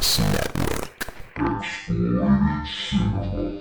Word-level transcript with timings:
Podcast 0.00 0.96
Network. 2.96 3.59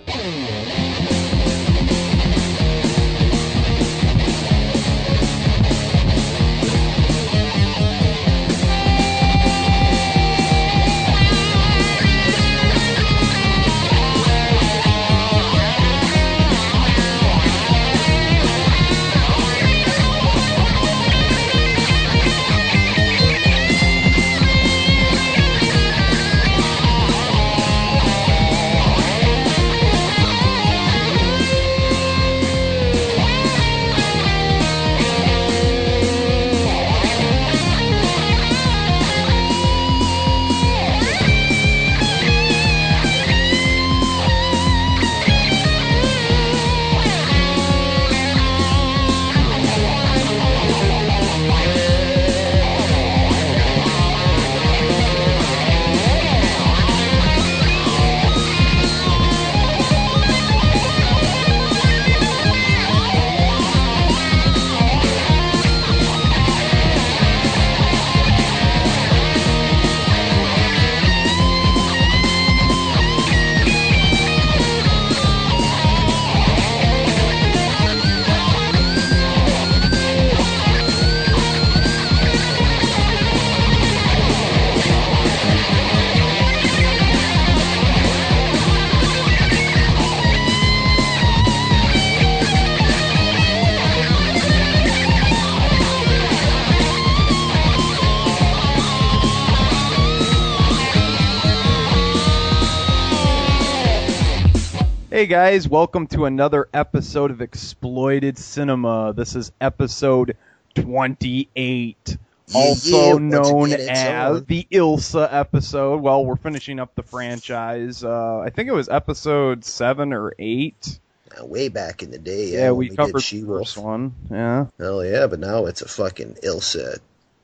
Guys, 105.30 105.69
welcome 105.69 106.08
to 106.08 106.25
another 106.25 106.67
episode 106.73 107.30
of 107.30 107.39
Exploited 107.39 108.35
Cinema. 108.39 109.13
This 109.16 109.36
is 109.36 109.52
episode 109.61 110.36
28, 110.73 112.17
also 112.55 113.11
yeah, 113.13 113.17
known 113.19 113.71
as 113.73 114.38
on. 114.38 114.45
the 114.45 114.66
Ilsa 114.71 115.31
episode. 115.31 116.02
Well, 116.02 116.25
we're 116.25 116.36
finishing 116.36 116.80
up 116.80 116.95
the 116.95 117.03
franchise. 117.03 118.03
Uh, 118.03 118.39
I 118.39 118.49
think 118.49 118.69
it 118.69 118.73
was 118.73 118.89
episode 118.89 119.63
7 119.63 120.13
or 120.13 120.33
8. 120.39 120.99
Uh, 121.39 121.45
way 121.45 121.69
back 121.69 122.02
in 122.02 122.09
the 122.09 122.17
day, 122.17 122.47
yeah, 122.47 122.59
Yeah, 122.61 122.71
we 122.71 122.89
did 122.89 122.97
covered 122.97 123.14
the 123.14 123.21
She-Wolf. 123.21 123.67
first 123.67 123.77
one. 123.77 124.15
Yeah. 124.32 124.65
Oh 124.80 125.02
yeah, 125.02 125.27
but 125.27 125.39
now 125.39 125.67
it's 125.67 125.83
a 125.83 125.87
fucking 125.87 126.37
Ilsa 126.43 126.98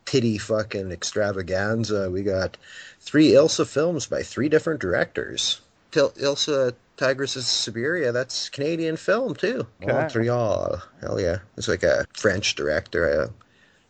titty 0.06 0.40
fucking 0.40 0.92
extravaganza. 0.92 2.10
We 2.10 2.24
got 2.24 2.58
three 3.00 3.34
Ilsa 3.34 3.68
films 3.68 4.08
by 4.08 4.24
three 4.24 4.50
different 4.50 4.82
directors. 4.82 5.62
Til- 5.92 6.10
Ilsa 6.14 6.74
Tigress 6.98 7.36
of 7.36 7.44
Siberia, 7.44 8.12
that's 8.12 8.50
Canadian 8.50 8.98
film 8.98 9.36
too. 9.36 9.68
Okay. 9.84 9.92
Montreal, 9.92 10.82
hell 11.02 11.20
yeah, 11.20 11.40
it's 11.58 11.68
like 11.68 11.84
a 11.84 12.06
French 12.14 12.56
director, 12.56 13.24
uh, 13.24 13.28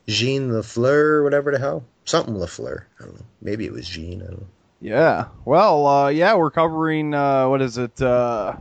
Jean 0.07 0.49
Lafleur, 0.49 1.23
whatever 1.23 1.51
the 1.51 1.59
hell, 1.59 1.83
something 2.05 2.35
Lafleur. 2.35 2.83
I 2.99 3.03
don't 3.05 3.15
know. 3.15 3.25
Maybe 3.41 3.65
it 3.65 3.73
was 3.73 3.87
Jean. 3.87 4.21
I 4.21 4.25
don't 4.25 4.41
know. 4.41 4.47
Yeah. 4.81 5.27
Well, 5.45 5.87
uh, 5.87 6.09
yeah, 6.09 6.35
we're 6.35 6.51
covering, 6.51 7.13
uh, 7.13 7.49
what 7.49 7.61
is 7.61 7.77
it? 7.77 8.01
Uh, 8.01 8.57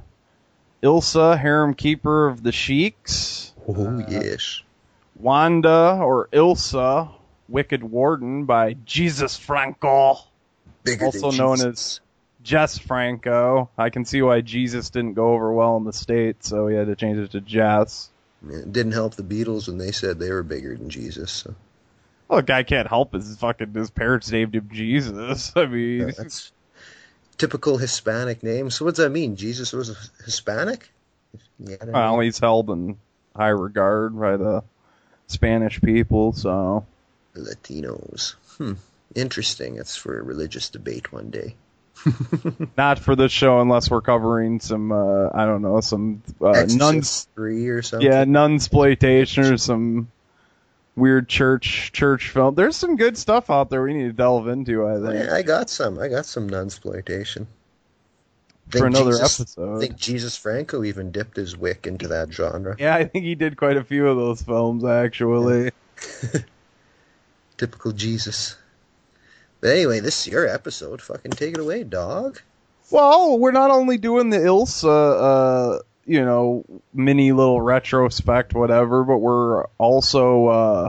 Ilsa, 0.83 1.39
Harem 1.39 1.75
Keeper 1.75 2.29
of 2.29 2.43
the 2.43 2.53
Sheiks. 2.53 3.53
Oh 3.67 3.99
Uh, 3.99 4.07
yes. 4.09 4.63
Wanda, 5.17 5.99
or 6.03 6.29
Ilsa, 6.33 7.11
Wicked 7.49 7.83
Warden 7.83 8.45
by 8.45 8.75
Jesus 8.85 9.37
Franco. 9.37 10.19
Bigger 10.83 11.07
also 11.07 11.31
known 11.31 11.57
Jesus. 11.57 12.01
Jess 12.45 12.79
Franco. 12.79 13.71
I 13.77 13.91
can 13.91 14.05
see 14.05 14.23
why 14.23 14.43
Jesus 14.43 14.91
didn't 14.91 15.15
go 15.15 15.33
over 15.33 15.53
well 15.53 15.77
in 15.79 15.85
the 15.85 15.93
States, 15.93 16.49
so 16.49 16.69
he 16.69 16.77
had 16.77 16.87
to 16.87 16.95
change 16.95 17.19
it 17.19 17.33
to 17.33 17.41
Jess. 17.41 18.11
It 18.49 18.73
didn't 18.73 18.93
help 18.93 19.15
the 19.15 19.23
Beatles 19.23 19.67
when 19.67 19.79
they 19.79 19.91
said 19.91 20.19
they 20.19 20.31
were 20.31 20.43
bigger 20.43 20.77
than 20.77 20.91
Jesus. 20.91 21.33
So. 21.33 21.55
Well, 22.29 22.41
the 22.41 22.43
guy 22.43 22.63
can't 22.63 22.87
help 22.87 23.15
his 23.15 23.35
fucking 23.37 23.73
his 23.73 23.91
parents 23.91 24.31
named 24.31 24.55
him 24.55 24.69
Jesus. 24.71 25.53
I 25.57 25.65
mean, 25.65 26.13
that's 26.17 26.53
typical 27.39 27.79
Hispanic 27.79 28.43
name. 28.43 28.71
So 28.71 28.85
what 28.85 28.95
does 28.95 29.05
that 29.05 29.11
mean? 29.11 29.37
Jesus 29.37 29.73
was 29.73 30.11
Hispanic? 30.25 30.91
Yeah, 31.59 31.77
well, 31.87 32.15
know. 32.15 32.21
he's 32.21 32.39
held 32.39 32.69
in 32.71 32.99
high 33.35 33.49
regard 33.49 34.19
by 34.19 34.37
the 34.37 34.63
Spanish 35.29 35.81
people, 35.81 36.35
so 36.35 36.85
Latinos. 37.35 38.35
Hmm. 38.59 38.75
Interesting. 39.15 39.77
It's 39.79 39.97
for 39.97 40.19
a 40.19 40.23
religious 40.23 40.69
debate 40.69 41.13
one 41.13 41.31
day. 41.31 41.57
not 42.77 42.99
for 42.99 43.17
this 43.17 43.33
show 43.33 43.61
unless 43.61 43.91
we're 43.91 44.01
covering 44.01 44.61
some 44.61 44.93
uh 44.93 45.29
I 45.33 45.47
don't 45.47 45.63
know, 45.63 45.81
some 45.81 46.23
uh 46.41 46.67
nuns 46.69 47.29
three 47.35 47.69
or 47.69 47.83
something. 47.83 48.07
yeah, 48.07 48.25
nunsploitation 48.25 49.53
or 49.53 49.57
some 49.57 50.09
weird 50.97 51.29
church 51.29 51.93
church 51.93 52.31
film. 52.31 52.55
There's 52.55 52.77
some 52.77 52.97
good 52.97 53.17
stuff 53.17 53.51
out 53.51 53.71
there 53.71 53.83
we 53.83 53.95
need 53.95 54.05
to 54.09 54.13
delve 54.13 54.49
into, 54.49 54.87
I 54.87 55.01
think. 55.01 55.31
I 55.31 55.43
got 55.43 55.71
some. 55.71 55.99
I 55.99 56.09
got 56.09 56.27
some 56.27 56.49
nunsploitation. 56.49 57.47
For 58.71 58.87
another 58.87 59.13
Jesus, 59.13 59.41
episode. 59.41 59.77
I 59.77 59.81
think 59.81 59.97
Jesus 59.97 60.37
Franco 60.37 60.85
even 60.85 61.11
dipped 61.11 61.37
his 61.37 61.57
wick 61.57 61.87
into 61.87 62.09
that 62.09 62.33
genre. 62.33 62.75
Yeah, 62.79 62.95
I 62.95 63.05
think 63.05 63.25
he 63.25 63.35
did 63.35 63.57
quite 63.57 63.77
a 63.77 63.85
few 63.85 64.09
of 64.09 64.17
those 64.17 64.43
films 64.43 64.85
actually. 64.85 65.71
Typical 67.57 67.93
Jesus. 67.93 68.57
But 69.65 69.71
anyway, 69.71 70.01
this 70.01 70.21
is 70.21 70.31
your 70.31 70.47
episode. 70.47 71.01
Fucking 71.01 71.31
take 71.31 71.55
it 71.55 71.59
away, 71.59 71.85
dog. 71.85 72.39
Well, 72.91 73.39
we're 73.39 73.51
not 73.51 73.71
only 73.71 73.97
doing 73.97 74.29
the 74.29 74.37
Ilsa, 74.37 75.79
uh, 75.79 75.83
you 76.05 76.23
know, 76.23 76.67
mini 76.93 77.33
little 77.33 77.63
retrospect, 77.63 78.53
whatever, 78.53 79.05
but 79.05 79.17
we're 79.17 79.65
also 79.79 80.47
uh, 80.49 80.89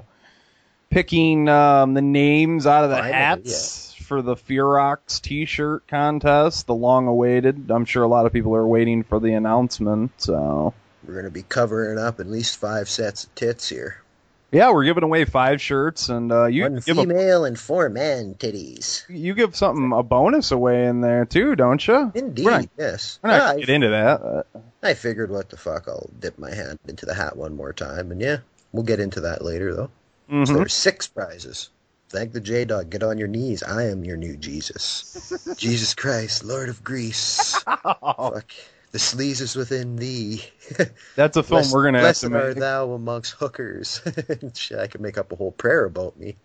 picking 0.89 1.47
um, 1.47 1.93
the 1.93 2.01
names 2.01 2.67
out 2.67 2.83
of 2.83 2.89
the 2.89 2.97
Finally, 2.97 3.13
hats 3.13 3.93
for 3.93 4.21
the 4.21 4.35
Ferox 4.35 5.21
T-shirt 5.21 5.87
contest, 5.87 6.67
the 6.67 6.75
long-awaited. 6.75 7.71
I'm 7.71 7.85
sure 7.85 8.03
a 8.03 8.09
lot 8.09 8.25
of 8.25 8.33
people 8.33 8.57
are 8.57 8.67
waiting 8.67 9.03
for 9.03 9.21
the 9.21 9.35
announcement. 9.35 10.11
So, 10.17 10.73
We're 11.07 11.13
going 11.13 11.23
to 11.23 11.31
be 11.31 11.43
covering 11.43 11.97
up 11.97 12.19
at 12.19 12.27
least 12.27 12.57
five 12.57 12.89
sets 12.89 13.23
of 13.23 13.33
tits 13.35 13.69
here. 13.69 14.01
Yeah, 14.51 14.71
we're 14.71 14.85
giving 14.85 15.03
away 15.03 15.25
five 15.25 15.61
shirts, 15.61 16.09
and 16.09 16.31
uh, 16.31 16.45
you 16.45 16.63
One 16.63 16.75
give 16.79 16.97
a, 16.97 17.01
female 17.01 17.45
and 17.45 17.59
four 17.59 17.89
man 17.89 18.35
titties. 18.35 19.03
you 19.09 19.33
give 19.33 19.55
something 19.55 19.91
a 19.91 20.03
bonus 20.03 20.51
away 20.51 20.85
in 20.87 21.01
there 21.01 21.25
too, 21.25 21.55
don't 21.55 21.85
you? 21.87 22.11
Indeed, 22.15 22.45
not, 22.45 22.69
yes. 22.77 23.19
we're 23.21 23.29
not 23.31 23.35
Yeah, 23.35 23.47
gonna 23.47 23.59
get 23.59 23.69
into 23.69 23.89
that. 23.89 24.45
I, 24.83 24.89
I 24.89 24.93
figured, 24.93 25.31
what 25.31 25.49
the 25.49 25.57
fuck, 25.57 25.87
I'll 25.87 26.09
dip 26.19 26.37
my 26.37 26.53
hand 26.53 26.79
into 26.87 27.05
the 27.05 27.13
hat 27.13 27.35
one 27.35 27.55
more 27.55 27.73
time, 27.73 28.11
and 28.11 28.21
yeah, 28.21 28.37
we'll 28.71 28.83
get 28.83 28.99
into 28.99 29.21
that 29.21 29.43
later, 29.43 29.73
though. 29.73 29.89
So 30.29 30.35
mhm. 30.35 30.55
there's 30.55 30.73
six 30.73 31.07
prizes. 31.07 31.69
Thank 32.09 32.33
the 32.33 32.39
J 32.39 32.65
Dog. 32.65 32.89
Get 32.89 33.03
on 33.03 33.17
your 33.17 33.27
knees. 33.27 33.61
I 33.61 33.87
am 33.89 34.03
your 34.05 34.15
new 34.17 34.37
Jesus. 34.37 35.55
Jesus 35.57 35.93
Christ, 35.93 36.43
Lord 36.43 36.69
of 36.69 36.83
Greece. 36.83 37.61
Fuck. 37.83 38.51
The 38.95 38.99
sleaze 38.99 39.41
is 39.41 39.57
within 39.57 39.97
thee. 39.97 40.41
That's 41.17 41.35
a 41.35 41.43
film 41.43 41.57
Blessed- 41.59 41.73
we're 41.73 41.83
gonna 41.83 41.97
have 41.97 42.05
blessed 42.05 42.21
to 42.21 42.33
are 42.33 42.53
thou 42.53 42.93
amongst 42.93 43.33
hookers. 43.33 44.01
Shit, 44.55 44.79
I 44.79 44.87
could 44.87 45.01
make 45.01 45.17
up 45.17 45.33
a 45.33 45.35
whole 45.35 45.51
prayer 45.51 45.83
about 45.83 46.17
me. 46.17 46.37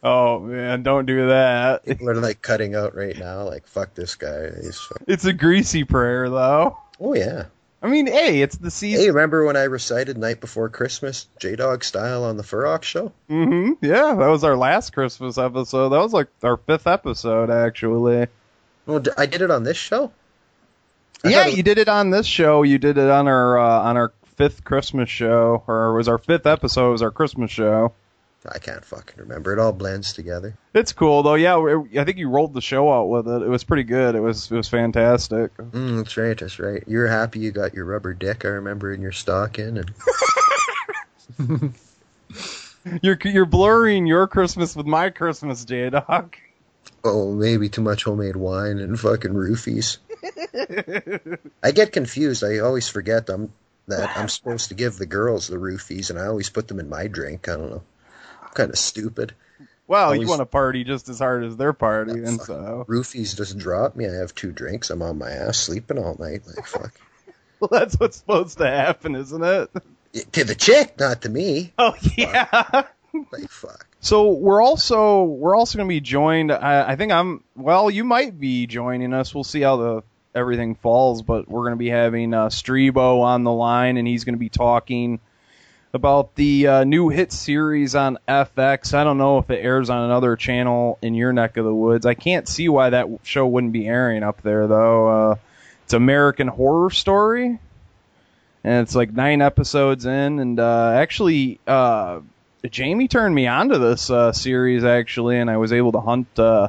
Oh 0.00 0.38
man, 0.38 0.84
don't 0.84 1.04
do 1.04 1.26
that. 1.30 1.84
People 1.84 2.08
are 2.10 2.14
like 2.14 2.42
cutting 2.42 2.76
out 2.76 2.94
right 2.94 3.18
now, 3.18 3.42
like 3.42 3.66
fuck 3.66 3.92
this 3.94 4.14
guy. 4.14 4.50
It's 5.08 5.24
a 5.24 5.32
greasy 5.32 5.82
prayer, 5.82 6.30
though. 6.30 6.78
Oh 7.00 7.14
yeah. 7.14 7.46
I 7.82 7.88
mean, 7.88 8.06
hey, 8.06 8.40
it's 8.40 8.56
the 8.56 8.70
season. 8.70 9.00
Hey, 9.00 9.10
remember 9.10 9.44
when 9.44 9.56
I 9.56 9.64
recited 9.64 10.16
"Night 10.16 10.40
Before 10.40 10.68
Christmas" 10.68 11.26
J 11.40 11.56
Dog 11.56 11.82
style 11.82 12.22
on 12.22 12.36
the 12.36 12.44
Ferox 12.44 12.84
show? 12.84 13.10
Mm-hmm. 13.28 13.84
Yeah, 13.84 14.14
that 14.14 14.28
was 14.28 14.44
our 14.44 14.56
last 14.56 14.92
Christmas 14.92 15.38
episode. 15.38 15.88
That 15.88 15.98
was 15.98 16.12
like 16.12 16.28
our 16.44 16.56
fifth 16.56 16.86
episode, 16.86 17.50
actually. 17.50 18.28
Well, 18.86 19.02
I 19.18 19.26
did 19.26 19.42
it 19.42 19.50
on 19.50 19.64
this 19.64 19.76
show. 19.76 20.12
I 21.24 21.28
yeah, 21.28 21.46
you 21.46 21.62
did 21.62 21.78
it 21.78 21.88
on 21.88 22.10
this 22.10 22.26
show. 22.26 22.62
You 22.62 22.78
did 22.78 22.96
it 22.98 23.10
on 23.10 23.28
our 23.28 23.58
uh, 23.58 23.80
on 23.82 23.96
our 23.96 24.12
fifth 24.36 24.64
Christmas 24.64 25.10
show, 25.10 25.62
or 25.66 25.90
it 25.90 25.96
was 25.96 26.08
our 26.08 26.18
fifth 26.18 26.46
episode. 26.46 26.88
It 26.88 26.92
was 26.92 27.02
our 27.02 27.10
Christmas 27.10 27.50
show. 27.50 27.92
I 28.50 28.58
can't 28.58 28.82
fucking 28.82 29.16
remember. 29.18 29.52
It 29.52 29.58
all 29.58 29.72
blends 29.72 30.14
together. 30.14 30.54
It's 30.72 30.94
cool 30.94 31.22
though. 31.22 31.34
Yeah, 31.34 31.56
I 31.98 32.04
think 32.04 32.16
you 32.16 32.30
rolled 32.30 32.54
the 32.54 32.62
show 32.62 32.90
out 32.90 33.10
with 33.10 33.28
it. 33.28 33.42
It 33.42 33.48
was 33.48 33.64
pretty 33.64 33.82
good. 33.82 34.14
It 34.14 34.20
was 34.20 34.50
it 34.50 34.56
was 34.56 34.68
fantastic. 34.68 35.54
Mm, 35.58 35.98
that's 35.98 36.16
right. 36.16 36.38
That's 36.38 36.58
right. 36.58 36.82
You're 36.86 37.08
happy 37.08 37.40
you 37.40 37.50
got 37.50 37.74
your 37.74 37.84
rubber 37.84 38.14
dick. 38.14 38.46
I 38.46 38.48
remember 38.48 38.92
in 38.94 39.02
your 39.02 39.12
stocking, 39.12 39.76
and 39.78 39.92
You're 43.02 43.18
you're 43.24 43.44
blurring 43.44 44.06
your 44.06 44.26
Christmas 44.26 44.74
with 44.74 44.86
my 44.86 45.10
Christmas, 45.10 45.64
J 45.66 45.90
Dog. 45.90 46.34
oh, 47.04 47.32
maybe 47.34 47.68
too 47.68 47.82
much 47.82 48.04
homemade 48.04 48.36
wine 48.36 48.78
and 48.78 48.98
fucking 48.98 49.32
roofies. 49.32 49.98
I 51.62 51.72
get 51.72 51.92
confused. 51.92 52.44
I 52.44 52.58
always 52.58 52.88
forget 52.88 53.26
them 53.26 53.52
that 53.88 54.16
I'm 54.16 54.28
supposed 54.36 54.68
to 54.68 54.74
give 54.74 54.96
the 54.96 55.06
girls 55.06 55.48
the 55.48 55.56
roofies, 55.56 56.10
and 56.10 56.18
I 56.18 56.26
always 56.26 56.50
put 56.50 56.68
them 56.68 56.80
in 56.80 56.88
my 56.88 57.06
drink. 57.06 57.48
I 57.48 57.56
don't 57.56 57.70
know. 57.70 57.82
I'm 58.42 58.50
kind 58.54 58.70
of 58.70 58.78
stupid. 58.78 59.34
Well, 59.86 60.14
you 60.14 60.28
want 60.28 60.38
to 60.38 60.46
party 60.46 60.84
just 60.84 61.08
as 61.08 61.18
hard 61.18 61.42
as 61.42 61.56
they're 61.56 61.72
partying, 61.72 62.24
Yeah, 62.24 62.44
so 62.44 62.84
Roofies 62.88 63.36
just 63.36 63.58
drop 63.58 63.96
me. 63.96 64.06
I 64.06 64.12
have 64.12 64.32
two 64.32 64.52
drinks. 64.52 64.88
I'm 64.88 65.02
on 65.02 65.18
my 65.18 65.30
ass 65.32 65.58
sleeping 65.58 65.98
all 65.98 66.16
night. 66.16 66.42
Like 66.46 66.64
fuck. 66.66 66.92
well, 67.58 67.68
that's 67.72 67.98
what's 67.98 68.18
supposed 68.18 68.58
to 68.58 68.68
happen, 68.68 69.16
isn't 69.16 69.42
it? 69.42 69.70
to 70.32 70.44
the 70.44 70.54
chick, 70.54 70.94
not 71.00 71.22
to 71.22 71.28
me. 71.28 71.72
Oh 71.76 71.96
yeah. 72.16 72.84
Like 73.32 73.50
fuck. 73.50 73.88
So 73.98 74.30
we're 74.30 74.62
also 74.62 75.24
we're 75.24 75.56
also 75.56 75.76
going 75.76 75.88
to 75.88 75.92
be 75.92 76.00
joined. 76.00 76.52
I, 76.52 76.92
I 76.92 76.96
think 76.96 77.10
I'm 77.10 77.42
well. 77.56 77.90
You 77.90 78.04
might 78.04 78.38
be 78.38 78.68
joining 78.68 79.12
us. 79.12 79.34
We'll 79.34 79.42
see 79.42 79.62
how 79.62 79.76
the 79.76 80.02
everything 80.34 80.74
falls, 80.74 81.22
but 81.22 81.48
we're 81.48 81.62
going 81.62 81.72
to 81.72 81.76
be 81.76 81.90
having 81.90 82.34
uh, 82.34 82.46
Streebo 82.46 83.22
on 83.22 83.44
the 83.44 83.52
line, 83.52 83.96
and 83.96 84.06
he's 84.06 84.24
going 84.24 84.34
to 84.34 84.38
be 84.40 84.48
talking 84.48 85.20
about 85.92 86.34
the 86.36 86.66
uh, 86.66 86.84
new 86.84 87.08
hit 87.08 87.32
series 87.32 87.94
on 87.94 88.18
FX. 88.28 88.94
I 88.94 89.02
don't 89.02 89.18
know 89.18 89.38
if 89.38 89.50
it 89.50 89.64
airs 89.64 89.90
on 89.90 90.04
another 90.04 90.36
channel 90.36 90.98
in 91.02 91.14
your 91.14 91.32
neck 91.32 91.56
of 91.56 91.64
the 91.64 91.74
woods. 91.74 92.06
I 92.06 92.14
can't 92.14 92.46
see 92.46 92.68
why 92.68 92.90
that 92.90 93.08
show 93.24 93.46
wouldn't 93.46 93.72
be 93.72 93.86
airing 93.86 94.22
up 94.22 94.42
there 94.42 94.66
though. 94.66 95.08
Uh, 95.08 95.36
it's 95.84 95.92
American 95.92 96.46
Horror 96.46 96.90
Story, 96.90 97.58
and 98.62 98.82
it's 98.82 98.94
like 98.94 99.12
nine 99.12 99.42
episodes 99.42 100.06
in, 100.06 100.38
and 100.38 100.60
uh, 100.60 100.92
actually. 100.94 101.60
Uh, 101.66 102.20
Jamie 102.68 103.08
turned 103.08 103.34
me 103.34 103.46
onto 103.46 103.78
this 103.78 104.10
uh, 104.10 104.32
series 104.32 104.84
actually, 104.84 105.38
and 105.38 105.50
I 105.50 105.56
was 105.56 105.72
able 105.72 105.92
to 105.92 106.00
hunt 106.00 106.38
uh, 106.38 106.68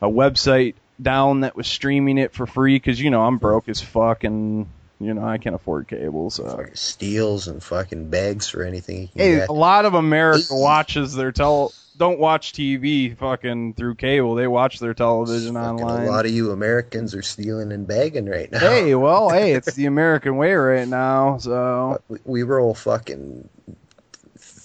a 0.00 0.08
website 0.08 0.74
down 1.00 1.40
that 1.40 1.56
was 1.56 1.66
streaming 1.66 2.18
it 2.18 2.32
for 2.32 2.46
free 2.46 2.76
because 2.76 3.00
you 3.00 3.10
know 3.10 3.22
I'm 3.22 3.38
broke 3.38 3.68
as 3.68 3.80
fuck 3.80 4.24
and 4.24 4.66
you 5.00 5.14
know 5.14 5.24
I 5.24 5.38
can't 5.38 5.54
afford 5.54 5.88
cable. 5.88 6.30
So 6.30 6.44
Fucking 6.44 6.74
steals 6.74 7.48
and 7.48 7.62
fucking 7.62 8.10
begs 8.10 8.48
for 8.48 8.62
anything 8.62 9.02
you 9.02 9.08
can 9.08 9.20
hey, 9.20 9.34
get. 9.36 9.48
a 9.48 9.52
lot 9.52 9.84
of 9.84 9.94
America 9.94 10.44
watches 10.50 11.14
their 11.14 11.32
tel 11.32 11.72
don't 11.96 12.20
watch 12.20 12.52
TV 12.52 13.16
fucking 13.16 13.74
through 13.74 13.96
cable. 13.96 14.36
They 14.36 14.46
watch 14.46 14.78
their 14.78 14.94
television 14.94 15.54
Fucking 15.54 15.80
online. 15.84 16.06
A 16.06 16.10
lot 16.10 16.26
of 16.26 16.30
you 16.30 16.52
Americans 16.52 17.14
are 17.14 17.22
stealing 17.22 17.72
and 17.72 17.86
begging 17.86 18.26
right 18.26 18.50
now. 18.50 18.60
hey, 18.60 18.94
well, 18.94 19.30
hey, 19.30 19.52
it's 19.52 19.74
the 19.74 19.86
American 19.86 20.36
way 20.36 20.54
right 20.54 20.86
now. 20.86 21.38
So 21.38 22.00
we, 22.08 22.18
we 22.24 22.42
roll 22.44 22.72
fucking 22.72 23.48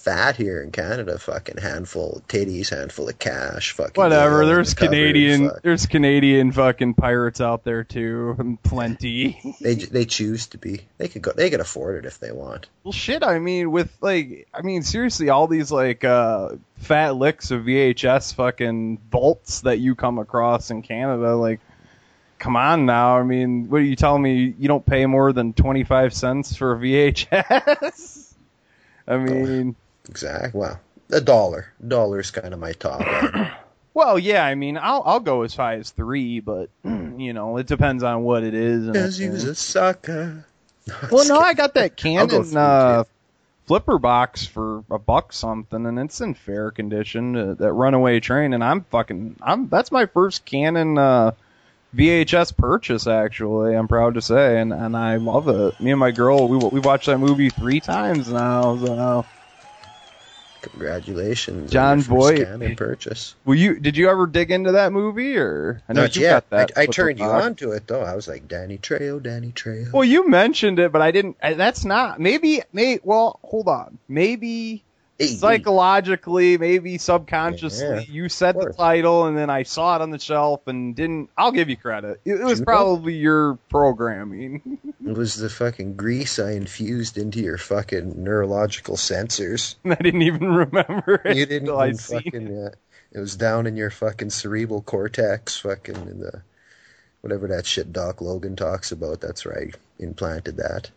fat 0.04 0.36
here 0.36 0.62
in 0.62 0.70
Canada. 0.70 1.18
Fucking 1.18 1.56
handful 1.56 2.16
of 2.16 2.28
titties, 2.28 2.68
handful 2.70 3.08
of 3.08 3.18
cash. 3.18 3.72
Fucking 3.72 4.00
whatever. 4.00 4.44
There's 4.44 4.74
the 4.74 4.86
Canadian. 4.86 5.48
fuck. 5.48 5.62
There's 5.62 5.86
Canadian 5.86 6.52
fucking 6.52 6.94
pirates 6.94 7.40
out 7.40 7.64
there 7.64 7.84
too, 7.84 8.36
and 8.38 8.62
plenty. 8.62 9.40
They 9.60 9.74
they 9.74 10.04
choose 10.04 10.48
to 10.48 10.58
be. 10.58 10.82
They 10.98 11.08
could 11.08 11.22
go. 11.22 11.32
They 11.32 11.48
could 11.48 11.60
afford 11.60 12.04
it 12.04 12.06
if 12.06 12.18
they 12.18 12.32
want. 12.32 12.66
Well, 12.84 12.92
shit. 12.92 13.22
I 13.22 13.38
mean, 13.38 13.70
with 13.72 13.96
like, 14.00 14.46
I 14.52 14.62
mean, 14.62 14.82
seriously, 14.82 15.30
all 15.30 15.46
these 15.46 15.72
like 15.72 16.04
uh, 16.04 16.50
fat 16.76 17.16
licks 17.16 17.50
of 17.50 17.62
VHS 17.62 18.34
fucking 18.34 18.96
bolts 19.10 19.62
that 19.62 19.78
you 19.78 19.94
come 19.94 20.18
across 20.18 20.70
in 20.70 20.82
Canada, 20.82 21.34
like, 21.34 21.60
come 22.38 22.56
on 22.56 22.84
now. 22.84 23.18
I 23.18 23.22
mean, 23.22 23.70
what 23.70 23.78
are 23.78 23.84
you 23.84 23.96
telling 23.96 24.22
me? 24.22 24.54
You 24.58 24.68
don't 24.68 24.84
pay 24.84 25.06
more 25.06 25.32
than 25.32 25.54
twenty 25.54 25.84
five 25.84 26.12
cents 26.12 26.56
for 26.56 26.74
a 26.74 26.78
VHS? 26.78 28.20
I 29.06 29.18
mean, 29.18 29.76
Exactly. 30.08 30.58
Well, 30.60 30.80
a 31.10 31.20
dollar. 31.20 31.72
Dollar's 31.86 32.30
kind 32.30 32.52
of 32.52 32.60
my 32.60 32.72
top. 32.72 33.02
well, 33.94 34.18
yeah. 34.18 34.44
I 34.44 34.54
mean, 34.54 34.76
I'll 34.76 35.02
I'll 35.04 35.20
go 35.20 35.42
as 35.42 35.54
high 35.54 35.74
as 35.76 35.90
three, 35.90 36.40
but 36.40 36.70
you 36.84 37.32
know, 37.32 37.56
it 37.58 37.66
depends 37.66 38.02
on 38.02 38.22
what 38.22 38.42
it 38.44 38.54
is. 38.54 38.86
and 38.86 38.94
Cause 38.94 39.20
everything. 39.20 39.32
you's 39.32 39.44
a 39.44 39.54
sucker. 39.54 40.46
Well, 41.10 41.26
no, 41.26 41.38
I 41.38 41.54
got 41.54 41.72
that 41.74 41.96
Cannon 41.96 42.54
uh, 42.54 43.04
flipper 43.66 43.98
box 43.98 44.44
for 44.46 44.84
a 44.90 44.98
buck 44.98 45.32
something, 45.32 45.86
and 45.86 45.98
it's 45.98 46.20
in 46.20 46.34
fair 46.34 46.70
condition. 46.70 47.34
Uh, 47.34 47.54
that 47.54 47.72
Runaway 47.72 48.20
Train, 48.20 48.52
and 48.52 48.62
I'm 48.62 48.82
fucking, 48.90 49.36
I'm 49.40 49.70
that's 49.70 49.90
my 49.90 50.04
first 50.04 50.44
Cannon 50.44 50.98
uh, 50.98 51.30
VHS 51.96 52.54
purchase. 52.58 53.06
Actually, 53.06 53.74
I'm 53.74 53.88
proud 53.88 54.12
to 54.14 54.20
say, 54.20 54.60
and 54.60 54.74
and 54.74 54.94
I 54.94 55.16
love 55.16 55.48
it. 55.48 55.80
Me 55.80 55.90
and 55.92 56.00
my 56.00 56.10
girl, 56.10 56.48
we 56.48 56.58
we 56.58 56.80
watched 56.80 57.06
that 57.06 57.16
movie 57.16 57.48
three 57.48 57.80
times 57.80 58.28
now. 58.28 58.76
So, 58.76 59.24
Congratulations, 60.70 61.70
John 61.70 62.00
your 62.00 62.32
first 62.32 62.76
purchase. 62.76 63.34
will 63.44 63.54
you? 63.54 63.78
Did 63.78 63.96
you 63.96 64.08
ever 64.10 64.26
dig 64.26 64.50
into 64.50 64.72
that 64.72 64.92
movie, 64.92 65.36
or 65.36 65.82
I 65.88 65.92
know 65.92 66.02
Not 66.02 66.16
you 66.16 66.22
yet. 66.22 66.50
got 66.50 66.50
that. 66.50 66.78
I, 66.78 66.82
I 66.82 66.86
turned 66.86 67.18
you 67.18 67.24
on 67.24 67.54
to 67.56 67.72
it 67.72 67.86
though. 67.86 68.02
I 68.02 68.14
was 68.14 68.28
like, 68.28 68.48
Danny 68.48 68.78
Trejo, 68.78 69.22
Danny 69.22 69.52
Trejo. 69.52 69.92
Well, 69.92 70.04
you 70.04 70.28
mentioned 70.28 70.78
it, 70.78 70.92
but 70.92 71.02
I 71.02 71.10
didn't. 71.10 71.36
I- 71.42 71.54
That's 71.54 71.84
not. 71.84 72.20
Maybe. 72.20 72.62
May. 72.72 72.98
Well, 73.02 73.38
hold 73.42 73.68
on. 73.68 73.98
Maybe 74.08 74.82
psychologically, 75.20 76.58
maybe 76.58 76.98
subconsciously, 76.98 77.86
Yeah, 77.86 78.00
you 78.00 78.28
said 78.28 78.56
the 78.56 78.72
title 78.72 79.26
and 79.26 79.36
then 79.36 79.50
I 79.50 79.62
saw 79.62 79.96
it 79.96 80.02
on 80.02 80.10
the 80.10 80.18
shelf 80.18 80.66
and 80.66 80.94
didn't. 80.94 81.30
I'll 81.36 81.52
give 81.52 81.70
you 81.70 81.76
credit. 81.76 82.20
It, 82.24 82.40
it 82.40 82.44
was 82.44 82.58
Juno? 82.58 82.64
probably 82.64 83.14
your 83.14 83.58
programming. 83.68 84.78
It 85.06 85.18
was 85.18 85.34
the 85.34 85.50
fucking 85.50 85.96
grease 85.96 86.38
I 86.38 86.52
infused 86.52 87.18
into 87.18 87.38
your 87.40 87.58
fucking 87.58 88.24
neurological 88.24 88.96
sensors. 88.96 89.74
I 89.84 89.96
didn't 89.96 90.22
even 90.22 90.48
remember 90.48 91.20
it. 91.26 91.36
You 91.36 91.44
didn't 91.44 91.68
even 91.68 91.98
seen 91.98 92.18
it. 92.18 92.24
fucking. 92.24 92.64
Uh, 92.64 92.70
it 93.12 93.20
was 93.20 93.36
down 93.36 93.66
in 93.66 93.76
your 93.76 93.90
fucking 93.90 94.30
cerebral 94.30 94.80
cortex, 94.80 95.58
fucking 95.58 95.94
in 95.94 96.20
the 96.20 96.40
whatever 97.20 97.48
that 97.48 97.66
shit 97.66 97.92
Doc 97.92 98.22
Logan 98.22 98.56
talks 98.56 98.92
about. 98.92 99.20
That's 99.20 99.44
right. 99.44 99.74
Implanted 99.98 100.56
that. 100.56 100.90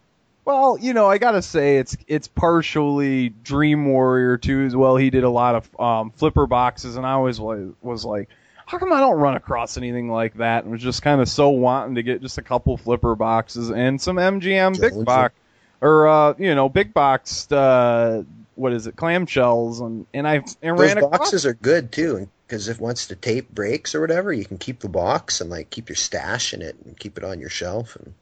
Well, 0.47 0.77
you 0.79 0.93
know, 0.93 1.07
I 1.07 1.17
gotta 1.17 1.41
say 1.41 1.77
it's 1.79 1.97
it's 2.07 2.29
partially 2.29 3.27
Dream 3.27 3.85
Warrior 3.85 4.37
too 4.37 4.61
as 4.61 4.73
well. 4.73 4.95
He 4.95 5.09
did 5.09 5.25
a 5.25 5.29
lot 5.29 5.55
of 5.55 5.77
um, 5.77 6.11
flipper 6.11 6.47
boxes, 6.47 6.95
and 6.95 7.05
I 7.05 7.11
always 7.11 7.37
was, 7.37 7.73
was 7.81 8.05
like, 8.05 8.29
how 8.65 8.77
come 8.77 8.93
I 8.93 9.01
don't 9.01 9.17
run 9.17 9.35
across 9.35 9.75
anything 9.75 10.09
like 10.09 10.35
that? 10.35 10.63
And 10.63 10.71
was 10.71 10.81
just 10.81 11.01
kind 11.01 11.19
of 11.19 11.27
so 11.27 11.49
wanting 11.49 11.95
to 11.95 12.03
get 12.03 12.21
just 12.21 12.37
a 12.37 12.41
couple 12.41 12.77
flipper 12.77 13.13
boxes 13.13 13.71
and 13.71 13.99
some 13.99 14.15
MGM 14.15 14.79
big 14.79 15.03
box 15.03 15.35
or 15.81 16.07
uh, 16.07 16.33
you 16.37 16.55
know 16.55 16.69
big 16.69 16.93
boxed 16.93 17.51
uh, 17.51 18.23
what 18.55 18.71
is 18.71 18.87
it 18.87 18.95
clamshells 18.95 19.81
and 19.81 20.05
and 20.13 20.25
I 20.25 20.35
and 20.61 20.79
Those 20.79 20.87
ran 20.87 20.97
across 20.99 21.19
boxes 21.19 21.45
are 21.45 21.55
good 21.55 21.91
too, 21.91 22.29
because 22.47 22.69
if 22.69 22.79
once 22.79 23.07
the 23.07 23.17
tape 23.17 23.51
breaks 23.51 23.95
or 23.95 23.99
whatever, 23.99 24.31
you 24.31 24.45
can 24.45 24.59
keep 24.59 24.79
the 24.79 24.87
box 24.87 25.41
and 25.41 25.49
like 25.49 25.69
keep 25.69 25.89
your 25.89 25.97
stash 25.97 26.53
in 26.53 26.61
it 26.61 26.77
and 26.85 26.97
keep 26.97 27.17
it 27.17 27.25
on 27.25 27.41
your 27.41 27.49
shelf. 27.49 27.97
And 27.97 28.13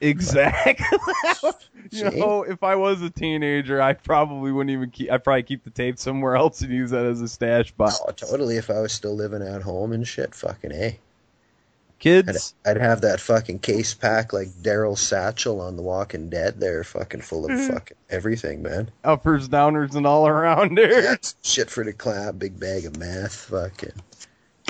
exactly. 0.00 0.98
you 1.90 2.10
know, 2.10 2.42
if 2.42 2.62
I 2.62 2.74
was 2.76 3.02
a 3.02 3.10
teenager, 3.10 3.80
I 3.80 3.92
probably 3.94 4.52
wouldn't 4.52 4.70
even 4.70 4.90
keep. 4.90 5.10
I'd 5.10 5.24
probably 5.24 5.42
keep 5.44 5.64
the 5.64 5.70
tape 5.70 5.98
somewhere 5.98 6.36
else 6.36 6.60
and 6.60 6.72
use 6.72 6.90
that 6.90 7.04
as 7.06 7.20
a 7.20 7.28
stash 7.28 7.72
box. 7.72 8.00
oh, 8.06 8.10
totally. 8.12 8.56
If 8.56 8.70
I 8.70 8.80
was 8.80 8.92
still 8.92 9.14
living 9.14 9.42
at 9.42 9.62
home 9.62 9.92
and 9.92 10.06
shit, 10.06 10.34
fucking 10.34 10.72
a. 10.72 10.86
I'd, 10.86 10.98
Kids, 11.98 12.54
I'd 12.66 12.76
have 12.76 13.00
that 13.00 13.20
fucking 13.20 13.60
case 13.60 13.94
pack 13.94 14.34
like 14.34 14.48
Daryl 14.48 14.98
Satchel 14.98 15.62
on 15.62 15.76
The 15.76 15.82
Walking 15.82 16.28
Dead 16.28 16.60
there, 16.60 16.84
fucking 16.84 17.22
full 17.22 17.46
of 17.46 17.52
Mm-hmm. 17.52 17.72
fucking 17.72 17.96
everything, 18.10 18.60
man. 18.62 18.90
uppers, 19.02 19.48
downers, 19.48 19.94
and 19.94 20.06
all 20.06 20.26
around 20.28 20.76
there. 20.76 21.00
That's 21.00 21.36
shit 21.42 21.70
for 21.70 21.84
the 21.84 21.94
clap, 21.94 22.38
big 22.38 22.60
bag 22.60 22.84
of 22.84 22.98
meth, 22.98 23.34
fucking. 23.34 23.92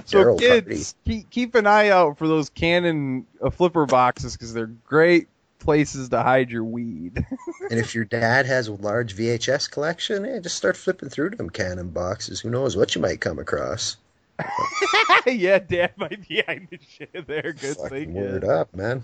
So 0.04 0.18
Daryl 0.18 0.38
kids, 0.38 0.94
keep, 1.04 1.30
keep 1.30 1.54
an 1.54 1.66
eye 1.66 1.88
out 1.88 2.18
for 2.18 2.28
those 2.28 2.50
Cannon 2.50 3.26
uh, 3.42 3.50
flipper 3.50 3.86
boxes 3.86 4.34
because 4.34 4.52
they're 4.52 4.66
great 4.66 5.28
places 5.58 6.10
to 6.10 6.22
hide 6.22 6.50
your 6.50 6.64
weed. 6.64 7.24
And 7.68 7.80
if 7.80 7.96
your 7.96 8.04
dad 8.04 8.46
has 8.46 8.68
a 8.68 8.74
large 8.74 9.16
VHS 9.16 9.68
collection, 9.68 10.24
eh, 10.24 10.38
just 10.38 10.54
start 10.54 10.76
flipping 10.76 11.08
through 11.08 11.30
them 11.30 11.50
Cannon 11.50 11.90
boxes. 11.90 12.38
Who 12.38 12.48
knows 12.48 12.76
what 12.76 12.94
you 12.94 13.00
might 13.00 13.20
come 13.20 13.40
across. 13.40 13.96
yeah, 15.26 15.58
Dad 15.58 15.92
might 15.96 16.28
be 16.28 16.36
behind 16.36 16.68
the 16.70 16.78
shit 16.88 17.26
there. 17.26 17.52
Good 17.52 17.76
Fucking 17.76 17.88
thing. 17.88 18.14
word 18.14 18.44
yeah. 18.44 18.52
up, 18.52 18.76
man. 18.76 19.02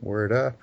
Word 0.00 0.30
up. 0.30 0.56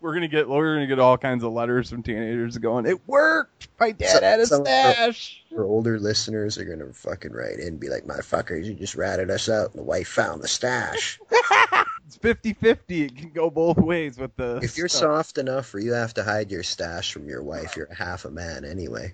We're 0.00 0.14
gonna 0.14 0.28
get 0.28 0.48
we're 0.48 0.74
gonna 0.74 0.86
get 0.86 0.98
all 0.98 1.18
kinds 1.18 1.42
of 1.44 1.52
letters 1.52 1.90
from 1.90 2.02
teenagers 2.02 2.56
going. 2.58 2.86
It 2.86 3.06
worked. 3.08 3.68
My 3.80 3.92
dad 3.92 4.08
Some- 4.10 4.22
had 4.22 4.40
a 4.40 4.46
stash. 4.46 5.42
Our 5.56 5.64
older 5.64 5.98
listeners 5.98 6.58
are 6.58 6.64
gonna 6.64 6.92
fucking 6.92 7.32
write 7.32 7.58
in 7.58 7.68
and 7.68 7.80
be 7.80 7.88
like, 7.88 8.04
"Motherfuckers, 8.04 8.64
you 8.64 8.74
just 8.74 8.94
ratted 8.94 9.30
us 9.30 9.48
out, 9.48 9.70
and 9.70 9.80
the 9.80 9.82
wife 9.84 10.08
found 10.08 10.42
the 10.42 10.48
stash." 10.48 11.18
It's 12.06 12.16
50-50. 12.16 12.78
It 12.88 13.16
can 13.18 13.30
go 13.32 13.50
both 13.50 13.76
ways 13.76 14.16
with 14.16 14.34
the. 14.36 14.60
if 14.62 14.78
you're 14.78 14.88
stuff. 14.88 15.00
soft 15.26 15.36
enough 15.36 15.74
where 15.74 15.82
you 15.82 15.92
have 15.92 16.14
to 16.14 16.24
hide 16.24 16.50
your 16.50 16.62
stash 16.62 17.12
from 17.12 17.28
your 17.28 17.42
wife, 17.42 17.76
you're 17.76 17.92
half 17.92 18.24
a 18.24 18.30
man 18.30 18.64
anyway. 18.64 19.12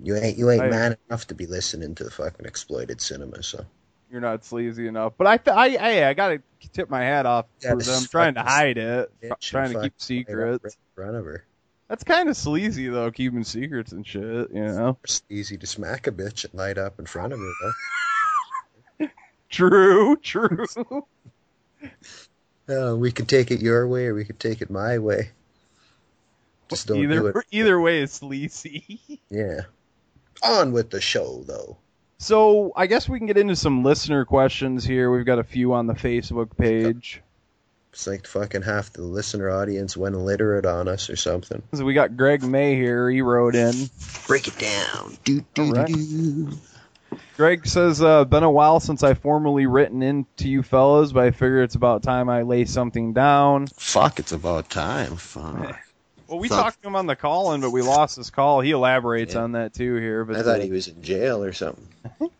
You 0.00 0.14
ain't 0.14 0.38
you 0.38 0.48
ain't 0.50 0.62
I- 0.62 0.68
man 0.68 0.96
enough 1.08 1.26
to 1.26 1.34
be 1.34 1.46
listening 1.46 1.96
to 1.96 2.04
the 2.04 2.10
fucking 2.12 2.46
exploited 2.46 3.00
cinema. 3.00 3.42
So 3.42 3.66
you're 4.10 4.20
not 4.20 4.44
sleazy 4.44 4.86
enough. 4.86 5.14
But 5.18 5.26
I, 5.26 5.36
th- 5.38 5.56
I, 5.56 5.76
I, 5.76 6.08
I 6.10 6.14
gotta 6.14 6.42
tip 6.72 6.88
my 6.90 7.02
hat 7.02 7.26
off 7.26 7.46
Yeah, 7.62 7.70
for 7.74 7.82
them 7.82 8.04
trying 8.10 8.34
to 8.34 8.42
hide 8.42 8.78
it, 8.78 9.10
trying 9.40 9.72
to 9.72 9.82
keep 9.82 9.94
secrets. 9.98 10.36
right 10.38 10.54
up 10.54 10.64
in 10.64 10.70
front 10.94 11.16
of 11.16 11.24
her. 11.24 11.44
That's 11.88 12.02
kind 12.04 12.28
of 12.28 12.36
sleazy 12.36 12.88
though, 12.88 13.10
keeping 13.10 13.44
secrets 13.44 13.92
and 13.92 14.06
shit. 14.06 14.50
You 14.52 14.64
know. 14.64 14.98
It's 15.04 15.22
easy 15.30 15.56
to 15.58 15.66
smack 15.66 16.06
a 16.06 16.12
bitch 16.12 16.44
and 16.44 16.54
light 16.54 16.78
up 16.78 16.98
in 16.98 17.06
front 17.06 17.32
of 17.32 17.38
her. 17.38 17.52
Though. 18.98 19.08
True, 19.48 20.16
true. 20.16 20.66
Uh, 22.68 22.96
we 22.96 23.12
could 23.12 23.28
take 23.28 23.52
it 23.52 23.60
your 23.60 23.86
way, 23.86 24.06
or 24.06 24.14
we 24.14 24.24
could 24.24 24.40
take 24.40 24.60
it 24.60 24.68
my 24.70 24.98
way. 24.98 25.30
Just 26.68 26.88
don't 26.88 26.96
do 26.96 27.04
either 27.04 27.30
it. 27.30 27.46
either 27.52 27.80
way 27.80 28.00
is 28.00 28.10
sleazy. 28.12 29.20
Yeah. 29.30 29.60
On 30.42 30.72
with 30.72 30.90
the 30.90 31.00
show, 31.00 31.44
though. 31.46 31.76
So 32.18 32.72
I 32.74 32.86
guess 32.86 33.08
we 33.08 33.18
can 33.18 33.26
get 33.26 33.36
into 33.36 33.56
some 33.56 33.82
listener 33.82 34.24
questions 34.24 34.84
here. 34.84 35.10
We've 35.10 35.26
got 35.26 35.38
a 35.38 35.44
few 35.44 35.74
on 35.74 35.86
the 35.86 35.94
Facebook 35.94 36.56
page. 36.56 37.22
It's 37.92 38.06
like 38.06 38.26
fucking 38.26 38.62
half 38.62 38.92
the 38.92 39.02
listener 39.02 39.50
audience 39.50 39.96
went 39.96 40.14
illiterate 40.14 40.66
on 40.66 40.86
us 40.86 41.08
or 41.08 41.16
something. 41.16 41.62
So 41.72 41.84
we 41.84 41.94
got 41.94 42.16
Greg 42.16 42.42
May 42.42 42.74
here. 42.74 43.08
He 43.10 43.22
wrote 43.22 43.54
in. 43.54 43.72
Break 44.26 44.48
it 44.48 44.58
down. 44.58 45.16
Do, 45.24 45.42
do, 45.54 45.62
All 45.62 45.72
right. 45.72 45.86
do. 45.86 46.50
Greg 47.36 47.66
says, 47.66 48.02
uh, 48.02 48.24
been 48.24 48.42
a 48.42 48.50
while 48.50 48.80
since 48.80 49.02
I 49.02 49.14
formally 49.14 49.66
written 49.66 50.02
in 50.02 50.26
to 50.38 50.48
you 50.48 50.62
fellas, 50.62 51.12
but 51.12 51.24
I 51.24 51.30
figure 51.30 51.62
it's 51.62 51.74
about 51.74 52.02
time 52.02 52.28
I 52.28 52.42
lay 52.42 52.64
something 52.64 53.12
down. 53.12 53.66
Fuck, 53.68 54.18
it's 54.18 54.32
about 54.32 54.70
time. 54.70 55.16
Fuck. 55.16 55.78
Well, 56.28 56.38
we 56.38 56.48
Fuck. 56.48 56.62
talked 56.64 56.82
to 56.82 56.88
him 56.88 56.96
on 56.96 57.06
the 57.06 57.16
call 57.16 57.52
in, 57.52 57.60
but 57.60 57.70
we 57.70 57.82
lost 57.82 58.16
his 58.16 58.30
call. 58.30 58.60
He 58.60 58.72
elaborates 58.72 59.34
Yeah. 59.34 59.42
on 59.42 59.52
that 59.52 59.74
too 59.74 59.96
here. 59.96 60.24
But 60.24 60.36
I 60.36 60.42
thought 60.42 60.60
he 60.60 60.70
was 60.70 60.88
in 60.88 61.02
jail 61.02 61.42
or 61.42 61.52
something. 61.52 61.86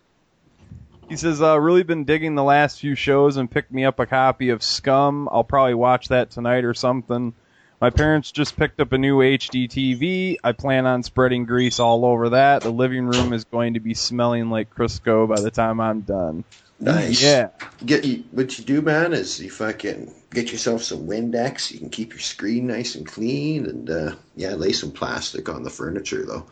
He 1.09 1.15
says, 1.15 1.41
uh, 1.41 1.57
really 1.61 1.85
been 1.85 2.05
digging 2.05 2.35
the 2.35 2.43
last 2.43 2.81
few 2.81 2.97
shows 2.97 3.37
and 3.37 3.49
picked 3.49 3.71
me 3.71 3.85
up 3.85 4.01
a 4.01 4.07
copy 4.07 4.49
of 4.51 4.61
Scum. 4.61 5.29
I'll 5.31 5.45
probably 5.45 5.75
watch 5.75 6.09
that 6.09 6.31
tonight 6.33 6.65
or 6.65 6.75
something. 6.75 7.33
My 7.81 7.91
parents 7.91 8.33
just 8.33 8.57
picked 8.57 8.81
up 8.81 8.91
a 8.91 8.99
new 8.99 9.19
HD 9.19 9.69
TV. 9.69 10.37
I 10.43 10.51
plan 10.51 10.85
on 10.85 11.05
spreading 11.05 11.45
grease 11.45 11.79
all 11.79 12.05
over 12.05 12.31
that. 12.31 12.63
The 12.63 12.71
living 12.73 13.07
room 13.07 13.33
is 13.33 13.45
going 13.45 13.75
to 13.75 13.81
be 13.81 13.95
smelling 13.95 14.51
like 14.51 14.69
Crisco 14.75 15.29
by 15.29 15.41
the 15.41 15.53
time 15.53 15.81
I'm 15.81 16.01
done. 16.01 16.43
Nice. 16.79 17.23
Yeah. 17.23 17.49
Get 17.85 18.05
you, 18.05 18.25
what 18.33 18.59
you 18.59 18.65
do, 18.65 18.83
man, 18.83 19.13
is 19.13 19.41
you 19.41 19.51
fucking 19.51 20.13
get 20.31 20.53
yourself 20.53 20.83
some 20.83 21.07
Windex. 21.07 21.71
You 21.71 21.79
can 21.79 21.91
keep 21.91 22.13
your 22.13 22.21
screen 22.21 22.67
nice 22.67 22.95
and 22.95 23.07
clean, 23.07 23.67
and 23.67 23.91
uh, 23.91 24.15
yeah, 24.35 24.55
lay 24.55 24.73
some 24.73 24.93
plastic 24.93 25.49
on 25.49 25.63
the 25.63 25.71
furniture 25.71 26.25
though. 26.25 26.47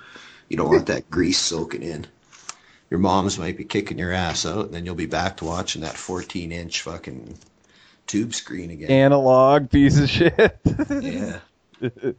You 0.49 0.57
don't 0.57 0.71
want 0.71 0.87
that 0.89 1.11
grease 1.11 1.39
soaking 1.39 1.83
in. 1.83 2.07
Your 2.91 3.01
mom's 3.01 3.39
might 3.39 3.57
be 3.57 3.65
kicking 3.65 3.99
your 3.99 4.13
ass 4.13 4.47
out, 4.47 4.67
and 4.67 4.75
then 4.75 4.87
you'll 4.87 4.95
be 4.95 5.07
back 5.07 5.39
to 5.39 5.45
watching 5.45 5.83
that 5.83 5.97
14 5.97 6.53
inch 6.53 6.83
fucking 6.83 7.37
tube 8.07 8.35
screen 8.35 8.71
again. 8.71 8.91
Analog 8.91 9.71
piece 9.71 9.99
of 9.99 10.09
shit. 10.09 10.61
yeah. 10.91 11.39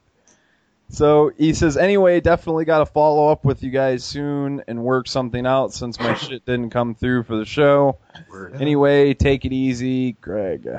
So 0.90 1.32
he 1.38 1.54
says, 1.54 1.78
anyway, 1.78 2.22
definitely 2.22 2.66
got 2.66 2.80
to 2.80 2.86
follow 2.86 3.30
up 3.30 3.44
with 3.44 3.64
you 3.64 3.72
guys 3.72 4.04
soon 4.04 4.64
and 4.68 4.84
work 4.84 5.08
something 5.08 5.46
out 5.46 5.74
since 5.74 6.00
my 6.00 6.14
shit 6.14 6.46
didn't 6.46 6.70
come 6.70 6.94
through 6.96 7.24
for 7.24 7.36
the 7.38 7.46
show. 7.46 7.98
Word 8.30 8.56
up. 8.56 8.62
Anyway, 8.62 9.14
take 9.16 9.46
it 9.46 9.52
easy, 9.54 10.14
Greg. 10.14 10.70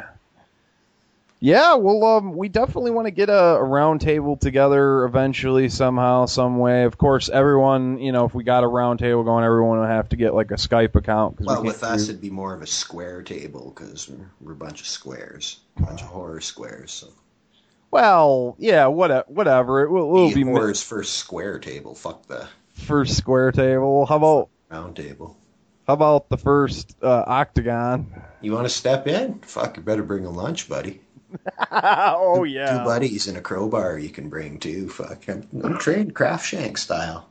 Yeah, 1.38 1.74
well, 1.74 2.02
um, 2.04 2.34
we 2.34 2.48
definitely 2.48 2.92
want 2.92 3.06
to 3.06 3.10
get 3.10 3.28
a, 3.28 3.56
a 3.56 3.62
round 3.62 4.00
table 4.00 4.36
together 4.38 5.04
eventually, 5.04 5.68
somehow, 5.68 6.24
some 6.24 6.58
way. 6.58 6.84
Of 6.84 6.96
course, 6.96 7.28
everyone, 7.28 7.98
you 7.98 8.10
know, 8.10 8.24
if 8.24 8.34
we 8.34 8.42
got 8.42 8.64
a 8.64 8.66
round 8.66 9.00
table 9.00 9.22
going, 9.22 9.44
everyone 9.44 9.78
would 9.80 9.88
have 9.90 10.08
to 10.08 10.16
get 10.16 10.34
like 10.34 10.50
a 10.50 10.54
Skype 10.54 10.94
account. 10.94 11.38
we 11.38 11.46
Well, 11.46 11.56
can't 11.56 11.66
with 11.66 11.82
us, 11.84 12.04
do- 12.06 12.10
it'd 12.10 12.22
be 12.22 12.30
more 12.30 12.54
of 12.54 12.62
a 12.62 12.66
square 12.66 13.22
table 13.22 13.70
because 13.74 14.08
we're, 14.08 14.30
we're 14.40 14.52
a 14.52 14.56
bunch 14.56 14.80
of 14.80 14.86
squares, 14.86 15.58
a 15.76 15.82
bunch 15.82 16.00
of 16.00 16.08
horror 16.08 16.40
squares. 16.40 16.90
So 16.92 17.08
well, 17.90 18.56
yeah, 18.58 18.86
whatever. 18.86 19.24
Whatever. 19.28 19.82
It 19.82 19.90
will, 19.90 20.08
will 20.08 20.34
be 20.34 20.42
horror's 20.42 20.82
first 20.82 21.14
square 21.14 21.58
table. 21.58 21.94
Fuck 21.94 22.26
the 22.26 22.48
first 22.74 23.16
square 23.16 23.52
table. 23.52 24.06
How 24.06 24.16
about 24.16 24.48
round 24.68 24.96
table. 24.96 25.36
how 25.86 25.94
about 25.94 26.28
the 26.28 26.36
first 26.36 26.96
uh, 27.02 27.24
octagon? 27.26 28.22
You 28.40 28.52
want 28.52 28.66
to 28.66 28.74
step 28.74 29.06
in? 29.06 29.40
Fuck, 29.40 29.76
you 29.76 29.82
better 29.82 30.02
bring 30.02 30.26
a 30.26 30.30
lunch, 30.30 30.68
buddy. 30.68 31.00
oh 31.72 32.44
yeah, 32.44 32.78
two 32.78 32.84
buddies 32.84 33.26
and 33.26 33.36
a 33.36 33.40
crowbar 33.40 33.98
you 33.98 34.08
can 34.08 34.28
bring 34.28 34.58
too. 34.58 34.88
Fuck, 34.88 35.28
I'm, 35.28 35.46
I'm 35.62 35.78
trained 35.78 36.14
craft 36.14 36.46
shank 36.46 36.78
style. 36.78 37.28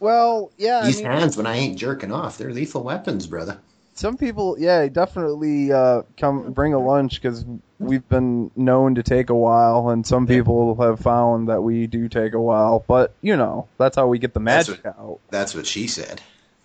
Well, 0.00 0.50
yeah. 0.58 0.80
I 0.80 0.86
These 0.86 1.02
mean, 1.02 1.06
hands, 1.06 1.36
when 1.36 1.46
I 1.46 1.56
ain't 1.56 1.78
jerking 1.78 2.10
off, 2.10 2.36
they're 2.36 2.52
lethal 2.52 2.82
weapons, 2.82 3.26
brother. 3.28 3.60
Some 3.94 4.16
people, 4.16 4.56
yeah, 4.58 4.86
definitely 4.88 5.72
uh, 5.72 6.02
come 6.16 6.52
bring 6.52 6.74
a 6.74 6.78
lunch 6.78 7.20
because 7.20 7.44
we've 7.78 8.08
been 8.08 8.50
known 8.56 8.94
to 8.94 9.02
take 9.02 9.30
a 9.30 9.34
while, 9.34 9.90
and 9.90 10.06
some 10.06 10.26
people 10.26 10.80
have 10.80 11.00
found 11.00 11.48
that 11.48 11.62
we 11.62 11.86
do 11.86 12.08
take 12.08 12.32
a 12.32 12.40
while. 12.40 12.84
But 12.86 13.14
you 13.20 13.36
know, 13.36 13.68
that's 13.78 13.96
how 13.96 14.06
we 14.06 14.18
get 14.18 14.34
the 14.34 14.40
That's 14.40 14.68
magic 14.68 14.86
out. 14.86 15.20
That's 15.30 15.54
what 15.54 15.66
she 15.66 15.86
said. 15.88 16.20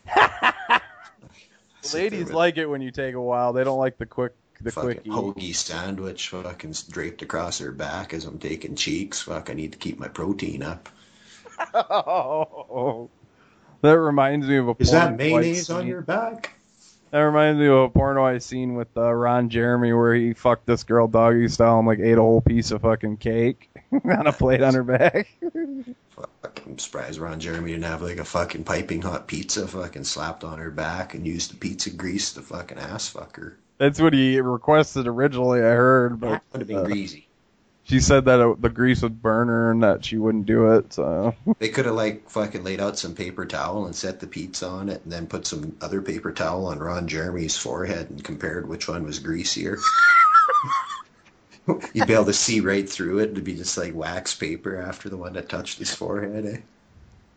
Ladies 1.93 2.31
like 2.31 2.57
it 2.57 2.65
when 2.65 2.81
you 2.81 2.91
take 2.91 3.13
a 3.15 3.21
while. 3.21 3.53
They 3.53 3.63
don't 3.63 3.77
like 3.77 3.97
the 3.97 4.05
quick, 4.05 4.33
the 4.61 4.71
fucking 4.71 4.91
quickie. 4.91 5.09
hoagie 5.09 5.55
sandwich, 5.55 6.29
fucking 6.29 6.75
draped 6.89 7.21
across 7.21 7.59
her 7.59 7.71
back 7.71 8.13
as 8.13 8.25
I'm 8.25 8.39
taking 8.39 8.75
cheeks. 8.75 9.21
Fuck, 9.21 9.49
I 9.49 9.53
need 9.53 9.73
to 9.73 9.77
keep 9.77 9.99
my 9.99 10.07
protein 10.07 10.63
up. 10.63 10.89
Oh, 11.73 13.09
that 13.81 13.97
reminds 13.99 14.47
me 14.47 14.57
of 14.57 14.69
a. 14.69 14.75
Is 14.79 14.91
that 14.91 15.17
mayonnaise 15.17 15.69
on 15.69 15.87
your 15.87 16.01
back? 16.01 16.56
That 17.11 17.19
reminds 17.19 17.59
me 17.59 17.67
of 17.67 17.77
a 17.77 17.89
porno 17.89 18.25
I 18.25 18.39
seen 18.39 18.75
with 18.75 18.89
uh, 18.97 19.13
Ron 19.13 19.49
Jeremy 19.49 19.93
where 19.93 20.13
he 20.13 20.33
fucked 20.33 20.65
this 20.65 20.83
girl 20.83 21.07
doggy 21.07 21.47
style 21.47 21.79
and 21.79 21.87
like 21.87 21.99
ate 21.99 22.17
a 22.17 22.21
whole 22.21 22.41
piece 22.41 22.71
of 22.71 22.81
fucking 22.81 23.17
cake 23.17 23.69
on 23.91 24.27
a 24.27 24.33
plate 24.33 24.61
on 24.61 24.73
her 24.73 24.83
back. 24.83 25.27
Fuck, 26.09 26.61
I'm 26.65 26.77
surprised 26.77 27.19
Ron 27.19 27.39
Jeremy 27.39 27.71
didn't 27.71 27.85
have 27.85 28.01
like 28.01 28.17
a 28.17 28.25
fucking 28.25 28.65
piping 28.65 29.01
hot 29.01 29.27
pizza 29.27 29.67
fucking 29.67 30.03
slapped 30.03 30.43
on 30.43 30.59
her 30.59 30.71
back 30.71 31.13
and 31.13 31.25
used 31.25 31.51
the 31.51 31.57
pizza 31.57 31.91
grease 31.91 32.33
to 32.33 32.41
fucking 32.41 32.77
ass 32.77 33.07
fuck 33.07 33.37
her. 33.37 33.57
That's 33.77 34.01
what 34.01 34.13
he 34.13 34.41
requested 34.41 35.07
originally. 35.07 35.59
I 35.59 35.69
heard, 35.69 36.19
but 36.19 36.29
That 36.29 36.43
would 36.51 36.61
have 36.61 36.67
been 36.67 36.77
uh, 36.77 36.83
greasy. 36.83 37.26
She 37.87 38.01
said 38.01 38.25
that 38.25 38.39
it, 38.41 38.61
the 38.61 38.69
grease 38.69 39.01
would 39.01 39.21
burn 39.21 39.47
her 39.47 39.71
and 39.71 39.81
that 39.81 40.03
she 40.03 40.17
wouldn't 40.17 40.45
do 40.45 40.73
it. 40.73 40.91
So 40.91 41.33
They 41.59 41.69
could 41.69 41.85
have 41.85 41.95
like 41.95 42.29
fucking 42.29 42.63
laid 42.63 42.81
out 42.81 42.99
some 42.99 43.15
paper 43.15 43.45
towel 43.45 43.85
and 43.85 43.95
set 43.95 44.19
the 44.19 44.27
pizza 44.27 44.67
on 44.67 44.89
it 44.89 45.01
and 45.03 45.11
then 45.11 45.25
put 45.25 45.47
some 45.47 45.77
other 45.79 46.01
paper 46.01 46.33
towel 46.33 46.65
on 46.65 46.79
Ron 46.79 47.07
Jeremy's 47.07 47.57
forehead 47.57 48.09
and 48.09 48.21
compared 48.23 48.67
which 48.67 48.89
one 48.89 49.03
was 49.03 49.19
greasier. 49.19 49.77
You'd 51.93 52.07
be 52.07 52.13
able 52.13 52.25
to 52.25 52.33
see 52.33 52.59
right 52.59 52.87
through 52.89 53.19
it. 53.19 53.31
It'd 53.31 53.43
be 53.43 53.55
just 53.55 53.77
like 53.77 53.95
wax 53.95 54.35
paper 54.35 54.77
after 54.81 55.07
the 55.07 55.17
one 55.17 55.33
that 55.33 55.47
touched 55.47 55.79
his 55.79 55.93
forehead. 55.93 56.45
Eh? 56.45 56.57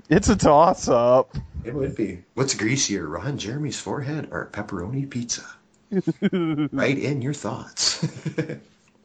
it's 0.08 0.28
a 0.28 0.36
toss 0.36 0.88
up. 0.88 1.36
It 1.64 1.74
would 1.74 1.94
be. 1.94 2.22
What's 2.34 2.54
greasier, 2.54 3.06
Ron 3.06 3.38
Jeremy's 3.38 3.78
forehead 3.78 4.28
or 4.32 4.48
pepperoni 4.52 5.08
pizza? 5.08 5.44
Write 6.72 6.98
in 6.98 7.22
your 7.22 7.34
thoughts. 7.34 8.04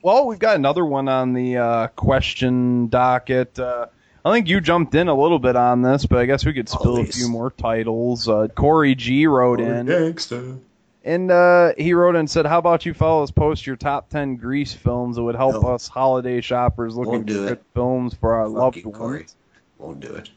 Well, 0.05 0.27
we've 0.27 0.37
got 0.37 0.55
another 0.55 0.85
one 0.85 1.07
on 1.09 1.33
the 1.33 1.57
uh, 1.57 1.87
question 1.87 2.89
docket. 2.89 3.57
Uh, 3.57 3.87
I 4.23 4.31
think 4.31 4.47
you 4.47 4.61
jumped 4.61 4.93
in 4.93 5.07
a 5.07 5.15
little 5.15 5.39
bit 5.39 5.55
on 5.55 5.81
this, 5.81 6.05
but 6.05 6.19
I 6.19 6.27
guess 6.27 6.45
we 6.45 6.53
could 6.53 6.69
spill 6.69 6.97
Always. 6.97 7.09
a 7.09 7.13
few 7.13 7.27
more 7.27 7.49
titles. 7.49 8.29
Uh, 8.29 8.47
Corey 8.53 8.93
G 8.93 9.25
wrote 9.25 9.59
in, 9.59 9.87
Gangsta. 9.87 10.59
and 11.03 11.31
uh, 11.31 11.71
he 11.75 11.95
wrote 11.95 12.11
in 12.11 12.17
and 12.19 12.29
said, 12.29 12.45
"How 12.45 12.59
about 12.59 12.85
you 12.85 12.93
fellas 12.93 13.31
post 13.31 13.65
your 13.65 13.77
top 13.77 14.09
ten 14.09 14.35
Grease 14.35 14.73
films? 14.73 15.17
It 15.17 15.23
would 15.23 15.33
help 15.35 15.63
No. 15.63 15.69
us 15.73 15.87
holiday 15.87 16.39
shoppers 16.39 16.95
looking 16.95 17.11
Won't 17.11 17.25
do 17.25 17.33
for 17.37 17.43
it. 17.45 17.47
good 17.47 17.59
films 17.73 18.13
for 18.13 18.35
our 18.35 18.45
Fuck 18.45 18.53
loved 18.55 18.77
you, 18.77 18.91
Corey. 18.91 19.19
ones." 19.21 19.35
Won't 19.79 19.99
do 20.01 20.13
it. 20.13 20.29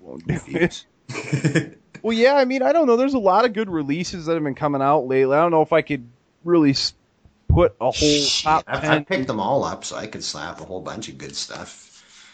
Won't 0.00 0.26
do 0.26 0.40
it. 0.52 1.78
Well, 2.02 2.12
yeah, 2.12 2.34
I 2.34 2.44
mean, 2.44 2.62
I 2.64 2.72
don't 2.72 2.88
know. 2.88 2.96
There's 2.96 3.14
a 3.14 3.20
lot 3.20 3.44
of 3.44 3.52
good 3.52 3.70
releases 3.70 4.26
that 4.26 4.34
have 4.34 4.42
been 4.42 4.56
coming 4.56 4.82
out 4.82 5.06
lately. 5.06 5.36
I 5.36 5.40
don't 5.42 5.52
know 5.52 5.62
if 5.62 5.72
I 5.72 5.82
could 5.82 6.08
really 6.44 6.70
s- 6.70 6.92
put 7.48 7.76
a 7.80 7.84
whole 7.84 7.92
Shit, 7.92 8.44
top 8.44 8.64
I've, 8.66 8.80
ten. 8.80 8.90
I've 8.90 9.06
picked 9.06 9.26
them 9.26 9.40
all 9.40 9.64
up, 9.64 9.84
so 9.84 9.96
I 9.96 10.06
could 10.06 10.24
slap 10.24 10.60
a 10.60 10.64
whole 10.64 10.80
bunch 10.80 11.08
of 11.08 11.18
good 11.18 11.36
stuff. 11.36 11.82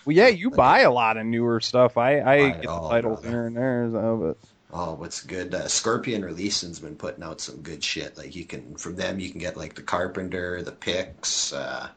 Well, 0.04 0.16
yeah, 0.16 0.28
you 0.28 0.50
buy 0.50 0.80
a 0.80 0.90
lot 0.90 1.16
of 1.16 1.26
newer 1.26 1.60
stuff. 1.60 1.96
I, 1.96 2.20
I 2.20 2.50
get 2.50 2.62
the 2.62 2.88
titles 2.88 3.20
brother. 3.20 3.28
here 3.28 3.46
and 3.46 3.56
there, 3.56 3.88
so, 3.92 4.16
but 4.16 4.48
Oh, 4.74 4.94
what's 4.94 5.22
good? 5.22 5.54
Uh, 5.54 5.68
Scorpion 5.68 6.22
Releasing's 6.22 6.80
been 6.80 6.96
putting 6.96 7.22
out 7.22 7.40
some 7.42 7.58
good 7.60 7.84
shit. 7.84 8.16
Like 8.16 8.34
you 8.34 8.44
can, 8.46 8.74
from 8.76 8.96
them, 8.96 9.20
you 9.20 9.30
can 9.30 9.38
get 9.38 9.56
like 9.56 9.74
the 9.74 9.82
Carpenter, 9.82 10.62
the 10.62 10.72
Picks. 10.72 11.52
Uh, 11.52 11.88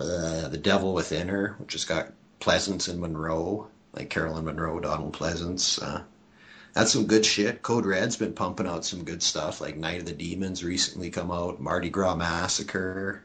uh, 0.00 0.48
The 0.48 0.58
Devil 0.58 0.94
Within 0.94 1.28
Her, 1.28 1.56
which 1.58 1.72
has 1.72 1.84
got 1.84 2.12
Pleasence 2.40 2.88
and 2.88 3.00
Munro, 3.00 3.68
like 3.92 4.10
Carolyn 4.10 4.44
Munro, 4.44 4.78
Donald 4.80 5.12
Pleasence. 5.12 5.82
Uh, 5.82 6.02
that's 6.78 6.92
some 6.92 7.06
good 7.06 7.26
shit. 7.26 7.60
Code 7.60 7.84
Red's 7.84 8.16
been 8.16 8.34
pumping 8.34 8.68
out 8.68 8.84
some 8.84 9.02
good 9.02 9.20
stuff, 9.20 9.60
like 9.60 9.76
Night 9.76 9.98
of 9.98 10.06
the 10.06 10.12
Demons 10.12 10.62
recently 10.62 11.10
come 11.10 11.32
out, 11.32 11.60
Mardi 11.60 11.90
Gras 11.90 12.14
Massacre. 12.14 13.20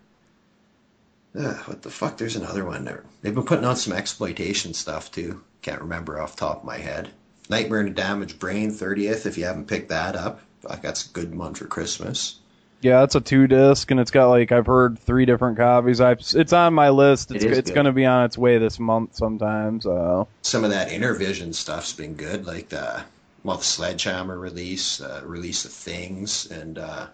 Uh, 1.38 1.54
what 1.66 1.84
the 1.84 1.92
fuck? 1.92 2.18
There's 2.18 2.36
another 2.36 2.66
one 2.66 2.84
there. 2.84 3.04
They've 3.22 3.34
been 3.34 3.44
putting 3.44 3.66
out 3.66 3.78
some 3.78 3.94
exploitation 3.94 4.74
stuff 4.74 5.12
too. 5.12 5.44
Can't 5.62 5.82
remember 5.82 6.20
off 6.20 6.36
the 6.36 6.40
top 6.40 6.62
of 6.62 6.64
my 6.64 6.80
head. 6.80 7.12
Nightmare 7.48 7.82
and 7.82 7.90
a 7.90 7.94
Damaged 7.94 8.40
Brain, 8.40 8.72
30th, 8.72 9.28
if 9.28 9.38
you 9.38 9.46
haven't 9.46 9.68
picked 9.68 9.90
that 9.90 10.16
up. 10.16 10.40
Fuck, 10.62 10.82
that's 10.82 11.06
a 11.06 11.10
good 11.10 11.32
month 11.32 11.60
for 11.60 11.66
Christmas. 11.66 12.40
Yeah, 12.82 13.04
it's 13.04 13.14
a 13.14 13.22
two 13.22 13.46
disc, 13.46 13.92
and 13.92 14.00
it's 14.00 14.12
got 14.12 14.30
like 14.30 14.52
I've 14.52 14.66
heard 14.66 14.98
three 14.98 15.26
different 15.26 15.58
copies. 15.58 16.02
I've 16.02 16.22
it's 16.34 16.54
on 16.54 16.74
my 16.74 16.90
list. 16.90 17.32
It's 17.32 17.44
It 17.44 17.52
it's 17.52 17.72
going 17.72 17.86
to 17.86 17.92
be 17.92 18.06
on 18.08 18.26
its 18.26 18.36
way 18.36 18.58
this 18.58 18.80
month 18.80 19.16
sometime. 19.16 19.80
So 19.80 20.28
some 20.42 20.64
of 20.64 20.72
that 20.72 20.90
Intervision 20.90 21.54
stuff's 21.54 21.94
been 21.94 22.16
good, 22.16 22.48
like 22.48 22.70
the 22.70 23.04
well, 23.44 23.58
the 23.58 23.64
Sledgehammer 23.64 24.38
release, 24.38 25.02
uh, 25.02 25.22
release 25.26 25.66
of 25.66 25.72
Things, 25.72 26.50
and 26.50 26.78
uh, 26.78 27.08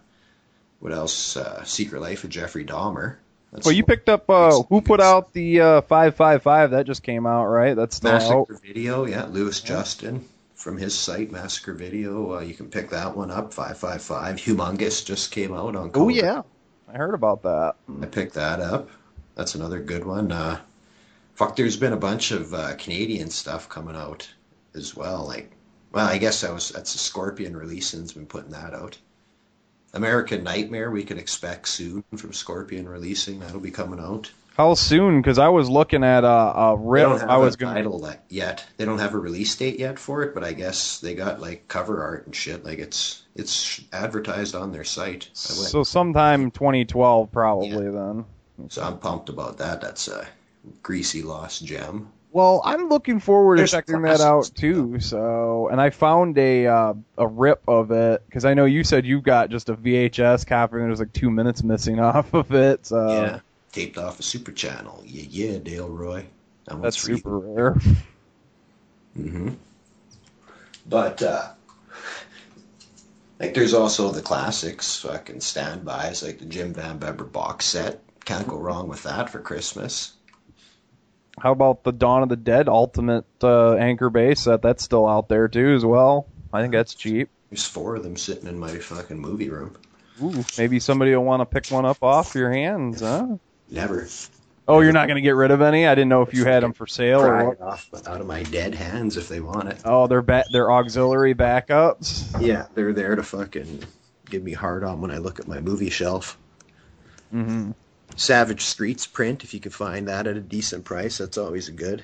what 0.79 0.93
else? 0.93 1.35
Uh, 1.37 1.63
Secret 1.63 2.01
Life 2.01 2.23
of 2.23 2.29
Jeffrey 2.29 2.65
Dahmer. 2.65 3.15
That's 3.51 3.65
well, 3.65 3.73
you 3.73 3.83
picked 3.83 4.09
up 4.09 4.29
uh, 4.29 4.61
who 4.69 4.81
put 4.81 5.01
out 5.01 5.33
the 5.33 5.61
uh, 5.61 5.81
five 5.81 6.15
five 6.15 6.43
five 6.43 6.71
that 6.71 6.85
just 6.85 7.01
came 7.01 7.25
out, 7.25 7.47
right? 7.47 7.75
That's 7.75 7.95
still 7.95 8.11
out. 8.11 8.47
Massacre 8.47 8.59
Video, 8.63 9.05
yeah, 9.05 9.25
Lewis 9.25 9.61
Justin 9.61 10.27
from 10.53 10.77
his 10.77 10.95
site, 10.95 11.31
Massacre 11.31 11.73
Video. 11.73 12.35
Uh, 12.35 12.41
you 12.41 12.53
can 12.53 12.69
pick 12.69 12.91
that 12.91 13.17
one 13.17 13.31
up. 13.31 13.53
Five 13.53 13.77
five 13.79 14.03
five. 14.03 14.35
Humongous 14.35 15.03
just 15.03 15.31
came 15.31 15.53
out 15.53 15.75
on. 15.75 15.89
Oh 15.95 16.09
yeah, 16.09 16.43
I 16.87 16.97
heard 16.97 17.15
about 17.15 17.41
that. 17.43 17.75
I 18.01 18.05
picked 18.05 18.35
that 18.35 18.59
up. 18.59 18.89
That's 19.33 19.55
another 19.55 19.79
good 19.79 20.05
one. 20.05 20.31
Uh, 20.31 20.59
fuck, 21.33 21.55
there's 21.55 21.77
been 21.77 21.93
a 21.93 21.97
bunch 21.97 22.31
of 22.31 22.53
uh, 22.53 22.75
Canadian 22.75 23.31
stuff 23.31 23.67
coming 23.67 23.95
out 23.95 24.29
as 24.75 24.95
well. 24.95 25.25
Like, 25.25 25.49
well, 25.91 26.07
I 26.07 26.17
guess 26.17 26.41
that 26.41 26.53
was 26.53 26.69
that's 26.69 26.95
a 26.95 26.99
Scorpion 26.99 27.55
releasing's 27.55 28.13
been 28.13 28.25
putting 28.25 28.51
that 28.51 28.73
out. 28.73 28.97
American 29.93 30.43
Nightmare 30.43 30.91
we 30.91 31.03
can 31.03 31.17
expect 31.17 31.67
soon 31.67 32.03
from 32.15 32.33
Scorpion 32.33 32.87
releasing. 32.87 33.39
That'll 33.39 33.59
be 33.59 33.71
coming 33.71 33.99
out. 33.99 34.31
How 34.55 34.73
soon? 34.73 35.21
Because 35.21 35.39
I 35.39 35.47
was 35.47 35.69
looking 35.69 36.03
at 36.03 36.25
a, 36.25 36.27
a 36.27 36.77
They 36.77 37.01
don't 37.01 37.19
have 37.21 37.29
I 37.29 37.37
was 37.37 37.55
gonna. 37.55 37.75
title 37.75 37.99
that 37.99 38.25
yet. 38.27 38.65
They 38.75 38.83
don't 38.83 38.99
have 38.99 39.13
a 39.13 39.17
release 39.17 39.55
date 39.55 39.79
yet 39.79 39.97
for 39.97 40.21
it, 40.21 40.33
but 40.33 40.43
I 40.43 40.51
guess 40.51 40.99
they 40.99 41.15
got 41.15 41.39
like 41.39 41.67
cover 41.69 42.03
art 42.03 42.25
and 42.25 42.35
shit. 42.35 42.65
Like 42.65 42.77
it's 42.77 43.23
it's 43.35 43.81
advertised 43.93 44.55
on 44.55 44.73
their 44.73 44.83
site. 44.83 45.29
So 45.33 45.83
sometime 45.83 46.51
2012 46.51 47.31
probably 47.31 47.89
then. 47.89 48.25
So 48.67 48.83
I'm 48.83 48.99
pumped 48.99 49.29
about 49.29 49.57
that. 49.59 49.79
That's 49.79 50.09
a 50.09 50.27
greasy 50.83 51.21
lost 51.21 51.63
gem. 51.63 52.09
Well, 52.31 52.61
I'm 52.63 52.89
looking 52.89 53.19
forward 53.19 53.57
There's 53.57 53.71
to 53.71 53.77
checking 53.77 54.03
that 54.03 54.21
out 54.21 54.51
too. 54.53 54.99
So, 54.99 55.67
and 55.69 55.81
I 55.81 55.89
found 55.89 56.37
a 56.37 56.67
uh, 56.67 56.93
a 57.17 57.27
rip 57.27 57.61
of 57.67 57.91
it 57.91 58.23
because 58.27 58.45
I 58.45 58.53
know 58.53 58.65
you 58.65 58.83
said 58.83 59.05
you 59.05 59.19
got 59.19 59.49
just 59.49 59.69
a 59.69 59.75
VHS 59.75 60.45
copy 60.45 60.75
and 60.77 60.85
there's 60.85 60.99
like 60.99 61.13
two 61.13 61.31
minutes 61.31 61.63
missing 61.63 61.99
off 61.99 62.33
of 62.33 62.53
it. 62.53 62.85
So 62.85 63.07
yeah, 63.09 63.39
taped 63.71 63.97
off 63.97 64.19
a 64.19 64.23
super 64.23 64.51
channel. 64.51 65.03
Yeah, 65.05 65.25
yeah, 65.29 65.57
Dale 65.57 65.89
Roy. 65.89 66.25
That 66.65 66.81
that's 66.81 66.97
for 66.97 67.11
you. 67.11 67.17
super 67.17 67.39
rare. 67.39 67.73
Mm 69.17 69.31
hmm 69.31 69.49
But 70.87 71.23
uh, 71.23 71.49
like, 73.39 73.53
there's 73.53 73.73
also 73.73 74.11
the 74.11 74.21
classics, 74.21 74.97
fucking 74.97 75.39
standbys, 75.39 76.21
like 76.21 76.39
the 76.39 76.45
Jim 76.45 76.73
VanBebber 76.73 77.31
box 77.31 77.65
set. 77.65 78.01
Can't 78.25 78.47
go 78.47 78.57
wrong 78.57 78.87
with 78.89 79.03
that 79.03 79.29
for 79.29 79.39
Christmas. 79.39 80.13
How 81.39 81.51
about 81.51 81.83
the 81.83 81.91
Dawn 81.91 82.23
of 82.23 82.29
the 82.29 82.35
Dead 82.35 82.67
Ultimate 82.67 83.25
uh, 83.43 83.73
Anchor 83.75 84.09
Bay's 84.09 84.39
set? 84.41 84.61
That's 84.61 84.83
still 84.83 85.07
out 85.07 85.29
there 85.29 85.47
too 85.47 85.73
as 85.73 85.85
well. 85.85 86.27
I 86.51 86.61
think 86.61 86.73
that's 86.73 86.95
cheap. 86.95 87.29
There's 87.49 87.65
four 87.65 87.95
of 87.95 88.03
them 88.03 88.17
sitting 88.17 88.47
in 88.47 88.59
my 88.59 88.77
fucking 88.77 89.19
movie 89.19 89.49
room. 89.49 89.75
Ooh, 90.21 90.43
maybe 90.57 90.79
somebody 90.79 91.15
will 91.15 91.23
want 91.23 91.41
to 91.41 91.45
pick 91.45 91.71
one 91.71 91.85
up 91.85 92.03
off 92.03 92.35
your 92.35 92.51
hands, 92.51 93.01
huh? 93.01 93.37
Never 93.69 94.07
Oh, 94.67 94.81
you're 94.81 94.93
not 94.93 95.07
going 95.07 95.15
to 95.15 95.21
get 95.21 95.35
rid 95.35 95.49
of 95.49 95.61
any? 95.61 95.87
I 95.87 95.95
didn't 95.95 96.09
know 96.09 96.21
if 96.21 96.31
you 96.35 96.45
had 96.45 96.61
them 96.61 96.73
for 96.73 96.85
sale 96.85 97.21
or 97.21 97.43
what. 97.43 97.53
it 97.53 97.61
off 97.61 97.89
out 98.05 98.21
of 98.21 98.27
my 98.27 98.43
dead 98.43 98.75
hands 98.75 99.17
if 99.17 99.27
they 99.27 99.39
want 99.39 99.67
it. 99.69 99.79
Oh, 99.83 100.05
they're 100.05 100.21
ba- 100.21 100.45
they're 100.51 100.71
auxiliary 100.71 101.33
backups. 101.33 102.39
Yeah, 102.39 102.67
they're 102.75 102.93
there 102.93 103.15
to 103.15 103.23
fucking 103.23 103.83
give 104.29 104.43
me 104.43 104.53
hard 104.53 104.83
on 104.83 105.01
when 105.01 105.09
I 105.09 105.17
look 105.17 105.39
at 105.39 105.47
my 105.47 105.59
movie 105.59 105.89
shelf. 105.89 106.37
hmm 107.31 107.71
Savage 108.19 108.65
Streets 108.65 109.07
print, 109.07 109.45
if 109.45 109.53
you 109.53 109.61
could 109.61 109.73
find 109.73 110.09
that 110.09 110.27
at 110.27 110.35
a 110.35 110.41
decent 110.41 110.83
price, 110.83 111.19
that's 111.19 111.37
always 111.37 111.69
a 111.69 111.71
good. 111.71 112.03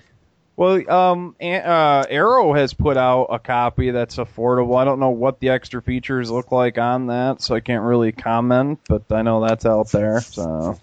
Well, 0.55 0.89
um, 0.89 1.35
uh, 1.41 2.05
Arrow 2.09 2.53
has 2.53 2.73
put 2.73 2.95
out 2.95 3.25
a 3.25 3.37
copy 3.37 3.91
that's 3.91 4.15
affordable. 4.15 4.77
I 4.77 4.85
don't 4.85 5.01
know 5.01 5.09
what 5.09 5.41
the 5.41 5.49
extra 5.49 5.81
features 5.81 6.31
look 6.31 6.53
like 6.53 6.77
on 6.77 7.07
that, 7.07 7.41
so 7.41 7.53
I 7.53 7.59
can't 7.59 7.83
really 7.83 8.13
comment. 8.13 8.79
But 8.87 9.11
I 9.11 9.23
know 9.23 9.45
that's 9.45 9.65
out 9.65 9.89
there. 9.89 10.21
So 10.21 10.79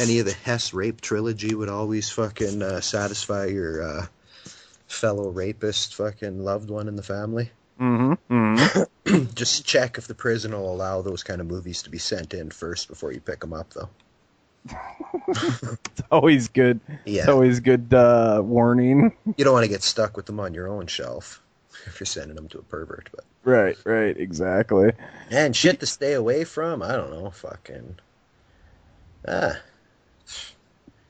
Any 0.00 0.20
of 0.20 0.24
the 0.24 0.32
Hess 0.32 0.72
rape 0.72 1.02
trilogy 1.02 1.54
would 1.54 1.68
always 1.68 2.08
fucking 2.08 2.62
uh, 2.62 2.80
satisfy 2.80 3.44
your 3.46 3.82
uh, 3.82 4.06
fellow 4.86 5.28
rapist 5.28 5.96
fucking 5.96 6.42
loved 6.42 6.70
one 6.70 6.88
in 6.88 6.96
the 6.96 7.02
family. 7.02 7.50
hmm 7.76 8.14
hmm 8.30 8.56
Just 9.34 9.66
check 9.66 9.98
if 9.98 10.06
the 10.06 10.14
prison 10.14 10.52
will 10.52 10.72
allow 10.72 11.02
those 11.02 11.22
kind 11.22 11.42
of 11.42 11.46
movies 11.46 11.82
to 11.82 11.90
be 11.90 11.98
sent 11.98 12.32
in 12.32 12.48
first 12.50 12.88
before 12.88 13.12
you 13.12 13.20
pick 13.20 13.40
them 13.40 13.52
up, 13.52 13.74
though. 13.74 13.90
it's 15.28 16.02
always 16.10 16.48
good. 16.48 16.80
It's 16.88 17.00
Yeah, 17.04 17.30
always 17.30 17.60
good 17.60 17.92
uh, 17.94 18.40
warning. 18.44 19.12
you 19.36 19.44
don't 19.44 19.54
want 19.54 19.64
to 19.64 19.68
get 19.70 19.82
stuck 19.82 20.16
with 20.16 20.26
them 20.26 20.40
on 20.40 20.54
your 20.54 20.68
own 20.68 20.86
shelf 20.86 21.42
if 21.86 22.00
you're 22.00 22.06
sending 22.06 22.36
them 22.36 22.48
to 22.48 22.58
a 22.58 22.62
pervert. 22.62 23.08
But 23.14 23.24
Right, 23.44 23.76
right, 23.84 24.16
exactly. 24.16 24.92
and 25.30 25.54
shit 25.54 25.80
to 25.80 25.86
stay 25.86 26.14
away 26.14 26.44
from. 26.44 26.82
I 26.82 26.92
don't 26.96 27.10
know, 27.10 27.30
fucking. 27.30 27.96
Ah, 29.28 29.56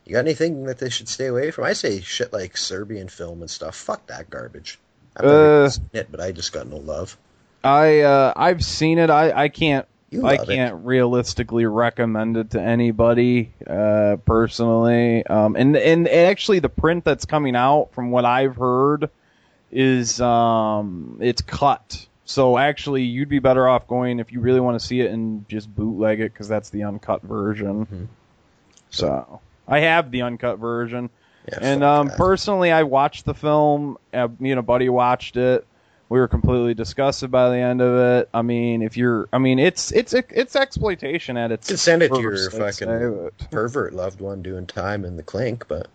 you 0.05 0.13
got 0.13 0.21
anything 0.21 0.65
that 0.65 0.79
they 0.79 0.89
should 0.91 1.09
stay 1.09 1.27
away 1.27 1.51
from? 1.51 1.65
I 1.65 1.73
say 1.73 2.01
shit 2.01 2.33
like 2.33 2.57
Serbian 2.57 3.09
film 3.09 3.41
and 3.41 3.51
stuff. 3.51 3.75
Fuck 3.77 4.07
that 4.07 4.31
garbage. 4.31 4.79
I've 5.17 5.25
never 5.25 5.65
Uh, 5.65 5.69
seen 5.69 5.91
it, 5.93 6.09
but 6.11 6.21
I 6.21 6.33
just 6.33 6.53
got 6.53 6.67
no 6.69 6.77
love. 6.77 7.17
I 7.65 8.01
uh, 8.01 8.33
I've 8.37 8.65
seen 8.65 8.99
it. 8.99 9.11
I 9.11 9.33
I 9.45 9.49
can't 9.49 9.87
You 10.17 10.27
I 10.27 10.37
love 10.37 10.49
it. 10.51 10.55
can't 10.55 10.85
realistically 10.85 11.67
recommend 11.67 12.37
it 12.37 12.51
to 12.53 12.61
anybody 12.61 13.53
uh, 13.67 14.17
personally. 14.25 15.25
Um, 15.27 15.57
and 15.57 15.77
and 15.77 16.09
actually, 16.09 16.59
the 16.61 16.69
print 16.69 17.05
that's 17.05 17.25
coming 17.27 17.55
out, 17.57 17.91
from 17.93 18.11
what 18.11 18.25
I've 18.25 18.57
heard, 18.57 19.11
is 19.71 20.21
um, 20.21 21.19
it's 21.21 21.43
cut. 21.43 22.07
So 22.25 22.59
actually, 22.59 23.03
you'd 23.03 23.29
be 23.29 23.39
better 23.39 23.69
off 23.69 23.87
going 23.87 24.19
if 24.19 24.33
you 24.33 24.41
really 24.41 24.61
want 24.61 24.81
to 24.81 24.85
see 24.85 25.01
it 25.01 25.11
and 25.13 25.49
just 25.49 25.73
bootleg 25.73 26.21
it 26.21 26.33
because 26.33 26.49
that's 26.49 26.71
the 26.71 26.85
uncut 26.85 27.23
version. 27.23 27.87
Mhm. 27.87 28.07
So 28.91 29.41
I 29.69 29.81
have 29.81 30.11
the 30.11 30.23
uncut 30.23 30.59
version. 30.59 31.11
Yeah, 31.49 31.59
And 31.61 31.85
um, 31.85 32.11
personally, 32.11 32.73
I 32.73 32.83
watched 32.83 33.25
the 33.25 33.35
film. 33.35 33.99
Uh, 34.13 34.29
me 34.41 34.51
and 34.51 34.59
a 34.59 34.63
buddy 34.63 34.89
watched 34.89 35.37
it. 35.37 35.67
We 36.09 36.21
were 36.21 36.29
completely 36.29 36.75
disgusted 36.75 37.31
by 37.33 37.51
the 37.51 37.57
end 37.57 37.81
of 37.81 37.97
it. 37.97 38.29
I 38.33 38.43
mean, 38.43 38.83
if 38.83 38.97
you're, 38.97 39.29
I 39.33 39.39
mean, 39.39 39.59
it's 39.59 39.91
it's 39.91 40.15
it's 40.15 40.55
exploitation 40.55 41.37
at 41.37 41.51
its. 41.51 41.69
You 41.69 41.77
send 41.77 42.03
it 42.03 42.13
to 42.13 42.21
your 42.21 42.51
fucking 42.51 43.31
pervert 43.51 43.93
loved 43.93 44.21
one 44.21 44.43
doing 44.43 44.67
time 44.67 45.05
in 45.05 45.17
the 45.17 45.25
clink, 45.25 45.67
but 45.67 45.89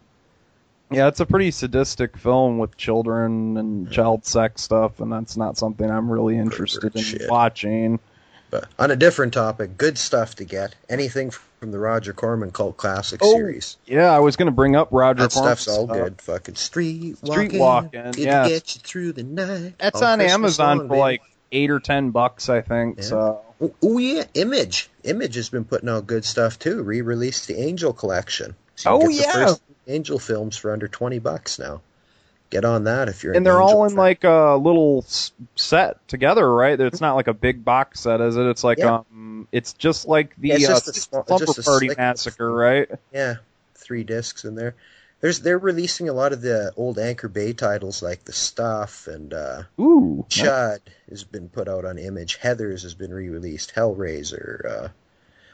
Yeah, 0.90 1.08
it's 1.08 1.22
a 1.22 1.26
pretty 1.26 1.52
sadistic 1.52 2.18
film 2.18 2.58
with 2.58 2.76
children 2.76 3.56
and 3.56 3.88
mm. 3.88 3.92
child 3.92 4.26
sex 4.26 4.62
stuff, 4.62 5.00
and 5.00 5.12
that's 5.12 5.38
not 5.38 5.58
something 5.58 5.90
I'm 5.90 6.12
really 6.12 6.38
interested 6.38 6.94
in 6.96 7.02
shit. 7.02 7.30
watching. 7.30 8.00
But 8.52 8.68
on 8.78 8.92
a 8.92 8.96
different 8.96 9.34
topic, 9.34 9.78
good 9.78 9.98
stuff 9.98 10.36
to 10.36 10.44
get. 10.46 10.76
Anything 10.90 11.32
from 11.32 11.72
the 11.72 11.80
Roger 11.80 12.14
Corman 12.14 12.52
cult 12.52 12.78
classic 12.78 13.22
Oh, 13.24 13.34
series. 13.34 13.78
Yeah, 13.88 14.12
I 14.12 14.20
was 14.20 14.36
gonna 14.36 14.52
bring 14.52 14.76
up 14.76 14.90
Roger. 14.92 15.24
That 15.24 15.32
stuff's 15.32 15.68
all 15.68 15.86
stuff. 15.86 15.98
good. 15.98 16.22
Fucking 16.22 16.56
street 16.56 17.18
Street 17.18 17.54
walking. 17.54 17.60
walking, 17.60 18.12
get 18.12 18.76
you 18.76 18.82
through 18.84 19.14
the 19.14 19.24
night. 19.24 19.74
That's 19.80 20.02
All 20.02 20.10
on 20.10 20.22
Amazon 20.22 20.78
long, 20.80 20.88
for 20.90 20.98
like 20.98 21.22
eight 21.52 21.72
or 21.72 21.80
ten 21.80 22.12
bucks, 22.12 22.50
I 22.50 22.62
think. 22.62 22.98
Yeah. 22.98 23.04
So 23.04 23.42
Oh, 23.64 23.76
oh, 23.84 23.98
yeah, 24.00 24.24
Image. 24.34 24.90
Image 25.04 25.36
has 25.36 25.50
been 25.50 25.66
putting 25.66 25.88
out 25.88 26.08
good 26.08 26.26
stuff 26.26 26.58
too. 26.58 26.82
Re-released 26.82 27.48
the 27.48 27.60
Angel 27.62 27.94
collection. 27.94 28.56
So 28.76 29.04
Oh, 29.04 29.08
yeah. 29.08 29.32
first 29.32 29.62
Angel 29.88 30.18
films 30.18 30.58
for 30.58 30.72
under 30.74 30.88
twenty 30.88 31.20
bucks 31.20 31.60
now. 31.60 31.82
Get 32.52 32.64
on 32.66 32.84
that 32.84 33.10
if 33.10 33.24
you're. 33.24 33.32
and 33.34 33.38
an 33.40 33.44
they're 33.46 33.62
all 33.62 33.86
in 33.86 33.92
fan. 33.92 33.98
like 33.98 34.24
a 34.24 34.56
little 34.62 35.04
set 35.56 36.08
together, 36.08 36.54
right? 36.54 36.80
It's 36.80 37.02
not 37.02 37.16
like 37.16 37.28
a 37.28 37.34
big 37.34 37.66
box 37.66 38.02
set, 38.02 38.22
is 38.22 38.38
it? 38.38 38.46
It's 38.46 38.64
like 38.64 38.78
Yeah. 38.78 38.98
um, 38.98 39.48
it's 39.52 39.74
just 39.74 40.08
like 40.08 40.36
the 40.38 40.50
Yeah, 40.50 40.56
uh, 40.56 40.60
just 40.60 40.88
a 40.90 40.94
small- 40.94 41.26
Slumber 41.26 41.46
Party 41.64 41.88
slick- 41.88 41.98
Massacre, 41.98 42.52
right? 42.54 42.90
Yeah, 43.14 43.36
three 43.76 44.04
discs 44.04 44.44
in 44.46 44.56
there. 44.56 44.76
There's 45.22 45.40
they're 45.40 45.58
releasing 45.60 46.10
a 46.10 46.14
lot 46.14 46.34
of 46.34 46.42
the 46.42 46.74
old 46.76 46.98
Anchor 47.00 47.28
Bay 47.30 47.54
titles 47.54 48.02
like 48.02 48.26
The 48.26 48.34
Stuff 48.34 49.08
and 49.08 49.34
uh, 49.34 49.64
Ooh, 49.80 50.26
Chud 50.30 50.80
has 51.10 51.24
been 51.24 51.48
put 51.48 51.68
out 51.68 51.86
on 51.86 51.98
Image. 51.98 52.38
Heather's 52.38 52.84
has 52.84 52.96
been 52.96 53.14
re-released. 53.14 53.74
Hellraiser. 53.76 54.66
Uh, 54.86 54.88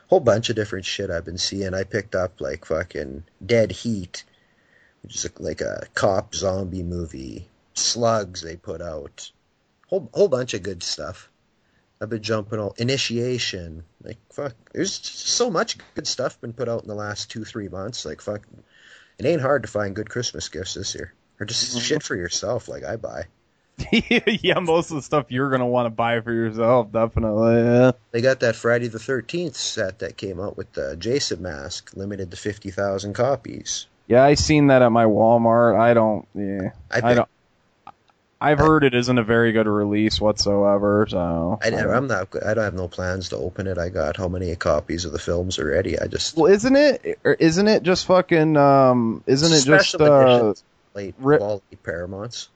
whole 0.08 0.22
bunch 0.22 0.50
of 0.50 0.56
different 0.56 0.86
shit 0.86 1.10
I've 1.12 1.26
been 1.26 1.38
seeing. 1.38 1.74
I 1.74 1.84
picked 1.84 2.16
up 2.16 2.40
like 2.40 2.64
fucking 2.66 3.26
Dead 3.46 3.72
Heat, 3.72 4.24
which 5.04 5.16
is 5.16 5.30
like 5.40 5.62
a 5.62 5.86
cop 5.94 6.34
zombie 6.36 6.84
movie. 6.84 7.48
Slugs 7.74 8.42
they 8.42 8.56
put 8.56 8.82
out, 8.82 9.32
whole 9.88 10.10
whole 10.14 10.28
bunch 10.28 10.54
of 10.54 10.64
good 10.64 10.82
stuff. 10.82 11.30
I've 12.02 12.10
been 12.10 12.22
jumping 12.24 12.60
all 12.60 12.76
initiation. 12.78 13.84
Like 14.04 14.18
fuck, 14.32 14.54
there's 14.74 14.94
so 14.94 15.50
much 15.50 15.78
good 15.96 16.08
stuff 16.08 16.40
been 16.42 16.54
put 16.54 16.70
out 16.70 16.82
in 16.82 16.88
the 16.88 16.96
last 16.96 17.30
two 17.32 17.44
three 17.44 17.70
months. 17.70 18.06
Like 18.06 18.22
fuck, 18.22 18.42
it 19.20 19.26
ain't 19.26 19.42
hard 19.42 19.62
to 19.64 19.68
find 19.68 19.96
good 19.96 20.10
Christmas 20.10 20.50
gifts 20.50 20.74
this 20.74 20.96
year, 20.96 21.14
or 21.40 21.46
just 21.46 21.76
Mhm. 21.78 21.82
shit 21.82 22.04
for 22.04 22.16
yourself. 22.16 22.68
Like 22.68 22.84
I 22.84 22.96
buy. 22.96 23.26
yeah, 23.92 24.58
most 24.60 24.90
of 24.90 24.96
the 24.96 25.04
stuff 25.04 25.28
you're 25.30 25.52
gonna 25.52 25.68
want 25.68 25.86
to 25.86 25.92
buy 25.92 26.20
for 26.22 26.34
yourself, 26.34 26.92
definitely. 26.92 27.58
Yeah. 27.58 27.92
They 28.10 28.22
got 28.22 28.40
that 28.40 28.56
Friday 28.56 28.88
the 28.88 28.98
Thirteenth 28.98 29.56
set 29.56 30.00
that 30.00 30.18
came 30.18 30.40
out 30.40 30.58
with 30.58 30.74
the 30.74 30.96
Jason 30.98 31.44
mask, 31.44 31.92
limited 31.96 32.32
to 32.32 32.38
fifty 32.38 32.72
thousand 32.72 33.14
copies. 33.14 33.86
Yeah, 34.08 34.24
I 34.24 34.36
seen 34.36 34.68
that 34.68 34.82
at 34.82 34.92
my 34.92 35.06
Walmart. 35.06 35.80
I 35.80 35.94
don't. 35.94 36.28
Yeah, 36.34 36.72
I, 36.90 37.12
I 37.12 37.14
don't. 37.14 37.30
I've 38.40 38.60
heard 38.60 38.84
it 38.84 38.94
isn't 38.94 39.18
a 39.18 39.24
very 39.24 39.52
good 39.52 39.66
release 39.66 40.22
whatsoever. 40.22 41.08
So 41.10 41.60
I, 41.62 41.72
never, 41.72 41.94
I'm 41.94 42.08
not. 42.08 42.30
I 42.46 42.54
don't 42.54 42.64
have 42.64 42.74
no 42.76 42.88
plans 42.88 43.30
to 43.30 43.38
open 43.38 43.66
it. 43.68 43.78
I 43.78 43.90
got 43.90 44.16
how 44.16 44.28
many 44.28 44.56
copies 44.56 45.06
of 45.06 45.12
the 45.12 45.20
films 45.20 45.58
already? 45.58 46.00
I 46.00 46.08
just 46.08 46.38
Well, 46.38 46.52
isn't 46.52 46.76
it? 46.76 47.20
Or 47.24 47.34
isn't 47.34 47.68
it 47.68 47.84
just 47.84 48.06
fucking? 48.06 48.56
Um, 48.56 49.24
isn't 49.26 49.52
it 49.52 49.66
just? 49.66 49.96
Uh, 50.00 50.54
late 50.94 51.16
ri- 51.18 51.38
quality 51.38 51.78
Paramounts. 51.84 52.50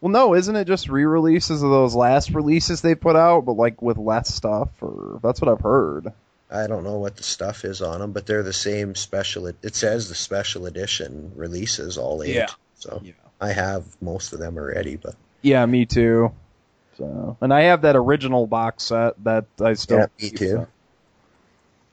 well, 0.00 0.12
no, 0.12 0.34
isn't 0.34 0.54
it 0.54 0.66
just 0.66 0.88
re-releases 0.88 1.62
of 1.62 1.70
those 1.70 1.94
last 1.96 2.30
releases 2.30 2.80
they 2.80 2.94
put 2.94 3.16
out, 3.16 3.44
but 3.44 3.54
like 3.54 3.82
with 3.82 3.98
less 3.98 4.32
stuff? 4.32 4.68
Or 4.80 5.18
that's 5.22 5.40
what 5.40 5.50
I've 5.50 5.60
heard. 5.60 6.12
I 6.50 6.66
don't 6.66 6.84
know 6.84 6.98
what 6.98 7.16
the 7.16 7.22
stuff 7.22 7.64
is 7.64 7.82
on 7.82 8.00
them, 8.00 8.12
but 8.12 8.26
they're 8.26 8.42
the 8.42 8.52
same 8.52 8.94
special. 8.94 9.46
It 9.46 9.74
says 9.74 10.08
the 10.08 10.14
special 10.14 10.66
edition 10.66 11.32
releases 11.34 11.98
all 11.98 12.22
eight. 12.22 12.34
Yeah. 12.34 12.46
So 12.76 13.00
Yeah. 13.04 13.12
I 13.40 13.52
have 13.52 13.84
most 14.00 14.32
of 14.32 14.38
them 14.38 14.56
already, 14.56 14.96
but 14.96 15.14
Yeah, 15.42 15.64
me 15.66 15.86
too. 15.86 16.32
So, 16.96 17.36
and 17.40 17.52
I 17.52 17.62
have 17.62 17.82
that 17.82 17.96
original 17.96 18.46
box 18.46 18.84
set 18.84 19.22
that 19.24 19.46
I 19.60 19.74
still. 19.74 19.98
Yeah, 19.98 20.06
me 20.20 20.30
too. 20.30 20.66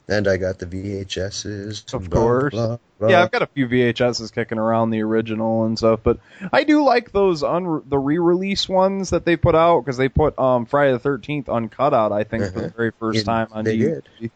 and 0.08 0.28
I 0.28 0.38
got 0.38 0.60
the 0.60 0.66
VHSs. 0.66 1.94
Of 1.94 2.02
and 2.02 2.10
blah, 2.10 2.20
course. 2.22 2.52
blah, 2.54 2.78
blah. 3.00 3.10
Yeah, 3.10 3.24
I've 3.24 3.32
got 3.32 3.42
a 3.42 3.48
few 3.48 3.68
VHSs 3.68 4.34
kicking 4.34 4.58
around 4.58 4.90
the 4.92 5.02
original 5.02 5.64
and 5.66 5.78
stuff, 5.78 6.02
but 6.04 6.20
I 6.52 6.66
do 6.66 6.84
like 6.84 7.12
those 7.12 7.42
un- 7.44 7.82
the 7.88 7.98
re-release 7.98 8.68
ones 8.70 9.12
that 9.12 9.26
they 9.26 9.38
put 9.38 9.56
out 9.56 9.80
because 9.82 9.98
they 9.98 10.10
put 10.10 10.38
um, 10.38 10.66
Friday 10.66 10.92
the 10.92 11.00
Thirteenth 11.00 11.48
uncut 11.50 11.94
out. 11.94 12.12
I 12.12 12.24
think 12.26 12.44
for 12.54 12.60
the 12.60 12.68
Mhm. 12.70 12.76
very 12.76 12.92
first 13.00 13.20
Yeah, 13.20 13.24
time 13.24 13.48
on 13.54 13.64
they 13.64 13.78
DVD. 13.78 14.30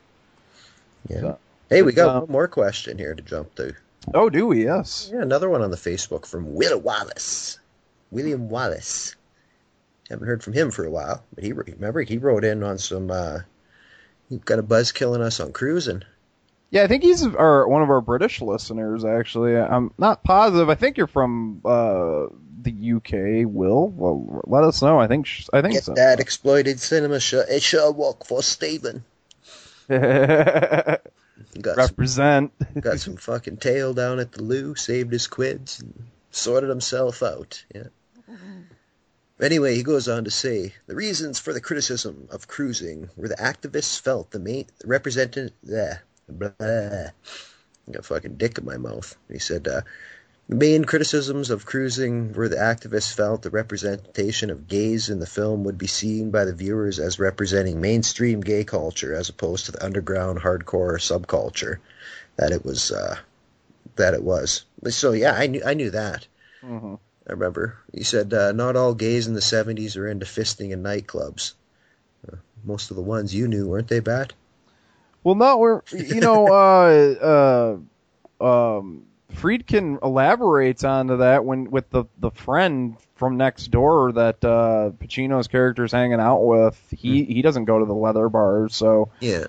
Yeah. 1.10 1.20
So- 1.22 1.38
Hey, 1.70 1.82
we 1.82 1.94
got 1.94 2.10
Um, 2.16 2.22
one 2.24 2.32
more 2.32 2.48
question 2.48 2.98
here 3.00 3.16
to 3.16 3.22
jump 3.24 3.56
to. 3.56 3.74
Oh, 4.14 4.30
do 4.30 4.46
we? 4.46 4.66
Yes. 4.66 5.10
Yeah, 5.12 5.22
another 5.24 5.50
one 5.50 5.64
on 5.64 5.72
the 5.72 5.78
Facebook 5.78 6.28
from 6.28 6.54
Will 6.54 6.80
Wallace. 6.80 7.58
William 8.12 8.50
Wallace. 8.50 9.16
Haven't 10.10 10.28
heard 10.28 10.44
from 10.44 10.54
him 10.54 10.70
for 10.70 10.86
a 10.86 10.92
while, 10.92 11.24
but 11.34 11.44
he 11.44 11.54
remember 11.54 12.02
he 12.04 12.20
wrote 12.20 12.44
in 12.46 12.62
on 12.62 12.78
some. 12.78 13.10
uh 13.10 13.40
He 14.30 14.38
got 14.38 14.60
a 14.60 14.64
buzz 14.64 14.92
killing 14.92 15.22
us 15.24 15.40
on 15.40 15.54
cruising. 15.54 16.04
Yeah, 16.70 16.84
I 16.84 16.88
think 16.88 17.02
he's 17.04 17.26
our, 17.26 17.68
one 17.68 17.82
of 17.82 17.90
our 17.90 18.02
British 18.02 18.42
listeners. 18.42 19.04
Actually, 19.06 19.58
I'm 19.58 19.92
not 19.98 20.24
positive. 20.24 20.70
I 20.70 20.76
think 20.76 20.98
you're 20.98 21.08
from 21.08 21.62
uh, 21.66 22.28
the 22.62 22.94
UK. 22.98 23.48
Will 23.52 23.88
well, 23.90 24.42
let 24.46 24.64
us 24.64 24.82
know. 24.84 25.00
I 25.00 25.08
think 25.08 25.26
sh- 25.26 25.48
I 25.52 25.62
think 25.62 25.74
Get 25.76 25.84
so. 25.86 25.94
that 25.96 26.20
exploited 26.20 26.80
cinema 26.80 27.20
show. 27.20 27.40
It 27.40 27.64
sure 27.64 27.92
work 27.92 28.26
for 28.26 28.44
Stephen. 28.44 29.04
Got 31.62 31.76
some, 31.76 31.76
Represent. 31.78 32.82
got 32.82 33.00
some 33.00 33.18
fucking 33.18 33.58
tail 33.58 33.94
down 33.94 34.20
at 34.20 34.32
the 34.32 34.42
loo, 34.42 34.76
saved 34.76 35.12
his 35.12 35.28
quids, 35.28 35.80
and 35.82 36.06
sorted 36.32 36.70
himself 36.70 37.22
out. 37.24 37.64
Yeah. 37.74 37.88
Anyway, 39.42 39.76
he 39.76 39.84
goes 39.84 40.08
on 40.08 40.24
to 40.24 40.32
say 40.32 40.74
the 40.88 40.96
reasons 40.96 41.40
for 41.40 41.54
the 41.54 41.62
criticism 41.62 42.28
of 42.32 42.48
cruising 42.48 43.10
were 43.18 43.28
the 43.28 43.36
activists 43.36 44.00
felt 44.00 44.32
the 44.32 44.40
main 44.40 44.66
represented 44.86 45.52
blah, 45.62 45.96
blah, 46.30 46.50
I 46.58 47.92
got 47.92 48.06
fucking 48.06 48.38
dick 48.38 48.58
in 48.58 48.66
my 48.66 48.78
mouth. 48.78 49.16
He 49.30 49.40
said 49.40 49.68
uh, 49.68 49.82
the 50.48 50.56
main 50.56 50.86
criticisms 50.86 51.50
of 51.50 51.66
cruising 51.66 52.34
were 52.34 52.48
the 52.48 52.56
activists 52.56 53.14
felt 53.14 53.42
the 53.42 53.50
representation 53.50 54.52
of 54.52 54.68
gays 54.68 55.10
in 55.10 55.20
the 55.20 55.26
film 55.26 55.64
would 55.64 55.78
be 55.78 55.88
seen 55.88 56.30
by 56.30 56.46
the 56.46 56.54
viewers 56.54 57.00
as 57.00 57.20
representing 57.20 57.82
mainstream 57.82 58.42
gay 58.42 58.64
culture 58.64 59.14
as 59.14 59.30
opposed 59.30 59.66
to 59.66 59.72
the 59.72 59.84
underground 59.84 60.40
hardcore 60.40 61.00
subculture 61.00 61.78
that 62.36 62.52
it 62.52 62.64
was 62.64 62.92
uh, 62.92 63.16
that 63.96 64.14
it 64.14 64.24
was. 64.24 64.66
So 64.90 65.14
yeah, 65.14 65.34
I 65.34 65.48
knew 65.48 65.62
I 65.66 65.74
knew 65.74 65.90
that. 65.92 66.28
Mhm. 66.64 67.00
I 67.28 67.32
remember. 67.32 67.78
He 67.92 68.04
said 68.04 68.32
uh, 68.34 68.52
not 68.52 68.76
all 68.76 68.94
gays 68.94 69.26
in 69.26 69.34
the 69.34 69.40
70s 69.40 69.98
are 69.98 70.08
into 70.08 70.28
fisting 70.28 70.72
in 70.72 70.84
nightclubs. 70.84 71.54
Uh, 72.32 72.36
most 72.64 72.92
of 72.92 72.98
the 72.98 73.04
ones 73.04 73.34
you 73.34 73.48
knew, 73.48 73.68
weren't 73.68 73.88
they, 73.88 74.00
Bat? 74.00 74.34
Well, 75.24 75.34
not 75.34 75.58
we're 75.58 75.82
you 75.92 76.22
know, 76.22 76.46
uh, 76.48 77.80
uh, 78.42 78.78
um, 78.78 79.08
Friedkin 79.36 80.02
elaborates 80.04 80.84
onto 80.84 81.18
that 81.18 81.46
when 81.46 81.70
with 81.72 81.90
the 81.90 82.06
the 82.20 82.32
friend 82.32 82.98
from 83.16 83.38
next 83.38 83.68
door 83.68 84.12
that 84.12 84.44
uh, 84.44 84.92
Pacino's 85.00 85.48
character's 85.48 85.92
hanging 85.92 86.20
out 86.20 86.42
with. 86.42 86.82
He 86.92 87.24
he 87.24 87.42
doesn't 87.42 87.66
go 87.66 87.80
to 87.80 87.86
the 87.86 87.94
leather 87.94 88.30
bars, 88.30 88.76
so 88.76 89.10
Yeah. 89.20 89.46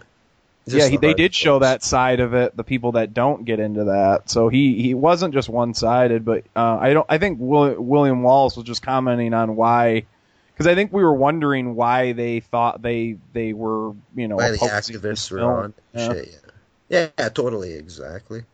yeah, 0.66 0.88
he, 0.88 0.96
they 0.96 1.14
did 1.14 1.34
show 1.34 1.60
that 1.60 1.82
side 1.82 2.20
of 2.20 2.34
it. 2.34 2.56
The 2.56 2.64
people 2.64 2.92
that 2.92 3.14
don't 3.14 3.44
get 3.44 3.60
into 3.60 3.84
that, 3.84 4.30
so 4.30 4.48
he 4.48 4.80
he 4.82 4.94
wasn't 4.94 5.34
just 5.34 5.48
one 5.48 5.74
sided. 5.74 6.24
But 6.24 6.44
uh, 6.54 6.78
I 6.80 6.92
don't. 6.92 7.06
I 7.08 7.18
think 7.18 7.38
Will, 7.40 7.80
William 7.80 8.22
Wallace 8.22 8.56
was 8.56 8.66
just 8.66 8.82
commenting 8.82 9.34
on 9.34 9.56
why. 9.56 10.06
Because 10.52 10.68
I 10.68 10.74
think 10.74 10.90
we 10.90 11.04
were 11.04 11.12
wondering 11.12 11.74
why 11.74 12.12
they 12.12 12.40
thought 12.40 12.80
they 12.80 13.18
they 13.32 13.52
were 13.52 13.92
you 14.14 14.26
know 14.26 14.36
Why 14.36 14.52
the 14.52 14.58
activists 14.58 15.30
were 15.30 15.42
on. 15.42 15.74
Yeah. 15.92 16.12
Shit, 16.12 16.42
yeah. 16.88 17.08
yeah, 17.18 17.28
totally, 17.28 17.74
exactly. 17.74 18.44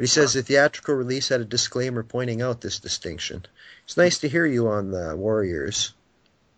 But 0.00 0.04
he 0.04 0.12
says 0.12 0.32
the 0.32 0.42
theatrical 0.42 0.94
release 0.94 1.28
had 1.28 1.42
a 1.42 1.44
disclaimer 1.44 2.02
pointing 2.02 2.40
out 2.40 2.62
this 2.62 2.78
distinction. 2.78 3.44
It's 3.84 3.98
nice 3.98 4.20
to 4.20 4.30
hear 4.30 4.46
you 4.46 4.68
on 4.68 4.90
the 4.90 5.14
Warriors, 5.14 5.92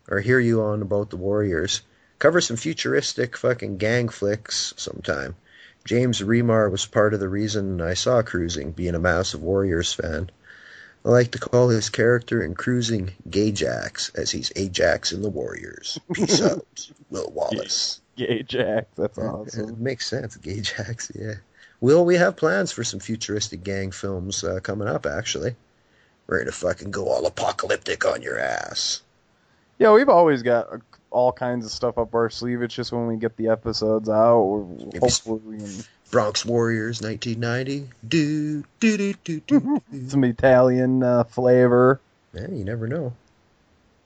or 0.09 0.21
hear 0.21 0.39
you 0.39 0.63
on 0.63 0.81
about 0.81 1.11
the 1.11 1.17
Warriors. 1.17 1.83
Cover 2.21 2.41
some 2.41 2.57
futuristic 2.57 3.37
fucking 3.37 3.79
gang 3.79 4.11
flicks 4.11 4.75
sometime. 4.77 5.35
James 5.85 6.21
Remar 6.21 6.71
was 6.71 6.87
part 6.87 7.15
of 7.15 7.19
the 7.19 7.29
reason 7.29 7.81
I 7.81 7.95
saw 7.95 8.23
Cruising, 8.23 8.71
being 8.71 8.95
a 8.95 9.01
massive 9.01 9.43
Warriors 9.43 9.93
fan. 9.93 10.31
I 11.05 11.09
like 11.09 11.33
to 11.33 11.41
call 11.41 11.69
his 11.69 11.91
character 11.91 12.45
in 12.45 12.55
Cruising 12.55 13.11
Gajax, 13.29 14.13
as 14.15 14.31
he's 14.31 14.53
Ajax 14.55 15.11
in 15.11 15.21
the 15.21 15.29
Warriors. 15.29 15.99
Peace 16.13 16.41
out, 16.45 16.89
Will 17.11 17.33
Wallace. 17.33 18.01
Gay 18.15 18.45
Jack, 18.45 18.87
that's 18.95 19.19
awesome. 19.19 19.69
It 19.69 19.79
makes 19.79 20.07
sense, 20.07 20.37
Gajax, 20.37 21.11
yeah. 21.21 21.35
Will 21.83 22.05
we 22.05 22.15
have 22.15 22.37
plans 22.37 22.71
for 22.71 22.85
some 22.85 23.01
futuristic 23.01 23.65
gang 23.65 23.91
films 23.91 24.45
uh, 24.45 24.61
coming 24.61 24.87
up, 24.87 25.05
actually? 25.05 25.57
We're 26.29 26.39
gonna 26.39 26.53
fucking 26.53 26.93
go 26.93 27.09
all 27.09 27.27
apocalyptic 27.27 28.07
on 28.07 28.23
your 28.23 28.39
ass. 28.39 29.03
Yeah, 29.81 29.93
we've 29.93 30.09
always 30.09 30.43
got 30.43 30.73
uh, 30.73 30.79
all 31.11 31.33
kinds 31.33 31.67
of 31.67 31.73
stuff 31.73 31.99
up 31.99 32.15
our 32.15 32.31
sleeve. 32.31 32.63
It's 32.63 32.73
just 32.73 32.93
when 32.93 33.09
we 33.09 33.17
get 33.17 33.37
the 33.37 33.49
episodes 33.49 34.09
out, 34.09 34.43
we're- 34.45 35.01
hopefully 35.01 35.59
can 35.59 35.85
Bronx 36.13 36.45
Warriors 36.45 37.03
1990. 37.03 37.89
Do, 38.07 38.63
do, 38.79 38.97
do, 38.97 39.15
do, 39.25 39.41
do, 39.41 39.83
do. 39.91 40.09
some 40.09 40.23
Italian 40.23 41.03
uh, 41.03 41.25
flavor. 41.25 42.01
Yeah, 42.33 42.47
you 42.49 42.65
never 42.65 42.87
know. 42.87 43.13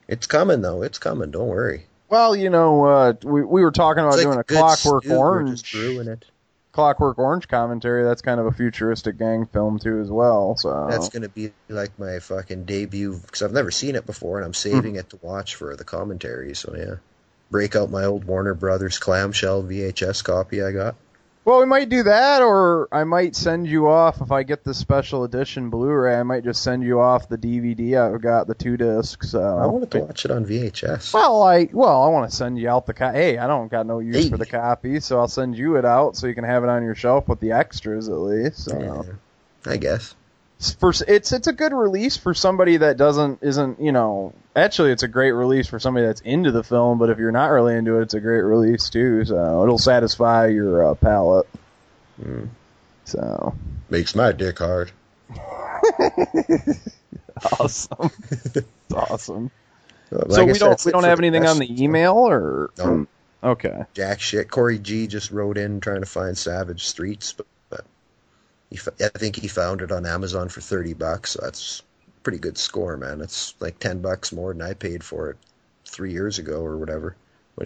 It's 0.08 0.26
coming, 0.26 0.62
though. 0.62 0.82
It's 0.82 0.98
coming. 0.98 1.30
Don't 1.30 1.48
worry. 1.48 1.84
Well, 2.08 2.34
you 2.34 2.48
know, 2.48 2.84
uh, 2.86 3.12
we 3.22 3.44
we 3.44 3.60
were 3.62 3.70
talking 3.72 4.02
about 4.02 4.14
It's 4.14 4.22
doing 4.22 4.36
like 4.36 4.50
a 4.50 4.54
Clockwork 4.54 5.02
stew, 5.04 5.10
we're 5.12 5.18
Orange, 5.18 5.62
just 5.62 5.72
brewing 5.72 6.08
it. 6.08 6.24
Clockwork 6.76 7.18
Orange 7.18 7.48
commentary. 7.48 8.04
That's 8.04 8.20
kind 8.20 8.38
of 8.38 8.44
a 8.44 8.52
futuristic 8.52 9.16
gang 9.16 9.46
film 9.46 9.78
too, 9.78 9.98
as 9.98 10.10
well. 10.10 10.56
So 10.56 10.86
That's 10.90 11.08
gonna 11.08 11.30
be 11.30 11.52
like 11.70 11.98
my 11.98 12.18
fucking 12.18 12.66
debut 12.66 13.18
because 13.18 13.40
I've 13.40 13.52
never 13.52 13.70
seen 13.70 13.96
it 13.96 14.04
before, 14.04 14.36
and 14.36 14.44
I'm 14.44 14.52
saving 14.52 14.96
it 14.96 15.08
to 15.10 15.18
watch 15.22 15.54
for 15.54 15.74
the 15.74 15.84
commentary. 15.84 16.54
So 16.54 16.74
yeah, 16.76 16.96
break 17.50 17.74
out 17.76 17.90
my 17.90 18.04
old 18.04 18.24
Warner 18.24 18.52
Brothers 18.52 18.98
clamshell 18.98 19.62
VHS 19.62 20.22
copy 20.22 20.62
I 20.62 20.72
got. 20.72 20.96
Well, 21.46 21.60
we 21.60 21.66
might 21.66 21.88
do 21.88 22.02
that, 22.02 22.42
or 22.42 22.88
I 22.90 23.04
might 23.04 23.36
send 23.36 23.68
you 23.68 23.86
off 23.86 24.20
if 24.20 24.32
I 24.32 24.42
get 24.42 24.64
the 24.64 24.74
special 24.74 25.22
edition 25.22 25.70
Blu-ray. 25.70 26.16
I 26.18 26.24
might 26.24 26.42
just 26.42 26.60
send 26.60 26.82
you 26.82 27.00
off 27.00 27.28
the 27.28 27.38
DVD 27.38 27.94
I've 28.12 28.20
got, 28.20 28.48
the 28.48 28.54
two 28.56 28.76
discs. 28.76 29.32
I 29.32 29.64
wanted 29.64 29.92
to 29.92 30.00
watch 30.00 30.24
it 30.24 30.32
on 30.32 30.44
VHS. 30.44 31.14
Well, 31.14 31.44
I 31.44 31.68
well, 31.72 32.02
I 32.02 32.08
want 32.08 32.28
to 32.28 32.36
send 32.36 32.58
you 32.58 32.68
out 32.68 32.86
the 32.86 32.94
co- 32.94 33.12
hey, 33.12 33.38
I 33.38 33.46
don't 33.46 33.70
got 33.70 33.86
no 33.86 34.00
use 34.00 34.24
Hey. 34.24 34.28
for 34.28 34.38
the 34.38 34.44
copy, 34.44 34.98
so 34.98 35.20
I'll 35.20 35.28
send 35.28 35.56
you 35.56 35.76
it 35.76 35.84
out 35.84 36.16
so 36.16 36.26
you 36.26 36.34
can 36.34 36.42
have 36.42 36.64
it 36.64 36.68
on 36.68 36.82
your 36.82 36.96
shelf 36.96 37.28
with 37.28 37.38
the 37.38 37.52
extras 37.52 38.08
at 38.08 38.16
least. 38.18 38.64
So. 38.64 38.80
Yeah, 38.80 39.70
I 39.72 39.76
guess. 39.76 40.16
It's 40.58 40.72
For 40.72 40.92
it's 41.06 41.32
it's 41.32 41.46
a 41.46 41.52
good 41.52 41.72
release 41.72 42.16
for 42.16 42.32
somebody 42.32 42.78
that 42.78 42.96
doesn't 42.96 43.40
isn't 43.42 43.80
you 43.80 43.92
know 43.92 44.32
actually 44.54 44.92
it's 44.92 45.02
a 45.02 45.08
great 45.08 45.32
release 45.32 45.66
for 45.66 45.78
somebody 45.78 46.06
that's 46.06 46.22
into 46.22 46.50
the 46.50 46.62
film, 46.64 46.98
but 46.98 47.10
if 47.10 47.18
you're 47.18 47.32
not 47.32 47.48
really 47.48 47.74
into 47.76 47.98
it, 47.98 48.02
it's 48.04 48.14
a 48.14 48.20
great 48.20 48.40
release 48.40 48.88
too. 48.88 49.24
So 49.26 49.62
it'll 49.62 49.78
satisfy 49.78 50.46
your 50.46 50.90
uh, 50.90 50.94
palate. 50.94 51.46
Mm. 52.22 52.48
So 53.04 53.54
Makes 53.90 54.14
my 54.14 54.32
dick 54.32 54.58
hard. 54.58 54.90
awesome. 57.60 58.10
It's 58.88 58.94
awesome. 58.94 59.50
Well, 60.10 60.30
so 60.30 60.44
we 60.44 60.52
don't 60.54 60.84
we 60.84 60.92
don't 60.92 61.04
have 61.04 61.18
anything 61.18 61.44
on 61.46 61.58
the 61.58 61.82
email 61.82 62.14
or 62.14 62.70
No. 62.78 63.06
okay. 63.42 63.84
Jack 63.94 64.20
shit. 64.20 64.48
Corey 64.48 64.78
G 64.78 65.08
just 65.08 65.32
wrote 65.32 65.58
in 65.58 65.80
trying 65.80 66.00
to 66.00 66.06
find 66.06 66.38
Savage 66.38 66.86
Streets, 66.86 67.32
but 67.32 67.46
he, 68.70 68.78
I 69.00 69.08
think 69.18 69.36
he 69.36 69.48
found 69.48 69.80
it 69.82 69.92
on 69.92 70.06
Amazon 70.06 70.48
for 70.48 70.60
thirty 70.60 70.94
bucks. 70.94 71.30
So 71.30 71.40
that's 71.42 71.82
a 72.08 72.20
pretty 72.22 72.38
good 72.38 72.58
score, 72.58 72.96
man. 72.96 73.20
It's 73.20 73.54
like 73.60 73.78
ten 73.78 74.00
bucks 74.00 74.32
more 74.32 74.52
than 74.52 74.62
I 74.62 74.74
paid 74.74 75.04
for 75.04 75.30
it 75.30 75.36
three 75.84 76.12
years 76.12 76.38
ago 76.38 76.60
or 76.62 76.76
whatever. 76.76 77.16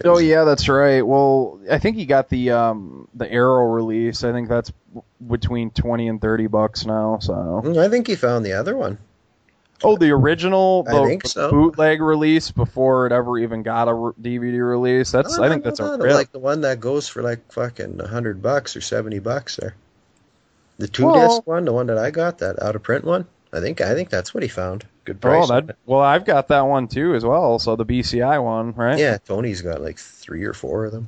Oh 0.05 0.19
yeah, 0.19 0.45
that's 0.45 0.69
right. 0.69 1.01
Well, 1.01 1.59
I 1.69 1.77
think 1.77 1.97
he 1.97 2.05
got 2.05 2.29
the 2.29 2.51
um 2.51 3.07
the 3.13 3.29
Arrow 3.29 3.65
release. 3.73 4.23
I 4.23 4.31
think 4.31 4.47
that's 4.47 4.71
between 5.27 5.71
twenty 5.71 6.07
and 6.07 6.21
thirty 6.21 6.47
bucks 6.47 6.85
now. 6.85 7.19
So 7.19 7.33
Mm, 7.65 7.77
I 7.77 7.89
think 7.89 8.07
he 8.07 8.15
found 8.15 8.45
the 8.45 8.53
other 8.53 8.77
one. 8.77 8.97
oh, 9.83 9.97
the 9.97 10.11
original 10.11 10.83
the, 10.83 11.19
so. 11.25 11.49
bootleg 11.51 11.99
release 12.01 12.51
before 12.51 13.05
it 13.07 13.11
ever 13.11 13.37
even 13.39 13.63
got 13.63 13.89
a 13.89 13.93
re- 13.93 14.13
DVD 14.21 14.65
release. 14.65 15.11
That's 15.11 15.37
No, 15.37 15.43
I 15.43 15.49
think 15.49 15.65
no, 15.65 15.71
that's 15.71 15.79
no, 15.81 15.93
a 15.95 15.97
rip. 15.97 16.13
like 16.13 16.31
the 16.31 16.39
one 16.39 16.61
that 16.61 16.79
goes 16.79 17.09
for 17.09 17.21
like 17.21 17.51
fucking 17.51 17.99
a 17.99 18.07
hundred 18.07 18.41
bucks 18.41 18.77
or 18.77 18.81
seventy 18.81 19.19
bucks 19.19 19.57
there. 19.57 19.75
The 20.81 20.87
two 20.87 21.05
Well- 21.05 21.27
disc 21.29 21.45
one, 21.45 21.65
the 21.65 21.73
one 21.73 21.85
that 21.87 21.97
I 21.99 22.09
got, 22.09 22.39
that 22.39 22.61
out 22.61 22.75
of 22.75 22.81
print 22.83 23.05
one. 23.05 23.25
I 23.53 23.59
think 23.59 23.81
I 23.81 23.93
think 23.93 24.09
that's 24.09 24.33
what 24.33 24.41
he 24.43 24.49
found. 24.49 24.85
Good 25.05 25.17
Oh, 25.17 25.27
price. 25.27 25.49
that 25.49 25.75
well, 25.85 25.99
I've 25.99 26.25
got 26.25 26.47
that 26.47 26.61
one 26.61 26.87
too 26.87 27.13
as 27.15 27.23
well. 27.23 27.59
So 27.59 27.75
the 27.75 27.85
BCI 27.85 28.41
one, 28.43 28.73
right? 28.73 28.97
yeah, 28.97 29.17
Tony's 29.17 29.61
got 29.61 29.79
like 29.81 29.99
three 29.99 30.43
or 30.45 30.53
four 30.53 30.85
of 30.85 30.91
them. 30.91 31.07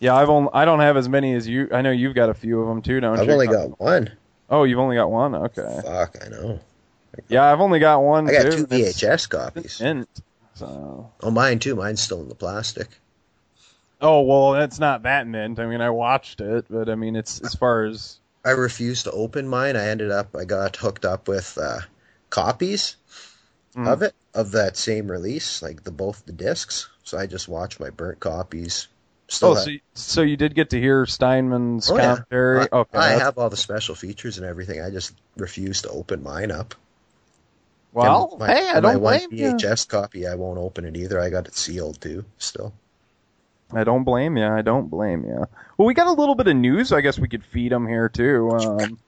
Yeah, 0.00 0.16
I've 0.16 0.28
only 0.30 0.50
I 0.52 0.64
don't 0.64 0.80
have 0.80 0.96
as 0.96 1.08
many 1.08 1.34
as 1.34 1.46
you. 1.46 1.68
I 1.72 1.82
know 1.82 1.90
you've 1.92 2.14
got 2.14 2.28
a 2.30 2.34
few 2.34 2.60
of 2.60 2.68
them 2.68 2.82
too, 2.82 2.98
don't 3.00 3.18
I've 3.20 3.26
you? 3.26 3.32
only 3.32 3.46
got 3.46 3.78
one. 3.80 4.10
Oh, 4.50 4.64
you've 4.64 4.78
only 4.80 4.96
got 4.96 5.10
one. 5.10 5.34
Okay. 5.34 5.80
Fuck, 5.84 6.16
I 6.24 6.28
know. 6.28 6.58
Yeah, 7.28 7.44
I've 7.44 7.60
only 7.60 7.78
got 7.78 8.00
one 8.02 8.28
I 8.28 8.32
got 8.32 8.42
too. 8.50 8.66
two 8.66 8.74
It's 8.74 8.98
VHS 9.00 9.28
copies. 9.28 9.80
mint. 9.80 10.08
So. 10.54 11.10
Oh, 11.22 11.30
mine 11.30 11.58
too. 11.60 11.76
Mine's 11.76 12.00
still 12.00 12.20
in 12.22 12.28
the 12.28 12.34
plastic. 12.34 12.88
Oh 14.00 14.22
well, 14.22 14.62
it's 14.62 14.78
not 14.78 15.02
that 15.04 15.26
mint. 15.26 15.58
I 15.58 15.66
mean, 15.66 15.80
I 15.80 15.90
watched 15.90 16.40
it, 16.40 16.66
but 16.68 16.88
I 16.88 16.94
mean, 16.94 17.14
it's 17.16 17.40
as 17.40 17.54
far 17.54 17.84
as 17.84 18.18
I 18.44 18.50
refused 18.50 19.04
to 19.04 19.10
open 19.12 19.48
mine. 19.48 19.76
I 19.76 19.88
ended 19.88 20.10
up, 20.10 20.36
I 20.36 20.44
got 20.44 20.76
hooked 20.76 21.04
up 21.04 21.28
with 21.28 21.56
uh, 21.60 21.80
copies 22.30 22.96
Mm. 23.76 23.88
of 23.92 24.02
it 24.02 24.14
of 24.34 24.52
that 24.52 24.76
same 24.76 25.10
release, 25.10 25.60
like 25.60 25.82
the 25.82 25.90
both 25.90 26.24
the 26.26 26.32
discs. 26.32 26.88
So 27.02 27.18
I 27.18 27.26
just 27.26 27.48
watched 27.48 27.80
my 27.80 27.90
burnt 27.90 28.20
copies. 28.20 28.86
Still 29.26 29.48
oh, 29.48 29.54
have- 29.56 29.64
so 29.64 29.70
you, 29.70 29.80
so 29.94 30.22
you 30.22 30.36
did 30.36 30.54
get 30.54 30.70
to 30.70 30.78
hear 30.80 31.06
Steinman's 31.06 31.90
Oh, 31.90 31.96
yeah. 31.96 32.18
I, 32.30 32.68
okay, 32.72 32.98
I 32.98 33.00
that's- 33.08 33.20
have 33.22 33.36
all 33.36 33.50
the 33.50 33.56
special 33.56 33.96
features 33.96 34.38
and 34.38 34.46
everything. 34.46 34.80
I 34.80 34.90
just 34.90 35.12
refuse 35.36 35.82
to 35.82 35.88
open 35.88 36.22
mine 36.22 36.52
up. 36.52 36.76
well, 37.92 38.36
my, 38.38 38.46
hey, 38.54 38.70
I 38.70 38.74
my 38.74 38.92
don't 38.92 39.02
one 39.02 39.18
blame 39.18 39.28
you. 39.32 39.52
VHS 39.54 39.88
copy, 39.88 40.26
I 40.28 40.36
won't 40.36 40.58
open 40.58 40.84
it 40.84 40.96
either. 40.96 41.18
I 41.18 41.30
got 41.30 41.48
it 41.48 41.56
sealed 41.56 42.00
too. 42.00 42.24
Still, 42.38 42.72
I 43.76 43.84
don't 43.84 44.04
blame 44.04 44.36
you. 44.36 44.46
I 44.46 44.62
don't 44.62 44.88
blame 44.88 45.24
you. 45.24 45.46
Well, 45.76 45.86
we 45.86 45.94
got 45.94 46.06
a 46.06 46.12
little 46.12 46.34
bit 46.34 46.46
of 46.46 46.56
news. 46.56 46.92
I 46.92 47.00
guess 47.00 47.18
we 47.18 47.28
could 47.28 47.44
feed 47.44 47.72
them 47.72 47.86
here 47.86 48.08
too. 48.08 48.50
Um, 48.50 48.98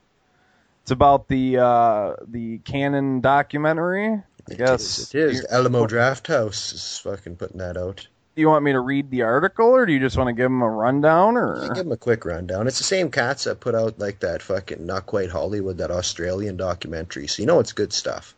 it's 0.83 0.91
about 0.93 1.29
the 1.29 1.59
uh, 1.59 2.15
the 2.29 2.59
Cannon 2.59 3.21
documentary. 3.21 4.09
I 4.09 4.23
It 4.49 4.59
guess 4.59 4.99
is, 4.99 5.15
it 5.15 5.19
is. 5.19 5.39
You, 5.41 5.47
Alamo 5.51 5.87
Drafthouse 5.87 6.73
is 6.73 7.01
fucking 7.03 7.37
putting 7.37 7.59
that 7.59 7.77
out. 7.77 8.07
Do 8.37 8.43
you 8.43 8.49
want 8.49 8.65
me 8.65 8.73
to 8.73 8.81
read 8.81 9.11
the 9.11 9.23
article, 9.23 9.67
or 9.67 9.87
do 9.87 9.93
you 9.93 9.99
just 9.99 10.17
want 10.17 10.29
to 10.29 10.33
give 10.35 10.45
them 10.45 10.63
a 10.63 10.69
rundown? 10.69 11.37
Or 11.37 11.69
give 11.69 11.77
them 11.79 11.91
a 11.93 11.97
quick 11.97 12.25
rundown. 12.25 12.69
It's 12.69 12.79
the 12.79 12.85
same 12.85 13.11
cats 13.11 13.45
that 13.45 13.59
put 13.61 13.75
out 13.75 13.99
like 13.99 14.21
that 14.21 14.43
fucking 14.43 14.87
not 14.87 15.07
quite 15.07 15.31
Hollywood, 15.31 15.79
that 15.79 15.91
Australian 15.91 16.57
documentary. 16.57 17.27
So 17.27 17.43
you 17.43 17.47
know 17.47 17.59
it's 17.59 17.73
good 17.73 17.93
stuff. 17.93 18.36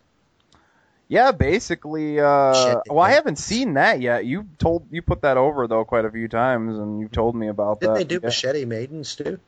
Yeah, 1.08 1.32
basically. 1.32 2.20
Uh, 2.20 2.52
Shit. 2.54 2.78
well, 2.88 3.00
I 3.00 3.12
haven't 3.12 3.36
seen 3.38 3.74
that 3.74 4.00
yet. 4.00 4.24
You 4.24 4.46
told 4.58 4.86
you 4.90 5.02
put 5.02 5.22
that 5.22 5.36
over 5.36 5.66
though 5.66 5.84
quite 5.84 6.04
a 6.04 6.10
few 6.10 6.28
times, 6.28 6.78
and 6.78 7.00
you 7.00 7.08
told 7.08 7.34
me 7.34 7.48
about 7.48 7.80
Didn't 7.80 7.94
that. 7.94 7.98
they 7.98 8.04
do 8.04 8.14
Yeah. 8.22 8.26
Machete 8.28 8.64
Maidens 8.64 9.16
too? 9.16 9.38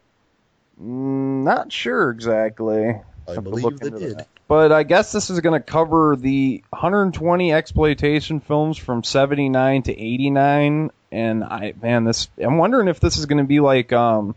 Mm, 0.82 1.44
Not 1.44 1.72
sure 1.72 2.10
exactly. 2.10 2.96
I 3.28 3.36
believe 3.36 3.78
they 3.78 3.90
did. 3.90 4.18
that. 4.18 4.26
But 4.48 4.72
I 4.72 4.82
guess 4.82 5.12
this 5.12 5.30
is 5.30 5.38
going 5.40 5.60
to 5.60 5.64
cover 5.64 6.16
the 6.18 6.64
120 6.70 7.52
exploitation 7.52 8.40
films 8.40 8.76
from 8.76 9.04
79 9.04 9.82
to 9.84 9.92
89, 9.92 10.90
and 11.12 11.44
I 11.44 11.74
man, 11.80 12.04
this 12.04 12.28
I'm 12.38 12.58
wondering 12.58 12.88
if 12.88 12.98
this 12.98 13.18
is 13.18 13.26
going 13.26 13.38
to 13.38 13.44
be 13.44 13.60
like 13.60 13.92
um, 13.92 14.34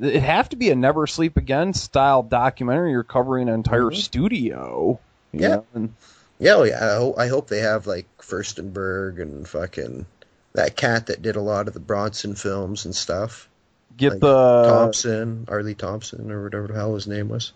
it 0.00 0.22
have 0.22 0.50
to 0.50 0.56
be 0.56 0.70
a 0.70 0.76
Never 0.76 1.06
Sleep 1.08 1.36
Again 1.36 1.72
style 1.74 2.22
documentary. 2.22 2.92
You're 2.92 3.02
covering 3.02 3.48
an 3.48 3.54
entire 3.54 3.84
Mhm. 3.90 3.96
studio. 3.96 5.00
Yeah. 5.32 5.48
know, 5.48 5.64
and- 5.74 5.94
Yeah, 6.38 6.54
oh, 6.54 6.62
yeah. 6.64 6.84
I 6.84 6.96
hope, 6.96 7.18
I 7.18 7.28
hope 7.28 7.48
they 7.48 7.60
have 7.60 7.86
like 7.86 8.06
Furstenberg 8.18 9.20
and 9.20 9.48
fucking 9.48 10.06
that 10.52 10.76
cat 10.76 11.06
that 11.06 11.22
did 11.22 11.36
a 11.36 11.40
lot 11.40 11.68
of 11.68 11.74
the 11.74 11.80
Bronson 11.80 12.34
films 12.34 12.84
and 12.84 12.94
stuff. 12.94 13.48
get 13.96 14.12
Like 14.12 14.20
the 14.20 14.64
Thompson, 14.66 15.46
Arlie 15.48 15.74
Thompson, 15.74 16.30
or 16.30 16.44
whatever 16.44 16.68
the 16.68 16.74
hell 16.74 16.94
his 16.94 17.06
name 17.06 17.28
was. 17.28 17.52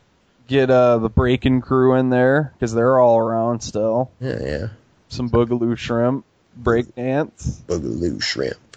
get 0.48 0.70
uh 0.70 0.98
the 0.98 1.08
breaking 1.08 1.60
crew 1.60 1.94
in 1.94 2.10
there 2.10 2.52
because 2.54 2.72
they're 2.72 2.98
all 2.98 3.18
around 3.18 3.60
still. 3.60 4.10
Yeah, 4.20 4.38
yeah. 4.40 4.68
Some 5.08 5.30
boogaloo 5.30 5.76
shrimp, 5.76 6.24
breakdance. 6.60 7.60
Boogaloo 7.62 8.22
shrimp. 8.22 8.76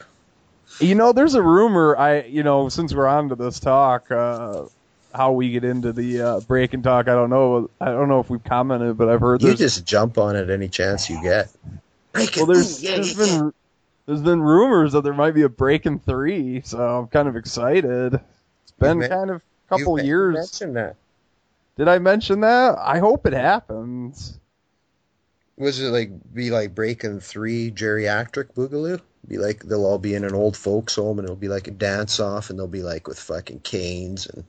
You 0.80 0.96
know, 0.96 1.14
there's 1.14 1.36
a 1.36 1.42
rumor. 1.42 1.96
I, 1.96 2.24
you 2.24 2.44
know, 2.44 2.70
since 2.70 2.94
we're 2.94 3.08
on 3.08 3.30
to 3.30 3.36
this 3.36 3.60
talk, 3.60 4.12
uh, 4.12 4.64
how 5.14 5.32
we 5.32 5.52
get 5.52 5.64
into 5.64 5.94
the 5.94 6.22
uh, 6.22 6.40
break 6.42 6.74
and 6.74 6.84
talk, 6.84 7.08
I 7.08 7.14
don't 7.14 7.30
know. 7.30 7.70
I 7.80 7.86
don't 7.86 8.10
know 8.10 8.20
if 8.20 8.30
we've 8.30 8.44
commented, 8.44 8.98
but 8.98 9.10
I've 9.10 9.20
heard 9.20 9.42
You 9.42 9.54
just 9.56 9.86
jump 9.86 10.18
on 10.18 10.36
it 10.36 10.50
any 10.50 10.68
chance 10.68 11.10
you 11.10 11.22
get. 11.22 11.50
Break 12.12 12.36
well, 12.36 12.46
there's, 12.46 12.82
yeah, 12.84 12.96
there's 12.96 13.18
yeah, 13.18 13.26
been 13.26 13.54
there's 14.06 14.22
been 14.22 14.42
rumors 14.42 14.92
that 14.94 15.04
there 15.04 15.14
might 15.14 15.32
be 15.32 15.44
a 15.44 15.50
break 15.50 15.86
in 15.86 16.00
three, 16.00 16.62
so 16.62 16.78
I'm 16.80 17.08
kind 17.08 17.28
of 17.28 17.36
excited. 17.36 18.16
It's 18.16 18.72
been 18.80 19.00
men- 19.00 19.10
kind 19.10 19.30
of 19.30 19.38
a 19.38 19.78
couple 19.78 20.02
years. 20.02 20.60
Did 20.60 21.88
I 21.88 22.00
mention 22.00 22.42
that? 22.42 22.78
I 22.78 23.00
hope 23.00 23.26
it 23.26 23.34
happens. 23.34 24.38
Was 25.58 25.80
it 25.80 25.90
like 25.90 26.12
be 26.34 26.50
like 26.52 26.76
breaking 26.76 27.20
three 27.20 27.72
geriatric 27.72 28.54
boogaloo? 28.54 29.00
Be 29.28 29.38
like 29.38 29.64
they'll 29.64 29.86
all 29.86 30.00
be 30.00 30.16
in 30.16 30.26
an 30.26 30.34
old 30.34 30.58
folks 30.58 30.96
home 30.96 31.20
and 31.20 31.26
it'll 31.26 31.36
be 31.36 31.48
like 31.48 31.68
a 31.68 31.72
dance 31.72 32.20
off 32.20 32.50
and 32.50 32.60
they'll 32.60 32.68
be 32.68 32.84
like 32.84 33.08
with 33.08 33.20
fucking 33.20 33.60
canes 33.60 34.28
and 34.28 34.44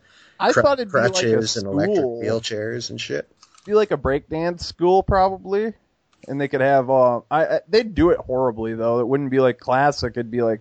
I 0.44 0.52
cr- 0.52 0.62
thought 0.62 0.80
it'd 0.80 0.92
be 0.92 0.98
like 0.98 1.10
a 1.10 1.12
crutches 1.12 1.56
and 1.56 1.66
electric 1.66 1.96
school. 1.98 2.22
wheelchairs 2.22 2.90
and 2.90 3.00
shit. 3.00 3.28
be 3.64 3.74
like 3.74 3.90
a 3.90 3.96
breakdance 3.96 4.60
school 4.60 5.02
probably, 5.02 5.72
and 6.28 6.40
they 6.40 6.48
could 6.48 6.60
have. 6.60 6.90
Uh, 6.90 7.20
I, 7.30 7.46
I 7.46 7.60
they'd 7.68 7.94
do 7.94 8.10
it 8.10 8.18
horribly 8.18 8.74
though. 8.74 9.00
It 9.00 9.08
wouldn't 9.08 9.30
be 9.30 9.40
like 9.40 9.58
classic. 9.58 10.12
It'd 10.14 10.30
be 10.30 10.42
like, 10.42 10.60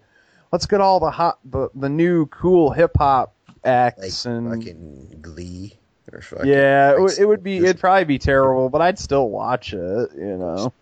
let's 0.51 0.65
get 0.65 0.81
all 0.81 0.99
the 0.99 1.11
hot, 1.11 1.39
the 1.45 1.69
the 1.75 1.89
new 1.89 2.25
cool 2.27 2.71
hip 2.71 2.97
hop 2.97 3.33
Like 3.47 3.57
acts 3.65 4.25
and 4.25 4.49
fucking 4.49 5.19
Glee 5.21 5.77
or 6.11 6.21
fucking 6.21 6.45
yeah, 6.47 6.91
it, 6.91 6.93
like, 6.93 6.99
would- 7.01 7.19
it 7.19 7.25
would 7.25 7.43
be. 7.43 7.57
It'd 7.57 7.79
probably 7.79 8.05
be 8.05 8.19
terrible, 8.19 8.69
but 8.69 8.81
I'd 8.81 8.99
still 8.99 9.29
watch 9.29 9.73
it. 9.73 10.11
You 10.15 10.37
know. 10.37 10.73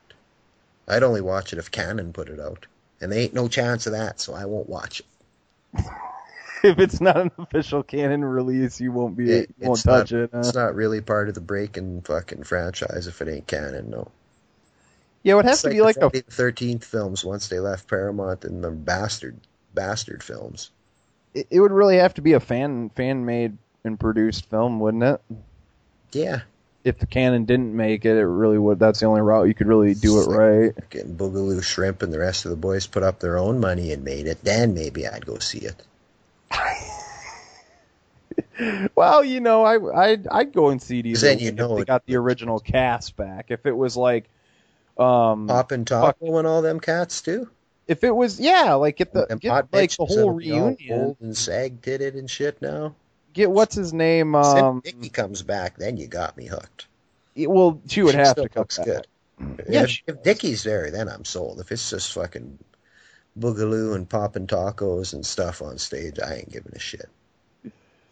I'd 0.87 1.03
only 1.03 1.21
watch 1.21 1.53
it 1.53 1.59
if 1.59 1.71
Cannon 1.71 2.11
put 2.11 2.27
it 2.27 2.39
out, 2.39 2.65
and 2.99 3.11
they 3.11 3.23
ain't 3.23 3.33
no 3.33 3.47
chance 3.47 3.85
of 3.85 3.93
that, 3.93 4.19
so 4.19 4.33
I 4.33 4.45
won't 4.45 4.67
watch 4.67 4.99
it. 4.99 5.85
If 6.63 6.79
it's 6.79 7.01
not 7.01 7.17
an 7.17 7.31
official 7.37 7.81
canon 7.83 8.23
release, 8.23 8.79
you 8.79 8.91
won't 8.91 9.17
be. 9.17 9.31
It- 9.31 9.49
you 9.59 9.67
won't 9.67 9.79
it's 9.79 9.85
not- 9.85 9.97
touch 9.99 10.11
it. 10.13 10.29
huh? 10.33 10.39
It's 10.39 10.53
not 10.53 10.75
really 10.75 11.01
part 11.01 11.27
of 11.29 11.35
the 11.35 11.41
breaking 11.41 12.01
fucking 12.01 12.43
franchise 12.43 13.07
if 13.07 13.21
it 13.21 13.27
ain't 13.27 13.47
Cannon. 13.47 13.89
No, 13.89 14.09
Yeah, 15.23 15.33
it 15.33 15.35
would 15.37 15.45
have 15.45 15.53
it's 15.53 15.61
to 15.63 15.67
like 15.69 15.75
be 15.75 15.81
like 15.81 15.95
the 15.95 16.07
a. 16.07 16.21
Thirteenth 16.31 16.85
films 16.85 17.25
once 17.25 17.47
they 17.47 17.59
left 17.59 17.87
Paramount 17.87 18.43
and 18.45 18.63
the 18.63 18.71
bastard 18.71 19.37
bastard 19.73 20.23
films. 20.23 20.69
It 21.33 21.47
it 21.49 21.59
would 21.61 21.71
really 21.71 21.97
have 21.97 22.13
to 22.15 22.21
be 22.21 22.33
a 22.33 22.39
fan 22.39 22.89
fan 22.89 23.25
made 23.25 23.57
and 23.83 23.99
produced 23.99 24.45
film, 24.49 24.79
wouldn't 24.79 25.03
it? 25.03 25.21
Yeah, 26.11 26.41
if 26.83 26.99
the 26.99 27.05
Cannon 27.07 27.45
didn't 27.45 27.75
make 27.75 28.05
it, 28.05 28.17
it 28.17 28.25
really 28.25 28.57
would. 28.59 28.77
That's 28.77 28.99
the 28.99 29.05
only 29.07 29.21
route 29.21 29.47
you 29.47 29.53
could 29.55 29.67
really 29.67 29.93
do 29.95 30.21
it 30.21 30.25
right. 30.27 30.89
getting 30.91 31.15
Boogaloo 31.15 31.63
Shrimp 31.63 32.03
and 32.03 32.11
the 32.13 32.19
rest 32.19 32.45
of 32.45 32.51
the 32.51 32.57
boys 32.57 32.85
put 32.85 33.01
up 33.01 33.19
their 33.19 33.37
own 33.39 33.59
money 33.59 33.91
and 33.93 34.03
made 34.03 34.27
it. 34.27 34.43
Then 34.43 34.73
maybe 34.75 35.07
I'd 35.07 35.25
go 35.25 35.39
see 35.39 35.59
it. 35.59 35.81
Well, 38.95 39.23
you 39.23 39.39
know, 39.39 39.63
I 39.63 40.09
I'd, 40.11 40.27
I'd 40.27 40.53
go 40.53 40.69
and 40.69 40.79
see 40.81 40.99
it 40.99 41.05
either 41.07 41.19
Then 41.19 41.39
you 41.39 41.51
know 41.51 41.75
they 41.75 41.81
it- 41.81 41.87
got 41.87 42.05
the 42.05 42.15
original 42.17 42.59
cast 42.59 43.15
back. 43.15 43.45
If 43.49 43.65
it 43.65 43.75
was 43.75 43.97
like, 43.97 44.29
um, 44.99 45.47
Pop 45.47 45.71
and 45.71 45.87
Taco 45.87 46.37
and 46.37 46.45
all 46.47 46.61
them 46.61 46.79
cats 46.79 47.21
too. 47.21 47.49
if 47.87 48.03
it 48.03 48.11
was 48.15 48.39
yeah, 48.39 48.73
like 48.75 48.97
get 48.97 49.13
the 49.13 49.25
get 49.39 49.73
like 49.73 49.91
the 49.95 50.05
whole 50.05 50.15
that'll 50.15 50.37
be 50.37 50.51
all 50.51 50.67
reunion. 50.67 51.17
and 51.21 51.35
sag 51.35 51.81
titted 51.81 52.15
and 52.17 52.29
shit 52.29 52.61
now. 52.61 52.93
Get 53.33 53.49
what's 53.49 53.73
his 53.73 53.93
name? 53.93 54.35
Um, 54.35 54.81
Dickey 54.83 55.09
comes 55.09 55.41
back, 55.41 55.77
then 55.77 55.97
you 55.97 56.07
got 56.07 56.37
me 56.37 56.45
hooked. 56.45 56.87
well, 57.37 57.81
she 57.87 58.03
would 58.03 58.11
She 58.11 58.17
have 58.17 58.35
to 58.35 58.49
come 58.49 58.67
back. 58.77 58.85
good. 58.85 59.07
Yeah, 59.69 59.83
if, 59.83 60.01
if 60.05 60.21
Dickey's 60.23 60.63
there, 60.63 60.91
then 60.91 61.07
I'm 61.09 61.25
sold. 61.25 61.59
If 61.61 61.71
it's 61.71 61.89
just 61.89 62.13
fucking 62.13 62.59
boogaloo 63.39 63.95
and 63.95 64.09
popping 64.09 64.47
tacos 64.47 65.13
and 65.13 65.25
stuff 65.25 65.61
on 65.61 65.77
stage, 65.77 66.19
I 66.19 66.35
ain't 66.35 66.51
giving 66.51 66.73
a 66.75 66.79
shit. 66.79 67.09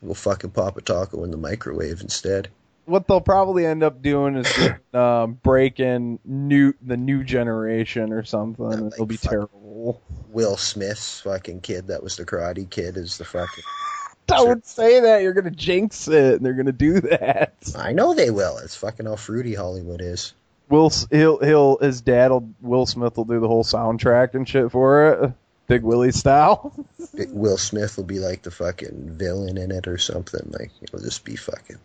We'll 0.01 0.15
fucking 0.15 0.51
pop 0.51 0.77
a 0.77 0.82
taco 0.82 1.23
in 1.23 1.32
the 1.32 1.38
microwave 1.38 2.01
instead. 2.01 2.49
What 2.86 3.08
they'll 3.08 3.21
probably 3.21 3.65
end 3.65 3.84
up 3.84 4.01
doing 4.01 4.36
is 4.36 4.51
just, 4.51 4.75
um, 4.95 5.34
breaking 5.43 6.19
new 6.25 6.73
the 6.82 6.97
new 6.97 7.23
generation 7.23 8.13
or 8.13 8.23
something. 8.23 8.65
Like 8.65 8.93
It'll 8.93 9.05
be 9.05 9.17
terrible. 9.17 10.01
Will 10.29 10.58
Smith's 10.58 11.19
fucking 11.21 11.62
kid 11.62 11.88
that 11.88 12.01
was 12.01 12.15
the 12.15 12.25
Karate 12.25 12.69
Kid 12.69 12.97
is 12.97 13.17
the 13.17 13.25
fucking. 13.25 13.63
Don't 14.27 14.65
say 14.65 15.01
that. 15.01 15.21
You're 15.21 15.34
gonna 15.34 15.51
jinx 15.51 16.08
it. 16.08 16.36
and 16.36 16.45
They're 16.45 16.53
gonna 16.53 16.71
do 16.71 17.01
that. 17.01 17.55
I 17.75 17.91
know 17.91 18.13
they 18.13 18.32
will. 18.32 18.58
It's 18.60 18.75
fucking 18.75 19.05
how 19.05 19.15
fruity 19.17 19.53
Hollywood 19.53 20.01
is. 20.01 20.34
Will 20.69 20.91
he'll 21.12 21.39
he'll 21.39 21.77
his 21.77 22.01
dad 22.01 22.29
will 22.32 22.49
Will 22.62 22.86
Smith 22.86 23.17
will 23.17 23.25
do 23.25 23.39
the 23.39 23.47
whole 23.47 23.63
soundtrack 23.63 24.36
and 24.36 24.47
shit 24.47 24.71
for 24.71 25.12
it, 25.23 25.32
Big 25.67 25.82
Willie 25.84 26.12
style. 26.12 26.73
Will 27.29 27.58
Smith 27.58 27.97
will 27.97 28.03
be 28.03 28.19
like 28.19 28.43
the 28.43 28.51
fucking 28.51 29.17
villain 29.17 29.58
in 29.58 29.71
it 29.71 29.88
or 29.88 29.97
something. 29.97 30.47
Like 30.58 30.71
it'll 30.82 30.99
just 30.99 31.25
be 31.25 31.36
fucking. 31.36 31.77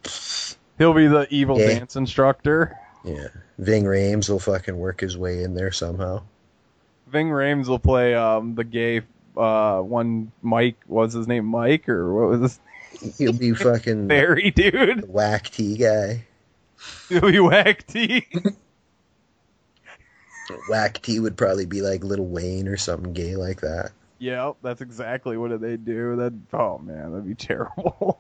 He'll 0.78 0.92
be 0.94 1.06
the 1.06 1.26
evil 1.30 1.58
Yeah. 1.58 1.68
dance 1.78 1.96
instructor. 1.96 2.76
Yeah. 3.04 3.28
Ving 3.58 3.84
Rhames 3.84 4.28
will 4.28 4.38
fucking 4.38 4.76
work 4.76 5.00
his 5.00 5.16
way 5.16 5.42
in 5.42 5.54
there 5.54 5.72
somehow. 5.72 6.22
Ving 7.08 7.28
Rhames 7.28 7.68
will 7.68 7.78
play 7.78 8.14
um 8.14 8.54
the 8.54 8.64
gay 8.64 9.00
uh 9.36 9.80
one 9.80 10.30
Mike 10.42 10.76
was 10.86 11.12
his 11.14 11.26
name 11.26 11.46
Mike 11.46 11.88
or 11.88 12.12
what 12.14 12.38
was 12.40 12.58
his 13.00 13.16
He'll 13.18 13.32
be 13.32 13.52
fucking 13.54 14.06
Barry 14.08 14.50
dude? 14.50 15.02
the 15.02 15.06
whack 15.06 15.44
tea 15.50 15.76
guy. 15.78 16.24
He'll 17.08 17.30
be 17.30 17.40
whack 17.40 17.86
T. 17.86 18.26
Whack 20.68 21.00
T 21.02 21.20
would 21.20 21.36
probably 21.36 21.66
be 21.66 21.80
like 21.82 22.04
Little 22.04 22.26
Wayne 22.26 22.68
or 22.68 22.76
something 22.76 23.12
gay 23.12 23.36
like 23.36 23.60
that. 23.60 23.92
Yep, 24.18 24.56
that's 24.62 24.80
exactly 24.80 25.36
what 25.36 25.60
they 25.60 25.76
do. 25.76 26.16
That 26.16 26.32
oh 26.52 26.78
man, 26.78 27.10
that'd 27.12 27.26
be 27.26 27.34
terrible. 27.46 28.18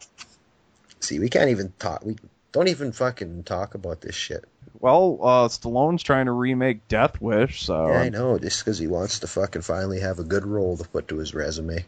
See, 1.00 1.18
we 1.18 1.28
can't 1.28 1.50
even 1.50 1.72
talk. 1.78 2.04
We 2.04 2.16
don't 2.52 2.68
even 2.68 2.92
fucking 2.92 3.44
talk 3.44 3.74
about 3.74 4.00
this 4.00 4.14
shit. 4.14 4.44
well, 4.80 5.18
uh 5.22 5.48
Stallone's 5.48 6.02
trying 6.02 6.26
to 6.26 6.32
remake 6.32 6.86
Death 6.88 7.20
Wish, 7.20 7.64
so 7.64 7.88
Yeah, 7.88 8.00
I 8.00 8.08
know. 8.08 8.38
Just 8.38 8.64
because 8.64 8.78
he 8.78 8.86
wants 8.86 9.20
to 9.20 9.26
fucking 9.26 9.62
finally 9.62 10.00
have 10.00 10.18
a 10.18 10.24
good 10.24 10.46
role 10.46 10.76
to 10.76 10.88
put 10.88 11.08
to 11.08 11.18
his 11.18 11.34
resume. 11.34 11.84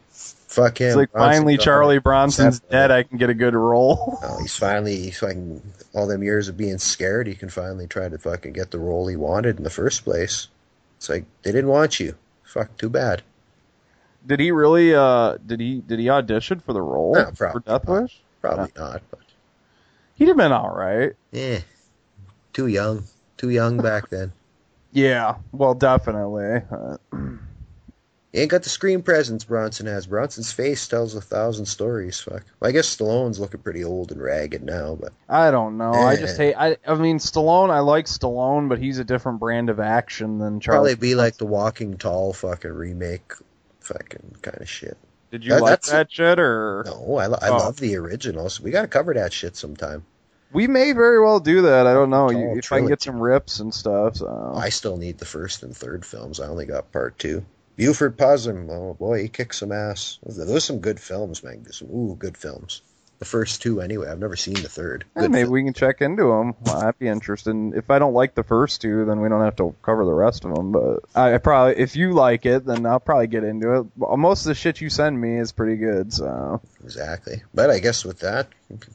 Fuck 0.47 0.79
him. 0.79 0.87
it's 0.87 0.95
like 0.95 1.11
Bronson 1.11 1.39
finally. 1.41 1.57
Charlie 1.57 1.99
Bronson's 1.99 2.59
dead. 2.61 2.89
I 2.89 3.03
can 3.03 3.17
get 3.17 3.29
a 3.29 3.33
good 3.33 3.53
role. 3.53 4.17
Oh, 4.23 4.39
he's 4.39 4.55
finally 4.55 4.95
he's 4.95 5.19
fucking 5.19 5.61
all 5.93 6.07
them 6.07 6.23
years 6.23 6.47
of 6.47 6.57
being 6.57 6.77
scared. 6.77 7.27
He 7.27 7.35
can 7.35 7.49
finally 7.49 7.87
try 7.87 8.07
to 8.07 8.17
fucking 8.17 8.53
get 8.53 8.71
the 8.71 8.79
role 8.79 9.07
he 9.07 9.15
wanted 9.15 9.57
in 9.57 9.63
the 9.63 9.69
first 9.69 10.03
place. 10.03 10.47
It's 10.97 11.09
like 11.09 11.25
they 11.43 11.51
didn't 11.51 11.69
want 11.69 11.99
you. 11.99 12.15
Fuck, 12.43 12.75
too 12.77 12.89
bad. 12.89 13.21
Did 14.25 14.39
he 14.39 14.51
really? 14.51 14.95
uh 14.95 15.37
Did 15.45 15.59
he? 15.59 15.81
Did 15.81 15.99
he 15.99 16.09
audition 16.09 16.59
for 16.61 16.73
the 16.73 16.81
role 16.81 17.13
No, 17.13 17.31
for 17.31 17.61
Death 17.65 17.87
not. 17.87 18.01
Wish? 18.03 18.19
Probably 18.41 18.71
not, 18.77 19.01
but 19.11 19.19
He'd 20.15 20.29
have 20.29 20.37
been 20.37 20.51
all 20.51 20.73
right. 20.73 21.11
Yeah, 21.31 21.59
too 22.53 22.67
young, 22.67 23.03
too 23.37 23.49
young 23.49 23.77
back 23.77 24.09
then. 24.09 24.31
Yeah, 24.93 25.35
well, 25.51 25.75
definitely. 25.75 26.61
Uh, 26.71 26.97
He 28.37 28.43
ain't 28.43 28.51
got 28.51 28.61
the 28.61 28.69
screen 28.69 29.01
presence 29.01 29.45
Bronson 29.45 29.87
has. 29.87 30.05
Bronson's 30.05 30.51
face 30.51 30.87
tells 30.87 31.15
a 31.15 31.21
thousand 31.21 31.65
stories. 31.65 32.19
Fuck. 32.19 32.43
Well, 32.59 32.69
I 32.69 32.71
guess 32.71 32.95
Stallone's 32.95 33.39
looking 33.39 33.61
pretty 33.61 33.83
old 33.83 34.11
and 34.11 34.21
ragged 34.21 34.61
now, 34.63 34.95
but 35.01 35.11
I 35.27 35.49
don't 35.49 35.75
know. 35.79 35.91
I 35.91 36.17
just 36.17 36.39
Eh. 36.39 36.51
hate. 36.51 36.55
I. 36.55 36.77
I 36.85 36.93
mean, 36.93 37.17
Stallone. 37.17 37.71
I 37.71 37.79
like 37.79 38.05
Stallone, 38.05 38.69
but 38.69 38.77
he's 38.77 38.99
a 38.99 39.03
different 39.03 39.39
brand 39.39 39.71
of 39.71 39.79
action 39.79 40.37
than 40.37 40.59
Charlie. 40.59 40.91
probably 40.93 41.09
be 41.09 41.15
like 41.15 41.37
the 41.37 41.47
Walking 41.47 41.97
Tall 41.97 42.31
fucking 42.31 42.71
remake, 42.71 43.33
fucking 43.79 44.35
kind 44.43 44.61
of 44.61 44.69
shit. 44.69 44.97
Did 45.31 45.43
you 45.43 45.55
that- 45.55 45.61
like 45.63 45.81
that 45.81 46.11
shit 46.11 46.37
or? 46.37 46.83
No, 46.85 47.15
I, 47.17 47.25
lo- 47.25 47.39
I 47.41 47.49
Oh. 47.49 47.57
love 47.57 47.77
the 47.79 47.95
originals. 47.95 48.61
We 48.61 48.69
got 48.69 48.83
to 48.83 48.87
cover 48.87 49.15
that 49.15 49.33
shit 49.33 49.55
sometime. 49.55 50.05
We 50.53 50.67
may 50.67 50.91
very 50.91 51.19
well 51.21 51.39
do 51.39 51.63
that. 51.63 51.87
I 51.87 51.93
don't 51.95 52.11
know. 52.11 52.27
It's 52.29 52.37
You, 52.37 52.47
all 52.49 52.57
if 52.59 52.71
I 52.71 52.77
can 52.81 52.87
get 52.87 53.01
some 53.01 53.19
rips 53.19 53.59
and 53.59 53.73
stuff. 53.73 54.17
So. 54.17 54.53
I 54.55 54.69
still 54.69 54.95
need 54.97 55.17
the 55.17 55.25
first 55.25 55.63
and 55.63 55.75
third 55.75 56.05
films. 56.05 56.39
I 56.39 56.45
only 56.47 56.67
got 56.67 56.91
part 56.91 57.17
two. 57.17 57.43
Buford 57.77 58.17
Pusser, 58.17 58.67
oh 58.71 58.95
boy, 58.95 59.21
he 59.21 59.29
kicked 59.29 59.55
some 59.55 59.71
ass. 59.71 60.17
Those 60.25 60.49
are 60.49 60.59
some 60.59 60.79
good 60.79 60.99
films, 60.99 61.43
man. 61.43 61.63
Some 61.71 61.89
ooh, 61.89 62.15
good 62.15 62.35
films. 62.35 62.81
The 63.19 63.25
first 63.25 63.63
two, 63.63 63.81
anyway. 63.81 64.09
I've 64.09 64.19
never 64.19 64.35
seen 64.35 64.55
the 64.55 64.69
third. 64.69 65.05
Good 65.15 65.31
maybe 65.31 65.43
film. 65.43 65.53
we 65.53 65.63
can 65.63 65.73
check 65.73 66.01
into 66.01 66.23
them. 66.23 66.53
Well, 66.61 66.85
I'd 66.85 66.99
be 66.99 67.07
interested. 67.07 67.49
In, 67.49 67.73
if 67.73 67.89
I 67.89 67.97
don't 67.97 68.13
like 68.13 68.35
the 68.35 68.43
first 68.43 68.81
two, 68.81 69.05
then 69.05 69.21
we 69.21 69.29
don't 69.29 69.43
have 69.43 69.55
to 69.55 69.75
cover 69.81 70.05
the 70.05 70.13
rest 70.13 70.45
of 70.45 70.53
them. 70.53 70.71
But 70.71 70.99
I, 71.15 71.33
I 71.33 71.37
probably, 71.39 71.77
if 71.77 71.95
you 71.95 72.13
like 72.13 72.45
it, 72.45 72.65
then 72.65 72.85
I'll 72.85 72.99
probably 72.99 73.25
get 73.25 73.43
into 73.43 73.79
it. 73.79 73.87
Most 73.97 74.41
of 74.41 74.49
the 74.49 74.55
shit 74.55 74.81
you 74.81 74.91
send 74.91 75.19
me 75.19 75.39
is 75.39 75.51
pretty 75.51 75.77
good. 75.77 76.13
So. 76.13 76.61
Exactly. 76.83 77.41
But 77.55 77.71
I 77.71 77.79
guess 77.79 78.05
with 78.05 78.19
that, 78.19 78.49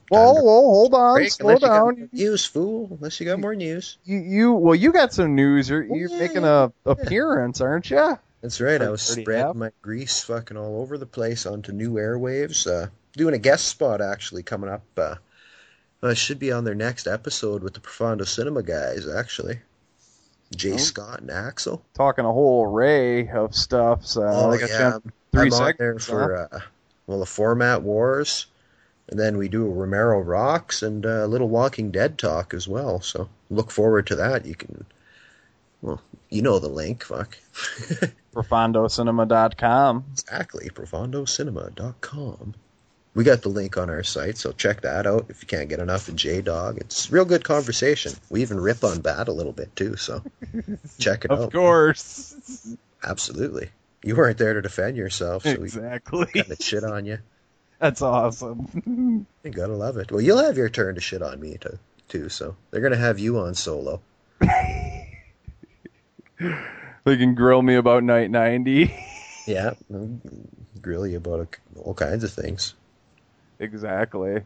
Whoa, 0.08 0.26
time 0.26 0.36
to 0.36 0.42
whoa, 0.42 0.60
hold 0.60 0.94
on, 0.94 1.14
break, 1.14 1.32
slow 1.32 1.48
unless 1.48 1.62
you 1.62 1.68
got 1.68 1.96
down. 1.96 2.08
news, 2.12 2.44
fool. 2.44 2.88
Unless 2.92 3.18
you 3.18 3.26
got 3.26 3.40
more 3.40 3.56
news. 3.56 3.98
You, 4.04 4.18
you, 4.18 4.52
well, 4.52 4.76
you 4.76 4.92
got 4.92 5.12
some 5.12 5.34
news. 5.34 5.68
You're, 5.68 5.82
you're 5.82 6.10
yeah, 6.10 6.18
making 6.18 6.42
yeah. 6.42 6.68
a 6.84 6.90
appearance, 6.90 7.60
aren't 7.60 7.90
you? 7.90 8.18
That's 8.42 8.60
right. 8.60 8.82
I 8.82 8.90
was 8.90 9.02
spreading 9.02 9.58
my 9.58 9.70
grease 9.82 10.24
fucking 10.24 10.56
all 10.56 10.80
over 10.82 10.98
the 10.98 11.06
place 11.06 11.46
onto 11.46 11.72
new 11.72 11.92
airwaves. 11.92 12.66
Uh, 12.66 12.88
doing 13.16 13.34
a 13.34 13.38
guest 13.38 13.66
spot 13.68 14.00
actually 14.00 14.42
coming 14.42 14.68
up. 14.68 14.82
Uh, 14.96 15.14
I 16.02 16.14
should 16.14 16.40
be 16.40 16.50
on 16.50 16.64
their 16.64 16.74
next 16.74 17.06
episode 17.06 17.62
with 17.62 17.74
the 17.74 17.80
Profondo 17.80 18.24
Cinema 18.24 18.62
guys, 18.64 19.06
actually. 19.08 19.60
Jay 20.56 20.72
Oh. 20.74 20.76
Scott 20.76 21.20
and 21.20 21.30
Axel. 21.30 21.82
Talking 21.94 22.24
a 22.24 22.32
whole 22.32 22.64
array 22.66 23.28
of 23.30 23.54
stuff. 23.54 24.04
So 24.04 24.22
Oh, 24.26 24.58
got 24.58 24.68
yeah. 24.68 24.98
three 25.30 25.46
I'm 25.46 25.52
on 25.54 25.74
there 25.78 25.98
for 26.00 26.48
uh, 26.52 26.60
well 27.06 27.20
the 27.20 27.26
format 27.26 27.82
wars, 27.82 28.46
and 29.08 29.18
then 29.18 29.36
we 29.38 29.48
do 29.48 29.64
Romero 29.66 30.20
rocks 30.20 30.82
and 30.82 31.04
a 31.06 31.26
little 31.28 31.48
Walking 31.48 31.90
Dead 31.92 32.18
talk 32.18 32.52
as 32.54 32.66
well. 32.66 33.00
So 33.00 33.28
look 33.50 33.70
forward 33.70 34.08
to 34.08 34.16
that. 34.16 34.44
You 34.44 34.56
can, 34.56 34.84
well, 35.80 36.02
you 36.28 36.42
know 36.42 36.58
the 36.58 36.68
link. 36.68 37.04
Fuck. 37.04 37.38
ProfondoCinema.com. 38.32 40.04
exactly. 40.12 40.68
ProfondoCinema.com. 40.70 42.54
We 43.14 43.24
got 43.24 43.42
the 43.42 43.50
link 43.50 43.76
on 43.76 43.90
our 43.90 44.02
site, 44.02 44.38
so 44.38 44.52
check 44.52 44.80
that 44.82 45.06
out 45.06 45.26
if 45.28 45.42
you 45.42 45.46
can't 45.46 45.68
get 45.68 45.80
enough 45.80 46.08
of 46.08 46.16
J 46.16 46.40
Dog. 46.40 46.78
It's 46.78 47.12
real 47.12 47.26
good 47.26 47.44
conversation. 47.44 48.12
We 48.30 48.40
even 48.40 48.58
rip 48.58 48.82
on 48.84 49.02
Bat 49.02 49.28
a 49.28 49.32
little 49.32 49.52
bit 49.52 49.76
too, 49.76 49.96
so 49.96 50.22
check 50.98 51.26
it 51.26 51.30
Of 51.30 51.38
out. 51.38 51.44
Of 51.48 51.52
course. 51.52 52.74
Absolutely. 53.04 53.68
You 54.02 54.16
weren't 54.16 54.38
there 54.38 54.54
to 54.54 54.62
defend 54.62 54.96
yourself, 54.96 55.42
so 55.42 55.56
we 55.56 55.64
Exactly. 55.64 56.24
kind 56.26 56.50
of 56.50 56.58
shit 56.62 56.84
on 56.84 57.04
you. 57.04 57.18
That's 57.78 58.00
awesome. 58.00 59.26
You 59.44 59.50
gotta 59.50 59.74
love 59.74 59.96
it. 59.98 60.10
Well, 60.12 60.20
you'll 60.22 60.42
have 60.42 60.56
your 60.56 60.68
turn 60.70 60.94
to 60.94 61.00
shit 61.00 61.20
on 61.20 61.38
me 61.40 61.56
to, 61.62 61.78
too, 62.08 62.28
so 62.30 62.56
they're 62.70 62.80
gonna 62.80 62.96
have 62.96 63.18
you 63.18 63.38
on 63.40 63.54
solo. 63.54 64.00
they 67.04 67.16
can 67.16 67.34
grill 67.34 67.62
me 67.62 67.74
about 67.76 68.02
Night 68.04 68.30
90. 68.30 68.94
Yeah, 69.44 69.72
grill 70.80 71.04
you 71.04 71.16
about 71.16 71.40
a- 71.40 71.80
all 71.80 71.94
kinds 71.94 72.22
of 72.22 72.32
things. 72.32 72.74
exactly. 73.58 74.42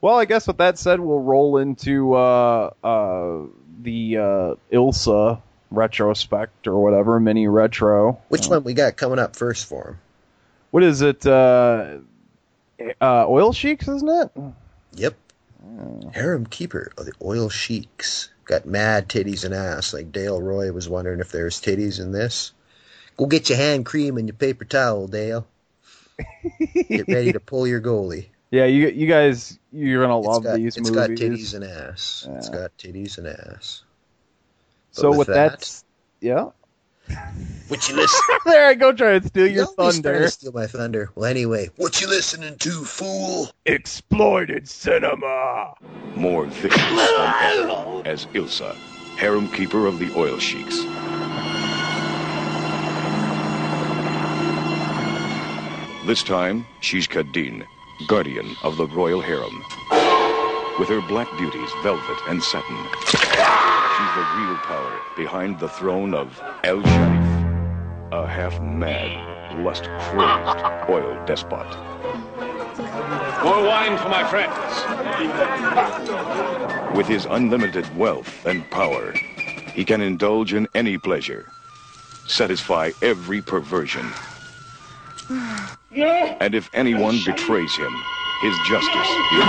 Well, 0.00 0.18
I 0.18 0.24
guess 0.24 0.48
with 0.48 0.56
that 0.58 0.78
said, 0.78 0.98
we'll 0.98 1.20
roll 1.20 1.58
into 1.58 2.14
uh, 2.14 2.70
uh, 2.82 3.42
the 3.82 4.16
uh, 4.18 4.54
Ilsa 4.72 5.40
retrospect 5.70 6.66
or 6.66 6.82
whatever, 6.82 7.20
mini 7.20 7.46
retro. 7.46 8.20
Which 8.30 8.48
one 8.48 8.64
we 8.64 8.74
got 8.74 8.96
coming 8.96 9.20
up 9.20 9.36
first 9.36 9.66
for 9.66 9.90
him? 9.90 9.98
What 10.72 10.82
is 10.82 11.02
it? 11.02 11.24
Uh, 11.24 11.98
uh, 13.00 13.26
Oil 13.28 13.52
Sheiks, 13.52 13.86
isn't 13.86 14.08
it? 14.08 14.30
Yep, 14.94 15.14
harem 16.12 16.46
keeper 16.46 16.90
of 16.98 17.06
the 17.06 17.12
oil 17.22 17.48
sheiks. 17.48 18.28
Got 18.52 18.66
mad 18.66 19.08
titties 19.08 19.44
and 19.44 19.54
ass. 19.54 19.94
Like 19.94 20.12
Dale 20.12 20.40
Roy 20.40 20.70
was 20.72 20.86
wondering 20.86 21.20
if 21.20 21.32
there's 21.32 21.58
titties 21.60 21.98
in 22.00 22.12
this. 22.12 22.52
Go 23.16 23.24
get 23.24 23.48
your 23.48 23.56
hand 23.56 23.86
cream 23.86 24.18
and 24.18 24.28
your 24.28 24.36
paper 24.36 24.66
towel, 24.66 25.06
Dale. 25.06 25.46
Get 26.88 27.08
ready 27.08 27.32
to 27.32 27.40
pull 27.40 27.66
your 27.66 27.80
goalie. 27.80 28.26
Yeah, 28.50 28.66
you 28.66 28.88
you 28.88 29.06
guys, 29.06 29.58
you're 29.72 30.02
gonna 30.02 30.18
love 30.18 30.44
got, 30.44 30.56
these 30.56 30.76
it's 30.76 30.90
movies. 30.90 31.20
It's 31.20 31.20
got 31.20 31.30
titties 31.30 31.54
and 31.54 31.64
ass. 31.64 32.28
It's 32.30 32.48
got 32.50 32.76
titties 32.76 33.16
and 33.16 33.26
ass. 33.26 33.84
so 34.90 35.08
with 35.08 35.18
with 35.20 35.26
that- 35.28 35.60
that, 35.60 35.82
yeah. 36.20 36.50
What 37.68 37.88
you 37.88 37.96
listen? 37.96 38.20
there 38.44 38.66
I 38.66 38.74
go, 38.74 38.92
trying 38.92 39.20
to 39.22 39.28
steal 39.28 39.46
your 39.46 39.54
You're 39.54 39.74
trying 39.74 39.92
thunder. 40.02 40.18
to 40.20 40.30
steal 40.30 40.52
my 40.52 40.66
thunder. 40.66 41.10
Well, 41.14 41.24
anyway, 41.24 41.70
what 41.76 42.00
you 42.00 42.08
listening 42.08 42.58
to, 42.58 42.70
fool? 42.84 43.50
Exploited 43.66 44.68
cinema. 44.68 45.74
More 46.14 46.46
vicious 46.46 46.80
than 46.82 48.06
as 48.06 48.26
Ilsa, 48.26 48.74
harem 49.16 49.48
keeper 49.48 49.86
of 49.86 49.98
the 49.98 50.12
oil 50.16 50.38
sheiks. 50.38 50.76
This 56.06 56.22
time, 56.24 56.66
she's 56.80 57.06
Kadeen, 57.06 57.64
guardian 58.08 58.56
of 58.64 58.76
the 58.76 58.86
royal 58.88 59.20
harem. 59.20 59.62
With 60.78 60.88
her 60.88 61.00
black 61.00 61.28
beauties, 61.38 61.70
velvet 61.82 62.18
and 62.28 62.42
satin, 62.42 62.76
the 64.14 64.26
real 64.36 64.56
power 64.58 65.00
behind 65.16 65.58
the 65.58 65.68
throne 65.68 66.14
of 66.14 66.40
El 66.64 66.82
Sharif, 66.82 67.24
a 68.12 68.26
half-mad, 68.26 69.60
lust-crazed 69.64 70.90
oil 70.90 71.24
despot. 71.26 71.66
More 73.44 73.62
wine 73.62 73.96
for 73.98 74.08
my 74.08 74.24
friends. 74.28 74.56
With 76.96 77.06
his 77.06 77.26
unlimited 77.26 77.86
wealth 77.96 78.44
and 78.44 78.68
power, 78.70 79.12
he 79.72 79.84
can 79.84 80.00
indulge 80.00 80.52
in 80.52 80.68
any 80.74 80.98
pleasure, 80.98 81.46
satisfy 82.26 82.90
every 83.02 83.40
perversion. 83.40 84.06
And 85.90 86.54
if 86.54 86.68
anyone 86.74 87.18
betrays 87.24 87.74
him, 87.76 87.94
his 88.42 88.56
justice 88.68 89.10
is 89.32 89.44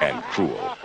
and 0.00 0.22
cruel. 0.24 0.76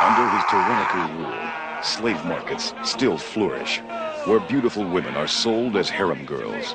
Under 0.00 0.28
his 0.30 0.44
tyrannical 0.48 1.00
rule, 1.18 1.82
slave 1.82 2.24
markets 2.24 2.72
still 2.84 3.18
flourish, 3.18 3.80
where 4.24 4.40
beautiful 4.40 4.88
women 4.88 5.16
are 5.16 5.26
sold 5.26 5.76
as 5.76 5.88
harem 5.88 6.24
girls. 6.24 6.74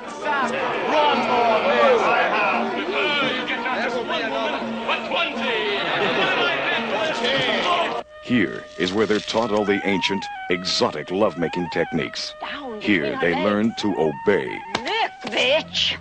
Here 8.24 8.64
is 8.78 8.94
where 8.94 9.06
they're 9.06 9.20
taught 9.20 9.52
all 9.52 9.66
the 9.66 9.80
ancient, 9.88 10.26
exotic 10.50 11.12
lovemaking 11.12 11.70
techniques. 11.70 12.34
Here 12.80 13.18
they 13.22 13.34
eh? 13.34 13.44
learn 13.44 13.74
to 13.76 13.96
obey 13.98 14.60
Look, 14.78 15.12
bitch! 15.28 15.98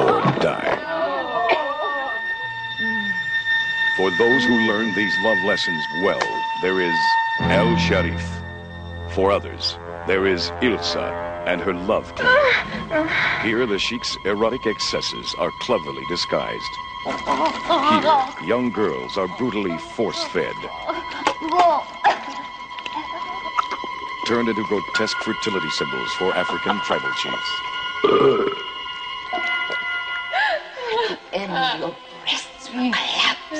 or 0.00 0.20
die. 0.40 1.03
For 3.96 4.10
those 4.10 4.44
who 4.44 4.66
learn 4.66 4.92
these 4.92 5.16
love 5.20 5.38
lessons 5.44 5.86
well, 6.02 6.26
there 6.62 6.80
is 6.80 6.96
El 7.38 7.76
Sharif. 7.76 8.28
For 9.10 9.30
others, 9.30 9.78
there 10.08 10.26
is 10.26 10.50
Ilsa 10.62 11.12
and 11.46 11.60
her 11.60 11.72
love 11.72 12.12
clan. 12.16 13.08
Here, 13.44 13.64
the 13.66 13.78
sheik's 13.78 14.16
erotic 14.24 14.66
excesses 14.66 15.32
are 15.38 15.52
cleverly 15.60 16.02
disguised. 16.08 16.74
Here, 17.06 18.48
young 18.48 18.72
girls 18.74 19.16
are 19.16 19.28
brutally 19.38 19.78
force-fed, 19.78 20.56
turned 24.26 24.48
into 24.48 24.64
grotesque 24.64 25.16
fertility 25.18 25.70
symbols 25.70 26.12
for 26.14 26.34
African 26.34 26.80
tribal 26.80 27.12
chiefs. 27.22 27.50
And 31.32 31.78
your 31.80 31.94
breasts 32.22 32.70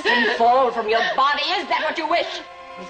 collapse 0.03 0.29
and 0.29 0.37
fall 0.37 0.71
from 0.71 0.89
your 0.89 1.01
body. 1.17 1.43
Is 1.43 1.69
that 1.69 1.83
what 1.83 1.99
you 1.99 2.09
wish? 2.09 2.41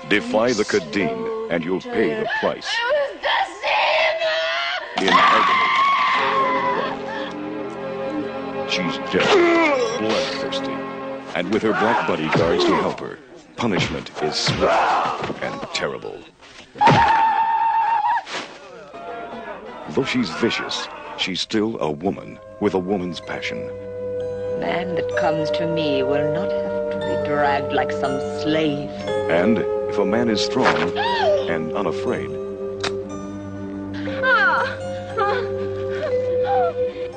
Defy 0.09 0.52
the 0.52 0.64
Kadeen, 0.64 1.50
and 1.50 1.64
you'll 1.64 1.80
pay 1.80 2.14
the 2.20 2.28
price. 2.40 2.66
It 2.66 2.84
was 2.92 3.20
the 3.20 3.44
sin! 3.61 3.74
in 5.07 5.12
agony. 5.12 5.70
She's 8.70 8.96
dead, 9.12 9.98
bloodthirsty, 9.98 10.72
and 11.34 11.52
with 11.52 11.62
her 11.62 11.72
black 11.72 12.07
bodyguards 12.09 12.64
to 12.64 12.74
help 12.76 13.00
her, 13.00 13.18
punishment 13.57 14.11
is 14.22 14.34
swift 14.36 15.42
and 15.42 15.61
terrible. 15.74 16.18
Though 19.90 20.05
she's 20.05 20.30
vicious, 20.30 20.88
she's 21.18 21.40
still 21.40 21.78
a 21.80 21.90
woman 21.90 22.38
with 22.61 22.74
a 22.74 22.78
woman's 22.78 23.20
passion. 23.20 23.66
Man 24.61 24.94
that 24.94 25.16
comes 25.18 25.50
to 25.52 25.66
me 25.66 26.02
will 26.02 26.32
not 26.32 26.50
have 26.50 26.73
to 27.01 27.07
be 27.07 27.28
dragged 27.28 27.72
like 27.72 27.90
some 27.90 28.18
slave. 28.42 28.90
And 29.30 29.59
if 29.59 29.99
a 29.99 30.05
man 30.05 30.28
is 30.28 30.40
strong 30.45 30.97
and 31.49 31.72
unafraid, 31.72 32.30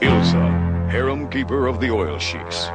Ilsa, 0.01 0.89
harem 0.89 1.29
keeper 1.29 1.67
of 1.67 1.79
the 1.79 1.91
oil 1.91 2.17
sheiks. 2.17 2.67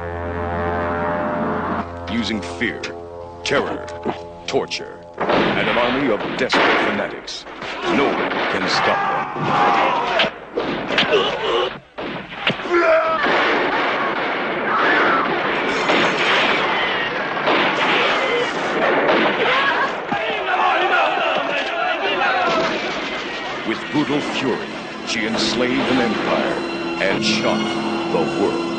Using 2.11 2.41
fear, 2.59 2.81
terror, 3.43 3.85
torture, 4.47 4.99
and 5.17 5.67
an 5.67 5.77
army 5.77 6.11
of 6.11 6.19
desperate 6.37 6.79
fanatics. 6.87 7.45
No 7.83 8.05
one 8.05 8.29
can 8.51 8.67
stop 8.69 8.99
them. 9.35 10.33
With 23.67 23.79
brutal 23.93 24.19
fury, 24.19 24.67
she 25.07 25.27
enslaved 25.27 25.79
an 25.91 25.99
empire 25.99 26.53
and 27.03 27.23
shocked 27.23 28.11
the 28.11 28.41
world. 28.41 28.73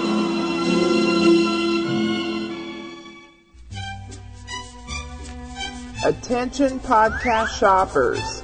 Attention 6.05 6.81
podcast 6.81 7.57
shoppers. 7.61 8.43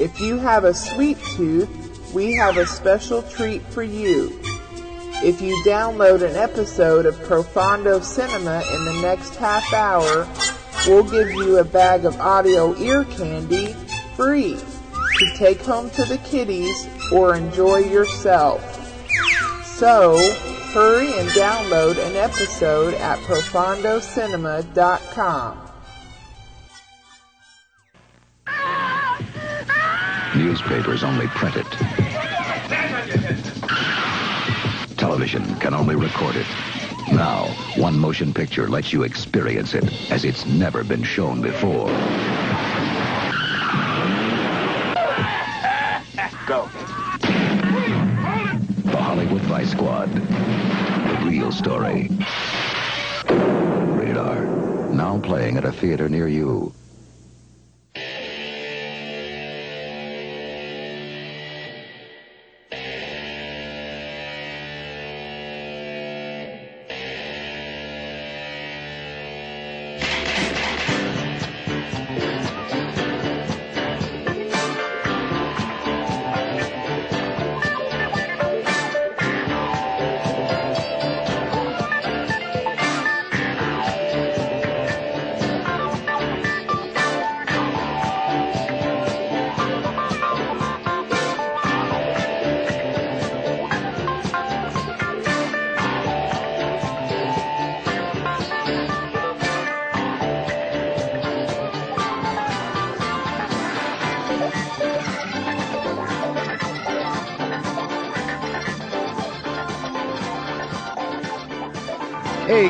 If 0.00 0.20
you 0.20 0.38
have 0.38 0.64
a 0.64 0.74
sweet 0.74 1.16
tooth, 1.36 2.12
we 2.12 2.32
have 2.32 2.56
a 2.56 2.66
special 2.66 3.22
treat 3.22 3.62
for 3.62 3.84
you. 3.84 4.36
If 5.22 5.40
you 5.40 5.62
download 5.64 6.28
an 6.28 6.34
episode 6.34 7.06
of 7.06 7.14
Profondo 7.22 8.00
Cinema 8.00 8.64
in 8.74 8.84
the 8.84 9.00
next 9.00 9.36
half 9.36 9.72
hour, 9.72 10.28
we'll 10.88 11.04
give 11.04 11.30
you 11.30 11.58
a 11.58 11.64
bag 11.64 12.04
of 12.04 12.20
audio 12.20 12.76
ear 12.78 13.04
candy 13.04 13.74
free 14.16 14.58
to 15.20 15.30
take 15.36 15.60
home 15.60 15.88
to 15.90 16.04
the 16.04 16.18
kiddies 16.18 16.88
or 17.12 17.36
enjoy 17.36 17.78
yourself. 17.78 18.60
So, 19.66 20.16
hurry 20.72 21.12
and 21.18 21.28
download 21.30 21.98
an 21.98 22.14
episode 22.16 22.94
at 22.94 23.18
profondocinema.com. 23.20 25.58
Newspapers 30.36 31.02
only 31.04 31.26
print 31.26 31.56
it. 31.56 31.66
Television 34.96 35.44
can 35.56 35.74
only 35.74 35.96
record 35.96 36.36
it. 36.36 36.46
Now, 37.12 37.46
one 37.76 37.98
motion 37.98 38.32
picture 38.32 38.68
lets 38.68 38.92
you 38.92 39.02
experience 39.02 39.74
it 39.74 39.84
as 40.10 40.24
it's 40.24 40.46
never 40.46 40.84
been 40.84 41.02
shown 41.02 41.42
before. 41.42 41.88
Go. 46.46 46.68
The 48.84 48.96
Hollywood 49.00 49.42
Vice 49.42 49.69
Squad. 49.80 50.12
The 50.12 51.24
real 51.24 51.50
story. 51.50 52.10
Radar. 53.96 54.44
Now 54.92 55.18
playing 55.22 55.56
at 55.56 55.64
a 55.64 55.72
theater 55.72 56.06
near 56.06 56.28
you. 56.28 56.74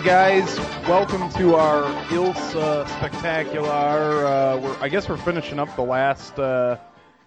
Hey 0.00 0.06
guys, 0.06 0.58
welcome 0.88 1.28
to 1.32 1.56
our 1.56 1.82
Ilsa 2.04 2.88
Spectacular. 2.88 3.68
Uh, 3.68 4.56
we're, 4.56 4.76
I 4.80 4.88
guess 4.88 5.06
we're 5.06 5.18
finishing 5.18 5.58
up 5.58 5.76
the 5.76 5.82
last 5.82 6.38
uh, 6.38 6.78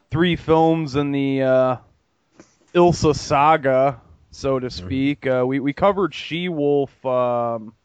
three 0.10 0.36
films 0.36 0.96
in 0.96 1.12
the 1.12 1.44
uh, 1.44 1.78
Ilsa 2.74 3.16
saga, 3.16 4.02
so 4.32 4.58
to 4.58 4.72
speak. 4.72 5.28
Uh, 5.28 5.44
we 5.46 5.60
we 5.60 5.74
covered 5.74 6.16
She 6.16 6.50
Wolf. 6.50 6.90
Um, 7.06 7.76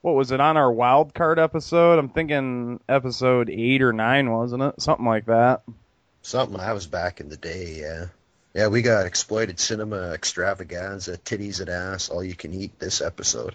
what 0.00 0.16
was 0.16 0.32
it 0.32 0.40
on 0.40 0.56
our 0.56 0.72
wild 0.72 1.14
card 1.14 1.38
episode? 1.38 2.00
I'm 2.00 2.08
thinking 2.08 2.80
episode 2.88 3.48
eight 3.48 3.80
or 3.80 3.92
nine, 3.92 4.32
wasn't 4.32 4.64
it? 4.64 4.82
Something 4.82 5.06
like 5.06 5.26
that. 5.26 5.62
Something 6.22 6.58
I 6.58 6.72
was 6.72 6.88
back 6.88 7.20
in 7.20 7.28
the 7.28 7.36
day, 7.36 7.76
yeah. 7.78 8.06
Yeah, 8.54 8.66
we 8.66 8.82
got 8.82 9.06
exploited 9.06 9.60
cinema 9.60 10.10
extravaganza, 10.14 11.16
titties 11.16 11.60
and 11.60 11.68
ass, 11.68 12.08
all 12.08 12.24
you 12.24 12.34
can 12.34 12.52
eat 12.52 12.76
this 12.80 13.00
episode. 13.00 13.54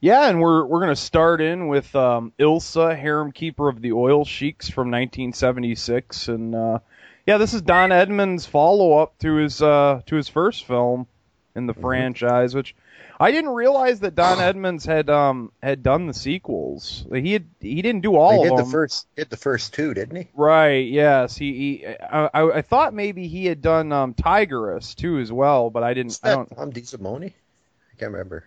Yeah, 0.00 0.28
and 0.28 0.40
we're 0.40 0.64
we're 0.64 0.80
gonna 0.80 0.96
start 0.96 1.40
in 1.42 1.68
with 1.68 1.94
um, 1.94 2.32
Ilsa, 2.38 2.98
harem 2.98 3.32
keeper 3.32 3.68
of 3.68 3.82
the 3.82 3.92
oil 3.92 4.24
sheiks 4.24 4.70
from 4.70 4.90
1976, 4.90 6.28
and 6.28 6.54
uh, 6.54 6.78
yeah, 7.26 7.36
this 7.36 7.52
is 7.52 7.60
Don 7.60 7.92
Edmonds' 7.92 8.46
follow 8.46 8.98
up 8.98 9.18
to 9.18 9.34
his 9.34 9.60
uh, 9.60 10.00
to 10.06 10.16
his 10.16 10.28
first 10.28 10.64
film 10.64 11.06
in 11.54 11.66
the 11.66 11.74
franchise, 11.74 12.54
which 12.54 12.74
I 13.18 13.30
didn't 13.30 13.50
realize 13.50 14.00
that 14.00 14.14
Don 14.14 14.40
Edmonds 14.40 14.86
had 14.86 15.10
um 15.10 15.52
had 15.62 15.82
done 15.82 16.06
the 16.06 16.14
sequels. 16.14 17.06
He 17.12 17.34
had 17.34 17.44
he 17.60 17.82
didn't 17.82 18.00
do 18.00 18.16
all 18.16 18.30
he 18.30 18.38
of 18.38 18.42
did 18.44 18.58
them. 18.58 18.64
the 18.64 18.72
first 18.72 19.06
did 19.16 19.28
the 19.28 19.36
first 19.36 19.74
two, 19.74 19.92
didn't 19.92 20.16
he? 20.16 20.28
Right. 20.34 20.88
Yes. 20.88 21.36
He. 21.36 21.52
he 21.52 21.86
I, 21.86 22.30
I, 22.32 22.50
I 22.58 22.62
thought 22.62 22.94
maybe 22.94 23.28
he 23.28 23.44
had 23.44 23.60
done 23.60 23.92
um, 23.92 24.14
Tigress 24.14 24.94
too 24.94 25.18
as 25.18 25.30
well, 25.30 25.68
but 25.68 25.82
I 25.82 25.92
didn't. 25.92 26.12
Is 26.12 26.20
I 26.22 26.30
that 26.30 26.34
don't. 26.36 26.56
Tom 26.56 26.72
DeSimone? 26.72 27.26
I 27.26 27.96
can't 27.98 28.12
remember. 28.12 28.44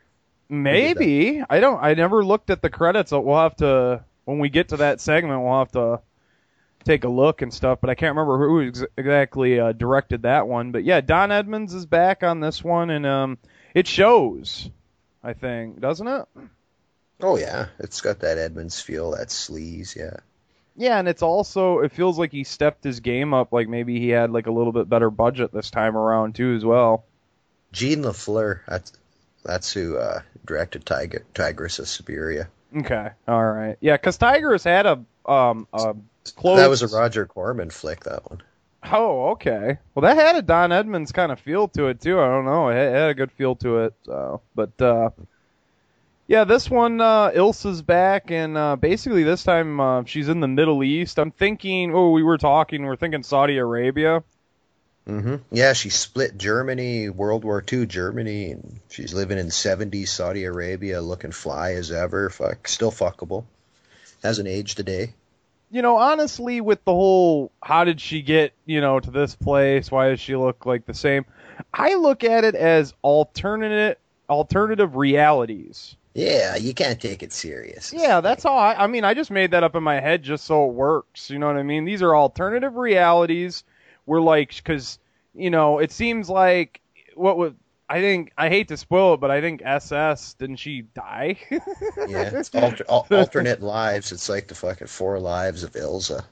Maybe 0.50 1.44
I 1.50 1.60
don't. 1.60 1.82
I 1.82 1.94
never 1.94 2.24
looked 2.24 2.50
at 2.50 2.62
the 2.62 2.70
credits. 2.70 3.10
so 3.10 3.20
We'll 3.20 3.38
have 3.38 3.56
to 3.58 4.04
when 4.26 4.40
we 4.40 4.50
get 4.50 4.70
to 4.70 4.78
that 4.78 5.02
segment. 5.02 5.42
We'll 5.42 5.60
have 5.60 5.72
to 5.74 6.02
take 6.84 7.04
a 7.04 7.10
look 7.10 7.42
and 7.42 7.54
stuff. 7.54 7.80
But 7.82 7.90
I 7.90 7.96
can't 7.96 8.16
remember 8.16 8.38
who 8.38 8.68
ex- 8.68 8.86
exactly 8.98 9.60
uh, 9.60 9.72
directed 9.72 10.24
that 10.24 10.48
one. 10.48 10.72
But 10.72 10.84
yeah, 10.84 11.02
Don 11.02 11.32
Edmonds 11.32 11.74
is 11.74 11.86
back 11.86 12.24
on 12.24 12.40
this 12.40 12.64
one, 12.64 12.90
and 12.90 13.06
um, 13.06 13.38
it 13.74 13.88
shows. 13.88 14.70
I 15.24 15.34
think 15.34 15.80
doesn't 15.80 16.08
it? 16.08 16.26
Oh 17.22 17.38
yeah, 17.38 17.68
it's 17.80 18.02
got 18.02 18.20
that 18.20 18.38
Edmonds 18.38 18.82
feel, 18.82 19.12
that 19.12 19.30
sleaze, 19.30 19.96
yeah. 19.96 20.18
Yeah, 20.76 21.00
and 21.00 21.08
it's 21.08 21.22
also 21.22 21.80
it 21.80 21.94
feels 21.94 22.20
like 22.20 22.32
he 22.32 22.44
stepped 22.44 22.84
his 22.84 23.00
game 23.00 23.34
up. 23.34 23.54
Like 23.54 23.70
maybe 23.70 24.00
he 24.00 24.10
had 24.10 24.32
like 24.32 24.48
a 24.48 24.52
little 24.52 24.74
bit 24.74 24.90
better 24.90 25.10
budget 25.10 25.54
this 25.54 25.72
time 25.72 25.96
around 25.96 26.36
too 26.36 26.56
as 26.56 26.66
well. 26.66 27.06
Jean 27.72 28.04
LaFleur, 28.04 28.60
that's 28.68 28.92
that's 29.44 29.72
who 29.74 29.98
uh, 29.98 30.22
directed 30.46 30.86
Tiger, 30.86 31.26
Tigress 31.34 31.80
of 31.80 31.88
Siberia. 31.88 32.50
Okay, 32.76 33.10
all 33.28 33.44
right, 33.44 33.78
yeah, 33.82 33.96
because 33.96 34.18
Tigers 34.18 34.64
had 34.64 34.86
a 34.86 35.04
um 35.26 35.68
a 35.74 35.96
close. 36.36 36.58
That 36.58 36.70
was 36.70 36.82
a 36.82 36.88
Roger 36.88 37.26
Corman 37.26 37.70
flick. 37.70 38.04
That 38.04 38.30
one. 38.30 38.42
Oh, 38.92 39.30
okay. 39.32 39.78
Well, 39.96 40.02
that 40.02 40.18
had 40.18 40.36
a 40.36 40.42
Don 40.42 40.72
Edmonds 40.72 41.12
kind 41.12 41.32
of 41.32 41.40
feel 41.40 41.68
to 41.70 41.88
it 41.88 42.02
too. 42.02 42.20
I 42.20 42.28
don't 42.28 42.46
know. 42.46 42.70
It 42.70 42.76
had 42.76 43.10
a 43.10 43.14
good 43.14 43.32
feel 43.32 43.56
to 43.58 43.80
it. 43.80 43.94
So, 44.06 44.42
but 44.56 44.82
uh, 44.82 45.12
yeah, 46.28 46.44
this 46.44 46.70
one 46.70 47.00
uh, 47.00 47.32
Ilsa's 47.32 47.82
back, 47.82 48.32
and 48.32 48.58
uh, 48.58 48.76
basically 48.76 49.24
this 49.24 49.44
time 49.44 49.80
uh, 49.80 50.04
she's 50.06 50.30
in 50.30 50.40
the 50.40 50.48
Middle 50.48 50.84
East. 50.84 51.18
I'm 51.20 51.32
thinking. 51.32 51.94
Oh, 51.94 52.12
we 52.12 52.24
were 52.24 52.38
talking. 52.38 52.84
We're 52.84 52.96
thinking 52.96 53.24
Saudi 53.24 53.58
Arabia. 53.58 54.24
Hmm 55.06 55.36
Yeah, 55.52 55.74
she 55.74 55.90
split 55.90 56.38
Germany, 56.38 57.10
World 57.10 57.44
War 57.44 57.64
II 57.72 57.86
Germany, 57.86 58.52
and 58.52 58.80
she's 58.90 59.14
living 59.14 59.38
in 59.38 59.48
70s 59.48 60.08
Saudi 60.08 60.46
Arabia, 60.46 61.02
looking 61.02 61.32
fly 61.32 61.74
as 61.74 61.92
ever. 61.92 62.30
Fuck, 62.30 62.68
still 62.68 62.92
fuckable. 62.92 63.46
Hasn't 64.24 64.48
aged 64.48 64.80
a 64.80 64.84
day. 64.84 65.14
You 65.70 65.82
know, 65.82 65.98
honestly, 65.98 66.62
with 66.62 66.86
the 66.86 66.94
whole 66.94 67.52
how 67.62 67.84
did 67.84 68.00
she 68.00 68.22
get 68.22 68.54
you 68.66 68.80
know 68.80 69.00
to 69.00 69.12
this 69.12 69.36
place? 69.36 69.92
Why 69.92 70.10
does 70.10 70.20
she 70.20 70.36
look 70.36 70.66
like 70.66 70.86
the 70.86 70.94
same? 70.94 71.26
I 71.74 71.96
look 71.96 72.24
at 72.24 72.44
it 72.44 72.56
as 72.56 72.94
alternate 73.02 74.00
alternative 74.30 74.96
realities. 74.96 75.96
Yeah, 76.14 76.56
you 76.56 76.76
can't 76.76 77.02
take 77.02 77.24
it 77.24 77.34
serious. 77.34 77.92
Yeah, 77.92 78.22
that's 78.22 78.46
all. 78.46 78.58
I. 78.58 78.76
I 78.76 78.88
mean, 78.88 79.04
I 79.04 79.16
just 79.16 79.32
made 79.32 79.52
that 79.52 79.64
up 79.64 79.76
in 79.76 79.84
my 79.84 80.00
head 80.00 80.22
just 80.22 80.46
so 80.46 80.70
it 80.70 80.74
works. 80.74 81.32
You 81.32 81.40
know 81.40 81.48
what 81.48 81.58
I 81.58 81.64
mean? 81.64 81.86
These 81.86 82.04
are 82.04 82.16
alternative 82.16 82.76
realities. 82.76 83.64
We're 84.06 84.22
like, 84.22 84.56
because 84.56 85.00
you 85.34 85.50
know, 85.50 85.80
it 85.80 85.92
seems 85.92 86.30
like 86.30 86.82
what 87.16 87.38
would 87.38 87.56
I 87.90 88.02
think? 88.02 88.32
I 88.38 88.50
hate 88.50 88.70
to 88.70 88.78
spoil 88.78 89.16
it, 89.16 89.20
but 89.20 89.32
I 89.32 89.42
think 89.42 89.62
SS 89.64 90.36
didn't 90.36 90.58
she 90.58 90.82
die? 90.82 91.38
Yeah, 92.06 92.32
it's 92.34 92.50
alter, 92.54 92.86
al- 92.90 93.08
alternate 93.12 93.62
lives. 93.62 94.12
It's 94.12 94.30
like 94.30 94.48
the 94.48 94.56
fucking 94.56 94.88
four 94.88 95.20
lives 95.20 95.64
of 95.64 95.72
Ilsa. 95.74 96.24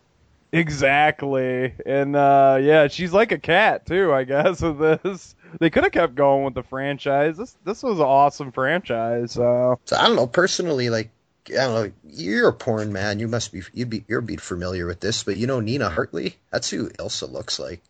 exactly. 0.51 1.73
And 1.85 2.15
uh 2.15 2.57
yeah, 2.61 2.87
she's 2.87 3.13
like 3.13 3.31
a 3.31 3.37
cat 3.39 3.85
too. 3.85 4.13
I 4.13 4.23
guess 4.23 4.61
with 4.61 4.79
this, 5.03 5.35
they 5.59 5.69
could 5.69 5.83
have 5.83 5.91
kept 5.91 6.15
going 6.15 6.43
with 6.45 6.53
the 6.55 6.63
franchise. 6.63 7.37
This 7.37 7.57
this 7.63 7.83
was 7.83 7.99
an 7.99 8.05
awesome 8.05 8.51
franchise. 8.51 9.37
Uh, 9.37 9.75
So 9.85 9.95
I 9.97 10.07
don't 10.07 10.15
know. 10.15 10.27
Personally, 10.27 10.89
like 10.89 11.09
I 11.49 11.53
don't 11.53 11.73
know. 11.87 11.91
You're 12.05 12.49
a 12.49 12.53
porn 12.53 12.93
man. 12.93 13.19
You 13.19 13.27
must 13.27 13.51
be. 13.51 13.63
You'd 13.73 13.89
be. 13.89 14.05
You'd 14.07 14.25
be 14.25 14.37
familiar 14.37 14.85
with 14.85 14.99
this, 14.99 15.23
but 15.23 15.37
you 15.37 15.47
know 15.47 15.59
Nina 15.59 15.89
Hartley. 15.89 16.37
That's 16.51 16.69
who 16.69 16.89
Ilsa 16.89 17.31
looks 17.31 17.59
like. 17.59 17.81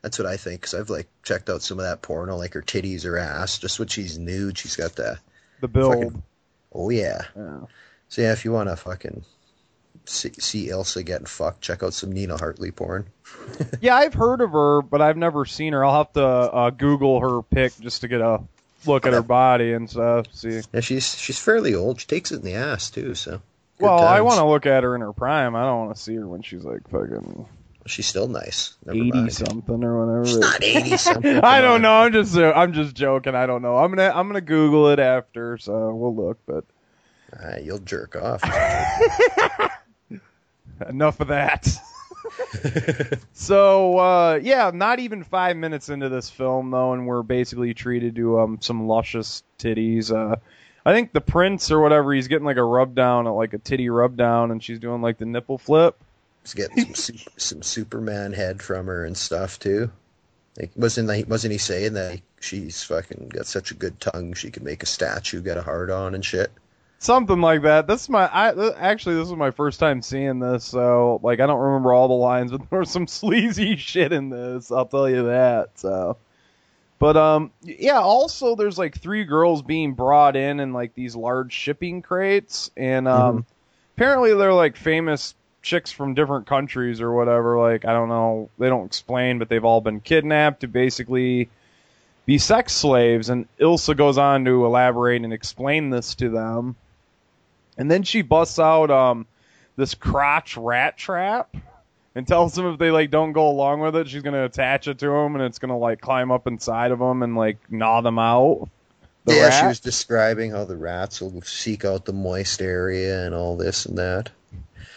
That's 0.00 0.18
what 0.18 0.26
I 0.26 0.36
think. 0.36 0.62
Cause 0.62 0.74
I've 0.74 0.90
like 0.90 1.08
checked 1.22 1.48
out 1.50 1.62
some 1.62 1.78
of 1.78 1.84
that 1.84 2.02
porno, 2.02 2.36
like 2.36 2.54
her 2.54 2.62
titties, 2.62 3.04
her 3.04 3.18
ass. 3.18 3.58
Just 3.58 3.78
when 3.78 3.88
she's 3.88 4.18
nude, 4.18 4.58
she's 4.58 4.76
got 4.76 4.96
the. 4.96 5.18
the 5.60 5.68
build. 5.68 5.94
Fucking- 6.04 6.22
Oh 6.74 6.88
yeah. 6.88 7.22
Yeah. 7.36 7.60
So 8.08 8.22
yeah, 8.22 8.32
if 8.32 8.44
you 8.46 8.52
want 8.52 8.70
to 8.70 8.76
fucking 8.76 9.24
see, 10.06 10.32
see 10.38 10.68
Ilsa 10.68 11.04
getting 11.04 11.26
fucked, 11.26 11.60
check 11.60 11.82
out 11.82 11.92
some 11.92 12.10
Nina 12.12 12.36
Hartley 12.38 12.70
porn. 12.70 13.06
Yeah, 13.80 13.96
I've 13.96 14.14
heard 14.14 14.40
of 14.40 14.52
her, 14.52 14.80
but 14.82 15.02
I've 15.02 15.16
never 15.16 15.44
seen 15.44 15.72
her. 15.72 15.84
I'll 15.84 15.98
have 16.04 16.12
to 16.14 16.24
uh, 16.24 16.70
Google 16.70 17.20
her 17.20 17.42
pic 17.42 17.72
just 17.80 18.00
to 18.02 18.08
get 18.08 18.20
a 18.20 18.40
look 18.86 19.06
at 19.06 19.12
her 19.12 19.22
body 19.22 19.72
and 19.72 19.88
stuff. 19.88 20.26
See. 20.32 20.60
Yeah, 20.72 20.80
she's 20.80 21.18
she's 21.18 21.38
fairly 21.38 21.74
old. 21.74 22.00
She 22.00 22.06
takes 22.06 22.32
it 22.32 22.36
in 22.36 22.42
the 22.42 22.54
ass 22.54 22.90
too. 22.90 23.14
So. 23.14 23.40
Well, 23.78 24.04
I 24.04 24.20
want 24.20 24.38
to 24.38 24.46
look 24.46 24.64
at 24.66 24.84
her 24.84 24.94
in 24.94 25.00
her 25.00 25.12
prime. 25.12 25.56
I 25.56 25.64
don't 25.64 25.86
want 25.86 25.96
to 25.96 26.00
see 26.02 26.14
her 26.14 26.26
when 26.28 26.42
she's 26.42 26.64
like 26.64 26.88
fucking 26.88 27.46
She's 27.84 28.06
still 28.06 28.28
nice. 28.28 28.76
Never 28.86 28.96
eighty 28.98 29.10
mind. 29.10 29.32
something 29.32 29.82
or 29.82 30.06
whatever. 30.06 30.26
She's 30.26 30.38
not 30.38 30.62
eighty 30.62 30.96
something. 30.96 31.38
I 31.42 31.60
don't 31.60 31.82
know. 31.82 31.92
I'm 32.02 32.12
just 32.12 32.36
I'm 32.36 32.72
just 32.74 32.94
joking. 32.94 33.34
I 33.34 33.46
don't 33.46 33.60
know. 33.62 33.76
I'm 33.76 33.90
gonna 33.90 34.12
I'm 34.14 34.28
gonna 34.28 34.40
Google 34.40 34.88
it 34.90 35.00
after, 35.00 35.58
so 35.58 35.92
we'll 35.94 36.14
look. 36.14 36.38
But 36.46 36.64
Ah, 37.42 37.56
you'll 37.62 37.78
jerk 37.80 38.14
off. 38.14 38.42
enough 40.88 41.18
of 41.20 41.28
that. 41.28 41.68
so 43.32 43.98
uh, 43.98 44.40
yeah, 44.42 44.70
not 44.72 44.98
even 44.98 45.24
five 45.24 45.56
minutes 45.56 45.88
into 45.88 46.08
this 46.08 46.30
film 46.30 46.70
though, 46.70 46.92
and 46.92 47.06
we're 47.06 47.22
basically 47.22 47.74
treated 47.74 48.16
to 48.16 48.40
um, 48.40 48.58
some 48.60 48.86
luscious 48.86 49.42
titties. 49.58 50.12
Uh, 50.12 50.36
I 50.84 50.92
think 50.92 51.12
the 51.12 51.20
prince 51.20 51.70
or 51.70 51.80
whatever, 51.80 52.12
he's 52.12 52.28
getting 52.28 52.46
like 52.46 52.56
a 52.56 52.64
rub 52.64 52.94
down, 52.94 53.24
like 53.26 53.54
a 53.54 53.58
titty 53.58 53.88
rub 53.88 54.16
down, 54.16 54.50
and 54.50 54.62
she's 54.62 54.78
doing 54.78 55.02
like 55.02 55.18
the 55.18 55.26
nipple 55.26 55.58
flip. 55.58 55.96
He's 56.42 56.54
getting 56.54 56.94
some 56.94 57.16
some 57.36 57.62
Superman 57.62 58.32
head 58.32 58.62
from 58.62 58.86
her 58.86 59.04
and 59.04 59.16
stuff 59.16 59.58
too. 59.58 59.90
Like, 60.58 60.70
wasn't 60.76 61.10
he, 61.10 61.24
wasn't 61.24 61.52
he 61.52 61.58
saying 61.58 61.94
that 61.94 62.20
she's 62.40 62.82
fucking 62.82 63.30
got 63.30 63.46
such 63.46 63.70
a 63.70 63.74
good 63.74 63.98
tongue 64.00 64.34
she 64.34 64.50
could 64.50 64.62
make 64.62 64.82
a 64.82 64.86
statue 64.86 65.40
get 65.40 65.56
a 65.56 65.62
heart 65.62 65.88
on 65.88 66.14
and 66.14 66.24
shit? 66.24 66.50
Something 67.02 67.40
like 67.40 67.62
that. 67.62 67.88
This 67.88 68.02
is 68.02 68.08
my. 68.08 68.26
I 68.28 68.74
actually 68.76 69.16
this 69.16 69.28
was 69.28 69.36
my 69.36 69.50
first 69.50 69.80
time 69.80 70.02
seeing 70.02 70.38
this, 70.38 70.62
so 70.62 71.18
like 71.24 71.40
I 71.40 71.46
don't 71.46 71.58
remember 71.58 71.92
all 71.92 72.06
the 72.06 72.14
lines, 72.14 72.52
but 72.52 72.60
there 72.70 72.78
was 72.78 72.90
some 72.90 73.08
sleazy 73.08 73.74
shit 73.76 74.12
in 74.12 74.30
this. 74.30 74.70
I'll 74.70 74.86
tell 74.86 75.10
you 75.10 75.24
that. 75.24 75.70
So, 75.80 76.16
but 77.00 77.16
um, 77.16 77.50
yeah. 77.60 77.98
Also, 77.98 78.54
there's 78.54 78.78
like 78.78 78.96
three 78.96 79.24
girls 79.24 79.62
being 79.62 79.94
brought 79.94 80.36
in 80.36 80.60
in 80.60 80.72
like 80.72 80.94
these 80.94 81.16
large 81.16 81.52
shipping 81.52 82.02
crates, 82.02 82.70
and 82.76 83.08
um, 83.08 83.46
apparently 83.96 84.32
they're 84.34 84.54
like 84.54 84.76
famous 84.76 85.34
chicks 85.60 85.90
from 85.90 86.14
different 86.14 86.46
countries 86.46 87.00
or 87.00 87.12
whatever. 87.12 87.58
Like 87.58 87.84
I 87.84 87.94
don't 87.94 88.10
know, 88.10 88.48
they 88.60 88.68
don't 88.68 88.86
explain, 88.86 89.40
but 89.40 89.48
they've 89.48 89.64
all 89.64 89.80
been 89.80 89.98
kidnapped 89.98 90.60
to 90.60 90.68
basically 90.68 91.50
be 92.26 92.38
sex 92.38 92.72
slaves. 92.72 93.28
And 93.28 93.48
Ilsa 93.58 93.96
goes 93.96 94.18
on 94.18 94.44
to 94.44 94.64
elaborate 94.64 95.24
and 95.24 95.32
explain 95.32 95.90
this 95.90 96.14
to 96.14 96.28
them. 96.28 96.76
And 97.78 97.90
then 97.90 98.02
she 98.02 98.22
busts 98.22 98.58
out 98.58 98.90
um 98.90 99.26
this 99.76 99.94
crotch 99.94 100.56
rat 100.56 100.96
trap 100.96 101.54
and 102.14 102.26
tells 102.26 102.54
them 102.54 102.66
if 102.66 102.78
they 102.78 102.90
like 102.90 103.10
don't 103.10 103.32
go 103.32 103.48
along 103.48 103.80
with 103.80 103.96
it, 103.96 104.08
she's 104.08 104.22
gonna 104.22 104.44
attach 104.44 104.88
it 104.88 104.98
to 104.98 105.06
them 105.06 105.34
and 105.34 105.44
it's 105.44 105.58
gonna 105.58 105.78
like 105.78 106.00
climb 106.00 106.30
up 106.30 106.46
inside 106.46 106.90
of 106.90 106.98
them 106.98 107.22
and 107.22 107.36
like 107.36 107.58
gnaw 107.70 108.00
them 108.02 108.18
out. 108.18 108.68
The 109.24 109.34
yeah, 109.36 109.60
she 109.60 109.66
was 109.66 109.80
describing 109.80 110.50
how 110.50 110.64
the 110.64 110.76
rats 110.76 111.20
will 111.20 111.40
seek 111.42 111.84
out 111.84 112.04
the 112.04 112.12
moist 112.12 112.60
area 112.60 113.24
and 113.24 113.34
all 113.34 113.56
this 113.56 113.86
and 113.86 113.96
that. 113.98 114.30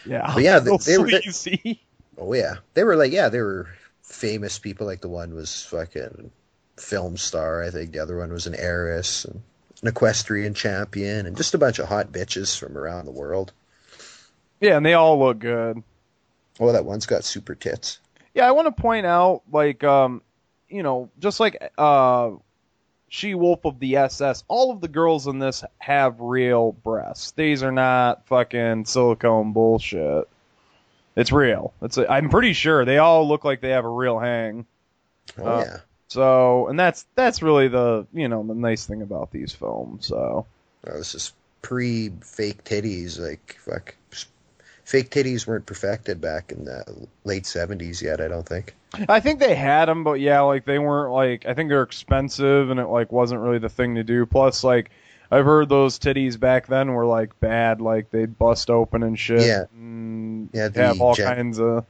yeah, 0.05 0.31
But 0.33 0.43
yeah, 0.43 0.59
they- 0.59 0.77
they 0.77 0.97
were- 0.97 1.09
they- 1.11 1.79
Oh 2.17 2.33
yeah, 2.33 2.55
they 2.73 2.83
were 2.83 2.95
like 2.95 3.11
yeah, 3.11 3.29
they 3.29 3.41
were 3.41 3.67
famous 4.01 4.57
people. 4.57 4.87
Like 4.87 5.01
the 5.01 5.09
one 5.09 5.35
was 5.35 5.63
fucking 5.65 6.31
film 6.77 7.17
star. 7.17 7.61
I 7.63 7.69
think 7.71 7.91
the 7.91 7.99
other 7.99 8.17
one 8.17 8.31
was 8.33 8.47
an 8.47 8.55
heiress, 8.55 9.25
and 9.25 9.41
an 9.81 9.87
equestrian 9.87 10.53
champion, 10.53 11.25
and 11.25 11.35
just 11.37 11.53
a 11.53 11.57
bunch 11.57 11.79
of 11.79 11.87
hot 11.87 12.11
bitches 12.11 12.57
from 12.57 12.77
around 12.77 13.05
the 13.05 13.11
world. 13.11 13.51
yeah, 14.61 14.77
and 14.77 14.85
they 14.85 14.93
all 14.93 15.19
look 15.19 15.39
good. 15.39 15.83
Oh, 16.59 16.71
that 16.71 16.85
one's 16.85 17.05
got 17.05 17.23
super 17.23 17.55
tits. 17.55 17.99
Yeah, 18.33 18.47
I 18.47 18.51
want 18.51 18.73
to 18.75 18.81
point 18.81 19.05
out, 19.05 19.41
like, 19.51 19.83
um, 19.83 20.21
you 20.69 20.83
know, 20.83 21.09
just 21.19 21.39
like 21.39 21.71
uh, 21.77 22.31
She 23.09 23.35
Wolf 23.35 23.65
of 23.65 23.79
the 23.79 23.97
SS, 23.97 24.43
all 24.47 24.71
of 24.71 24.81
the 24.81 24.87
girls 24.87 25.27
in 25.27 25.39
this 25.39 25.63
have 25.79 26.19
real 26.19 26.71
breasts. 26.71 27.31
These 27.31 27.63
are 27.63 27.71
not 27.71 28.25
fucking 28.27 28.85
silicone 28.85 29.53
bullshit. 29.53 30.27
It's 31.15 31.31
real. 31.31 31.73
It's. 31.81 31.97
A, 31.97 32.11
I'm 32.11 32.29
pretty 32.29 32.51
sure 32.53 32.83
they 32.83 32.97
all 32.97 33.25
look 33.27 33.45
like 33.45 33.61
they 33.61 33.69
have 33.69 33.85
a 33.85 33.89
real 33.89 34.19
hang. 34.19 34.65
Oh 35.37 35.45
Uh, 35.45 35.63
yeah. 35.65 35.77
So, 36.07 36.67
and 36.67 36.79
that's 36.79 37.05
that's 37.15 37.41
really 37.41 37.67
the 37.67 38.05
you 38.13 38.27
know 38.27 38.43
the 38.43 38.53
nice 38.55 38.85
thing 38.85 39.01
about 39.01 39.31
these 39.31 39.53
films. 39.53 40.07
So, 40.07 40.45
Well, 40.85 40.97
this 40.97 41.15
is 41.15 41.33
pre 41.61 42.09
fake 42.21 42.63
titties. 42.63 43.19
Like 43.19 43.57
fuck, 43.59 43.95
fake 44.83 45.09
titties 45.09 45.47
weren't 45.47 45.65
perfected 45.65 46.21
back 46.21 46.51
in 46.51 46.65
the 46.65 47.07
late 47.23 47.45
seventies 47.45 48.01
yet. 48.01 48.21
I 48.21 48.27
don't 48.27 48.47
think. 48.47 48.75
I 49.09 49.19
think 49.19 49.39
they 49.39 49.55
had 49.55 49.85
them, 49.85 50.03
but 50.03 50.19
yeah, 50.19 50.41
like 50.41 50.65
they 50.65 50.79
weren't 50.79 51.11
like 51.11 51.45
I 51.45 51.53
think 51.53 51.69
they're 51.69 51.81
expensive 51.83 52.69
and 52.69 52.79
it 52.79 52.87
like 52.87 53.11
wasn't 53.11 53.41
really 53.41 53.59
the 53.59 53.69
thing 53.69 53.95
to 53.95 54.03
do. 54.03 54.25
Plus, 54.25 54.63
like 54.63 54.91
I've 55.31 55.45
heard 55.45 55.69
those 55.69 55.99
titties 55.99 56.39
back 56.39 56.67
then 56.67 56.93
were 56.93 57.05
like 57.05 57.39
bad, 57.39 57.81
like 57.81 58.11
they'd 58.11 58.37
bust 58.37 58.69
open 58.69 59.03
and 59.03 59.17
shit. 59.19 59.41
Yeah. 59.41 59.63
and 59.73 60.49
Yeah, 60.53 60.69
have 60.75 61.01
all 61.01 61.15
gen- 61.15 61.35
kinds 61.35 61.59
of 61.59 61.85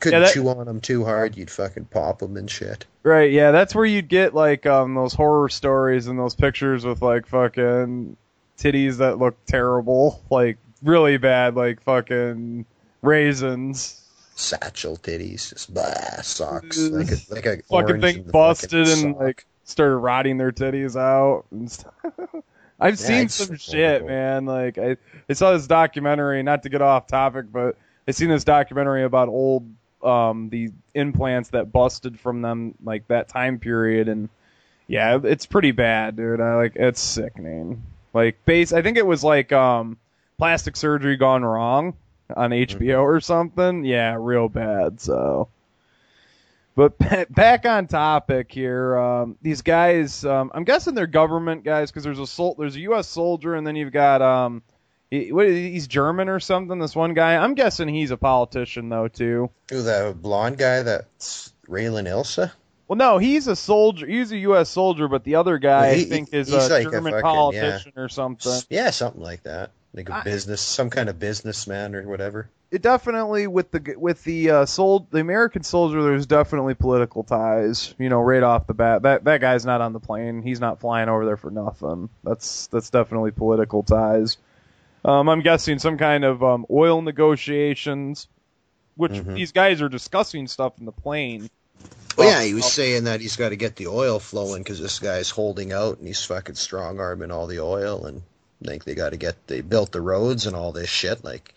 Couldn't 0.00 0.22
that- 0.22 0.32
chew 0.32 0.48
on 0.48 0.66
them 0.66 0.80
too 0.80 1.04
hard. 1.04 1.36
You'd 1.36 1.50
fucking 1.50 1.86
pop 1.86 2.18
them 2.20 2.36
and 2.36 2.50
shit. 2.50 2.86
right. 3.02 3.30
Yeah, 3.32 3.50
that's 3.50 3.74
where 3.74 3.84
you'd 3.84 4.08
get 4.08 4.34
like 4.34 4.66
um 4.66 4.94
those 4.94 5.14
horror 5.14 5.48
stories 5.48 6.06
and 6.06 6.18
those 6.18 6.34
pictures 6.34 6.84
with 6.84 7.02
like 7.02 7.26
fucking 7.26 8.16
titties 8.58 8.98
that 8.98 9.18
look 9.18 9.36
terrible, 9.46 10.22
like 10.30 10.58
really 10.82 11.16
bad, 11.16 11.54
like 11.56 11.80
fucking 11.82 12.64
raisins. 13.02 13.94
Satchel 14.34 14.96
titties, 14.96 15.48
just 15.50 15.74
blah, 15.74 16.20
socks 16.22 16.78
like 16.78 17.10
a 17.10 17.16
like 17.34 17.46
a 17.46 17.62
fucking 17.64 18.00
thing 18.00 18.22
busted 18.30 18.86
fucking 18.86 19.04
and 19.06 19.14
sock. 19.16 19.20
like 19.22 19.46
started 19.64 19.96
rotting 19.96 20.38
their 20.38 20.52
titties 20.52 20.94
out 20.98 21.44
and 21.50 21.70
stuff. 21.70 21.92
I've 22.80 23.00
Yeah, 23.00 23.06
seen 23.06 23.28
some 23.28 23.46
so 23.48 23.54
shit, 23.56 24.02
horrible. 24.02 24.08
man. 24.08 24.46
Like 24.46 24.78
I, 24.78 24.96
I 25.28 25.32
saw 25.32 25.52
this 25.52 25.66
documentary. 25.66 26.40
Not 26.44 26.62
to 26.62 26.68
get 26.68 26.80
off 26.82 27.08
topic, 27.08 27.46
but 27.52 27.76
I 28.06 28.12
seen 28.12 28.28
this 28.28 28.44
documentary 28.44 29.02
about 29.02 29.26
old 29.28 29.68
um 30.02 30.48
the 30.50 30.70
implants 30.94 31.50
that 31.50 31.72
busted 31.72 32.18
from 32.18 32.42
them 32.42 32.74
like 32.82 33.06
that 33.08 33.28
time 33.28 33.58
period, 33.58 34.08
and 34.08 34.28
yeah, 34.86 35.18
it's 35.22 35.46
pretty 35.46 35.72
bad, 35.72 36.16
dude. 36.16 36.40
I 36.40 36.54
like 36.56 36.76
it's 36.76 37.00
sickening. 37.00 37.82
Like 38.14 38.44
base, 38.44 38.72
I 38.72 38.82
think 38.82 38.96
it 38.96 39.06
was 39.06 39.22
like 39.24 39.52
um 39.52 39.98
plastic 40.38 40.76
surgery 40.76 41.16
gone 41.16 41.44
wrong 41.44 41.94
on 42.36 42.50
Mm-hmm. 42.50 42.82
HBO 42.82 43.02
or 43.02 43.20
something. 43.20 43.84
Yeah, 43.84 44.16
real 44.18 44.48
bad. 44.48 45.00
So. 45.00 45.48
But 46.76 46.96
back 47.30 47.66
on 47.66 47.88
topic 47.88 48.52
here, 48.52 48.96
um, 48.96 49.36
these 49.42 49.62
guys, 49.62 50.24
um, 50.24 50.52
I'm 50.54 50.62
guessing 50.62 50.94
they're 50.94 51.08
government 51.08 51.64
guys 51.64 51.90
because 51.90 52.04
there's 52.04 52.20
a 52.20 52.26
sol- 52.26 52.54
there's 52.56 52.76
a 52.76 52.80
U.S. 52.80 53.08
soldier 53.08 53.56
and 53.56 53.66
then 53.66 53.74
you've 53.74 53.90
got 53.92 54.22
um, 54.22 54.62
he, 55.10 55.32
what, 55.32 55.48
he's 55.48 55.86
German 55.86 56.28
or 56.28 56.40
something. 56.40 56.78
This 56.78 56.94
one 56.96 57.14
guy, 57.14 57.36
I'm 57.36 57.54
guessing 57.54 57.88
he's 57.88 58.10
a 58.10 58.16
politician 58.16 58.88
though 58.88 59.08
too. 59.08 59.50
Who 59.70 59.82
the 59.82 60.14
blonde 60.18 60.58
guy 60.58 60.82
that's 60.82 61.52
Raylan 61.68 62.06
Ilsa. 62.08 62.52
Well, 62.86 62.96
no, 62.96 63.18
he's 63.18 63.46
a 63.48 63.56
soldier. 63.56 64.06
He's 64.06 64.32
a 64.32 64.38
U.S. 64.38 64.70
soldier, 64.70 65.08
but 65.08 65.22
the 65.22 65.34
other 65.34 65.58
guy 65.58 65.88
Well, 65.88 65.94
he- 65.96 66.02
I 66.02 66.04
think 66.06 66.32
is 66.32 66.50
a 66.50 66.56
like 66.68 66.86
a 66.86 66.90
German 66.90 67.12
fucking- 67.12 67.22
politician 67.22 67.92
or 67.96 68.08
something. 68.08 68.60
Yeah, 68.70 68.90
something 68.90 69.20
like 69.22 69.42
that. 69.42 69.72
Like 69.92 70.08
a 70.08 70.16
I- 70.16 70.22
business, 70.22 70.60
some 70.62 70.88
kind 70.90 71.08
of 71.10 71.18
businessman 71.18 71.94
or 71.94 72.08
whatever. 72.08 72.48
It 72.70 72.82
definitely 72.82 73.46
with 73.46 73.70
the 73.70 73.94
with 73.96 74.22
the 74.24 74.50
uh, 74.50 74.66
sold 74.66 75.10
the 75.10 75.20
American 75.20 75.62
soldier. 75.62 76.02
There's 76.02 76.26
definitely 76.26 76.74
political 76.74 77.24
ties. 77.24 77.94
You 77.98 78.10
know, 78.10 78.20
right 78.20 78.42
off 78.42 78.66
the 78.66 78.74
bat, 78.74 79.02
that 79.02 79.24
that 79.24 79.40
guy's 79.40 79.64
not 79.64 79.80
on 79.80 79.94
the 79.94 80.00
plane. 80.00 80.42
He's 80.42 80.60
not 80.60 80.78
flying 80.80 81.08
over 81.08 81.24
there 81.24 81.38
for 81.38 81.50
nothing. 81.50 82.10
That's 82.24 82.66
that's 82.66 82.90
definitely 82.90 83.30
political 83.30 83.82
ties. 83.82 84.36
Um, 85.04 85.28
I'm 85.28 85.40
guessing 85.42 85.78
some 85.78 85.96
kind 85.98 86.24
of 86.24 86.42
um, 86.42 86.66
oil 86.70 87.02
negotiations, 87.02 88.28
which 88.96 89.12
Mhm. 89.12 89.34
these 89.34 89.52
guys 89.52 89.80
are 89.80 89.88
discussing 89.88 90.46
stuff 90.48 90.78
in 90.78 90.84
the 90.86 90.92
plane. 90.92 91.48
Well, 92.16 92.28
yeah, 92.28 92.42
he 92.42 92.54
was 92.54 92.72
saying 92.72 93.04
that 93.04 93.20
he's 93.20 93.36
got 93.36 93.50
to 93.50 93.56
get 93.56 93.76
the 93.76 93.86
oil 93.86 94.18
flowing 94.18 94.62
because 94.62 94.80
this 94.80 94.98
guy's 94.98 95.30
holding 95.30 95.72
out 95.72 95.98
and 95.98 96.06
he's 96.06 96.24
fucking 96.24 96.56
strong 96.56 96.98
arming 96.98 97.30
all 97.30 97.46
the 97.46 97.60
oil 97.60 98.06
and 98.06 98.22
I 98.64 98.66
think 98.66 98.82
they 98.84 98.96
got 98.96 99.10
to 99.10 99.16
get 99.16 99.46
they 99.46 99.60
built 99.60 99.92
the 99.92 100.00
roads 100.00 100.46
and 100.46 100.56
all 100.56 100.72
this 100.72 100.88
shit 100.90 101.22
like 101.22 101.54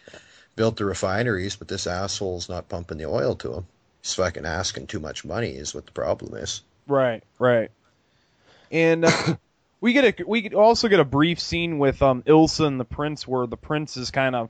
built 0.55 0.77
the 0.77 0.85
refineries, 0.85 1.55
but 1.55 1.67
this 1.67 1.87
asshole's 1.87 2.47
not 2.47 2.69
pumping 2.69 2.99
the 2.99 3.05
oil 3.05 3.33
to 3.37 3.53
him. 3.55 3.65
He's 4.03 4.13
fucking 4.13 4.45
asking 4.45 4.85
too 4.87 4.99
much 4.99 5.25
money 5.25 5.49
is 5.49 5.73
what 5.73 5.87
the 5.87 5.91
problem 5.91 6.35
is. 6.35 6.61
Right, 6.87 7.23
right. 7.39 7.71
And 8.71 9.05
uh, 9.05 9.11
we 9.81 9.93
get 9.93 10.19
a 10.19 10.23
we 10.25 10.49
also 10.51 10.87
get 10.87 10.99
a 10.99 11.05
brief 11.05 11.39
scene 11.39 11.79
with 11.79 12.01
um 12.01 12.21
Ilsa 12.23 12.65
and 12.67 12.79
the 12.79 12.85
prince 12.85 13.27
where 13.27 13.47
the 13.47 13.57
prince 13.57 13.97
is 13.97 14.11
kind 14.11 14.35
of 14.35 14.49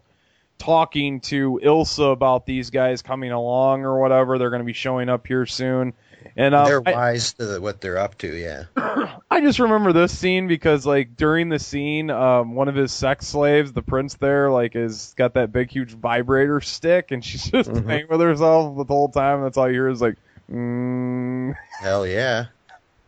talking 0.60 1.22
to 1.22 1.60
Ilsa 1.64 2.12
about 2.12 2.46
these 2.46 2.70
guys 2.70 3.02
coming 3.02 3.32
along 3.32 3.82
or 3.84 4.00
whatever. 4.00 4.38
They're 4.38 4.52
going 4.52 4.62
to 4.62 4.66
be 4.66 4.74
showing 4.74 5.10
up 5.10 5.26
here 5.26 5.48
soon. 5.48 5.94
And 6.38 6.54
um, 6.54 6.66
they're 6.66 6.84
I, 6.86 6.92
wise 6.92 7.34
to 7.34 7.46
the, 7.48 7.62
what 7.62 7.82
they're 7.82 7.98
up 7.98 8.16
to, 8.20 8.28
yeah. 8.28 8.66
I 9.32 9.42
just 9.42 9.58
remember 9.58 9.92
this 9.92 10.16
scene 10.16 10.48
because 10.48 10.86
like 10.86 11.18
during 11.18 11.50
the 11.50 11.58
scene, 11.58 12.12
um, 12.12 12.54
one 12.54 12.68
of 12.68 12.76
his 12.76 12.92
sex 12.92 13.26
slaves, 13.26 13.74
the 13.74 13.82
prince 13.82 14.14
there, 14.16 14.52
like 14.52 14.76
is 14.76 15.16
got 15.18 15.34
that 15.34 15.52
big 15.52 15.72
huge 15.72 15.94
vibrator 15.94 16.62
stick, 16.62 17.10
and 17.10 17.26
she's 17.26 17.46
just 17.52 17.72
Mhm. 17.72 17.84
playing 17.86 18.06
with 18.08 18.22
herself 18.22 18.78
the 18.78 18.84
whole 18.94 19.10
time. 19.10 19.42
That's 19.42 19.58
all 19.58 19.68
you 19.68 19.74
hear 19.74 19.90
is 19.90 20.02
like, 20.02 20.16
mm. 20.52 21.56
Hell 21.80 22.06
yeah. 22.06 22.46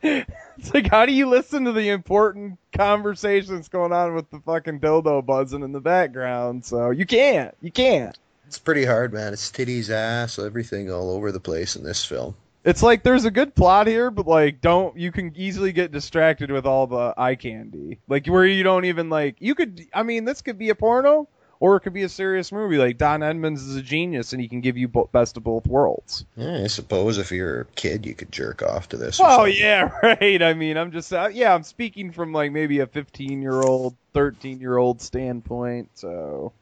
It's 0.58 0.72
like, 0.72 0.88
how 0.88 1.06
do 1.06 1.12
you 1.12 1.26
listen 1.26 1.64
to 1.64 1.72
the 1.72 1.88
important 1.90 2.58
conversations 2.72 3.68
going 3.68 3.92
on 3.92 4.14
with 4.14 4.30
the 4.30 4.40
fucking 4.40 4.80
dildo 4.80 5.24
buzzing 5.24 5.62
in 5.62 5.72
the 5.72 5.80
background? 5.80 6.64
So 6.64 6.90
you 6.90 7.06
can't, 7.06 7.54
you 7.60 7.72
can't. 7.72 8.16
It's 8.46 8.58
pretty 8.58 8.84
hard, 8.84 9.12
man. 9.12 9.32
It's 9.32 9.50
titties, 9.50 9.90
ass, 9.90 10.38
everything 10.38 10.90
all 10.90 11.10
over 11.10 11.32
the 11.32 11.40
place 11.40 11.76
in 11.76 11.82
this 11.82 12.04
film. 12.04 12.36
It's 12.64 12.82
like 12.82 13.02
there's 13.02 13.26
a 13.26 13.30
good 13.30 13.54
plot 13.54 13.86
here, 13.86 14.10
but 14.10 14.26
like, 14.26 14.60
don't 14.60 14.96
you 14.96 15.12
can 15.12 15.34
easily 15.36 15.72
get 15.72 15.92
distracted 15.92 16.50
with 16.50 16.64
all 16.64 16.86
the 16.86 17.12
eye 17.16 17.34
candy, 17.34 17.98
like 18.08 18.26
where 18.26 18.46
you 18.46 18.62
don't 18.62 18.86
even 18.86 19.10
like. 19.10 19.36
You 19.38 19.54
could, 19.54 19.82
I 19.92 20.02
mean, 20.02 20.24
this 20.24 20.40
could 20.40 20.56
be 20.56 20.70
a 20.70 20.74
porno, 20.74 21.28
or 21.64 21.76
it 21.76 21.80
could 21.80 21.94
be 21.94 22.02
a 22.02 22.10
serious 22.10 22.52
movie. 22.52 22.76
Like 22.76 22.98
Don 22.98 23.22
Edmonds 23.22 23.62
is 23.62 23.74
a 23.74 23.80
genius, 23.80 24.34
and 24.34 24.42
he 24.42 24.48
can 24.48 24.60
give 24.60 24.76
you 24.76 24.86
best 24.86 25.38
of 25.38 25.44
both 25.44 25.66
worlds. 25.66 26.26
Yeah, 26.36 26.60
I 26.62 26.66
suppose 26.66 27.16
if 27.16 27.32
you're 27.32 27.62
a 27.62 27.64
kid, 27.64 28.04
you 28.04 28.14
could 28.14 28.30
jerk 28.30 28.62
off 28.62 28.90
to 28.90 28.98
this. 28.98 29.18
Oh 29.18 29.46
yeah, 29.46 29.90
right. 30.02 30.42
I 30.42 30.52
mean, 30.52 30.76
I'm 30.76 30.92
just 30.92 31.10
uh, 31.10 31.30
yeah, 31.32 31.54
I'm 31.54 31.62
speaking 31.62 32.12
from 32.12 32.34
like 32.34 32.52
maybe 32.52 32.80
a 32.80 32.86
15 32.86 33.40
year 33.40 33.62
old, 33.62 33.96
13 34.12 34.60
year 34.60 34.76
old 34.76 35.00
standpoint. 35.00 35.88
So, 35.94 36.52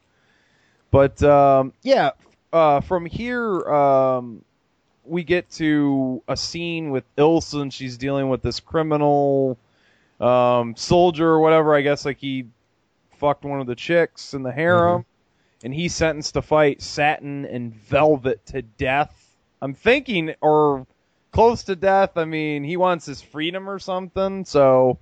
but 0.93 1.21
um, 1.25 1.73
yeah, 1.83 2.11
uh, 2.53 2.81
from 2.81 3.05
here 3.05 3.61
um, 3.69 4.45
we 5.05 5.25
get 5.25 5.51
to 5.55 6.23
a 6.29 6.37
scene 6.37 6.93
with 6.93 7.03
Ilsa, 7.17 7.61
and 7.61 7.75
she's 7.75 7.97
dealing 7.97 8.29
with 8.29 8.43
this 8.43 8.61
criminal 8.61 9.59
um, 10.21 10.77
soldier 10.77 11.27
or 11.27 11.41
whatever. 11.41 11.75
I 11.75 11.81
guess 11.81 12.05
like 12.05 12.19
he 12.19 12.47
fucked 13.23 13.45
one 13.45 13.61
of 13.61 13.69
the 13.69 13.77
chicks 13.77 14.35
in 14.35 14.43
the 14.43 14.51
harem, 14.51 15.05
and 15.63 15.73
he's 15.73 15.95
sentenced 15.95 16.35
to 16.35 16.43
fight 16.43 16.83
Satin 16.83 17.47
and 17.47 17.73
Velvet 17.73 18.45
to 18.47 18.63
death. 18.63 19.17
I'm 19.63 19.75
thinking, 19.75 20.35
or 20.41 20.89
close 21.31 21.63
to 21.65 21.77
death. 21.77 22.17
I 22.17 22.25
mean, 22.25 22.65
he 22.65 22.77
wants 22.77 23.07
his 23.07 23.23
freedom 23.23 23.71
or 23.71 23.79
something. 23.79 24.45
So, 24.45 24.99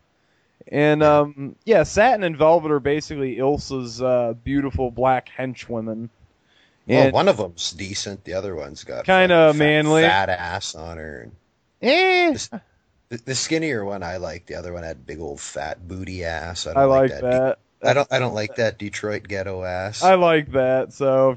and 0.68 1.03
um, 1.03 1.57
yeah, 1.64 1.85
Satin 1.85 2.23
and 2.25 2.37
Velvet 2.37 2.71
are 2.71 2.79
basically 2.79 3.39
Ilsa's 3.39 4.03
uh, 4.03 4.35
beautiful 4.45 4.91
black 4.91 5.31
henchwomen. 5.35 6.11
Well, 6.87 7.11
one 7.12 7.29
of 7.29 7.39
them's 7.39 7.73
decent. 7.73 8.25
The 8.25 8.35
other 8.35 8.55
one's 8.55 8.85
got 8.85 9.07
Kinda 9.07 9.49
fucking 9.49 9.59
manly. 9.59 10.03
fat 10.03 10.29
ass 10.29 10.75
on 10.75 10.99
her. 10.99 11.31
And 11.81 11.91
eh, 11.91 12.33
this- 12.33 12.51
the, 13.09 13.16
the 13.25 13.35
skinnier 13.35 13.83
one 13.85 14.03
I 14.03 14.18
like. 14.18 14.45
The 14.47 14.57
other 14.57 14.73
one 14.75 14.83
had 14.83 15.07
big 15.07 15.21
old 15.21 15.41
fat 15.41 15.89
booty 15.89 16.25
ass. 16.25 16.66
I, 16.66 16.75
don't 16.75 16.83
I 16.83 16.85
like 16.87 17.11
that. 17.11 17.23
that. 17.23 17.59
I 17.83 17.93
don't. 17.95 18.09
I 18.12 18.18
don't 18.18 18.35
like 18.35 18.57
that 18.57 18.78
Detroit 18.78 19.26
ghetto 19.28 19.62
ass. 19.64 20.03
I 20.03 20.14
like 20.14 20.53
that. 20.53 20.93
So, 20.93 21.37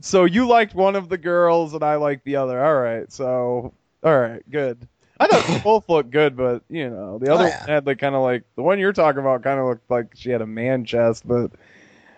so 0.00 0.24
you 0.24 0.48
liked 0.48 0.74
one 0.74 0.96
of 0.96 1.08
the 1.08 1.18
girls, 1.18 1.74
and 1.74 1.82
I 1.82 1.96
liked 1.96 2.24
the 2.24 2.36
other. 2.36 2.62
All 2.64 2.80
right. 2.80 3.10
So, 3.12 3.72
all 4.02 4.18
right, 4.18 4.42
good. 4.50 4.86
I 5.18 5.26
thought 5.26 5.62
both 5.64 5.88
looked 5.88 6.10
good, 6.10 6.36
but 6.36 6.62
you 6.68 6.88
know, 6.90 7.18
the 7.18 7.32
other 7.32 7.44
Oh, 7.44 7.48
yeah. 7.48 7.60
one 7.60 7.68
had 7.68 7.86
like 7.86 7.98
kind 7.98 8.14
of 8.14 8.22
like 8.22 8.42
the 8.56 8.62
one 8.62 8.78
you're 8.78 8.92
talking 8.92 9.20
about 9.20 9.42
kind 9.42 9.60
of 9.60 9.66
looked 9.66 9.90
like 9.90 10.08
she 10.14 10.30
had 10.30 10.40
a 10.40 10.46
man 10.46 10.84
chest, 10.84 11.28
but 11.28 11.50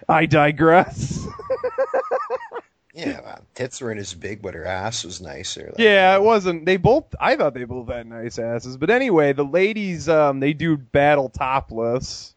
I 0.08 0.26
digress. 0.26 1.26
yeah, 2.94 3.20
well, 3.22 3.40
tits 3.54 3.80
weren't 3.80 4.00
as 4.00 4.12
big, 4.14 4.42
but 4.42 4.54
her 4.54 4.64
ass 4.64 5.04
was 5.04 5.20
nicer. 5.20 5.66
Like, 5.66 5.78
yeah, 5.78 6.14
it 6.14 6.22
wasn't. 6.22 6.64
They 6.66 6.76
both. 6.76 7.14
I 7.20 7.36
thought 7.36 7.54
they 7.54 7.64
both 7.64 7.88
had 7.88 8.06
nice 8.06 8.38
asses, 8.38 8.76
but 8.76 8.90
anyway, 8.90 9.32
the 9.32 9.44
ladies, 9.44 10.08
um, 10.08 10.40
they 10.40 10.52
do 10.52 10.76
battle 10.76 11.28
topless. 11.28 12.34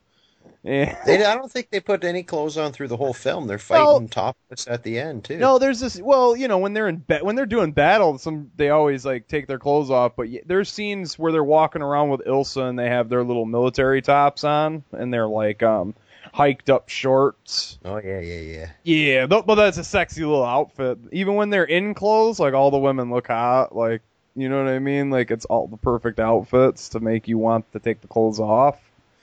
They, 0.66 1.24
I 1.24 1.36
don't 1.36 1.52
think 1.52 1.70
they 1.70 1.80
put 1.80 2.04
any 2.04 2.24
clothes 2.24 2.58
on 2.58 2.72
through 2.72 2.88
the 2.88 2.98
whole 2.98 3.14
film. 3.14 3.46
They're 3.48 3.60
fighting 3.60 3.86
Well- 3.86 4.08
topless 4.10 4.68
at 4.68 4.82
the 4.84 5.00
end 5.00 5.24
too. 5.26 5.38
No, 5.38 5.60
there's 5.60 5.80
this. 5.80 6.02
Well, 6.02 6.36
you 6.36 6.48
know, 6.48 6.58
when 6.58 6.74
they're 6.74 6.88
in 6.88 7.04
ba- 7.08 7.20
when 7.22 7.36
they're 7.36 7.46
doing 7.46 7.72
battle, 7.72 8.18
some 8.18 8.50
they 8.56 8.70
always 8.70 9.06
like 9.06 9.28
take 9.28 9.46
their 9.48 9.60
clothes 9.60 9.92
off. 9.92 10.14
But 10.16 10.30
y- 10.30 10.42
there's 10.46 10.72
scenes 10.72 11.20
where 11.20 11.32
they're 11.32 11.44
walking 11.44 11.84
around 11.84 12.10
with 12.10 12.22
Ilsa 12.22 12.68
and 12.68 12.80
they 12.80 12.90
have 12.90 13.10
their 13.10 13.24
little 13.24 13.46
military 13.46 14.02
tops 14.02 14.44
on 14.44 14.84
and 14.92 15.14
they're 15.14 15.28
like 15.28 15.62
um 15.62 15.94
hiked 16.34 16.70
up 16.72 16.90
shorts. 16.90 17.78
Oh 17.86 17.98
yeah, 18.04 18.20
yeah, 18.20 18.40
yeah. 18.40 18.70
Yeah, 18.84 19.28
th- 19.28 19.46
but 19.46 19.56
that's 19.56 19.78
a 19.78 19.84
sexy 19.84 20.22
little 20.26 20.44
outfit. 20.44 20.98
Even 21.12 21.36
when 21.36 21.52
they're 21.52 21.64
in 21.64 21.94
clothes, 21.94 22.40
like 22.40 22.56
all 22.56 22.72
the 22.72 22.78
women 22.80 23.12
look 23.12 23.28
hot. 23.28 23.76
Like 23.76 24.02
You 24.36 24.50
know 24.50 24.64
what 24.64 24.74
I 24.74 24.80
mean? 24.80 25.12
Like 25.12 25.30
it's 25.30 25.46
all 25.46 25.68
the 25.68 25.78
perfect 25.78 26.20
outfits 26.20 26.90
to 26.90 27.00
make 27.00 27.28
you 27.28 27.38
want 27.38 27.72
to 27.74 27.80
take 27.80 28.02
the 28.02 28.08
clothes 28.08 28.40
off. 28.40 28.78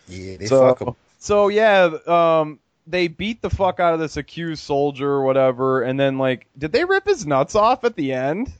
Yeah, 0.09 0.37
they 0.37 0.47
so, 0.47 0.69
fuck 0.69 0.83
'em. 0.87 0.95
So 1.23 1.49
yeah, 1.49 1.85
um, 2.07 2.59
they 2.87 3.07
beat 3.07 3.41
the 3.43 3.51
fuck 3.51 3.79
out 3.79 3.95
of 3.95 4.01
this 4.01 4.17
accused 4.17 4.63
soldier 4.65 5.09
or 5.09 5.23
whatever, 5.25 5.83
and 5.83 5.99
then 5.99 6.19
like, 6.19 6.49
did 6.59 6.73
they 6.73 6.85
rip 6.85 7.07
his 7.07 7.25
nuts 7.25 7.55
off 7.55 7.85
at 7.85 7.95
the 7.95 8.13
end? 8.13 8.53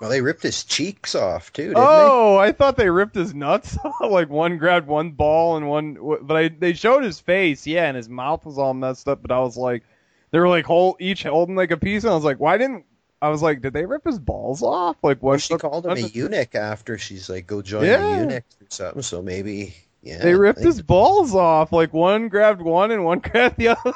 Well, 0.00 0.08
they 0.08 0.22
ripped 0.22 0.42
his 0.42 0.64
cheeks 0.64 1.14
off 1.14 1.52
too, 1.52 1.68
didn't 1.68 1.76
Oh, 1.78 2.38
I 2.38 2.52
thought 2.52 2.78
they 2.78 2.88
ripped 2.88 3.14
his 3.14 3.34
nuts 3.34 3.76
off. 3.84 3.96
like 4.10 4.30
one 4.30 4.56
grabbed 4.56 4.86
one 4.86 5.10
ball 5.10 5.58
and 5.58 5.68
one, 5.68 5.98
but 6.22 6.36
I, 6.36 6.48
they 6.48 6.72
showed 6.72 7.04
his 7.04 7.20
face, 7.20 7.66
yeah, 7.66 7.84
and 7.86 7.98
his 7.98 8.08
mouth 8.08 8.46
was 8.46 8.56
all 8.56 8.72
messed 8.72 9.06
up. 9.08 9.20
But 9.20 9.30
I 9.30 9.40
was 9.40 9.58
like, 9.58 9.82
they 10.30 10.38
were 10.38 10.48
like 10.48 10.64
hold, 10.64 10.96
each 11.00 11.24
holding 11.24 11.54
like 11.54 11.70
a 11.70 11.76
piece, 11.76 12.04
and 12.04 12.12
I 12.12 12.14
was 12.14 12.24
like, 12.24 12.40
why 12.40 12.56
didn't? 12.56 12.86
I 13.20 13.28
was 13.28 13.42
like, 13.42 13.60
did 13.60 13.74
they 13.74 13.84
rip 13.84 14.04
his 14.06 14.18
balls 14.18 14.62
off? 14.62 14.96
Like 15.02 15.18
they? 15.20 15.26
Well, 15.26 15.32
what? 15.34 15.42
she 15.42 15.54
called 15.58 15.84
him 15.84 15.92
a 15.98 16.00
eunuch 16.00 16.54
after 16.54 16.96
she's 16.96 17.28
like, 17.28 17.46
"Go 17.46 17.60
join 17.60 17.84
Yeah. 17.84 17.98
the 17.98 18.16
eunuchs 18.22 18.56
or 18.62 18.66
something." 18.70 19.02
So 19.02 19.20
maybe, 19.20 19.74
yeah. 20.02 20.18
They 20.22 20.34
ripped 20.34 20.60
I 20.60 20.62
his 20.62 20.82
balls 20.82 21.34
off. 21.34 21.72
Like 21.72 21.92
one 21.92 22.28
grabbed 22.28 22.62
one 22.62 22.90
and 22.90 23.04
one 23.04 23.18
grabbed 23.24 23.56
the 23.58 23.68
other. 23.68 23.92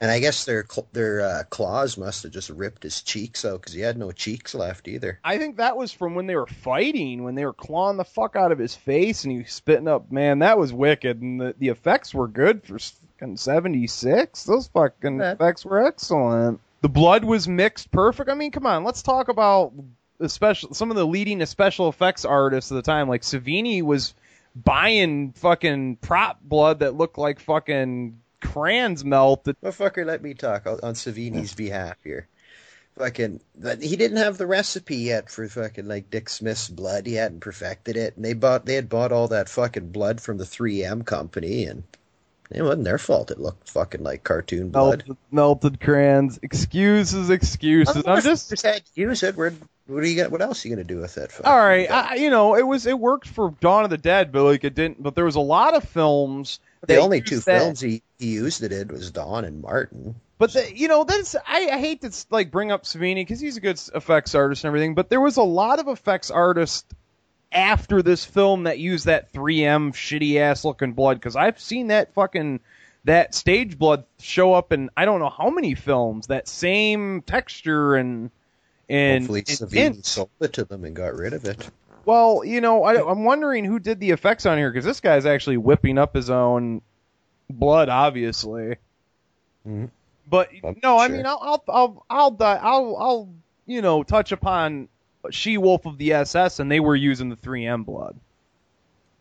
And 0.00 0.10
I 0.10 0.18
guess 0.18 0.44
their 0.44 0.66
their 0.92 1.20
uh, 1.22 1.42
claws 1.48 1.96
must 1.96 2.24
have 2.24 2.32
just 2.32 2.50
ripped 2.50 2.82
his 2.82 3.00
cheeks 3.00 3.44
out 3.44 3.60
because 3.62 3.72
he 3.72 3.80
had 3.80 3.96
no 3.96 4.12
cheeks 4.12 4.54
left 4.54 4.86
either. 4.88 5.18
I 5.24 5.38
think 5.38 5.56
that 5.56 5.76
was 5.76 5.92
from 5.92 6.14
when 6.14 6.26
they 6.26 6.36
were 6.36 6.46
fighting, 6.46 7.22
when 7.24 7.36
they 7.36 7.46
were 7.46 7.52
clawing 7.54 7.96
the 7.96 8.04
fuck 8.04 8.36
out 8.36 8.52
of 8.52 8.58
his 8.58 8.74
face 8.74 9.24
and 9.24 9.32
he 9.32 9.38
was 9.38 9.52
spitting 9.52 9.88
up. 9.88 10.12
Man, 10.12 10.40
that 10.40 10.58
was 10.58 10.72
wicked, 10.72 11.22
and 11.22 11.40
the, 11.40 11.54
the 11.58 11.68
effects 11.68 12.12
were 12.12 12.28
good 12.28 12.64
for 12.64 12.78
fucking 12.78 13.36
seventy 13.38 13.86
six. 13.86 14.44
Those 14.44 14.66
fucking 14.68 15.20
Yeah. 15.20 15.32
effects 15.32 15.64
were 15.64 15.86
excellent. 15.86 16.60
The 16.82 16.88
blood 16.90 17.24
was 17.24 17.48
mixed 17.48 17.90
perfect. 17.90 18.28
I 18.28 18.34
mean, 18.34 18.50
come 18.50 18.66
on, 18.66 18.84
let's 18.84 19.02
talk 19.02 19.28
about 19.28 19.72
especially 20.20 20.74
some 20.74 20.90
of 20.90 20.96
the 20.96 21.06
leading 21.06 21.44
special 21.46 21.88
effects 21.88 22.24
artists 22.26 22.70
of 22.70 22.74
the 22.76 22.82
time. 22.82 23.08
Like 23.08 23.22
Savini 23.22 23.80
was 23.82 24.12
buying 24.54 25.32
fucking 25.32 25.96
prop 25.96 26.40
blood 26.42 26.80
that 26.80 26.94
looked 26.96 27.18
like 27.18 27.40
fucking 27.40 28.20
crayons 28.40 29.04
melted. 29.04 29.56
Motherfucker, 29.62 30.06
let 30.06 30.22
me 30.22 30.34
talk 30.34 30.66
on, 30.66 30.80
on 30.82 30.94
Savini's 30.94 31.54
behalf 31.54 31.96
here. 32.04 32.28
Fucking, 32.96 33.40
he 33.80 33.96
didn't 33.96 34.18
have 34.18 34.38
the 34.38 34.46
recipe 34.46 34.96
yet 34.98 35.28
for 35.28 35.48
fucking 35.48 35.88
like 35.88 36.10
Dick 36.10 36.28
Smith's 36.28 36.68
blood. 36.68 37.06
He 37.06 37.14
hadn't 37.14 37.40
perfected 37.40 37.96
it, 37.96 38.14
and 38.14 38.24
they 38.24 38.34
bought 38.34 38.66
they 38.66 38.76
had 38.76 38.88
bought 38.88 39.10
all 39.10 39.28
that 39.28 39.48
fucking 39.48 39.90
blood 39.90 40.20
from 40.20 40.38
the 40.38 40.44
3M 40.44 41.04
company, 41.04 41.64
and 41.64 41.82
it 42.52 42.62
wasn't 42.62 42.84
their 42.84 42.98
fault. 42.98 43.32
It 43.32 43.40
looked 43.40 43.68
fucking 43.68 44.04
like 44.04 44.22
cartoon 44.22 44.68
blood. 44.68 45.04
Melted, 45.08 45.16
melted 45.32 45.80
crayons. 45.80 46.38
Excuses, 46.42 47.30
excuses. 47.30 48.04
I'm 48.06 48.22
just 48.22 48.50
Just 48.50 48.62
to 48.62 48.82
use 48.94 49.24
it. 49.24 49.36
Where, 49.36 49.52
what 49.86 50.02
do 50.02 50.08
you 50.08 50.16
got? 50.16 50.30
What 50.30 50.40
else 50.40 50.64
are 50.64 50.68
you 50.68 50.74
gonna 50.74 50.84
do 50.84 50.98
with 50.98 51.18
it? 51.18 51.30
All 51.44 51.56
right. 51.56 51.90
I, 51.90 52.14
you 52.16 52.30
know, 52.30 52.56
it 52.56 52.66
was 52.66 52.86
it 52.86 52.98
worked 52.98 53.28
for 53.28 53.54
Dawn 53.60 53.84
of 53.84 53.90
the 53.90 53.98
Dead, 53.98 54.32
but 54.32 54.44
like 54.44 54.64
it 54.64 54.74
didn't. 54.74 55.02
But 55.02 55.14
there 55.14 55.24
was 55.24 55.36
a 55.36 55.40
lot 55.40 55.74
of 55.74 55.84
films. 55.84 56.58
the 56.86 56.96
only 56.96 57.20
two 57.20 57.36
that- 57.40 57.60
films 57.60 57.80
he, 57.80 58.02
he 58.18 58.32
used 58.32 58.62
it 58.62 58.72
in 58.72 58.88
was 58.88 59.10
Dawn 59.10 59.44
and 59.44 59.60
Martin. 59.60 60.14
But 60.36 60.52
the, 60.52 60.76
you 60.76 60.88
know, 60.88 61.04
that's 61.04 61.36
I, 61.36 61.68
I 61.70 61.78
hate 61.78 62.00
to 62.02 62.12
like 62.30 62.50
bring 62.50 62.72
up 62.72 62.84
Savini 62.84 63.16
because 63.16 63.40
he's 63.40 63.56
a 63.56 63.60
good 63.60 63.80
effects 63.94 64.34
artist 64.34 64.64
and 64.64 64.68
everything. 64.68 64.94
But 64.94 65.08
there 65.08 65.20
was 65.20 65.36
a 65.36 65.42
lot 65.42 65.78
of 65.78 65.88
effects 65.88 66.30
artists 66.30 66.84
after 67.52 68.02
this 68.02 68.24
film 68.24 68.64
that 68.64 68.78
used 68.78 69.06
that 69.06 69.32
3M 69.32 69.92
shitty 69.92 70.38
ass 70.40 70.64
looking 70.64 70.92
blood 70.92 71.14
because 71.18 71.36
I've 71.36 71.60
seen 71.60 71.88
that 71.88 72.14
fucking 72.14 72.60
that 73.04 73.34
stage 73.34 73.78
blood 73.78 74.04
show 74.18 74.54
up 74.54 74.72
in 74.72 74.90
I 74.96 75.04
don't 75.04 75.20
know 75.20 75.28
how 75.30 75.50
many 75.50 75.74
films. 75.74 76.26
That 76.26 76.48
same 76.48 77.22
texture 77.22 77.94
and 77.94 78.30
and, 78.88 79.22
Hopefully, 79.22 79.42
Savini 79.42 79.86
and- 79.86 80.04
sold 80.04 80.30
it 80.40 80.52
to 80.54 80.64
them 80.64 80.84
and 80.84 80.94
got 80.94 81.14
rid 81.14 81.32
of 81.32 81.44
it. 81.44 81.68
Well, 82.04 82.42
you 82.44 82.60
know, 82.60 82.84
I, 82.84 83.10
I'm 83.10 83.24
wondering 83.24 83.64
who 83.64 83.78
did 83.78 83.98
the 83.98 84.10
effects 84.10 84.44
on 84.44 84.58
here 84.58 84.70
because 84.70 84.84
this 84.84 85.00
guy's 85.00 85.24
actually 85.24 85.56
whipping 85.56 85.96
up 85.96 86.14
his 86.14 86.28
own 86.28 86.82
blood, 87.48 87.88
obviously. 87.88 88.76
Mhm. 89.66 89.90
But 90.28 90.50
I'm 90.62 90.76
no, 90.82 90.98
I 90.98 91.08
mean, 91.08 91.24
I'll, 91.26 91.38
I'll, 91.42 91.64
I'll, 91.68 92.06
I'll, 92.10 92.30
di- 92.30 92.58
I'll, 92.62 92.96
I'll, 92.96 93.28
you 93.66 93.80
know, 93.82 94.02
touch 94.02 94.32
upon 94.32 94.88
She 95.30 95.56
Wolf 95.58 95.86
of 95.86 95.96
the 95.98 96.12
SS, 96.12 96.58
and 96.60 96.70
they 96.70 96.80
were 96.80 96.96
using 96.96 97.28
the 97.30 97.36
3M 97.36 97.84
blood. 97.86 98.18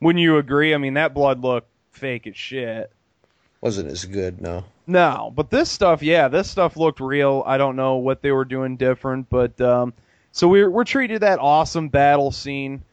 Wouldn't 0.01 0.22
you 0.22 0.38
agree? 0.38 0.74
I 0.74 0.78
mean, 0.78 0.95
that 0.95 1.14
blood 1.14 1.39
looked 1.41 1.70
fake 1.91 2.28
as 2.28 2.36
shit. 2.36 2.91
Wasn't 3.61 3.89
as 3.89 4.03
good, 4.03 4.41
no. 4.41 4.66
No, 4.86 5.31
but 5.34 5.49
this 5.49 5.71
stuff, 5.71 6.03
yeah, 6.03 6.27
this 6.27 6.49
stuff 6.49 6.75
looked 6.75 6.99
real. 6.99 7.43
I 7.45 7.57
don't 7.57 7.75
know 7.75 7.95
what 7.97 8.21
they 8.21 8.31
were 8.31 8.45
doing 8.45 8.75
different, 8.75 9.29
but 9.29 9.59
um, 9.61 9.93
so 10.31 10.47
we're 10.47 10.69
we're 10.69 10.84
treated 10.84 11.21
that 11.21 11.39
awesome 11.39 11.89
battle 11.89 12.31
scene. 12.31 12.84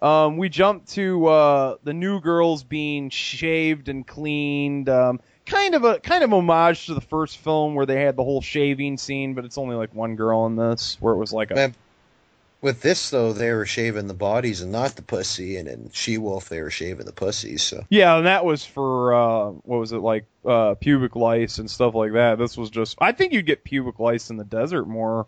Um, 0.00 0.36
we 0.36 0.48
jump 0.48 0.86
to 0.88 1.26
uh, 1.26 1.76
the 1.82 1.94
new 1.94 2.20
girls 2.20 2.62
being 2.62 3.10
shaved 3.10 3.88
and 3.88 4.06
cleaned. 4.06 4.88
Um, 4.88 5.20
kind 5.46 5.74
of 5.74 5.84
a 5.84 5.98
kind 5.98 6.22
of 6.22 6.32
homage 6.32 6.86
to 6.86 6.94
the 6.94 7.00
first 7.00 7.38
film 7.38 7.74
where 7.74 7.86
they 7.86 8.02
had 8.02 8.16
the 8.16 8.22
whole 8.22 8.42
shaving 8.42 8.98
scene, 8.98 9.34
but 9.34 9.44
it's 9.44 9.58
only 9.58 9.74
like 9.74 9.94
one 9.94 10.14
girl 10.14 10.46
in 10.46 10.56
this 10.56 10.96
where 11.00 11.14
it 11.14 11.16
was 11.16 11.32
like 11.32 11.50
a 11.50 11.54
Man, 11.54 11.74
With 12.60 12.82
this 12.82 13.10
though, 13.10 13.32
they 13.32 13.52
were 13.52 13.66
shaving 13.66 14.08
the 14.08 14.14
bodies 14.14 14.62
and 14.62 14.72
not 14.72 14.96
the 14.96 15.02
pussy, 15.02 15.56
and 15.58 15.68
in 15.68 15.90
She 15.92 16.18
Wolf 16.18 16.48
they 16.48 16.60
were 16.60 16.70
shaving 16.70 17.06
the 17.06 17.12
pussies. 17.12 17.62
So 17.62 17.84
Yeah, 17.88 18.16
and 18.16 18.26
that 18.26 18.44
was 18.44 18.64
for 18.64 19.14
uh 19.14 19.50
what 19.62 19.78
was 19.78 19.92
it 19.92 19.98
like 19.98 20.24
uh 20.44 20.74
pubic 20.74 21.14
lice 21.14 21.58
and 21.58 21.70
stuff 21.70 21.94
like 21.94 22.12
that. 22.14 22.38
This 22.38 22.56
was 22.56 22.70
just 22.70 22.96
I 23.00 23.12
think 23.12 23.32
you'd 23.32 23.46
get 23.46 23.62
pubic 23.64 23.98
lice 24.00 24.30
in 24.30 24.36
the 24.36 24.44
desert 24.44 24.86
more 24.86 25.26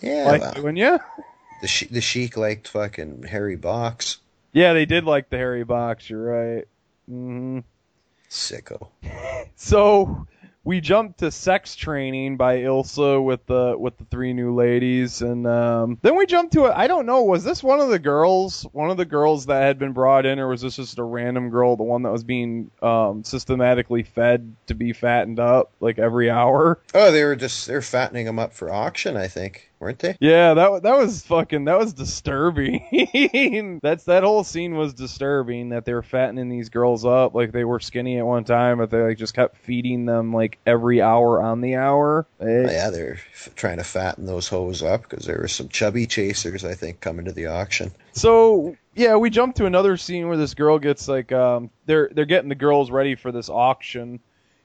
yeah, 0.00 0.24
like 0.26 0.40
well, 0.40 0.54
wouldn't 0.56 0.78
you? 0.78 0.98
the 1.60 1.68
she- 1.68 1.86
the 1.88 2.00
Sheik 2.00 2.38
liked 2.38 2.68
fucking 2.68 3.24
hairy 3.24 3.56
Box, 3.56 4.16
Yeah, 4.54 4.72
they 4.72 4.86
did 4.86 5.04
like 5.04 5.28
the 5.28 5.36
hairy 5.36 5.64
box, 5.64 6.08
you're 6.08 6.22
right. 6.24 6.64
hmm 7.06 7.58
sicko. 8.30 8.88
So 9.56 10.26
we 10.62 10.80
jumped 10.80 11.20
to 11.20 11.30
sex 11.30 11.74
training 11.74 12.36
by 12.36 12.58
Ilsa 12.58 13.22
with 13.22 13.46
the 13.46 13.74
with 13.78 13.96
the 13.96 14.04
three 14.04 14.32
new 14.32 14.54
ladies, 14.54 15.22
and 15.22 15.46
um, 15.46 15.98
then 16.02 16.16
we 16.16 16.26
jumped 16.26 16.52
to 16.54 16.66
it. 16.66 16.72
I 16.76 16.86
don't 16.86 17.06
know. 17.06 17.22
Was 17.22 17.44
this 17.44 17.62
one 17.62 17.80
of 17.80 17.88
the 17.88 17.98
girls? 17.98 18.64
One 18.72 18.90
of 18.90 18.96
the 18.96 19.06
girls 19.06 19.46
that 19.46 19.62
had 19.62 19.78
been 19.78 19.92
brought 19.92 20.26
in, 20.26 20.38
or 20.38 20.48
was 20.48 20.60
this 20.60 20.76
just 20.76 20.98
a 20.98 21.02
random 21.02 21.50
girl, 21.50 21.76
the 21.76 21.82
one 21.82 22.02
that 22.02 22.12
was 22.12 22.24
being 22.24 22.70
um, 22.82 23.24
systematically 23.24 24.02
fed 24.02 24.54
to 24.66 24.74
be 24.74 24.92
fattened 24.92 25.40
up 25.40 25.72
like 25.80 25.98
every 25.98 26.30
hour? 26.30 26.78
Oh, 26.94 27.10
they 27.10 27.24
were 27.24 27.36
just 27.36 27.66
they're 27.66 27.82
fattening 27.82 28.26
them 28.26 28.38
up 28.38 28.52
for 28.52 28.72
auction, 28.72 29.16
I 29.16 29.28
think, 29.28 29.69
weren't 29.80 29.98
they? 29.98 30.16
Yeah, 30.20 30.54
that 30.54 30.82
that 30.82 30.98
was 30.98 31.22
fucking 31.24 31.64
that 31.64 31.78
was 31.78 31.94
disturbing. 31.94 33.80
That's 33.82 34.04
that 34.04 34.22
whole 34.22 34.44
scene 34.44 34.76
was 34.76 34.94
disturbing 34.94 35.70
that 35.70 35.84
they 35.84 35.94
were 35.94 36.02
fattening 36.02 36.48
these 36.48 36.68
girls 36.68 37.04
up 37.04 37.34
like 37.34 37.50
they 37.52 37.64
were 37.64 37.80
skinny 37.80 38.18
at 38.18 38.26
one 38.26 38.44
time, 38.44 38.78
but 38.78 38.90
they 38.90 39.00
like 39.02 39.18
just 39.18 39.34
kept 39.34 39.56
feeding 39.56 40.04
them 40.04 40.32
like 40.32 40.58
every 40.66 41.02
hour 41.02 41.42
on 41.42 41.60
the 41.60 41.76
hour. 41.76 42.26
Oh, 42.40 42.46
yeah, 42.46 42.90
they're 42.90 43.18
f- 43.32 43.54
trying 43.56 43.78
to 43.78 43.84
fatten 43.84 44.26
those 44.26 44.46
hoes 44.46 44.82
up 44.82 45.02
because 45.08 45.24
there 45.26 45.38
were 45.38 45.48
some 45.48 45.68
chubby 45.68 46.06
chasers, 46.06 46.64
I 46.64 46.74
think, 46.74 47.00
coming 47.00 47.24
to 47.24 47.32
the 47.32 47.46
auction. 47.46 47.90
So 48.12 48.76
yeah, 48.94 49.16
we 49.16 49.30
jump 49.30 49.56
to 49.56 49.66
another 49.66 49.96
scene 49.96 50.28
where 50.28 50.36
this 50.36 50.54
girl 50.54 50.78
gets 50.78 51.08
like 51.08 51.32
um 51.32 51.70
they're 51.86 52.10
they're 52.12 52.26
getting 52.26 52.48
the 52.50 52.54
girls 52.54 52.90
ready 52.90 53.14
for 53.14 53.32
this 53.32 53.48
auction. 53.48 54.20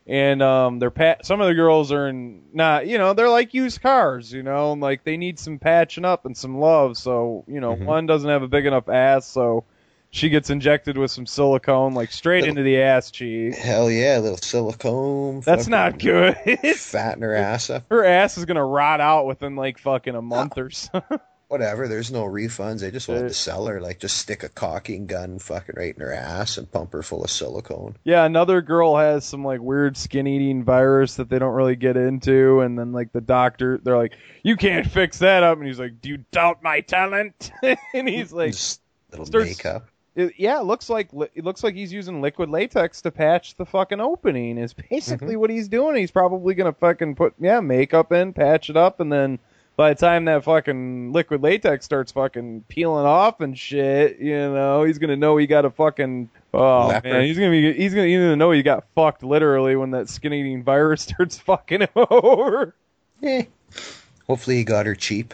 And 0.07 0.41
um, 0.43 0.77
they're 0.77 0.91
pat. 0.91 1.25
Some 1.25 1.41
of 1.41 1.47
the 1.47 1.55
girls 1.55 1.91
are 1.91 2.07
in 2.07 2.43
not, 2.53 2.85
you 2.85 2.99
know, 2.99 3.13
they're 3.13 3.29
like 3.29 3.55
used 3.55 3.81
cars, 3.81 4.31
you 4.31 4.43
know, 4.43 4.73
and, 4.73 4.81
like 4.81 5.03
they 5.03 5.17
need 5.17 5.39
some 5.39 5.57
patching 5.57 6.05
up 6.05 6.25
and 6.25 6.37
some 6.37 6.59
love. 6.59 6.95
So, 6.97 7.43
you 7.47 7.59
know, 7.59 7.75
Mhm. 7.75 7.85
one 7.85 8.05
doesn't 8.05 8.29
have 8.29 8.43
a 8.43 8.47
big 8.47 8.67
enough 8.67 8.87
ass, 8.87 9.25
so 9.25 9.63
she 10.11 10.29
gets 10.29 10.51
injected 10.51 10.95
with 10.97 11.09
some 11.09 11.25
silicone, 11.25 11.93
like 11.95 12.11
straight 12.11 12.41
Little- 12.41 12.49
into 12.51 12.63
the 12.63 12.81
ass 12.81 13.09
cheek. 13.09 13.55
Hell 13.55 13.89
yeah, 13.89 14.19
a 14.19 14.21
little 14.21 14.37
silicone. 14.37 15.39
That's 15.41 15.67
not 15.67 15.97
good. 15.97 16.35
Fatten 16.77 17.23
her 17.23 17.33
ass 17.35 17.71
up. 17.71 17.85
Her 17.89 18.05
ass 18.05 18.37
is 18.37 18.45
gonna 18.45 18.63
rot 18.65 19.01
out 19.01 19.25
within 19.25 19.55
like 19.55 19.79
fucking 19.79 20.13
a 20.15 20.21
month 20.21 20.57
or 20.59 20.69
so. 20.69 21.01
Whatever, 21.47 21.87
there's 21.87 22.11
no 22.11 22.23
refunds. 22.23 22.81
They 22.81 22.89
just 22.89 23.07
wanted 23.07 23.27
to 23.27 23.33
sell 23.33 23.67
her. 23.67 23.79
Like, 23.79 23.99
just 23.99 24.17
stick 24.17 24.41
a 24.41 24.49
caulking 24.49 25.05
gun 25.05 25.37
fucking 25.37 25.75
right 25.77 25.93
in 25.93 26.01
her 26.01 26.11
ass 26.11 26.57
and 26.57 26.71
pump 26.71 26.93
her 26.93 27.03
full 27.03 27.23
of 27.23 27.29
silicone. 27.29 27.95
Yeah, 28.03 28.25
another 28.25 28.61
girl 28.61 28.97
has 28.97 29.25
some 29.25 29.45
like 29.45 29.61
weird 29.61 29.95
skin 29.95 30.25
eating 30.25 30.63
virus 30.63 31.15
that 31.15 31.29
they 31.29 31.37
don't 31.37 31.53
really 31.53 31.75
get 31.75 31.97
into, 31.97 32.61
and 32.61 32.77
then 32.77 32.93
like 32.93 33.11
the 33.11 33.21
doctor, 33.21 33.77
they're 33.77 33.97
like, 33.97 34.13
"You 34.41 34.55
can't 34.55 34.89
fix 34.89 35.19
that 35.19 35.43
up," 35.43 35.59
and 35.59 35.67
he's 35.67 35.79
like, 35.79 36.01
"Do 36.01 36.09
you 36.09 36.25
doubt 36.31 36.63
my 36.63 36.81
talent?" 36.81 37.51
and 37.93 38.09
he's 38.09 38.33
like, 38.33 38.53
just 38.53 38.81
little 39.11 39.27
starts- 39.27 39.49
makeup. 39.49 39.87
it, 40.15 40.33
"Yeah, 40.37 40.59
it 40.59 40.65
looks 40.65 40.89
like 40.89 41.09
it 41.13 41.43
looks 41.43 41.63
like 41.63 41.75
he's 41.75 41.93
using 41.93 42.21
liquid 42.21 42.49
latex 42.49 43.03
to 43.03 43.11
patch 43.11 43.55
the 43.55 43.67
fucking 43.67 44.01
opening." 44.01 44.57
Is 44.57 44.73
basically 44.73 45.33
mm-hmm. 45.33 45.39
what 45.41 45.51
he's 45.51 45.67
doing. 45.67 45.95
He's 45.95 46.11
probably 46.11 46.55
gonna 46.55 46.73
fucking 46.73 47.13
put 47.13 47.35
yeah 47.39 47.59
makeup 47.59 48.11
in, 48.11 48.33
patch 48.33 48.71
it 48.71 48.77
up, 48.77 48.99
and 48.99 49.13
then 49.13 49.37
by 49.75 49.93
the 49.93 49.99
time 49.99 50.25
that 50.25 50.43
fucking 50.43 51.11
liquid 51.11 51.41
latex 51.43 51.85
starts 51.85 52.11
fucking 52.11 52.63
peeling 52.67 53.05
off 53.05 53.41
and 53.41 53.57
shit, 53.57 54.19
you 54.19 54.35
know, 54.37 54.83
he's 54.83 54.97
gonna 54.97 55.15
know 55.17 55.37
he 55.37 55.47
got 55.47 55.65
a 55.65 55.69
fucking 55.69 56.29
oh 56.53 56.87
Leopard. 56.87 57.11
man, 57.11 57.23
he's 57.25 57.37
gonna 57.37 57.51
be 57.51 57.73
he's 57.73 57.93
gonna 57.93 58.07
he's 58.07 58.17
gonna 58.19 58.35
know 58.35 58.51
he 58.51 58.63
got 58.63 58.85
fucked 58.95 59.23
literally 59.23 59.75
when 59.75 59.91
that 59.91 60.09
skin 60.09 60.33
eating 60.33 60.63
virus 60.63 61.01
starts 61.09 61.37
fucking 61.39 61.81
him 61.81 61.89
over. 61.95 62.75
Eh. 63.23 63.43
Hopefully 64.27 64.57
he 64.57 64.63
got 64.63 64.85
her 64.85 64.95
cheap. 64.95 65.33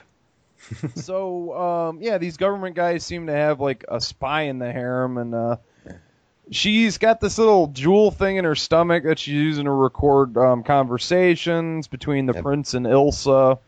so 0.95 1.53
um, 1.57 2.01
yeah, 2.01 2.17
these 2.17 2.37
government 2.37 2.75
guys 2.75 3.03
seem 3.05 3.27
to 3.27 3.33
have 3.33 3.59
like 3.59 3.85
a 3.89 3.99
spy 4.01 4.43
in 4.43 4.57
the 4.59 4.71
harem, 4.71 5.17
and 5.17 5.35
uh, 5.35 5.57
she's 6.49 6.97
got 6.97 7.19
this 7.19 7.37
little 7.37 7.67
jewel 7.67 8.09
thing 8.11 8.37
in 8.37 8.45
her 8.45 8.55
stomach 8.55 9.03
that 9.03 9.19
she's 9.19 9.33
using 9.33 9.65
to 9.65 9.71
record 9.71 10.37
um, 10.37 10.63
conversations 10.63 11.87
between 11.87 12.25
the 12.25 12.33
Yep. 12.33 12.43
prince 12.43 12.73
and 12.73 12.85
Ilsa. 12.85 13.59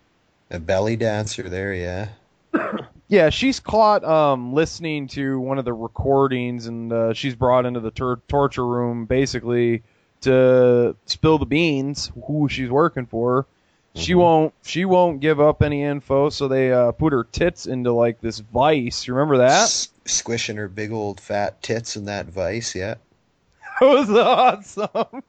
A 0.54 0.60
belly 0.60 0.96
dancer 0.96 1.50
there, 1.50 1.74
yeah. 1.74 2.10
Yeah, 3.10 3.30
she's 3.30 3.60
caught 3.60 4.04
um, 4.04 4.54
listening 4.54 5.08
to 5.10 5.40
one 5.40 5.60
of 5.60 5.66
the 5.66 5.74
recordings, 5.74 6.66
and 6.66 6.92
uh, 6.92 7.14
she's 7.14 7.36
brought 7.36 7.68
into 7.68 7.80
the 7.80 7.92
tor- 7.92 8.22
torture 8.28 8.66
room 8.66 9.06
basically 9.06 9.84
to 10.22 10.96
spill 11.06 11.38
the 11.38 11.46
beans. 11.46 12.12
Who 12.26 12.50
she's 12.50 12.72
working 12.72 13.06
for. 13.06 13.46
She 13.94 14.16
won't. 14.16 14.56
She 14.64 14.86
won't 14.86 15.20
give 15.20 15.40
up 15.40 15.62
any 15.62 15.84
info, 15.84 16.30
so 16.32 16.48
they 16.48 16.72
uh, 16.72 16.94
put 16.94 17.14
her 17.14 17.26
tits 17.26 17.68
into 17.68 17.94
like 17.94 18.20
this 18.20 18.40
vice. 18.40 19.06
You 19.06 19.14
remember 19.14 19.38
that? 19.40 19.64
S- 19.64 19.90
squishing 20.06 20.58
her 20.58 20.68
big 20.68 20.92
old 20.92 21.20
fat 21.20 21.62
tits 21.62 21.96
in 21.96 22.06
that 22.06 22.26
vice, 22.28 22.74
yeah. 22.74 22.96
That 23.80 23.86
was 23.88 24.10
awesome. 24.90 25.24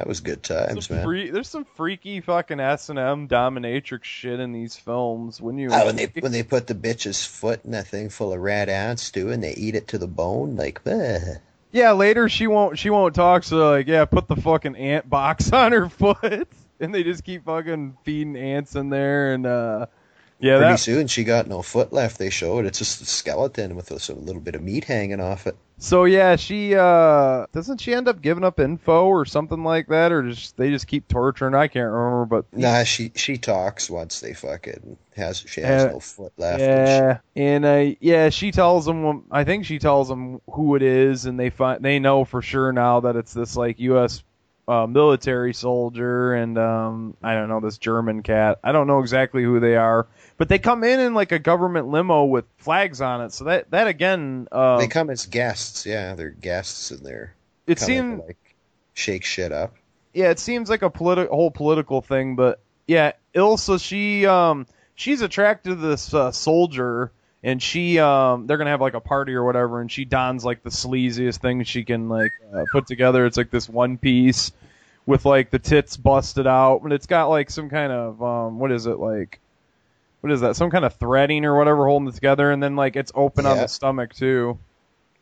That 0.00 0.08
was 0.08 0.20
good 0.20 0.42
times, 0.42 0.86
Some 0.86 0.96
man. 0.96 1.04
free, 1.04 1.30
there's 1.30 1.50
some 1.50 1.66
freaky 1.76 2.22
fucking 2.22 2.58
S 2.58 2.88
and 2.88 2.98
M 2.98 3.28
dominatrix 3.28 4.04
shit 4.04 4.40
in 4.40 4.50
these 4.50 4.74
films. 4.74 5.42
When 5.42 5.58
you 5.58 5.68
Ah, 5.70 5.84
when 5.84 5.96
they 5.96 6.06
when 6.20 6.32
they 6.32 6.42
put 6.42 6.66
the 6.66 6.74
bitch's 6.74 7.22
foot 7.22 7.66
in 7.66 7.72
that 7.72 7.86
thing 7.86 8.08
full 8.08 8.32
of 8.32 8.40
rat 8.40 8.70
ants 8.70 9.10
too, 9.10 9.30
and 9.30 9.44
they 9.44 9.52
eat 9.52 9.74
it 9.74 9.88
to 9.88 9.98
the 9.98 10.06
bone, 10.06 10.56
like, 10.56 10.80
eh. 10.86 11.34
Yeah, 11.70 11.92
later 11.92 12.30
she 12.30 12.46
won't 12.46 12.78
she 12.78 12.88
won't 12.88 13.14
talk, 13.14 13.44
so 13.44 13.72
like 13.72 13.88
yeah, 13.88 14.06
put 14.06 14.26
the 14.26 14.36
fucking 14.36 14.74
ant 14.74 15.10
box 15.10 15.52
on 15.52 15.72
her 15.72 15.90
foot. 15.90 16.48
And 16.80 16.94
they 16.94 17.02
just 17.02 17.22
keep 17.22 17.44
fucking 17.44 17.98
feeding 18.04 18.36
ants 18.36 18.76
in 18.76 18.88
there 18.88 19.34
and 19.34 19.44
uh 19.44 19.84
yeah, 20.40 20.56
pretty 20.58 20.72
that, 20.72 20.78
soon 20.78 21.06
she 21.06 21.24
got 21.24 21.46
no 21.46 21.62
foot 21.62 21.92
left. 21.92 22.18
They 22.18 22.30
showed 22.30 22.66
it's 22.66 22.78
just 22.78 23.00
a 23.02 23.06
skeleton 23.06 23.76
with 23.76 23.90
a, 23.90 23.98
sort 24.00 24.18
of 24.18 24.24
little 24.24 24.40
bit 24.42 24.54
of 24.54 24.62
meat 24.62 24.84
hanging 24.84 25.20
off 25.20 25.46
it. 25.46 25.56
so 25.78 26.04
yeah, 26.04 26.36
she 26.36 26.74
uh 26.74 27.46
doesn't 27.52 27.80
she 27.80 27.94
end 27.94 28.08
up 28.08 28.20
giving 28.20 28.44
up 28.44 28.60
info 28.60 29.06
or 29.06 29.24
something 29.24 29.64
like 29.64 29.88
that 29.88 30.12
or 30.12 30.28
just 30.28 30.56
they 30.56 30.70
just 30.70 30.86
keep 30.86 31.08
torturing 31.08 31.54
I 31.54 31.68
can't 31.68 31.90
remember 31.90 32.26
but 32.26 32.46
Nah, 32.56 32.84
she 32.84 33.12
she 33.14 33.38
talks 33.38 33.88
once 33.88 34.20
they 34.20 34.34
fucking 34.34 34.96
has 35.16 35.44
she 35.46 35.60
has 35.62 35.84
Uh, 35.84 35.92
no 35.92 36.00
foot 36.00 36.32
left. 36.36 36.60
and 36.60 36.86
Yeah, 36.86 37.18
and 37.36 37.64
uh, 37.64 37.96
yeah, 38.00 38.28
she 38.30 38.50
tells 38.52 38.86
them. 38.86 39.24
I 39.30 39.44
think 39.44 39.64
she 39.66 39.78
tells 39.78 40.08
them 40.08 40.40
who 40.50 40.76
it 40.76 40.82
is, 40.82 41.26
and 41.26 41.38
they 41.38 41.50
find 41.50 41.82
they 41.84 41.98
know 41.98 42.24
for 42.24 42.42
sure 42.42 42.72
now 42.72 43.00
that 43.00 43.16
it's 43.16 43.32
this 43.34 43.56
like 43.56 43.78
U.S. 43.80 44.22
Uh, 44.68 44.86
military 44.86 45.52
soldier, 45.52 46.32
and 46.34 46.56
um, 46.56 47.16
I 47.22 47.34
don't 47.34 47.48
know 47.48 47.58
this 47.60 47.76
German 47.78 48.22
cat. 48.22 48.60
I 48.62 48.70
don't 48.72 48.86
know 48.86 49.00
exactly 49.00 49.42
who 49.42 49.58
they 49.58 49.74
are, 49.74 50.06
but 50.40 50.48
they 50.48 50.58
come 50.58 50.82
in 50.84 51.00
in 51.00 51.12
like 51.12 51.32
a 51.32 51.38
government 51.38 51.88
limo 51.88 52.24
with 52.24 52.46
flags 52.56 53.02
on 53.02 53.20
it. 53.20 53.30
So 53.30 53.44
that 53.44 53.70
that 53.72 53.88
again, 53.88 54.48
uh, 54.50 54.78
they 54.78 54.88
come 54.88 55.10
as 55.10 55.26
guests. 55.26 55.84
Yeah, 55.84 56.14
they're 56.14 56.30
guests 56.30 56.90
and 56.90 57.04
they're 57.04 57.34
it 57.66 57.78
seems 57.78 58.22
like 58.26 58.38
shake 58.94 59.26
shit 59.26 59.52
up. 59.52 59.74
yeah, 60.14 60.30
it 60.30 60.38
seems 60.38 60.70
like 60.70 60.80
a 60.80 60.88
politi- 60.88 61.28
whole 61.28 61.50
political 61.50 62.00
thing, 62.00 62.36
but 62.36 62.58
yeah, 62.86 63.12
Ilsa, 63.34 63.78
she 63.84 64.24
um 64.24 64.66
she's 64.94 65.20
attracted 65.20 65.68
to 65.68 65.74
this 65.74 66.14
uh, 66.14 66.32
soldier, 66.32 67.12
and 67.42 67.62
she 67.62 67.98
um 67.98 68.46
they're 68.46 68.56
gonna 68.56 68.70
have 68.70 68.80
like 68.80 68.94
a 68.94 69.00
party 69.00 69.34
or 69.34 69.44
whatever, 69.44 69.82
and 69.82 69.92
she 69.92 70.06
dons 70.06 70.42
like 70.42 70.62
the 70.62 70.70
sleaziest 70.70 71.36
thing 71.36 71.64
she 71.64 71.84
can 71.84 72.08
like 72.08 72.32
uh, 72.50 72.64
put 72.72 72.86
together. 72.86 73.26
It's 73.26 73.36
like 73.36 73.50
this 73.50 73.68
one 73.68 73.98
piece 73.98 74.52
with 75.04 75.26
like 75.26 75.50
the 75.50 75.58
tits 75.58 75.98
busted 75.98 76.46
out, 76.46 76.80
but 76.82 76.92
it's 76.92 77.06
got 77.06 77.26
like 77.26 77.50
some 77.50 77.68
kind 77.68 77.92
of 77.92 78.22
um 78.22 78.58
what 78.58 78.72
is 78.72 78.86
it 78.86 78.98
like. 78.98 79.38
What 80.20 80.32
is 80.32 80.42
that? 80.42 80.56
Some 80.56 80.70
kind 80.70 80.84
of 80.84 80.94
threading 80.94 81.44
or 81.44 81.56
whatever 81.56 81.86
holding 81.86 82.08
it 82.08 82.14
together, 82.14 82.50
and 82.50 82.62
then 82.62 82.76
like 82.76 82.96
it's 82.96 83.12
open 83.14 83.46
on 83.46 83.56
the 83.56 83.68
stomach 83.68 84.14
too. 84.14 84.58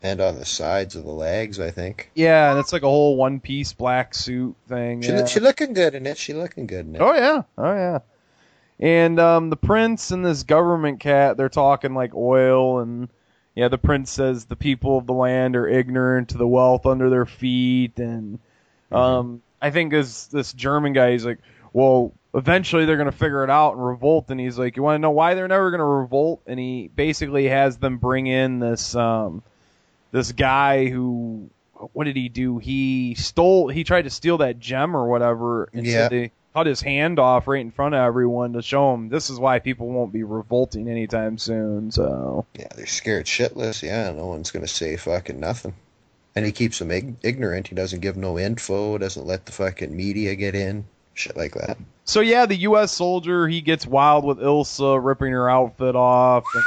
And 0.00 0.20
on 0.20 0.36
the 0.36 0.44
sides 0.44 0.94
of 0.94 1.04
the 1.04 1.10
legs, 1.10 1.58
I 1.58 1.72
think. 1.72 2.10
Yeah, 2.14 2.50
and 2.50 2.60
it's 2.60 2.72
like 2.72 2.82
a 2.82 2.88
whole 2.88 3.16
one 3.16 3.40
piece 3.40 3.72
black 3.72 4.14
suit 4.14 4.54
thing. 4.68 5.02
She 5.02 5.08
yeah. 5.08 5.26
she 5.26 5.40
looking 5.40 5.72
good 5.72 5.94
in 5.94 6.06
it. 6.06 6.18
She 6.18 6.34
looking 6.34 6.66
good 6.66 6.86
in 6.86 6.96
it. 6.96 7.00
Oh 7.00 7.14
yeah, 7.14 7.42
oh 7.56 7.74
yeah. 7.74 7.98
And 8.80 9.18
um, 9.18 9.50
the 9.50 9.56
prince 9.56 10.12
and 10.12 10.24
this 10.24 10.44
government 10.44 11.00
cat, 11.00 11.36
they're 11.36 11.48
talking 11.48 11.94
like 11.94 12.14
oil, 12.14 12.78
and 12.78 13.08
yeah, 13.56 13.66
the 13.66 13.78
prince 13.78 14.12
says 14.12 14.44
the 14.44 14.54
people 14.54 14.98
of 14.98 15.06
the 15.06 15.14
land 15.14 15.56
are 15.56 15.66
ignorant 15.66 16.28
to 16.28 16.38
the 16.38 16.46
wealth 16.46 16.86
under 16.86 17.10
their 17.10 17.26
feet, 17.26 17.98
and 17.98 18.38
um, 18.92 19.42
I 19.60 19.70
think 19.70 19.90
this 19.90 20.26
this 20.26 20.52
German 20.52 20.92
guy, 20.92 21.12
he's 21.12 21.26
like, 21.26 21.38
well, 21.72 22.12
eventually 22.34 22.84
they're 22.84 22.96
gonna 22.96 23.12
figure 23.12 23.44
it 23.44 23.50
out 23.50 23.74
and 23.74 23.84
revolt, 23.86 24.26
and 24.30 24.38
he's 24.40 24.58
like, 24.58 24.76
you 24.76 24.82
want 24.82 24.96
to 24.96 24.98
know 25.00 25.10
why 25.10 25.34
they're 25.34 25.48
never 25.48 25.70
gonna 25.70 25.84
revolt? 25.84 26.40
And 26.46 26.58
he 26.58 26.88
basically 26.94 27.46
has 27.48 27.78
them 27.78 27.98
bring 27.98 28.26
in 28.26 28.58
this 28.60 28.94
um, 28.94 29.42
this 30.12 30.32
guy 30.32 30.86
who. 30.86 31.50
What 31.92 32.04
did 32.04 32.16
he 32.16 32.28
do? 32.28 32.58
He 32.58 33.14
stole. 33.14 33.68
He 33.68 33.84
tried 33.84 34.02
to 34.02 34.10
steal 34.10 34.38
that 34.38 34.58
gem 34.58 34.96
or 34.96 35.06
whatever, 35.06 35.68
and 35.72 35.86
Yeah. 35.86 36.06
so 36.06 36.08
they 36.08 36.32
cut 36.52 36.66
his 36.66 36.80
hand 36.80 37.20
off 37.20 37.46
right 37.46 37.60
in 37.60 37.70
front 37.70 37.94
of 37.94 38.00
everyone 38.00 38.54
to 38.54 38.62
show 38.62 38.92
him 38.94 39.08
this 39.10 39.30
is 39.30 39.38
why 39.38 39.60
people 39.60 39.86
won't 39.88 40.12
be 40.12 40.24
revolting 40.24 40.88
anytime 40.88 41.38
soon. 41.38 41.92
So 41.92 42.46
Yeah, 42.58 42.66
they're 42.74 42.86
scared 42.86 43.26
shitless. 43.26 43.84
Yeah, 43.84 44.10
no 44.10 44.26
one's 44.26 44.50
gonna 44.50 44.66
say 44.66 44.96
fucking 44.96 45.38
nothing. 45.38 45.74
And 46.34 46.44
he 46.44 46.50
keeps 46.50 46.80
them 46.80 46.90
ignorant. 47.22 47.68
He 47.68 47.76
doesn't 47.76 48.00
give 48.00 48.16
no 48.16 48.40
info. 48.40 48.98
Doesn't 48.98 49.26
let 49.26 49.46
the 49.46 49.52
fucking 49.52 49.96
media 49.96 50.34
get 50.34 50.56
in. 50.56 50.84
Shit 51.14 51.36
like 51.36 51.54
that. 51.54 51.78
So 52.08 52.20
yeah, 52.20 52.46
the 52.46 52.56
U.S. 52.56 52.90
soldier 52.92 53.46
he 53.46 53.60
gets 53.60 53.86
wild 53.86 54.24
with 54.24 54.38
Ilsa 54.38 54.98
ripping 55.02 55.32
her 55.32 55.48
outfit 55.48 55.94
off 55.94 56.44
and 56.54 56.64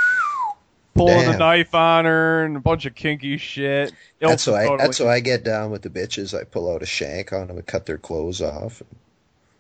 pulling 0.94 1.26
the 1.26 1.32
Damn. 1.32 1.40
knife 1.40 1.74
on 1.74 2.06
her 2.06 2.44
and 2.46 2.56
a 2.58 2.60
bunch 2.60 2.86
of 2.86 2.94
kinky 2.96 3.38
shit. 3.38 3.94
That's 4.20 4.46
Ilsa 4.46 4.52
how 4.52 4.56
I. 4.58 4.64
totally- 4.66 4.78
That's 4.88 4.98
how 5.00 5.08
I 5.10 5.20
get 5.20 5.44
down 5.44 5.72
with 5.72 5.82
the 5.82 5.90
bitches. 5.90 6.40
I 6.40 6.44
pull 6.44 6.72
out 6.74 6.84
a 6.84 6.86
shank 6.86 7.34
on 7.34 7.48
them 7.48 7.58
and 7.58 7.66
cut 7.66 7.86
their 7.88 7.98
clothes 7.98 8.42
off, 8.42 8.82
and 8.82 8.90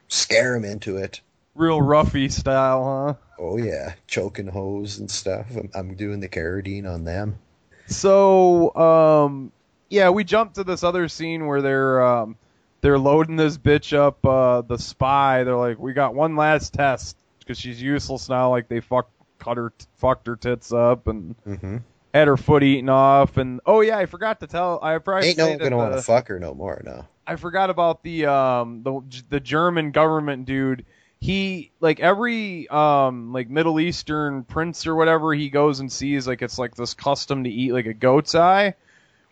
scare 0.07 0.53
them 0.53 0.65
into 0.65 0.97
it. 0.97 1.19
real 1.55 1.79
roughy 1.79 2.31
style, 2.31 3.17
huh? 3.17 3.25
Oh 3.39 3.57
yeah, 3.57 3.93
choking 4.07 4.47
hose 4.47 4.99
and 4.99 5.09
stuff. 5.09 5.47
I'm, 5.55 5.69
I'm 5.73 5.95
doing 5.95 6.19
the 6.19 6.29
carradine 6.29 6.87
on 6.87 7.03
them. 7.05 7.39
So, 7.87 8.73
um, 8.75 9.51
yeah, 9.89 10.09
we 10.11 10.23
jump 10.23 10.53
to 10.53 10.63
this 10.63 10.83
other 10.83 11.07
scene 11.09 11.47
where 11.47 11.61
they're 11.61 12.01
um, 12.05 12.37
they're 12.81 12.99
loading 12.99 13.35
this 13.35 13.57
bitch 13.57 13.95
up, 13.95 14.25
uh, 14.25 14.61
the 14.61 14.77
spy. 14.77 15.43
They're 15.43 15.55
like, 15.55 15.79
we 15.79 15.93
got 15.93 16.13
one 16.15 16.35
last 16.35 16.73
test 16.73 17.15
because 17.39 17.57
she's 17.59 17.81
useless 17.81 18.27
now. 18.29 18.49
Like 18.49 18.67
they 18.67 18.79
fuck 18.79 19.09
cut 19.39 19.57
her, 19.57 19.71
fucked 19.97 20.27
her 20.27 20.35
tits 20.35 20.71
up 20.73 21.07
and 21.07 21.35
Mm-hmm. 21.47 21.77
had 22.13 22.27
her 22.27 22.37
foot 22.37 22.63
eaten 22.63 22.89
off. 22.89 23.37
And 23.37 23.61
oh 23.65 23.81
yeah, 23.81 23.97
I 23.97 24.05
forgot 24.05 24.39
to 24.41 24.47
tell. 24.47 24.79
I 24.81 24.97
probably 24.97 25.29
Ain't 25.29 25.37
no 25.37 25.49
one 25.49 25.57
gonna 25.57 25.77
want 25.77 25.93
to 25.93 26.01
fuck 26.01 26.27
her 26.27 26.39
no 26.39 26.53
more. 26.53 26.81
No. 26.85 27.05
I 27.25 27.35
forgot 27.35 27.69
about 27.69 28.03
the 28.03 28.25
um 28.25 28.83
the 28.83 29.01
the 29.29 29.39
German 29.39 29.91
government 29.91 30.45
dude. 30.45 30.85
He 31.19 31.71
like 31.79 31.99
every 31.99 32.67
um 32.67 33.31
like 33.31 33.47
Middle 33.49 33.79
Eastern 33.79 34.43
prince 34.43 34.87
or 34.87 34.95
whatever 34.95 35.33
he 35.33 35.49
goes 35.49 35.79
and 35.79 35.91
sees 35.91 36.27
like 36.27 36.41
it's 36.41 36.57
like 36.57 36.73
this 36.75 36.95
custom 36.95 37.43
to 37.43 37.49
eat 37.49 37.73
like 37.73 37.85
a 37.85 37.93
goat's 37.93 38.33
eye. 38.33 38.73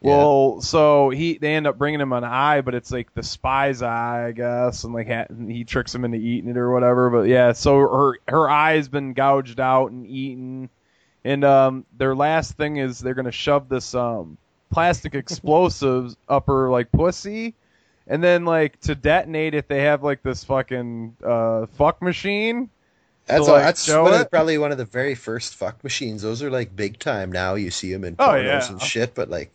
Well, 0.01 0.61
so 0.61 1.09
he 1.09 1.37
they 1.37 1.55
end 1.55 1.67
up 1.67 1.77
bringing 1.77 1.99
him 1.99 2.13
an 2.13 2.23
eye, 2.23 2.61
but 2.61 2.73
it's 2.73 2.91
like 2.91 3.13
the 3.13 3.23
spy's 3.23 3.81
eye, 3.81 4.27
I 4.27 4.31
guess, 4.31 4.83
and 4.85 4.93
like 4.93 5.07
he 5.49 5.63
tricks 5.65 5.93
him 5.93 6.05
into 6.05 6.17
eating 6.17 6.49
it 6.49 6.57
or 6.57 6.71
whatever. 6.71 7.09
But 7.09 7.27
yeah, 7.27 7.51
so 7.51 7.77
her 7.79 8.13
her 8.27 8.49
eye's 8.49 8.87
been 8.87 9.13
gouged 9.13 9.59
out 9.59 9.91
and 9.91 10.07
eaten, 10.07 10.69
and 11.25 11.43
um 11.43 11.85
their 11.97 12.15
last 12.15 12.53
thing 12.53 12.77
is 12.77 12.99
they're 12.99 13.13
gonna 13.13 13.31
shove 13.31 13.67
this 13.67 13.93
um 13.93 14.37
plastic 14.71 15.15
explosives 15.15 16.15
up 16.29 16.47
her 16.47 16.69
like 16.69 16.91
pussy, 16.93 17.55
and 18.07 18.23
then 18.23 18.45
like 18.45 18.79
to 18.81 18.95
detonate 18.95 19.53
it, 19.53 19.67
they 19.67 19.81
have 19.81 20.01
like 20.01 20.23
this 20.23 20.45
fucking 20.45 21.17
uh 21.25 21.65
fuck 21.73 22.01
machine. 22.01 22.69
That's 23.25 23.47
like, 23.47 23.63
that's 23.63 23.87
one 23.87 24.11
the- 24.11 24.25
probably 24.31 24.57
one 24.57 24.71
of 24.71 24.77
the 24.77 24.85
very 24.85 25.13
first 25.13 25.55
fuck 25.55 25.83
machines. 25.83 26.21
Those 26.21 26.41
are 26.41 26.49
like 26.49 26.73
big 26.75 26.97
time 26.99 27.31
now. 27.31 27.55
You 27.55 27.69
see 27.69 27.91
them 27.91 28.03
in 28.05 28.15
Oh, 28.17 28.29
pornos 28.29 28.43
yeah. 28.45 28.69
and 28.69 28.81
shit. 28.81 29.13
But 29.13 29.29
like, 29.29 29.51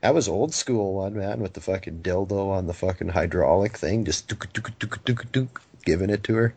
that 0.00 0.14
was 0.14 0.28
old 0.28 0.54
school 0.54 0.94
one 0.94 1.14
man 1.16 1.40
with 1.40 1.54
the 1.54 1.60
fucking 1.60 2.00
dildo 2.02 2.50
on 2.50 2.66
the 2.66 2.74
fucking 2.74 3.08
hydraulic 3.08 3.76
thing, 3.76 4.04
just 4.04 4.28
duk, 4.28 4.52
duk, 4.52 4.78
duk, 4.78 5.04
duk, 5.04 5.32
duk, 5.32 5.62
giving 5.84 6.10
it 6.10 6.24
to 6.24 6.34
her. 6.34 6.54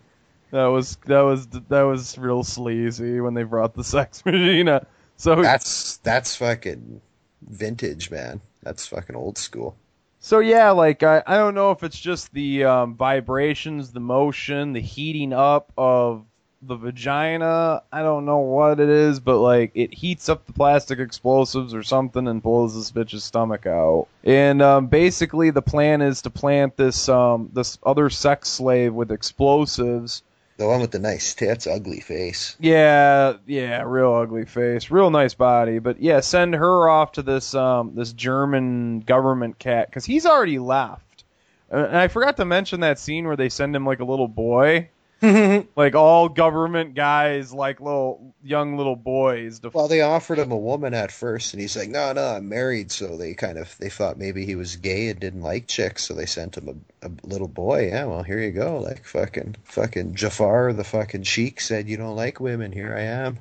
That 0.52 0.68
was 0.68 0.98
that 1.06 1.22
was 1.22 1.48
that 1.48 1.82
was 1.84 2.18
real 2.18 2.44
sleazy 2.44 3.22
when 3.22 3.34
they 3.34 3.44
brought 3.44 3.74
the 3.74 3.84
sex 3.84 4.26
machine. 4.26 4.68
Up. 4.68 4.88
So 5.16 5.42
That's 5.42 5.98
that's 5.98 6.36
fucking 6.36 7.02
vintage, 7.48 8.12
man. 8.12 8.42
That's 8.64 8.86
fucking 8.88 9.16
old 9.16 9.38
school. 9.38 9.76
So 10.20 10.40
yeah, 10.40 10.72
like 10.72 11.04
I, 11.04 11.24
I 11.26 11.38
don't 11.38 11.56
know 11.56 11.72
if 11.72 11.84
it's 11.84 12.00
just 12.00 12.32
the 12.34 12.66
um, 12.66 12.96
vibrations, 12.96 13.92
the 13.92 14.00
motion, 14.00 14.74
the 14.74 14.82
heating 14.82 15.34
up 15.34 15.72
of 15.78 16.26
the 16.62 16.76
vagina. 16.76 17.84
I 17.92 18.02
don't 18.02 18.26
know 18.26 18.40
what 18.40 18.80
it 18.80 18.90
is, 18.90 19.20
but 19.20 19.40
like 19.40 19.72
it 19.76 19.94
heats 19.94 20.30
up 20.30 20.46
the 20.46 20.54
plastic 20.54 21.00
explosives 21.00 21.74
or 21.74 21.84
something 21.84 22.28
and 22.28 22.42
blows 22.42 22.76
this 22.76 22.92
bitch's 22.92 23.24
stomach 23.24 23.66
out. 23.66 24.08
And 24.24 24.62
um, 24.62 24.88
basically, 24.88 25.50
the 25.50 25.62
plan 25.62 26.02
is 26.02 26.24
to 26.24 26.30
plant 26.30 26.78
this 26.78 27.10
um, 27.10 27.50
this 27.54 27.80
other 27.84 28.10
sex 28.10 28.50
slave 28.50 28.94
with 28.94 29.12
explosives. 29.12 30.24
The 30.58 30.68
one 30.68 30.82
with 30.82 30.92
the 30.92 31.00
nice 31.00 31.34
tits, 31.34 31.66
ugly 31.66 32.02
face. 32.02 32.56
Yeah, 32.60 33.38
yeah, 33.48 33.82
real 33.84 34.14
ugly 34.14 34.46
face, 34.46 34.92
real 34.92 35.10
nice 35.10 35.34
body, 35.34 35.80
but 35.80 36.00
yeah, 36.00 36.20
send 36.20 36.54
her 36.54 36.88
off 36.88 37.14
to 37.14 37.24
this 37.24 37.56
um 37.56 37.94
this 37.96 38.14
German 38.14 39.00
government 39.00 39.58
cat 39.58 39.88
because 39.90 40.06
he's 40.06 40.26
already 40.28 40.60
left. 40.60 41.24
And 41.72 41.98
I 41.98 42.10
forgot 42.10 42.38
to 42.38 42.46
mention 42.46 42.82
that 42.82 43.00
scene 43.00 43.26
where 43.26 43.38
they 43.38 43.50
send 43.50 43.76
him 43.76 43.86
like 43.86 44.02
a 44.02 44.06
little 44.06 44.28
boy, 44.28 44.90
like 45.76 45.94
all 45.94 46.30
government 46.30 46.96
guys, 46.96 47.54
like 47.54 47.80
little 47.80 48.34
young 48.42 48.76
little 48.76 48.96
boys. 48.96 49.60
To 49.60 49.70
Well, 49.70 49.88
they 49.88 50.02
offered 50.02 50.40
him 50.40 50.52
a 50.52 50.58
woman 50.58 50.96
at 50.96 51.12
first, 51.12 51.54
and 51.54 51.62
he's 51.62 51.78
like, 51.78 51.90
"No, 51.90 52.12
no, 52.14 52.24
I'm 52.24 52.50
married." 52.50 52.92
So 52.92 53.18
they 53.18 53.36
kind 53.36 53.60
of 53.60 53.78
they 53.78 53.90
thought 53.90 54.18
maybe 54.18 54.48
he 54.48 54.56
was 54.56 54.78
gay 54.78 55.10
and 55.10 55.20
didn't 55.20 55.44
like 55.44 55.68
chicks, 55.68 56.06
so 56.06 56.16
they 56.16 56.26
sent 56.26 56.58
him 56.58 56.84
a, 57.04 57.08
a 57.08 57.12
little 57.24 57.48
boy. 57.48 57.90
Yeah, 57.90 58.06
well, 58.06 58.24
here 58.24 58.40
you 58.40 58.50
go. 58.50 58.80
Like 58.80 59.06
fucking 59.06 59.58
fucking 59.66 60.16
Jafar, 60.16 60.74
the 60.74 60.84
fucking 60.84 61.24
sheik 61.24 61.62
said, 61.62 61.88
"You 61.88 61.98
don't 61.98 62.16
like 62.16 62.40
women. 62.40 62.72
Here 62.72 62.96
I 62.96 63.02
am." 63.02 63.38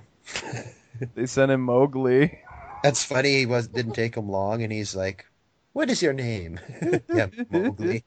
they 1.14 1.24
sent 1.24 1.50
him 1.50 1.62
Mowgli. 1.62 2.40
That's 2.82 3.02
funny. 3.02 3.38
He 3.38 3.46
was 3.46 3.68
didn't 3.68 3.94
take 3.94 4.16
him 4.16 4.28
long, 4.28 4.62
and 4.62 4.70
he's 4.70 4.94
like, 4.94 5.24
"What 5.72 5.88
is 5.88 6.02
your 6.02 6.12
name?" 6.12 6.60
yeah, 7.08 7.28
Mowgli. 7.48 8.04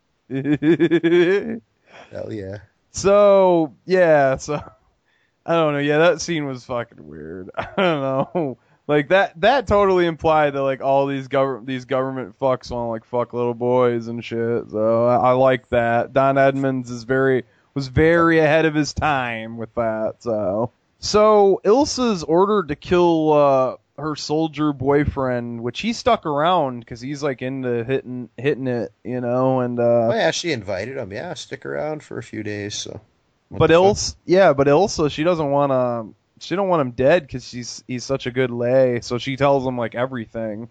Hell 2.11 2.32
yeah. 2.32 2.57
So 2.94 3.76
yeah, 3.86 4.38
so 4.38 4.56
I 5.46 5.54
don't 5.54 5.74
know. 5.74 5.80
Yeah, 5.80 5.98
that 5.98 6.22
scene 6.22 6.46
was 6.46 6.64
fucking 6.64 7.06
weird. 7.06 7.50
I 7.58 7.66
don't 7.76 7.78
know. 7.78 8.58
Like 8.86 9.08
that 9.10 9.39
that 9.39 9.66
totally 9.66 10.06
implied 10.06 10.56
that 10.56 10.62
like 10.62 10.82
all 10.82 11.08
these 11.08 11.30
government 11.30 11.68
these 11.68 11.86
government 11.86 12.38
fucks 12.38 12.70
want 12.70 12.89
like 12.89 13.06
fuck 13.06 13.32
little 13.32 13.54
boys 13.54 14.08
and 14.08 14.22
shit. 14.22 14.70
So 14.72 15.08
I, 15.08 15.30
I 15.30 15.32
like 15.32 15.70
that. 15.70 16.12
Don 16.12 16.38
Edmonds 16.38 16.91
is 16.91 17.06
very 17.06 17.46
was 17.74 17.88
very 17.88 18.39
ahead 18.39 18.66
of 18.66 18.76
his 18.76 18.94
time 18.94 19.56
with 19.56 19.74
that. 19.76 20.16
So 20.20 20.72
so 21.00 21.62
Ilsa's 21.64 22.24
ordered 22.24 22.68
to 22.68 22.76
kill 22.76 23.32
uh, 23.32 23.76
her 23.98 24.16
soldier 24.16 24.74
boyfriend, 24.74 25.62
which 25.62 25.82
he 25.82 25.94
stuck 25.94 26.26
around 26.26 26.80
because 26.80 27.00
he's 27.00 27.22
like 27.22 27.41
into 27.41 27.84
hitting 27.84 28.30
hitting 28.38 28.68
it, 28.68 28.91
you 29.04 29.22
know, 29.22 29.60
and 29.60 29.80
uh, 29.80 30.10
Oh 30.10 30.14
yeah, 30.14 30.32
she 30.32 30.52
invited 30.52 30.98
him. 30.98 31.12
Yeah, 31.12 31.34
stick 31.36 31.66
around 31.66 32.04
for 32.04 32.18
a 32.18 32.24
few 32.24 32.44
days. 32.44 32.76
So. 32.76 33.02
What 33.50 33.60
but? 33.60 33.70
Ilsa, 33.70 34.16
yeah, 34.26 34.54
but 34.54 34.66
Ilsa, 34.68 35.12
she 35.12 35.24
doesn't 35.24 35.52
want 35.52 35.72
to. 35.72 36.16
She 36.44 36.56
don't 36.56 36.70
want 36.70 36.82
him 36.82 36.91
dead 36.91 37.22
because 37.22 37.48
she's 37.48 37.84
he's 37.88 38.04
such 38.04 38.26
a 38.26 38.32
good 38.32 38.50
lay. 38.50 39.00
So 39.02 39.20
she 39.20 39.38
tells 39.38 39.66
him 39.66 39.78
like 39.78 39.94
everything, 39.94 40.70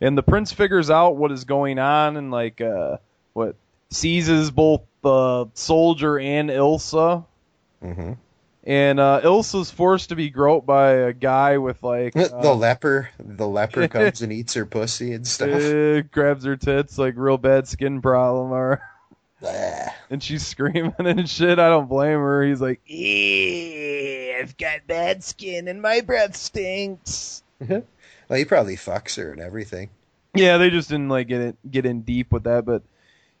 and 0.00 0.16
the 0.16 0.22
prince 0.22 0.50
figures 0.50 0.88
out 0.90 1.16
what 1.16 1.30
is 1.30 1.44
going 1.44 1.78
on 1.78 2.16
and 2.16 2.30
like 2.30 2.60
uh 2.60 2.96
what 3.34 3.56
seizes 3.90 4.50
both 4.50 4.80
the 5.02 5.46
soldier 5.54 6.18
and 6.18 6.48
Ilsa. 6.48 7.24
Mhm. 7.84 8.16
And 8.68 9.00
uh, 9.00 9.22
Ilsa's 9.24 9.70
forced 9.70 10.10
to 10.10 10.14
be 10.14 10.28
groped 10.28 10.66
by 10.66 10.90
a 10.90 11.14
guy 11.14 11.56
with 11.56 11.82
like 11.82 12.12
the 12.14 12.36
uh, 12.36 12.54
leper, 12.54 13.08
the 13.18 13.48
leper 13.48 13.88
comes 13.88 14.20
and 14.20 14.30
eats 14.30 14.52
her 14.54 14.66
pussy 14.66 15.14
and 15.14 15.26
stuff. 15.26 15.62
uh, 15.62 16.02
grabs 16.02 16.44
her 16.44 16.56
tits 16.56 16.98
like 16.98 17.14
real 17.16 17.38
bad 17.38 17.66
skin 17.66 18.02
problem 18.02 18.52
or 18.52 18.82
and 20.10 20.22
she's 20.22 20.46
screaming 20.46 20.92
and 20.98 21.26
shit. 21.30 21.58
I 21.58 21.70
don't 21.70 21.88
blame 21.88 22.18
her. 22.18 22.44
He's 22.44 22.60
like, 22.60 22.82
"Eh, 22.90 24.38
I've 24.38 24.58
got 24.58 24.86
bad 24.86 25.24
skin 25.24 25.66
and 25.66 25.80
my 25.80 26.02
breath 26.02 26.36
stinks. 26.36 27.42
well, 27.66 27.84
he 28.34 28.44
probably 28.44 28.76
fucks 28.76 29.16
her 29.16 29.32
and 29.32 29.40
everything. 29.40 29.88
Yeah, 30.34 30.58
they 30.58 30.68
just 30.68 30.90
didn't 30.90 31.08
like 31.08 31.28
get 31.28 31.40
in, 31.40 31.56
get 31.70 31.86
in 31.86 32.02
deep 32.02 32.30
with 32.32 32.44
that, 32.44 32.66
but 32.66 32.82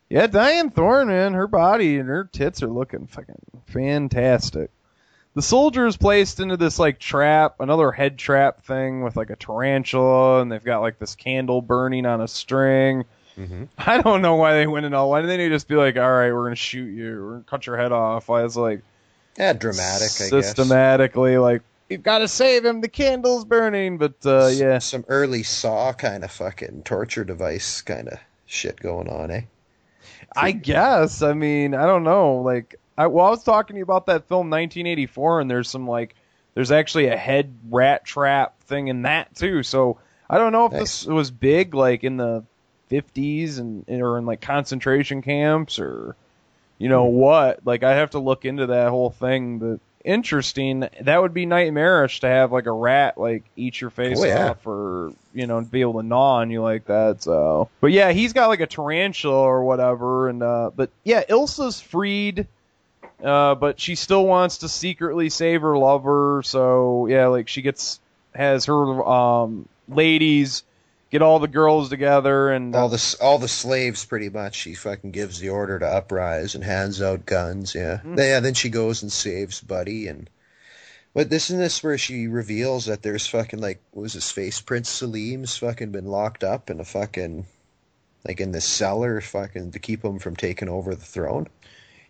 yeah, 0.08 0.26
Dyanne 0.26 0.72
Thorne, 0.72 1.08
man, 1.08 1.34
her 1.34 1.46
body 1.46 1.98
and 1.98 2.08
her 2.08 2.24
tits 2.24 2.62
are 2.62 2.68
looking 2.68 3.06
fucking 3.06 3.42
fantastic. 3.66 4.70
The 5.38 5.42
soldier 5.42 5.86
is 5.86 5.96
placed 5.96 6.40
into 6.40 6.56
this 6.56 6.80
like 6.80 6.98
trap, 6.98 7.60
another 7.60 7.92
head 7.92 8.18
trap 8.18 8.64
thing 8.64 9.04
with 9.04 9.14
like 9.14 9.30
a 9.30 9.36
tarantula, 9.36 10.42
and 10.42 10.50
they've 10.50 10.64
got 10.64 10.80
like 10.80 10.98
this 10.98 11.14
candle 11.14 11.62
burning 11.62 12.06
on 12.06 12.20
a 12.20 12.26
string. 12.26 13.04
Mm-hmm. 13.36 13.66
I 13.78 14.02
don't 14.02 14.20
know 14.20 14.34
why 14.34 14.54
they 14.54 14.66
went 14.66 14.84
in 14.84 14.94
all. 14.94 15.10
Why 15.10 15.20
didn't 15.20 15.38
they 15.38 15.48
just 15.48 15.68
be 15.68 15.76
like, 15.76 15.96
"All 15.96 16.10
right, 16.10 16.32
we're 16.32 16.42
gonna 16.42 16.56
shoot 16.56 16.88
you, 16.88 17.22
we're 17.22 17.30
gonna 17.34 17.44
cut 17.44 17.68
your 17.68 17.76
head 17.76 17.92
off"? 17.92 18.28
Why 18.28 18.42
is 18.42 18.56
like 18.56 18.82
Yeah, 19.38 19.52
dramatic. 19.52 20.08
I 20.08 20.18
guess. 20.18 20.28
systematically 20.28 21.38
like 21.38 21.62
we've 21.88 22.02
got 22.02 22.18
to 22.18 22.26
save 22.26 22.64
him, 22.64 22.80
the 22.80 22.88
candle's 22.88 23.44
burning. 23.44 23.96
But 23.96 24.16
uh, 24.26 24.48
yeah, 24.48 24.78
some 24.78 25.04
early 25.06 25.44
Saw 25.44 25.92
kind 25.92 26.24
of 26.24 26.32
fucking 26.32 26.82
torture 26.82 27.22
device 27.22 27.80
kind 27.82 28.08
of 28.08 28.18
shit 28.46 28.80
going 28.80 29.08
on, 29.08 29.30
eh? 29.30 29.42
I 30.34 30.50
guess. 30.50 31.22
I 31.22 31.34
mean, 31.34 31.76
I 31.76 31.86
don't 31.86 32.02
know. 32.02 32.38
Like, 32.38 32.74
I, 32.98 33.06
well, 33.06 33.26
I 33.26 33.30
was 33.30 33.44
talking 33.44 33.74
to 33.74 33.78
you 33.78 33.84
about 33.84 34.06
that 34.06 34.28
film 34.28 34.50
1984, 34.50 35.40
and 35.40 35.50
there's 35.50 35.70
some 35.70 35.86
like, 35.86 36.14
there's 36.54 36.72
actually 36.72 37.06
a 37.06 37.16
head 37.16 37.54
rat 37.70 38.04
trap 38.04 38.60
thing 38.62 38.88
in 38.88 39.02
that 39.02 39.34
too. 39.36 39.62
So 39.62 39.98
I 40.28 40.36
don't 40.36 40.52
know 40.52 40.66
if 40.66 40.72
this 40.72 41.06
was 41.06 41.30
big, 41.30 41.74
like 41.74 42.02
in 42.04 42.16
the 42.16 42.44
50s 42.90 43.58
and 43.58 43.84
or 43.88 44.18
in 44.18 44.26
like 44.26 44.40
concentration 44.40 45.22
camps 45.22 45.78
or, 45.78 46.16
you 46.78 46.88
know 46.88 47.04
what. 47.04 47.64
Like, 47.64 47.84
I 47.84 47.94
have 47.94 48.10
to 48.10 48.18
look 48.18 48.44
into 48.44 48.66
that 48.66 48.88
whole 48.90 49.10
thing. 49.10 49.58
But 49.60 49.80
interesting. 50.04 50.88
That 51.00 51.22
would 51.22 51.34
be 51.34 51.46
nightmarish 51.46 52.20
to 52.20 52.26
have 52.26 52.50
like 52.50 52.66
a 52.66 52.72
rat 52.72 53.18
like 53.18 53.44
eat 53.56 53.80
your 53.80 53.90
face 53.90 54.18
Oh, 54.20 54.24
yeah. 54.24 54.50
off 54.50 54.66
or 54.66 55.12
you 55.34 55.46
know 55.46 55.60
be 55.60 55.82
able 55.82 56.00
to 56.00 56.02
gnaw 56.02 56.36
on 56.36 56.50
you 56.50 56.62
like 56.62 56.86
that. 56.86 57.22
So, 57.22 57.68
but 57.80 57.92
yeah, 57.92 58.10
he's 58.12 58.32
got 58.32 58.48
like 58.48 58.60
a 58.60 58.66
tarantula 58.66 59.36
or 59.42 59.62
whatever, 59.64 60.28
and 60.28 60.42
uh, 60.42 60.70
but 60.74 60.90
yeah, 61.04 61.22
Ilsa's 61.28 61.80
freed. 61.80 62.46
Uh, 63.22 63.54
but 63.56 63.80
she 63.80 63.94
still 63.96 64.24
wants 64.26 64.58
to 64.58 64.68
secretly 64.68 65.28
save 65.30 65.62
her 65.62 65.76
lover, 65.76 66.42
so 66.44 67.06
yeah, 67.08 67.26
like 67.26 67.48
she 67.48 67.62
gets 67.62 67.98
has 68.34 68.66
her 68.66 69.04
um 69.08 69.68
ladies 69.88 70.62
get 71.10 71.22
all 71.22 71.38
the 71.38 71.48
girls 71.48 71.88
together 71.88 72.50
and 72.50 72.76
All 72.76 72.88
the 72.88 73.16
all 73.20 73.38
the 73.38 73.48
slaves, 73.48 74.04
pretty 74.04 74.28
much. 74.28 74.54
She 74.54 74.74
fucking 74.74 75.10
gives 75.10 75.40
the 75.40 75.48
order 75.48 75.78
to 75.78 75.86
uprise 75.86 76.54
and 76.54 76.62
hands 76.62 77.02
out 77.02 77.26
guns. 77.26 77.74
Yeah, 77.74 77.96
Mm-hmm. 77.96 78.18
yeah. 78.18 78.40
Then 78.40 78.54
she 78.54 78.68
goes 78.68 79.02
and 79.02 79.10
saves 79.10 79.60
Buddy, 79.60 80.06
and 80.06 80.30
but 81.14 81.28
this 81.30 81.50
and 81.50 81.58
this 81.58 81.82
where 81.82 81.98
she 81.98 82.28
reveals 82.28 82.86
that 82.86 83.02
there's 83.02 83.26
fucking 83.26 83.58
like 83.60 83.80
what 83.90 84.02
was 84.02 84.12
his 84.12 84.30
face 84.30 84.60
Prince 84.60 84.90
Salim's 84.90 85.56
fucking 85.56 85.90
been 85.90 86.06
locked 86.06 86.44
up 86.44 86.70
in 86.70 86.78
a 86.78 86.84
fucking 86.84 87.46
like 88.26 88.40
in 88.40 88.52
the 88.52 88.60
cellar, 88.60 89.20
fucking 89.20 89.72
to 89.72 89.78
keep 89.80 90.04
him 90.04 90.18
from 90.20 90.36
taking 90.36 90.68
over 90.68 90.94
the 90.94 91.04
throne. 91.04 91.48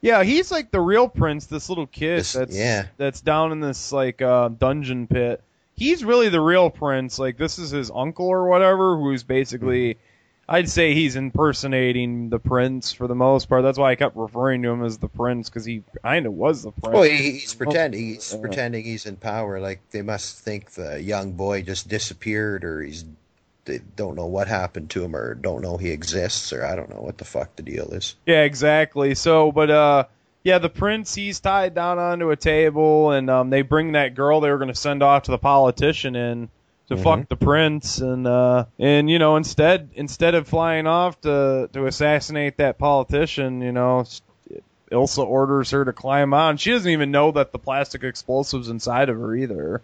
Yeah, 0.01 0.23
he's 0.23 0.51
like 0.51 0.71
the 0.71 0.81
real 0.81 1.09
prince. 1.09 1.47
This 1.47 1.69
little 1.69 1.87
kid 1.87 2.21
This- 2.21 2.33
that's 2.33 2.57
yeah. 2.57 2.87
that's 2.97 3.21
down 3.21 3.53
in 3.53 3.61
this 3.61 3.93
like 3.93 4.23
uh, 4.23 4.49
dungeon 4.49 5.07
pit. 5.07 5.43
He's 5.75 6.05
really 6.05 6.29
the 6.29 6.41
real 6.41 6.71
prince. 6.71 7.19
Like 7.19 7.37
this 7.37 7.59
is 7.59 7.71
his 7.71 7.91
uncle 7.95 8.27
or 8.27 8.49
whatever, 8.49 8.97
who's 8.97 9.23
basically, 9.23 9.95
Mm-hmm. 9.95 10.03
I'd 10.51 10.69
say 10.71 10.95
he's 10.95 11.15
impersonating 11.15 12.31
the 12.31 12.39
prince 12.39 12.91
for 12.93 13.07
the 13.07 13.15
most 13.15 13.51
part. 13.51 13.63
That's 13.63 13.77
why 13.77 13.91
I 13.91 13.97
kept 13.97 14.17
referring 14.17 14.63
to 14.63 14.71
him 14.71 14.83
as 14.83 14.97
the 14.97 15.09
prince 15.09 15.51
because 15.51 15.67
he 15.67 15.83
kind 16.03 16.25
of 16.25 16.33
was 16.33 16.63
the 16.63 16.71
prince. 16.71 16.95
Well, 16.95 17.03
he, 17.03 17.33
he's 17.33 17.53
pretending 17.55 18.01
he's 18.01 18.35
pretending 18.35 18.83
he's 18.85 19.05
in 19.05 19.17
power. 19.17 19.61
Like 19.61 19.81
they 19.91 20.01
must 20.01 20.39
think 20.39 20.71
the 20.71 21.03
young 21.03 21.33
boy 21.33 21.61
just 21.63 21.89
disappeared, 21.89 22.65
or 22.65 22.81
he's 22.81 23.05
they 23.69 23.81
don't 23.97 24.17
know 24.17 24.27
what 24.27 24.49
happened 24.49 24.91
to 24.91 25.05
him, 25.05 25.15
or 25.15 25.35
don't 25.35 25.63
know 25.63 25.77
he 25.77 25.91
exists, 25.91 26.53
or 26.53 26.65
I 26.65 26.75
don't 26.75 26.91
know 26.91 27.01
what 27.01 27.19
the 27.19 27.25
fuck 27.25 27.55
the 27.55 27.63
deal 27.63 27.91
is. 27.93 28.17
Yeah, 28.27 28.43
exactly. 28.43 29.15
So, 29.15 29.53
but 29.53 29.71
uh, 29.71 30.05
yeah, 30.43 30.59
the 30.59 30.69
prince 30.69 31.15
he's 31.15 31.39
tied 31.39 31.75
down 31.75 31.99
onto 32.01 32.31
a 32.31 32.37
table, 32.37 33.13
and 33.13 33.31
um, 33.31 33.51
they 33.51 33.63
bring 33.63 33.93
that 33.93 34.15
girl 34.17 34.41
they 34.41 34.51
were 34.51 34.59
going 34.59 34.69
to 34.69 34.75
send 34.75 35.03
off 35.05 35.25
to 35.25 35.31
the 35.31 35.39
politician 35.39 36.17
in 36.17 36.49
to 36.89 36.97
Mhm. 36.97 37.03
fuck 37.03 37.29
the 37.29 37.37
prince, 37.37 37.99
and 37.99 38.27
uh, 38.27 38.65
and 38.79 39.09
you 39.11 39.19
know 39.19 39.37
instead 39.37 39.91
instead 39.95 40.35
of 40.35 40.49
flying 40.49 40.87
off 40.87 41.21
to 41.21 41.69
to 41.73 41.87
assassinate 41.87 42.57
that 42.57 42.79
politician, 42.79 43.61
you 43.63 43.73
know. 43.73 44.05
Ilsa 44.91 45.23
orders 45.27 45.73
her 45.73 45.85
to 45.85 45.93
climb 45.93 46.33
on. 46.33 46.57
She 46.57 46.71
doesn't 46.71 46.91
even 46.91 47.11
know 47.11 47.31
that 47.33 47.53
the 47.53 47.59
plastic 47.59 48.05
explosives 48.05 48.71
inside 48.71 49.11
of 49.11 49.19
her 49.19 49.35
either. 49.37 49.83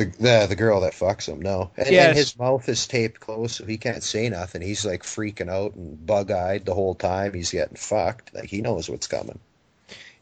The 0.00 0.06
the, 0.18 0.46
the 0.48 0.56
girl 0.56 0.80
that 0.80 0.94
fucks 0.94 1.26
him, 1.28 1.40
no, 1.42 1.70
and, 1.76 1.90
Yes. 1.90 2.08
and 2.08 2.16
his 2.16 2.38
mouth 2.38 2.68
is 2.68 2.86
taped 2.86 3.20
closed, 3.20 3.56
so 3.56 3.66
he 3.66 3.76
can't 3.76 4.02
say 4.02 4.28
nothing. 4.28 4.62
He's 4.62 4.84
like 4.86 5.02
freaking 5.02 5.50
out 5.50 5.74
and 5.74 6.04
bug 6.06 6.30
eyed 6.30 6.64
the 6.64 6.74
whole 6.74 6.94
time. 6.94 7.34
He's 7.34 7.50
getting 7.52 7.76
fucked. 7.76 8.34
Like 8.34 8.48
he 8.48 8.62
knows 8.62 8.88
what's 8.88 9.06
coming. 9.06 9.38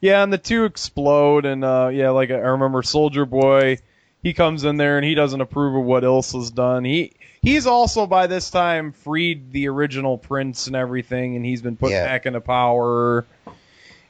Yeah, 0.01 0.23
and 0.23 0.33
the 0.33 0.39
two 0.39 0.65
explode, 0.65 1.45
and 1.45 1.65
uh, 1.65 1.91
yeah, 1.93 2.11
like 2.11 2.31
I 2.31 2.35
remember 2.39 2.83
Soldier 2.83 3.25
Boy, 3.27 3.79
he 4.23 4.33
comes 4.35 4.65
in 4.65 4.77
there 4.77 4.97
and 4.99 5.05
he 5.05 5.15
doesn't 5.15 5.41
approve 5.41 5.77
of 5.77 5.85
what 5.85 6.03
Ilsa's 6.05 6.51
done. 6.51 6.85
He 6.85 7.13
he's 7.43 7.67
also 7.67 8.07
by 8.07 8.27
this 8.27 8.51
time 8.51 8.93
freed 8.93 9.53
the 9.53 9.69
original 9.69 10.19
prince 10.19 10.67
and 10.67 10.75
everything, 10.77 11.37
and 11.37 11.45
he's 11.45 11.63
been 11.63 11.77
put 11.77 11.91
Yeah. 11.93 12.05
back 12.05 12.27
into 12.27 12.41
power. 12.41 13.27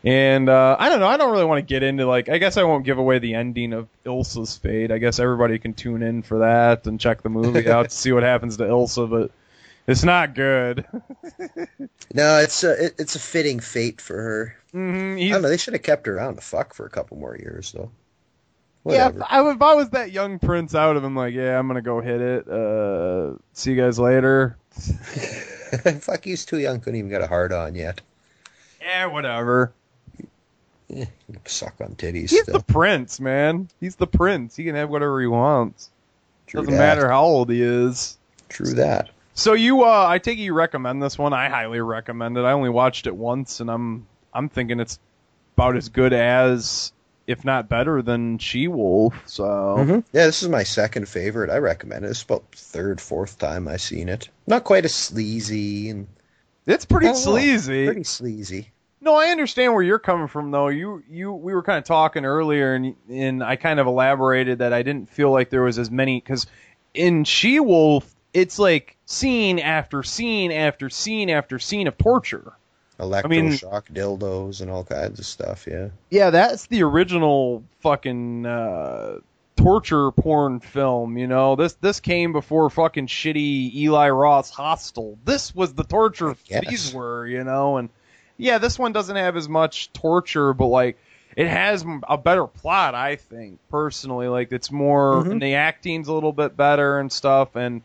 And 0.05 0.49
uh, 0.49 0.77
I 0.79 0.89
don't 0.89 1.01
know. 1.01 1.09
I 1.09 1.17
don't 1.17 1.33
really 1.33 1.45
want 1.45 1.59
to 1.59 1.63
get 1.63 1.83
into 1.83 2.07
like. 2.07 2.29
I 2.29 2.39
guess 2.39 2.57
I 2.57 2.63
won't 2.63 2.85
give 2.85 2.99
away 2.99 3.19
the 3.19 3.35
ending 3.35 3.73
of 3.73 3.89
Ilsa's 4.07 4.57
fate. 4.57 4.93
I 4.93 4.99
guess 4.99 5.19
everybody 5.19 5.59
can 5.59 5.75
tune 5.75 6.03
in 6.03 6.23
for 6.23 6.39
that 6.39 6.87
and 6.87 7.01
check 7.01 7.23
the 7.23 7.29
movie 7.29 7.69
out 7.69 7.91
to 7.91 7.97
see 7.97 8.13
what 8.13 8.23
happens 8.23 8.57
to 8.59 8.65
Ilsa. 8.65 9.11
But 9.11 9.31
It's 9.89 10.05
not 10.05 10.35
good. 10.35 10.87
No, 12.15 12.39
it's 12.39 12.65
a 12.65 12.87
it, 12.87 12.95
it's 12.99 13.17
a 13.17 13.19
fitting 13.19 13.61
fate 13.61 14.01
for 14.01 14.15
her. 14.17 14.57
hmm 14.73 15.17
I 15.19 15.29
don't 15.29 15.43
know. 15.43 15.49
They 15.49 15.57
should 15.59 15.75
have 15.75 15.83
kept 15.83 16.07
her 16.07 16.17
around 16.17 16.37
to 16.37 16.41
fuck 16.41 16.75
for 16.75 16.87
a 16.87 16.91
couple 16.91 17.19
more 17.19 17.37
years, 17.37 17.73
though. 17.73 17.91
yeah, 18.87 19.09
if 19.09 19.17
I, 19.29 19.51
if 19.51 19.61
I 19.61 19.75
was 19.75 19.91
that 19.91 20.11
young 20.11 20.39
prince, 20.39 20.75
I 20.75 20.87
would 20.87 20.97
have 20.97 21.03
been 21.03 21.15
like, 21.15 21.35
yeah, 21.35 21.59
I'm 21.59 21.67
gonna 21.67 21.83
go 21.83 22.01
hit 22.01 22.21
it. 22.21 22.49
Uh, 22.49 23.35
see 23.53 23.73
you 23.73 23.77
guys 23.83 23.99
later. 23.99 24.57
fuck, 26.01 26.25
he's 26.25 26.47
too 26.47 26.59
young. 26.59 26.81
Couldn't 26.81 26.99
even 26.99 27.11
get 27.11 27.21
a 27.21 27.27
hard 27.27 27.53
on 27.53 27.75
yet. 27.75 28.01
Yeah, 28.81 29.07
whatever. 29.07 29.73
Eh, 30.95 31.05
suck 31.47 31.75
on 31.81 31.95
titties. 31.97 32.31
He's 32.31 32.43
still. 32.43 32.59
the 32.59 32.65
prince, 32.65 33.21
man. 33.21 33.69
He's 33.81 33.97
the 33.97 34.07
prince. 34.07 34.57
He 34.57 34.65
can 34.65 34.75
have 34.75 34.89
whatever 34.91 35.21
he 35.21 35.27
wants. 35.27 35.91
True 36.47 36.63
Doesn't 36.63 36.75
that. 36.75 36.79
matter 36.79 37.09
how 37.11 37.25
old 37.25 37.51
he 37.51 37.63
is. 37.63 38.17
True 38.49 38.73
that. 38.75 39.11
So 39.35 39.53
you, 39.53 39.85
uh, 39.85 40.07
I 40.09 40.19
take 40.19 40.39
you 40.39 40.55
recommend 40.55 41.03
this 41.03 41.19
one. 41.19 41.33
I 41.33 41.49
highly 41.49 41.81
recommend 41.81 42.39
it. 42.39 42.43
I 42.43 42.53
only 42.53 42.71
watched 42.71 43.07
it 43.07 43.15
once, 43.15 43.61
and 43.61 43.71
I'm, 43.71 44.07
I'm 44.33 44.49
thinking 44.49 44.81
it's 44.81 44.99
about 45.57 45.77
as 45.77 45.91
good 45.91 46.13
as, 46.13 46.93
if 47.27 47.45
not 47.45 47.69
better 47.69 48.01
than 48.01 48.39
She 48.39 48.67
Wolf. 48.67 49.15
So 49.27 49.45
Mhm. 49.45 50.05
Yeah, 50.13 50.27
this 50.27 50.43
is 50.43 50.49
my 50.49 50.63
second 50.63 51.09
favorite. 51.09 51.51
I 51.51 51.59
recommend 51.59 52.05
it. 52.05 52.09
It's 52.11 52.23
about 52.23 52.45
third, 52.53 53.01
fourth 53.01 53.39
time 53.39 53.69
I've 53.69 53.83
seen 53.83 54.09
it. 54.09 54.29
Not 54.47 54.65
quite 54.65 54.85
as 54.87 54.95
sleazy 54.95 55.91
and 55.91 56.07
it's 56.67 56.85
pretty 56.87 57.07
don't 57.07 57.15
know, 57.15 57.21
sleazy. 57.21 57.87
Pretty 57.87 58.05
sleazy. 58.05 58.71
No, 59.09 59.15
I 59.15 59.29
understand 59.29 59.73
where 59.73 59.83
you're 59.83 59.99
coming 59.99 60.29
from, 60.29 60.51
though. 60.51 60.69
You, 60.69 61.03
you, 61.09 61.33
we 61.33 61.55
were 61.55 61.63
kind 61.63 61.79
of 61.79 61.85
talking 61.85 62.27
earlier, 62.27 62.75
and 62.75 62.95
and 63.09 63.43
I 63.43 63.57
kind 63.57 63.81
of 63.81 63.87
elaborated 63.87 64.59
that 64.59 64.75
I 64.75 64.83
didn't 64.83 65.09
feel 65.09 65.33
like 65.33 65.49
there 65.49 65.63
was 65.63 65.79
as 65.79 65.91
many 65.91 66.21
because 66.21 66.47
in 66.93 67.25
She 67.25 67.59
Wolf, 67.59 68.15
it's 68.35 68.59
like 68.59 68.99
scene 69.07 69.61
after 69.61 70.03
scene 70.03 70.53
after 70.53 70.91
scene 70.91 71.31
after 71.31 71.59
scene 71.59 71.87
of 71.87 71.97
torture. 71.97 72.53
Electroshock 73.01 73.85
dildos 73.91 74.61
and 74.61 74.71
all 74.71 74.85
kinds 74.85 75.19
of 75.19 75.25
stuff. 75.25 75.67
Yeah. 75.67 75.89
Yeah, 76.11 76.29
that's 76.29 76.67
the 76.67 76.83
original 76.83 77.65
fucking 77.81 78.45
uh, 78.45 79.21
torture 79.57 80.11
porn 80.11 80.61
film. 80.61 81.17
You 81.17 81.29
know, 81.29 81.57
this 81.57 81.73
this 81.81 82.01
came 82.01 82.35
before 82.35 82.69
fucking 82.69 83.07
shitty 83.07 83.75
Eli 83.75 84.11
Roth's 84.11 84.51
Hostel. 84.51 85.19
This 85.25 85.55
was 85.55 85.73
the 85.73 85.85
torture 85.85 86.37
these 86.69 86.93
were. 86.93 87.27
You 87.27 87.43
know, 87.43 87.79
and 87.79 87.89
yeah, 88.39 88.59
this 88.59 88.79
one 88.79 88.93
doesn't 88.93 89.17
have 89.17 89.37
as 89.37 89.49
much 89.49 89.93
torture, 89.93 90.55
but 90.55 90.67
like 90.67 90.97
it 91.37 91.47
has 91.47 91.85
a 92.09 92.17
better 92.17 92.47
plot. 92.47 92.95
I 92.95 93.17
think 93.17 93.59
personally, 93.71 94.29
like 94.29 94.51
it's 94.53 94.71
more 94.71 95.25
Mhm. 95.25 95.33
and 95.33 95.43
the 95.43 95.55
acting's 95.57 96.09
a 96.09 96.13
little 96.13 96.33
bit 96.33 96.57
better 96.57 96.99
and 96.99 97.13
stuff, 97.13 97.55
and 97.57 97.83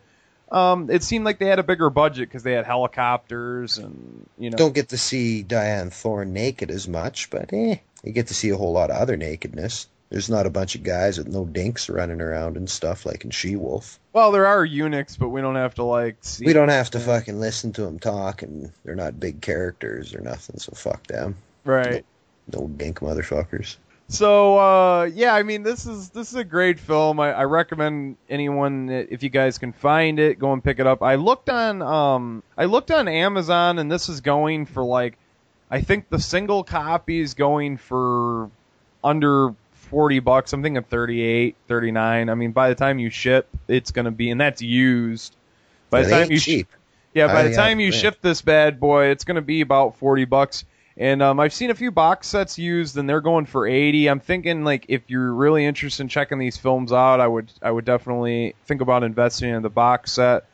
um, 0.51 0.89
it 0.91 1.04
seemed 1.04 1.26
like 1.26 1.39
they 1.39 1.47
had 1.47 1.60
a 1.60 1.64
bigger 1.64 1.89
budget 1.89 2.30
because 2.30 2.43
they 2.43 2.54
had 2.54 2.66
helicopters 2.66 3.80
and 3.80 4.30
you 4.38 4.51
know. 4.51 4.58
Don't 4.58 4.74
get 4.76 4.89
to 4.89 4.97
see 4.97 5.43
Dyanne 5.43 5.91
Thorne 5.91 6.32
naked 6.32 6.70
as 6.70 6.88
much, 6.88 7.30
but 7.30 7.51
eh, 7.51 7.78
you 8.04 8.12
get 8.12 8.28
to 8.28 8.34
see 8.34 8.49
a 8.49 8.58
whole 8.58 8.72
lot 8.72 8.91
of 8.91 8.97
other 8.97 9.18
nakedness. 9.18 9.88
There's 10.14 10.30
not 10.30 10.45
a 10.45 10.51
bunch 10.51 10.76
of 10.76 10.84
guys 10.84 11.18
with 11.18 11.28
no 11.28 11.43
dinks 11.43 11.89
running 11.89 12.22
around 12.22 12.55
and 12.55 12.70
stuff 12.70 13.03
like 13.03 13.24
in 13.26 13.32
She 13.32 13.55
Wolf. 13.55 13.99
Well, 14.14 14.32
there 14.32 14.45
are 14.45 14.64
eunuchs, 14.64 15.18
but 15.18 15.30
we 15.30 15.41
don't 15.41 15.55
have 15.55 15.74
to 15.76 15.84
like 15.84 16.18
see. 16.22 16.45
We 16.45 16.53
don't 16.53 16.70
have 16.70 16.91
to 16.91 16.99
fucking 16.99 17.39
listen 17.39 17.72
to 17.74 17.82
them 17.82 17.97
talk, 17.97 18.43
and 18.43 18.72
they're 18.86 18.93
not 18.93 19.20
big 19.20 19.41
characters 19.41 20.14
or 20.14 20.22
nothing, 20.22 20.59
so 20.59 20.72
fuck 20.76 21.07
them. 21.07 21.36
right. 21.64 22.05
No 22.53 22.68
dink 22.68 22.99
motherfuckers. 22.99 23.78
So 24.09 24.59
uh, 24.59 25.05
yeah, 25.05 25.34
I 25.34 25.41
mean 25.41 25.64
this 25.64 25.88
is 25.88 26.09
this 26.11 26.30
is 26.30 26.36
a 26.36 26.43
great 26.43 26.80
film. 26.80 27.20
I, 27.20 27.32
I 27.34 27.43
recommend 27.45 28.18
anyone 28.30 28.86
that- 28.88 29.07
if 29.11 29.24
you 29.24 29.30
guys 29.30 29.57
can 29.57 29.74
find 29.74 30.20
it, 30.20 30.38
go 30.38 30.53
and 30.53 30.64
pick 30.64 30.78
it 30.78 30.86
up. 30.86 31.01
I 31.01 31.16
looked 31.16 31.49
on 31.49 31.82
um 31.82 32.43
I 32.55 32.66
looked 32.66 32.91
on 32.91 33.07
Amazon 33.07 33.80
and 33.80 33.91
this 33.91 34.09
is 34.09 34.22
going 34.22 34.68
for 34.68 34.84
like 34.84 35.18
I 35.72 35.82
think 35.82 36.09
the 36.09 36.20
single 36.20 36.64
copy 36.64 37.20
is 37.20 37.34
going 37.34 37.78
for 37.78 38.51
under 39.03 39.55
40 39.94 40.20
bucks. 40.22 40.54
I'm 40.54 40.64
thinking 40.64 40.82
38, 40.84 41.56
39. 41.68 42.30
I 42.30 42.34
mean 42.34 42.52
by 42.52 42.70
the 42.70 42.76
time 42.76 42.98
you 42.98 43.12
ship, 43.12 43.48
it's 43.68 43.91
going 43.91 44.06
to 44.06 44.12
be 44.12 44.32
and 44.32 44.41
that's 44.41 44.62
used. 44.62 45.36
By 45.91 46.00
Yeah, 46.00 46.06
the 46.06 46.10
time 46.10 46.32
you 46.32 46.39
cheap. 46.39 46.68
yeah, 47.14 47.28
by 47.28 47.41
I, 47.41 47.44
the 47.50 47.56
time 47.56 47.80
you 47.80 47.91
yeah. 47.91 47.91
ship 48.00 48.18
this 48.22 48.41
bad 48.41 48.80
boy, 48.80 49.06
it's 49.10 49.24
going 49.24 49.36
to 49.36 49.44
be 49.44 49.62
about 49.62 49.98
40 49.98 50.26
bucks. 50.26 50.66
And 50.98 51.22
um, 51.22 51.39
I've 51.39 51.54
seen 51.54 51.70
a 51.70 51.76
few 51.76 51.91
box 51.91 52.28
sets 52.28 52.58
used, 52.58 52.98
and 52.98 53.08
they're 53.10 53.22
going 53.22 53.46
for 53.46 53.68
80. 53.68 54.08
I'm 54.08 54.20
thinking 54.20 54.64
like 54.64 54.86
if 54.89 55.10
you're 55.10 55.32
really 55.34 55.66
interested 55.66 56.02
in 56.04 56.08
checking 56.08 56.39
these 56.39 56.58
films 56.58 56.91
out, 56.91 57.20
I 57.20 57.28
would 57.28 57.52
I 57.62 57.70
would 57.70 57.86
definitely 57.86 58.56
think 58.66 58.82
about 58.82 59.04
investing 59.04 59.50
in 59.50 59.62
the 59.62 59.70
box 59.70 60.12
set. 60.14 60.46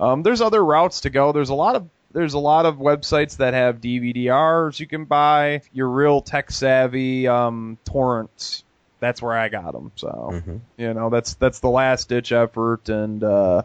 Um, 0.00 0.22
there's 0.24 0.40
other 0.40 0.64
routes 0.64 1.02
to 1.02 1.10
go. 1.10 1.30
There's 1.32 1.50
a 1.50 1.54
lot 1.54 1.76
of 1.76 1.88
there's 2.12 2.34
a 2.34 2.38
lot 2.38 2.66
of 2.66 2.76
websites 2.76 3.38
that 3.38 3.54
have 3.54 3.80
DVDRs 3.80 4.78
you 4.78 4.86
can 4.86 5.04
buy. 5.04 5.62
Your 5.72 5.88
real 5.88 6.20
tech 6.20 6.50
savvy, 6.50 7.26
um, 7.26 7.78
torrents. 7.84 8.64
That's 9.02 9.20
where 9.20 9.36
I 9.36 9.48
got 9.48 9.72
them. 9.72 9.90
So 9.96 10.28
Mhm. 10.30 10.60
you 10.78 10.94
know 10.94 11.10
that's 11.10 11.34
that's 11.34 11.58
the 11.58 11.68
last 11.68 12.08
ditch 12.08 12.30
effort, 12.30 12.88
and 12.88 13.22
uh, 13.24 13.62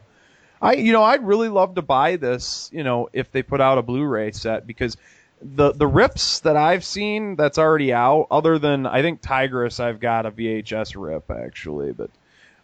I 0.59 0.73
you 0.73 0.91
know 0.91 1.03
I'd 1.03 1.25
really 1.25 1.47
love 1.47 1.75
to 1.75 1.83
buy 1.83 2.15
this. 2.15 2.71
You 2.73 2.83
know 2.83 3.07
if 3.13 3.31
they 3.31 3.43
put 3.43 3.61
out 3.61 3.77
a 3.77 3.83
Blu-ray 3.83 4.31
set 4.31 4.65
because 4.65 4.97
the 5.39 5.73
the 5.73 5.85
rips 5.85 6.39
that 6.39 6.57
I've 6.57 6.83
seen 6.83 7.35
that's 7.35 7.59
already 7.59 7.93
out, 7.93 8.25
other 8.31 8.57
than 8.57 8.88
I 8.88 9.03
think 9.03 9.21
Tigress, 9.21 9.79
I've 9.79 9.99
got 9.99 10.25
a 10.25 10.31
VHS 10.31 10.95
rip 10.99 11.29
actually, 11.29 11.91
but 11.91 12.09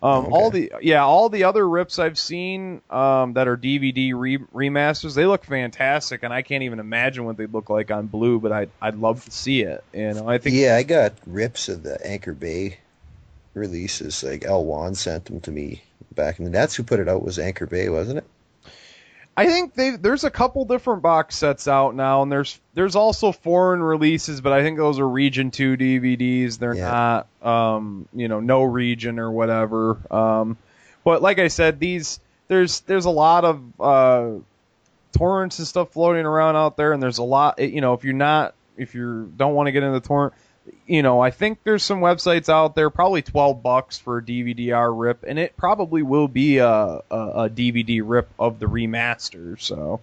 um, 0.04 0.26
Okay. 0.26 0.34
all 0.34 0.51
the 0.51 0.72
yeah 0.82 1.04
all 1.04 1.30
the 1.30 1.45
other 1.45 1.68
rips 1.68 1.97
I've 1.97 2.20
seen 2.20 2.82
um, 2.89 3.34
that 3.34 3.47
are 3.47 3.58
DVD 3.58 4.14
re- 4.14 4.38
remasters, 4.54 5.16
they 5.16 5.26
look 5.26 5.45
fantastic, 5.45 6.24
and 6.24 6.34
I 6.34 6.41
can't 6.43 6.64
even 6.64 6.80
imagine 6.80 7.26
what 7.26 7.38
they'd 7.38 7.54
look 7.54 7.70
like 7.70 7.89
on 7.89 8.08
blue, 8.08 8.39
but 8.39 8.51
I'd 8.51 8.70
I'd 8.82 8.95
love 8.95 9.24
to 9.26 9.32
see 9.32 9.62
it. 9.64 9.84
You 9.93 10.14
know 10.14 10.30
I 10.30 10.38
think 10.39 10.56
yeah, 10.56 10.76
I 10.76 10.84
got 10.84 11.14
rips 11.26 11.70
of 11.70 11.84
the 11.84 12.06
Anchor 12.06 12.34
Bay 12.34 12.80
releases. 13.54 14.24
Like 14.24 14.45
L. 14.45 14.66
Juan 14.66 14.95
sent 14.95 15.26
them 15.26 15.39
to 15.41 15.51
me 15.51 15.84
back 16.14 16.39
in 16.39 16.45
the. 16.45 16.51
That's 16.51 16.76
who 16.76 16.84
put 16.84 16.99
it 16.99 17.08
out 17.10 17.24
was 17.24 17.39
Anchor 17.39 17.66
Bay, 17.68 17.89
wasn't 17.89 18.20
it? 18.20 18.26
I 19.36 19.47
think 19.47 19.73
they 19.73 19.91
there's 19.91 20.23
a 20.23 20.29
couple 20.29 20.63
different 20.65 21.01
box 21.01 21.36
sets 21.36 21.67
out 21.67 21.95
now, 21.95 22.21
and 22.21 22.31
there's 22.31 22.59
there's 22.75 22.95
also 22.95 23.31
foreign 23.31 23.81
releases, 23.81 24.41
but 24.41 24.53
I 24.53 24.61
think 24.61 24.77
those 24.77 24.99
are 24.99 25.07
Region 25.09 25.49
Two 25.49 25.75
DVDs. 25.75 26.59
They're 26.59 26.75
Yeah. 26.75 27.25
not, 27.41 27.47
um, 27.75 28.07
you 28.13 28.27
know, 28.27 28.39
no 28.39 28.63
region 28.63 29.17
or 29.17 29.31
whatever. 29.31 29.97
Um, 30.11 30.57
but 31.03 31.21
like 31.23 31.39
I 31.39 31.47
said, 31.47 31.79
these 31.79 32.19
there's 32.47 32.81
there's 32.81 33.05
a 33.05 33.09
lot 33.09 33.43
of 33.43 33.61
uh, 33.79 34.29
torrents 35.17 35.57
and 35.59 35.67
stuff 35.67 35.91
floating 35.91 36.25
around 36.25 36.55
out 36.55 36.77
there, 36.77 36.93
and 36.93 37.01
there's 37.01 37.17
a 37.17 37.23
lot. 37.23 37.57
You 37.59 37.81
know, 37.81 37.93
if 37.93 38.03
you're 38.03 38.13
not 38.13 38.53
if 38.77 38.93
you 38.93 39.31
don't 39.36 39.53
want 39.55 39.67
to 39.67 39.71
get 39.71 39.81
into 39.84 39.99
the 39.99 40.07
torrent, 40.07 40.34
you 40.86 41.01
know, 41.01 41.20
I 41.20 41.32
think 41.32 41.59
there's 41.64 41.84
some 41.84 41.99
websites 41.99 42.49
out 42.49 42.76
there, 42.76 42.89
probably 42.89 43.22
12 43.22 43.61
bucks 43.64 43.97
for 43.97 44.18
a 44.18 44.22
DVD-R 44.22 44.93
rip, 44.93 45.24
and 45.28 45.38
it 45.39 45.57
probably 45.57 46.03
will 46.03 46.28
be 46.28 46.57
a, 46.57 46.68
a, 46.68 47.01
a 47.09 47.49
DVD 47.49 48.01
rip 48.03 48.30
of 48.39 48.59
the 48.59 48.66
remaster. 48.68 49.59
So 49.61 50.01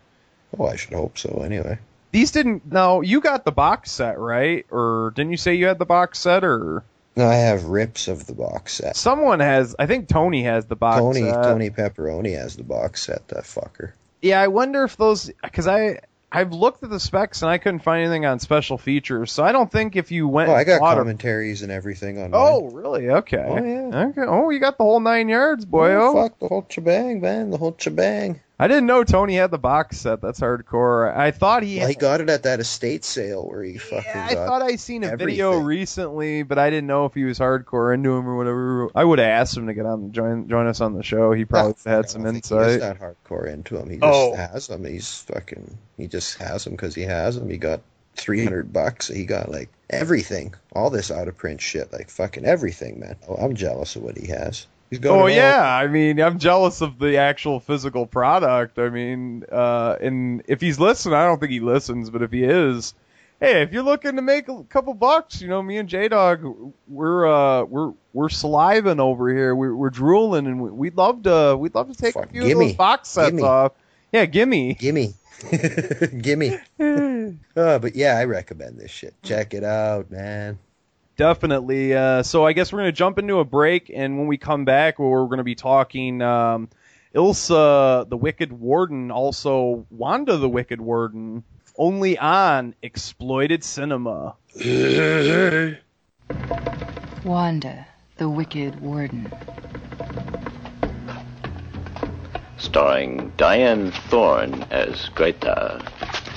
Oh, 0.59 0.67
I 0.67 0.77
should 0.77 0.93
hope 0.95 1.17
so. 1.19 1.43
Anyway, 1.45 1.79
these 2.13 2.33
didn't. 2.33 2.71
No, 2.71 3.01
you 3.01 3.21
got 3.21 3.45
the 3.45 3.53
box 3.53 3.91
set, 3.91 4.19
right? 4.19 4.67
Or 4.71 5.13
didn't 5.15 5.31
you 5.31 5.37
say 5.37 5.55
you 5.55 5.67
had 5.67 5.79
the 5.79 5.87
box 5.87 6.19
set? 6.19 6.45
Or 6.45 6.83
no, 7.17 7.27
I 7.27 7.35
have 7.35 7.65
rips 7.65 8.09
of 8.09 8.27
the 8.27 8.35
box 8.35 8.75
set. 8.75 8.97
someone 8.97 9.41
has? 9.41 9.77
I 9.79 9.87
think 9.87 10.09
Tony 10.09 10.43
has 10.43 10.67
the 10.67 10.77
box 10.77 10.99
Tony 10.99 11.21
set. 11.21 11.43
Tony 11.43 11.71
Pepperoni 11.71 12.37
has 12.37 12.57
the 12.57 12.65
box 12.65 13.03
set. 13.03 13.29
That 13.29 13.45
fucker. 13.45 13.93
Yeah, 14.23 14.41
I 14.41 14.49
wonder 14.49 14.85
if 14.85 14.97
those 14.97 15.31
because 15.43 15.67
I. 15.67 16.01
I've 16.33 16.53
looked 16.53 16.85
at 16.85 16.91
the 16.91 17.01
specs 17.01 17.43
and 17.43 17.51
I 17.51 17.59
couldn't 17.59 17.81
find 17.81 18.05
anything 18.05 18.25
on 18.25 18.39
special 18.39 18.79
features, 18.79 19.33
so 19.33 19.43
I 19.43 19.51
don't 19.51 19.71
think 19.71 19.97
if 19.97 20.13
you 20.13 20.29
went. 20.29 20.49
Oh, 20.51 20.55
I 20.55 20.63
got 20.65 20.81
commentaries 20.81 21.63
and 21.63 21.73
everything 21.73 22.23
on. 22.23 22.31
Oh, 22.33 22.63
mine. 22.67 22.75
really? 22.75 23.11
Okay. 23.11 23.45
Oh, 23.45 23.65
yeah. 23.65 24.07
Okay. 24.11 24.23
Oh, 24.27 24.51
you 24.51 24.61
got 24.61 24.79
the 24.79 24.85
whole 24.85 25.01
nine 25.01 25.29
yards, 25.29 25.65
boy. 25.65 25.95
Oh, 25.95 26.17
Oh, 26.17 26.23
fuck 26.23 26.39
the 26.39 26.47
whole 26.49 26.67
shebang, 26.69 27.21
man. 27.21 27.51
The 27.51 27.59
whole 27.59 27.75
shebang. 27.77 28.41
I 28.61 28.69
didn't 28.69 28.85
know 28.85 29.05
Tony 29.05 29.37
had 29.37 29.51
the 29.51 29.59
box 29.59 29.97
set. 30.01 30.21
That's 30.21 30.39
hardcore. 30.39 31.17
I 31.17 31.31
thought 31.31 31.63
he. 31.63 31.79
Well, 31.79 31.89
he 31.89 31.95
got 31.95 32.21
it 32.21 32.29
at 32.29 32.43
that 32.43 32.61
estate 32.61 33.07
sale 33.07 33.49
where 33.49 33.63
he 33.63 33.79
fucking 33.79 34.03
yeah, 34.05 34.27
I 34.31 34.35
got. 34.35 34.47
thought 34.47 34.61
I 34.61 34.77
seen 34.77 35.03
a 35.03 35.17
video 35.17 35.59
recently, 35.59 36.43
but 36.43 36.59
I 36.59 36.69
didn't 36.69 36.87
know 36.87 37.07
if 37.07 37.15
he 37.15 37.25
was 37.25 37.39
hardcore 37.39 37.95
into 37.95 38.13
him 38.15 38.29
or 38.29 38.37
whatever. 38.37 38.91
I 38.95 39.03
would 39.03 39.19
have 39.19 39.29
asked 39.29 39.57
him 39.57 39.67
to 39.69 39.73
get 39.73 39.87
on 39.87 40.13
join 40.13 40.47
join 40.47 40.67
us 40.67 40.83
on 40.83 40.93
the 40.93 41.03
show. 41.03 41.33
He 41.33 41.47
probably 41.47 41.73
I 41.87 41.89
had 41.89 41.97
don't 42.03 42.11
some 42.11 42.23
think 42.25 42.37
insight. 42.37 42.73
He's 42.73 42.81
not 42.81 42.99
hardcore 42.99 43.47
into 43.51 43.79
him. 43.79 43.89
He 43.89 43.97
just 43.97 44.05
Oh. 44.13 44.37
has 44.37 44.67
them. 44.67 44.85
He's 44.85 45.23
fucking. 45.23 45.79
He 45.97 46.07
just 46.07 46.37
has 46.37 46.65
them 46.65 46.75
because 46.75 46.95
he 46.95 47.03
has 47.05 47.37
them. 47.39 47.49
He 47.49 47.57
got 47.57 47.81
three 48.15 48.45
hundred 48.45 48.75
bucks. 48.75 49.09
He 49.09 49.25
got 49.25 49.51
like 49.51 49.71
everything, 49.89 50.53
all 50.75 50.91
this 50.91 51.11
out 51.11 51.29
of 51.29 51.37
print 51.39 51.63
shit, 51.63 51.95
like 51.95 52.11
fucking 52.11 52.45
everything, 52.45 53.01
man. 53.01 53.17
Oh, 53.27 53.37
I'm 53.37 53.55
jealous 53.55 53.97
of 53.97 54.03
what 54.03 54.19
he 54.19 54.27
has. 54.27 54.67
Oh 55.05 55.27
yeah, 55.37 55.63
I 55.77 55.87
mean, 55.87 56.21
I'm 56.21 56.39
jealous 56.39 56.81
of 56.81 56.99
the 56.99 57.17
actual 57.19 57.61
physical 57.61 58.07
product. 58.07 58.79
I 58.79 58.89
mean, 58.89 59.45
uh, 59.51 59.97
and 60.01 60.43
if 60.49 60.61
he's 60.61 60.81
listening, 60.81 61.15
I 61.15 61.25
don't 61.27 61.39
think 61.39 61.53
he 61.53 61.61
listens, 61.61 62.11
but 62.11 62.23
if 62.23 62.33
he 62.33 62.43
is, 62.45 62.95
hey, 63.41 63.63
if 63.63 63.73
you're 63.73 63.83
looking 63.85 64.17
to 64.17 64.23
make 64.23 64.49
a 64.49 64.65
couple 64.65 64.93
bucks, 64.95 65.41
you 65.41 65.49
know, 65.49 65.63
me 65.63 65.79
and 65.79 65.89
J 65.89 66.09
Dog, 66.09 66.73
we're 66.89 67.27
uh, 67.27 67.65
we're 67.65 67.93
we're 68.13 68.29
saliving 68.29 68.99
over 68.99 69.29
here, 69.33 69.55
we're, 69.55 69.75
we're 69.77 69.91
drooling, 69.91 70.47
and 70.47 70.61
we- 70.61 70.71
we'd 70.71 70.97
love 70.97 71.23
to 71.23 71.57
we'd 71.57 71.75
love 71.75 71.89
to 71.89 71.95
take 71.97 72.17
a 72.17 72.27
few 72.27 72.43
of 72.43 72.49
those 72.59 72.73
box 72.77 73.09
sets 73.11 73.31
gimme. 73.31 73.43
off. 73.43 73.73
Yeah, 74.13 74.25
gimme. 74.27 74.75
Gimme. 74.75 75.15
Gimme. 76.21 76.59
oh, 76.81 77.35
but 77.79 77.95
yeah, 77.97 78.19
I 78.19 78.25
recommend 78.25 78.79
this 78.79 78.91
shit. 78.91 79.15
Check 79.23 79.55
it 79.55 79.65
out, 79.65 80.11
man. 80.11 80.59
Definitely. 81.21 81.93
Uh, 81.95 82.23
so 82.23 82.47
I 82.47 82.55
guess 82.55 82.73
we're 82.73 82.79
going 82.79 82.89
to 82.89 82.93
jump 82.93 83.19
into 83.19 83.41
a 83.41 83.45
break, 83.45 83.93
and 83.95 84.17
when 84.17 84.27
we 84.27 84.39
come 84.39 84.65
back, 84.65 84.99
we're 84.99 85.27
going 85.27 85.37
to 85.37 85.45
be 85.45 85.55
talking 85.55 86.23
um, 86.23 86.71
Ilsa 87.15 88.09
the 88.09 88.17
Wicked 88.17 88.51
Warden, 88.51 89.11
also 89.11 89.87
Wanda 89.91 90.39
the 90.39 90.49
Wicked 90.49 90.81
Warden, 90.81 91.45
only 91.77 92.17
on 92.17 92.75
Exploited 92.81 93.63
Cinema. 93.63 94.35
Wanda, 97.23 97.87
the 98.17 98.31
Wicked 98.31 98.81
Warden. 98.81 99.31
starring 102.57 103.31
Dyanne 103.37 103.93
Thorne 104.09 104.65
as 104.71 105.11
Greta. 105.11 105.85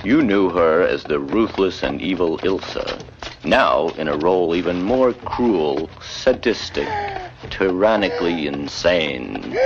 You 0.04 0.22
knew 0.22 0.50
her 0.50 0.82
as 0.82 1.06
the 1.06 1.20
ruthless 1.20 1.84
and 1.84 2.02
evil 2.02 2.38
Ilsa. 2.40 3.02
Now, 3.46 3.90
in 3.90 4.08
a 4.08 4.16
role 4.16 4.56
even 4.56 4.82
more 4.82 5.12
cruel, 5.12 5.90
sadistic, 6.02 6.88
tyrannically 7.50 8.48
insane. 8.48 9.58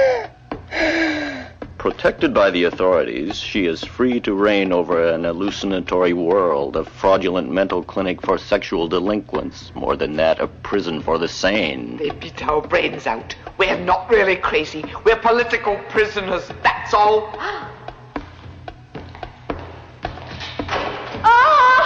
Protected 1.78 2.34
by 2.34 2.50
the 2.50 2.64
authorities, 2.64 3.38
she 3.38 3.68
is 3.68 3.84
free 3.84 4.20
to 4.22 4.34
reign 4.34 4.74
over 4.74 5.08
an 5.08 5.26
hallucinatory 5.26 6.12
world, 6.14 6.76
a 6.76 6.84
fraudulent 6.84 7.52
mental 7.52 7.84
clinic 7.84 8.20
for 8.26 8.40
sexual 8.40 8.88
delinquents, 8.88 9.72
more 9.76 9.96
than 9.96 10.16
that, 10.16 10.40
a 10.40 10.48
prison 10.48 11.00
for 11.00 11.20
the 11.20 11.28
sane. 11.28 11.98
They 11.98 12.10
beat 12.10 12.44
our 12.48 12.62
brains 12.62 13.06
out. 13.06 13.36
We're 13.60 13.78
not 13.78 14.10
really 14.10 14.38
crazy. 14.38 14.84
We're 15.06 15.20
political 15.20 15.78
prisoners, 15.90 16.50
that's 16.64 16.96
all. 16.96 17.32
Ah! 21.30 21.77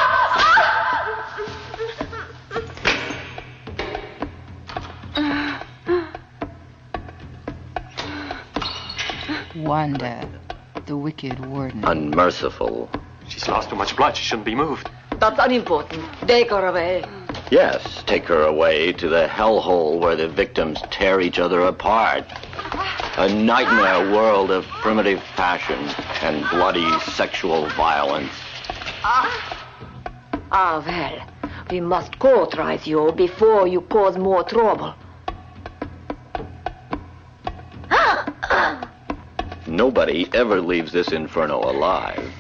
Wanda, 9.63 10.27
the 10.85 10.97
Wicked 10.97 11.45
Warden. 11.45 11.83
Unmerciful. 11.85 12.89
She's 13.27 13.47
lost 13.47 13.69
too 13.69 13.75
much 13.75 13.95
blood. 13.95 14.17
She 14.17 14.23
shouldn't 14.23 14.45
be 14.45 14.55
moved. 14.55 14.89
That's 15.19 15.39
unimportant. 15.39 16.03
Take 16.27 16.49
her 16.49 16.65
away. 16.65 17.03
Yes, 17.51 18.03
take 18.07 18.25
her 18.25 18.43
away 18.43 18.93
to 18.93 19.07
the 19.07 19.27
hellhole 19.27 19.99
where 19.99 20.15
the 20.15 20.27
victims 20.27 20.81
tear 20.89 21.21
each 21.21 21.37
other 21.37 21.61
apart. 21.61 22.25
A 23.17 23.27
nightmare 23.27 24.11
world 24.11 24.51
of 24.51 24.65
primitive 24.65 25.19
passion 25.35 25.79
and 26.21 26.49
bloody 26.49 26.89
sexual 27.01 27.67
violence. 27.69 28.31
Ah, 29.03 29.67
ah 30.51 30.83
well. 30.85 31.27
We 31.69 31.81
must 31.81 32.19
cauterize 32.19 32.87
you 32.87 33.11
before 33.11 33.67
you 33.67 33.81
cause 33.81 34.17
more 34.17 34.43
trouble. 34.43 34.95
Nobody 39.67 40.27
ever 40.33 40.59
leaves 40.59 40.91
this 40.91 41.11
inferno 41.11 41.59
alive. 41.59 42.33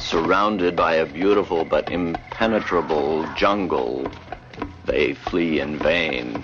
Surrounded 0.00 0.74
by 0.74 0.94
a 0.94 1.06
beautiful 1.06 1.64
but 1.64 1.90
impenetrable 1.90 3.26
jungle, 3.34 4.10
they 4.86 5.14
flee 5.14 5.60
in 5.60 5.78
vain. 5.78 6.42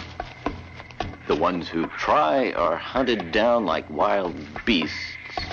The 1.28 1.36
ones 1.36 1.68
who 1.68 1.86
try 1.86 2.52
are 2.52 2.76
hunted 2.76 3.32
down 3.32 3.64
like 3.64 3.88
wild 3.88 4.34
beasts 4.64 4.96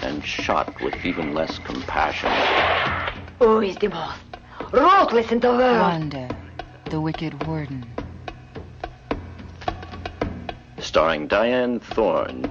and 0.01 0.25
shot 0.25 0.81
with 0.81 1.05
even 1.05 1.33
less 1.33 1.57
compassion. 1.59 2.31
Who 3.39 3.61
is 3.61 3.77
the 3.77 3.89
most 3.89 4.19
ruthless 4.71 5.31
in 5.31 5.39
the 5.39 5.51
world? 5.51 5.79
Wanda, 5.79 6.35
the 6.85 6.99
Wicked 6.99 7.47
Warden. 7.47 7.85
Starring 10.79 11.27
Dyanne 11.27 11.81
Thorne. 11.81 12.49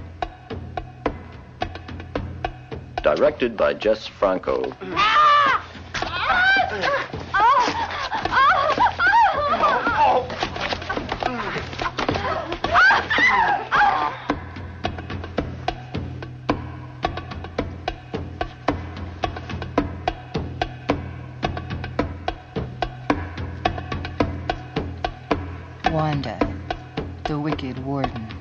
Directed 3.01 3.55
by 3.55 3.73
Jess 3.73 4.07
Franco. 4.07 4.61
Wanda, 25.91 26.37
the 27.23 27.39
Wicked 27.39 27.83
Warden. 27.83 28.38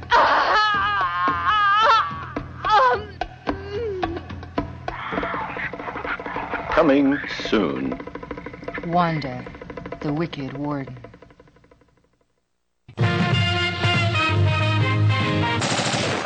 Coming 6.78 7.18
soon. 7.40 7.98
Wanda, 8.86 9.44
the 10.00 10.12
Wicked 10.12 10.52
Warden. 10.52 10.96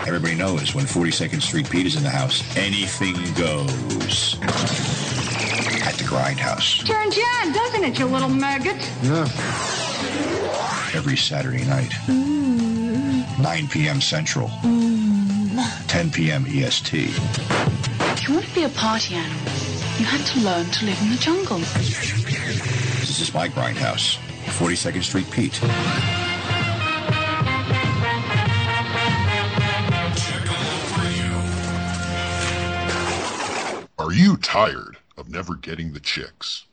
Everybody 0.06 0.34
knows 0.34 0.74
when 0.74 0.84
42nd 0.84 1.40
Street 1.40 1.70
Pete 1.70 1.86
is 1.86 1.96
in 1.96 2.02
the 2.02 2.10
house, 2.10 2.44
anything 2.54 3.14
goes. 3.32 4.34
At 5.86 5.94
the 5.94 6.04
Grindhouse. 6.04 6.86
Turns 6.86 7.16
you 7.16 7.22
on, 7.22 7.52
doesn't 7.54 7.84
it, 7.84 7.98
you 7.98 8.04
little 8.04 8.28
maggot? 8.28 8.76
Yeah. 9.02 9.22
Every 10.94 11.16
Saturday 11.16 11.64
night. 11.64 11.94
9 12.08 13.68
p.m. 13.68 14.02
Central. 14.02 14.48
Mm. 14.48 15.86
10 15.88 16.10
p.m. 16.10 16.44
EST. 16.46 16.92
If 16.94 18.28
you 18.28 18.34
want 18.34 18.46
to 18.46 18.54
be 18.54 18.64
a 18.64 18.68
party 18.68 19.14
animal, 19.14 19.61
you 20.02 20.08
had 20.08 20.26
to 20.26 20.40
learn 20.40 20.66
to 20.66 20.84
live 20.84 21.00
in 21.00 21.10
the 21.10 21.16
jungle. 21.16 21.58
This 21.58 23.20
is 23.20 23.32
my 23.32 23.48
Grindhouse. 23.48 24.16
42nd 24.58 25.04
Street 25.04 25.30
Pete. 25.30 25.62
Are 33.96 34.12
you 34.12 34.36
tired 34.38 34.96
of 35.16 35.30
never 35.30 35.54
getting 35.54 35.92
the 35.92 36.00
chicks? 36.00 36.66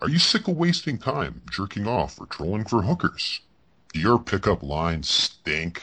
Are 0.00 0.08
you 0.08 0.20
sick 0.20 0.46
of 0.46 0.56
wasting 0.56 0.96
time 0.96 1.42
jerking 1.50 1.88
off 1.88 2.20
or 2.20 2.26
trolling 2.26 2.66
for 2.66 2.82
hookers? 2.82 3.40
Do 3.92 3.98
your 3.98 4.20
pickup 4.20 4.62
lines 4.62 5.10
stink? 5.10 5.82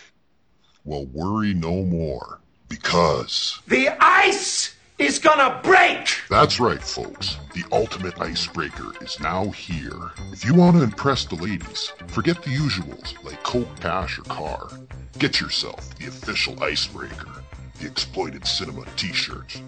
Well, 0.85 1.05
worry 1.05 1.53
no 1.53 1.83
more, 1.83 2.39
because 2.69 3.59
The 3.67 3.89
ice 3.99 4.76
is 4.97 5.19
gonna 5.19 5.59
break! 5.63 6.21
that's 6.29 6.59
right, 6.59 6.81
folks. 6.81 7.37
The 7.53 7.63
ultimate 7.71 8.19
icebreaker 8.19 8.91
is 9.01 9.19
now 9.19 9.49
here. 9.49 10.11
If 10.31 10.43
you 10.43 10.55
want 10.55 10.75
to 10.77 10.83
impress 10.83 11.25
the 11.25 11.35
ladies, 11.35 11.91
forget 12.07 12.41
the 12.41 12.49
usuals 12.49 13.23
like 13.23 13.41
Coke, 13.43 13.79
Cash, 13.79 14.17
or 14.19 14.23
Car. 14.23 14.69
Get 15.19 15.39
yourself 15.39 15.95
the 15.97 16.07
official 16.07 16.61
icebreaker, 16.63 17.43
the 17.79 17.87
Exploited 17.87 18.45
Cinema 18.45 18.85
t-shirt. 18.95 19.61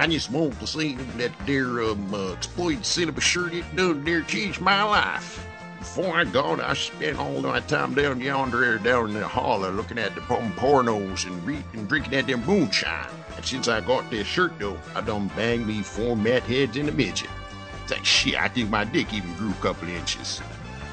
I 0.00 0.06
just 0.06 0.30
want 0.30 0.58
to 0.60 0.66
say 0.66 0.94
that 0.94 1.30
their 1.46 1.82
um, 1.82 2.14
uh, 2.14 2.32
exploited 2.32 2.86
cinema 2.86 3.20
shirt 3.20 3.52
it 3.52 3.76
done 3.76 4.02
there 4.02 4.22
changed 4.22 4.58
my 4.58 4.82
life. 4.82 5.46
Before 5.78 6.16
I 6.16 6.24
got 6.24 6.58
I 6.58 6.72
spent 6.72 7.18
all 7.18 7.42
my 7.42 7.60
time 7.60 7.92
down 7.92 8.18
yonder 8.18 8.78
down 8.78 9.08
in 9.08 9.20
the 9.20 9.28
holler 9.28 9.70
looking 9.70 9.98
at 9.98 10.14
the 10.14 10.22
pornos 10.22 11.26
and, 11.26 11.46
re- 11.46 11.62
and 11.74 11.86
drinking 11.86 12.14
at 12.14 12.26
them 12.26 12.46
moonshine. 12.46 13.10
And 13.36 13.44
since 13.44 13.68
I 13.68 13.82
got 13.82 14.10
this 14.10 14.26
shirt 14.26 14.58
though, 14.58 14.78
I 14.94 15.02
done 15.02 15.28
banged 15.36 15.66
me 15.66 15.82
four 15.82 16.16
mat 16.16 16.44
heads 16.44 16.78
in 16.78 16.88
a 16.88 16.92
midget. 16.92 17.28
It's 17.82 17.92
like 17.92 18.02
shit, 18.02 18.40
I 18.40 18.48
think 18.48 18.70
my 18.70 18.84
dick 18.84 19.12
even 19.12 19.34
grew 19.34 19.50
a 19.50 19.54
couple 19.56 19.86
inches. 19.90 20.40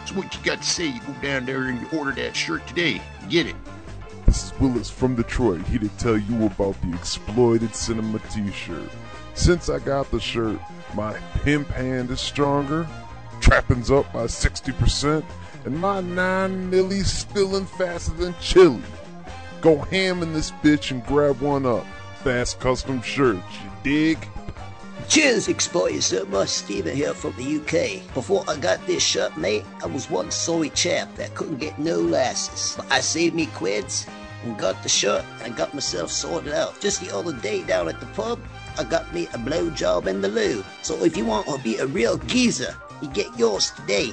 So 0.06 0.16
what 0.16 0.36
you 0.36 0.44
got 0.44 0.58
to 0.58 0.68
say? 0.68 0.88
You 0.88 1.00
go 1.00 1.14
down 1.22 1.46
there 1.46 1.64
and 1.68 1.80
you 1.80 1.98
order 1.98 2.12
that 2.12 2.36
shirt 2.36 2.68
today. 2.68 3.02
Get 3.30 3.46
it. 3.46 3.56
This 4.28 4.44
is 4.44 4.60
Willis 4.60 4.90
from 4.90 5.16
Detroit, 5.16 5.66
here 5.68 5.80
to 5.80 5.88
tell 5.98 6.18
you 6.18 6.48
about 6.48 6.76
the 6.82 6.94
Exploited 6.94 7.74
Cinema 7.74 8.20
t-shirt. 8.30 8.90
Since 9.36 9.70
I 9.70 9.80
got 9.80 10.12
the 10.12 10.20
shirt, 10.20 10.60
my 10.96 11.14
pimp 11.46 11.70
hand 11.70 12.12
is 12.12 12.20
stronger, 12.20 12.86
trapping's 13.40 13.90
up 13.90 14.12
by 14.12 14.26
60%, 14.26 15.24
and 15.64 15.78
my 15.80 16.02
nine 16.02 16.70
millies 16.70 17.10
spilling 17.10 17.68
faster 17.68 18.12
than 18.16 18.36
chili. 18.42 18.82
Go 19.62 19.78
ham 19.78 20.22
in 20.22 20.34
this 20.34 20.52
bitch 20.52 20.92
and 20.92 21.06
grab 21.06 21.40
one 21.40 21.66
up. 21.66 21.86
Fast 22.22 22.60
custom 22.60 23.02
shirts, 23.02 23.46
you 23.64 23.72
dig? 23.82 24.28
Cheers, 25.08 25.48
exploiters. 25.48 26.12
Uh, 26.12 26.26
my 26.30 26.44
Stephen 26.46 26.96
here 26.96 27.14
from 27.14 27.34
the 27.38 27.58
UK. 27.58 28.14
Before 28.14 28.44
I 28.48 28.58
got 28.58 28.86
this 28.86 29.02
shirt, 29.02 29.38
mate, 29.38 29.64
I 29.82 29.88
was 29.88 30.10
one 30.10 30.32
sorry 30.32 30.70
chap 30.72 31.16
that 31.16 31.34
couldn't 31.34 31.60
get 31.60 31.80
no 31.80 31.96
lasses. 31.96 32.74
But 32.76 32.92
I 32.92 33.00
saved 33.00 33.34
me 33.34 33.46
quids 33.48 34.06
and 34.44 34.58
got 34.58 34.84
the 34.84 34.90
shirt 34.90 35.24
and 35.44 35.56
got 35.56 35.74
myself 35.74 36.12
sorted 36.12 36.52
out. 36.54 36.80
Just 36.82 37.00
the 37.00 37.16
other 37.16 37.32
day 37.32 37.64
down 37.64 37.88
at 37.88 38.00
the 38.02 38.06
pub, 38.08 38.40
I 38.78 38.84
got 38.84 39.14
me 39.14 39.28
a 39.28 39.38
blowjob 39.38 40.08
in 40.08 40.22
the 40.22 40.28
loo. 40.28 40.64
So 40.82 41.02
if 41.04 41.16
you 41.16 41.26
want 41.26 41.48
to 41.48 41.58
be 41.64 41.78
a 41.78 41.86
real 41.88 42.18
geezer, 42.18 42.76
you 43.02 43.08
get 43.10 43.28
yours 43.40 43.72
today. 43.72 44.12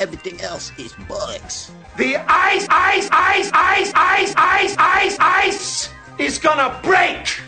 Everything 0.00 0.40
else 0.40 0.72
is 0.78 0.92
bollocks. 1.08 1.70
The 1.96 2.16
ice, 2.16 2.66
ice, 2.70 3.08
ice, 3.12 3.50
ice, 3.54 3.92
ice, 3.94 4.34
ice, 4.36 4.74
ice, 4.76 5.16
ice 5.20 5.88
is 6.18 6.38
gonna 6.38 6.80
break! 6.82 7.40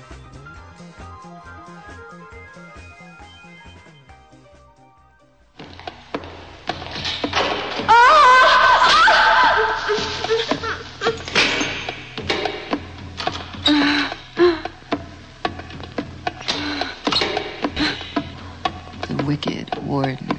The 19.09 19.17
Wicked 19.27 19.71
Warden. 19.83 20.36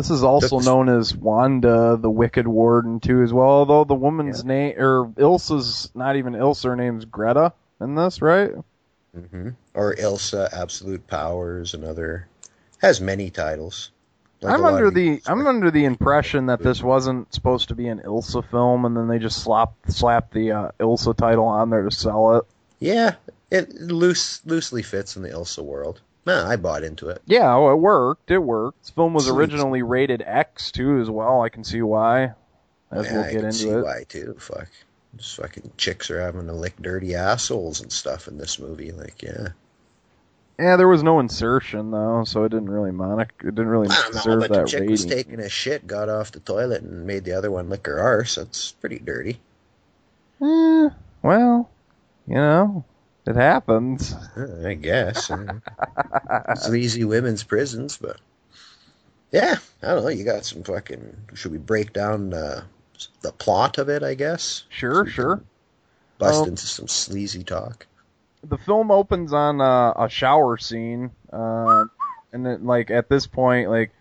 This 0.00 0.08
is 0.10 0.24
also 0.24 0.56
That's- 0.56 0.64
known 0.64 0.88
as 0.88 1.14
Wanda, 1.14 1.98
the 2.00 2.08
Wicked 2.08 2.48
Warden, 2.48 3.00
too, 3.00 3.20
as 3.22 3.34
well. 3.34 3.48
Although 3.48 3.84
the 3.84 3.94
woman's 3.94 4.42
name, 4.46 4.74
or 4.78 5.12
Ilsa's 5.18 5.90
not 5.94 6.16
even 6.16 6.32
Ilsa, 6.32 6.70
her 6.70 6.76
name's 6.76 7.04
Greta 7.04 7.52
in 7.82 7.96
this, 7.96 8.22
right? 8.22 8.50
hmm 9.14 9.50
Or 9.74 9.94
Ilsa, 9.94 10.50
Absolute 10.54 11.06
Powers, 11.06 11.74
another 11.74 12.28
has 12.78 13.02
many 13.02 13.28
titles. 13.28 13.90
Like 14.40 14.54
I'm 14.54 14.64
under 14.64 14.90
the 14.90 15.20
I'm 15.26 15.46
under 15.46 15.70
the 15.70 15.84
impression 15.84 16.46
that 16.46 16.62
this 16.62 16.82
wasn't 16.82 17.34
supposed 17.34 17.68
to 17.68 17.74
be 17.74 17.88
an 17.88 18.00
Ilsa 18.00 18.42
film, 18.50 18.86
and 18.86 18.96
then 18.96 19.06
they 19.06 19.18
just 19.18 19.42
slap 19.42 19.74
slapped 19.88 20.32
the 20.32 20.52
uh, 20.52 20.70
Ilsa 20.80 21.14
title 21.14 21.44
on 21.44 21.68
there 21.68 21.82
to 21.82 21.90
sell 21.90 22.38
it. 22.38 22.44
Yeah, 22.78 23.16
it 23.50 23.74
loose 23.74 24.40
loosely 24.46 24.82
fits 24.82 25.16
in 25.16 25.22
the 25.22 25.28
Ilsa 25.28 25.62
world. 25.62 26.00
Nah, 26.26 26.48
I 26.48 26.56
bought 26.56 26.84
into 26.84 27.08
it. 27.08 27.22
Yeah, 27.26 27.54
oh, 27.54 27.72
it 27.72 27.76
worked. 27.76 28.30
It 28.30 28.38
worked. 28.38 28.82
This 28.82 28.90
film 28.90 29.14
was 29.14 29.28
originally 29.28 29.82
rated 29.82 30.22
X 30.24 30.70
too, 30.70 31.00
as 31.00 31.08
well. 31.10 31.42
I 31.42 31.48
can 31.48 31.64
see 31.64 31.82
why. 31.82 32.34
As 32.90 33.06
yeah, 33.06 33.12
we'll 33.14 33.24
I 33.24 33.32
get 33.32 33.40
can 33.40 33.52
see 33.52 33.66
into 33.68 33.78
it. 33.78 33.84
why 33.84 34.04
too. 34.08 34.36
Fuck, 34.38 34.68
just 35.16 35.36
fucking 35.36 35.72
chicks 35.76 36.10
are 36.10 36.20
having 36.20 36.46
to 36.46 36.52
lick 36.52 36.74
dirty 36.80 37.14
assholes 37.14 37.80
and 37.80 37.90
stuff 37.90 38.28
in 38.28 38.36
this 38.36 38.58
movie. 38.58 38.92
Like, 38.92 39.22
yeah, 39.22 39.48
Yeah, 40.58 40.76
there 40.76 40.88
was 40.88 41.02
no 41.02 41.20
insertion 41.20 41.90
though, 41.90 42.24
so 42.24 42.44
it 42.44 42.50
didn't 42.50 42.68
really 42.70 42.90
monic. 42.90 43.30
It 43.40 43.54
didn't 43.54 43.68
really 43.68 43.88
I 43.88 43.94
don't 43.94 44.14
know, 44.14 44.18
deserve 44.18 44.40
but 44.40 44.48
the 44.52 44.58
that 44.58 44.66
chick 44.66 44.80
rating. 44.80 44.90
was 44.90 45.06
taking 45.06 45.40
a 45.40 45.48
shit, 45.48 45.86
got 45.86 46.08
off 46.10 46.32
the 46.32 46.40
toilet, 46.40 46.82
and 46.82 47.06
made 47.06 47.24
the 47.24 47.32
other 47.32 47.50
one 47.50 47.70
lick 47.70 47.86
her 47.86 47.98
arse. 47.98 48.34
That's 48.34 48.72
pretty 48.72 48.98
dirty. 48.98 49.40
Eh, 50.42 50.88
well, 51.22 51.70
you 52.26 52.34
know, 52.34 52.84
it 53.30 53.36
happens. 53.36 54.14
I 54.64 54.74
guess. 54.74 55.30
Sleazy 56.56 57.04
women's 57.14 57.42
prisons, 57.42 57.96
but 57.96 58.20
yeah, 59.32 59.56
I 59.82 59.94
don't 59.94 60.02
know. 60.02 60.08
You 60.10 60.24
got 60.24 60.44
some 60.44 60.62
fucking. 60.62 61.16
Should 61.34 61.52
we 61.52 61.58
break 61.58 61.92
down 61.92 62.34
uh, 62.34 62.64
the 63.22 63.32
plot 63.32 63.78
of 63.78 63.88
it? 63.88 64.02
I 64.02 64.14
guess. 64.14 64.64
Sure, 64.68 65.06
sure. 65.06 65.42
Bust 66.18 66.42
Um, 66.42 66.48
into 66.50 66.66
some 66.66 66.88
sleazy 66.88 67.44
talk. 67.44 67.86
the 68.46 68.58
film 68.58 68.90
opens 68.90 69.32
on 69.32 69.60
uh, 69.60 69.92
a 69.96 70.08
shower 70.08 70.58
scene, 70.58 71.10
uh, 71.32 71.84
and 72.32 72.44
then 72.44 72.64
like 72.66 72.90
at 72.90 73.08
this 73.08 73.26
point, 73.26 73.70
like 73.70 73.92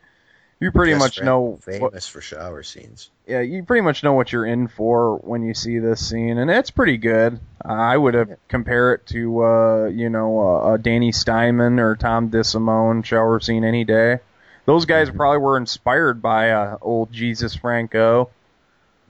you 0.60 0.72
pretty 0.72 0.94
much 0.94 1.16
friend, 1.18 1.26
know 1.26 1.60
famous 1.62 1.82
what, 1.82 2.04
for 2.04 2.22
shower 2.22 2.64
scenes. 2.64 3.10
yeah, 3.28 3.40
you 3.42 3.64
pretty 3.64 3.82
much 3.82 4.04
know 4.04 4.14
what 4.14 4.32
you're 4.32 4.46
in 4.46 4.68
for 4.68 5.18
when 5.18 5.42
you 5.44 5.54
see 5.54 5.80
this 5.80 6.06
scene, 6.08 6.38
and 6.38 6.50
it's 6.52 6.70
pretty 6.72 6.98
good. 6.98 7.40
I 7.64 7.96
would 7.98 8.14
have 8.14 8.38
compare 8.48 8.94
it 8.94 9.06
to 9.08 9.44
uh, 9.46 9.86
you 9.86 10.10
know 10.10 10.40
uh, 10.40 10.74
a 10.74 10.78
Danny 10.78 11.12
Steinmann 11.12 11.80
or 11.80 11.96
Tom 11.96 12.30
DeSimone 12.30 13.06
shower 13.06 13.40
scene 13.40 13.64
any 13.64 13.84
day. 13.86 14.20
Those 14.66 14.86
guys 14.86 15.08
Mm-hmm. 15.08 15.18
probably 15.18 15.38
were 15.40 15.58
inspired 15.58 16.22
by 16.22 16.52
uh, 16.52 16.78
old 16.82 17.12
Jesus 17.12 17.56
Franco. 17.56 18.30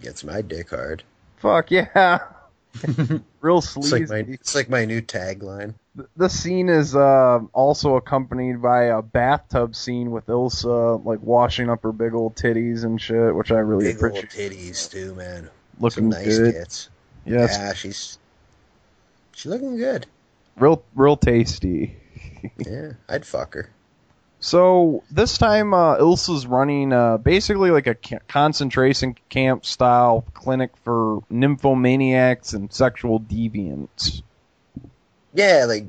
Gets 0.02 0.24
my 0.24 0.42
dick 0.42 0.70
hard. 0.70 1.04
Fuck 1.38 1.72
yeah, 1.72 1.88
real 3.42 3.58
It's 3.58 3.92
like 3.92 4.10
my 4.10 4.18
it's 4.28 4.54
like 4.56 4.70
my 4.70 4.86
new 4.86 5.02
tagline. 5.02 5.74
the 6.16 6.30
scene 6.30 6.70
is 6.70 6.96
uh, 6.96 7.40
also 7.54 7.96
accompanied 7.96 8.62
by 8.62 8.86
a 8.86 9.02
bathtub 9.02 9.76
scene 9.76 10.12
with 10.12 10.28
Ilsa 10.28 11.04
like 11.04 11.20
washing 11.22 11.70
up 11.70 11.84
her 11.84 11.92
big 11.92 12.14
old 12.14 12.36
titties 12.36 12.84
and 12.84 13.02
shit, 13.02 13.34
which 13.36 13.52
I 13.52 13.60
really 13.60 13.92
Big 13.94 14.04
old 14.04 14.18
appreciate. 14.18 14.52
titties 14.52 14.90
too, 14.90 15.16
man. 15.16 15.50
Looking 15.80 16.12
Some 16.12 16.22
nice 16.24 16.38
good. 16.38 16.54
tits. 16.54 16.90
Yes. 17.26 17.58
Yeah, 17.58 17.74
she's 17.74 18.18
she's 19.34 19.46
looking 19.48 19.78
good. 19.78 20.06
Real, 20.58 20.84
real 20.96 21.18
tasty. 21.18 21.96
Yeah, 22.58 22.94
I'd 23.10 23.26
fuck 23.26 23.54
her. 23.56 23.70
So 24.42 25.04
this 25.12 25.38
time, 25.38 25.74
uh, 25.74 25.98
Ilsa's 25.98 26.48
running 26.48 26.94
uh, 26.94 27.18
basically 27.18 27.72
like 27.72 27.88
a 27.88 27.96
ca- 27.96 28.20
concentration 28.28 29.16
camp 29.28 29.66
style 29.66 30.26
clinic 30.34 30.72
for 30.84 31.22
nymphomaniacs 31.30 32.54
and 32.54 32.72
sexual 32.72 33.20
deviants. 33.20 34.22
Yeah, 35.34 35.66
like 35.68 35.86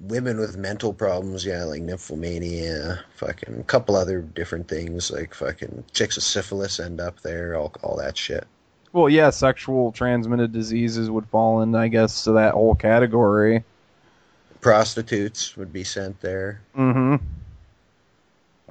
women 0.00 0.38
with 0.38 0.56
mental 0.56 0.92
problems, 0.92 1.46
yeah, 1.46 1.64
like 1.64 1.82
nymphomania, 1.82 3.00
fucking 3.16 3.60
a 3.60 3.62
couple 3.62 3.96
other 3.96 4.20
different 4.20 4.68
things, 4.68 5.10
like 5.10 5.32
fucking 5.34 5.84
chicks 5.92 6.16
with 6.16 6.24
syphilis 6.24 6.80
end 6.80 7.00
up 7.00 7.20
there, 7.20 7.56
all 7.56 7.72
all 7.82 7.96
that 7.98 8.18
shit. 8.18 8.46
Well, 8.92 9.08
yeah, 9.08 9.30
sexual 9.30 9.92
transmitted 9.92 10.52
diseases 10.52 11.08
would 11.08 11.26
fall 11.28 11.62
in, 11.62 11.74
I 11.74 11.88
guess, 11.88 12.24
to 12.24 12.32
that 12.32 12.52
whole 12.52 12.74
category. 12.74 13.64
Prostitutes 14.60 15.56
would 15.56 15.72
be 15.72 15.84
sent 15.84 16.20
there. 16.20 16.60
Mm-hmm. 16.76 17.24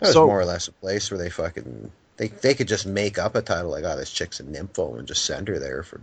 That 0.02 0.08
was 0.08 0.14
So- 0.16 0.28
more 0.28 0.42
or 0.42 0.46
less 0.46 0.68
a 0.68 0.72
place 0.74 1.10
where 1.10 1.18
they 1.18 1.30
fucking 1.30 1.92
they 2.18 2.28
they 2.28 2.54
could 2.54 2.68
just 2.68 2.86
make 2.86 3.18
up 3.18 3.36
a 3.36 3.42
title 3.42 3.72
like, 3.72 3.84
oh, 3.86 3.96
this 3.96 4.12
chick's 4.12 4.40
a 4.40 4.44
nympho 4.44 5.00
and 5.00 5.08
just 5.08 5.24
send 5.26 5.48
her 5.48 5.58
there 5.60 5.82
for 5.84 6.02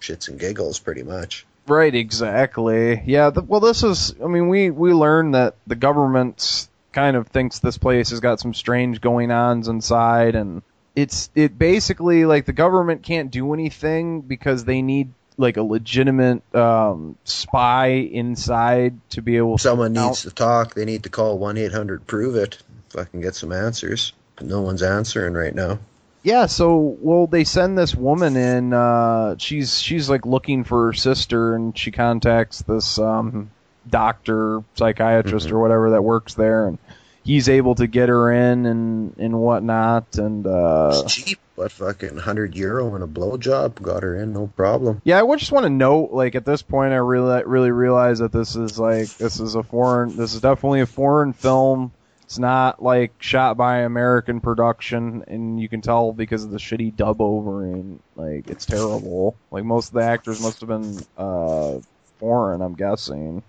shits 0.00 0.28
and 0.28 0.38
giggles, 0.38 0.78
pretty 0.80 1.02
much. 1.02 1.46
Right, 1.66 1.94
exactly. 1.94 3.02
Yeah, 3.06 3.30
th 3.30 3.46
well, 3.46 3.60
this 3.60 3.82
is, 3.82 4.14
I 4.22 4.26
mean, 4.26 4.48
we, 4.48 4.68
we 4.70 4.92
learned 4.92 5.34
that 5.34 5.54
the 5.66 5.76
government 5.76 6.68
kind 6.92 7.16
of 7.16 7.28
thinks 7.28 7.58
this 7.60 7.78
place 7.78 8.10
has 8.10 8.20
got 8.20 8.38
some 8.40 8.52
strange 8.52 9.00
going 9.00 9.30
ons 9.30 9.68
inside, 9.68 10.34
and 10.34 10.60
it's, 10.94 11.30
it 11.34 11.58
basically, 11.58 12.26
like, 12.26 12.44
the 12.44 12.52
government 12.52 13.02
can't 13.02 13.30
do 13.30 13.54
anything 13.54 14.20
because 14.20 14.66
they 14.66 14.82
need, 14.82 15.10
like, 15.38 15.56
a 15.56 15.62
legitimate, 15.62 16.42
um, 16.54 17.16
spy 17.24 17.86
inside 17.92 18.98
to 19.10 19.22
be 19.22 19.38
able 19.38 19.56
Someone 19.56 19.94
to. 19.94 20.00
needs 20.02 20.22
to 20.22 20.30
talk. 20.30 20.74
They 20.74 20.84
need 20.84 21.04
to 21.04 21.08
call 21.08 21.38
one 21.38 21.56
eight 21.56 21.72
hundred 21.72 22.06
prove 22.06 22.36
it. 22.36 22.58
Fucking 22.94 23.20
get 23.20 23.34
some 23.34 23.52
answers. 23.52 24.12
But 24.36 24.46
no 24.46 24.62
one's 24.62 24.82
answering 24.82 25.34
right 25.34 25.54
now. 25.54 25.78
Yeah, 26.22 26.46
so 26.46 26.96
well 27.00 27.26
they 27.26 27.44
send 27.44 27.76
this 27.76 27.94
woman 27.94 28.36
in 28.36 28.72
uh 28.72 29.36
she's 29.38 29.78
she's 29.80 30.08
like 30.08 30.24
looking 30.24 30.64
for 30.64 30.86
her 30.86 30.92
sister 30.94 31.54
and 31.54 31.76
she 31.76 31.90
contacts 31.90 32.62
this 32.62 32.98
um 32.98 33.50
doctor, 33.88 34.62
psychiatrist 34.74 35.50
or 35.50 35.58
whatever 35.60 35.90
that 35.90 36.02
works 36.02 36.32
there 36.34 36.66
and 36.68 36.78
he's 37.24 37.48
able 37.50 37.74
to 37.74 37.86
get 37.86 38.08
her 38.08 38.32
in 38.32 38.64
and 38.64 39.16
and 39.18 39.38
whatnot 39.38 40.16
and 40.16 40.46
uh 40.46 41.02
It's 41.04 41.14
cheap, 41.14 41.38
but 41.56 41.70
fucking 41.70 42.16
hundred 42.16 42.56
euro 42.56 42.94
and 42.94 43.04
a 43.04 43.06
blowjob 43.06 43.82
got 43.82 44.02
her 44.02 44.16
in, 44.16 44.32
no 44.32 44.46
problem. 44.56 45.02
yeah, 45.04 45.18
I 45.18 45.22
would 45.22 45.38
just 45.38 45.52
want 45.52 45.64
to 45.64 45.70
note, 45.70 46.10
like 46.12 46.34
at 46.34 46.44
this 46.46 46.62
point, 46.62 46.92
I 46.92 46.96
really, 46.96 47.44
really 47.44 47.70
realize 47.70 48.18
that 48.20 48.32
this 48.32 48.56
is 48.56 48.78
like 48.78 49.08
this 49.18 49.40
is 49.40 49.54
a 49.54 49.62
foreign, 49.62 50.16
this 50.16 50.34
is 50.34 50.40
definitely 50.40 50.80
a 50.80 50.86
foreign 50.86 51.32
film. 51.34 51.92
It's 52.24 52.38
not 52.38 52.82
like 52.82 53.12
shot 53.18 53.56
by 53.56 53.80
American 53.80 54.40
production, 54.40 55.24
and 55.26 55.60
you 55.60 55.68
can 55.68 55.82
tell 55.82 56.12
because 56.12 56.44
of 56.44 56.50
the 56.50 56.58
shitty 56.58 56.96
dub 56.96 57.20
overing. 57.20 58.00
Like 58.16 58.48
it's 58.48 58.64
terrible. 58.64 59.36
Like 59.50 59.64
most 59.64 59.88
of 59.88 59.94
the 59.94 60.04
actors 60.04 60.40
must 60.40 60.60
have 60.60 60.68
been 60.68 60.98
uh, 61.18 61.80
foreign. 62.18 62.62
I'm 62.62 62.74
guessing. 62.74 63.42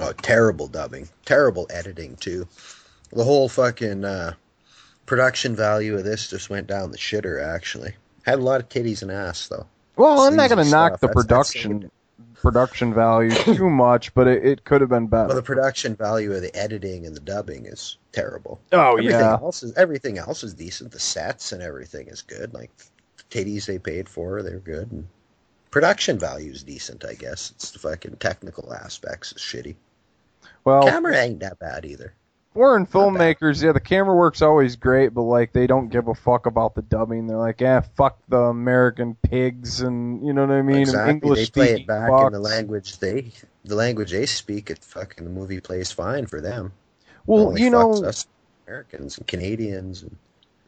Oh, 0.00 0.12
terrible 0.12 0.66
dubbing, 0.66 1.08
terrible 1.24 1.66
editing 1.68 2.16
too. 2.16 2.48
The 3.12 3.24
whole 3.24 3.48
fucking 3.48 4.04
uh, 4.04 4.34
production 5.04 5.54
value 5.54 5.96
of 5.96 6.04
this 6.04 6.30
just 6.30 6.48
went 6.48 6.68
down 6.68 6.92
the 6.92 6.98
shitter. 6.98 7.44
Actually, 7.44 7.94
had 8.22 8.38
a 8.38 8.42
lot 8.42 8.60
of 8.60 8.68
titties 8.68 9.02
and 9.02 9.10
ass 9.10 9.48
though. 9.48 9.66
Well, 9.96 10.22
I'm 10.22 10.36
not 10.36 10.48
going 10.48 10.64
to 10.64 10.70
knock 10.70 11.00
the 11.00 11.08
production 11.08 11.90
production 12.42 12.94
value 12.94 13.30
too 13.54 13.70
much, 13.70 14.14
but 14.14 14.26
it, 14.26 14.44
it 14.44 14.64
could 14.64 14.80
have 14.80 14.90
been 14.90 15.06
better. 15.06 15.28
Well, 15.28 15.36
the 15.36 15.42
production 15.42 15.94
value 15.94 16.32
of 16.32 16.42
the 16.42 16.54
editing 16.54 17.06
and 17.06 17.14
the 17.14 17.20
dubbing 17.20 17.66
is 17.66 17.98
terrible. 18.12 18.60
Oh, 18.72 18.92
everything 18.92 19.10
yeah. 19.10 19.32
Else 19.32 19.62
is, 19.62 19.72
everything 19.76 20.18
else 20.18 20.42
is 20.42 20.54
decent. 20.54 20.92
The 20.92 21.00
sets 21.00 21.52
and 21.52 21.62
everything 21.62 22.08
is 22.08 22.22
good. 22.22 22.54
Like 22.54 22.70
the 22.76 23.24
titties 23.30 23.66
they 23.66 23.78
paid 23.78 24.08
for, 24.08 24.42
they're 24.42 24.58
good. 24.58 24.90
And 24.90 25.06
production 25.70 26.18
value 26.18 26.52
is 26.52 26.62
decent, 26.62 27.04
I 27.04 27.14
guess. 27.14 27.52
It's 27.52 27.70
the 27.70 27.78
fucking 27.78 28.16
technical 28.16 28.72
aspects 28.72 29.32
is 29.32 29.42
shitty. 29.42 29.76
well, 30.64 30.82
Camera 30.82 31.16
ain't 31.16 31.40
that 31.40 31.58
bad 31.58 31.84
either. 31.84 32.14
Foreign 32.52 32.86
filmmakers, 32.86 33.62
yeah, 33.62 33.72
the 33.72 33.80
camera 33.80 34.14
work's 34.14 34.42
always 34.42 34.76
great, 34.76 35.14
but 35.14 35.22
like 35.22 35.52
they 35.52 35.66
don't 35.66 35.88
give 35.88 36.08
a 36.08 36.14
fuck 36.14 36.46
about 36.46 36.74
the 36.74 36.82
dubbing. 36.82 37.26
They're 37.26 37.36
like, 37.36 37.60
yeah, 37.60 37.80
fuck 37.80 38.18
the 38.28 38.38
American 38.38 39.16
pigs, 39.22 39.80
and 39.80 40.26
you 40.26 40.32
know 40.32 40.46
what 40.46 40.54
I 40.54 40.62
mean. 40.62 40.82
exactly. 40.82 41.12
English 41.12 41.50
they 41.50 41.66
play 41.66 41.80
it 41.80 41.86
back 41.86 42.10
fucks. 42.10 42.26
in 42.28 42.32
the 42.32 42.40
language 42.40 42.98
they, 42.98 43.32
the 43.64 43.74
language 43.74 44.10
they 44.10 44.26
speak. 44.26 44.70
It 44.70 44.78
fucking 44.84 45.24
the 45.24 45.30
movie 45.30 45.60
plays 45.60 45.92
fine 45.92 46.26
for 46.26 46.40
them. 46.40 46.72
Well, 47.26 47.58
you 47.58 47.70
know, 47.70 48.04
us 48.04 48.26
Americans 48.66 49.18
and 49.18 49.26
Canadians. 49.26 50.02
And, 50.02 50.16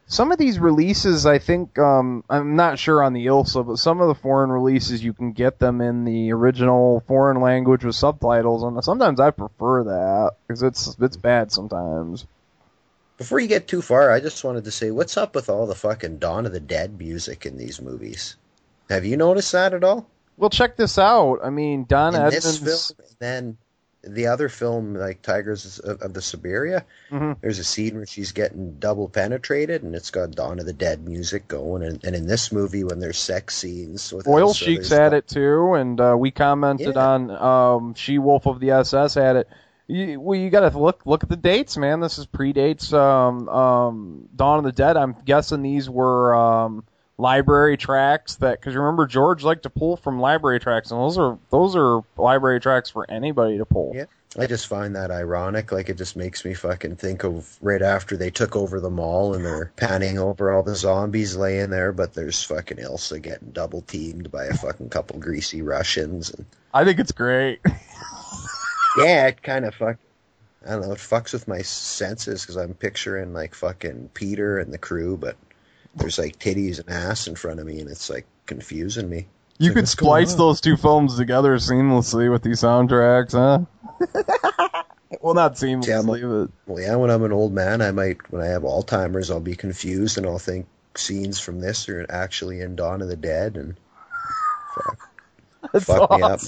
some 0.07 0.31
of 0.31 0.37
these 0.37 0.59
releases, 0.59 1.25
I 1.25 1.39
think, 1.39 1.79
um, 1.79 2.23
I'm 2.29 2.55
not 2.55 2.77
sure 2.77 3.03
on 3.03 3.13
the 3.13 3.25
ILSA, 3.25 3.65
but 3.65 3.77
some 3.77 4.01
of 4.01 4.07
the 4.07 4.15
foreign 4.15 4.51
releases 4.51 5.03
you 5.03 5.13
can 5.13 5.31
get 5.31 5.59
them 5.59 5.81
in 5.81 6.05
the 6.05 6.31
original 6.33 7.03
foreign 7.07 7.41
language 7.41 7.83
with 7.83 7.95
subtitles, 7.95 8.63
and 8.63 8.83
sometimes 8.83 9.19
I 9.19 9.31
prefer 9.31 9.83
that 9.85 10.31
because 10.47 10.63
it's 10.63 10.95
it's 10.99 11.17
bad 11.17 11.51
sometimes. 11.51 12.25
Before 13.17 13.39
you 13.39 13.47
get 13.47 13.67
too 13.67 13.81
far, 13.81 14.11
I 14.11 14.19
just 14.19 14.43
wanted 14.43 14.65
to 14.65 14.71
say, 14.71 14.91
what's 14.91 15.17
up 15.17 15.35
with 15.35 15.49
all 15.49 15.67
the 15.67 15.75
fucking 15.75 16.17
Dawn 16.17 16.45
of 16.45 16.51
the 16.51 16.59
Dead 16.59 16.97
music 16.99 17.45
in 17.45 17.57
these 17.57 17.81
movies? 17.81 18.35
Have 18.89 19.05
you 19.05 19.17
noticed 19.17 19.51
that 19.51 19.73
at 19.73 19.83
all? 19.83 20.09
Well, 20.35 20.49
check 20.49 20.75
this 20.75 20.97
out. 20.97 21.39
I 21.43 21.49
mean, 21.49 21.85
Don 21.87 22.15
in 22.15 22.21
Edmonds. 22.21 22.59
this 22.59 22.87
film, 22.91 23.07
and 23.07 23.17
then 23.19 23.57
the 24.03 24.27
other 24.27 24.49
film, 24.49 24.95
like 24.95 25.21
Tigers 25.21 25.79
of, 25.79 26.01
of 26.01 26.13
the 26.13 26.21
Siberia, 26.21 26.85
Mhm. 27.11 27.37
there's 27.41 27.59
a 27.59 27.63
scene 27.63 27.95
where 27.95 28.05
she's 28.05 28.31
getting 28.33 28.75
double 28.79 29.07
penetrated, 29.07 29.83
and 29.83 29.95
it's 29.95 30.11
got 30.11 30.31
Dawn 30.31 30.59
of 30.59 30.65
the 30.65 30.73
Dead 30.73 31.05
music 31.07 31.47
going. 31.47 31.83
And, 31.83 32.03
and 32.03 32.15
in 32.15 32.27
this 32.27 32.51
movie, 32.51 32.83
when 32.83 32.99
there's 32.99 33.17
sex 33.17 33.55
scenes 33.55 34.11
with 34.11 34.27
Oil 34.27 34.49
Ilsa, 34.49 34.55
Sheik's 34.65 34.89
had 34.89 35.13
it 35.13 35.27
too, 35.27 35.73
and 35.73 35.99
uh, 36.01 36.15
we 36.17 36.31
commented 36.31 36.95
Yeah. 36.95 37.07
on 37.07 37.31
um, 37.31 37.93
She 37.95 38.17
Wolf 38.19 38.45
of 38.45 38.59
the 38.59 38.71
SS 38.71 39.13
had 39.13 39.37
it. 39.37 39.47
You, 39.87 40.19
well, 40.19 40.39
you 40.39 40.49
got 40.49 40.69
to 40.69 40.77
look 40.79 41.05
look 41.05 41.23
at 41.23 41.29
the 41.29 41.35
dates, 41.35 41.75
man. 41.75 41.99
This 41.99 42.17
is 42.17 42.25
predates 42.25 42.93
um, 42.93 43.49
um, 43.49 44.29
Dawn 44.35 44.59
of 44.59 44.63
the 44.65 44.71
Dead. 44.71 44.95
I'm 44.95 45.15
guessing 45.25 45.61
these 45.61 45.89
were 45.89 46.33
um, 46.35 46.85
library 47.17 47.77
tracks 47.77 48.35
that 48.35 48.59
because 48.59 48.75
remember 48.75 49.05
George 49.05 49.43
liked 49.43 49.63
to 49.63 49.69
pull 49.69 49.97
from 49.97 50.19
library 50.19 50.59
tracks, 50.59 50.91
and 50.91 50.99
those 50.99 51.17
are 51.17 51.37
those 51.49 51.75
are 51.75 52.01
library 52.17 52.59
tracks 52.59 52.89
for 52.89 53.09
anybody 53.09 53.57
to 53.57 53.65
pull. 53.65 53.93
Yeah. 53.95 54.05
I 54.37 54.47
just 54.47 54.65
find 54.65 54.95
that 54.95 55.11
ironic. 55.11 55.71
Like 55.71 55.89
it 55.89 55.97
just 55.97 56.15
makes 56.15 56.43
me 56.43 56.55
fucking 56.55 56.95
think 56.95 57.23
of 57.23 57.55
right 57.61 57.81
after 57.81 58.17
they 58.17 58.31
took 58.31 58.55
over 58.55 58.79
the 58.79 58.89
mall 58.89 59.35
and 59.35 59.45
they're 59.45 59.71
panning 59.75 60.17
over 60.17 60.51
all 60.51 60.63
the 60.63 60.75
zombies 60.75 61.35
laying 61.35 61.69
there, 61.69 61.91
but 61.91 62.15
there's 62.15 62.43
fucking 62.43 62.77
Ilsa 62.77 63.21
getting 63.21 63.51
double 63.51 63.81
teamed 63.81 64.31
by 64.31 64.45
a 64.45 64.55
fucking 64.55 64.89
couple 64.89 65.19
greasy 65.19 65.61
Russians 65.61 66.31
and 66.31 66.47
I 66.73 66.83
think 66.83 66.99
it's 66.99 67.11
great. 67.11 67.59
yeah, 68.97 69.27
it 69.27 69.43
kind 69.43 69.65
of 69.65 69.75
fuck. 69.75 69.97
I 70.65 70.71
don't 70.71 70.81
know. 70.81 70.93
It 70.93 70.97
fucks 70.97 71.33
with 71.33 71.47
my 71.47 71.61
senses 71.61 72.41
because 72.41 72.55
I'm 72.55 72.73
picturing 72.73 73.33
like 73.33 73.53
fucking 73.53 74.09
Peter 74.15 74.57
and 74.57 74.73
the 74.73 74.79
crew, 74.79 75.15
but 75.15 75.35
there's 75.95 76.17
like 76.17 76.39
titties 76.39 76.79
and 76.79 76.89
ass 76.89 77.27
in 77.27 77.35
front 77.35 77.59
of 77.59 77.65
me, 77.65 77.79
and 77.79 77.89
it's 77.89 78.09
like 78.09 78.25
confusing 78.45 79.09
me. 79.09 79.27
You 79.59 79.69
Like, 79.69 79.75
could 79.75 79.87
splice 79.87 80.33
those 80.33 80.59
two 80.61 80.75
films 80.77 81.17
together 81.17 81.55
seamlessly 81.57 82.31
with 82.31 82.41
these 82.41 82.61
soundtracks, 82.61 83.33
huh? 83.33 83.65
well, 85.21 85.35
not 85.35 85.55
seamlessly, 85.55 86.21
but 86.21 86.51
Well, 86.65 86.81
yeah. 86.81 86.95
When 86.95 87.09
I'm 87.09 87.23
an 87.23 87.31
old 87.31 87.53
man, 87.53 87.81
I 87.81 87.91
might. 87.91 88.31
When 88.31 88.41
I 88.41 88.47
have 88.47 88.63
Alzheimer's, 88.63 89.29
I'll 89.29 89.39
be 89.39 89.55
confused 89.55 90.17
and 90.17 90.25
I'll 90.25 90.39
think 90.39 90.65
scenes 90.95 91.39
from 91.39 91.59
this 91.59 91.87
are 91.89 92.05
actually 92.09 92.61
in 92.61 92.75
Dawn 92.75 93.01
of 93.01 93.07
the 93.07 93.15
Dead, 93.15 93.57
and 93.57 93.75
fuck, 94.75 94.97
That's 95.73 95.85
fuck 95.85 96.11
me 96.11 96.21
up. 96.21 96.41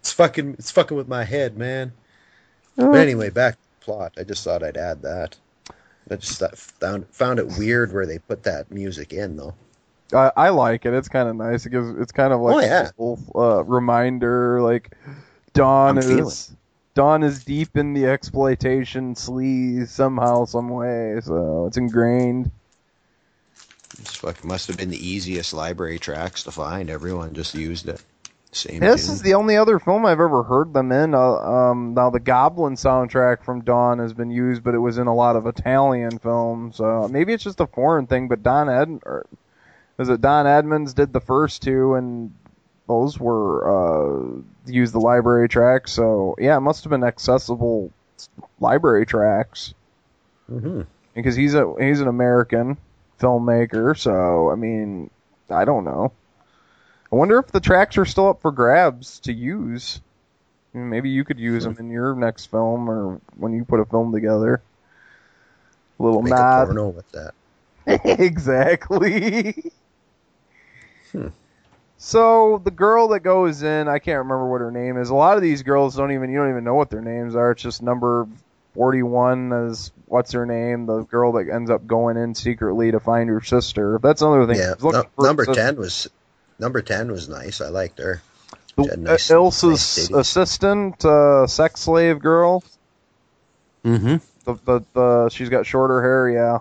It's 0.00 0.12
fucking. 0.12 0.54
It's 0.54 0.70
fucking 0.70 0.96
with 0.96 1.08
my 1.08 1.24
head, 1.24 1.56
man. 1.58 1.92
Oh. 2.78 2.92
But 2.92 3.00
anyway, 3.00 3.30
back 3.30 3.54
to 3.54 3.60
the 3.60 3.84
plot. 3.84 4.12
I 4.16 4.22
just 4.22 4.44
thought 4.44 4.62
I'd 4.62 4.76
add 4.76 5.02
that. 5.02 5.36
I 6.10 6.16
just 6.16 6.42
found 6.56 7.06
found 7.08 7.38
it 7.38 7.46
weird 7.58 7.92
where 7.92 8.06
they 8.06 8.18
put 8.18 8.42
that 8.44 8.70
music 8.70 9.12
in 9.12 9.36
though. 9.36 9.54
I, 10.12 10.32
I 10.36 10.48
like 10.48 10.86
it. 10.86 10.94
It's 10.94 11.08
kind 11.08 11.28
of 11.28 11.36
nice. 11.36 11.66
It 11.66 11.70
gives, 11.70 11.90
it's 12.00 12.12
kind 12.12 12.32
of 12.32 12.40
like 12.40 12.56
Oh, 12.56 12.60
yeah. 12.60 12.88
a 12.98 13.02
little 13.02 13.20
uh, 13.34 13.62
reminder. 13.64 14.62
Like 14.62 14.96
Dawn 15.52 15.98
I'm 15.98 16.02
feeling 16.02 16.26
is 16.26 16.50
Dawn 16.94 17.22
is 17.22 17.44
deep 17.44 17.76
in 17.76 17.92
the 17.92 18.06
exploitation 18.06 19.14
sleaze 19.14 19.88
somehow, 19.88 20.46
some 20.46 20.70
way. 20.70 21.20
So 21.22 21.66
it's 21.66 21.76
ingrained. 21.76 22.50
This 23.98 24.14
fucking 24.16 24.48
must 24.48 24.68
have 24.68 24.76
been 24.76 24.90
the 24.90 25.06
easiest 25.06 25.52
library 25.52 25.98
tracks 25.98 26.44
to 26.44 26.52
find. 26.52 26.88
Everyone 26.88 27.34
just 27.34 27.54
used 27.54 27.88
it. 27.88 28.02
Same. 28.58 28.80
This 28.80 29.06
tune. 29.06 29.14
is 29.14 29.22
the 29.22 29.34
only 29.34 29.56
other 29.56 29.78
film 29.78 30.04
I've 30.04 30.20
ever 30.20 30.42
heard 30.42 30.72
them 30.72 30.90
in. 30.90 31.14
Uh, 31.14 31.20
um, 31.20 31.94
now 31.94 32.10
the 32.10 32.18
Goblin 32.18 32.74
soundtrack 32.74 33.44
from 33.44 33.62
Dawn 33.62 34.00
has 34.00 34.12
been 34.12 34.30
used, 34.30 34.64
but 34.64 34.74
it 34.74 34.78
was 34.78 34.98
in 34.98 35.06
a 35.06 35.14
lot 35.14 35.36
of 35.36 35.46
Italian 35.46 36.18
films. 36.18 36.80
Uh, 36.80 37.06
maybe 37.08 37.32
it's 37.32 37.44
just 37.44 37.60
a 37.60 37.68
foreign 37.68 38.08
thing. 38.08 38.26
But 38.26 38.42
Don 38.42 38.68
Ed, 38.68 39.00
or 39.04 39.26
was 39.96 40.08
it 40.08 40.20
Don 40.20 40.48
Edmonds 40.48 40.92
did 40.92 41.12
the 41.12 41.20
first 41.20 41.62
two, 41.62 41.94
and 41.94 42.34
those 42.88 43.20
were 43.20 43.68
uh, 43.68 44.40
used 44.66 44.92
the 44.92 45.00
library 45.00 45.48
tracks. 45.48 45.92
So 45.92 46.34
yeah, 46.38 46.56
it 46.56 46.60
must 46.60 46.82
have 46.84 46.90
been 46.90 47.04
accessible 47.04 47.92
library 48.58 49.06
tracks 49.06 49.74
hmm 50.48 50.82
because 51.14 51.36
he's 51.36 51.54
a 51.54 51.74
he's 51.78 52.00
an 52.00 52.08
American 52.08 52.76
filmmaker. 53.20 53.96
So 53.96 54.50
I 54.50 54.56
mean, 54.56 55.10
I 55.48 55.64
don't 55.64 55.84
know. 55.84 56.12
I 57.12 57.16
wonder 57.16 57.38
if 57.38 57.46
the 57.48 57.60
tracks 57.60 57.96
are 57.98 58.04
still 58.04 58.28
up 58.28 58.42
for 58.42 58.52
grabs 58.52 59.20
to 59.20 59.32
use. 59.32 60.00
Maybe 60.74 61.08
you 61.10 61.24
could 61.24 61.38
use 61.40 61.64
them 61.64 61.76
in 61.78 61.90
your 61.90 62.14
next 62.14 62.46
film 62.46 62.88
or 62.90 63.20
when 63.36 63.52
you 63.54 63.64
put 63.64 63.80
a 63.80 63.84
film 63.86 64.12
together. 64.12 64.60
A 65.98 66.02
little 66.02 66.22
Make 66.22 66.32
a 66.34 66.36
nod. 66.36 66.64
porno 66.66 66.88
with 66.88 67.10
that. 67.12 67.32
exactly. 68.20 69.72
Hmm. 71.12 71.28
So 71.96 72.60
the 72.62 72.70
girl 72.70 73.08
that 73.08 73.20
goes 73.20 73.62
in, 73.62 73.88
I 73.88 73.98
can't 73.98 74.18
remember 74.18 74.46
what 74.48 74.60
her 74.60 74.70
name 74.70 74.98
is. 74.98 75.10
A 75.10 75.14
lot 75.14 75.36
of 75.36 75.42
these 75.42 75.62
girls 75.62 75.96
don't 75.96 76.12
even 76.12 76.30
you 76.30 76.38
don't 76.38 76.50
even 76.50 76.62
know 76.64 76.74
what 76.74 76.90
their 76.90 77.00
names 77.00 77.34
are. 77.34 77.52
It's 77.52 77.62
just 77.62 77.82
number 77.82 78.28
forty-one 78.74 79.52
is 79.52 79.90
what's 80.06 80.32
her 80.32 80.46
name, 80.46 80.86
the 80.86 81.00
girl 81.04 81.32
that 81.32 81.48
ends 81.48 81.70
up 81.70 81.86
going 81.86 82.16
in 82.16 82.34
secretly 82.34 82.92
to 82.92 83.00
find 83.00 83.28
her 83.30 83.40
sister. 83.42 83.98
That's 84.00 84.22
another 84.22 84.46
thing. 84.46 84.56
Yeah, 84.60 84.74
She's 84.74 84.84
looking 84.84 85.00
nu- 85.00 85.08
for 85.16 85.22
her 85.22 85.28
number 85.28 85.46
ten 85.46 85.76
was 85.76 86.08
number 86.58 86.82
ten 86.82 87.10
was 87.10 87.28
nice. 87.28 87.60
I 87.60 87.68
liked 87.68 87.98
her. 87.98 88.22
Had 88.76 89.00
nice- 89.00 89.30
uh, 89.30 89.34
Ilsa's 89.34 90.10
nice 90.10 90.10
assistant, 90.10 91.04
uh, 91.04 91.46
sex 91.46 91.80
slave 91.80 92.20
girl. 92.20 92.62
Mm-hmm. 93.84 94.16
The, 94.44 94.54
the 94.64 94.84
the 94.94 95.28
she's 95.30 95.48
got 95.48 95.66
shorter 95.66 96.00
hair. 96.00 96.28
Yeah, 96.30 96.58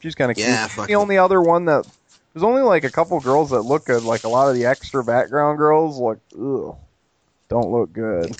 she's 0.00 0.14
kind 0.14 0.30
of 0.30 0.36
cute. 0.36 0.48
Yeah, 0.48 0.66
fuck 0.66 0.88
the 0.88 0.96
only 0.96 1.18
other 1.18 1.40
one 1.40 1.66
that 1.66 1.86
there's 2.32 2.42
only 2.42 2.62
like 2.62 2.84
a 2.84 2.90
couple 2.90 3.18
girls 3.20 3.50
that 3.50 3.62
look 3.62 3.86
good. 3.86 4.02
Like 4.02 4.24
a 4.24 4.28
lot 4.28 4.48
of 4.48 4.54
the 4.54 4.66
extra 4.66 5.02
background 5.02 5.58
girls 5.58 5.98
look 5.98 6.20
ugh, 6.34 6.76
don't 7.48 7.70
look 7.70 7.92
good. 7.92 8.36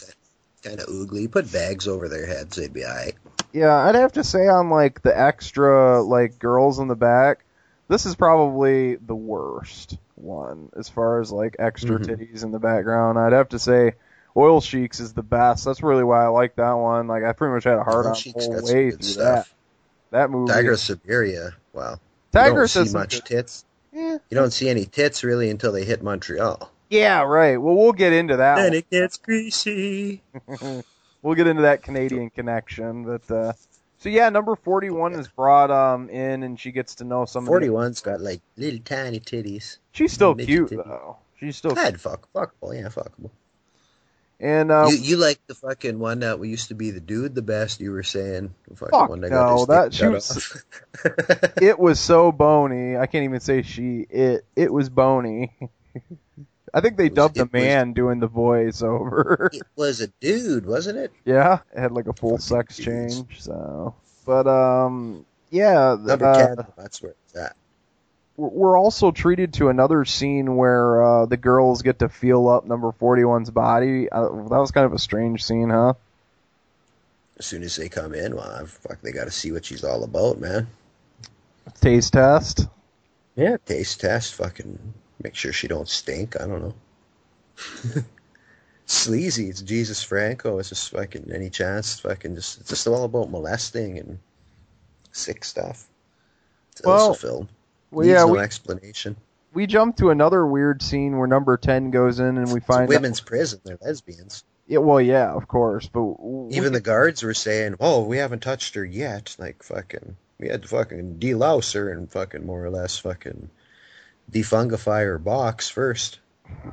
Kind 0.63 0.81
of 0.81 0.87
oogly. 0.89 1.31
Put 1.31 1.51
bags 1.51 1.89
over 1.89 2.09
their 2.09 2.27
heads, 2.27 2.57
they'd 2.57 2.73
be 2.73 2.85
alright. 2.85 3.15
Yeah, 3.53 3.75
I'd 3.75 3.95
have 3.95 4.13
to 4.13 4.25
say 4.25 4.47
on 4.49 4.69
like 4.69 5.03
the 5.03 5.19
extra 5.19 6.03
like 6.03 6.39
girls 6.39 6.79
in 6.79 6.89
the 6.89 6.97
back, 6.97 7.45
this 7.89 8.05
is 8.07 8.15
probably 8.15 8.97
the 8.97 9.15
worst 9.17 9.97
one 10.21 10.71
as 10.77 10.89
far 10.89 11.21
as 11.21 11.31
like 11.33 11.57
extra 11.59 11.99
Mhm. 11.99 12.07
titties 12.07 12.43
in 12.45 12.51
the 12.53 12.59
background. 12.59 13.19
I'd 13.19 13.33
have 13.33 13.49
to 13.51 13.59
say 13.59 13.93
Oil 14.37 14.61
Sheiks 14.61 15.01
is 15.01 15.13
the 15.15 15.23
best. 15.23 15.65
That's 15.65 15.83
really 15.83 16.05
why 16.05 16.25
I 16.25 16.29
like 16.29 16.57
that 16.57 16.73
one. 16.73 17.07
Like 17.09 17.25
I 17.25 17.33
pretty 17.33 17.55
much 17.55 17.65
had 17.65 17.79
a 17.79 17.83
hard 17.83 18.07
Oil 18.07 18.11
on 18.11 18.15
Sheik's 18.15 18.47
the 18.47 18.53
whole 18.55 18.63
way 18.65 18.91
good 18.91 19.01
through 19.01 19.09
stuff. 19.09 19.55
that. 20.11 20.19
That 20.19 20.31
movie. 20.31 20.53
Tiger 20.53 20.73
of 20.73 20.81
Siberia. 20.81 21.51
Wow. 21.73 21.99
Tiger 22.33 22.49
you 22.51 22.55
don't 22.57 22.69
says 22.69 22.91
see 22.91 22.97
much 22.99 23.15
good- 23.17 23.25
tits. 23.27 23.65
Yeah. 23.93 24.19
You 24.31 24.35
don't 24.37 24.53
see 24.53 24.69
any 24.69 24.85
tits 24.85 25.25
really 25.25 25.51
until 25.51 25.73
they 25.73 25.85
hit 25.85 26.03
Montreal. 26.03 26.71
Yeah, 26.91 27.23
right. 27.23 27.57
Well, 27.59 27.75
we'll 27.75 27.93
get 27.93 28.13
into 28.13 28.37
that. 28.37 28.57
Then 28.57 28.65
one. 28.67 28.75
it 28.75 28.91
gets 28.91 29.17
greasy. 29.19 30.23
we'll 31.23 31.35
get 31.35 31.47
into 31.47 31.63
that 31.63 31.83
Canadian 31.83 32.31
connection, 32.31 33.05
but 33.05 33.31
uh 33.31 33.53
so 33.99 34.09
yeah, 34.09 34.29
number 34.31 34.57
forty-one 34.57 35.15
is 35.15 35.29
brought 35.29 35.71
um 35.71 36.09
in, 36.09 36.43
and 36.43 36.59
she 36.59 36.73
gets 36.73 36.97
to 36.97 37.05
know 37.05 37.25
some. 37.25 37.45
of 37.45 37.49
Forty 37.49 37.71
one's 37.71 38.01
got 38.01 38.21
like 38.21 38.41
little 38.57 38.81
tiny 38.81 39.21
titties. 39.21 39.79
She's 39.93 40.13
still 40.13 40.35
cute 40.35 40.71
titties. 40.71 40.85
though. 40.85 41.17
She's 41.39 41.57
still 41.57 41.79
I'd 41.79 42.01
fuck 42.01 42.29
fuckable, 42.33 42.75
yeah, 42.75 42.89
fuckable. 42.89 43.31
And 44.41 44.71
uh, 44.71 44.87
you, 44.89 44.97
you 44.97 45.17
like 45.17 45.41
the 45.49 45.55
fucking 45.55 45.99
one 45.99 46.21
that 46.21 46.39
we 46.39 46.49
used 46.49 46.69
to 46.69 46.75
be 46.75 46.93
the 46.93 47.01
dude 47.01 47.35
the 47.35 47.43
best. 47.43 47.81
You 47.81 47.91
were 47.91 48.05
saying 48.05 48.55
the 48.69 48.77
fucking 48.77 48.99
Fuck 48.99 49.11
one 49.11 49.21
that 49.23 49.31
no, 49.31 49.67
got 49.67 49.69
that 49.69 49.95
she 49.95 50.07
was. 50.07 50.65
it 51.61 51.77
was 51.77 51.99
so 51.99 52.31
bony. 52.33 52.97
I 52.97 53.07
can't 53.07 53.25
even 53.25 53.41
say 53.41 53.63
she. 53.63 54.07
It 54.09 54.45
it 54.55 54.73
was 54.73 54.89
bony. 54.89 55.53
I 56.75 56.81
think 56.81 56.97
they 56.97 57.09
dubbed 57.09 57.35
the 57.37 57.41
it 57.43 57.53
was- 57.53 57.63
man 57.63 57.93
doing 57.93 58.21
the 58.21 58.27
voice 58.27 58.83
over. 58.83 59.51
It 59.55 59.63
was 59.77 60.01
a 60.01 60.09
dude, 60.21 60.67
wasn't 60.67 60.99
it? 60.99 61.13
yeah, 61.25 61.61
it 61.75 61.79
had 61.81 61.93
like 61.93 62.07
a 62.07 62.13
full 62.13 62.39
sex 62.39 62.77
change. 62.77 63.41
So, 63.41 63.95
but 64.27 64.47
um, 64.47 65.25
yeah, 65.51 65.97
Number 65.99 66.25
uh, 66.27 66.47
ten. 66.55 66.67
That's 66.77 67.01
where 67.03 67.15
it's 67.27 67.37
at. 67.37 67.57
we're 68.37 68.49
we're 68.49 68.79
also 68.79 69.11
treated 69.11 69.55
to 69.55 69.69
another 69.69 70.05
scene 70.05 70.57
where 70.57 71.03
uh, 71.05 71.27
the 71.27 71.37
girls 71.37 71.83
get 71.83 72.01
to 72.01 72.09
feel 72.09 72.49
up 72.49 72.65
number 72.67 72.93
41's 72.93 73.51
body. 73.51 74.09
Uh, 74.11 74.29
that 74.29 74.59
was 74.61 74.71
kind 74.71 74.85
of 74.87 74.93
a 74.93 74.99
strange 74.99 75.45
scene, 75.45 75.71
huh? 75.71 75.95
As 77.39 77.47
soon 77.47 77.63
as 77.63 77.77
they 77.77 77.89
come 77.89 78.15
in, 78.15 78.35
well, 78.35 78.67
fuck, 78.67 79.01
they 79.01 79.13
got 79.13 79.25
to 79.25 79.31
see 79.31 79.53
what 79.53 79.65
she's 79.65 79.85
all 79.85 80.03
about, 80.03 80.41
man. 80.41 80.67
Taste 81.81 82.13
test. 82.15 82.67
Yeah, 83.37 83.57
taste 83.65 84.01
test. 84.01 84.35
Fucking 84.35 84.79
make 85.23 85.35
sure 85.35 85.53
she 85.53 85.69
don't 85.69 85.89
stink. 85.89 86.41
I 86.41 86.47
don't 86.47 86.63
know. 86.63 86.75
Sleazy. 88.87 89.49
It's 89.49 89.61
Jesus 89.63 90.03
Franco. 90.03 90.59
It's 90.59 90.71
just 90.71 90.91
fucking 90.91 91.31
any 91.35 91.51
chance. 91.51 92.01
Fucking 92.01 92.35
just 92.35 92.61
it's 92.61 92.71
just 92.71 92.87
all 92.87 93.05
about 93.05 93.31
molesting 93.31 93.99
and 93.99 94.19
sick 95.13 95.45
stuff. 95.45 95.87
It's 96.73 96.83
Well, 96.85 97.13
film. 97.15 97.49
well, 97.91 98.07
Needs 98.07 98.13
yeah, 98.15 98.25
no 98.25 98.33
we- 98.33 98.39
explanation. 98.39 99.17
We 99.55 99.67
jump 99.67 99.97
to 99.97 100.11
another 100.11 100.47
weird 100.47 100.83
scene 100.83 101.17
where 101.17 101.27
number 101.27 101.57
10 101.57 101.91
goes 101.91 102.21
in 102.21 102.37
and 102.37 102.49
we 102.53 102.59
It's 102.59 102.65
a 102.69 102.73
find 102.73 102.83
out- 102.83 102.89
women's 102.91 103.21
prison. 103.21 103.61
They're 103.65 103.79
lesbians. 103.81 104.45
Yeah, 104.67 104.79
well, 104.79 105.01
yeah, 105.01 105.33
of 105.33 105.49
course, 105.49 105.89
but 105.89 106.03
we- 106.23 106.55
Even 106.55 106.75
the 106.75 106.81
guards 106.81 107.23
were 107.23 107.33
saying, 107.35 107.77
"Oh, 107.81 108.05
we 108.05 108.19
haven't 108.19 108.41
touched 108.41 108.75
her 108.75 108.85
yet." 108.85 109.35
Like 109.39 109.63
fucking, 109.63 110.17
we 110.39 110.49
had 110.49 110.63
to 110.63 110.69
fucking 110.69 111.17
delouse 111.19 111.73
her 111.75 111.91
and 111.91 112.11
fucking 112.11 112.45
more 112.45 112.63
or 112.65 112.69
less 112.71 112.99
fucking 112.99 113.49
defungify 114.31 115.05
her 115.05 115.19
box 115.19 115.69
first. 115.69 116.21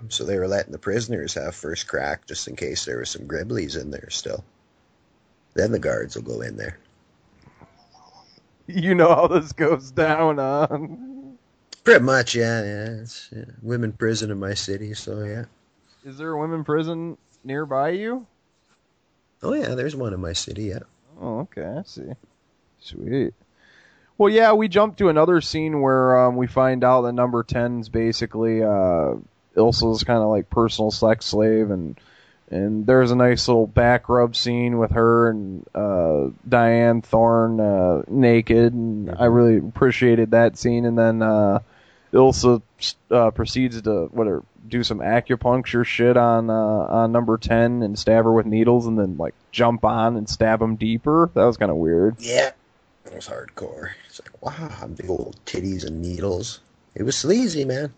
So 0.07 0.23
they 0.23 0.39
were 0.39 0.47
letting 0.47 0.71
the 0.71 0.77
prisoners 0.77 1.33
have 1.33 1.53
first 1.53 1.87
crack 1.87 2.25
just 2.27 2.47
in 2.47 2.55
case 2.55 2.85
there 2.85 2.99
was 2.99 3.09
some 3.09 3.27
gribblies 3.27 3.79
in 3.79 3.91
there 3.91 4.09
still. 4.09 4.43
Then 5.53 5.71
the 5.71 5.79
guards 5.79 6.15
will 6.15 6.23
go 6.23 6.41
in 6.41 6.57
there. 6.57 6.77
you 8.67 8.95
know 8.95 9.13
how 9.13 9.27
this 9.27 9.51
goes 9.51 9.91
down. 9.91 10.39
Uh, 10.39 10.67
Pretty 11.83 12.03
much, 12.03 12.35
yeah, 12.35 12.63
yeah. 12.63 12.85
It's 13.01 13.29
yeah, 13.35 13.45
women 13.61 13.91
prison 13.91 14.31
in 14.31 14.39
my 14.39 14.53
city, 14.53 14.93
so 14.93 15.23
yeah. 15.23 15.45
is 16.03 16.17
there 16.17 16.31
a 16.31 16.39
women 16.39 16.63
prison 16.63 17.17
nearby 17.43 17.89
you? 17.89 18.25
Oh 19.43 19.53
yeah, 19.53 19.75
there's 19.75 19.95
one 19.95 20.13
in 20.13 20.19
my 20.21 20.33
city, 20.33 20.63
yeah. 20.65 20.79
Oh, 21.21 21.39
okay, 21.41 21.63
I 21.63 21.83
see. 21.83 22.11
Sweet. 22.79 23.33
Well, 24.17 24.31
yeah, 24.31 24.53
we 24.53 24.69
jump 24.69 24.97
to 24.97 25.09
another 25.09 25.41
scene 25.41 25.81
where 25.81 26.25
um, 26.25 26.37
we 26.37 26.47
find 26.47 26.83
out 26.83 27.01
that 27.01 27.11
number 27.11 27.43
10's 27.43 27.89
basically 27.89 28.63
uh, 28.63 29.15
Ilsa's 29.55 30.03
kind 30.03 30.19
of 30.19 30.29
like 30.29 30.49
personal 30.49 30.91
sex 30.91 31.25
slave, 31.25 31.69
and 31.69 31.99
and 32.49 32.85
there's 32.85 33.11
a 33.11 33.15
nice 33.15 33.47
little 33.47 33.67
back 33.67 34.07
rub 34.07 34.35
scene 34.35 34.77
with 34.77 34.91
her 34.91 35.29
and 35.29 35.65
uh, 35.75 36.29
Dyanne 36.47 37.03
Thorne 37.03 37.59
uh, 37.59 38.03
naked, 38.07 38.73
and 38.73 39.09
I 39.09 39.25
really 39.25 39.57
appreciated 39.57 40.31
that 40.31 40.57
scene. 40.57 40.85
And 40.85 40.97
then 40.97 41.21
uh, 41.21 41.59
Ilsa 42.13 42.61
uh, 43.11 43.31
proceeds 43.31 43.81
to 43.81 44.05
what 44.11 44.43
do 44.67 44.83
some 44.83 44.99
acupuncture 44.99 45.85
shit 45.85 46.15
on 46.15 46.49
uh, 46.49 46.53
on 46.53 47.11
number 47.11 47.37
10 47.37 47.83
and 47.83 47.99
stab 47.99 48.23
her 48.23 48.31
with 48.31 48.45
needles, 48.45 48.85
and 48.85 48.97
then 48.97 49.17
like 49.17 49.33
jump 49.51 49.83
on 49.83 50.15
and 50.15 50.29
stab 50.29 50.61
him 50.61 50.77
deeper. 50.77 51.29
That 51.33 51.43
was 51.43 51.57
kind 51.57 51.71
of 51.71 51.77
weird. 51.77 52.15
Yeah. 52.19 52.51
It 53.05 53.13
was 53.13 53.27
hardcore. 53.27 53.91
It's 54.17 54.21
like, 54.31 54.41
wow, 54.41 54.87
big 54.87 55.09
old 55.09 55.35
titties 55.45 55.85
and 55.85 56.01
needles. 56.01 56.61
It 56.93 57.03
was 57.03 57.17
sleazy, 57.17 57.65
man. 57.65 57.93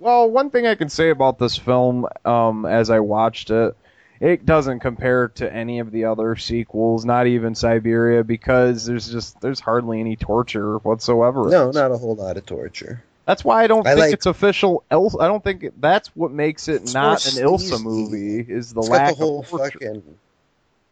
Well, 0.00 0.28
one 0.28 0.50
thing 0.50 0.66
I 0.66 0.74
can 0.74 0.88
say 0.88 1.10
about 1.10 1.38
this 1.38 1.56
film, 1.56 2.06
um, 2.24 2.66
as 2.66 2.90
I 2.90 2.98
watched 2.98 3.50
it, 3.50 3.76
it 4.18 4.44
doesn't 4.44 4.80
compare 4.80 5.28
to 5.28 5.52
any 5.52 5.78
of 5.78 5.92
the 5.92 6.06
other 6.06 6.34
sequels, 6.34 7.04
not 7.04 7.28
even 7.28 7.54
Siberia, 7.54 8.24
because 8.24 8.84
there's 8.84 9.08
just 9.08 9.40
there's 9.40 9.60
hardly 9.60 10.00
any 10.00 10.16
torture 10.16 10.78
whatsoever. 10.78 11.48
No, 11.48 11.70
not 11.70 11.92
a 11.92 11.98
whole 11.98 12.16
lot 12.16 12.36
of 12.36 12.46
torture. 12.46 13.04
That's 13.24 13.44
why 13.44 13.62
I 13.62 13.68
don't 13.68 13.86
I 13.86 13.90
think 13.90 14.00
like- 14.00 14.14
it's 14.14 14.26
official. 14.26 14.82
Ilsa, 14.90 15.22
I 15.22 15.28
don't 15.28 15.44
think 15.44 15.62
it, 15.62 15.80
that's 15.80 16.08
what 16.16 16.32
makes 16.32 16.66
it 16.66 16.92
not 16.92 17.24
an 17.26 17.44
Ilsa 17.44 17.80
movie. 17.80 18.40
Is 18.40 18.72
the 18.72 18.82
lack 18.82 19.10
the 19.10 19.24
whole 19.24 19.40
of 19.40 19.48
torture. 19.48 19.78
fucking 19.78 20.18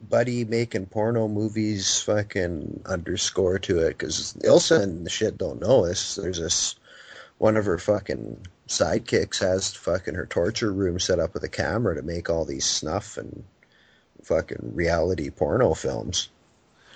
buddy 0.00 0.44
making 0.44 0.86
porno 0.86 1.28
movies 1.28 2.00
fucking 2.00 2.82
underscore 2.86 3.58
to 3.58 3.80
it 3.80 3.98
because 3.98 4.34
Ilsa 4.44 4.82
and 4.82 5.04
the 5.04 5.10
shit 5.10 5.38
don't 5.38 5.60
know 5.60 5.86
this. 5.86 6.14
There's 6.14 6.40
this 6.40 6.76
one 7.38 7.56
of 7.56 7.66
her 7.66 7.78
fucking 7.78 8.46
sidekicks 8.68 9.38
has 9.40 9.74
fucking 9.74 10.14
her 10.14 10.26
torture 10.26 10.72
room 10.72 10.98
set 10.98 11.18
up 11.18 11.34
with 11.34 11.44
a 11.44 11.48
camera 11.48 11.94
to 11.94 12.02
make 12.02 12.30
all 12.30 12.44
these 12.44 12.64
snuff 12.64 13.16
and 13.16 13.44
fucking 14.22 14.72
reality 14.74 15.30
porno 15.30 15.74
films. 15.74 16.28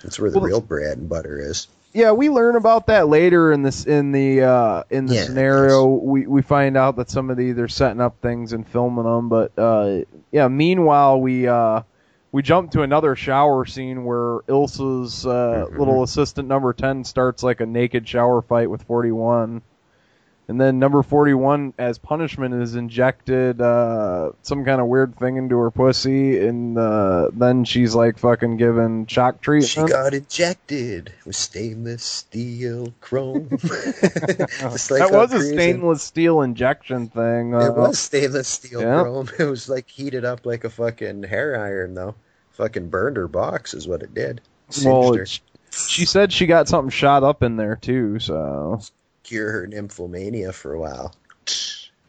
That's 0.01 0.19
where 0.19 0.31
the 0.31 0.39
Well, 0.39 0.47
real 0.47 0.61
bread 0.61 0.97
and 0.97 1.09
butter 1.09 1.39
is. 1.39 1.67
Yeah, 1.93 2.11
we 2.13 2.29
learn 2.29 2.55
about 2.55 2.87
that 2.87 3.07
later 3.07 3.51
in 3.51 3.61
this 3.61 3.85
in 3.85 4.11
the 4.11 4.41
uh, 4.41 4.83
in 4.89 5.05
the 5.05 5.13
Yeah, 5.13 5.25
scenario. 5.25 5.85
We 5.85 6.25
we 6.25 6.41
find 6.41 6.75
out 6.75 6.95
that 6.97 7.09
some 7.09 7.29
of 7.29 7.37
these 7.37 7.57
are 7.59 7.67
setting 7.67 8.01
up 8.01 8.19
things 8.21 8.51
and 8.51 8.67
filming 8.67 9.05
them, 9.05 9.29
but 9.29 9.51
uh, 9.57 10.01
yeah. 10.31 10.47
Meanwhile, 10.47 11.21
we 11.21 11.47
uh, 11.47 11.83
we 12.33 12.41
jump 12.41 12.71
to 12.71 12.81
another 12.81 13.15
shower 13.15 13.63
scene 13.63 14.03
where 14.03 14.39
Ilsa's 14.47 15.25
uh, 15.25 15.67
little 15.71 16.01
assistant 16.01 16.47
number 16.49 16.73
ten 16.73 17.03
starts 17.03 17.43
like 17.43 17.61
a 17.61 17.65
naked 17.65 18.09
shower 18.09 18.41
fight 18.41 18.69
with 18.69 18.81
forty 18.83 19.11
one. 19.11 19.61
And 20.49 20.59
then 20.59 20.77
number 20.77 21.01
41, 21.03 21.73
as 21.77 21.97
punishment, 21.97 22.53
is 22.53 22.75
injected 22.75 23.61
uh, 23.61 24.31
some 24.41 24.65
kind 24.65 24.81
of 24.81 24.87
weird 24.87 25.17
thing 25.17 25.37
into 25.37 25.57
her 25.57 25.71
pussy, 25.71 26.45
and 26.45 26.77
uh, 26.77 27.29
then 27.31 27.63
she's 27.63 27.95
like 27.95 28.17
fucking 28.17 28.57
given 28.57 29.07
shock 29.07 29.39
treatment. 29.39 29.69
She 29.69 29.93
got 29.93 30.13
injected 30.13 31.13
with 31.25 31.37
stainless 31.37 32.03
steel 32.03 32.93
chrome. 32.99 33.49
Like 34.89 35.09
that 35.09 35.09
was 35.11 35.33
a 35.33 35.41
stainless 35.41 36.03
steel 36.03 36.41
injection 36.41 37.07
thing. 37.07 37.55
Uh, 37.55 37.67
It 37.67 37.75
was 37.75 37.99
stainless 37.99 38.47
steel 38.49 38.81
yeah. 38.81 39.01
chrome. 39.01 39.29
It 39.39 39.45
was 39.45 39.69
like 39.69 39.89
heated 39.89 40.25
up 40.25 40.45
like 40.45 40.65
a 40.65 40.69
fucking 40.69 41.23
hair 41.23 41.59
iron, 41.59 41.93
though. 41.93 42.15
Fucking 42.51 42.89
burned 42.89 43.15
her 43.17 43.27
box, 43.29 43.73
is 43.73 43.87
what 43.87 44.03
it 44.03 44.13
did. 44.13 44.41
Well, 44.83 45.15
she 45.71 46.05
said 46.05 46.33
she 46.33 46.45
got 46.45 46.67
something 46.67 46.89
shot 46.89 47.23
up 47.23 47.43
in 47.43 47.55
there 47.55 47.75
too. 47.77 48.19
So 48.19 48.81
Cure 49.23 49.51
her 49.51 49.67
nymphomania 49.67 50.53
for 50.53 50.73
a 50.73 50.79
while. 50.79 51.13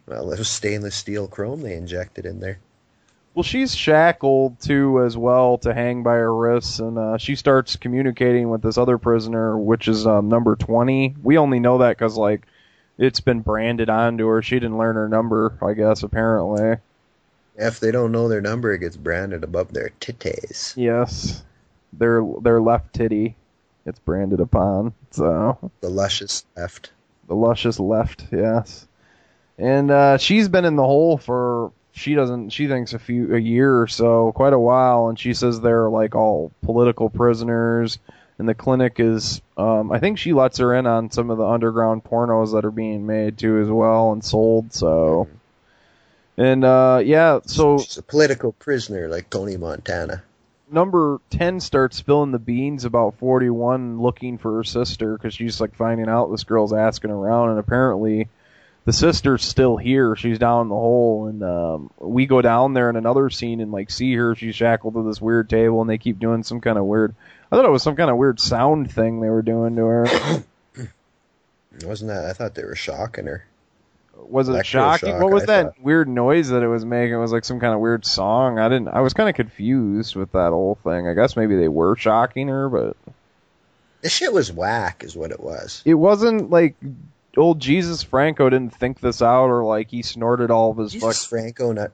Well, 0.07 0.33
it 0.33 0.39
was 0.39 0.49
stainless 0.49 0.95
steel 0.97 1.27
chrome 1.29 1.63
they 1.63 1.75
injected 1.77 2.27
in 2.27 2.41
there. 2.41 2.59
well, 3.35 3.43
she's 3.43 3.75
shackled 3.75 4.61
too 4.61 5.03
as 5.03 5.17
well 5.17 5.59
to 5.59 5.73
hang 5.73 6.03
by 6.03 6.15
her 6.15 6.35
wrists, 6.35 6.79
and 6.81 6.99
uh, 6.99 7.17
she 7.19 7.37
starts 7.37 7.77
communicating 7.77 8.51
with 8.51 8.63
this 8.63 8.77
other 8.79 8.99
prisoner, 8.99 9.57
which 9.57 9.89
is 9.89 10.07
um, 10.07 10.29
number 10.29 10.57
twenty. 10.57 11.15
We 11.23 11.39
only 11.39 11.61
know 11.61 11.79
that 11.79 11.97
because 11.97 12.17
like 12.17 12.47
it's 12.99 13.21
been 13.21 13.41
branded 13.41 13.89
onto 13.91 14.27
her. 14.27 14.43
She 14.43 14.57
didn't 14.57 14.79
learn 14.79 14.97
her 14.97 15.09
number, 15.09 15.57
I 15.63 15.73
guess. 15.73 16.03
Apparently, 16.03 16.77
If 17.57 17.81
they 17.81 17.91
don't 17.91 18.13
know 18.13 18.29
their 18.29 18.41
number, 18.43 18.73
it 18.75 18.81
gets 18.81 18.97
branded 18.97 19.43
above 19.45 19.73
their 19.73 19.91
titties. 20.01 20.75
yes, 20.77 21.43
their 21.93 22.23
their 22.43 22.61
left 22.61 22.93
titty. 22.93 23.37
It's 23.87 23.99
branded 24.01 24.41
upon. 24.41 24.93
So 25.13 25.71
The 25.81 25.89
luscious 25.91 26.45
left. 26.57 26.91
The 27.27 27.35
luscious 27.35 27.79
left, 27.79 28.27
yes. 28.33 28.87
And 29.59 29.91
uh, 29.91 30.19
she's 30.19 30.49
been 30.49 30.65
in 30.65 30.77
the 30.77 30.85
hole 30.85 31.17
for 31.17 31.73
she 31.93 32.15
doesn't 32.15 32.51
she 32.51 32.67
thinks 32.67 32.93
a 32.93 32.99
few 32.99 33.35
a 33.35 33.39
year 33.39 33.81
or 33.81 33.87
so, 33.87 34.33
quite 34.33 34.53
a 34.53 34.59
while, 34.59 35.09
and 35.09 35.19
she 35.19 35.33
says 35.33 35.61
they're 35.61 35.89
like 35.89 36.15
all 36.15 36.53
political 36.63 37.09
prisoners. 37.09 37.99
And 38.37 38.49
the 38.49 38.55
clinic 38.55 38.99
is, 38.99 39.41
um, 39.57 39.93
I 39.93 40.01
think 40.01 40.19
she 40.19 40.33
lets 40.33 40.59
her 40.59 40.75
in 40.75 40.87
on 40.87 41.13
some 41.13 41.31
of 41.31 41.39
the 41.39 41.47
underground 41.47 42.03
pornos 42.03 42.53
that 42.53 42.65
are 42.65 42.73
being 42.73 43.07
made 43.07 43.39
too 43.39 43.61
as 43.61 43.69
well 43.69 44.11
and 44.11 44.25
sold. 44.25 44.73
So, 44.73 45.29
and 46.37 46.65
uh, 46.65 47.01
yeah, 47.05 47.39
so 47.47 47.79
She's 47.79 47.97
a 47.97 48.03
political 48.03 48.51
prisoner 48.51 49.07
like 49.07 49.31
Tony 49.31 49.57
Montana. 49.57 50.25
Number 50.71 51.21
10 51.31 51.61
starts 51.61 51.97
spilling 51.97 52.33
the 52.33 52.39
beans 52.39 52.85
about 52.85 53.19
41 53.19 54.01
looking 54.01 54.39
for 54.39 54.57
her 54.57 54.65
sister 54.65 55.17
because 55.17 55.35
she's 55.35 55.61
like 55.61 55.75
finding 55.75 56.09
out 56.09 56.31
this 56.31 56.45
girl's 56.45 56.73
asking 56.73 57.11
around 57.11 57.51
and 57.51 57.59
apparently 57.59 58.29
the 58.85 58.93
sister's 58.93 59.45
still 59.45 59.77
here 59.77 60.17
she's 60.17 60.39
down 60.39 60.63
in 60.63 60.69
the 60.69 60.75
hole 60.75 61.27
and 61.27 61.43
um 61.43 61.91
we 61.99 62.27
go 62.27 62.43
down 62.43 62.73
there 62.73 62.91
in 62.91 62.97
another 62.97 63.31
scene 63.31 63.61
and 63.61 63.73
like 63.73 63.91
see 63.91 64.15
her 64.15 64.35
she's 64.35 64.55
shackled 64.55 64.95
to 64.95 65.03
this 65.03 65.21
weird 65.21 65.49
table 65.49 65.81
and 65.81 65.89
they 65.89 65.99
keep 65.99 66.19
doing 66.19 66.43
some 66.43 66.61
kind 66.61 66.79
of 66.79 66.85
weird 66.85 67.15
i 67.51 67.57
thought 67.57 67.65
it 67.65 67.71
was 67.71 67.83
some 67.83 67.97
kind 67.97 68.11
of 68.11 68.17
weird 68.17 68.41
sound 68.41 68.91
thing 68.91 69.21
they 69.21 69.31
were 69.31 69.43
doing 69.43 69.77
to 69.77 69.85
her 69.85 70.45
Wasn't 71.83 72.09
that? 72.09 72.27
I 72.27 72.33
thought 72.33 72.55
they 72.55 72.65
were 72.65 72.77
shocking 72.77 73.27
her. 73.27 73.45
Was 74.31 74.49
it 74.49 74.65
shocking? 74.67 75.19
What 75.21 75.31
was 75.33 75.43
I 75.45 75.47
that 75.47 75.63
thought. 75.77 75.83
weird 75.83 76.09
noise 76.09 76.49
that 76.51 76.63
it 76.63 76.69
was 76.69 76.85
making? 76.85 77.15
It 77.15 77.19
was 77.19 77.33
like 77.33 77.45
some 77.45 77.61
kind 77.61 77.75
of 77.75 77.81
weird 77.81 78.05
song. 78.05 78.59
I 78.59 78.69
didn't. 78.69 78.89
I 78.89 79.01
was 79.01 79.13
kind 79.15 79.29
of 79.29 79.35
confused 79.35 80.17
with 80.17 80.33
that 80.33 80.51
whole 80.51 80.77
thing. 80.83 81.09
I 81.09 81.15
guess 81.15 81.37
maybe 81.37 81.57
they 81.57 81.69
were 81.69 81.97
shocking 81.97 82.49
her, 82.49 82.69
but 82.69 82.97
This 84.03 84.13
shit 84.13 84.33
was 84.33 84.53
whack, 84.53 85.03
is 85.05 85.17
what 85.17 85.31
it 85.31 85.41
was. 85.41 85.83
it 85.85 85.95
wasn't 85.95 86.51
like 86.51 86.75
old 87.37 87.59
Jesus 87.61 88.03
Franco 88.03 88.49
didn't 88.49 88.75
think 88.75 89.01
this 89.01 89.21
out 89.23 89.47
or 89.49 89.65
like 89.65 89.91
he 89.91 90.03
snorted 90.03 90.51
all 90.51 90.71
of 90.71 90.77
his 90.79 90.93
Jesus 90.93 91.23
fuck. 91.23 91.29
Franco, 91.31 91.73
not 91.73 91.91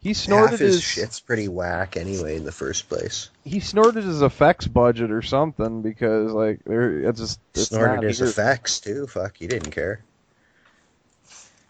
He 0.00 0.14
snorted 0.14 0.50
half 0.52 0.58
his 0.60 0.74
his 0.76 0.82
shit's 0.84 1.18
pretty 1.18 1.48
whack 1.48 1.96
anyway 1.96 2.36
in 2.36 2.44
the 2.44 2.52
first 2.52 2.88
place. 2.88 3.30
he 3.44 3.58
snorted 3.58 4.04
his 4.04 4.22
effects 4.22 4.68
budget 4.68 5.10
or 5.10 5.22
something 5.22 5.82
because 5.82 6.30
like 6.30 6.60
there 6.64 7.00
it's 7.08 7.18
just 7.18 7.40
it's 7.54 7.68
Snorted 7.70 8.04
his 8.04 8.18
here. 8.20 8.28
effects 8.28 8.78
too. 8.78 9.08
Fuck, 9.08 9.36
he 9.38 9.48
didn't 9.48 9.72
care. 9.72 10.00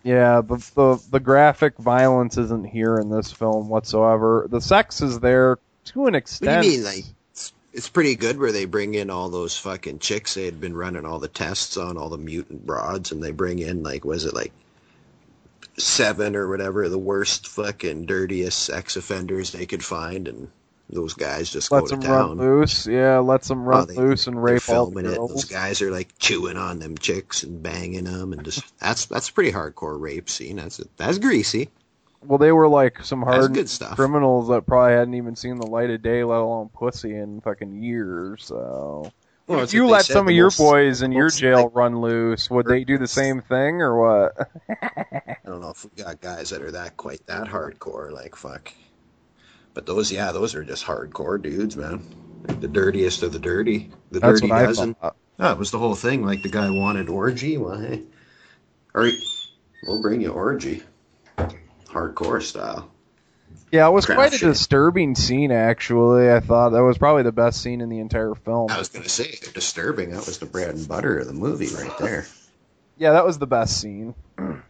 Yeah, 0.07 0.41
the, 0.41 0.57
the 0.77 1.03
the 1.11 1.19
graphic 1.19 1.77
violence 1.78 2.39
isn't 2.39 2.65
here 2.65 2.97
in 2.99 3.11
this 3.11 3.33
film 3.33 3.69
whatsoever. 3.69 4.47
The 4.49 4.61
sex 4.61 5.01
is 5.01 5.19
there 5.19 5.59
to 5.87 6.07
an 6.07 6.12
What 6.12 6.12
do 6.12 6.19
extent. 6.19 6.65
you 6.65 6.70
mean, 6.70 6.85
like? 6.85 7.05
It's, 7.33 7.53
it's 7.73 7.89
pretty 7.89 8.15
good 8.15 8.39
where 8.39 8.53
they 8.53 8.66
bring 8.66 8.95
in 8.95 9.11
all 9.11 9.28
those 9.31 9.59
fucking 9.59 9.99
chicks 9.99 10.35
they 10.35 10.45
had 10.45 10.61
been 10.61 10.77
running 10.77 11.05
all 11.05 11.19
the 11.19 11.27
tests 11.27 11.77
on, 11.77 11.97
all 11.97 12.09
the 12.09 12.19
mutant 12.19 12.65
broads, 12.65 13.11
and 13.11 13.20
they 13.20 13.33
bring 13.33 13.59
in 13.59 13.83
like, 13.83 14.05
was 14.05 14.27
it 14.27 14.33
like 14.33 14.53
seven 15.77 16.37
or 16.37 16.49
whatever, 16.49 16.89
the 16.89 16.97
worst 16.97 17.49
fucking 17.49 18.07
dirtiest 18.07 18.61
sex 18.61 18.95
offenders 18.97 19.51
they 19.51 19.66
could 19.66 19.85
find, 19.85 20.28
and 20.28 20.49
those 20.89 21.15
guys 21.15 21.51
just 21.51 21.73
lets 21.73 21.91
go 21.91 21.97
to 21.97 22.01
them 22.03 22.11
run 22.11 22.29
town. 22.29 22.39
loose. 22.39 22.87
Yeah, 22.87 23.19
lets 23.19 23.49
them 23.49 23.65
run 23.65 23.83
Oh, 23.83 23.85
they- 23.87 23.95
loose 23.97 24.27
and 24.27 24.41
rape 24.43 24.69
all 24.69 24.87
the 24.87 25.01
it. 25.01 25.17
Those 25.17 25.45
guys 25.45 25.83
are 25.83 25.91
like 25.91 26.17
chewing 26.19 26.57
on 26.57 26.79
them 26.79 26.97
chicks 26.97 27.43
and 27.43 27.63
banging 27.63 28.05
them, 28.05 28.33
and 28.33 28.45
just 28.45 28.63
that's 28.81 29.07
that's 29.07 29.29
a 29.29 29.33
pretty 29.33 29.53
hardcore 29.53 30.01
rape 30.01 30.29
scene. 30.31 30.57
That's 30.57 30.81
that's 30.97 31.19
greasy. 31.19 31.69
Well, 32.25 32.39
they 32.39 32.51
were 32.51 32.67
like 32.69 33.05
some 33.05 33.21
That's 33.21 33.37
hard 33.37 33.55
good 33.55 33.69
stuff. 33.69 33.95
criminals 33.97 34.49
that 34.49 34.67
probably 34.67 34.95
hadn't 34.95 35.15
even 35.15 35.37
seen 35.37 35.59
the 35.59 35.67
light 35.67 35.91
of 35.91 36.03
day, 36.03 36.25
let 36.25 36.39
alone 36.41 36.71
pussy 36.75 37.15
in 37.15 37.41
fucking 37.41 37.81
years. 37.83 38.45
So, 38.47 39.13
Well, 39.47 39.61
if 39.61 39.73
you 39.73 39.87
let 39.87 40.07
some 40.07 40.27
of 40.27 40.35
your 40.35 40.47
most- 40.47 40.59
boys 40.59 41.03
in 41.03 41.13
your 41.13 41.29
jail 41.29 41.65
like, 41.65 41.75
run 41.77 42.01
loose, 42.01 42.51
would 42.51 42.67
they 42.67 42.83
do 42.83 42.99
the 42.99 43.07
same 43.07 43.43
thing 43.43 43.81
or 43.81 44.01
what? 44.01 44.49
I 44.83 45.37
don't 45.45 45.61
know 45.61 45.71
if 45.71 45.85
we 45.85 46.03
got 46.03 46.21
guys 46.21 46.51
that 46.51 46.63
are 46.63 46.73
that 46.73 46.97
quite 46.97 47.25
that 47.27 47.47
hardcore, 47.47 48.11
like 48.11 48.35
fuck. 48.35 48.73
But 49.77 49.85
those, 49.85 50.11
yeah, 50.11 50.32
those 50.32 50.55
are 50.55 50.65
just 50.65 50.86
hardcore 50.86 51.40
dudes, 51.40 51.77
man. 51.77 52.03
Like 52.48 52.62
the 52.62 52.66
dirtiest 52.66 53.23
of 53.23 53.35
the 53.35 53.39
dirty, 53.39 53.90
the 54.11 54.20
That's 54.20 54.40
dirty 54.40 54.48
dozen. 54.48 54.94
thought. 54.94 55.16
Yeah, 55.39 55.53
it 55.53 55.59
was 55.59 55.70
the 55.70 55.78
whole 55.78 55.94
thing. 55.94 56.24
Like 56.24 56.43
the 56.43 56.48
guy 56.48 56.70
wanted 56.70 57.11
orgy. 57.11 57.59
Well, 57.59 57.78
hey, 57.78 58.03
all 58.94 59.03
right, 59.03 59.12
we'll 59.86 60.01
bring 60.01 60.23
you 60.23 60.31
orgy, 60.31 60.82
hardcore 61.89 62.40
style. 62.43 62.90
Yeah, 63.70 63.86
it 63.86 63.90
was 63.90 64.07
Crap 64.07 64.16
quite 64.16 64.32
a 64.32 64.39
shit. 64.39 64.48
disturbing 64.48 65.15
scene. 65.15 65.53
Actually, 65.53 66.32
I 66.32 66.40
thought 66.40 66.70
that 66.70 66.82
was 66.82 66.97
probably 66.97 67.24
the 67.24 67.32
best 67.32 67.61
scene 67.61 67.82
in 67.82 67.90
the 67.90 67.98
entire 67.98 68.35
film. 68.35 68.70
I 68.70 68.78
was 68.78 68.89
gonna 68.89 69.11
say 69.11 69.35
disturbing. 69.53 70.09
That 70.12 70.24
was 70.24 70.39
the 70.39 70.47
bread 70.47 70.74
and 70.74 70.89
butter 70.89 71.19
of 71.19 71.27
the 71.27 71.35
movie 71.35 71.69
right 71.74 71.98
there. 71.98 72.24
Yeah, 72.97 73.12
that 73.12 73.27
was 73.27 73.36
the 73.36 73.47
best 73.47 73.78
scene. 73.78 74.15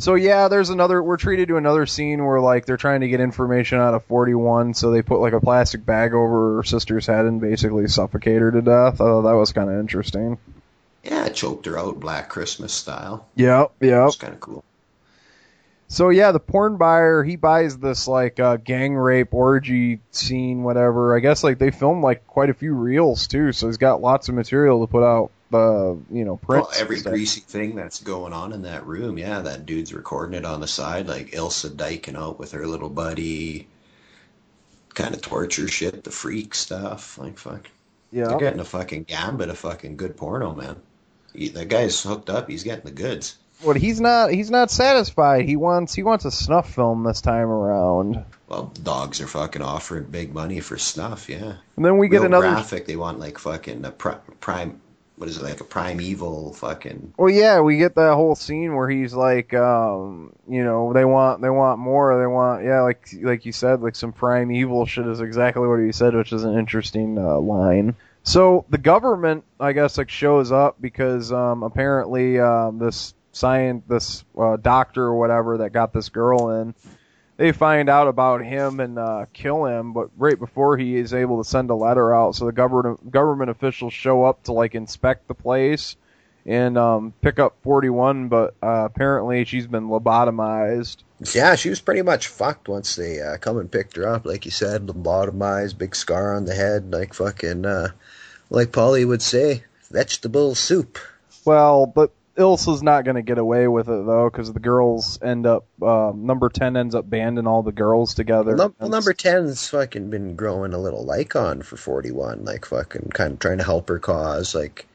So 0.00 0.14
yeah, 0.14 0.46
there's 0.46 0.70
another. 0.70 1.02
We're 1.02 1.16
treated 1.16 1.48
to 1.48 1.56
another 1.56 1.84
scene 1.84 2.24
where 2.24 2.40
like 2.40 2.66
they're 2.66 2.76
trying 2.76 3.00
to 3.00 3.08
get 3.08 3.20
information 3.20 3.80
out 3.80 3.94
of 3.94 4.04
41, 4.04 4.74
so 4.74 4.92
they 4.92 5.02
put 5.02 5.18
like 5.18 5.32
a 5.32 5.40
plastic 5.40 5.84
bag 5.84 6.14
over 6.14 6.56
her 6.56 6.62
sister's 6.62 7.06
head 7.06 7.26
and 7.26 7.40
basically 7.40 7.88
suffocate 7.88 8.40
her 8.40 8.52
to 8.52 8.62
death. 8.62 8.94
I 8.94 8.98
thought 8.98 9.22
that 9.22 9.32
was 9.32 9.52
kind 9.52 9.68
of 9.68 9.80
interesting. 9.80 10.38
Yeah, 11.02 11.28
choked 11.30 11.66
her 11.66 11.78
out, 11.78 11.98
Black 11.98 12.28
Christmas 12.28 12.72
style. 12.72 13.26
Yep, 13.34 13.72
yep. 13.80 14.06
It's 14.06 14.16
kind 14.16 14.34
of 14.34 14.40
cool. 14.40 14.64
So 15.88 16.10
yeah, 16.10 16.30
the 16.30 16.40
porn 16.40 16.76
buyer 16.76 17.24
he 17.24 17.34
buys 17.34 17.78
this 17.78 18.06
like 18.06 18.38
uh, 18.38 18.58
gang 18.58 18.94
rape 18.94 19.34
orgy 19.34 20.00
scene, 20.12 20.62
whatever. 20.62 21.16
I 21.16 21.20
guess 21.20 21.42
like 21.42 21.58
they 21.58 21.72
filmed 21.72 22.04
like 22.04 22.26
quite 22.28 22.50
a 22.50 22.54
few 22.54 22.74
reels 22.74 23.26
too, 23.26 23.50
so 23.52 23.66
he's 23.66 23.78
got 23.78 24.00
lots 24.00 24.28
of 24.28 24.36
material 24.36 24.86
to 24.86 24.90
put 24.90 25.02
out. 25.02 25.32
Uh, 25.52 25.94
you 26.10 26.24
know, 26.24 26.36
prints. 26.36 26.68
Well, 26.72 26.80
every 26.80 27.00
greasy 27.00 27.40
thing 27.40 27.74
that's 27.74 28.00
going 28.02 28.32
on 28.32 28.52
in 28.52 28.62
that 28.62 28.86
room, 28.86 29.16
yeah, 29.16 29.40
that 29.40 29.64
dude's 29.64 29.94
recording 29.94 30.36
it 30.36 30.44
on 30.44 30.60
the 30.60 30.66
side, 30.66 31.06
like 31.06 31.30
Ilsa 31.30 31.74
diking 31.74 32.16
out 32.16 32.38
with 32.38 32.52
her 32.52 32.66
little 32.66 32.90
buddy, 32.90 33.66
kind 34.94 35.14
of 35.14 35.22
torture 35.22 35.68
shit, 35.68 36.04
the 36.04 36.10
freak 36.10 36.54
stuff, 36.54 37.16
like 37.18 37.38
fuck. 37.38 37.68
Yeah. 38.12 38.28
They're 38.28 38.38
getting 38.38 38.60
a 38.60 38.64
fucking 38.64 39.04
gambit 39.04 39.48
of 39.48 39.58
fucking 39.58 39.96
good 39.96 40.16
porno, 40.16 40.54
man. 40.54 40.76
He, 41.34 41.48
that 41.50 41.68
guy's 41.68 42.02
hooked 42.02 42.30
up. 42.30 42.48
He's 42.48 42.64
getting 42.64 42.84
the 42.84 42.90
goods. 42.90 43.36
What 43.62 43.76
he's 43.76 44.00
not 44.00 44.30
he's 44.30 44.50
not 44.50 44.70
satisfied. 44.70 45.44
He 45.46 45.56
wants 45.56 45.92
he 45.92 46.04
wants 46.04 46.24
a 46.24 46.30
snuff 46.30 46.72
film 46.72 47.02
this 47.02 47.20
time 47.20 47.48
around. 47.48 48.24
Well, 48.48 48.72
dogs 48.82 49.20
are 49.20 49.26
fucking 49.26 49.62
offering 49.62 50.04
big 50.04 50.32
money 50.32 50.60
for 50.60 50.78
snuff, 50.78 51.28
yeah. 51.28 51.54
And 51.76 51.84
then 51.84 51.98
we 51.98 52.08
get 52.08 52.22
another. 52.22 52.48
graphic. 52.48 52.86
They 52.86 52.94
want 52.96 53.18
like 53.18 53.38
fucking 53.38 53.84
a 53.84 53.90
pri- 53.90 54.18
prime. 54.40 54.80
What 55.18 55.28
is 55.28 55.38
it 55.38 55.42
like 55.42 55.60
a 55.60 55.64
primeval 55.64 56.52
fucking? 56.52 57.14
Well, 57.18 57.28
yeah, 57.28 57.60
we 57.60 57.76
get 57.76 57.96
that 57.96 58.14
whole 58.14 58.36
scene 58.36 58.76
where 58.76 58.88
he's 58.88 59.12
like, 59.12 59.52
um, 59.52 60.32
you 60.48 60.62
know, 60.62 60.92
they 60.92 61.04
want 61.04 61.42
they 61.42 61.50
want 61.50 61.80
more. 61.80 62.16
They 62.20 62.26
want 62.26 62.64
yeah, 62.64 62.82
like 62.82 63.08
like 63.22 63.44
you 63.44 63.50
said, 63.50 63.82
like 63.82 63.96
some 63.96 64.12
prime 64.12 64.52
evil 64.52 64.86
shit 64.86 65.08
is 65.08 65.20
exactly 65.20 65.66
what 65.66 65.80
he 65.80 65.90
said, 65.90 66.14
which 66.14 66.32
is 66.32 66.44
an 66.44 66.56
interesting 66.56 67.18
uh, 67.18 67.36
line. 67.40 67.96
So 68.22 68.64
the 68.68 68.78
government, 68.78 69.42
I 69.58 69.72
guess, 69.72 69.98
like 69.98 70.08
shows 70.08 70.52
up 70.52 70.80
because 70.80 71.32
um, 71.32 71.64
apparently 71.64 72.38
um, 72.38 72.78
this 72.78 73.12
science, 73.32 73.82
this 73.88 74.24
uh, 74.38 74.56
doctor 74.56 75.02
or 75.02 75.18
whatever 75.18 75.58
that 75.58 75.72
got 75.72 75.92
this 75.92 76.10
girl 76.10 76.60
in, 76.60 76.76
they 77.38 77.52
find 77.52 77.88
out 77.88 78.08
about 78.08 78.44
him 78.44 78.80
and 78.80 78.98
uh, 78.98 79.24
kill 79.32 79.64
him. 79.64 79.94
But 79.94 80.10
right 80.18 80.38
before 80.38 80.76
he 80.76 80.96
is 80.96 81.14
able 81.14 81.42
to 81.42 81.48
send 81.48 81.70
a 81.70 81.74
letter 81.74 82.14
out, 82.14 82.34
so 82.34 82.44
the 82.44 82.52
government 82.52 83.10
government 83.10 83.50
officials 83.50 83.94
show 83.94 84.24
up 84.24 84.42
to 84.44 84.52
like 84.52 84.74
inspect 84.74 85.26
the 85.28 85.34
place 85.34 85.96
and 86.44 86.76
um, 86.76 87.14
pick 87.22 87.38
up 87.38 87.56
41. 87.62 88.28
But 88.28 88.54
uh, 88.62 88.84
apparently 88.84 89.44
she's 89.44 89.66
been 89.66 89.88
lobotomized. 89.88 90.98
Yeah, 91.32 91.54
she 91.54 91.70
was 91.70 91.80
pretty 91.80 92.02
much 92.02 92.26
fucked 92.26 92.68
once 92.68 92.96
they 92.96 93.20
uh, 93.20 93.38
come 93.38 93.58
and 93.58 93.70
picked 93.70 93.96
her 93.96 94.06
up. 94.06 94.26
Like 94.26 94.44
you 94.44 94.50
said, 94.50 94.86
lobotomized, 94.86 95.78
big 95.78 95.94
scar 95.94 96.34
on 96.34 96.44
the 96.44 96.54
head, 96.54 96.92
like 96.92 97.14
fucking, 97.14 97.64
uh, 97.64 97.88
like 98.50 98.72
Polly 98.72 99.04
would 99.04 99.22
say, 99.22 99.64
vegetable 99.90 100.54
soup. 100.54 100.98
Well, 101.44 101.86
but 101.86 102.12
Ilsa's 102.38 102.84
not 102.84 103.04
going 103.04 103.16
to 103.16 103.22
get 103.22 103.38
away 103.38 103.66
with 103.66 103.88
it 103.88 104.06
though, 104.06 104.30
because 104.30 104.52
the 104.52 104.60
girls 104.60 105.18
end 105.20 105.44
up 105.44 105.66
um, 105.82 106.24
number 106.24 106.48
10 106.48 106.76
ends 106.76 106.94
up 106.94 107.10
banding 107.10 107.48
all 107.48 107.64
the 107.64 107.72
girls 107.72 108.14
together. 108.14 108.54
Well, 108.54 108.68
num- 108.68 108.76
well, 108.78 108.90
number 108.90 109.12
10's 109.12 109.68
fucking 109.68 110.08
been 110.08 110.36
growing 110.36 110.72
a 110.72 110.78
little 110.78 111.04
like 111.04 111.34
on 111.34 111.62
for 111.62 111.76
41, 111.76 112.44
like 112.44 112.64
fucking 112.64 113.10
kind 113.12 113.32
of 113.32 113.38
trying 113.40 113.58
to 113.58 113.64
help 113.64 113.88
her 113.88 113.98
cause. 113.98 114.54
Like, 114.54 114.86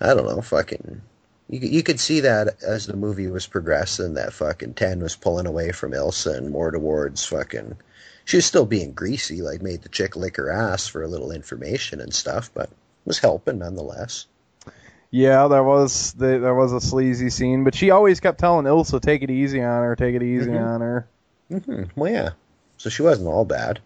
I 0.00 0.14
don't 0.14 0.26
know, 0.26 0.40
fucking. 0.40 1.02
You, 1.50 1.60
you 1.60 1.82
could 1.82 1.98
see 1.98 2.20
that 2.20 2.62
as 2.62 2.86
the 2.86 2.96
movie 2.96 3.26
was 3.26 3.46
progressing, 3.46 4.14
that 4.14 4.32
fucking 4.32 4.74
10 4.74 5.02
was 5.02 5.16
pulling 5.16 5.46
away 5.46 5.72
from 5.72 5.92
Ilsa 5.92 6.36
and 6.36 6.50
more 6.50 6.70
towards 6.70 7.26
fucking. 7.26 7.76
She 8.24 8.36
was 8.36 8.46
still 8.46 8.66
being 8.66 8.92
greasy, 8.92 9.42
like 9.42 9.62
made 9.62 9.82
the 9.82 9.88
chick 9.88 10.14
lick 10.14 10.36
her 10.36 10.50
ass 10.50 10.86
for 10.86 11.02
a 11.02 11.08
little 11.08 11.32
information 11.32 12.00
and 12.00 12.14
stuff, 12.14 12.50
but 12.54 12.70
was 13.04 13.18
helping 13.18 13.58
nonetheless. 13.58 14.26
Yeah, 15.10 15.48
there 15.48 15.64
was 15.64 16.12
the, 16.12 16.38
there 16.38 16.54
was 16.54 16.72
a 16.72 16.80
sleazy 16.80 17.30
scene, 17.30 17.64
but 17.64 17.74
she 17.74 17.90
always 17.90 18.20
kept 18.20 18.38
telling 18.38 18.66
Ilsa, 18.66 19.00
"Take 19.00 19.22
it 19.22 19.30
easy 19.30 19.62
on 19.62 19.82
her, 19.82 19.96
take 19.96 20.14
it 20.14 20.22
easy 20.22 20.50
Mhm. 20.50 20.74
on 20.74 20.80
her." 20.82 21.08
hmm 21.50 21.82
Well, 21.96 22.12
yeah. 22.12 22.30
So 22.76 22.90
she 22.90 23.02
wasn't 23.02 23.28
all 23.28 23.44
bad. 23.46 23.80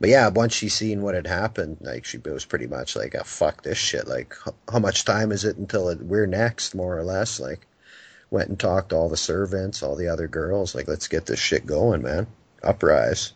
But 0.00 0.10
yeah, 0.10 0.28
once 0.28 0.52
she 0.52 0.68
seen 0.68 1.00
what 1.02 1.14
had 1.14 1.26
happened, 1.26 1.78
like 1.80 2.04
she 2.04 2.18
was 2.18 2.44
pretty 2.44 2.66
much 2.66 2.96
like, 2.96 3.14
oh, 3.14 3.22
fuck 3.24 3.62
this 3.62 3.78
shit. 3.78 4.06
Like, 4.08 4.34
h- 4.46 4.52
how 4.70 4.78
much 4.78 5.04
time 5.06 5.32
is 5.32 5.44
it 5.44 5.56
until 5.56 5.88
it, 5.88 6.02
we're 6.02 6.26
next, 6.26 6.74
more 6.74 6.98
or 6.98 7.02
less? 7.04 7.40
Like, 7.40 7.66
went 8.30 8.48
and 8.50 8.58
talked 8.58 8.90
to 8.90 8.96
all 8.96 9.08
the 9.08 9.16
servants, 9.16 9.82
all 9.82 9.94
the 9.96 10.08
other 10.08 10.26
girls. 10.28 10.74
Like, 10.74 10.88
let's 10.88 11.08
get 11.08 11.24
this 11.26 11.38
shit 11.38 11.64
going, 11.64 12.02
man. 12.02 12.26
Uprise. 12.62 13.32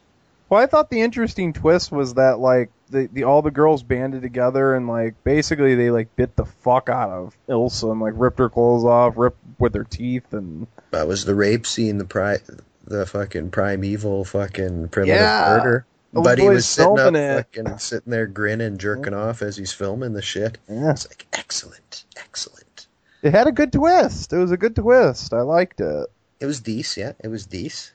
Well, 0.51 0.61
I 0.61 0.67
thought 0.67 0.91
the 0.91 1.01
interesting 1.01 1.53
twist 1.53 1.93
was 1.93 2.15
that 2.15 2.41
like 2.41 2.71
the, 2.91 3.09
the 3.13 3.23
all 3.25 3.41
the 3.41 3.53
girls 3.53 3.83
banded 3.85 4.21
together 4.23 4.75
and 4.75 4.89
like 4.89 5.15
basically 5.23 5.77
they 5.77 5.91
like 5.91 6.15
bit 6.17 6.35
the 6.37 6.45
fuck 6.45 6.89
out 6.89 7.09
of 7.11 7.37
Ilsa 7.49 7.93
and 7.93 8.01
like 8.01 8.15
ripped 8.17 8.41
her 8.41 8.49
clothes 8.51 8.85
off, 8.85 9.15
ripped 9.17 9.39
with 9.61 9.75
her 9.75 9.85
teeth 9.85 10.33
and 10.33 10.67
That 10.91 11.07
was 11.07 11.25
the 11.25 11.37
rape 11.37 11.67
scene, 11.67 11.99
the 11.99 12.05
pri- 12.05 12.39
the 12.85 13.07
fucking 13.07 13.51
primeval 13.53 14.25
fucking 14.25 14.89
primitive 14.89 15.21
Yeah. 15.21 15.57
murder. 15.57 15.87
Oh, 16.13 16.19
the 16.19 16.21
Buddy 16.23 16.43
boy's 16.43 16.55
was 16.57 16.67
sitting 16.67 16.99
up, 16.99 17.15
it. 17.15 17.47
fucking 17.55 17.79
sitting 17.79 18.11
there 18.11 18.27
grinning, 18.27 18.77
jerking 18.79 19.15
off 19.15 19.43
as 19.43 19.57
he's 19.57 19.73
filming 19.73 20.13
the 20.15 20.23
shit. 20.23 20.59
Yeah. 20.69 20.91
It's 20.91 21.07
like 21.09 21.27
excellent, 21.33 22.05
excellent. 22.17 22.89
it 23.23 23.31
had 23.33 23.47
a 23.47 23.53
good 23.53 23.73
twist. 23.73 24.33
It 24.33 24.39
was 24.39 24.51
a 24.51 24.57
good 24.57 24.75
twist. 24.75 25.33
I 25.33 25.43
liked 25.43 25.81
it. 25.81 26.09
It 26.41 26.47
was 26.47 26.59
decent, 26.61 27.07
yeah. 27.21 27.25
It 27.25 27.31
was 27.31 27.47
decent. 27.47 27.95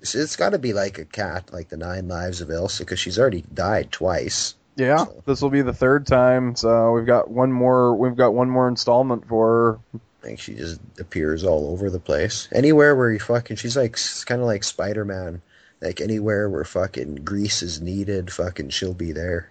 It's, 0.00 0.14
it's 0.14 0.36
got 0.36 0.50
to 0.50 0.58
be 0.58 0.72
like 0.72 0.98
a 0.98 1.04
cat, 1.04 1.52
like 1.52 1.68
the 1.68 1.76
Nine 1.76 2.08
Lives 2.08 2.40
of 2.40 2.48
Ilsa, 2.48 2.80
because 2.80 2.98
she's 3.00 3.18
already 3.18 3.42
died 3.54 3.90
twice. 3.92 4.54
Yeah, 4.76 5.06
this 5.26 5.42
will 5.42 5.50
be 5.50 5.62
the 5.62 5.72
third 5.72 6.06
time. 6.06 6.54
So 6.54 6.92
we've 6.92 7.06
got 7.06 7.30
one 7.30 7.52
more. 7.52 7.96
We've 7.96 8.16
got 8.16 8.34
one 8.34 8.48
more 8.48 8.68
installment 8.68 9.26
for 9.26 9.80
her. 9.92 9.98
Like 10.22 10.38
she 10.38 10.54
just 10.54 10.80
appears 11.00 11.42
all 11.44 11.70
over 11.70 11.90
the 11.90 11.98
place. 11.98 12.48
Anywhere 12.52 12.94
where 12.94 13.10
you 13.10 13.18
fucking, 13.18 13.56
she's 13.56 13.76
like 13.76 13.98
kind 14.26 14.40
of 14.40 14.46
like 14.46 14.62
Spider 14.62 15.04
Man. 15.04 15.42
Like 15.80 16.00
anywhere 16.00 16.48
where 16.48 16.64
fucking 16.64 17.16
grease 17.16 17.62
is 17.62 17.80
needed, 17.80 18.32
fucking 18.32 18.70
she'll 18.70 18.94
be 18.94 19.12
there. 19.12 19.48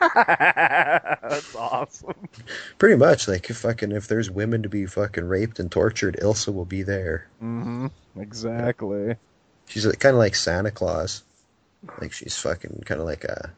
That's 0.14 1.54
awesome. 1.54 2.14
Pretty 2.78 2.96
much, 2.96 3.28
like 3.28 3.48
if 3.50 3.58
fucking 3.58 3.92
if 3.92 4.08
there's 4.08 4.30
women 4.30 4.62
to 4.62 4.68
be 4.68 4.86
fucking 4.86 5.24
raped 5.24 5.60
and 5.60 5.70
tortured, 5.70 6.18
Ilsa 6.20 6.52
will 6.52 6.64
be 6.64 6.82
there. 6.82 7.26
hmm 7.40 7.86
Exactly. 8.16 9.16
She's 9.72 9.86
kind 9.86 10.14
of 10.14 10.18
like 10.18 10.34
Santa 10.34 10.70
Claus. 10.70 11.22
Like 11.98 12.12
she's 12.12 12.36
fucking 12.36 12.82
kind 12.84 13.00
of 13.00 13.06
like 13.06 13.24
a, 13.24 13.50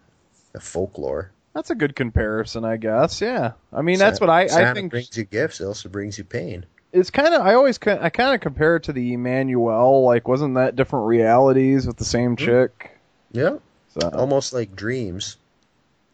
a 0.55 0.61
folklore. 0.61 1.33
That's 1.55 1.71
a 1.71 1.75
good 1.75 1.97
comparison, 1.97 2.65
I 2.65 2.77
guess. 2.77 3.21
Yeah. 3.21 3.53
I 3.73 3.83
mean, 3.83 3.97
Sa- 3.97 4.05
that's 4.05 4.21
what 4.21 4.31
I, 4.31 4.47
Santa 4.47 4.71
I 4.71 4.75
think. 4.75 4.91
brings 4.93 5.17
you 5.17 5.25
gifts. 5.25 5.61
also 5.61 5.89
brings 5.89 6.17
you 6.17 6.23
pain. 6.23 6.67
It's 6.93 7.11
kind 7.11 7.35
of. 7.35 7.41
I 7.43 7.55
always. 7.55 7.81
I 7.85 8.11
kind 8.11 8.33
of 8.33 8.41
compare 8.41 8.77
it 8.77 8.85
to 8.85 8.93
the 8.93 9.17
Emmanuelle. 9.17 10.05
Like, 10.05 10.29
wasn't 10.29 10.55
that 10.55 10.77
different 10.77 11.07
realities 11.07 11.85
with 11.85 11.97
the 11.97 12.05
same 12.05 12.37
hmm. 12.37 12.45
chick? 12.45 12.97
Yeah. 13.33 13.59
So. 13.99 14.09
Almost 14.11 14.53
like 14.53 14.77
dreams. 14.77 15.37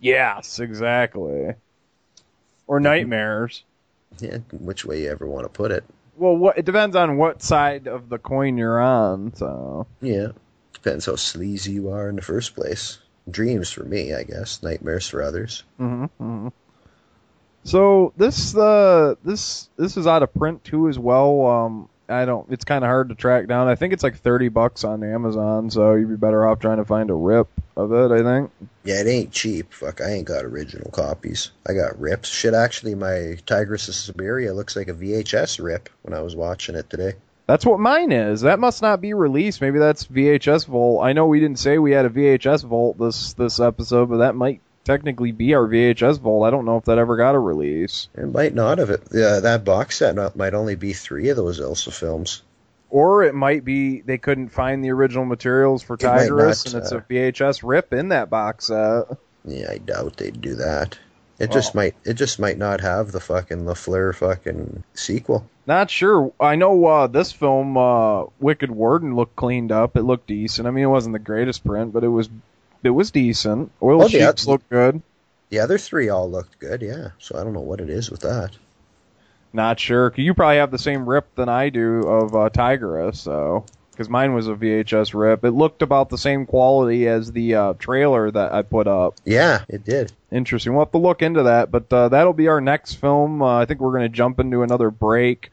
Yes, 0.00 0.60
exactly. 0.60 1.54
Or 2.66 2.80
nightmares. 2.80 3.64
Yeah, 4.18 4.38
which 4.50 4.86
way 4.86 5.02
you 5.02 5.10
ever 5.10 5.26
want 5.26 5.44
to 5.44 5.50
put 5.50 5.70
it. 5.70 5.84
Well, 6.20 6.36
what 6.36 6.58
it 6.58 6.66
depends 6.66 6.96
on 6.96 7.16
what 7.16 7.42
side 7.42 7.88
of 7.88 8.10
the 8.10 8.18
coin 8.18 8.58
you're 8.58 8.78
on. 8.78 9.34
So. 9.34 9.86
Yeah. 10.02 10.28
Depends 10.74 11.06
how 11.06 11.16
sleazy 11.16 11.72
you 11.72 11.90
are 11.90 12.10
in 12.10 12.16
the 12.16 12.22
first 12.22 12.54
place. 12.54 12.98
Dreams 13.30 13.70
for 13.70 13.84
me, 13.84 14.12
I 14.12 14.24
guess. 14.24 14.62
Nightmares 14.62 15.08
for 15.08 15.22
others. 15.22 15.64
Mm-hmm. 15.80 16.48
So 17.64 18.12
this 18.18 18.54
uh 18.54 19.14
this 19.24 19.70
this 19.78 19.96
is 19.96 20.06
out 20.06 20.22
of 20.22 20.34
print 20.34 20.62
too 20.62 20.88
as 20.88 20.98
well. 20.98 21.46
Um, 21.46 21.88
I 22.10 22.24
don't. 22.24 22.50
It's 22.50 22.64
kind 22.64 22.84
of 22.84 22.88
hard 22.88 23.08
to 23.10 23.14
track 23.14 23.46
down. 23.46 23.68
I 23.68 23.74
think 23.74 23.92
it's 23.92 24.02
like 24.02 24.18
thirty 24.18 24.48
bucks 24.48 24.84
on 24.84 25.02
Amazon. 25.02 25.70
So 25.70 25.94
you'd 25.94 26.08
be 26.08 26.16
better 26.16 26.46
off 26.46 26.58
trying 26.58 26.78
to 26.78 26.84
find 26.84 27.10
a 27.10 27.14
rip 27.14 27.48
of 27.76 27.92
it. 27.92 28.10
I 28.10 28.22
think. 28.22 28.50
Yeah, 28.84 29.00
it 29.00 29.06
ain't 29.06 29.32
cheap. 29.32 29.72
Fuck, 29.72 30.00
I 30.00 30.12
ain't 30.12 30.26
got 30.26 30.44
original 30.44 30.90
copies. 30.90 31.50
I 31.68 31.74
got 31.74 31.98
rips. 32.00 32.28
Shit, 32.28 32.54
actually, 32.54 32.94
my 32.94 33.38
Tigress 33.46 33.88
of 33.88 33.94
Siberia 33.94 34.52
looks 34.52 34.76
like 34.76 34.88
a 34.88 34.94
VHS 34.94 35.62
rip 35.62 35.88
when 36.02 36.14
I 36.14 36.22
was 36.22 36.34
watching 36.34 36.74
it 36.74 36.90
today. 36.90 37.14
That's 37.46 37.66
what 37.66 37.80
mine 37.80 38.12
is. 38.12 38.42
That 38.42 38.60
must 38.60 38.80
not 38.80 39.00
be 39.00 39.12
released. 39.12 39.60
Maybe 39.60 39.80
that's 39.80 40.06
VHS 40.06 40.66
Vault. 40.66 41.04
I 41.04 41.14
know 41.14 41.26
we 41.26 41.40
didn't 41.40 41.58
say 41.58 41.78
we 41.78 41.90
had 41.90 42.06
a 42.06 42.10
VHS 42.10 42.64
Vault 42.64 42.96
this 42.96 43.32
this 43.32 43.58
episode, 43.58 44.08
but 44.08 44.18
that 44.18 44.36
might 44.36 44.60
technically 44.90 45.32
be 45.32 45.54
our 45.54 45.66
VHS 45.66 46.18
Vault. 46.20 46.46
I 46.46 46.50
don't 46.50 46.64
know 46.64 46.76
if 46.76 46.84
that 46.86 46.98
ever 46.98 47.16
got 47.16 47.34
a 47.34 47.38
release. 47.38 48.08
It 48.16 48.32
might 48.32 48.54
not 48.54 48.78
have 48.78 48.90
it. 48.90 49.02
Yeah, 49.12 49.40
that 49.40 49.64
box 49.64 49.98
set 49.98 50.14
not, 50.14 50.36
might 50.36 50.54
only 50.54 50.74
be 50.74 50.92
three 50.92 51.28
of 51.28 51.36
those 51.36 51.60
Ilsa 51.60 51.92
films. 51.92 52.42
Or 52.90 53.22
it 53.22 53.34
might 53.34 53.64
be 53.64 54.00
they 54.00 54.18
couldn't 54.18 54.48
find 54.48 54.84
the 54.84 54.90
original 54.90 55.24
materials 55.24 55.82
for 55.82 55.94
It 55.94 56.02
might 56.02 56.28
Tigress, 56.28 56.66
not, 56.66 56.74
and 56.74 56.82
it's 56.82 56.92
uh, 56.92 56.98
a 56.98 57.00
VHS 57.02 57.60
rip 57.62 57.92
in 57.92 58.08
that 58.08 58.30
box 58.30 58.66
set. 58.66 59.06
Yeah, 59.44 59.70
I 59.70 59.78
doubt 59.78 60.16
they'd 60.16 60.40
do 60.40 60.56
that. 60.56 60.98
It 61.38 61.52
just 61.52 61.74
might. 61.74 61.94
It 62.04 62.14
just 62.14 62.38
might 62.38 62.58
not 62.58 62.82
have 62.82 63.12
the 63.12 63.20
fucking 63.20 63.64
LaFleur 63.64 64.14
fucking 64.14 64.82
sequel. 64.92 65.48
Not 65.66 65.88
sure. 65.88 66.32
I 66.38 66.56
know 66.56 66.84
uh, 66.84 67.06
this 67.06 67.32
film, 67.32 67.78
uh, 67.78 68.24
Wicked 68.40 68.70
Warden, 68.70 69.16
looked 69.16 69.36
cleaned 69.36 69.72
up. 69.72 69.96
It 69.96 70.02
looked 70.02 70.26
decent. 70.26 70.68
I 70.68 70.70
mean, 70.70 70.84
it 70.84 70.88
wasn't 70.88 71.14
the 71.14 71.18
greatest 71.18 71.64
print, 71.64 71.94
but 71.94 72.04
it 72.04 72.08
was 72.08 72.28
it 72.82 72.90
was 72.90 73.10
decent. 73.10 73.70
Oil 73.82 74.02
Oh, 74.02 74.06
yeah. 74.06 74.26
Sheiks 74.26 74.46
looked 74.46 74.68
good. 74.70 75.02
The 75.50 75.58
other 75.60 75.78
three 75.78 76.08
all 76.08 76.30
looked 76.30 76.58
good. 76.58 76.80
Yeah, 76.82 77.08
so 77.18 77.38
I 77.38 77.42
don't 77.44 77.52
know 77.52 77.60
what 77.60 77.80
it 77.80 77.90
is 77.90 78.10
with 78.10 78.20
that. 78.20 78.50
Not 79.52 79.80
sure. 79.80 80.12
You 80.16 80.32
probably 80.34 80.58
have 80.58 80.70
the 80.70 80.78
same 80.78 81.08
rip 81.08 81.34
than 81.34 81.48
I 81.48 81.70
do 81.70 82.02
of 82.06 82.34
uh, 82.36 82.50
Tigress, 82.50 83.18
so 83.18 83.64
because 83.90 84.08
mine 84.08 84.32
was 84.32 84.46
a 84.46 84.54
VHS 84.54 85.12
rip. 85.12 85.44
It 85.44 85.50
looked 85.50 85.82
about 85.82 86.08
the 86.08 86.16
same 86.16 86.46
quality 86.46 87.08
as 87.08 87.32
the 87.32 87.54
uh, 87.56 87.72
trailer 87.74 88.30
that 88.30 88.52
I 88.54 88.62
put 88.62 88.86
up. 88.86 89.16
Yeah, 89.24 89.64
it 89.68 89.84
did. 89.84 90.12
Interesting. 90.30 90.72
We'll 90.72 90.84
have 90.84 90.92
to 90.92 90.98
look 90.98 91.20
into 91.20 91.42
that, 91.42 91.72
but 91.72 91.92
uh, 91.92 92.08
that'll 92.10 92.32
be 92.32 92.46
our 92.48 92.60
next 92.60 92.94
film. 92.94 93.42
Uh, 93.42 93.58
I 93.58 93.64
think 93.66 93.80
we're 93.80 93.90
going 93.90 94.02
to 94.04 94.08
jump 94.08 94.38
into 94.38 94.62
another 94.62 94.90
break, 94.92 95.50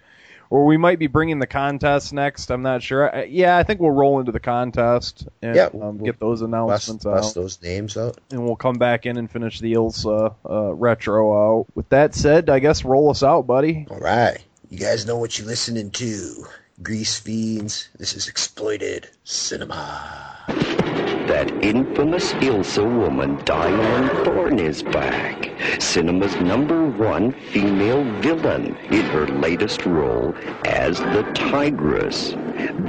or 0.49 0.65
we 0.65 0.77
might 0.77 0.99
be 0.99 1.07
bringing 1.07 1.39
the 1.39 1.47
contest 1.47 2.13
next. 2.13 2.49
I'm 2.51 2.61
not 2.61 2.81
sure. 2.83 3.13
I, 3.15 3.23
yeah, 3.23 3.57
I 3.57 3.63
think 3.63 3.79
we'll 3.79 3.91
roll 3.91 4.19
into 4.19 4.31
the 4.31 4.39
contest 4.39 5.27
and 5.41 5.55
Yeah, 5.55 5.69
um, 5.81 5.97
get 5.97 6.19
those 6.19 6.41
announcements 6.41 7.03
Bust, 7.03 7.15
bust 7.15 7.37
out, 7.37 7.41
those 7.41 7.61
names 7.61 7.97
out. 7.97 8.17
and 8.31 8.43
we'll 8.45 8.55
come 8.55 8.75
back 8.75 9.05
in 9.05 9.17
and 9.17 9.29
finish 9.29 9.59
the 9.59 9.73
Ilsa 9.73 10.35
uh, 10.49 10.73
retro 10.73 11.59
out. 11.59 11.67
With 11.75 11.89
that 11.89 12.15
said, 12.15 12.49
I 12.49 12.59
guess 12.59 12.83
roll 12.85 13.09
us 13.09 13.23
out, 13.23 13.47
buddy. 13.47 13.85
All 13.89 13.99
right, 13.99 14.37
you 14.69 14.77
guys 14.79 15.05
know 15.05 15.17
what 15.17 15.37
you're 15.37 15.47
listening 15.47 15.91
to. 15.91 16.45
Grease 16.83 17.19
fiends. 17.19 17.89
This 17.97 18.13
is 18.13 18.27
exploited 18.27 19.09
cinema. 19.23 20.45
That 21.25 21.51
infamous 21.63 22.33
Ilsa 22.33 22.85
woman, 22.85 23.37
Dyanne 23.37 24.23
Thorne, 24.23 24.59
is 24.59 24.83
back. 24.83 25.49
Cinema's 25.81 26.35
number 26.35 26.85
one 26.85 27.31
female 27.51 28.03
villain 28.21 28.77
in 28.91 29.01
her 29.05 29.27
latest 29.27 29.87
role 29.87 30.35
as 30.65 30.99
the 30.99 31.23
Tigress. 31.33 32.35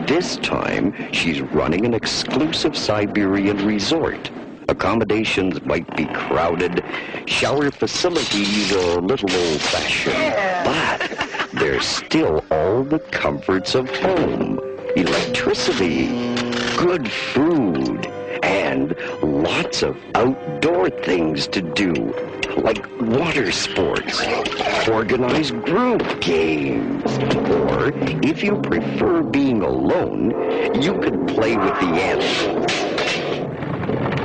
This 0.06 0.36
time, 0.36 0.92
she's 1.10 1.40
running 1.40 1.86
an 1.86 1.94
exclusive 1.94 2.76
Siberian 2.76 3.66
resort. 3.66 4.30
Accommodations 4.68 5.62
might 5.64 5.96
be 5.96 6.04
crowded, 6.04 6.84
shower 7.26 7.70
facilities 7.70 8.70
a 8.70 9.00
little 9.00 9.34
old-fashioned, 9.34 10.34
but 10.66 11.48
there's 11.54 11.86
still 11.86 12.44
all 12.50 12.84
the 12.84 12.98
comforts 13.10 13.74
of 13.74 13.88
home. 13.88 14.60
Electricity, 14.94 16.08
good 16.76 17.10
food, 17.10 18.06
and 18.42 18.94
lots 19.22 19.82
of 19.82 19.96
outdoor 20.14 20.90
things 20.90 21.46
to 21.48 21.62
do, 21.62 21.94
like 22.58 22.84
water 23.00 23.50
sports, 23.50 24.22
organized 24.86 25.54
group 25.62 26.20
games, 26.20 27.10
or 27.48 27.90
if 28.22 28.42
you 28.42 28.60
prefer 28.60 29.22
being 29.22 29.62
alone, 29.62 30.30
you 30.74 30.92
could 31.00 31.26
play 31.26 31.56
with 31.56 31.74
the 31.80 31.86
animals. 31.86 32.97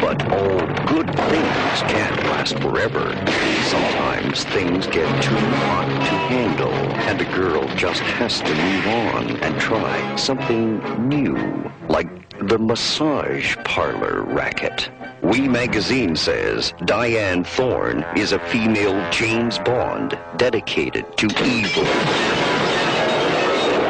But 0.03 0.21
all 0.33 0.59
good 0.85 1.07
things 1.07 1.81
can't 1.87 2.23
last 2.25 2.59
forever. 2.59 3.15
Sometimes 3.63 4.43
things 4.43 4.85
get 4.87 5.07
too 5.23 5.33
hot 5.63 5.85
to 5.87 6.15
handle, 6.27 6.73
and 7.07 7.21
a 7.21 7.25
girl 7.33 7.65
just 7.77 8.01
has 8.01 8.41
to 8.41 8.53
move 8.53 8.87
on 8.87 9.37
and 9.37 9.57
try 9.61 10.15
something 10.17 10.79
new, 11.07 11.71
like 11.87 12.09
the 12.39 12.59
massage 12.59 13.55
parlor 13.63 14.23
racket. 14.23 14.89
We 15.21 15.47
Magazine 15.47 16.17
says 16.17 16.73
Dyanne 16.79 17.47
Thorne 17.47 18.03
is 18.17 18.33
a 18.33 18.39
female 18.49 19.09
James 19.09 19.57
Bond 19.57 20.19
dedicated 20.35 21.05
to 21.15 21.27
evil. 21.45 21.85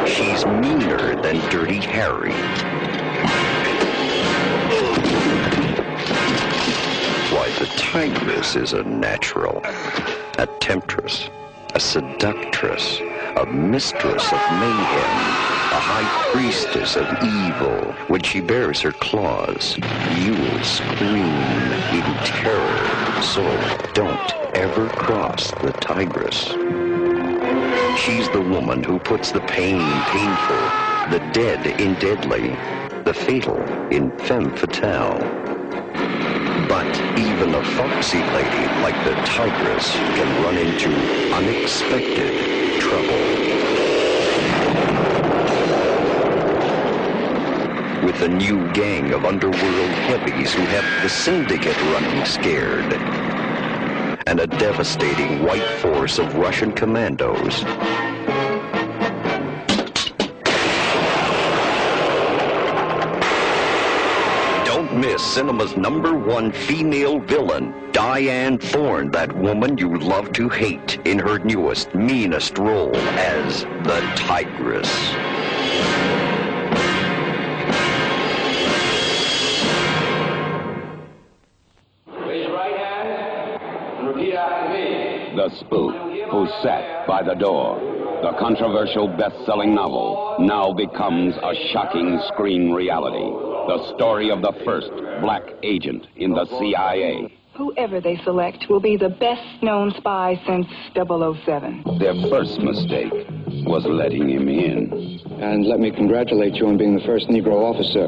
She's 0.06 0.46
meaner 0.46 1.20
than 1.24 1.38
Dirty 1.50 1.80
Harry. 1.80 2.36
The 7.64 7.78
tigress 7.78 8.58
is 8.58 8.74
a 8.74 8.84
natural, 8.84 9.62
a 10.38 10.46
temptress, 10.60 11.30
a 11.74 11.80
seductress, 11.80 13.00
a 13.38 13.46
mistress 13.46 14.34
of 14.34 14.40
mayhem, 14.60 15.38
a 15.72 15.80
high 15.80 16.10
priestess 16.34 16.98
of 16.98 17.08
evil. 17.24 17.80
When 18.10 18.22
she 18.22 18.42
bares 18.42 18.82
her 18.82 18.92
claws, 18.92 19.78
you 20.20 20.34
will 20.34 20.62
scream 20.62 21.24
in 21.96 22.04
terror. 22.26 23.22
So 23.22 23.46
don't 23.94 24.36
ever 24.54 24.90
cross 24.90 25.52
the 25.62 25.72
tigress. 25.80 26.50
She's 27.98 28.28
the 28.32 28.42
woman 28.42 28.84
who 28.84 29.00
puts 29.00 29.32
the 29.32 29.40
pain 29.40 30.04
painful, 30.08 30.60
the 31.12 31.22
dead 31.32 31.66
in 31.80 31.96
deadly, 31.96 32.58
the 33.06 33.14
fatal 33.14 33.62
in 33.90 34.12
femme 34.20 34.52
fatale. 34.52 35.22
But 36.68 37.02
even 37.18 37.54
a 37.56 37.64
foxy 37.64 38.24
lady 38.32 38.68
like 38.82 38.96
the 39.04 39.16
tigress 39.26 39.92
can 40.16 40.42
run 40.42 40.58
into 40.58 40.90
unexpected 41.34 42.32
trouble. 42.80 43.44
With 48.06 48.22
a 48.22 48.30
new 48.30 48.70
gang 48.74 49.14
of 49.14 49.26
underworld 49.26 49.96
heavies 50.08 50.54
who 50.54 50.66
have 50.68 50.86
the 51.04 51.10
syndicate 51.10 51.80
running 51.82 52.26
scared. 52.26 52.94
And 54.28 54.40
a 54.40 54.48
devastating 54.48 55.44
white 55.44 55.70
force 55.82 56.18
of 56.18 56.36
Russian 56.36 56.72
commandos. 56.72 57.64
Miss 64.96 65.24
cinema's 65.24 65.76
number 65.76 66.14
one 66.14 66.52
female 66.52 67.20
villain, 67.20 67.74
Dyanne 67.94 68.62
Thorne, 68.62 69.10
that 69.10 69.36
woman 69.36 69.76
you 69.76 69.98
love 69.98 70.32
to 70.34 70.48
hate, 70.48 71.00
in 71.04 71.18
her 71.18 71.40
newest, 71.40 71.96
meanest 71.96 72.60
role 72.60 72.96
as 72.96 73.64
the 73.64 74.00
Tigress. 74.16 74.88
Raise 82.28 82.46
your 82.46 82.56
right 82.56 82.78
hand 82.78 83.62
and 83.98 84.08
repeat 84.10 84.36
after 84.36 84.70
me. 84.74 85.36
The 85.36 85.50
Spook 85.58 85.96
Who 86.30 86.48
Sat 86.62 87.08
by 87.08 87.24
the 87.24 87.34
Door. 87.34 88.13
The 88.24 88.32
controversial 88.40 89.10
best-selling 89.10 89.76
novel 89.76 90.38
now 90.40 90.72
becomes 90.72 91.36
a 91.36 91.54
shocking 91.74 92.22
screen 92.30 92.72
reality. 92.72 93.20
The 93.20 93.94
story 93.96 94.32
of 94.32 94.42
the 94.42 94.54
first 94.64 94.92
black 95.20 95.44
agent 95.62 96.08
in 96.16 96.32
the 96.32 96.46
CIA. 96.46 97.38
Whoever 97.58 98.00
they 98.00 98.16
select 98.24 98.70
will 98.70 98.80
be 98.80 98.96
the 98.96 99.10
best 99.10 99.62
known 99.62 99.92
spy 99.98 100.42
since 100.48 100.66
007. 100.96 101.84
Their 102.00 102.16
first 102.30 102.62
mistake 102.62 103.12
was 103.68 103.84
letting 103.86 104.30
him 104.30 104.48
in. 104.48 105.20
And 105.42 105.66
let 105.66 105.82
me 105.82 105.92
congratulate 105.92 106.56
you 106.56 106.68
on 106.68 106.78
being 106.78 106.96
the 106.96 107.04
first 107.04 107.28
Negro 107.28 107.60
officer 107.60 108.06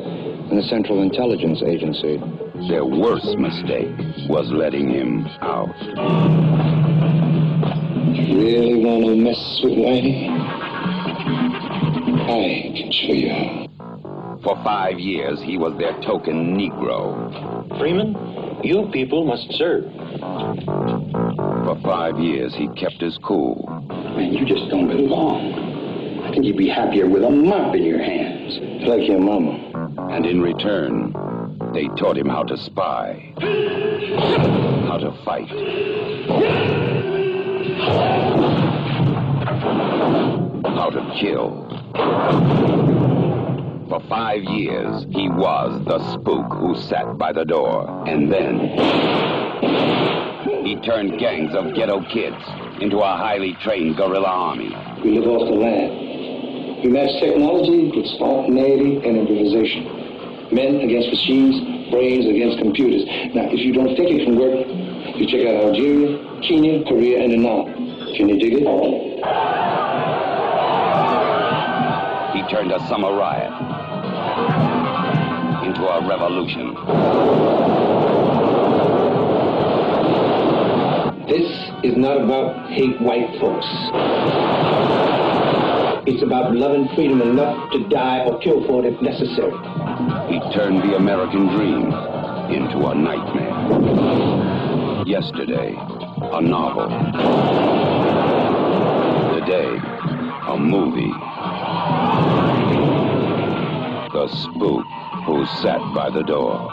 in 0.50 0.56
the 0.56 0.64
Central 0.70 1.02
Intelligence 1.02 1.62
Agency. 1.62 2.22
Their 2.70 2.86
worst 2.86 3.38
mistake 3.38 3.92
was 4.30 4.50
letting 4.50 4.90
him 4.90 5.28
out. 5.42 7.15
Really 8.16 8.76
want 8.84 9.04
to 9.06 9.16
mess 9.18 9.60
with 9.62 9.74
Whitey? 9.74 10.30
I 12.24 12.72
can 12.74 12.92
show 12.92 13.12
you 13.12 13.30
how. 13.30 13.66
For 14.42 14.56
five 14.64 15.00
years, 15.00 15.42
he 15.42 15.58
was 15.58 15.78
their 15.78 16.00
token 16.02 16.56
Negro. 16.56 17.78
Freeman, 17.78 18.16
you 18.64 18.90
people 18.94 19.26
must 19.26 19.52
serve. 19.54 19.92
For 21.66 21.78
five 21.84 22.18
years, 22.18 22.56
he 22.56 22.70
kept 22.70 23.02
his 23.02 23.18
cool. 23.22 23.68
Man, 23.90 24.34
you 24.34 24.46
just 24.46 24.70
don't 24.70 24.88
belong. 24.88 26.24
I 26.24 26.32
think 26.32 26.46
you'd 26.46 26.58
be 26.58 26.70
happier 26.70 27.10
with 27.10 27.24
a 27.24 27.30
mop 27.30 27.76
in 27.76 27.84
your 27.84 28.02
hands. 28.02 28.58
Like 28.88 29.08
your 29.08 29.20
mama. 29.20 29.60
And 30.12 30.26
in 30.26 30.42
return, 30.42 31.12
they 31.74 31.88
taught 32.00 32.18
him 32.18 32.30
how 32.30 32.44
to 32.44 32.58
spy, 32.58 33.34
how 34.88 34.98
to 35.00 35.12
fight, 35.26 35.50
how 40.76 40.90
to 40.90 41.02
kill. 41.20 41.68
For 43.90 44.00
five 44.08 44.44
years, 44.44 45.06
he 45.12 45.30
was 45.30 45.84
the 45.86 46.00
spook 46.14 46.54
who 46.54 46.76
sat 46.76 47.18
by 47.18 47.34
the 47.34 47.46
door. 47.46 48.04
And 48.08 48.32
then, 48.32 48.60
he 50.66 50.76
turned 50.82 51.20
gangs 51.20 51.54
of 51.54 51.74
ghetto 51.76 52.02
kids 52.12 52.42
into 52.82 53.00
a 53.00 53.18
highly 53.18 53.54
trained 53.62 53.98
guerrilla 53.98 54.28
army. 54.28 54.76
We 55.04 55.20
live 55.20 55.28
off 55.28 55.48
the 55.50 55.56
land. 55.56 56.84
We 56.84 56.90
match 56.90 57.20
technology 57.20 57.92
with 57.96 58.06
spontaneity 58.16 58.98
and 58.98 59.18
improvisation. 59.18 60.52
Men 60.52 60.76
against 60.82 61.10
machines, 61.10 61.90
brains 61.90 62.26
against 62.26 62.60
computers. 62.60 63.06
Now, 63.34 63.50
if 63.50 63.60
you 63.60 63.74
don't 63.74 63.96
think 63.96 64.12
it 64.12 64.26
can 64.26 64.38
work, 64.38 64.85
you 65.18 65.28
check 65.28 65.48
out 65.48 65.64
Algeria, 65.64 66.42
Kenya, 66.42 66.84
Korea, 66.84 67.24
and 67.24 67.34
Annam. 67.34 67.66
Can 68.16 68.28
you 68.30 68.38
dig 68.38 68.54
it? 68.54 68.66
He 72.36 72.42
turned 72.52 72.72
a 72.72 72.80
summer 72.88 73.14
riot 73.14 73.52
into 75.66 75.88
a 75.88 76.08
revolution. 76.08 76.76
This 81.28 81.50
is 81.84 81.98
not 81.98 82.22
about 82.22 82.70
hate 82.72 83.00
white 83.00 83.40
folks. 83.40 83.66
It's 86.08 86.22
about 86.24 86.54
loving 86.54 86.88
freedom 86.94 87.22
enough 87.22 87.72
to 87.72 87.88
die 87.88 88.20
or 88.26 88.38
kill 88.40 88.66
for 88.68 88.86
it 88.86 88.94
if 88.94 89.02
necessary. 89.02 89.58
He 90.30 90.40
turned 90.54 90.84
the 90.84 90.98
American 90.98 91.48
dream 91.48 91.86
into 92.52 92.86
a 92.88 92.94
nightmare. 92.94 94.55
Yesterday, 95.06 95.76
a 95.78 96.42
novel. 96.42 96.90
Today, 99.40 99.78
a 100.48 100.58
movie. 100.58 101.14
The 104.12 104.28
spook 104.30 104.86
who 105.28 105.46
sat 105.62 105.80
by 105.94 106.10
the 106.10 106.24
door. 106.24 106.72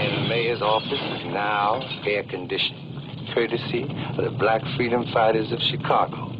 And 0.00 0.26
mayor's 0.26 0.62
office 0.62 0.92
is 0.92 1.24
now 1.26 1.82
air 2.06 2.22
conditioned, 2.22 3.28
courtesy 3.34 3.82
of 4.16 4.24
the 4.24 4.30
Black 4.38 4.62
Freedom 4.74 5.04
Fighters 5.12 5.52
of 5.52 5.60
Chicago. 5.60 6.32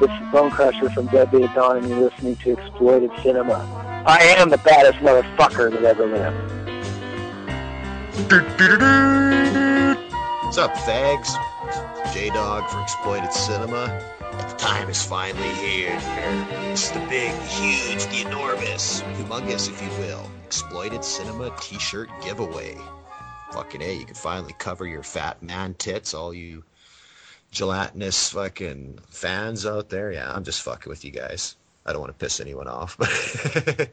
This 0.00 0.10
is 0.10 0.32
Bone 0.32 0.50
Crusher 0.50 0.90
from 0.90 1.06
Deadbeat 1.06 1.42
at 1.42 1.54
Dawn, 1.54 1.76
and 1.76 1.88
you're 1.88 2.00
listening 2.00 2.34
to 2.36 2.52
Exploited 2.54 3.12
Cinema. 3.22 3.64
I 4.04 4.18
am 4.36 4.50
the 4.50 4.58
baddest 4.58 4.98
motherfucker 4.98 5.70
that 5.70 5.84
ever 5.84 6.06
lived. 6.06 6.36
What's 10.42 10.58
up, 10.58 10.72
fags? 10.74 11.32
J 12.12 12.30
Dog 12.30 12.68
for 12.70 12.82
Exploited 12.82 13.32
Cinema. 13.32 13.86
The 14.32 14.54
time 14.58 14.88
is 14.88 15.00
finally 15.04 15.54
here. 15.54 15.96
It's 16.72 16.90
the 16.90 16.98
big, 17.08 17.32
huge, 17.42 18.04
the 18.06 18.22
enormous, 18.26 19.02
humongous, 19.02 19.68
if 19.68 19.80
you 19.80 19.90
will, 20.04 20.28
Exploited 20.44 21.04
Cinema 21.04 21.54
t 21.60 21.78
shirt 21.78 22.10
giveaway. 22.20 22.76
Fucking 23.52 23.80
A, 23.80 23.94
you 23.94 24.04
can 24.04 24.16
finally 24.16 24.54
cover 24.58 24.86
your 24.88 25.04
fat 25.04 25.40
man 25.40 25.74
tits, 25.74 26.14
all 26.14 26.34
you 26.34 26.64
gelatinous 27.54 28.30
fucking 28.30 28.98
fans 29.08 29.64
out 29.64 29.88
there. 29.88 30.12
Yeah, 30.12 30.30
I'm 30.30 30.44
just 30.44 30.60
fucking 30.62 30.90
with 30.90 31.04
you 31.04 31.12
guys. 31.12 31.56
I 31.86 31.92
don't 31.92 32.00
want 32.00 32.12
to 32.12 32.22
piss 32.22 32.40
anyone 32.40 32.66
off. 32.68 32.96
But 32.98 33.90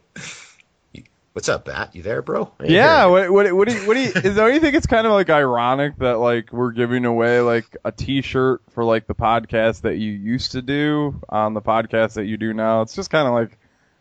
what's 1.34 1.48
up, 1.48 1.66
Bat? 1.66 1.96
You 1.96 2.02
there, 2.02 2.22
bro? 2.22 2.52
I 2.60 2.64
ain't 2.64 2.72
Yeah, 2.72 3.08
hearing 3.08 3.12
what 3.12 3.32
what 3.32 3.54
what 3.54 3.68
do 3.68 3.74
you, 3.76 3.88
what 3.88 3.94
do 3.94 4.00
you 4.02 4.12
is 4.16 4.36
don't 4.36 4.54
you 4.54 4.60
think 4.60 4.76
it's 4.76 4.88
kind 4.88 5.06
of 5.06 5.14
like 5.14 5.30
ironic 5.30 5.98
that 6.00 6.18
like 6.20 6.52
we're 6.52 6.72
giving 6.72 7.06
away 7.06 7.40
like 7.42 7.78
a 7.86 7.92
T-shirt 7.92 8.62
for 8.72 8.84
like 8.84 9.08
the 9.08 9.16
podcast 9.16 9.82
that 9.82 9.98
you 9.98 10.12
used 10.12 10.54
to 10.54 10.62
do 10.62 11.22
on 11.30 11.54
the 11.54 11.62
podcast 11.62 12.14
that 12.14 12.26
you 12.26 12.38
do 12.38 12.54
now? 12.54 12.82
It's 12.82 12.96
just 12.96 13.10
kind 13.10 13.28
of 13.28 13.34
like, 13.34 13.58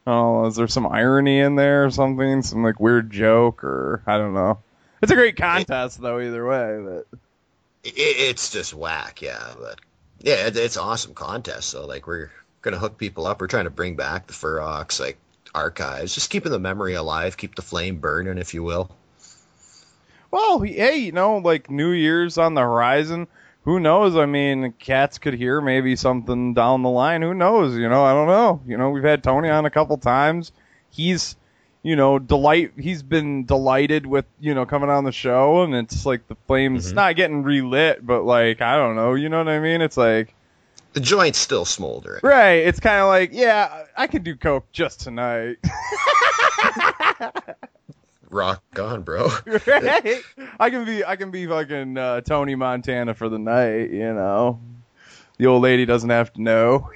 oh, 0.06 0.46
is 0.46 0.56
there 0.56 0.68
some 0.68 0.86
irony 0.86 1.38
in 1.40 1.56
there 1.56 1.84
or 1.84 1.90
something? 1.90 2.42
Some 2.42 2.62
like 2.64 2.80
weird 2.80 3.10
joke 3.10 3.62
or 3.62 4.02
I 4.06 4.16
don't 4.16 4.34
know. 4.34 4.58
It's 5.02 5.12
a 5.12 5.16
great 5.16 5.36
contest 5.36 6.00
though, 6.00 6.20
either 6.20 6.46
way. 6.46 6.78
But 6.82 7.18
it, 7.84 7.94
it's 7.96 8.50
just 8.50 8.74
whack, 8.74 9.22
yeah. 9.22 9.52
But 9.58 9.80
yeah, 10.20 10.46
it, 10.46 10.56
it's 10.56 10.76
awesome 10.76 11.14
contest. 11.14 11.68
So 11.68 11.86
like 11.86 12.06
we're 12.06 12.30
gonna 12.62 12.78
hook 12.78 12.98
people 12.98 13.26
up. 13.26 13.40
We're 13.40 13.46
trying 13.46 13.64
to 13.64 13.70
bring 13.70 13.96
back 13.96 14.26
the 14.26 14.32
Ferox 14.32 15.00
like 15.00 15.18
archives, 15.54 16.14
just 16.14 16.30
keeping 16.30 16.52
the 16.52 16.58
memory 16.58 16.94
alive, 16.94 17.36
keep 17.36 17.54
the 17.54 17.62
flame 17.62 17.98
burning, 17.98 18.38
if 18.38 18.54
you 18.54 18.62
will. 18.62 18.90
well, 20.30 20.60
hey, 20.60 20.98
you 20.98 21.12
know, 21.12 21.38
like 21.38 21.70
New 21.70 21.90
Year's 21.90 22.38
on 22.38 22.54
the 22.54 22.60
horizon. 22.60 23.26
Who 23.64 23.78
knows? 23.78 24.16
I 24.16 24.26
mean, 24.26 24.72
cats 24.78 25.18
could 25.18 25.34
hear 25.34 25.60
maybe 25.60 25.94
something 25.94 26.54
down 26.54 26.82
the 26.82 26.88
line. 26.88 27.20
Who 27.20 27.34
knows? 27.34 27.76
You 27.76 27.88
know, 27.88 28.04
I 28.04 28.12
don't 28.12 28.26
know. 28.26 28.62
You 28.66 28.78
know, 28.78 28.90
we've 28.90 29.04
had 29.04 29.22
Tony 29.22 29.50
on 29.50 29.66
a 29.66 29.70
couple 29.70 29.98
times. 29.98 30.50
He's, 30.90 31.36
you 31.82 31.96
know, 31.96 32.18
delight. 32.18 32.72
He's 32.78 33.02
been 33.02 33.44
delighted 33.46 34.06
with 34.06 34.24
you 34.40 34.54
know 34.54 34.66
coming 34.66 34.90
on 34.90 35.04
the 35.04 35.12
show, 35.12 35.62
and 35.62 35.74
it's 35.74 36.04
like 36.06 36.26
the 36.28 36.36
flames 36.46 36.92
Mhm. 36.92 36.94
not 36.96 37.16
getting 37.16 37.42
relit, 37.42 38.04
but 38.06 38.22
like 38.24 38.60
I 38.60 38.76
don't 38.76 38.96
know. 38.96 39.14
You 39.14 39.28
know 39.28 39.38
what 39.38 39.48
I 39.48 39.58
mean? 39.60 39.80
It's 39.80 39.96
like 39.96 40.34
The 40.92 41.00
joint's 41.00 41.38
still 41.38 41.64
smoldering. 41.64 42.20
right. 42.22 42.66
It's 42.66 42.80
kind 42.80 43.00
of 43.00 43.08
like 43.08 43.30
yeah, 43.32 43.84
I 43.96 44.06
could 44.06 44.24
do 44.24 44.36
coke 44.36 44.70
just 44.72 45.00
tonight. 45.00 45.56
rock 48.30 48.62
on, 48.78 49.02
bro. 49.02 49.28
Right? 49.66 50.22
I 50.60 50.70
can 50.70 50.84
be 50.84 51.04
I 51.04 51.16
can 51.16 51.30
be 51.30 51.46
fucking 51.46 51.96
uh, 51.98 52.20
Tony 52.22 52.54
Montana 52.54 53.14
for 53.14 53.28
the 53.28 53.38
night, 53.38 53.90
you 53.90 54.12
know. 54.12 54.60
The 55.38 55.46
old 55.46 55.62
lady 55.62 55.86
doesn't 55.86 56.10
have 56.10 56.32
to 56.34 56.42
know. 56.42 56.90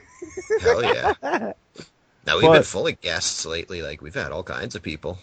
Hell 0.60 0.82
yeah. 0.84 1.52
Now 2.26 2.36
we've 2.36 2.46
But- 2.46 2.52
been 2.54 2.62
full 2.62 2.86
of 2.86 3.00
guests 3.00 3.44
lately. 3.46 3.82
Like 3.82 4.00
we've 4.02 4.14
had 4.14 4.32
all 4.32 4.42
kinds 4.42 4.74
of 4.74 4.82
people. 4.82 5.18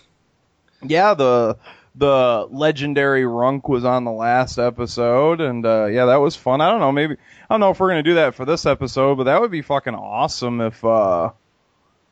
Yeah, 0.84 1.14
the 1.14 1.58
the 1.96 2.48
legendary 2.50 3.24
Runk 3.24 3.68
was 3.68 3.84
on 3.84 4.06
the 4.06 4.12
last 4.12 4.58
episode, 4.58 5.42
and 5.42 5.66
uh, 5.66 5.86
yeah, 5.86 6.06
that 6.06 6.18
was 6.18 6.36
fun. 6.36 6.62
I 6.62 6.70
don't 6.72 6.80
know, 6.80 6.92
maybe 6.92 7.16
I 7.16 7.54
don't 7.54 7.60
know 7.60 7.72
if 7.72 7.80
we're 7.80 7.90
gonna 7.90 8.04
do 8.04 8.16
that 8.16 8.36
for 8.36 8.46
this 8.46 8.66
episode, 8.66 9.16
but 9.16 9.26
that 9.26 9.42
would 9.42 9.52
be 9.52 9.62
fucking 9.62 9.96
awesome 9.96 10.62
if 10.62 10.84
uh, 10.86 11.32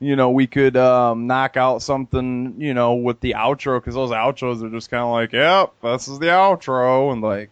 you 0.02 0.16
know, 0.16 0.30
we 0.32 0.48
could 0.48 0.78
um, 0.78 1.28
knock 1.28 1.57
out 1.57 1.82
something, 1.82 2.56
you 2.57 2.74
know, 2.74 2.95
with 2.95 3.20
the 3.20 3.34
outro 3.38 3.80
because 3.80 3.95
those 3.95 4.11
outros 4.11 4.64
are 4.64 4.70
just 4.70 4.90
kind 4.90 5.03
of 5.03 5.10
like, 5.11 5.34
yep, 5.34 5.74
this 5.82 6.07
is 6.07 6.20
the 6.20 6.28
outro, 6.28 7.11
and 7.11 7.22
like 7.22 7.49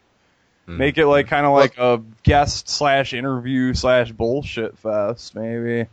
make 0.65 0.97
it 0.97 1.07
like 1.07 1.27
kind 1.27 1.45
of 1.45 1.53
like 1.53 1.77
a 1.77 2.01
guest 2.23 2.68
slash 2.69 3.14
interview 3.14 3.73
slash 3.73 4.11
bullshit 4.11 4.77
fest, 4.77 5.34
maybe. 5.35 5.88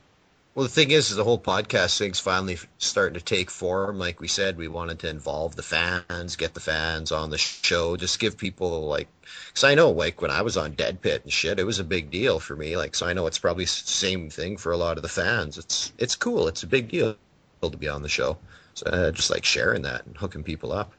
Well, 0.54 0.62
the 0.62 0.70
thing 0.70 0.92
is, 0.92 1.10
is 1.10 1.16
the 1.16 1.24
whole 1.24 1.38
podcast 1.38 1.98
thing's 1.98 2.20
finally 2.20 2.58
starting 2.78 3.18
to 3.18 3.24
take 3.24 3.50
form. 3.50 3.98
Like 3.98 4.20
we 4.20 4.28
said, 4.28 4.56
we 4.56 4.68
wanted 4.68 5.00
to 5.00 5.08
involve 5.08 5.56
the 5.56 5.64
fans, 5.64 6.36
get 6.36 6.54
the 6.54 6.60
fans 6.60 7.10
on 7.10 7.30
the 7.30 7.38
show, 7.38 7.96
just 7.96 8.20
give 8.20 8.38
people 8.38 8.86
like, 8.86 9.08
because 9.48 9.64
I 9.64 9.74
know 9.74 9.90
like 9.90 10.22
when 10.22 10.30
I 10.30 10.42
was 10.42 10.56
on 10.56 10.72
Dead 10.74 11.02
Pit 11.02 11.22
and 11.24 11.32
shit, 11.32 11.58
it 11.58 11.66
was 11.66 11.80
a 11.80 11.84
big 11.84 12.12
deal 12.12 12.38
for 12.38 12.54
me. 12.54 12.76
Like, 12.76 12.94
so 12.94 13.04
I 13.04 13.14
know 13.14 13.26
it's 13.26 13.38
probably 13.38 13.66
same 13.66 14.30
thing 14.30 14.56
for 14.56 14.70
a 14.70 14.76
lot 14.76 14.96
of 14.96 15.02
the 15.02 15.08
fans. 15.08 15.58
It's 15.58 15.92
it's 15.98 16.14
cool. 16.14 16.46
It's 16.46 16.62
a 16.62 16.68
big 16.68 16.88
deal 16.88 17.16
to 17.62 17.76
be 17.76 17.88
on 17.88 18.02
the 18.02 18.08
show. 18.08 18.38
So 18.74 18.86
uh, 18.86 19.10
just 19.10 19.30
like 19.30 19.44
sharing 19.44 19.82
that 19.82 20.06
and 20.06 20.16
hooking 20.16 20.44
people 20.44 20.70
up. 20.70 20.92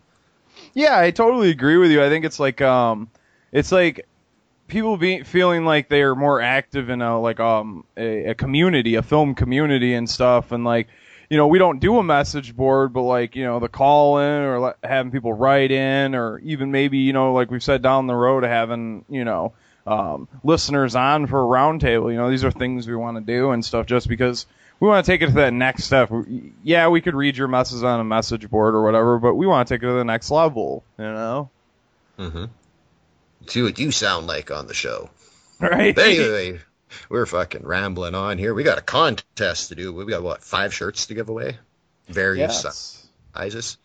Yeah, 0.73 0.99
I 0.99 1.11
totally 1.11 1.49
agree 1.49 1.77
with 1.77 1.91
you. 1.91 2.03
I 2.03 2.10
think 2.10 2.26
it's 2.26 2.41
like 2.41 2.61
um 2.61 3.10
it's 3.53 3.72
like 3.72 4.06
people 4.67 4.97
be 4.97 5.23
feeling 5.23 5.65
like 5.65 5.89
they 5.89 6.01
are 6.01 6.15
more 6.15 6.41
active 6.41 6.89
in 6.89 7.01
a 7.01 7.19
like 7.19 7.39
um 7.39 7.85
a, 7.97 8.31
a 8.31 8.35
community, 8.35 8.95
a 8.95 9.01
film 9.01 9.35
community 9.35 9.93
and 9.93 10.09
stuff 10.09 10.51
and 10.51 10.63
like 10.63 10.87
you 11.29 11.37
know, 11.37 11.47
we 11.47 11.57
don't 11.57 11.79
do 11.79 11.97
a 11.97 12.03
message 12.03 12.55
board, 12.55 12.93
but 12.93 13.01
like, 13.01 13.35
you 13.35 13.43
know, 13.43 13.59
the 13.59 13.69
call 13.69 14.19
in 14.19 14.41
or 14.41 14.59
let, 14.59 14.77
having 14.83 15.11
people 15.11 15.33
write 15.33 15.71
in 15.71 16.15
or 16.15 16.39
even 16.39 16.71
maybe, 16.71 16.99
you 16.99 17.13
know, 17.13 17.33
like 17.33 17.49
we've 17.49 17.63
said 17.63 17.81
down 17.81 18.07
the 18.07 18.15
road 18.15 18.43
having, 18.43 19.05
you 19.09 19.25
know, 19.25 19.53
um, 19.87 20.27
listeners 20.43 20.95
on 20.95 21.27
for 21.27 21.41
a 21.41 21.45
roundtable. 21.45 22.11
You 22.11 22.17
know, 22.17 22.29
these 22.29 22.43
are 22.43 22.51
things 22.51 22.87
we 22.87 22.95
want 22.95 23.17
to 23.17 23.21
do 23.21 23.51
and 23.51 23.63
stuff 23.63 23.85
just 23.85 24.07
because 24.07 24.45
we 24.79 24.87
want 24.87 25.05
to 25.05 25.11
take 25.11 25.21
it 25.21 25.27
to 25.27 25.31
that 25.33 25.53
next 25.53 25.85
step. 25.85 26.11
Yeah, 26.63 26.89
we 26.89 27.01
could 27.01 27.15
read 27.15 27.37
your 27.37 27.47
messages 27.47 27.83
on 27.83 27.99
a 27.99 28.03
message 28.03 28.49
board 28.49 28.75
or 28.75 28.83
whatever, 28.83 29.19
but 29.19 29.35
we 29.35 29.47
want 29.47 29.67
to 29.67 29.73
take 29.73 29.83
it 29.83 29.87
to 29.87 29.93
the 29.93 30.05
next 30.05 30.31
level, 30.31 30.83
you 30.97 31.05
know? 31.05 31.49
Mm-hmm. 32.19 32.45
See 33.47 33.61
what 33.61 33.80
you 33.80 33.91
sound 33.91 34.27
like 34.27 34.51
on 34.51 34.67
the 34.67 34.73
show. 34.73 35.09
Right. 35.59 35.95
But 35.95 36.05
anyway, 36.05 36.59
we're 37.09 37.26
fucking 37.26 37.63
rambling 37.65 38.15
on 38.15 38.38
here. 38.38 38.53
We 38.53 38.63
got 38.63 38.77
a 38.77 38.81
contest 38.81 39.69
to 39.69 39.76
do. 39.76 39.93
We 39.93 40.05
got 40.05 40.23
what 40.23 40.43
five 40.43 40.73
shirts 40.73 41.05
to 41.07 41.13
give 41.13 41.30
away, 41.30 41.57
various 42.07 42.63
Yes. 42.63 43.07
sizes. 43.34 43.77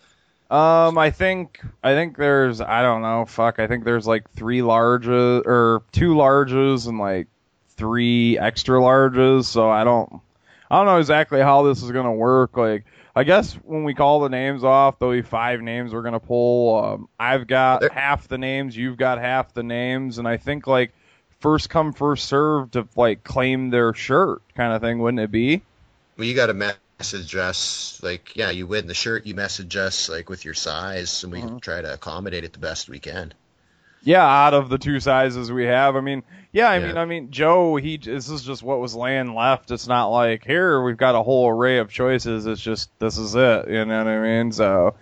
Um, 0.50 0.98
I 0.98 1.10
think 1.12 1.60
I 1.82 1.94
think 1.94 2.16
there's 2.16 2.60
I 2.60 2.82
don't 2.82 3.02
know, 3.02 3.24
fuck. 3.24 3.60
I 3.60 3.68
think 3.68 3.84
there's 3.84 4.06
like 4.06 4.28
three 4.32 4.58
larges 4.60 5.46
or 5.46 5.84
two 5.92 6.14
larges 6.14 6.88
and 6.88 6.98
like 6.98 7.28
three 7.76 8.36
extra 8.36 8.80
larges. 8.80 9.44
So 9.44 9.70
I 9.70 9.84
don't 9.84 10.20
I 10.68 10.76
don't 10.78 10.86
know 10.86 10.98
exactly 10.98 11.40
how 11.40 11.62
this 11.62 11.84
is 11.84 11.92
gonna 11.92 12.12
work. 12.12 12.56
Like 12.56 12.84
I 13.14 13.24
guess 13.24 13.54
when 13.54 13.84
we 13.84 13.94
call 13.94 14.20
the 14.20 14.28
names 14.28 14.64
off, 14.64 14.98
there'll 14.98 15.14
be 15.14 15.22
five 15.22 15.60
names 15.60 15.92
we're 15.92 16.02
gonna 16.02 16.20
pull. 16.20 16.82
Um, 16.84 17.08
I've 17.18 17.46
got 17.46 17.90
half 17.90 18.28
the 18.28 18.38
names, 18.38 18.76
you've 18.76 18.96
got 18.98 19.18
half 19.18 19.52
the 19.52 19.62
names, 19.62 20.18
and 20.18 20.28
I 20.28 20.36
think 20.36 20.66
like 20.66 20.92
first 21.40 21.70
come 21.70 21.92
first 21.92 22.26
serve 22.26 22.70
to 22.72 22.88
like 22.96 23.24
claim 23.24 23.70
their 23.70 23.94
shirt 23.94 24.42
kind 24.54 24.72
of 24.72 24.80
thing, 24.80 24.98
wouldn't 25.00 25.20
it 25.20 25.30
be? 25.30 25.62
Well, 26.16 26.26
you 26.26 26.34
got 26.36 26.46
to 26.46 26.54
message 27.00 27.34
us 27.34 28.00
like, 28.02 28.36
yeah, 28.36 28.50
you 28.50 28.66
win 28.66 28.86
the 28.86 28.94
shirt. 28.94 29.26
You 29.26 29.34
message 29.34 29.76
us 29.76 30.08
like 30.08 30.28
with 30.28 30.44
your 30.44 30.54
size, 30.54 31.24
and 31.24 31.32
we 31.32 31.42
Mm-hmm. 31.42 31.58
try 31.60 31.80
to 31.80 31.92
accommodate 31.94 32.44
it 32.44 32.52
the 32.52 32.58
best 32.60 32.88
we 32.88 33.00
can. 33.00 33.34
Yeah, 34.02 34.24
out 34.24 34.54
of 34.54 34.68
the 34.68 34.78
two 34.78 34.98
sizes 35.00 35.52
we 35.52 35.66
have, 35.66 35.94
I 35.94 36.00
mean, 36.00 36.22
yeah, 36.52 36.68
I 36.68 36.78
Yeah. 36.78 36.86
mean, 36.86 36.96
I 36.96 37.04
mean, 37.04 37.30
Joe, 37.30 37.76
he 37.76 37.96
this 37.96 38.28
is 38.28 38.42
just 38.42 38.62
what 38.62 38.80
was 38.80 38.94
laying 38.94 39.34
left. 39.34 39.70
It's 39.70 39.86
not 39.86 40.06
like 40.08 40.44
here 40.44 40.82
we've 40.82 40.96
got 40.96 41.14
a 41.14 41.22
whole 41.22 41.48
array 41.48 41.78
of 41.78 41.90
choices. 41.90 42.46
It's 42.46 42.60
just 42.60 42.90
this 42.98 43.18
is 43.18 43.34
it. 43.34 43.68
You 43.68 43.84
know 43.84 43.98
what 43.98 44.06
I 44.08 44.20
mean? 44.20 44.52
So, 44.52 44.94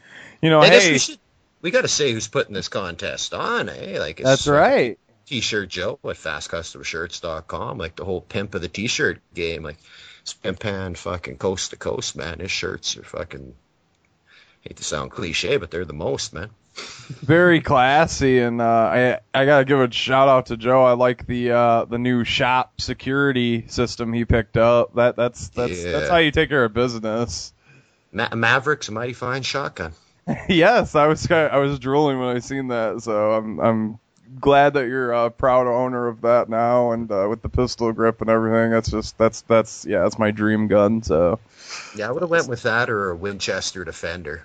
you 0.42 0.50
know, 0.50 0.60
I 0.60 0.70
guess 0.70 0.84
hey, 0.84 0.92
we 0.92 0.98
should. 0.98 1.18
We 1.60 1.70
got 1.70 1.82
to 1.82 1.88
say 1.88 2.12
who's 2.12 2.28
putting 2.28 2.54
this 2.54 2.68
contest 2.68 3.34
on, 3.34 3.68
eh? 3.68 3.98
Like 3.98 4.20
it's, 4.20 4.28
that's 4.28 4.48
uh, 4.48 4.52
right. 4.52 4.98
T-shirt 5.26 5.68
Joe 5.68 5.98
at 6.04 6.16
fastcustomshirts.com, 6.16 7.78
like 7.78 7.96
the 7.96 8.04
whole 8.04 8.20
pimp 8.20 8.54
of 8.54 8.62
the 8.62 8.68
T-shirt 8.68 9.20
game, 9.34 9.62
like 9.62 9.76
it's 10.22 10.34
pimpan 10.34 10.96
fucking 10.96 11.36
coast 11.38 11.70
to 11.70 11.76
coast, 11.76 12.16
man. 12.16 12.38
His 12.40 12.50
shirts 12.50 12.96
are 12.96 13.02
fucking. 13.02 13.54
Hate 14.62 14.76
to 14.76 14.84
sound 14.84 15.10
cliche, 15.12 15.56
but 15.56 15.70
they're 15.70 15.84
the 15.84 15.92
most, 15.92 16.32
man. 16.34 16.50
Very 17.22 17.60
classy, 17.60 18.38
and 18.40 18.60
uh, 18.60 18.64
I 18.64 19.20
I 19.34 19.46
gotta 19.46 19.64
give 19.64 19.80
a 19.80 19.90
shout 19.90 20.28
out 20.28 20.46
to 20.46 20.56
Joe. 20.56 20.84
I 20.84 20.92
like 20.92 21.26
the 21.26 21.52
uh, 21.52 21.84
the 21.86 21.98
new 21.98 22.22
shop 22.24 22.80
security 22.80 23.66
system 23.68 24.12
he 24.12 24.24
picked 24.24 24.56
up. 24.58 24.94
That 24.94 25.16
that's 25.16 25.48
that's 25.48 25.84
Yeah. 25.84 25.92
that's 25.92 26.10
how 26.10 26.18
you 26.18 26.30
take 26.30 26.50
care 26.50 26.64
of 26.64 26.74
business. 26.74 27.52
Ma- 28.12 28.34
Maverick's 28.34 28.88
a 28.88 28.92
mighty 28.92 29.14
fine 29.14 29.42
shotgun. 29.42 29.92
yes, 30.48 30.94
I 30.94 31.06
was 31.06 31.30
I 31.30 31.56
was 31.56 31.78
drooling 31.78 32.18
when 32.18 32.36
I 32.36 32.40
seen 32.40 32.68
that, 32.68 33.00
so 33.02 33.32
I'm 33.32 33.58
I'm 33.58 33.98
glad 34.38 34.74
that 34.74 34.86
you're 34.86 35.12
a 35.12 35.30
proud 35.30 35.66
owner 35.66 36.08
of 36.08 36.20
that 36.20 36.50
now, 36.50 36.92
and 36.92 37.10
uh, 37.10 37.26
with 37.30 37.40
the 37.40 37.48
pistol 37.48 37.90
grip 37.92 38.20
and 38.20 38.28
everything. 38.28 38.70
That's 38.70 38.90
just 38.90 39.16
that's 39.16 39.40
that's 39.42 39.86
yeah, 39.86 40.02
that's 40.02 40.18
my 40.18 40.30
dream 40.30 40.68
gun. 40.68 41.02
So 41.02 41.40
Yeah, 41.96 42.08
I 42.08 42.10
would 42.10 42.22
have 42.22 42.30
went 42.30 42.48
with 42.48 42.64
that 42.64 42.90
or 42.90 43.10
a 43.10 43.16
Winchester 43.16 43.84
Defender. 43.84 44.44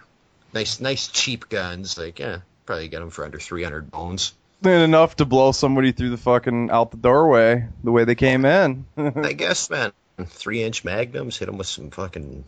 Nice, 0.54 0.80
nice 0.80 1.08
cheap 1.08 1.50
guns. 1.50 1.98
Like, 1.98 2.20
yeah, 2.20 2.40
probably 2.66 2.88
get 2.88 3.00
them 3.00 3.10
for 3.10 3.26
under 3.26 3.40
three 3.40 3.64
hundred 3.64 3.90
bones. 3.90 4.34
and 4.64 4.84
enough 4.84 5.16
to 5.18 5.26
blow 5.26 5.52
somebody 5.52 5.92
through 5.92 6.12
the 6.12 6.18
fucking 6.18 6.70
out 6.70 6.92
the 6.92 6.98
doorway 6.98 7.68
the 7.84 7.92
way 7.92 8.06
they 8.06 8.16
came 8.16 8.46
in. 8.46 8.86
I 8.98 9.34
guess, 9.34 9.70
man. 9.70 9.92
Three 10.26 10.64
inch 10.64 10.86
magnums, 10.86 11.38
hit 11.38 11.48
them 11.48 11.58
with 11.58 11.68
some 11.68 11.90
fucking 11.90 12.44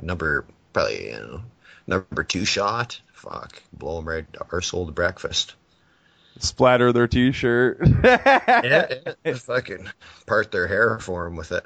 number, 0.00 0.44
probably 0.74 1.06
you 1.06 1.12
know, 1.12 1.42
number 1.86 2.22
two 2.22 2.44
shot. 2.44 3.00
Fuck, 3.14 3.62
blow 3.72 3.96
them 3.96 4.08
right 4.08 4.30
arsehole 4.32 4.86
to 4.86 4.92
breakfast. 4.92 5.54
Splatter 6.38 6.92
their 6.92 7.08
t-shirt. 7.08 7.78
yeah, 8.04 8.94
yeah, 9.24 9.34
fucking 9.34 9.88
part 10.26 10.50
their 10.50 10.66
hair 10.66 10.98
for 10.98 11.24
them 11.24 11.36
with 11.36 11.52
it. 11.52 11.64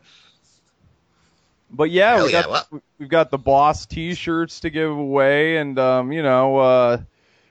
But 1.71 1.91
yeah, 1.91 2.17
Hell 2.17 2.27
we 2.27 2.33
yeah, 2.33 2.43
got 2.43 2.69
we've 2.99 3.09
got 3.09 3.31
the 3.31 3.39
boss 3.39 3.87
T-shirts 3.87 4.61
to 4.61 4.71
give 4.71 4.91
away, 4.91 5.57
and 5.57 5.79
um, 5.79 6.13
you 6.13 6.23
know, 6.23 6.59
uh, 6.59 6.99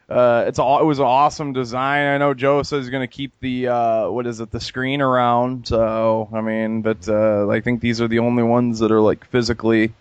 uh, 0.10 0.46
it's 0.48 0.60
all 0.60 0.80
it 0.80 0.86
was 0.86 1.00
an 1.00 1.06
awesome 1.06 1.54
design. 1.54 2.08
I 2.08 2.18
know 2.18 2.34
Joe 2.34 2.64
says 2.64 2.86
he's 2.86 2.92
gonna 2.92 3.08
keep 3.08 3.34
the 3.40 3.68
uh, 3.68 4.10
what 4.10 4.26
is 4.26 4.40
it, 4.40 4.52
the 4.52 4.60
screen 4.60 5.02
around. 5.02 5.68
So 5.68 6.30
I 6.34 6.42
mean, 6.42 6.82
but 6.82 7.08
uh, 7.10 7.50
I 7.50 7.60
think 7.62 7.82
these 7.82 8.02
are 8.02 8.08
the 8.08 8.20
only 8.20 8.44
ones 8.44 8.80
that 8.80 8.92
are 8.92 9.02
like 9.02 9.26
physically 9.26 9.94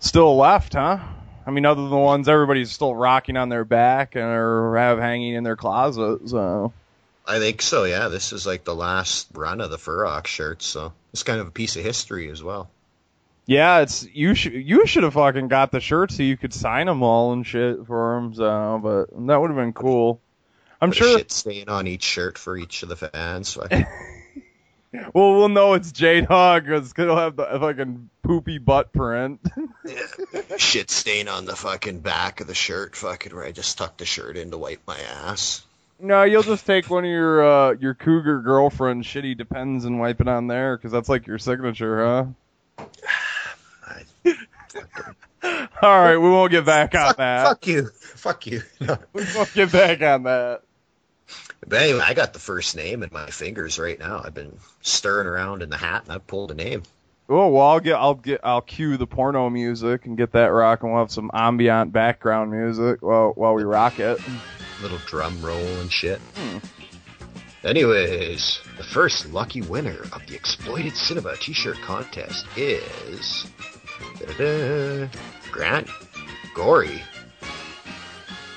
still 0.00 0.36
left, 0.36 0.74
huh? 0.74 0.98
I 1.46 1.50
mean, 1.50 1.64
other 1.64 1.80
than 1.80 1.90
the 1.90 1.96
ones 1.96 2.28
everybody's 2.28 2.70
still 2.70 2.94
rocking 2.94 3.36
on 3.36 3.48
their 3.48 3.64
back 3.64 4.14
and 4.14 4.24
or 4.24 4.76
have 4.76 4.98
hanging 4.98 5.34
in 5.34 5.44
their 5.44 5.56
closet. 5.56 6.28
So 6.28 6.72
I 7.26 7.38
think 7.38 7.62
so. 7.62 7.84
Yeah, 7.84 8.08
this 8.08 8.32
is 8.32 8.46
like 8.46 8.64
the 8.64 8.74
last 8.74 9.28
run 9.32 9.60
of 9.60 9.70
the 9.70 9.78
Ferox 9.78 10.26
shirts, 10.26 10.66
so 10.66 10.92
it's 11.12 11.22
kind 11.22 11.40
of 11.40 11.46
a 11.46 11.50
piece 11.50 11.76
of 11.76 11.82
history 11.82 12.30
as 12.30 12.42
well. 12.42 12.70
Yeah, 13.48 13.78
it's 13.80 14.06
you 14.12 14.34
should 14.34 14.52
you 14.52 14.86
should 14.86 15.04
have 15.04 15.14
fucking 15.14 15.48
got 15.48 15.70
the 15.72 15.80
shirt 15.80 16.12
so 16.12 16.22
you 16.22 16.36
could 16.36 16.52
sign 16.52 16.86
them 16.86 17.02
all 17.02 17.32
and 17.32 17.46
shit 17.46 17.86
for 17.86 18.14
them. 18.20 18.34
So, 18.34 18.78
but 18.82 19.26
that 19.26 19.40
would 19.40 19.48
have 19.48 19.56
been 19.56 19.72
cool. 19.72 20.20
I'm 20.82 20.90
Put 20.90 20.98
sure. 20.98 21.16
shit 21.18 21.32
stain 21.32 21.70
on 21.70 21.86
each 21.86 22.02
shirt 22.02 22.36
for 22.36 22.58
each 22.58 22.82
of 22.82 22.90
the 22.90 22.96
fans. 22.96 23.48
So 23.48 23.66
I- 23.70 23.86
Well, 25.14 25.34
we'll 25.36 25.48
know 25.48 25.72
it's 25.74 25.92
J 25.92 26.20
Dog 26.22 26.64
because 26.66 26.92
it'll 26.98 27.16
have 27.16 27.36
the 27.36 27.44
fucking 27.46 28.10
poopy 28.22 28.58
butt 28.58 28.92
print. 28.92 29.40
shit 30.58 30.90
stain 30.90 31.28
on 31.28 31.46
the 31.46 31.56
fucking 31.56 32.00
back 32.00 32.40
of 32.42 32.46
the 32.48 32.54
shirt, 32.54 32.96
fucking 32.96 33.34
where 33.34 33.44
I 33.44 33.52
just 33.52 33.78
tucked 33.78 33.98
the 33.98 34.04
shirt 34.06 34.36
in 34.36 34.50
to 34.50 34.58
wipe 34.58 34.80
my 34.86 34.98
ass. 34.98 35.62
no, 35.98 36.22
you'll 36.24 36.42
just 36.42 36.66
take 36.66 36.90
one 36.90 37.04
of 37.04 37.10
your 37.10 37.46
uh, 37.46 37.70
your 37.80 37.94
cougar 37.94 38.40
girlfriend 38.40 39.04
shitty 39.04 39.36
depends 39.38 39.84
and 39.86 39.98
wipe 40.00 40.20
it 40.20 40.28
on 40.28 40.46
there 40.48 40.76
because 40.76 40.92
that's 40.92 41.08
like 41.08 41.26
your 41.26 41.38
signature, 41.38 42.04
huh? 42.78 42.84
All 45.82 46.00
right, 46.00 46.16
we 46.16 46.28
won't 46.28 46.50
get 46.50 46.64
back 46.64 46.94
on 46.94 47.14
that. 47.18 47.46
Fuck 47.46 47.66
you, 47.66 47.86
fuck 47.86 48.46
you. 48.46 48.62
No. 48.80 48.98
We 49.12 49.24
won't 49.34 49.52
get 49.54 49.72
back 49.72 50.02
on 50.02 50.24
that. 50.24 50.62
But 51.66 51.82
anyway, 51.82 52.00
I 52.04 52.14
got 52.14 52.32
the 52.32 52.38
first 52.38 52.76
name 52.76 53.02
in 53.02 53.10
my 53.12 53.26
fingers 53.26 53.78
right 53.78 53.98
now. 53.98 54.22
I've 54.24 54.34
been 54.34 54.58
stirring 54.80 55.26
around 55.26 55.62
in 55.62 55.70
the 55.70 55.76
hat 55.76 56.04
and 56.04 56.12
I've 56.12 56.26
pulled 56.26 56.50
a 56.50 56.54
name. 56.54 56.82
Oh 57.28 57.48
well, 57.48 57.66
I'll 57.66 57.80
get 57.80 57.96
I'll 57.96 58.14
get 58.14 58.40
I'll 58.42 58.62
cue 58.62 58.96
the 58.96 59.06
porno 59.06 59.50
music 59.50 60.06
and 60.06 60.16
get 60.16 60.32
that 60.32 60.46
rock, 60.46 60.82
and 60.82 60.92
we'll 60.92 61.02
have 61.02 61.10
some 61.10 61.30
ambient 61.34 61.92
background 61.92 62.50
music 62.50 63.02
while 63.02 63.32
while 63.34 63.52
we 63.54 63.64
rock 63.64 64.00
it. 64.00 64.18
Little 64.80 64.98
drum 65.06 65.40
roll 65.42 65.58
and 65.58 65.92
shit. 65.92 66.20
Hmm. 66.36 66.58
Anyways, 67.64 68.60
the 68.78 68.84
first 68.84 69.30
lucky 69.30 69.60
winner 69.60 70.00
of 70.12 70.22
the 70.26 70.36
Exploited 70.36 70.96
Cinema 70.96 71.36
T-shirt 71.36 71.76
contest 71.82 72.46
is 72.56 73.46
da-da-da, 74.18 75.08
Grant 75.50 75.88
Gory. 76.54 77.02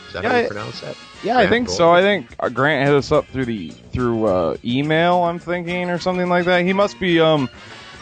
Is 0.07 0.13
that 0.13 0.23
Yeah, 0.23 0.29
how 0.29 0.37
you 0.37 0.43
I- 0.43 0.47
pronounce 0.47 0.79
that? 0.81 0.95
Yeah, 1.23 1.33
I 1.37 1.45
Grant 1.45 1.49
think 1.49 1.69
so. 1.69 1.91
I 1.91 2.01
think 2.01 2.35
Grant 2.53 2.87
hit 2.87 2.95
us 2.95 3.11
up 3.11 3.27
through 3.27 3.45
the 3.45 3.69
through 3.69 4.25
uh, 4.25 4.57
email. 4.65 5.23
I'm 5.23 5.39
thinking 5.39 5.89
or 5.89 5.99
something 5.99 6.27
like 6.29 6.45
that. 6.45 6.65
He 6.65 6.73
must 6.73 6.99
be 6.99 7.19
um 7.21 7.47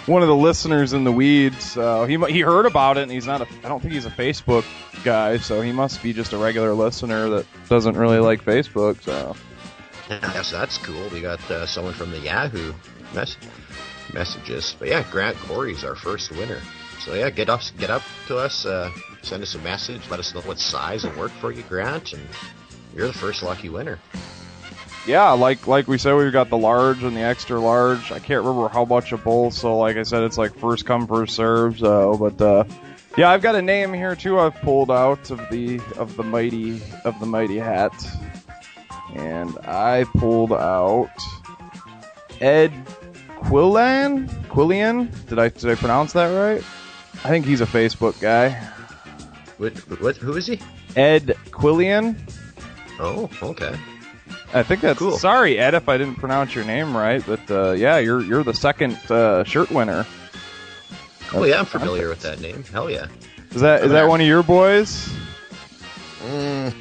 one 0.05 0.21
of 0.21 0.27
the 0.29 0.35
listeners 0.35 0.93
in 0.93 1.03
the 1.03 1.11
weeds. 1.11 1.77
Uh, 1.77 2.05
he 2.05 2.17
he 2.31 2.39
heard 2.39 2.65
about 2.65 2.97
it, 2.97 3.03
and 3.03 3.11
he's 3.11 3.27
not. 3.27 3.41
A, 3.41 3.47
I 3.63 3.67
don't 3.69 3.81
think 3.81 3.93
he's 3.93 4.05
a 4.05 4.09
Facebook 4.11 4.63
guy, 5.03 5.37
so 5.37 5.61
he 5.61 5.71
must 5.71 6.01
be 6.01 6.13
just 6.13 6.31
a 6.33 6.37
regular 6.37 6.73
listener 6.73 7.29
that 7.29 7.45
doesn't 7.67 7.95
really 7.97 8.19
like 8.19 8.43
Facebook. 8.43 9.01
So 9.03 9.35
Yeah, 10.09 10.41
so 10.41 10.57
that's 10.57 10.77
cool. 10.79 11.09
We 11.09 11.19
got 11.21 11.39
uh, 11.51 11.65
someone 11.67 11.93
from 11.93 12.09
the 12.11 12.19
Yahoo 12.19 12.73
mess- 13.13 13.37
messages. 14.13 14.75
But 14.79 14.87
yeah, 14.87 15.03
Grant 15.11 15.37
Corey's 15.37 15.83
our 15.83 15.95
first 15.95 16.31
winner. 16.31 16.59
So 16.99 17.13
yeah, 17.13 17.29
get 17.29 17.49
up, 17.49 17.61
get 17.77 17.89
up 17.89 18.01
to 18.27 18.37
us. 18.37 18.65
Uh, 18.65 18.91
send 19.21 19.41
us 19.43 19.55
a 19.55 19.59
message. 19.59 20.01
Let 20.09 20.19
us 20.19 20.33
know 20.33 20.41
what 20.41 20.59
size 20.59 21.03
will 21.05 21.17
work 21.17 21.31
for 21.31 21.51
you, 21.51 21.63
Grant, 21.63 22.13
and 22.13 22.21
you're 22.95 23.07
the 23.07 23.13
first 23.13 23.41
lucky 23.43 23.69
winner. 23.69 23.99
yeah, 25.07 25.31
like 25.31 25.65
like 25.67 25.87
we 25.87 25.97
said, 25.97 26.15
we've 26.15 26.33
got 26.33 26.49
the 26.49 26.57
large 26.57 27.03
and 27.03 27.15
the 27.15 27.21
extra 27.21 27.59
large. 27.59 28.11
I 28.11 28.19
can't 28.19 28.43
remember 28.43 28.67
how 28.67 28.85
much 28.85 29.11
of 29.11 29.23
both. 29.23 29.53
So 29.53 29.77
like 29.77 29.97
I 29.97 30.03
said, 30.03 30.23
it's 30.23 30.37
like 30.37 30.53
first 30.59 30.85
come 30.85 31.07
first 31.07 31.35
serve. 31.35 31.79
So 31.79 32.17
but 32.17 32.41
uh, 32.41 32.63
yeah, 33.17 33.29
I've 33.29 33.41
got 33.41 33.55
a 33.55 33.61
name 33.61 33.93
here 33.93 34.15
too. 34.15 34.39
I've 34.39 34.55
pulled 34.55 34.91
out 34.91 35.31
of 35.31 35.39
the 35.49 35.79
of 35.97 36.15
the 36.17 36.23
mighty 36.23 36.81
of 37.05 37.19
the 37.19 37.25
mighty 37.25 37.57
hat, 37.57 37.93
and 39.15 39.57
I 39.59 40.05
pulled 40.17 40.51
out 40.53 41.09
Ed 42.41 42.73
Quillan. 43.43 44.27
Quillian? 44.49 45.09
Did 45.27 45.39
I 45.39 45.49
did 45.49 45.69
I 45.69 45.75
pronounce 45.75 46.13
that 46.13 46.27
right? 46.27 46.63
I 47.23 47.29
think 47.29 47.45
he's 47.45 47.61
a 47.61 47.65
Facebook 47.65 48.19
guy. 48.21 48.49
What, 49.57 49.73
what, 50.01 50.15
who 50.17 50.35
is 50.37 50.47
he? 50.47 50.59
Ed 50.95 51.35
Quillian. 51.51 52.15
Oh, 52.99 53.29
okay. 53.43 53.75
I 54.53 54.63
think 54.63 54.81
that's 54.81 54.97
Cool. 54.97 55.17
sorry, 55.17 55.59
Ed, 55.59 55.73
if 55.75 55.87
I 55.89 55.97
didn't 55.97 56.15
pronounce 56.15 56.55
your 56.55 56.63
name 56.65 56.95
right, 56.97 57.23
but 57.25 57.51
uh, 57.51 57.71
yeah, 57.71 57.97
you're 57.99 58.21
you're 58.21 58.43
the 58.43 58.53
second 58.53 58.97
uh, 59.11 59.43
shirt 59.43 59.69
winner. 59.69 60.07
Oh 61.33 61.43
yeah, 61.43 61.59
I'm 61.59 61.65
familiar 61.65 62.09
with 62.09 62.21
that 62.21 62.39
name. 62.39 62.63
Hell 62.63 62.89
yeah. 62.89 63.07
Is 63.51 63.61
that 63.61 63.83
is 63.83 63.91
that 63.91 64.07
one 64.07 64.21
of 64.21 64.27
your 64.27 64.41
boys? 64.41 65.07
Mm, 66.23 66.73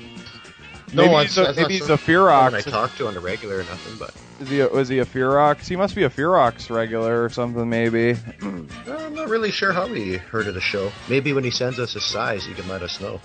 Maybe 0.95 1.09
no, 1.11 1.19
he's 1.19 1.37
a- 1.37 1.43
that's 1.43 1.57
maybe 1.59 1.75
he's 1.75 1.91
a 1.91 1.97
Ferox. 1.99 2.45
someone 2.45 2.55
I 2.55 2.61
talk 2.63 2.97
to 2.97 3.07
on 3.09 3.17
a 3.17 3.21
regular 3.21 3.57
or 3.57 3.65
nothing, 3.65 3.99
but 3.99 4.15
Is 4.41 4.49
he 4.49 4.61
a, 4.61 4.69
is 4.69 4.89
he 4.89 5.01
a 5.01 5.05
Ferox? 5.05 5.67
He 5.67 5.75
must 5.75 5.95
be 5.97 6.05
a 6.05 6.11
Ferox 6.11 6.71
regular 6.71 7.25
or 7.25 7.29
something, 7.29 7.69
maybe. 7.69 8.17
I'm 8.41 9.15
not 9.15 9.29
really 9.29 9.51
sure 9.51 9.73
how 9.73 9.87
he 9.89 10.17
heard 10.17 10.47
of 10.47 10.55
the 10.55 10.61
show. 10.61 10.93
Maybe 11.09 11.33
when 11.33 11.43
he 11.43 11.51
sends 11.51 11.79
us 11.81 11.95
his 11.95 12.05
size, 12.05 12.45
he 12.45 12.55
can 12.55 12.69
let 12.69 12.83
us 12.83 13.01
know. 13.01 13.21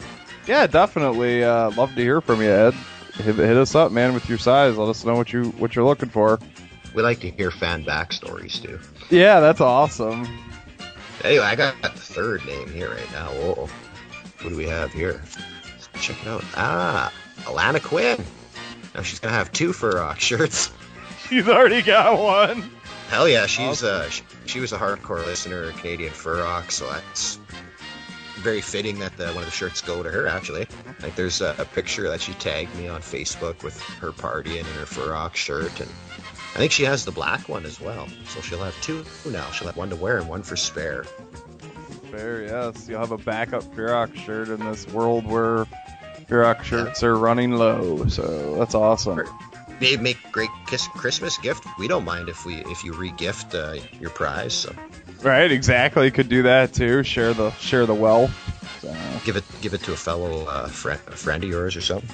Yeah, 0.48 0.66
definitely. 0.66 1.44
Uh, 1.44 1.70
love 1.72 1.94
to 1.96 2.02
hear 2.02 2.20
from 2.20 2.42
you, 2.42 2.50
Ed. 2.50 2.74
Hit, 3.16 3.36
hit 3.36 3.58
us 3.58 3.76
up, 3.76 3.92
man, 3.92 4.16
with 4.16 4.28
your 4.28 4.40
size. 4.40 4.76
Let 4.76 4.90
us 4.90 5.06
know 5.06 5.16
what 5.16 5.32
you 5.32 5.52
what 5.52 5.76
you're 5.76 5.86
looking 5.86 6.10
for. 6.10 6.40
We 6.96 7.04
like 7.04 7.20
to 7.20 7.30
hear 7.30 7.52
fan 7.52 7.84
backstories 7.84 8.62
too. 8.62 8.80
Yeah, 9.16 9.40
that's 9.40 9.62
awesome. 9.62 10.28
Anyway, 11.24 11.44
I 11.44 11.56
got 11.56 11.80
the 11.82 11.90
third 11.90 12.44
name 12.46 12.70
here 12.70 12.90
right 12.90 13.12
now. 13.12 13.28
Whoa. 13.28 13.70
What 14.42 14.50
do 14.50 14.58
we 14.58 14.68
have 14.68 14.92
here? 14.92 15.22
Let's 15.94 16.06
check 16.06 16.20
it 16.22 16.28
out. 16.28 16.44
Ah, 16.56 17.14
Alana 17.44 17.82
Quinn. 17.82 18.22
Now 18.96 19.04
she's 19.04 19.20
gonna 19.20 19.34
have 19.34 19.52
two 19.52 19.70
Ferox 19.74 20.20
shirts. 20.20 20.72
She's 21.30 21.48
already 21.48 21.82
got 21.82 22.20
one. 22.20 22.70
Hell 23.10 23.30
yeah, 23.30 23.46
she's 23.46 23.84
uh, 23.84 24.10
she, 24.10 24.24
she 24.46 24.60
was 24.60 24.74
a 24.74 24.78
hardcore 24.78 25.24
listener 25.24 25.66
of 25.66 25.78
Canadian 25.78 26.12
Ferox, 26.12 26.72
so 26.72 26.90
that's 26.90 27.40
very 28.38 28.60
fitting 28.62 29.00
that 29.00 29.16
the, 29.18 29.28
one 29.28 29.38
of 29.38 29.46
the 29.46 29.52
shirts 29.52 29.82
go 29.82 30.02
to 30.02 30.10
her. 30.10 30.28
Actually, 30.28 30.68
like 31.02 31.16
there's 31.16 31.40
a, 31.42 31.56
a 31.60 31.66
picture 31.66 32.10
that 32.10 32.22
she 32.22 32.34
tagged 32.34 32.76
me 32.76 32.88
on 32.88 33.02
Facebook 33.02 33.64
with 33.64 33.80
her 33.80 34.12
partying 34.12 34.60
in 34.60 34.66
her 34.66 34.86
Ferox 34.86 35.36
shirt, 35.36 35.80
and 35.80 35.90
I 36.56 36.58
think 36.58 36.72
she 36.72 36.84
has 36.84 37.06
the 37.06 37.12
black 37.12 37.48
one 37.48 37.66
as 37.66 37.80
well. 37.80 38.08
So 38.28 38.42
she'll 38.42 38.64
have 38.64 38.80
two 38.82 39.06
now. 39.30 39.50
She'll 39.52 39.68
have 39.68 39.78
one 39.78 39.90
to 39.92 39.96
wear 39.96 40.18
and 40.18 40.28
one 40.28 40.44
for 40.44 40.56
spare. 40.56 41.04
Fair, 42.12 42.44
yes. 42.44 42.88
You'll 42.90 43.00
have 43.00 43.12
a 43.12 43.18
backup 43.18 43.64
Ferox 43.76 44.16
shirt 44.16 44.50
in 44.50 44.60
this 44.60 44.88
world 44.88 45.26
where 45.26 45.66
Ferox 46.28 46.64
shirts 46.64 47.04
are 47.04 47.16
running 47.16 47.54
low. 47.54 48.08
So 48.08 48.56
that's 48.56 48.76
awesome. 48.76 49.24
They 49.84 49.98
make 49.98 50.18
great 50.32 50.50
kiss 50.66 50.88
Christmas 50.88 51.38
gift. 51.38 51.68
We 51.78 51.90
don't 51.90 52.06
mind 52.06 52.30
if 52.30 52.46
we 52.46 52.56
if 52.68 52.86
you 52.86 52.94
re-gift 52.94 53.54
uh, 53.54 53.76
your 54.00 54.12
prize. 54.12 54.54
So 54.54 54.74
Right, 55.22 55.52
exactly. 55.52 56.10
Could 56.10 56.30
do 56.30 56.44
that 56.44 56.74
too. 56.74 57.04
Share 57.04 57.34
the 57.34 57.52
share 57.52 57.86
the 57.86 57.94
wealth. 57.94 58.32
So. 58.80 58.96
give 59.26 59.36
it 59.36 59.44
give 59.62 59.74
it 59.74 59.84
to 59.84 59.92
a 59.92 59.98
fellow 59.98 60.46
uh, 60.46 60.68
friend 60.68 61.02
a 61.08 61.12
friend 61.12 61.44
of 61.44 61.50
yours 61.50 61.76
or 61.76 61.82
something. 61.82 62.10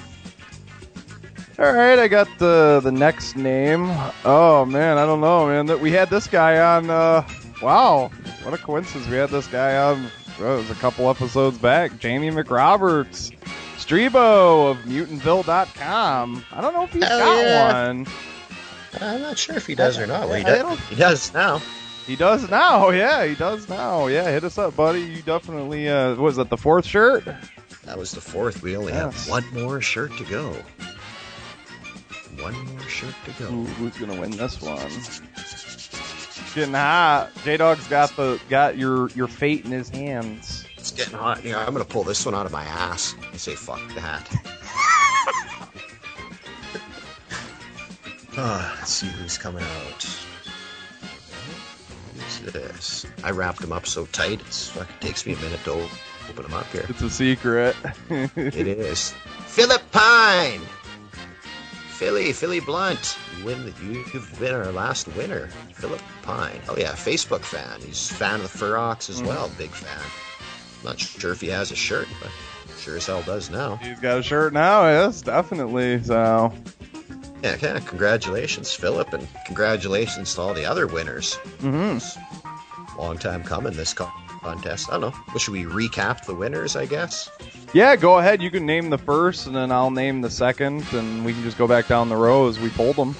All 1.60 1.72
right, 1.72 1.96
I 1.96 2.08
got 2.08 2.26
the 2.38 2.80
the 2.82 2.90
next 2.90 3.36
name. 3.36 3.88
Oh 4.24 4.64
man, 4.64 4.98
I 4.98 5.06
don't 5.06 5.20
know, 5.20 5.46
man. 5.46 5.66
That 5.66 5.78
we 5.78 5.92
had 5.92 6.10
this 6.10 6.26
guy 6.26 6.58
on. 6.58 6.90
Uh, 6.90 7.24
wow, 7.62 8.10
what 8.42 8.52
a 8.52 8.58
coincidence! 8.58 9.08
We 9.08 9.16
had 9.16 9.30
this 9.30 9.46
guy 9.46 9.76
on. 9.76 10.10
Well, 10.40 10.54
it 10.54 10.62
was 10.62 10.70
a 10.70 10.74
couple 10.74 11.08
episodes 11.08 11.58
back. 11.58 12.00
Jamie 12.00 12.30
McRoberts, 12.30 13.30
Streebo 13.90 14.70
of 14.70 14.76
Mutantville.com. 14.84 16.44
I 16.52 16.60
don't 16.60 16.72
know 16.74 16.84
if 16.84 16.92
he's 16.92 17.02
Hell 17.02 17.18
got 17.18 17.44
yeah. 17.44 17.86
one. 17.88 18.06
I'm 19.00 19.20
not 19.20 19.36
sure 19.36 19.56
if 19.56 19.66
he 19.66 19.74
does 19.74 19.98
or 19.98 20.06
not. 20.06 20.28
Well, 20.28 20.38
he, 20.38 20.44
does, 20.44 20.62
don't- 20.62 20.78
he 20.80 20.94
does 20.94 21.34
now. 21.34 21.60
He 22.06 22.14
does 22.14 22.48
now. 22.48 22.90
Yeah, 22.90 23.24
he 23.26 23.34
does 23.34 23.68
now. 23.68 24.06
Yeah, 24.06 24.30
hit 24.30 24.44
us 24.44 24.58
up, 24.58 24.76
buddy. 24.76 25.00
You 25.02 25.22
definitely. 25.22 25.88
Uh, 25.88 26.14
was 26.14 26.36
that 26.36 26.50
the 26.50 26.56
fourth 26.56 26.86
shirt? 26.86 27.24
That 27.84 27.98
was 27.98 28.12
the 28.12 28.20
fourth. 28.20 28.62
We 28.62 28.76
only 28.76 28.92
Yes. 28.92 29.26
have 29.26 29.28
one 29.28 29.62
more 29.64 29.80
shirt 29.80 30.16
to 30.18 30.24
go. 30.24 30.54
One 32.40 32.54
more 32.66 32.80
shirt 32.82 33.14
to 33.24 33.42
go. 33.42 33.52
Ooh, 33.52 33.64
who's 33.64 33.96
gonna 33.98 34.20
win 34.20 34.30
this 34.30 34.60
one? 34.62 34.78
Getting 36.54 36.74
hot. 36.74 37.30
J 37.44 37.56
Dog's 37.56 37.86
got 37.88 38.14
the 38.16 38.40
got 38.48 38.78
your 38.78 39.08
your 39.10 39.26
fate 39.28 39.64
in 39.64 39.72
his 39.72 39.88
hands. 39.88 40.64
It's 40.80 40.90
getting 40.92 41.18
hot 41.18 41.38
here. 41.40 41.56
I'm 41.56 41.72
gonna 41.72 41.84
pull 41.84 42.04
this 42.04 42.24
one 42.24 42.34
out 42.34 42.46
of 42.46 42.52
my 42.52 42.64
ass 42.64 43.14
and 43.30 43.38
say 43.38 43.54
fuck 43.54 43.80
that. 43.94 44.26
Ah, 48.36 48.74
let's 48.78 48.92
see 48.92 49.08
who's 49.08 49.36
coming 49.36 49.62
out. 49.62 50.04
Who's 52.14 52.52
this? 52.52 53.04
I 53.24 53.32
wrapped 53.32 53.62
him 53.62 53.72
up 53.72 53.86
so 53.86 54.06
tight. 54.06 54.40
It's 54.40 54.68
fucking 54.68 54.96
takes 55.00 55.26
me 55.26 55.34
a 55.34 55.36
minute 55.36 55.62
to 55.64 55.72
open 56.30 56.44
him 56.46 56.54
up 56.54 56.66
here. 56.66 56.86
It's 56.88 57.02
a 57.02 57.10
secret. 57.10 57.76
It 58.08 58.66
is 58.68 59.12
Philip 59.46 59.82
Pine. 59.90 60.60
Philly, 61.90 62.32
Philly 62.32 62.60
Blunt. 62.60 63.18
You 63.36 63.44
win. 63.44 63.74
You, 63.82 64.04
you've 64.14 64.38
been 64.38 64.54
our 64.54 64.72
last 64.72 65.08
winner, 65.16 65.48
Philip 65.74 66.00
Pine. 66.22 66.60
Oh 66.68 66.76
yeah, 66.78 66.92
Facebook 66.92 67.42
fan. 67.42 67.80
He's 67.82 68.10
a 68.10 68.14
fan 68.14 68.40
of 68.40 68.50
the 68.50 68.58
Ferox 68.58 69.10
as 69.10 69.20
well. 69.22 69.50
Big 69.58 69.70
fan. 69.70 70.29
Not 70.84 70.98
sure 70.98 71.32
if 71.32 71.40
he 71.40 71.48
has 71.48 71.70
a 71.70 71.76
shirt, 71.76 72.08
but 72.22 72.30
sure 72.78 72.96
as 72.96 73.06
hell 73.06 73.22
does 73.22 73.50
now. 73.50 73.76
He's 73.76 74.00
got 74.00 74.18
a 74.18 74.22
shirt 74.22 74.52
now. 74.52 74.84
Yes, 74.84 75.20
definitely. 75.22 76.02
So 76.02 76.52
Yeah, 77.42 77.50
okay. 77.52 77.80
Congratulations, 77.86 78.72
Philip, 78.72 79.12
and 79.12 79.26
congratulations 79.46 80.34
to 80.34 80.40
all 80.40 80.54
the 80.54 80.64
other 80.64 80.86
winners. 80.86 81.36
Mm-hmm. 81.58 82.98
Long 82.98 83.18
time 83.18 83.42
coming 83.42 83.72
this 83.72 83.94
contest. 83.94 84.88
I 84.88 84.92
don't 84.92 85.00
know. 85.00 85.14
Well, 85.28 85.38
should 85.38 85.52
we 85.52 85.64
recap 85.64 86.24
the 86.24 86.34
winners? 86.34 86.76
I 86.76 86.86
guess. 86.86 87.30
yeah, 87.72 87.96
go 87.96 88.18
ahead. 88.18 88.42
You 88.42 88.50
can 88.50 88.66
name 88.66 88.90
the 88.90 88.98
first, 88.98 89.46
and 89.46 89.54
then 89.54 89.70
I'll 89.70 89.90
name 89.90 90.22
the 90.22 90.30
second, 90.30 90.84
and 90.92 91.24
we 91.24 91.32
can 91.32 91.42
just 91.42 91.58
go 91.58 91.66
back 91.66 91.88
down 91.88 92.08
the 92.08 92.16
row 92.16 92.48
as 92.48 92.58
we 92.58 92.70
pulled 92.70 92.96
them. 92.96 93.14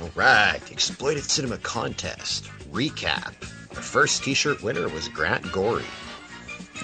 All 0.00 0.10
right, 0.14 0.60
Exploited 0.70 1.24
Cinema 1.24 1.58
Contest 1.58 2.50
recap. 2.72 3.32
Our 3.76 3.82
first 3.82 4.24
T-shirt 4.24 4.62
winner 4.62 4.88
was 4.88 5.08
Grant 5.08 5.50
Gory. 5.52 5.84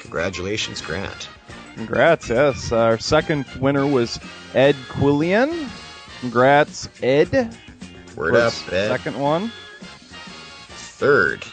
Congratulations, 0.01 0.81
Grant. 0.81 1.29
Congrats. 1.75 2.29
Yes, 2.29 2.73
our 2.73 2.99
second 2.99 3.47
winner 3.59 3.87
was 3.87 4.19
Ed 4.55 4.75
Quillian. 4.89 5.69
Congrats, 6.21 6.89
Ed. 7.03 7.57
Word 8.17 8.35
up, 8.37 8.53
Ed. 8.73 8.89
Second 8.89 9.19
one. 9.19 9.53
Third 10.69 11.45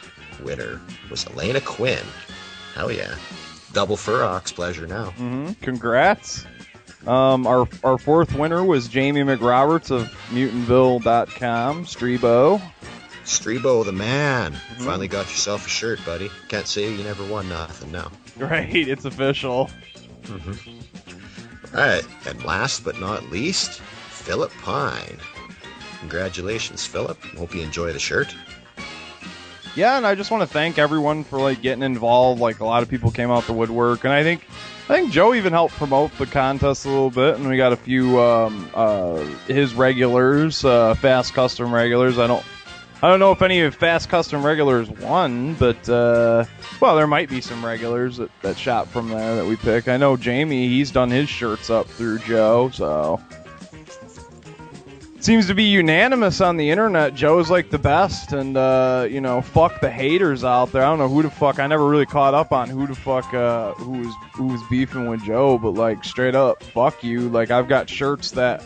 winner 0.44 0.82
was 1.10 1.26
Elena 1.28 1.62
Quinn. 1.62 2.04
Hell 2.76 2.92
yeah, 2.92 3.16
double 3.74 3.96
Ferox 3.96 4.54
pleasure 4.54 4.88
now. 4.88 5.12
hmm 5.12 5.52
Congrats. 5.62 6.46
Um, 7.06 7.48
our 7.48 7.68
our 7.86 7.98
fourth 7.98 8.34
winner 8.34 8.64
was 8.64 8.90
Jamie 8.90 9.22
McRoberts 9.22 9.92
of 9.92 10.12
Mutantville.com. 10.30 11.86
Streebo. 11.86 12.62
Streebo, 13.24 13.86
the 13.86 13.92
man. 13.94 14.54
Mm-hmm. 14.54 14.84
Finally 14.86 15.08
got 15.08 15.30
yourself 15.30 15.66
a 15.66 15.70
shirt, 15.70 16.00
buddy. 16.06 16.30
Can't 16.50 16.68
say 16.68 16.92
you 16.94 17.04
never 17.04 17.24
won 17.26 17.48
nothing 17.50 17.92
now. 17.92 18.12
Right, 18.40 18.70
it's 18.76 19.06
official. 19.06 19.70
All 20.30 20.38
right, 21.74 22.06
and 22.28 22.44
last 22.46 22.86
but 22.86 23.00
not 23.00 23.24
least, 23.32 23.82
Philip 23.82 24.52
Pine. 24.62 25.18
Congratulations, 26.02 26.86
Philip. 26.86 27.20
Hope 27.36 27.56
you 27.56 27.62
enjoy 27.62 27.92
the 27.94 28.00
shirt. 28.00 28.36
Yeah, 29.76 29.98
and 29.98 30.06
I 30.06 30.16
just 30.16 30.32
want 30.32 30.42
to 30.42 30.48
thank 30.48 30.78
everyone 30.78 31.24
for 31.24 31.40
like 31.40 31.62
getting 31.62 31.84
involved. 31.84 32.40
Like 32.40 32.60
a 32.60 32.66
lot 32.66 32.84
of 32.84 32.90
people 32.90 33.12
came 33.12 33.32
out 33.32 33.46
the 33.46 33.54
woodwork, 33.54 34.04
and 34.04 34.14
I 34.14 34.24
think 34.24 34.44
I 34.90 34.96
think 34.96 35.12
Joe 35.12 35.34
even 35.34 35.52
helped 35.52 35.76
promote 35.76 36.18
the 36.18 36.26
contest 36.26 36.86
a 36.86 36.90
little 36.90 37.10
bit, 37.12 37.36
and 37.36 37.50
we 37.50 37.58
got 37.58 37.74
a 37.74 37.78
few 37.78 38.20
um, 38.20 38.70
uh, 38.74 39.18
his 39.48 39.74
regulars, 39.74 40.64
uh, 40.64 40.94
fast 40.96 41.34
custom 41.34 41.74
regulars. 41.74 42.18
I 42.18 42.28
don't 42.28 42.46
I 43.02 43.10
don't 43.10 43.20
know 43.20 43.32
if 43.32 43.44
any 43.44 43.62
of 43.62 43.76
fast 43.76 44.10
custom 44.10 44.44
regulars 44.44 44.90
won, 44.90 45.54
but 45.54 45.88
uh, 45.88 46.46
well, 46.82 46.96
there 46.96 47.06
might 47.06 47.30
be 47.30 47.42
some 47.42 47.64
regulars 47.64 48.18
that, 48.18 48.32
that 48.42 48.58
shot 48.58 48.88
from 48.88 49.10
there 49.10 49.36
that 49.36 49.46
we 49.46 49.56
pick. 49.56 49.88
I 49.88 49.98
know 49.98 50.18
Jamie, 50.18 50.68
he's 50.68 50.90
done 50.90 51.12
his 51.12 51.30
shirts 51.30 51.70
up 51.70 51.88
through 51.88 52.20
Joe, 52.20 52.72
so 52.74 53.22
seems 55.20 55.46
to 55.48 55.54
be 55.54 55.66
unanimous 55.66 56.42
on 56.42 56.58
the 56.58 56.72
internet. 56.72 57.14
Joe's 57.14 57.52
like 57.52 57.70
the 57.70 57.78
best, 57.78 58.32
and 58.32 58.58
uh, 58.58 59.08
you 59.10 59.22
know, 59.22 59.42
fuck 59.42 59.80
the 59.80 59.92
haters 59.92 60.44
out 60.44 60.72
there. 60.72 60.82
I 60.82 60.86
don't 60.86 60.98
know 60.98 61.10
who 61.10 61.22
the 61.22 61.30
fuck. 61.30 61.60
I 61.60 61.68
never 61.68 61.86
really 61.86 62.06
caught 62.06 62.34
up 62.34 62.52
on 62.52 62.68
who 62.70 62.88
the 62.88 62.96
fuck 62.96 63.32
uh, 63.34 63.74
who 63.74 64.00
was 64.00 64.16
who 64.34 64.48
was 64.48 64.62
beefing 64.72 65.08
with 65.08 65.24
Joe, 65.24 65.60
but 65.60 65.72
like 65.72 66.04
straight 66.04 66.34
up, 66.34 66.64
fuck 66.64 67.04
you. 67.04 67.30
Like 67.30 67.52
I've 67.52 67.68
got 67.68 67.90
shirts 67.90 68.32
that 68.32 68.64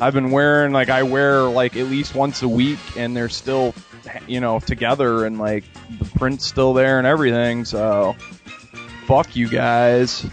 I've 0.00 0.14
been 0.14 0.30
wearing. 0.30 0.72
Like 0.72 0.88
I 0.88 1.02
wear 1.02 1.42
like 1.42 1.76
at 1.76 1.86
least 1.86 2.14
once 2.14 2.42
a 2.42 2.48
week, 2.48 2.78
and 2.96 3.16
they're 3.16 3.28
still, 3.28 3.74
you 4.26 4.40
know, 4.40 4.60
together, 4.60 5.26
and 5.26 5.38
like 5.38 5.64
the 5.98 6.04
print's 6.18 6.46
still 6.46 6.72
there 6.74 6.98
and 6.98 7.06
everything. 7.06 7.64
So 7.64 8.16
fuck 9.06 9.36
you 9.36 9.48
guys. 9.48 10.26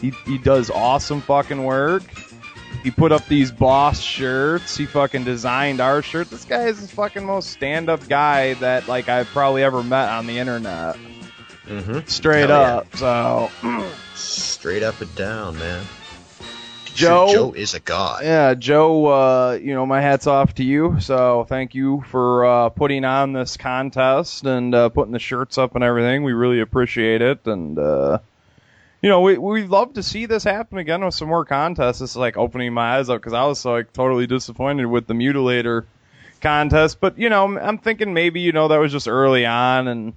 He 0.00 0.10
he 0.26 0.38
does 0.38 0.70
awesome 0.70 1.20
fucking 1.20 1.64
work. 1.64 2.02
He 2.82 2.90
put 2.92 3.10
up 3.10 3.26
these 3.26 3.50
boss 3.50 4.00
shirts. 4.00 4.76
He 4.76 4.86
fucking 4.86 5.24
designed 5.24 5.80
our 5.80 6.00
shirt. 6.00 6.30
This 6.30 6.44
guy 6.44 6.66
is 6.66 6.80
the 6.80 6.88
fucking 6.88 7.24
most 7.24 7.50
stand 7.50 7.88
up 7.88 8.06
guy 8.08 8.54
that 8.54 8.86
like 8.88 9.08
I've 9.08 9.26
probably 9.28 9.62
ever 9.64 9.82
met 9.82 10.08
on 10.10 10.26
the 10.26 10.38
internet. 10.38 10.96
Mm-hmm. 11.66 12.00
Straight 12.06 12.48
Hell 12.48 12.60
yeah. 12.60 12.76
up. 12.76 12.96
So 12.96 13.50
Straight 14.14 14.82
up 14.82 15.00
and 15.00 15.14
down, 15.14 15.58
man. 15.58 15.84
Joe 16.98 17.32
Joe 17.32 17.52
is 17.52 17.74
a 17.74 17.80
god. 17.80 18.24
Yeah, 18.24 18.54
Joe, 18.54 19.06
uh, 19.06 19.52
you 19.52 19.72
know, 19.72 19.86
my 19.86 20.00
hat's 20.00 20.26
off 20.26 20.54
to 20.56 20.64
you. 20.64 20.98
So 21.00 21.46
thank 21.48 21.74
you 21.74 22.02
for 22.08 22.44
uh, 22.44 22.68
putting 22.70 23.04
on 23.04 23.32
this 23.32 23.56
contest 23.56 24.44
and 24.44 24.74
uh, 24.74 24.88
putting 24.88 25.12
the 25.12 25.20
shirts 25.20 25.58
up 25.58 25.76
and 25.76 25.84
everything. 25.84 26.24
We 26.24 26.32
really 26.32 26.60
appreciate 26.60 27.22
it. 27.22 27.46
And, 27.46 27.78
uh, 27.78 28.18
you 29.00 29.08
know, 29.08 29.20
we, 29.20 29.38
we'd 29.38 29.68
love 29.68 29.94
to 29.94 30.02
see 30.02 30.26
this 30.26 30.42
happen 30.42 30.78
again 30.78 31.04
with 31.04 31.14
some 31.14 31.28
more 31.28 31.44
contests. 31.44 32.00
It's 32.00 32.16
like 32.16 32.36
opening 32.36 32.72
my 32.72 32.98
eyes 32.98 33.08
up 33.08 33.20
because 33.20 33.32
I 33.32 33.44
was 33.44 33.60
so, 33.60 33.72
like 33.72 33.92
totally 33.92 34.26
disappointed 34.26 34.86
with 34.86 35.06
the 35.06 35.14
Mutilator 35.14 35.84
contest. 36.40 36.98
But, 37.00 37.16
you 37.16 37.28
know, 37.28 37.56
I'm 37.58 37.78
thinking 37.78 38.12
maybe, 38.12 38.40
you 38.40 38.50
know, 38.50 38.68
that 38.68 38.78
was 38.78 38.90
just 38.90 39.06
early 39.06 39.46
on 39.46 39.86
and, 39.86 40.14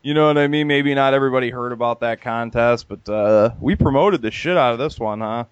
you 0.00 0.14
know 0.14 0.26
what 0.26 0.38
I 0.38 0.48
mean? 0.48 0.68
Maybe 0.68 0.94
not 0.94 1.12
everybody 1.12 1.50
heard 1.50 1.72
about 1.72 2.00
that 2.00 2.22
contest, 2.22 2.88
but 2.88 3.08
uh, 3.08 3.50
we 3.60 3.74
promoted 3.74 4.22
the 4.22 4.30
shit 4.30 4.56
out 4.56 4.72
of 4.72 4.78
this 4.78 4.98
one, 4.98 5.20
huh? 5.20 5.44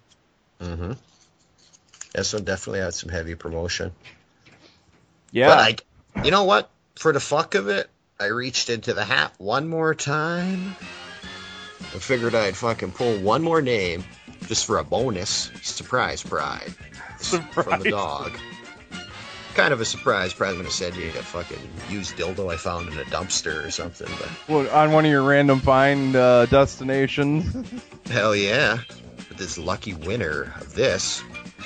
Mm-hmm. 0.63 0.91
This 2.13 2.33
one 2.33 2.43
definitely 2.43 2.79
had 2.79 2.93
some 2.93 3.09
heavy 3.09 3.35
promotion. 3.35 3.91
Yeah. 5.31 5.47
But 5.47 5.57
I, 6.15 6.23
you 6.23 6.31
know 6.31 6.43
what? 6.43 6.69
For 6.95 7.11
the 7.11 7.19
fuck 7.19 7.55
of 7.55 7.67
it, 7.69 7.89
I 8.19 8.27
reached 8.27 8.69
into 8.69 8.93
the 8.93 9.03
hat 9.03 9.33
one 9.39 9.67
more 9.67 9.95
time. 9.95 10.75
I 11.81 11.99
figured 11.99 12.35
I'd 12.35 12.55
fucking 12.55 12.91
pull 12.91 13.17
one 13.19 13.41
more 13.43 13.61
name 13.61 14.03
just 14.47 14.65
for 14.65 14.77
a 14.77 14.83
bonus 14.83 15.51
surprise 15.63 16.23
prize 16.23 16.73
from 17.51 17.81
the 17.81 17.89
dog. 17.89 18.31
Kind 19.55 19.73
of 19.73 19.81
a 19.81 19.85
surprise 19.85 20.33
prize. 20.33 20.51
I'm 20.51 20.57
gonna 20.57 20.71
send 20.71 20.95
you 20.95 21.09
a 21.09 21.11
fucking 21.11 21.59
used 21.89 22.15
dildo 22.15 22.51
I 22.51 22.57
found 22.57 22.87
in 22.89 22.97
a 22.99 23.03
dumpster 23.03 23.65
or 23.65 23.71
something. 23.71 24.07
But 24.19 24.27
What, 24.47 24.69
on 24.71 24.91
one 24.91 25.05
of 25.05 25.11
your 25.11 25.23
random 25.23 25.59
find 25.59 26.15
uh, 26.15 26.45
destinations. 26.47 27.55
hell 28.09 28.35
yeah! 28.35 28.79
This 29.37 29.57
lucky 29.57 29.93
winner 29.93 30.53
of 30.59 30.73
this, 30.73 31.23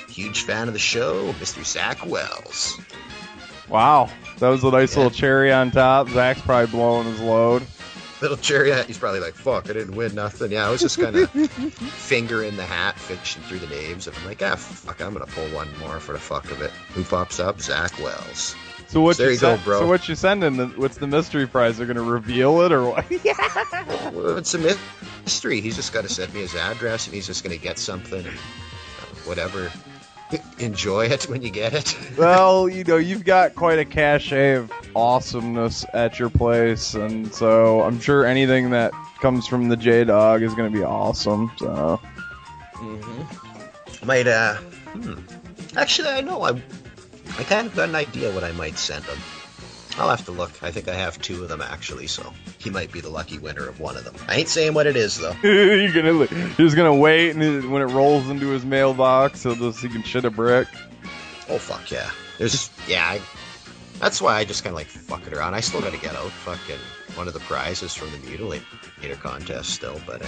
huge 0.08 0.42
fan 0.42 0.68
of 0.68 0.74
the 0.74 0.80
show, 0.80 1.32
Mr. 1.34 1.64
Zach 1.64 2.04
Wells. 2.06 2.80
Wow, 3.68 4.10
that 4.38 4.48
was 4.48 4.64
a 4.64 4.70
nice 4.70 4.96
little 4.96 5.10
cherry 5.10 5.52
on 5.52 5.70
top. 5.70 6.08
Zach's 6.08 6.40
probably 6.40 6.70
blowing 6.70 7.06
his 7.06 7.20
load. 7.20 7.62
Little 8.20 8.36
cherry 8.36 8.72
he's 8.84 8.98
probably 8.98 9.20
like, 9.20 9.34
fuck, 9.34 9.70
I 9.70 9.74
didn't 9.74 9.94
win 9.94 10.14
nothing. 10.14 10.50
Yeah, 10.50 10.66
I 10.66 10.70
was 10.70 10.80
just 10.80 10.98
kind 10.98 11.14
of 11.14 11.30
finger 11.30 12.42
in 12.42 12.56
the 12.56 12.64
hat, 12.64 12.98
fishing 12.98 13.42
through 13.42 13.60
the 13.60 13.68
names, 13.68 14.08
and 14.08 14.16
I'm 14.16 14.24
like, 14.24 14.42
ah, 14.42 14.56
fuck, 14.56 15.00
I'm 15.00 15.12
gonna 15.12 15.26
pull 15.26 15.46
one 15.48 15.68
more 15.78 16.00
for 16.00 16.12
the 16.12 16.18
fuck 16.18 16.50
of 16.50 16.60
it. 16.62 16.70
Who 16.94 17.04
pops 17.04 17.38
up? 17.38 17.60
Zach 17.60 17.96
Wells. 18.00 18.56
So 18.88 19.02
what 19.02 19.16
there 19.18 19.26
you, 19.28 19.34
you 19.34 19.40
go, 19.40 19.54
send- 19.54 19.64
bro. 19.64 19.80
So 19.80 19.86
what 19.86 20.08
you 20.08 20.14
sending? 20.14 20.56
The, 20.56 20.66
what's 20.68 20.96
the 20.96 21.06
mystery 21.06 21.46
prize? 21.46 21.76
They're 21.76 21.86
gonna 21.86 22.02
reveal 22.02 22.62
it 22.62 22.72
or 22.72 22.84
what? 22.90 23.04
Well, 24.12 24.38
it's 24.38 24.54
a 24.54 24.58
mystery. 24.58 25.60
He's 25.60 25.76
just 25.76 25.92
got 25.92 26.02
to 26.02 26.08
send 26.08 26.32
me 26.34 26.40
his 26.40 26.54
address, 26.54 27.06
and 27.06 27.14
he's 27.14 27.26
just 27.26 27.44
gonna 27.44 27.58
get 27.58 27.78
something, 27.78 28.18
and 28.24 28.28
uh, 28.28 29.14
whatever. 29.24 29.70
Enjoy 30.58 31.06
it 31.06 31.24
when 31.28 31.42
you 31.42 31.50
get 31.50 31.72
it. 31.74 31.96
well, 32.18 32.68
you 32.68 32.84
know, 32.84 32.96
you've 32.96 33.24
got 33.24 33.54
quite 33.54 33.78
a 33.78 33.84
cachet 33.84 34.54
of 34.54 34.72
awesomeness 34.96 35.84
at 35.94 36.18
your 36.18 36.30
place, 36.30 36.94
and 36.94 37.32
so 37.34 37.82
I'm 37.82 38.00
sure 38.00 38.24
anything 38.26 38.70
that 38.70 38.92
comes 39.20 39.46
from 39.46 39.68
the 39.68 39.76
J 39.76 40.04
Dog 40.04 40.42
is 40.42 40.54
gonna 40.54 40.70
be 40.70 40.82
awesome. 40.82 41.50
So 41.58 42.00
Mm-hmm. 42.74 44.06
Might 44.06 44.26
uh, 44.26 44.54
hmm. 44.56 45.14
actually, 45.76 46.08
I 46.08 46.20
know. 46.20 46.42
I 46.42 46.52
I 47.38 47.44
kind 47.44 47.68
of 47.68 47.76
got 47.76 47.88
an 47.88 47.94
idea 47.94 48.32
what 48.32 48.42
I 48.44 48.52
might 48.52 48.76
send 48.76 49.04
him. 49.04 49.18
I'll 49.96 50.10
have 50.10 50.24
to 50.26 50.32
look. 50.32 50.62
I 50.62 50.70
think 50.70 50.88
I 50.88 50.94
have 50.94 51.20
two 51.20 51.42
of 51.42 51.48
them 51.48 51.60
actually, 51.60 52.06
so 52.06 52.32
he 52.58 52.70
might 52.70 52.92
be 52.92 53.00
the 53.00 53.08
lucky 53.08 53.38
winner 53.38 53.68
of 53.68 53.80
one 53.80 53.96
of 53.96 54.04
them. 54.04 54.14
I 54.28 54.36
ain't 54.36 54.48
saying 54.48 54.74
what 54.74 54.86
it 54.86 54.96
is 54.96 55.18
though. 55.18 55.34
you're 55.42 55.92
gonna 55.92 56.12
you're 56.12 56.48
just 56.56 56.76
gonna 56.76 56.94
wait, 56.94 57.34
and 57.34 57.70
when 57.70 57.82
it 57.82 57.86
rolls 57.86 58.28
into 58.28 58.48
his 58.48 58.64
mailbox, 58.64 59.42
he'll 59.42 59.56
just 59.56 59.80
he 59.80 59.88
can 59.88 60.02
shit 60.02 60.24
a 60.24 60.30
brick. 60.30 60.68
Oh 61.48 61.58
fuck 61.58 61.90
yeah! 61.90 62.10
There's 62.38 62.70
yeah. 62.86 63.04
I, 63.06 63.20
that's 63.98 64.22
why 64.22 64.36
I 64.36 64.44
just 64.44 64.62
kind 64.62 64.72
of 64.72 64.76
like 64.76 64.86
fuck 64.86 65.26
it 65.26 65.32
around. 65.32 65.54
I 65.54 65.60
still 65.60 65.80
got 65.80 65.92
to 65.92 65.98
get 65.98 66.14
out 66.14 66.30
fucking 66.30 66.78
one 67.16 67.26
of 67.26 67.34
the 67.34 67.40
prizes 67.40 67.94
from 67.94 68.10
the 68.12 68.18
mutilator 68.18 69.18
contest 69.20 69.70
still, 69.70 70.00
but 70.06 70.22
uh, 70.22 70.26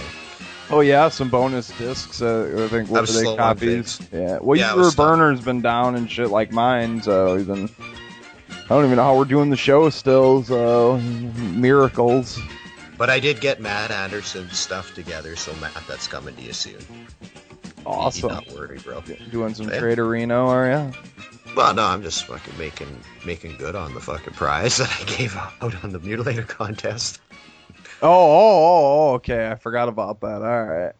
Oh 0.71 0.79
yeah, 0.79 1.09
some 1.09 1.29
bonus 1.29 1.69
discs. 1.77 2.21
Uh, 2.21 2.63
I 2.65 2.67
think 2.69 2.89
what 2.89 3.01
were 3.01 3.07
they 3.13 3.35
copies? 3.35 3.99
Yeah. 4.11 4.39
Well, 4.41 4.57
Yeah, 4.57 4.73
your 4.75 4.85
was 4.85 4.93
slow. 4.93 5.05
burner's 5.05 5.41
been 5.41 5.61
down 5.61 5.95
and 5.95 6.09
shit 6.09 6.29
like 6.29 6.51
mine, 6.51 7.01
so 7.01 7.37
even 7.37 7.69
I 8.49 8.67
don't 8.69 8.85
even 8.85 8.95
know 8.95 9.03
how 9.03 9.17
we're 9.17 9.25
doing 9.25 9.49
the 9.49 9.57
show 9.57 9.89
still. 9.89 10.43
So 10.43 10.97
miracles. 10.97 12.39
but 12.97 13.09
I 13.09 13.19
did 13.19 13.41
get 13.41 13.59
Matt 13.59 13.91
Anderson's 13.91 14.57
stuff 14.57 14.93
together, 14.95 15.35
so 15.35 15.53
Matt, 15.55 15.73
that's 15.87 16.07
coming 16.07 16.35
to 16.35 16.41
you 16.41 16.53
soon. 16.53 16.79
Awesome. 17.85 18.29
You 18.29 18.35
not 18.35 18.51
worry, 18.51 18.79
bro. 18.79 19.01
Doing 19.31 19.53
some 19.55 19.67
Yeah. 19.69 19.79
Trader 19.79 20.07
Reno, 20.07 20.47
are 20.47 20.69
ya? 20.69 20.91
Well, 21.55 21.73
no, 21.73 21.83
I'm 21.83 22.01
just 22.03 22.25
fucking 22.27 22.57
making 22.57 22.87
making 23.25 23.57
good 23.57 23.75
on 23.75 23.93
the 23.93 23.99
fucking 23.99 24.35
prize 24.35 24.77
that 24.77 24.89
I 25.01 25.03
gave 25.17 25.35
out 25.35 25.83
on 25.83 25.91
the 25.91 25.99
mutilator 25.99 26.47
contest. 26.47 27.19
Oh, 28.01 28.07
oh, 28.07 28.11
oh, 28.11 29.09
oh, 29.11 29.13
okay. 29.15 29.47
I 29.47 29.55
forgot 29.55 29.89
about 29.89 30.21
that. 30.21 30.41
All 30.41 30.63
right. 30.63 30.93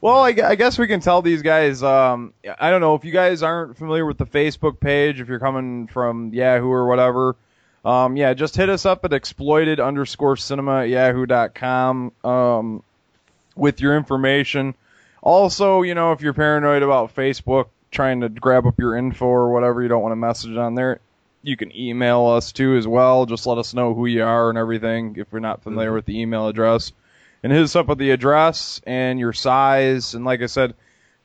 Well, 0.00 0.18
I, 0.18 0.28
I 0.44 0.54
guess 0.54 0.78
we 0.78 0.86
can 0.86 1.00
tell 1.00 1.22
these 1.22 1.42
guys. 1.42 1.82
Um, 1.82 2.32
I 2.58 2.70
don't 2.70 2.80
know 2.80 2.94
if 2.94 3.04
you 3.04 3.12
guys 3.12 3.42
aren't 3.42 3.76
familiar 3.76 4.06
with 4.06 4.18
the 4.18 4.26
Facebook 4.26 4.78
page. 4.78 5.20
If 5.20 5.28
you're 5.28 5.40
coming 5.40 5.88
from 5.88 6.32
Yahoo 6.32 6.70
or 6.70 6.86
whatever, 6.86 7.34
um, 7.84 8.16
yeah, 8.16 8.34
just 8.34 8.54
hit 8.54 8.68
us 8.68 8.86
up 8.86 9.04
at 9.04 9.12
exploited 9.12 9.80
underscore 9.80 10.36
cinema 10.36 10.82
at 10.82 10.88
yahoo.com 10.88 12.12
um, 12.22 12.82
with 13.56 13.80
your 13.80 13.96
information. 13.96 14.74
Also, 15.22 15.82
you 15.82 15.94
know, 15.94 16.12
if 16.12 16.20
you're 16.20 16.34
paranoid 16.34 16.82
about 16.82 17.14
Facebook 17.14 17.68
trying 17.90 18.20
to 18.20 18.28
grab 18.28 18.66
up 18.66 18.78
your 18.78 18.96
info 18.96 19.26
or 19.26 19.52
whatever, 19.52 19.82
you 19.82 19.88
don't 19.88 20.02
want 20.02 20.12
to 20.12 20.16
message 20.16 20.56
on 20.56 20.74
there, 20.74 21.00
you 21.42 21.56
can 21.56 21.74
email 21.76 22.26
us 22.26 22.52
too 22.52 22.76
as 22.76 22.86
well. 22.86 23.26
Just 23.26 23.46
let 23.46 23.58
us 23.58 23.74
know 23.74 23.94
who 23.94 24.06
you 24.06 24.24
are 24.24 24.48
and 24.48 24.58
everything 24.58 25.16
if 25.16 25.28
you're 25.30 25.40
not 25.40 25.62
familiar 25.62 25.92
with 25.92 26.04
the 26.04 26.20
email 26.20 26.48
address. 26.48 26.92
And 27.42 27.52
hit 27.52 27.62
us 27.62 27.76
up 27.76 27.86
with 27.86 27.98
the 27.98 28.10
address 28.10 28.80
and 28.86 29.20
your 29.20 29.32
size. 29.32 30.14
And 30.14 30.24
like 30.24 30.42
I 30.42 30.46
said, 30.46 30.74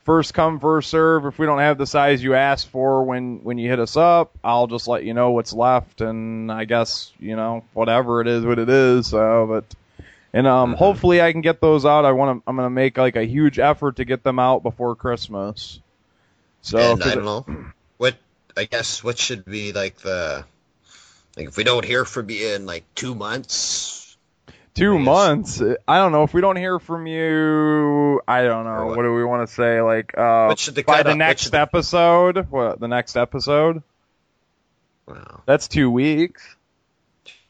first 0.03 0.33
come, 0.35 0.59
first 0.59 0.91
serve. 0.91 1.25
If 1.25 1.39
we 1.39 1.47
don't 1.47 1.59
have 1.59 1.79
the 1.79 1.87
size 1.87 2.23
you 2.23 2.35
asked 2.35 2.67
for 2.67 3.03
when, 3.03 3.43
when 3.43 3.57
you 3.57 3.67
hit 3.67 3.79
us 3.79 3.97
up, 3.97 4.37
I'll 4.43 4.67
just 4.67 4.87
let 4.87 5.03
you 5.03 5.15
know 5.15 5.31
what's 5.31 5.53
left. 5.53 6.01
And 6.01 6.51
I 6.51 6.65
guess, 6.65 7.11
you 7.19 7.35
know, 7.35 7.63
whatever 7.73 8.21
it 8.21 8.27
is, 8.27 8.45
what 8.45 8.59
it 8.59 8.69
is. 8.69 9.07
So, 9.07 9.47
but, 9.47 10.05
and, 10.33 10.45
um, 10.45 10.73
hopefully 10.73 11.19
I 11.21 11.31
can 11.31 11.41
get 11.41 11.59
those 11.61 11.83
out. 11.83 12.05
I 12.05 12.11
want 12.11 12.43
to, 12.43 12.49
I'm 12.49 12.55
going 12.55 12.67
to 12.67 12.69
make 12.69 12.97
like 12.97 13.15
a 13.15 13.25
huge 13.25 13.57
effort 13.57 13.95
to 13.95 14.05
get 14.05 14.23
them 14.23 14.37
out 14.37 14.61
before 14.61 14.95
Christmas. 14.95 15.79
So, 16.61 16.77
and 16.77 17.03
I 17.03 17.15
don't 17.15 17.25
know 17.25 17.45
what 17.97 18.15
I 18.55 18.65
guess 18.65 19.03
what 19.03 19.17
should 19.17 19.45
be 19.45 19.73
like 19.73 19.97
the 19.97 20.45
Like 21.37 21.47
if 21.47 21.57
we 21.57 21.63
don't 21.63 21.85
hear 21.85 22.05
from 22.05 22.29
you 22.29 22.53
in 22.55 22.65
like 22.65 22.83
two 22.95 23.15
months, 23.15 23.99
Two 24.75 24.97
months. 24.97 25.61
I 25.87 25.97
don't 25.99 26.11
know 26.11 26.23
if 26.23 26.33
we 26.33 26.41
don't 26.41 26.55
hear 26.55 26.79
from 26.79 27.05
you. 27.05 28.19
I 28.27 28.41
don't 28.41 28.65
know. 28.65 28.87
What 28.87 29.03
do 29.03 29.13
we 29.13 29.23
want 29.23 29.47
to 29.47 29.53
say? 29.53 29.81
Like 29.81 30.17
uh, 30.17 30.47
What 30.47 30.57
the 30.57 30.81
by 30.81 31.03
the 31.03 31.09
up- 31.09 31.13
what 31.13 31.17
next 31.17 31.49
the- 31.51 31.59
episode. 31.61 32.47
What 32.49 32.79
the 32.79 32.87
next 32.87 33.15
episode? 33.15 33.83
Wow. 35.07 35.43
That's 35.45 35.67
two 35.67 35.91
weeks. 35.91 36.55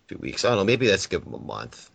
two 0.09 0.17
weeks. 0.17 0.43
I 0.43 0.49
don't 0.49 0.57
know. 0.57 0.63
Maybe 0.65 0.89
let's 0.89 1.07
give 1.07 1.23
them 1.23 1.33
a 1.33 1.39
month. 1.39 1.89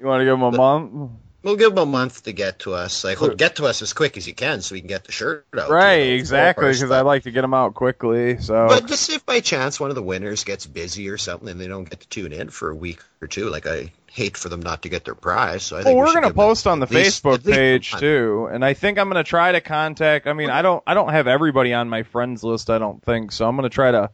You 0.00 0.06
want 0.06 0.20
to 0.20 0.24
give 0.24 0.32
them 0.32 0.42
a 0.42 0.50
month? 0.50 1.10
We'll 1.42 1.56
give 1.56 1.74
them 1.74 1.78
a 1.78 1.86
month 1.86 2.22
to 2.24 2.32
get 2.32 2.60
to 2.60 2.74
us. 2.74 3.02
Like, 3.02 3.18
hope 3.18 3.36
get 3.36 3.56
to 3.56 3.66
us 3.66 3.82
as 3.82 3.92
quick 3.92 4.16
as 4.16 4.26
you 4.28 4.34
can 4.34 4.62
so 4.62 4.74
we 4.74 4.80
can 4.80 4.88
get 4.88 5.04
the 5.04 5.12
shirt 5.12 5.46
out. 5.58 5.70
Right, 5.70 5.96
you 5.96 6.10
know, 6.10 6.16
exactly. 6.16 6.68
Because 6.68 6.90
I'd 6.90 7.00
like 7.00 7.24
to 7.24 7.32
get 7.32 7.40
them 7.42 7.54
out 7.54 7.74
quickly. 7.74 8.38
So 8.38 8.68
But 8.68 8.86
just 8.86 9.10
if 9.10 9.26
by 9.26 9.40
chance 9.40 9.80
one 9.80 9.90
of 9.90 9.96
the 9.96 10.02
winners 10.02 10.44
gets 10.44 10.66
busy 10.66 11.08
or 11.08 11.18
something 11.18 11.48
and 11.48 11.60
they 11.60 11.66
don't 11.66 11.88
get 11.88 12.00
to 12.00 12.08
tune 12.08 12.32
in 12.32 12.50
for 12.50 12.70
a 12.70 12.74
week 12.74 13.00
or 13.20 13.26
two, 13.26 13.48
like 13.50 13.66
I 13.66 13.90
hate 14.06 14.36
for 14.36 14.48
them 14.50 14.60
not 14.60 14.82
to 14.82 14.88
get 14.88 15.04
their 15.04 15.14
prize. 15.14 15.64
So 15.64 15.76
I 15.76 15.82
think 15.82 15.96
well, 15.96 16.04
we 16.06 16.14
we're 16.14 16.20
gonna 16.20 16.34
post 16.34 16.66
on 16.66 16.78
the 16.78 16.86
least- 16.86 17.24
Facebook 17.24 17.34
at 17.34 17.46
least 17.46 17.58
a 17.58 17.60
page 17.60 17.92
too, 17.94 18.48
and 18.52 18.64
I 18.64 18.74
think 18.74 18.98
I'm 18.98 19.08
gonna 19.08 19.24
try 19.24 19.52
to 19.52 19.60
contact. 19.60 20.26
I 20.26 20.34
mean, 20.34 20.50
I 20.50 20.62
don't, 20.62 20.82
I 20.86 20.94
don't 20.94 21.08
have 21.08 21.26
everybody 21.26 21.72
on 21.72 21.88
my 21.88 22.02
friends 22.04 22.44
list. 22.44 22.70
I 22.70 22.78
don't 22.78 23.02
think 23.02 23.32
so. 23.32 23.48
I'm 23.48 23.56
gonna 23.56 23.68
try 23.68 23.90
to 23.90 24.10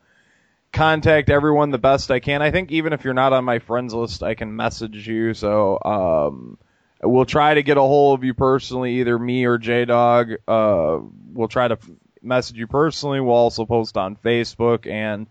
contact 0.73 1.31
everyone 1.31 1.71
the 1.71 1.79
best 1.79 2.11
I 2.11 2.21
can. 2.21 2.43
I 2.43 2.51
think 2.51 2.71
even 2.71 2.93
if 2.93 3.05
you're 3.05 3.15
not 3.15 3.33
on 3.33 3.45
my 3.45 3.59
friends 3.59 3.93
list, 3.93 4.23
I 4.23 4.35
can 4.35 4.55
message 4.55 5.07
you. 5.07 5.35
So, 5.35 5.79
um, 5.85 6.59
we'll 7.03 7.25
try 7.27 7.55
to 7.55 7.63
get 7.63 7.77
a 7.77 7.83
hold 7.83 8.19
of 8.19 8.25
you 8.25 8.35
personally, 8.35 9.01
either 9.01 9.19
me 9.19 9.45
or 9.45 9.59
J 9.59 9.85
Dog. 9.85 10.33
Uh, 10.47 11.01
we'll 11.33 11.49
try 11.49 11.69
to 11.69 11.79
message 12.23 12.57
you 12.57 12.67
personally. 12.67 13.21
We'll 13.21 13.35
also 13.35 13.65
post 13.65 13.97
on 13.97 14.17
Facebook 14.17 14.87
and. 14.87 15.27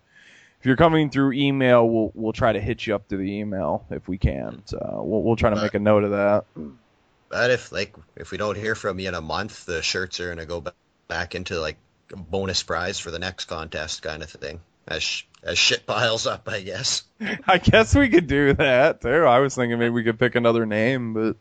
If 0.60 0.66
you're 0.66 0.74
coming 0.74 1.08
through 1.08 1.34
email, 1.34 1.88
we'll 1.88 2.10
we'll 2.14 2.32
try 2.32 2.52
to 2.52 2.60
hit 2.60 2.84
you 2.84 2.96
up 2.96 3.08
through 3.08 3.18
the 3.18 3.32
email 3.38 3.86
if 3.90 4.08
we 4.08 4.18
can. 4.18 4.62
So 4.64 5.04
we'll 5.06 5.22
we'll 5.22 5.36
try 5.36 5.50
to 5.50 5.62
make 5.62 5.74
a 5.74 5.78
note 5.78 6.02
of 6.02 6.10
that. 6.10 6.46
But 7.28 7.50
if 7.50 7.70
like 7.70 7.94
if 8.16 8.30
we 8.30 8.38
don't 8.38 8.56
hear 8.56 8.74
from 8.74 8.98
you 8.98 9.08
in 9.08 9.14
a 9.14 9.20
month, 9.20 9.66
the 9.66 9.82
shirts 9.82 10.18
are 10.20 10.28
gonna 10.28 10.46
go 10.46 10.60
ba- 10.60 10.74
back 11.06 11.34
into 11.34 11.60
like 11.60 11.76
a 12.12 12.16
bonus 12.16 12.62
prize 12.62 12.98
for 12.98 13.10
the 13.10 13.18
next 13.18 13.44
contest 13.44 14.02
kind 14.02 14.22
of 14.22 14.30
thing. 14.30 14.60
As 14.86 15.02
sh- 15.02 15.24
as 15.42 15.58
shit 15.58 15.86
piles 15.86 16.26
up, 16.26 16.48
I 16.48 16.60
guess. 16.62 17.02
I 17.46 17.58
guess 17.58 17.94
we 17.94 18.08
could 18.08 18.26
do 18.26 18.54
that 18.54 19.02
too. 19.02 19.24
I 19.24 19.38
was 19.40 19.54
thinking 19.54 19.78
maybe 19.78 19.90
we 19.90 20.04
could 20.04 20.18
pick 20.18 20.34
another 20.34 20.66
name, 20.66 21.12
but 21.12 21.36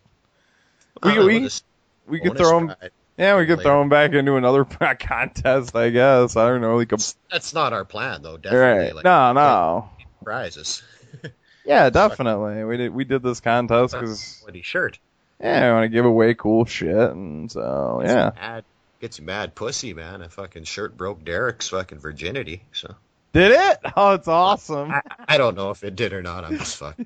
we 1.03 1.15
know, 1.15 1.26
we, 1.26 1.40
just 1.40 1.64
we 2.07 2.19
could 2.19 2.38
throw 2.38 2.60
them. 2.60 2.76
Yeah, 3.18 3.38
we 3.38 3.45
could 3.45 3.57
later. 3.57 3.69
throw 3.69 3.80
them 3.80 3.90
back 3.90 4.14
into 4.14 4.36
another 4.36 4.64
contest. 4.99 5.76
I 5.76 5.90
guess 5.90 6.36
I 6.36 6.48
don't 6.49 6.61
know. 6.61 6.78
Like 6.78 6.91
a 6.91 6.98
That's 7.32 7.53
not 7.53 7.74
our 7.74 7.86
plan 7.86 8.22
though. 8.22 8.38
Definitely. 8.38 8.86
right? 8.86 8.95
Like, 8.95 9.06
no, 9.06 9.34
no. 9.34 9.90
prizes. 10.24 10.84
Yeah, 11.65 11.90
definitely. 11.90 12.64
We 12.64 12.78
did 12.78 12.94
we 12.94 13.03
did 13.03 13.22
this 13.22 13.41
contest 13.41 13.94
because 13.94 14.40
Bloody 14.41 14.61
shirt. 14.61 14.99
yeah, 15.41 15.68
I 15.69 15.74
want 15.74 15.84
to 15.84 15.90
give 15.90 16.06
away 16.06 16.34
cool 16.34 16.64
shit, 16.64 16.95
and 16.95 17.52
so 17.52 17.98
Gets 17.99 18.10
you 18.10 18.18
yeah. 18.18 18.32
Mad, 18.36 18.64
gets 19.02 19.19
you 19.19 19.26
mad 19.26 19.53
pussy, 19.53 19.94
man. 19.94 20.22
A 20.22 20.30
fucking 20.30 20.64
shirt 20.64 20.95
broke 20.95 21.26
Derek's 21.26 21.68
fucking 21.68 21.99
virginity. 21.99 22.64
So 22.72 22.95
Did 23.34 23.52
it? 23.52 23.80
Oh, 23.98 24.14
it's 24.14 24.30
awesome. 24.30 24.91
I, 24.91 25.02
I 25.28 25.38
don't 25.38 25.57
know 25.57 25.72
if 25.72 25.84
it 25.84 25.98
did 25.98 26.14
or 26.14 26.22
not. 26.22 26.45
I'm 26.45 26.57
just 26.57 26.78
fucking. 26.78 27.06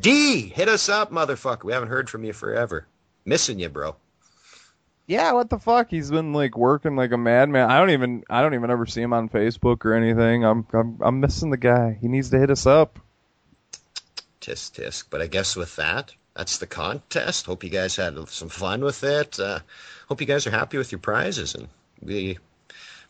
D, 0.00 0.48
hit 0.48 0.68
us 0.68 0.88
up, 0.88 1.12
motherfucker. 1.12 1.64
We 1.64 1.72
haven't 1.72 1.88
heard 1.88 2.08
from 2.10 2.24
you 2.24 2.32
forever. 2.32 2.86
Missing 3.24 3.58
you, 3.60 3.68
bro. 3.68 3.96
Yeah, 5.06 5.32
what 5.32 5.48
the 5.48 5.58
fuck? 5.58 5.88
He's 5.90 6.10
been 6.10 6.32
like 6.34 6.56
working 6.56 6.94
like 6.94 7.12
a 7.12 7.16
madman. 7.16 7.70
I 7.70 7.78
don't 7.78 7.90
even 7.90 8.24
I 8.28 8.42
don't 8.42 8.54
even 8.54 8.70
ever 8.70 8.84
see 8.84 9.00
him 9.00 9.12
on 9.14 9.28
Facebook 9.30 9.84
or 9.86 9.94
anything. 9.94 10.44
I'm 10.44 10.66
I'm 10.72 10.98
I'm 11.00 11.20
missing 11.20 11.50
the 11.50 11.56
guy. 11.56 11.96
He 12.00 12.08
needs 12.08 12.30
to 12.30 12.38
hit 12.38 12.50
us 12.50 12.66
up. 12.66 12.98
Tisk 14.40 14.72
tisk. 14.72 15.04
But 15.10 15.22
I 15.22 15.26
guess 15.26 15.56
with 15.56 15.74
that, 15.76 16.12
that's 16.34 16.58
the 16.58 16.66
contest. 16.66 17.46
Hope 17.46 17.64
you 17.64 17.70
guys 17.70 17.96
had 17.96 18.28
some 18.28 18.48
fun 18.50 18.82
with 18.82 19.02
it. 19.02 19.40
Uh, 19.40 19.60
hope 20.08 20.20
you 20.20 20.26
guys 20.26 20.46
are 20.46 20.50
happy 20.50 20.78
with 20.78 20.92
your 20.92 20.98
prizes, 21.00 21.54
and 21.54 21.68
we 22.02 22.38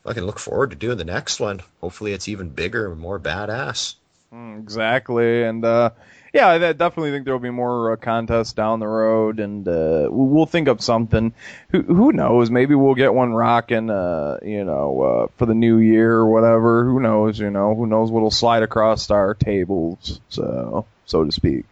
fucking 0.04 0.22
look 0.22 0.38
forward 0.38 0.70
to 0.70 0.76
doing 0.76 0.98
the 0.98 1.04
next 1.04 1.40
one. 1.40 1.60
Hopefully, 1.80 2.12
it's 2.12 2.28
even 2.28 2.48
bigger 2.48 2.90
and 2.90 3.00
more 3.00 3.18
badass. 3.18 3.96
Mm, 4.32 4.60
Exactly, 4.60 5.42
and 5.42 5.64
uh, 5.64 5.90
yeah, 6.32 6.48
I 6.48 6.58
definitely 6.72 7.10
think 7.10 7.24
there 7.24 7.34
will 7.34 7.40
be 7.40 7.50
more 7.50 7.92
uh, 7.92 7.96
contests 7.96 8.52
down 8.52 8.80
the 8.80 8.86
road, 8.86 9.40
and 9.40 9.66
uh, 9.66 10.08
we- 10.10 10.26
we'll 10.34 10.46
think 10.46 10.68
of 10.68 10.80
something. 10.80 11.32
Who 11.70 11.82
who 11.82 12.12
knows? 12.12 12.50
Maybe 12.50 12.74
we'll 12.74 12.94
get 12.94 13.14
one 13.14 13.32
rocking, 13.32 13.90
uh, 13.90 14.38
you 14.42 14.64
know, 14.64 15.02
uh, 15.02 15.26
for 15.36 15.46
the 15.46 15.54
new 15.54 15.78
year 15.78 16.12
or 16.12 16.28
whatever. 16.30 16.84
Who 16.84 17.00
knows? 17.00 17.38
You 17.38 17.50
know, 17.50 17.74
who 17.74 17.86
knows 17.86 18.10
what'll 18.10 18.30
slide 18.30 18.62
across 18.62 19.10
our 19.10 19.34
tables, 19.34 20.20
so 20.28 20.86
so 21.06 21.24
to 21.24 21.32
speak. 21.32 21.64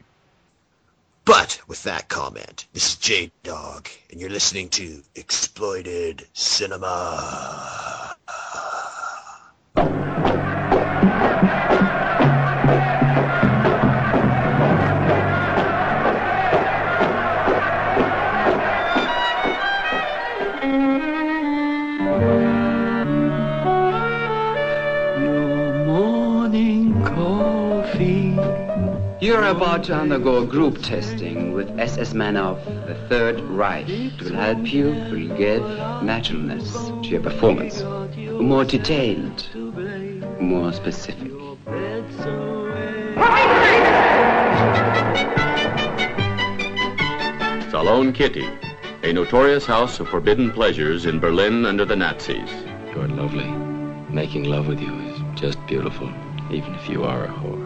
But 1.25 1.61
with 1.67 1.83
that 1.83 2.09
comment, 2.09 2.67
this 2.73 2.91
is 2.91 2.97
J 2.97 3.33
Dog, 3.43 3.89
and 4.11 4.21
you're 4.21 4.31
listening 4.31 4.69
to 4.71 5.03
Exploited 5.17 6.27
Cinema. 6.33 8.15
You're 29.27 29.43
about 29.43 29.83
to 29.87 29.95
undergo 29.97 30.47
group 30.47 30.81
testing 30.83 31.53
with 31.53 31.69
SS 31.81 32.15
men 32.15 32.37
of 32.37 32.65
the 32.87 32.95
Third 33.09 33.41
Reich. 33.41 33.89
It 33.89 34.23
will 34.23 34.37
help 34.37 34.73
you, 34.73 34.93
it 34.93 35.11
will 35.11 35.37
give 35.37 35.63
naturalness 36.01 36.73
to 36.73 37.09
your 37.09 37.21
performance. 37.21 37.83
More 37.83 38.65
detailed, 38.65 39.53
more 40.41 40.73
specific. 40.73 41.33
Salon 47.73 48.13
Kitty, 48.13 48.49
a 49.03 49.13
notorious 49.13 49.67
house 49.67 49.99
of 49.99 50.09
forbidden 50.09 50.53
pleasures 50.53 51.05
in 51.05 51.19
Berlin 51.19 51.67
under 51.67 51.85
the 51.85 51.97
Nazis. 51.97 52.49
You're 52.95 53.09
lovely. 53.09 53.51
Making 54.09 54.45
love 54.45 54.69
with 54.69 54.81
you 54.81 54.95
is 55.01 55.21
just 55.35 55.59
beautiful, 55.67 56.09
even 56.53 56.77
if 56.77 56.89
you 56.89 57.03
are 57.03 57.25
a 57.25 57.29
whore. 57.29 57.66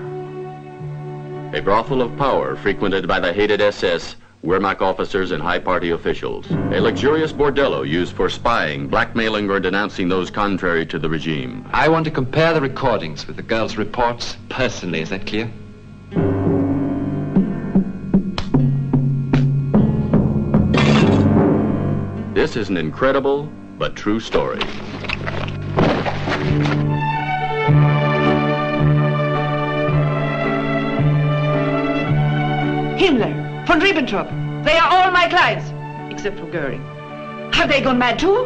A 1.53 1.61
brothel 1.61 2.01
of 2.01 2.17
power 2.17 2.55
frequented 2.55 3.09
by 3.09 3.19
the 3.19 3.33
hated 3.33 3.61
SS, 3.61 4.15
Wehrmacht 4.45 4.81
officers, 4.81 5.33
and 5.33 5.43
high 5.43 5.59
party 5.59 5.91
officials. 5.91 6.49
A 6.49 6.81
luxurious 6.81 7.33
bordello 7.33 7.87
used 7.87 8.15
for 8.15 8.31
spying, 8.31 8.87
blackmailing, 8.87 9.51
or 9.51 9.59
denouncing 9.59 10.09
those 10.09 10.31
contrary 10.31 10.87
to 10.87 10.97
the 10.97 11.09
regime. 11.09 11.69
I 11.73 11.89
want 11.89 12.05
to 12.05 12.11
compare 12.13 12.55
the 12.55 12.61
recordings 12.61 13.27
with 13.27 13.35
the 13.35 13.43
girl's 13.43 13.77
reports 13.77 14.37
personally. 14.49 15.01
Is 15.01 15.11
that 15.11 15.27
clear? 15.27 15.51
This 22.33 22.55
is 22.55 22.69
an 22.69 22.77
incredible 22.77 23.51
but 23.77 23.97
true 23.97 24.21
story. 24.21 24.61
Himmler, 33.01 33.67
von 33.67 33.81
Ribbentrop. 33.81 34.29
They 34.63 34.77
are 34.77 34.87
all 34.93 35.11
my 35.11 35.27
clients, 35.27 35.73
except 36.13 36.39
for 36.39 36.45
Goering. 36.45 36.83
Have 37.55 37.71
they 37.71 37.81
gone 37.81 37.97
mad 37.97 38.19
too? 38.19 38.45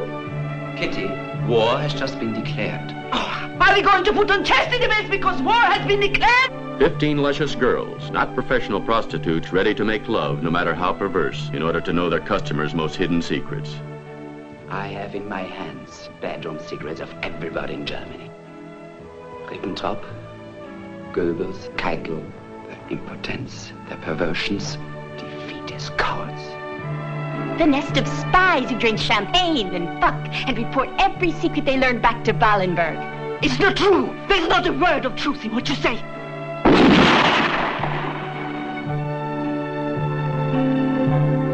Kitty, 0.78 1.06
war 1.48 1.76
has 1.78 1.92
just 1.92 2.20
been 2.20 2.32
declared. 2.32 2.94
Oh, 3.12 3.56
Are 3.60 3.74
we 3.74 3.82
going 3.82 4.04
to 4.04 4.12
put 4.12 4.30
on 4.30 4.44
chastity 4.44 4.86
belts 4.86 5.10
because 5.10 5.42
war 5.42 5.54
has 5.54 5.84
been 5.88 5.98
declared? 5.98 6.78
Fifteen 6.78 7.18
luscious 7.18 7.56
girls, 7.56 8.12
not 8.12 8.36
professional 8.36 8.80
prostitutes, 8.80 9.52
ready 9.52 9.74
to 9.74 9.84
make 9.84 10.06
love, 10.06 10.44
no 10.44 10.52
matter 10.52 10.72
how 10.72 10.92
perverse, 10.92 11.50
in 11.52 11.60
order 11.60 11.80
to 11.80 11.92
know 11.92 12.08
their 12.08 12.20
customers' 12.20 12.74
most 12.74 12.94
hidden 12.94 13.22
secrets. 13.22 13.74
I 14.70 14.86
have 14.86 15.16
in 15.16 15.28
my 15.28 15.42
hands 15.42 16.10
bedroom 16.20 16.60
secrets 16.60 17.00
of 17.00 17.12
everybody 17.24 17.74
in 17.74 17.86
Germany. 17.86 18.30
Ribbentrop, 19.46 20.04
Goebbels, 21.12 21.74
Keitel, 21.76 22.22
their 22.22 22.43
impotence, 22.90 23.72
their 23.88 23.98
perversions, 23.98 24.76
defeat 25.16 25.66
defeatist 25.66 25.96
cowards. 25.96 26.42
The 27.58 27.66
nest 27.66 27.96
of 27.96 28.06
spies 28.08 28.70
who 28.70 28.78
drink 28.78 28.98
champagne 28.98 29.74
and 29.74 30.00
fuck 30.00 30.14
and 30.46 30.56
report 30.58 30.88
every 30.98 31.32
secret 31.32 31.64
they 31.64 31.78
learn 31.78 32.00
back 32.00 32.24
to 32.24 32.32
Wallenberg. 32.32 32.98
It's 33.42 33.58
not 33.58 33.76
true. 33.76 34.14
There's 34.28 34.48
not 34.48 34.66
a 34.66 34.72
word 34.72 35.04
of 35.04 35.16
truth 35.16 35.44
in 35.44 35.54
what 35.54 35.68
you 35.68 35.74
say. 35.76 36.02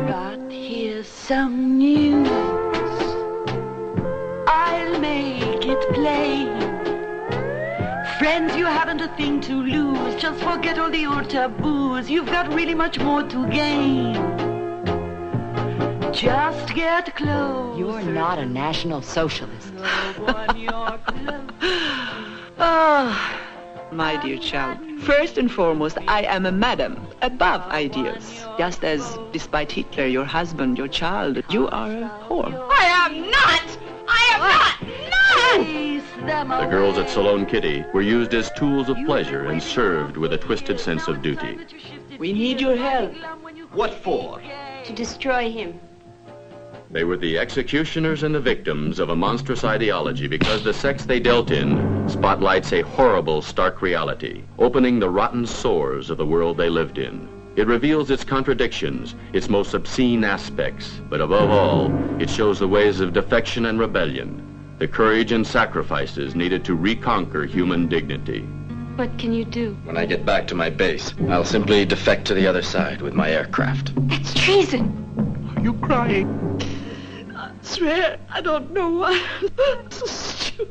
But 0.07 0.53
here's 0.53 1.07
some 1.07 1.79
news. 1.79 2.29
I'll 4.47 5.01
make 5.01 5.67
it 5.67 5.95
plain. 5.95 6.50
Friends, 8.21 8.55
you 8.55 8.67
haven't 8.67 9.01
a 9.01 9.09
thing 9.17 9.41
to 9.41 9.55
lose. 9.55 10.15
Just 10.21 10.45
forget 10.45 10.79
all 10.79 10.91
the 10.91 11.07
old 11.07 11.31
taboos. 11.31 12.11
You've 12.11 12.27
got 12.27 12.53
really 12.53 12.75
much 12.75 12.99
more 12.99 13.23
to 13.23 13.47
gain. 13.49 14.13
Just 16.13 16.75
get 16.75 17.17
close. 17.17 17.79
You're 17.79 18.03
not 18.03 18.39
a 18.39 18.45
National 18.45 19.01
Socialist. 19.01 19.73
Ah, 22.63 23.41
my 23.91 24.23
dear 24.23 24.37
child. 24.37 24.79
First 25.01 25.39
and 25.39 25.51
foremost, 25.51 25.97
I 26.07 26.25
am 26.25 26.45
a 26.45 26.53
madam, 26.53 27.07
above 27.23 27.63
ideals. 27.71 28.45
Just 28.59 28.85
as, 28.85 29.19
despite 29.33 29.73
Hitler, 29.73 30.05
your 30.05 30.27
husband, 30.27 30.77
your 30.77 30.89
child, 30.89 31.43
you 31.49 31.69
are 31.69 31.91
a 31.91 32.11
whore. 32.29 32.53
I 32.71 32.85
am 33.07 33.31
not! 33.31 34.00
I 34.11 34.23
am 34.35 34.41
not! 35.11 36.61
The 36.61 36.67
girls 36.67 36.99
at 36.99 37.09
Salon 37.09 37.47
Kitty 37.47 37.85
were 37.95 38.03
used 38.03 38.35
as 38.35 38.51
tools 38.53 38.89
of 38.89 38.97
pleasure 39.07 39.47
and 39.47 39.63
served 39.63 40.17
with 40.17 40.33
a 40.33 40.39
twisted 40.39 40.79
sense 40.79 41.09
of 41.09 41.23
duty. 41.23 41.59
We 42.19 42.33
need 42.33 42.61
your 42.61 42.77
help. 42.77 43.15
What 43.73 43.95
for? 43.95 44.43
To 44.85 44.93
destroy 44.93 45.51
him. 45.51 45.81
They 46.91 47.05
were 47.05 47.17
the 47.17 47.39
executioners 47.39 48.25
and 48.25 48.35
the 48.35 48.41
victims 48.41 48.99
of 48.99 49.11
a 49.11 49.17
monstrous 49.17 49.63
ideology 49.63 50.27
because 50.27 50.65
the 50.65 50.75
sex 50.75 51.05
they 51.05 51.21
dealt 51.21 51.53
in 51.53 52.09
spotlights 52.09 52.73
a 52.73 52.83
horrible, 52.83 53.43
stark 53.43 53.81
reality, 53.81 54.43
opening 54.59 54.99
the 54.99 55.09
rotten 55.09 55.47
sores 55.47 56.11
of 56.11 56.19
the 56.19 56.27
world 56.27 56.57
they 56.57 56.69
lived 56.69 56.99
in. 56.99 57.40
It 57.61 57.67
reveals 57.67 58.11
its 58.11 58.25
contradictions, 58.25 59.15
its 59.35 59.51
most 59.51 59.75
obscene 59.75 60.25
aspects, 60.25 61.03
but 61.11 61.21
above 61.21 61.51
all, 61.51 61.93
it 62.19 62.31
shows 62.31 62.59
the 62.59 62.67
ways 62.67 63.01
of 63.01 63.13
defection 63.13 63.67
and 63.67 63.79
rebellion, 63.79 64.43
the 64.79 64.89
courage 64.89 65.31
and 65.31 65.47
sacrifices 65.47 66.35
needed 66.35 66.65
to 66.65 66.75
reconquer 66.75 67.45
human 67.45 67.87
dignity. 67.87 68.41
What 68.97 69.19
can 69.19 69.35
you 69.35 69.45
do? 69.45 69.77
When 69.85 69.99
I 69.99 70.07
get 70.07 70.25
back 70.25 70.47
to 70.47 70.55
my 70.55 70.71
base, 70.71 71.13
I'll 71.29 71.45
simply 71.45 71.85
defect 71.85 72.27
to 72.29 72.35
the 72.35 72.47
other 72.47 72.63
side 72.63 73.03
with 73.03 73.13
my 73.13 73.31
aircraft. 73.31 73.93
It's 74.09 74.33
treason. 74.33 75.53
Are 75.55 75.63
you 75.63 75.75
crying? 75.75 76.31
I 77.37 77.53
swear, 77.61 78.19
I 78.31 78.41
don't 78.41 78.73
know 78.73 78.89
why. 78.89 79.23
so 79.91 80.07
stupid. 80.07 80.71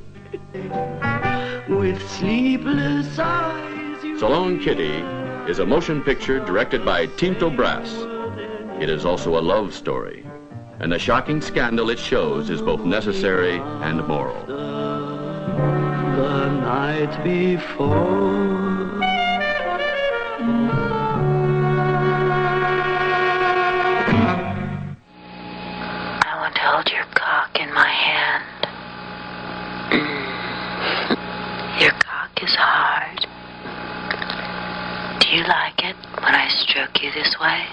With 1.70 2.02
sleepless 2.10 3.20
eyes. 3.20 4.04
You 4.04 4.18
Salon 4.18 4.60
Kitty 4.60 5.29
is 5.50 5.58
a 5.58 5.66
motion 5.66 6.04
picture 6.04 6.40
directed 6.46 6.86
by 6.86 7.08
Tinto 7.08 7.50
Brass. 7.50 7.92
It 8.80 8.88
is 8.88 9.04
also 9.04 9.40
a 9.40 9.42
love 9.42 9.74
story, 9.74 10.24
and 10.80 10.92
the 10.92 11.00
shocking 11.00 11.42
scandal 11.42 11.90
it 11.90 11.98
shows 11.98 12.52
is 12.52 12.62
both 12.62 12.82
necessary 12.82 13.60
and 13.82 14.08
moral. 14.08 14.46
the 14.46 16.52
night 16.52 17.24
before. 17.24 19.09
When 36.30 36.38
I 36.38 36.48
stroke 36.60 37.02
you 37.02 37.10
this 37.12 37.36
way? 37.42 37.66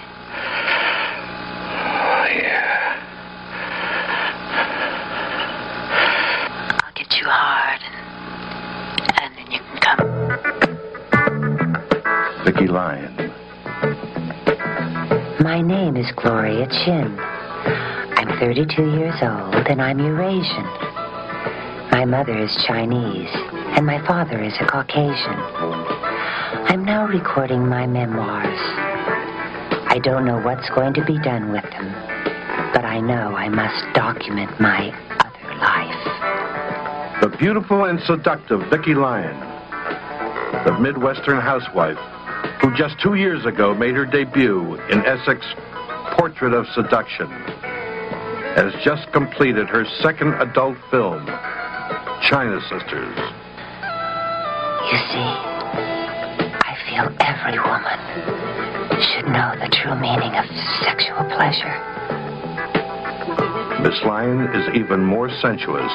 Oh, 1.85 2.25
yeah. 2.25 2.97
I'll 6.81 6.93
get 6.95 7.13
you 7.21 7.27
hard, 7.27 7.81
and, 7.85 9.21
and 9.21 9.37
then 9.37 9.45
you 9.51 9.61
can 9.61 9.77
come. 9.85 10.01
Vicky 12.45 12.65
Lyon. 12.65 13.13
My 15.43 15.61
name 15.61 15.95
is 15.95 16.11
Gloria 16.15 16.65
Chin. 16.83 17.15
I'm 17.19 18.39
32 18.39 18.89
years 18.97 19.21
old, 19.21 19.67
and 19.67 19.79
I'm 19.79 19.99
Eurasian. 19.99 20.65
My 21.91 22.05
mother 22.05 22.35
is 22.35 22.57
Chinese, 22.65 23.29
and 23.77 23.85
my 23.85 24.03
father 24.07 24.41
is 24.41 24.53
a 24.59 24.65
Caucasian. 24.65 26.16
Now 26.97 27.05
recording 27.05 27.69
my 27.69 27.85
memoirs. 27.85 28.57
I 29.85 29.99
don't 30.01 30.25
know 30.25 30.41
what's 30.41 30.67
going 30.71 30.95
to 30.95 31.05
be 31.05 31.19
done 31.19 31.51
with 31.51 31.61
them, 31.69 31.93
but 32.73 32.85
I 32.85 32.99
know 32.99 33.35
I 33.37 33.49
must 33.49 33.93
document 33.93 34.49
my 34.59 34.89
other 35.21 35.53
life. 35.61 37.21
The 37.21 37.37
beautiful 37.37 37.85
and 37.85 38.01
seductive 38.01 38.61
Vicky 38.71 38.95
Lyon. 38.95 39.37
The 40.65 40.79
Midwestern 40.79 41.39
housewife 41.39 41.99
who 42.61 42.75
just 42.75 42.99
two 42.99 43.13
years 43.13 43.45
ago 43.45 43.75
made 43.75 43.93
her 43.93 44.07
debut 44.07 44.73
in 44.89 45.05
Essex 45.05 45.45
Portrait 46.17 46.55
of 46.55 46.65
Seduction, 46.73 47.29
has 48.57 48.73
just 48.83 49.05
completed 49.13 49.67
her 49.67 49.85
second 50.01 50.33
adult 50.41 50.79
film, 50.89 51.23
China 52.27 52.59
Sisters. 52.61 53.17
You 54.89 54.97
see, 55.13 55.47
feel 56.97 57.13
every 57.21 57.59
woman 57.59 57.99
should 59.13 59.25
know 59.29 59.53
the 59.61 59.69
true 59.69 59.93
meaning 60.01 60.33
of 60.33 60.45
sexual 60.81 61.23
pleasure. 61.37 61.77
Miss 63.83 64.01
Lyon 64.03 64.49
is 64.55 64.67
even 64.75 65.03
more 65.03 65.29
sensuous 65.41 65.91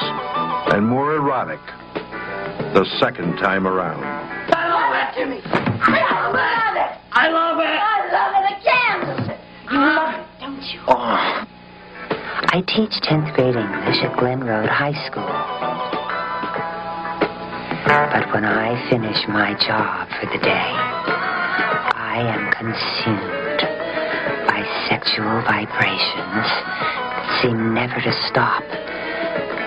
and 0.71 0.87
more 0.87 1.15
erotic 1.15 1.59
the 2.73 2.85
second 2.99 3.35
time 3.37 3.67
around. 3.67 4.03
I 4.53 4.69
love 4.69 4.95
it, 4.95 5.19
Jimmy. 5.19 5.41
I 5.43 6.31
love 6.31 6.75
it. 6.77 6.91
I 7.11 7.27
love 7.29 7.59
it. 7.59 7.65
I 7.65 7.99
love 8.15 8.33
it 8.39 8.47
again. 8.61 9.39
You 9.71 9.79
love 9.79 10.13
it, 10.15 10.25
don't 10.39 10.63
you? 10.63 10.79
I 12.55 12.61
teach 12.67 13.01
10th 13.01 13.35
grade 13.35 13.55
English 13.55 13.97
at 14.03 14.17
Glen 14.17 14.41
Road 14.41 14.69
High 14.69 14.93
School. 15.07 16.02
But 17.85 18.31
when 18.31 18.45
I 18.45 18.79
finish 18.89 19.27
my 19.27 19.53
job 19.59 20.07
for 20.19 20.25
the 20.31 20.39
day, 20.39 20.71
I 21.99 22.23
am 22.23 22.47
consumed 22.55 23.59
by 24.47 24.63
sexual 24.87 25.43
vibrations 25.43 26.47
that 26.47 27.41
seem 27.41 27.73
never 27.73 27.99
to 27.99 28.13
stop 28.31 28.63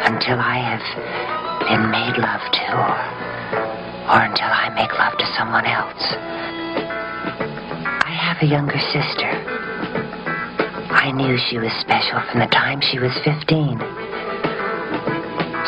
until 0.09 0.41
I 0.41 0.65
have 0.65 0.87
been 1.69 1.91
made 1.91 2.17
love 2.17 2.41
to 2.41 2.67
or, 4.09 4.21
until 4.25 4.49
I 4.49 4.73
make 4.73 4.93
love 4.97 5.19
to 5.19 5.27
someone 5.37 5.67
else. 5.67 6.05
I 8.01 8.13
have 8.17 8.41
a 8.41 8.47
younger 8.47 8.81
sister. 8.97 9.29
I 10.89 11.13
knew 11.13 11.37
she 11.37 11.59
was 11.59 11.73
special 11.81 12.23
from 12.31 12.41
the 12.41 12.49
time 12.49 12.81
she 12.81 12.99
was 12.99 13.13
15. 13.25 13.77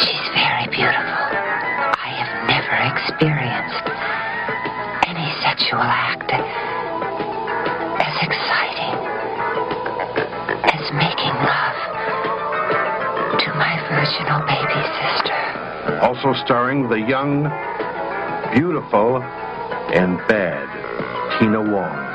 She's 0.01 0.29
very 0.33 0.67
beautiful. 0.73 1.28
Never 2.49 2.77
experienced 2.97 3.87
any 5.07 5.29
sexual 5.45 5.85
act 5.85 6.33
as 6.33 8.15
exciting 8.25 8.97
as 10.65 10.83
making 10.97 11.37
love 11.45 11.79
to 13.39 13.49
my 13.55 13.77
virginal 13.93 14.41
baby 14.49 14.81
sister. 14.97 15.39
Also 16.01 16.33
starring 16.45 16.89
the 16.89 17.01
young, 17.07 17.45
beautiful, 18.55 19.23
and 19.93 20.17
bad 20.29 20.67
Tina 21.39 21.61
Wong. 21.61 22.09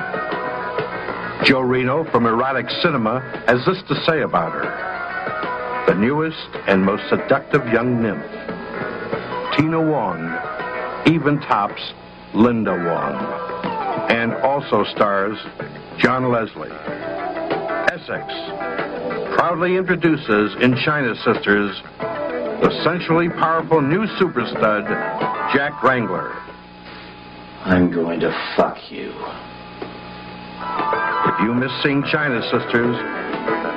Joe 1.46 1.62
Reno 1.62 2.10
from 2.12 2.26
Erotic 2.26 2.70
Cinema 2.82 3.20
has 3.48 3.66
this 3.66 3.82
to 3.88 3.96
say 4.06 4.22
about 4.22 4.52
her. 4.54 5.86
The 5.88 5.96
newest 5.96 6.50
and 6.68 6.84
most 6.84 7.08
seductive 7.10 7.68
young 7.68 8.02
nymph. 8.02 8.26
Tina 9.56 9.82
Wong 9.82 10.22
even 11.08 11.40
tops 11.42 11.82
Linda 12.34 12.74
Wong. 12.74 14.10
And 14.10 14.34
also 14.34 14.84
stars 14.84 15.38
John 15.98 16.32
Leslie. 16.32 16.72
Essex 17.92 18.26
proudly 19.36 19.78
introduces 19.78 20.56
in 20.62 20.76
China 20.84 21.16
Sisters 21.16 21.82
the 22.64 22.82
sensually 22.84 23.30
powerful 23.30 23.82
new 23.82 24.08
super 24.18 24.46
stud, 24.48 24.86
Jack 25.54 25.84
Wrangler. 25.84 26.32
I'm 27.66 27.92
going 27.92 28.20
to 28.22 28.32
fuck 28.56 28.78
you. 28.90 29.12
If 31.28 31.40
you 31.42 31.54
miss 31.54 31.72
seeing 31.84 32.04
China 32.12 32.42
Sisters, 32.44 32.96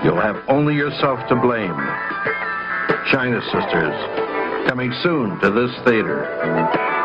you'll 0.05 0.21
have 0.21 0.37
only 0.49 0.75
yourself 0.75 1.19
to 1.29 1.37
blame. 1.37 1.77
China 3.11 3.41
Sisters, 3.43 3.95
coming 4.67 4.93
soon 5.03 5.39
to 5.41 5.51
this 5.51 5.71
theater. 5.85 6.96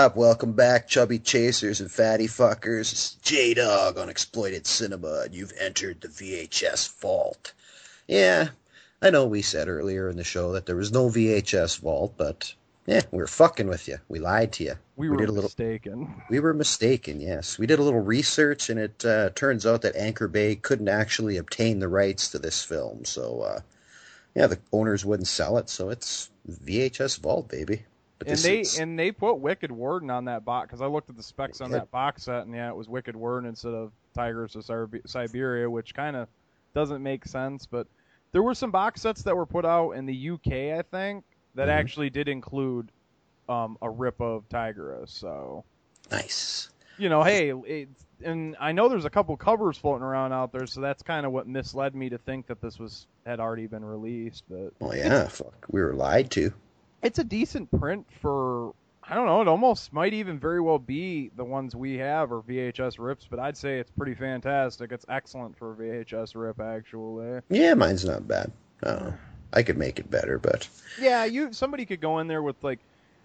Up? 0.00 0.16
Welcome 0.16 0.52
back, 0.52 0.88
chubby 0.88 1.18
chasers 1.18 1.82
and 1.82 1.90
fatty 1.90 2.26
fuckers. 2.26 2.90
It's 2.90 3.14
J 3.16 3.52
Dog 3.52 3.98
on 3.98 4.08
Exploited 4.08 4.66
Cinema, 4.66 5.24
and 5.26 5.34
you've 5.34 5.52
entered 5.60 6.00
the 6.00 6.08
VHS 6.08 6.98
vault. 7.02 7.52
Yeah, 8.08 8.48
I 9.02 9.10
know 9.10 9.26
we 9.26 9.42
said 9.42 9.68
earlier 9.68 10.08
in 10.08 10.16
the 10.16 10.24
show 10.24 10.52
that 10.52 10.64
there 10.64 10.74
was 10.74 10.90
no 10.90 11.10
VHS 11.10 11.80
vault, 11.80 12.14
but 12.16 12.54
yeah, 12.86 13.02
we 13.10 13.18
were 13.18 13.26
fucking 13.26 13.66
with 13.66 13.88
you. 13.88 13.98
We 14.08 14.20
lied 14.20 14.52
to 14.52 14.64
you. 14.64 14.74
We 14.96 15.10
were 15.10 15.18
did 15.18 15.28
a 15.28 15.32
little. 15.32 15.48
mistaken. 15.48 16.22
We 16.30 16.40
were 16.40 16.54
mistaken. 16.54 17.20
Yes, 17.20 17.58
we 17.58 17.66
did 17.66 17.78
a 17.78 17.82
little 17.82 18.00
research, 18.00 18.70
and 18.70 18.80
it 18.80 19.04
uh, 19.04 19.30
turns 19.34 19.66
out 19.66 19.82
that 19.82 19.96
Anchor 19.96 20.28
Bay 20.28 20.54
couldn't 20.54 20.88
actually 20.88 21.36
obtain 21.36 21.78
the 21.78 21.88
rights 21.88 22.30
to 22.30 22.38
this 22.38 22.64
film. 22.64 23.04
So, 23.04 23.42
uh, 23.42 23.60
yeah, 24.34 24.46
the 24.46 24.60
owners 24.72 25.04
wouldn't 25.04 25.28
sell 25.28 25.58
it. 25.58 25.68
So 25.68 25.90
it's 25.90 26.30
VHS 26.48 27.20
vault, 27.20 27.50
baby. 27.50 27.84
And 28.26 28.38
they 28.38 28.60
is- 28.60 28.78
and 28.78 28.98
they 28.98 29.12
put 29.12 29.34
Wicked 29.38 29.70
Warden 29.72 30.10
on 30.10 30.26
that 30.26 30.44
box 30.44 30.66
because 30.68 30.80
I 30.82 30.86
looked 30.86 31.08
at 31.10 31.16
the 31.16 31.22
specs 31.22 31.60
on 31.60 31.70
that 31.70 31.90
box 31.90 32.24
set 32.24 32.44
and 32.46 32.54
yeah, 32.54 32.68
it 32.68 32.76
was 32.76 32.88
Wicked 32.88 33.16
Warden 33.16 33.48
instead 33.48 33.72
of 33.74 33.92
Tigers 34.14 34.56
of 34.56 34.64
Sib- 34.64 35.02
Siberia, 35.06 35.68
which 35.70 35.94
kind 35.94 36.16
of 36.16 36.28
doesn't 36.74 37.02
make 37.02 37.24
sense. 37.26 37.66
But 37.66 37.86
there 38.32 38.42
were 38.42 38.54
some 38.54 38.70
box 38.70 39.00
sets 39.02 39.22
that 39.22 39.34
were 39.36 39.46
put 39.46 39.64
out 39.64 39.92
in 39.92 40.06
the 40.06 40.14
UK, 40.30 40.72
I 40.78 40.82
think, 40.82 41.24
that 41.54 41.68
Mhm. 41.68 41.72
actually 41.72 42.10
did 42.10 42.28
include 42.28 42.90
um, 43.48 43.76
a 43.82 43.90
rip 43.90 44.20
of 44.20 44.48
Tigress. 44.48 45.10
So 45.10 45.64
nice. 46.12 46.70
you 46.98 47.08
know, 47.08 47.22
hey, 47.24 47.86
and 48.22 48.54
I 48.60 48.70
know 48.72 48.88
there's 48.88 49.06
a 49.06 49.10
couple 49.10 49.36
covers 49.36 49.76
floating 49.76 50.04
around 50.04 50.32
out 50.32 50.52
there, 50.52 50.66
so 50.66 50.80
that's 50.80 51.02
kind 51.02 51.26
of 51.26 51.32
what 51.32 51.48
misled 51.48 51.94
me 51.96 52.10
to 52.10 52.18
think 52.18 52.46
that 52.46 52.60
this 52.60 52.78
was 52.78 53.06
had 53.26 53.40
already 53.40 53.66
been 53.66 53.84
released. 53.84 54.44
But 54.48 54.72
Well, 54.78 54.94
yeah, 54.96 55.26
fuck, 55.26 55.66
we 55.70 55.80
were 55.80 55.94
lied 55.94 56.30
to. 56.32 56.52
It's 57.02 57.18
a 57.18 57.24
decent 57.24 57.70
print 57.70 58.06
for 58.20 58.74
I 59.02 59.14
don't 59.14 59.26
know, 59.26 59.40
it 59.40 59.48
almost 59.48 59.92
might 59.92 60.12
even 60.12 60.38
very 60.38 60.60
well 60.60 60.78
be 60.78 61.30
the 61.36 61.44
ones 61.44 61.74
we 61.74 61.98
have 61.98 62.30
or 62.30 62.42
VHS 62.42 62.96
rips, 62.98 63.26
but 63.28 63.40
I'd 63.40 63.56
say 63.56 63.80
it's 63.80 63.90
pretty 63.90 64.14
fantastic. 64.14 64.92
It's 64.92 65.04
excellent 65.08 65.58
for 65.58 65.72
a 65.72 65.76
VHS 65.76 66.32
rip 66.36 66.60
actually. 66.60 67.40
Yeah, 67.48 67.74
mine's 67.74 68.04
not 68.04 68.28
bad. 68.28 68.52
I. 68.84 69.12
I 69.52 69.62
could 69.62 69.78
make 69.78 69.98
it 69.98 70.10
better, 70.10 70.38
but 70.38 70.68
Yeah, 71.00 71.24
you 71.24 71.52
somebody 71.52 71.84
could 71.84 72.00
go 72.00 72.20
in 72.20 72.28
there 72.28 72.42
with 72.42 72.56
like 72.62 72.78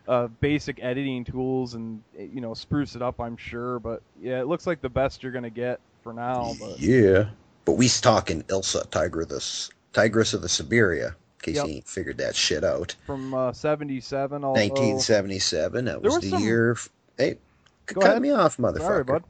uh, 0.08 0.28
basic 0.40 0.84
editing 0.84 1.24
tools 1.24 1.76
and 1.76 2.02
you 2.18 2.42
know 2.42 2.54
spruce 2.54 2.96
it 2.96 3.02
up, 3.02 3.20
I'm 3.20 3.38
sure, 3.38 3.80
but 3.80 4.02
yeah, 4.22 4.40
it 4.40 4.48
looks 4.48 4.66
like 4.66 4.82
the 4.82 4.90
best 4.90 5.24
you're 5.24 5.32
gonna 5.32 5.50
get 5.50 5.80
for 6.04 6.14
now. 6.14 6.54
But 6.60 6.80
yeah. 6.80 7.30
But 7.66 7.74
we's 7.74 8.00
talking 8.00 8.44
Ilsa, 8.44 8.90
Tiger 8.90 9.22
of 9.22 9.70
Tigress 9.94 10.34
of 10.34 10.42
the 10.42 10.50
Siberia. 10.50 11.16
Case 11.46 11.56
Yep. 11.56 11.68
you 11.68 11.74
ain't 11.76 11.88
figured 11.88 12.18
that 12.18 12.36
shit 12.36 12.64
out. 12.64 12.96
from 13.06 13.34
uh, 13.34 13.54
'77, 13.54 14.44
although 14.44 14.60
1977. 14.60 15.86
That 15.86 15.92
There 16.02 16.10
was, 16.12 16.16
was 16.16 16.24
the 16.24 16.30
some- 16.32 16.44
year. 16.44 16.78
Hey, 17.18 17.38
Go 17.86 18.02
cut 18.02 18.10
ahead. 18.12 18.22
me 18.22 18.32
off, 18.32 18.58
motherfucker. 18.58 18.80
Sorry, 18.80 19.04
bud. 19.04 19.24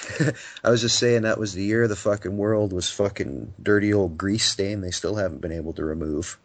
I 0.64 0.70
was 0.70 0.80
just 0.80 0.98
saying 0.98 1.22
that 1.22 1.38
was 1.38 1.52
the 1.52 1.62
year 1.62 1.86
the 1.86 1.94
fucking 1.96 2.36
world 2.36 2.72
was 2.72 2.90
fucking 2.90 3.52
dirty 3.62 3.92
old 3.92 4.16
grease 4.16 4.46
stain 4.46 4.80
they 4.80 4.90
still 4.90 5.14
haven't 5.16 5.40
been 5.42 5.52
able 5.52 5.72
to 5.74 5.84
remove. 5.84 6.38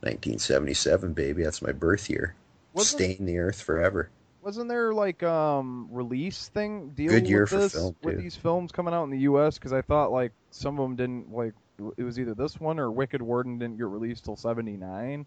1977, 0.00 1.12
baby. 1.14 1.42
That's 1.42 1.62
my 1.62 1.72
birth 1.72 2.08
year. 2.10 2.34
Wasn't- 2.74 3.00
Stain 3.00 3.26
the 3.26 3.38
earth 3.38 3.60
forever. 3.60 4.10
Wasn't 4.42 4.68
there 4.68 4.92
like 4.92 5.22
um 5.22 5.88
release 5.90 6.48
thing 6.48 6.90
deal 6.90 7.10
Good 7.10 7.26
year 7.26 7.42
with 7.42 7.50
for 7.50 7.56
this 7.56 7.72
film, 7.72 7.96
with 8.02 8.18
these 8.18 8.36
films 8.36 8.72
coming 8.72 8.92
out 8.92 9.04
in 9.04 9.10
the 9.10 9.20
U.S. 9.20 9.56
Because 9.58 9.72
I 9.72 9.80
thought 9.80 10.12
like 10.12 10.32
some 10.50 10.78
of 10.78 10.84
them 10.84 10.96
didn't 10.96 11.32
like 11.32 11.54
it 11.96 12.02
was 12.02 12.18
either 12.18 12.34
this 12.34 12.60
one 12.60 12.78
or 12.78 12.90
Wicked 12.90 13.22
Warden 13.22 13.58
didn't 13.58 13.78
get 13.78 13.86
released 13.86 14.24
till 14.24 14.36
'79. 14.36 15.26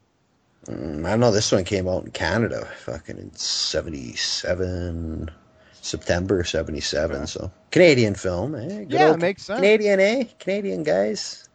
Mm, 0.67 1.05
I 1.05 1.09
don't 1.11 1.19
know. 1.19 1.31
This 1.31 1.51
one 1.51 1.63
came 1.63 1.87
out 1.87 2.05
in 2.05 2.11
Canada, 2.11 2.67
fucking 2.83 3.17
in 3.17 3.33
'77, 3.33 5.29
September 5.73 6.43
'77. 6.43 7.27
So 7.27 7.51
Canadian 7.71 8.15
film. 8.15 8.55
Eh? 8.55 8.85
Good 8.85 8.91
Yeah, 8.91 9.09
old 9.09 9.21
makes 9.21 9.43
sense. 9.43 9.59
Canadian, 9.59 9.99
eh? 9.99 10.23
Canadian 10.39 10.83
guys. 10.83 11.47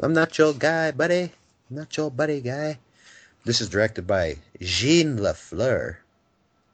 I'm 0.00 0.12
not 0.12 0.36
your 0.38 0.54
guy, 0.54 0.92
buddy. 0.92 1.32
I'm 1.70 1.76
not 1.76 1.96
your 1.96 2.10
buddy 2.10 2.40
guy. 2.40 2.78
This 3.44 3.60
is 3.60 3.68
directed 3.68 4.06
by 4.06 4.36
Jean 4.60 5.16
LaFleur, 5.18 5.96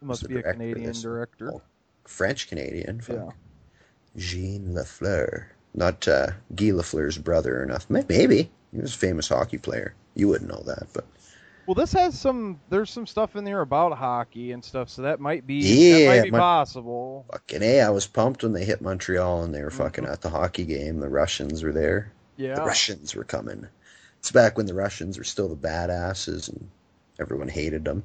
must 0.01 0.29
be 0.29 0.37
a 0.37 0.43
director 0.43 0.53
Canadian 0.53 0.93
director. 1.01 1.53
French 2.05 2.49
Canadian. 2.49 3.01
Yeah. 3.09 3.31
Jean 4.17 4.69
LaFleur, 4.75 5.47
not 5.77 6.09
uh, 6.09 6.29
Guy 6.55 6.67
Lafleur's 6.73 7.19
brother 7.19 7.63
or 7.63 7.67
nothing. 7.67 8.05
Maybe 8.09 8.51
he 8.73 8.81
was 8.81 8.95
a 8.95 8.99
famous 8.99 9.29
hockey 9.29 9.59
player. 9.59 9.95
You 10.15 10.29
wouldn't 10.29 10.51
know 10.51 10.63
that, 10.67 10.87
but 10.95 11.05
Well, 11.67 11.75
this 11.75 11.93
has 11.93 12.19
some. 12.19 12.59
There's 12.71 12.91
some 12.91 13.07
stuff 13.07 13.37
in 13.37 13.45
there 13.45 13.61
about 13.61 13.97
hockey 13.97 14.53
and 14.53 14.65
stuff, 14.65 14.89
so 14.89 15.03
that 15.03 15.21
might 15.21 15.47
be 15.47 15.63
that 15.63 15.69
Yeah, 15.69 16.09
might 16.09 16.23
be 16.25 16.31
my- 16.31 16.39
possible. 16.39 17.27
fucking 17.31 17.61
hey, 17.61 17.81
I 17.81 17.91
was 17.91 18.07
pumped 18.07 18.43
when 18.43 18.53
they 18.53 18.65
hit 18.65 18.81
Montreal 18.81 19.43
and 19.45 19.55
they 19.55 19.63
were 19.63 19.71
fucking 19.71 20.07
at 20.07 20.23
the 20.23 20.31
hockey 20.31 20.65
game. 20.65 21.01
The 21.01 21.09
Russians 21.09 21.63
were 21.63 21.73
there. 21.73 22.13
Yeah. 22.37 22.55
The 22.55 22.63
Russians 22.63 23.15
were 23.15 23.25
coming. 23.25 23.67
It's 24.21 24.31
back 24.33 24.57
when 24.57 24.67
the 24.67 24.75
Russians 24.75 25.19
were 25.19 25.25
still 25.25 25.49
the 25.49 25.57
badasses 25.57 26.49
and 26.49 26.69
everyone 27.21 27.49
hated 27.49 27.85
them. 27.85 28.03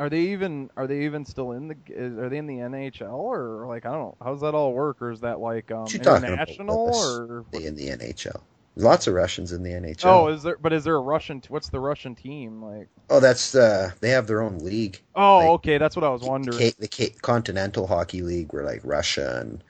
Are 0.00 0.08
they 0.10 0.20
even 0.32 0.68
are 0.76 0.88
they 0.88 1.04
even 1.04 1.24
still 1.24 1.52
in 1.52 1.68
the 1.68 1.76
is- 1.88 2.18
are 2.18 2.28
they 2.28 2.38
in 2.38 2.48
the 2.48 2.60
NHL 2.60 3.20
or 3.20 3.66
like 3.68 3.86
I 3.86 3.90
don't 3.92 4.00
know 4.00 4.16
how's 4.20 4.40
that 4.40 4.54
all 4.54 4.72
work 4.72 5.00
or 5.00 5.12
is 5.12 5.20
that 5.20 5.38
like 5.38 5.70
um 5.70 5.84
What 5.84 5.92
you 5.94 6.00
talking 6.00 6.24
about, 6.28 6.40
international 6.40 6.76
or 6.76 7.46
They 7.52 7.64
in 7.64 7.74
the 7.76 7.90
NHL. 7.90 8.42
There's 8.74 8.84
lots 8.84 9.06
of 9.06 9.14
Russians 9.14 9.52
in 9.52 9.62
the 9.62 9.72
NHL. 9.72 10.00
oh 10.02 10.28
is 10.28 10.42
there 10.42 10.58
but 10.58 10.72
is 10.74 10.84
there 10.84 10.96
a 10.96 11.00
Russian 11.00 11.42
what's 11.48 11.70
the 11.70 11.80
Russian 11.80 12.14
team 12.14 12.62
like 12.62 12.88
Oh, 13.10 13.20
that's 13.20 13.52
the 13.52 13.94
they 14.00 14.10
have 14.10 14.26
their 14.26 14.40
own 14.40 14.58
league. 14.58 15.00
oh 15.14 15.52
Like, 15.52 15.52
okay 15.54 15.78
that's 15.78 15.96
what 15.96 16.04
I 16.04 16.10
was 16.10 16.22
wondering 16.22 16.58
K, 16.58 16.72
the 16.78 16.88
K, 16.88 17.10
Continental 17.22 17.86
Hockey 17.86 18.22
League, 18.22 18.52
where 18.52 18.64
like 18.64 18.80
Russia 18.84 19.38
and 19.40 19.62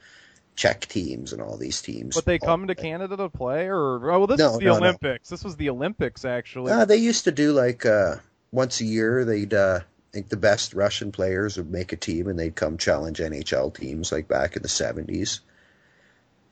Czech 0.55 0.87
teams 0.87 1.33
and 1.33 1.41
all 1.41 1.57
these 1.57 1.81
teams. 1.81 2.15
but 2.15 2.25
they 2.25 2.39
come 2.39 2.67
to 2.67 2.75
Canada 2.75 3.17
to 3.17 3.29
play 3.29 3.67
or 3.67 4.11
oh, 4.11 4.19
well 4.19 4.27
this 4.27 4.41
No, 4.41 4.53
is 4.53 4.59
the 4.59 4.65
no, 4.65 4.79
no. 4.79 4.79
Olympics 4.79 5.29
this 5.29 5.43
was 5.43 5.55
the 5.57 5.69
Olympics 5.69 6.23
actually 6.25 6.71
Uh, 6.71 6.85
they 6.85 6.97
used 6.97 7.23
to 7.25 7.31
do 7.31 7.53
like 7.53 7.85
uh, 7.85 8.17
once 8.51 8.81
a 8.81 8.85
year. 8.85 9.25
They'd 9.25 9.53
uh, 9.53 9.81
think 10.11 10.29
the 10.29 10.37
best 10.37 10.73
Russian 10.73 11.11
players 11.11 11.57
would 11.57 11.71
make 11.71 11.93
a 11.93 11.97
team 11.97 12.27
and 12.27 12.37
they'd 12.37 12.55
come 12.55 12.77
challenge 12.77 13.19
NHL 13.19 13.73
teams 13.73 14.11
like 14.11 14.27
back 14.27 14.55
in 14.55 14.61
the 14.61 14.69
seventies. 14.69 15.39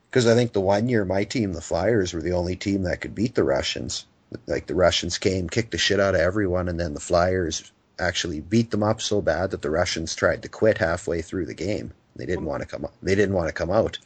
Because 0.10 0.28
I 0.28 0.34
think 0.34 0.54
the 0.54 0.62
one 0.62 0.90
year 0.90 1.06
my 1.06 1.26
team, 1.26 1.54
the 1.54 1.62
Flyers, 1.62 2.14
were 2.14 2.22
the 2.22 2.34
only 2.34 2.56
team 2.56 2.84
that 2.84 3.02
could 3.02 3.14
beat 3.14 3.36
the 3.36 3.44
Russians. 3.44 4.06
Like 4.48 4.68
the 4.68 4.76
Russians 4.76 5.18
came, 5.18 5.50
kicked 5.50 5.72
the 5.72 5.78
shit 5.78 6.00
out 6.00 6.16
of 6.16 6.22
everyone, 6.22 6.70
and 6.70 6.80
then 6.80 6.94
the 6.94 7.00
Flyers 7.00 7.72
actually 8.00 8.40
beat 8.40 8.72
them 8.72 8.84
up 8.84 9.02
so 9.02 9.22
bad 9.22 9.52
that 9.52 9.62
the 9.62 9.70
Russians 9.70 10.16
tried 10.16 10.44
to 10.44 10.50
quit 10.50 10.78
halfway 10.78 11.22
through 11.22 11.46
the 11.46 11.54
game. 11.54 11.94
They 12.16 12.26
didn't 12.26 12.46
want 12.46 12.62
to 12.62 12.68
come. 12.68 12.88
They 13.04 13.16
didn't 13.16 13.36
want 13.36 13.48
to 13.48 13.54
come 13.54 13.72
out 13.72 14.00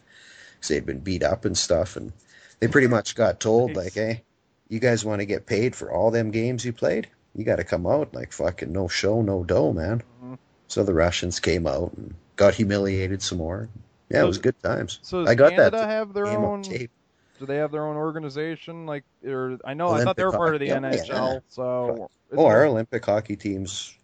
because 0.55 0.69
they'd 0.69 0.85
been 0.85 0.99
beat 0.99 1.23
up 1.23 1.45
and 1.45 1.57
stuff, 1.57 1.95
and 1.95 2.11
they 2.59 2.67
pretty 2.67 2.87
much 2.87 3.15
got 3.15 3.39
told 3.39 3.75
like, 3.75 3.93
"Hey, 3.93 4.23
you 4.67 4.79
guys 4.79 5.05
want 5.05 5.19
to 5.19 5.25
get 5.25 5.45
paid 5.45 5.75
for 5.75 5.91
all 5.91 6.11
them 6.11 6.31
games 6.31 6.65
you 6.65 6.73
played? 6.73 7.07
You 7.35 7.43
got 7.43 7.55
to 7.57 7.63
come 7.63 7.85
out 7.87 8.13
like 8.13 8.31
fucking 8.31 8.71
no 8.71 8.87
show, 8.87 9.21
no 9.21 9.43
dough, 9.43 9.73
man." 9.73 10.03
Mhm. 10.23 10.37
So 10.67 10.83
the 10.83 10.93
Russians 10.93 11.39
came 11.39 11.65
out 11.67 11.93
and 11.97 12.13
got 12.35 12.55
humiliated 12.55 13.21
some 13.21 13.37
more. 13.39 13.69
Yeah, 14.09 14.19
So- 14.19 14.23
it 14.23 14.27
was 14.27 14.37
good 14.39 14.63
times. 14.63 14.99
so 15.01 15.25
I 15.27 15.35
got 15.35 15.49
that 15.51 15.71
Canada 15.71 15.77
that 15.77 15.89
have 15.89 16.13
their 16.13 16.27
own 16.27 16.61
tape. 16.61 16.91
do 17.39 17.45
they 17.47 17.57
have 17.57 17.71
their 17.71 17.85
own 17.85 17.95
organization 17.97 18.85
like 18.85 19.03
or 19.25 19.57
I 19.65 19.73
know 19.73 19.89
I 19.89 20.03
thought 20.03 20.15
they 20.15 20.23
were 20.23 20.29
Olympic 20.29 20.37
part 20.39 20.53
of 20.55 20.59
the 20.61 20.69
hockey, 20.69 20.97
NHL 21.09 21.33
yeah. 21.33 21.39
so 21.49 22.09
Oh, 22.31 22.45
our 22.45 22.65
Olympic 22.65 23.03
hockey 23.05 23.35
team's 23.35 23.97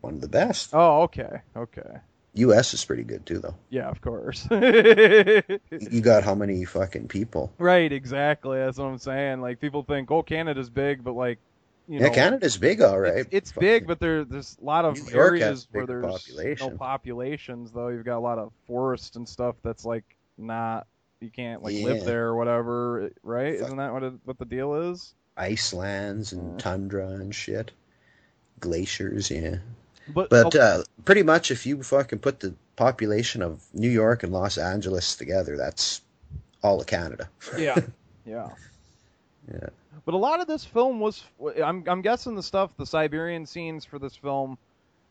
one 0.00 0.14
of 0.14 0.20
the 0.22 0.28
best. 0.28 0.70
oh 0.72 1.02
okay 1.02 1.42
okay 1.56 1.98
U.S. 2.34 2.72
is 2.74 2.84
pretty 2.84 3.02
good 3.02 3.26
too, 3.26 3.38
though. 3.38 3.54
yeah 3.70 3.88
of 3.90 4.00
course 4.00 4.46
You 4.50 6.00
got 6.00 6.22
how 6.24 6.34
many 6.34 6.64
fucking 6.64 7.08
people? 7.08 7.52
Right, 7.58 7.92
exactly. 7.92 8.58
That's 8.58 8.78
what 8.78 8.86
I'm 8.86 8.98
saying. 8.98 9.40
Like 9.40 9.60
people 9.60 9.82
think, 9.82 10.10
oh, 10.10 10.22
Canada's 10.22 10.70
big, 10.70 11.02
but 11.04 11.12
like, 11.14 11.38
you 11.90 11.98
yeah, 11.98 12.08
Canada's 12.10 12.56
big, 12.56 12.80
all 12.80 13.00
right. 13.00 13.26
It's 13.32 13.50
big, 13.50 13.84
but 13.84 13.98
there 13.98 14.24
there's 14.24 14.56
a 14.62 14.64
lot 14.64 14.84
of 14.84 14.94
New 14.94 15.12
York 15.12 15.40
has 15.40 15.42
areas 15.42 15.68
where 15.72 15.86
there's 15.86 16.04
population. 16.04 16.70
no 16.70 16.76
populations. 16.76 17.72
Though 17.72 17.88
you've 17.88 18.04
got 18.04 18.16
a 18.16 18.20
lot 18.20 18.38
of 18.38 18.52
forests 18.68 19.16
and 19.16 19.28
stuff 19.28 19.56
that's 19.64 19.84
like 19.84 20.04
not 20.38 20.86
you 21.18 21.30
can't 21.30 21.64
like 21.64 21.74
live 21.74 22.04
there 22.04 22.28
or 22.28 22.36
whatever, 22.36 23.10
right? 23.24 23.54
Isn't 23.54 23.78
that 23.78 23.92
what 23.92 24.04
it, 24.04 24.12
what 24.24 24.38
the 24.38 24.44
deal 24.44 24.92
is? 24.92 25.14
Icelands 25.36 26.32
and 26.32 26.60
tundra 26.60 27.08
and 27.08 27.34
shit. 27.34 27.72
Glaciers, 28.60 29.28
yeah. 29.28 29.56
But, 30.14 30.30
But 30.30 30.54
uh, 30.54 30.84
pretty 31.04 31.24
much, 31.24 31.50
if 31.50 31.66
you 31.66 31.82
fucking 31.82 32.20
put 32.20 32.38
the 32.38 32.54
population 32.76 33.42
of 33.42 33.64
New 33.74 33.90
York 33.90 34.22
and 34.22 34.32
Los 34.32 34.58
Angeles 34.58 35.16
together, 35.16 35.56
that's 35.56 36.02
all 36.62 36.80
of 36.80 36.86
Canada. 36.86 37.28
yeah, 37.58 37.74
yeah. 38.24 38.50
Yeah. 39.52 39.70
But 40.04 40.14
a 40.14 40.18
lot 40.18 40.40
of 40.40 40.46
this 40.46 40.64
film 40.64 41.00
was, 41.00 41.22
I'm, 41.62 41.84
I'm 41.86 42.02
guessing 42.02 42.34
the 42.34 42.42
stuff, 42.42 42.76
the 42.76 42.86
Siberian 42.86 43.46
scenes 43.46 43.84
for 43.84 43.98
this 43.98 44.16
film 44.16 44.58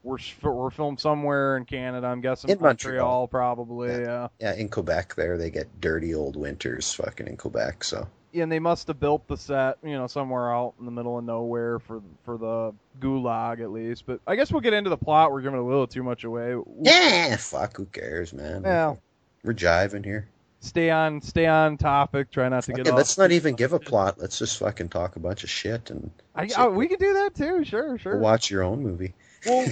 were 0.04 0.18
were 0.42 0.72
filmed 0.72 1.00
somewhere 1.00 1.58
in 1.58 1.66
Canada. 1.66 2.08
I'm 2.08 2.22
guessing 2.22 2.50
In 2.50 2.60
Montreal. 2.62 3.28
probably. 3.28 3.90
Yeah. 3.92 4.30
Yeah, 4.40 4.54
in 4.54 4.70
Quebec, 4.70 5.16
there 5.16 5.38
they 5.38 5.50
get 5.50 5.82
dirty 5.82 6.16
old 6.16 6.36
winters, 6.36 6.94
fucking 6.94 7.28
in 7.28 7.38
Quebec. 7.38 7.84
So 7.84 8.08
yeah, 8.32 8.44
and 8.44 8.52
they 8.52 8.60
must 8.60 8.88
have 8.88 9.00
built 9.00 9.28
the 9.28 9.36
set, 9.38 9.78
you 9.84 9.98
know, 9.98 10.08
somewhere 10.08 10.54
out 10.54 10.76
in 10.80 10.86
the 10.86 10.92
middle 10.92 11.18
of 11.18 11.26
nowhere 11.26 11.80
for 11.80 12.02
for 12.24 12.38
the 12.38 12.74
gulag 13.02 13.62
at 13.62 13.72
least. 13.72 14.06
But 14.06 14.22
I 14.26 14.36
guess 14.36 14.52
we'll 14.52 14.62
get 14.62 14.74
into 14.74 14.90
the 14.90 14.98
plot. 14.98 15.32
We're 15.32 15.42
giving 15.42 15.60
a 15.60 15.66
little 15.66 15.88
too 15.88 16.04
much 16.04 16.24
away. 16.24 16.56
Yeah, 16.82 17.36
fuck. 17.36 17.76
Who 17.78 17.86
cares, 17.86 18.32
man? 18.34 18.64
Yeah. 18.64 18.96
We're 19.44 19.54
jiving 19.54 20.06
here. 20.06 20.28
Stay 20.62 20.90
on, 20.90 21.22
stay 21.22 21.46
on 21.46 21.78
topic. 21.78 22.32
Try 22.32 22.50
not 22.50 22.66
to 22.66 22.74
get 22.74 22.82
Okay, 22.82 22.90
off. 22.92 22.98
let's 22.98 23.18
not 23.18 23.32
even 23.32 23.56
give 23.56 23.72
a 23.74 23.80
plot. 23.80 24.18
Let's 24.20 24.38
just 24.38 24.58
fucking 24.60 24.90
talk 24.90 25.16
a 25.16 25.20
bunch 25.20 25.44
of 25.44 25.50
shit 25.50 25.90
and 25.90 26.12
I, 26.36 26.50
oh, 26.58 26.70
we 26.72 26.88
could 26.88 27.00
do 27.00 27.14
that 27.14 27.36
too. 27.36 27.64
Sure, 27.64 27.98
sure. 27.98 28.18
watch 28.18 28.52
your 28.52 28.64
own 28.64 28.84
movie. 28.84 29.14
Well, 29.46 29.66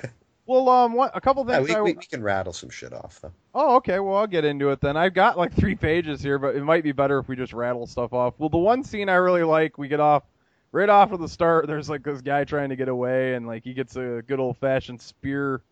well, 0.46 0.68
um, 0.68 0.92
what 0.92 1.10
a 1.16 1.20
couple 1.20 1.44
Yeah, 1.48 1.56
things. 1.56 1.68
we, 1.70 1.74
I, 1.74 1.80
we 1.82 1.94
can 1.94 2.22
rattle 2.22 2.52
some 2.52 2.70
shit 2.70 2.92
off 2.92 3.20
though. 3.20 3.32
Oh, 3.54 3.76
okay. 3.76 3.98
Well, 3.98 4.14
I'll 4.16 4.26
get 4.28 4.44
into 4.44 4.70
it 4.70 4.80
then. 4.80 4.96
I've 4.96 5.14
got 5.14 5.36
like 5.36 5.52
three 5.54 5.74
pages 5.74 6.22
here, 6.22 6.38
but 6.38 6.54
it 6.54 6.62
might 6.62 6.84
be 6.84 6.92
better 6.92 7.18
if 7.18 7.26
we 7.26 7.34
just 7.34 7.52
rattle 7.52 7.86
stuff 7.88 8.12
off. 8.12 8.34
Well, 8.38 8.48
the 8.48 8.58
one 8.58 8.84
scene 8.84 9.08
I 9.08 9.14
really 9.16 9.42
like, 9.42 9.76
we 9.76 9.88
get 9.88 9.98
off 10.00 10.22
right 10.70 10.88
off 10.88 11.10
of 11.10 11.20
the 11.20 11.28
start. 11.28 11.66
There's 11.66 11.90
like 11.90 12.04
this 12.04 12.20
guy 12.20 12.44
trying 12.44 12.68
to 12.68 12.76
get 12.76 12.88
away, 12.88 13.34
and 13.34 13.44
like 13.46 13.64
he 13.64 13.74
gets 13.74 13.96
a 13.96 14.22
good 14.26 14.38
old 14.38 14.56
fashioned 14.58 15.00
spear 15.02 15.62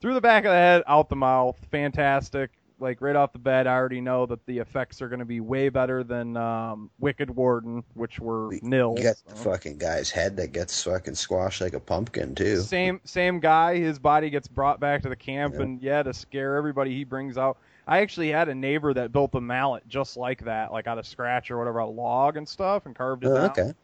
through 0.00 0.14
the 0.14 0.20
back 0.20 0.44
of 0.44 0.50
the 0.50 0.56
head, 0.56 0.82
out 0.86 1.08
the 1.08 1.16
mouth. 1.16 1.56
Fantastic. 1.72 2.50
Like 2.78 3.00
right 3.00 3.16
off 3.16 3.32
the 3.32 3.38
bat, 3.38 3.66
I 3.66 3.74
already 3.74 4.00
know 4.00 4.26
that 4.26 4.44
the 4.46 4.58
effects 4.58 5.00
are 5.00 5.08
going 5.08 5.20
to 5.20 5.24
be 5.24 5.40
way 5.40 5.68
better 5.68 6.02
than 6.02 6.36
um, 6.36 6.90
Wicked 6.98 7.30
Warden, 7.30 7.84
which 7.94 8.18
were 8.18 8.58
nil. 8.62 8.94
You 8.96 9.04
got 9.04 9.16
the 9.28 9.36
fucking 9.36 9.78
guy's 9.78 10.10
head 10.10 10.36
that 10.36 10.52
gets 10.52 10.82
fucking 10.82 11.14
squashed 11.14 11.60
like 11.60 11.74
a 11.74 11.80
pumpkin 11.80 12.34
too. 12.34 12.56
Same 12.60 13.00
same 13.04 13.40
guy. 13.40 13.78
His 13.78 13.98
body 13.98 14.30
gets 14.30 14.48
brought 14.48 14.80
back 14.80 15.02
to 15.02 15.08
the 15.08 15.16
camp, 15.16 15.54
and 15.58 15.80
yeah, 15.80 16.02
to 16.02 16.12
scare 16.12 16.56
everybody, 16.56 16.94
he 16.94 17.04
brings 17.04 17.38
out. 17.38 17.58
I 17.86 18.00
actually 18.00 18.30
had 18.30 18.48
a 18.48 18.54
neighbor 18.54 18.94
that 18.94 19.12
built 19.12 19.34
a 19.34 19.40
mallet 19.40 19.86
just 19.86 20.16
like 20.16 20.44
that, 20.44 20.72
like 20.72 20.86
out 20.86 20.98
of 20.98 21.06
scratch 21.06 21.50
or 21.50 21.58
whatever, 21.58 21.80
a 21.80 21.86
log 21.86 22.36
and 22.36 22.48
stuff, 22.48 22.86
and 22.86 22.94
carved 22.96 23.24
it 23.24 23.28
Oh, 23.28 23.46
okay. 23.46 23.74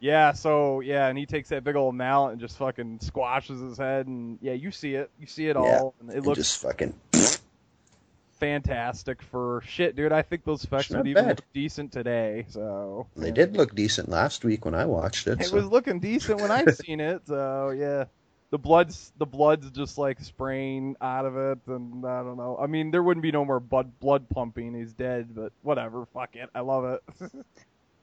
Yeah, 0.00 0.32
so 0.32 0.80
yeah, 0.80 1.08
and 1.08 1.18
he 1.18 1.26
takes 1.26 1.48
that 1.48 1.64
big 1.64 1.74
old 1.74 1.94
mallet 1.94 2.32
and 2.32 2.40
just 2.40 2.56
fucking 2.56 3.00
squashes 3.00 3.60
his 3.60 3.78
head, 3.78 4.06
and 4.06 4.38
yeah, 4.40 4.52
you 4.52 4.70
see 4.70 4.94
it, 4.94 5.10
you 5.18 5.26
see 5.26 5.48
it 5.48 5.56
Yeah, 5.56 5.80
all, 5.80 5.94
and 6.00 6.10
it 6.10 6.16
and 6.16 6.26
looks 6.26 6.38
just 6.38 6.62
fucking 6.62 6.94
fantastic 8.38 9.22
for 9.22 9.62
shit, 9.66 9.96
dude. 9.96 10.12
I 10.12 10.22
think 10.22 10.44
those 10.44 10.64
effects 10.64 10.90
would 10.90 11.06
even 11.06 11.24
bad. 11.24 11.36
look 11.38 11.52
decent 11.52 11.92
today. 11.92 12.46
So 12.48 13.06
They 13.16 13.30
did 13.30 13.56
look 13.56 13.74
decent 13.74 14.08
last 14.08 14.44
week 14.44 14.64
when 14.64 14.74
I 14.74 14.84
watched 14.86 15.26
it. 15.26 15.40
it 15.40 15.46
so- 15.46 15.56
was 15.56 15.66
looking 15.66 16.00
decent 16.00 16.40
when 16.40 16.50
I've 16.50 16.74
seen 16.86 17.00
it. 17.00 17.22
So 17.26 17.70
yeah, 17.70 18.04
the 18.50 18.58
blood's 18.58 19.12
the 19.18 19.26
blood's 19.26 19.70
just 19.70 19.98
like 19.98 20.20
spraying 20.20 20.96
out 21.00 21.26
of 21.26 21.36
it, 21.36 21.58
and 21.66 22.04
I 22.06 22.22
don't 22.22 22.36
know. 22.36 22.56
I 22.60 22.66
mean, 22.66 22.90
there 22.90 23.02
wouldn't 23.02 23.22
be 23.22 23.32
no 23.32 23.44
more 23.44 23.60
blood 23.60 23.98
blood 24.00 24.28
pumping. 24.30 24.74
He's 24.74 24.92
dead, 24.92 25.34
but 25.34 25.52
whatever. 25.62 26.06
Fuck 26.14 26.36
it. 26.36 26.48
I 26.54 26.60
love 26.60 26.84
it. 26.84 27.02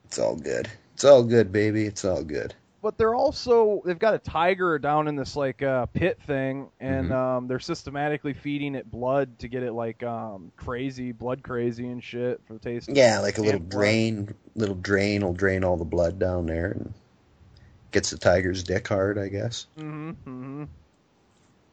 It's 0.04 0.20
all 0.20 0.36
good. 0.36 0.70
It's 0.94 1.02
all 1.04 1.24
good, 1.24 1.50
baby. 1.50 1.84
It's 1.84 2.04
all 2.04 2.22
good. 2.22 2.54
But 2.82 2.98
they're 2.98 3.14
also 3.14 3.82
they've 3.84 3.98
got 3.98 4.14
a 4.14 4.18
tiger 4.18 4.78
down 4.78 5.08
in 5.08 5.16
this 5.16 5.34
like 5.36 5.62
uh, 5.62 5.86
pit 5.86 6.20
thing, 6.26 6.70
and 6.80 7.10
Mhm. 7.10 7.12
um, 7.12 7.48
they're 7.48 7.58
systematically 7.58 8.32
feeding 8.32 8.74
it 8.74 8.90
blood 8.90 9.38
to 9.40 9.48
get 9.48 9.62
it 9.62 9.72
like 9.72 10.02
um, 10.02 10.52
crazy, 10.56 11.12
blood 11.12 11.42
crazy 11.42 11.88
and 11.88 12.02
shit 12.02 12.40
for 12.46 12.54
the 12.54 12.58
taste. 12.60 12.88
Yeah, 12.92 13.20
like 13.20 13.38
a 13.38 13.42
little 13.42 13.60
blood. 13.60 13.70
drain, 13.70 14.34
little 14.54 14.74
drain 14.76 15.24
will 15.24 15.32
drain 15.32 15.64
all 15.64 15.76
the 15.76 15.84
blood 15.84 16.18
down 16.18 16.46
there 16.46 16.72
and 16.72 16.92
gets 17.92 18.10
the 18.10 18.18
tiger's 18.18 18.62
dick 18.62 18.86
hard, 18.86 19.18
I 19.18 19.28
guess. 19.28 19.66
Mm-hmm. 19.78 20.10
hmm 20.24 20.64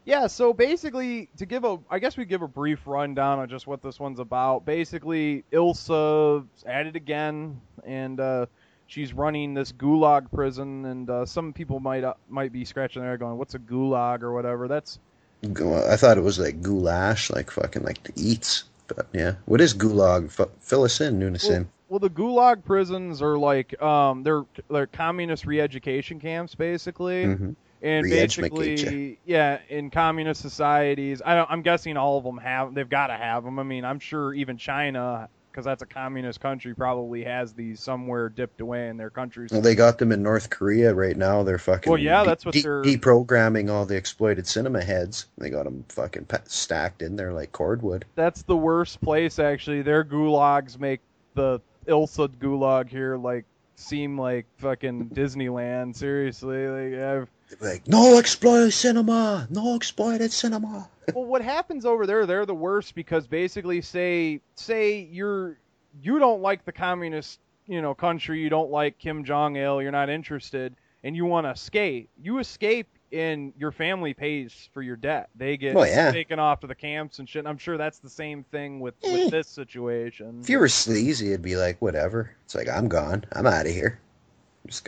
Yeah, 0.05 0.27
so 0.27 0.53
basically, 0.53 1.29
to 1.37 1.45
give 1.45 1.63
a, 1.63 1.77
I 1.89 1.99
guess 1.99 2.17
we 2.17 2.25
give 2.25 2.41
a 2.41 2.47
brief 2.47 2.87
rundown 2.87 3.39
on 3.39 3.49
just 3.49 3.67
what 3.67 3.81
this 3.81 3.99
one's 3.99 4.19
about. 4.19 4.65
Basically, 4.65 5.43
Ilsa's 5.51 6.45
at 6.65 6.87
it 6.87 6.95
again, 6.95 7.61
and 7.85 8.19
uh, 8.19 8.45
she's 8.93 9.11
running 9.13 9.53
this 9.53 9.71
gulag 9.71 10.31
prison, 10.31 10.85
and 10.85 11.09
uh, 11.09 11.25
some 11.25 11.51
people 11.51 11.79
might 11.79 12.03
uh, 12.03 12.13
might 12.29 12.51
be 12.51 12.63
scratching 12.63 13.01
their 13.01 13.11
head 13.11 13.19
going, 13.19 13.37
"What's 13.37 13.55
a 13.55 13.59
gulag 13.59 14.21
or 14.21 14.33
whatever?" 14.33 14.67
That's 14.67 14.99
I 15.43 15.97
thought 15.97 16.17
it 16.17 16.23
was 16.23 16.39
like 16.39 16.61
goulash, 16.61 17.29
like 17.31 17.51
fucking 17.51 17.83
like 17.83 18.03
the 18.03 18.13
eats. 18.15 18.65
But 18.87 19.07
yeah, 19.13 19.35
what 19.45 19.61
is 19.61 19.73
gulag? 19.73 20.39
F- 20.39 20.49
fill 20.59 20.83
us 20.83 21.01
in, 21.01 21.19
Nunesin. 21.19 21.67
Well, 21.89 21.99
the 21.99 22.09
gulag 22.09 22.63
prisons 22.63 23.21
are 23.21 23.37
like 23.37 23.81
um, 23.81 24.23
they're 24.23 24.43
they're 24.69 24.87
communist 24.87 25.45
re-education 25.45 26.19
camps, 26.19 26.55
basically. 26.55 27.25
Mhm. 27.25 27.55
And 27.81 28.09
basically, 28.09 29.19
yeah, 29.25 29.59
in 29.67 29.89
communist 29.89 30.41
societies, 30.41 31.21
I 31.25 31.35
don't, 31.35 31.51
I'm 31.51 31.63
guessing 31.63 31.97
all 31.97 32.17
of 32.17 32.23
them 32.23 32.37
have. 32.37 32.73
They've 32.73 32.89
got 32.89 33.07
to 33.07 33.15
have 33.15 33.43
them. 33.43 33.59
I 33.59 33.63
mean, 33.63 33.83
I'm 33.83 33.99
sure 33.99 34.33
even 34.33 34.55
China, 34.55 35.27
because 35.53 35.65
that's 35.65 35.83
a 35.83 35.85
communist 35.85 36.39
country, 36.39 36.73
probably 36.73 37.23
has 37.23 37.53
these 37.53 37.79
somewhere 37.79 38.27
dipped 38.27 38.59
away 38.59 38.89
in 38.89 38.97
their 38.97 39.11
countries. 39.11 39.51
Well, 39.51 39.61
they 39.61 39.75
got 39.75 39.99
them 39.99 40.11
in 40.11 40.23
North 40.23 40.49
Korea 40.49 40.95
right 40.95 41.15
now. 41.15 41.43
They're 41.43 41.59
fucking. 41.59 41.91
Well, 41.91 42.01
yeah, 42.01 42.23
de- 42.23 42.29
that's 42.29 42.45
what 42.45 42.53
de- 42.55 42.61
they're- 42.63 42.81
deprogramming 42.81 43.69
all 43.69 43.85
the 43.85 43.95
exploited 43.95 44.47
cinema 44.47 44.83
heads. 44.83 45.27
They 45.37 45.51
got 45.51 45.65
them 45.65 45.85
fucking 45.89 46.25
stacked 46.45 47.03
in 47.03 47.15
there 47.15 47.31
like 47.33 47.51
cordwood. 47.51 48.05
That's 48.15 48.41
the 48.41 48.57
worst 48.57 48.99
place, 49.01 49.37
actually. 49.37 49.83
Their 49.83 50.03
gulags 50.03 50.79
make 50.79 51.01
the 51.35 51.61
Ilsa 51.87 52.29
gulag 52.29 52.89
here 52.89 53.17
like 53.17 53.45
seem 53.75 54.19
like 54.19 54.47
fucking 54.57 55.09
Disneyland. 55.09 55.95
Seriously, 55.95 56.67
like 56.67 56.99
I've. 56.99 57.29
Like 57.61 57.87
no 57.87 58.17
exploited 58.17 58.73
cinema, 58.73 59.47
no 59.49 59.75
exploited 59.75 60.31
cinema. 60.31 60.89
well, 61.13 61.25
what 61.25 61.41
happens 61.41 61.85
over 61.85 62.05
there? 62.05 62.25
They're 62.25 62.45
the 62.45 62.55
worst 62.55 62.95
because 62.95 63.27
basically, 63.27 63.81
say 63.81 64.41
say 64.55 64.99
you're 64.99 65.57
you 66.01 66.19
don't 66.19 66.41
like 66.41 66.65
the 66.65 66.71
communist 66.71 67.39
you 67.67 67.81
know 67.81 67.93
country, 67.93 68.39
you 68.39 68.49
don't 68.49 68.71
like 68.71 68.97
Kim 68.97 69.23
Jong 69.23 69.55
Il, 69.55 69.81
you're 69.81 69.91
not 69.91 70.09
interested, 70.09 70.75
and 71.03 71.15
you 71.15 71.25
want 71.25 71.45
to 71.45 71.51
escape. 71.51 72.09
You 72.21 72.39
escape, 72.39 72.87
and 73.11 73.53
your 73.57 73.71
family 73.71 74.13
pays 74.13 74.69
for 74.73 74.81
your 74.81 74.95
debt. 74.95 75.29
They 75.35 75.57
get 75.57 75.75
Well, 75.75 75.87
yeah. 75.87 76.11
taken 76.11 76.39
off 76.39 76.61
to 76.61 76.67
the 76.67 76.75
camps 76.75 77.19
and 77.19 77.29
shit. 77.29 77.39
And 77.39 77.47
I'm 77.47 77.57
sure 77.57 77.77
that's 77.77 77.99
the 77.99 78.09
same 78.09 78.43
thing 78.45 78.79
with 78.79 78.95
with 79.03 79.27
eh. 79.27 79.29
this 79.29 79.47
situation. 79.47 80.39
If 80.41 80.49
you 80.49 80.59
were 80.59 80.69
sleazy, 80.69 81.29
it'd 81.29 81.41
be 81.41 81.55
like 81.55 81.81
whatever. 81.81 82.35
It's 82.45 82.55
like 82.55 82.69
I'm 82.69 82.87
gone. 82.87 83.25
I'm 83.31 83.45
out 83.47 83.65
of 83.65 83.71
here. 83.71 83.99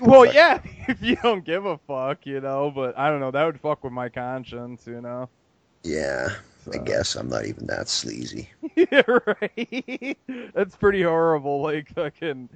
Well, 0.02 0.26
fuck- 0.26 0.34
yeah, 0.34 0.62
if 0.88 1.02
you 1.02 1.18
don't 1.18 1.44
give 1.44 1.66
a 1.66 1.78
fuck, 1.80 2.26
you 2.26 2.42
know, 2.42 2.72
but 2.74 2.98
I 2.98 3.10
don't 3.10 3.20
know, 3.20 3.32
that 3.32 3.45
would 3.45 3.60
fuck 3.60 3.84
with 3.84 3.94
my 3.94 4.10
conscience, 4.10 4.88
you 4.88 5.02
know. 5.02 5.30
Yeah, 5.84 6.30
I 6.74 6.78
guess 6.78 7.16
I'm 7.16 7.30
not 7.30 7.45
even 7.45 7.68
that 7.68 7.88
sleazy. 7.88 8.50
yeah, 8.76 9.04
right. 9.08 10.18
That's 10.54 10.76
pretty 10.76 11.04
horrible. 11.04 11.62
Like 11.62 11.90
fucking, 11.94 12.50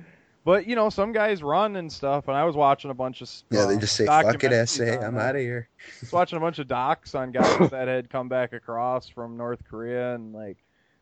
but 0.43 0.65
you 0.65 0.75
know, 0.75 0.89
some 0.89 1.11
guys 1.11 1.43
run 1.43 1.75
and 1.75 1.91
stuff. 1.91 2.27
And 2.27 2.35
I 2.35 2.43
was 2.45 2.55
watching 2.55 2.89
a 2.89 2.95
bunch 2.95 3.21
of 3.21 3.29
Yeah, 3.51 3.65
they 3.65 3.75
uh, 3.75 3.79
just 3.79 3.95
say 3.95 4.07
fuck 4.07 4.43
it, 4.43 4.67
SA. 4.67 4.83
I'm 4.83 5.17
out 5.17 5.35
of 5.35 5.41
here. 5.41 5.69
Just 5.99 6.11
watching 6.11 6.37
a 6.37 6.41
bunch 6.41 6.57
of 6.57 6.67
docs 6.67 7.13
on 7.13 7.31
guys 7.31 7.69
that 7.71 7.87
had 7.87 8.09
come 8.09 8.29
back 8.29 8.53
across 8.53 9.07
from 9.07 9.37
North 9.37 9.63
Korea 9.69 10.15
and 10.15 10.33
like 10.33 10.57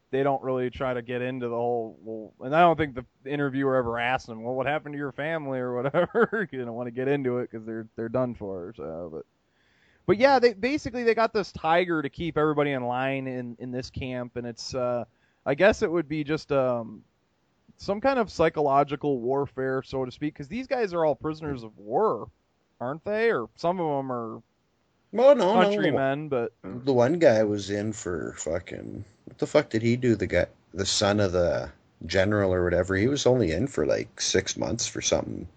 they 0.09 0.23
don't 0.23 0.41
really 0.41 0.69
try 0.69 0.93
to 0.93 1.01
get 1.01 1.21
into 1.21 1.47
the 1.49 1.55
whole. 1.55 1.97
Well, 2.01 2.33
and 2.45 2.55
I 2.55 2.61
don't 2.61 2.77
think 2.77 2.95
the 2.95 3.05
interviewer 3.29 3.75
ever 3.75 3.99
asked 3.99 4.27
them, 4.27 4.43
"Well, 4.43 4.55
what 4.55 4.65
happened 4.65 4.93
to 4.93 4.97
your 4.97 5.11
family 5.11 5.59
or 5.59 5.75
whatever?" 5.75 6.47
you 6.51 6.63
don't 6.63 6.73
want 6.73 6.87
to 6.87 6.91
get 6.91 7.07
into 7.07 7.39
it 7.39 7.49
because 7.51 7.65
they're 7.65 7.87
they're 7.95 8.09
done 8.09 8.33
for. 8.35 8.73
So, 8.77 9.09
but 9.11 9.25
but 10.05 10.17
yeah, 10.17 10.39
they 10.39 10.53
basically 10.53 11.03
they 11.03 11.13
got 11.13 11.33
this 11.33 11.51
tiger 11.51 12.01
to 12.01 12.09
keep 12.09 12.37
everybody 12.37 12.71
in 12.71 12.83
line 12.83 13.27
in 13.27 13.57
in 13.59 13.71
this 13.71 13.89
camp, 13.89 14.37
and 14.37 14.47
it's 14.47 14.73
uh, 14.73 15.03
I 15.45 15.55
guess 15.55 15.81
it 15.81 15.91
would 15.91 16.07
be 16.07 16.23
just 16.23 16.51
um 16.51 17.03
some 17.77 18.01
kind 18.01 18.17
of 18.17 18.31
psychological 18.31 19.19
warfare, 19.19 19.83
so 19.83 20.03
to 20.03 20.11
speak, 20.11 20.33
because 20.33 20.47
these 20.47 20.67
guys 20.67 20.93
are 20.93 21.05
all 21.05 21.15
prisoners 21.15 21.63
of 21.63 21.77
war, 21.77 22.27
aren't 22.81 23.03
they? 23.05 23.31
Or 23.31 23.47
some 23.55 23.79
of 23.79 23.97
them 23.97 24.11
are 24.11 24.41
Well, 25.11 25.35
no, 25.35 25.53
no. 25.53 25.63
countrymen, 25.65 26.29
but 26.29 26.53
The 26.63 26.93
one 26.93 27.19
guy 27.19 27.43
was 27.43 27.69
in 27.69 27.93
for 27.93 28.33
fucking. 28.37 29.05
What 29.27 29.37
the 29.39 29.47
fuck 29.47 29.69
did 29.69 29.81
he 29.81 29.97
do? 29.97 30.15
The 30.15 30.27
guy, 30.27 30.45
the 30.73 30.85
son 30.85 31.19
of 31.19 31.33
the 31.33 31.69
general 32.05 32.53
or 32.53 32.63
whatever. 32.63 32.95
He 32.95 33.07
was 33.07 33.25
only 33.25 33.51
in 33.51 33.67
for 33.67 33.85
like 33.85 34.21
six 34.21 34.55
months 34.57 34.87
for 34.87 35.01
something. 35.01 35.47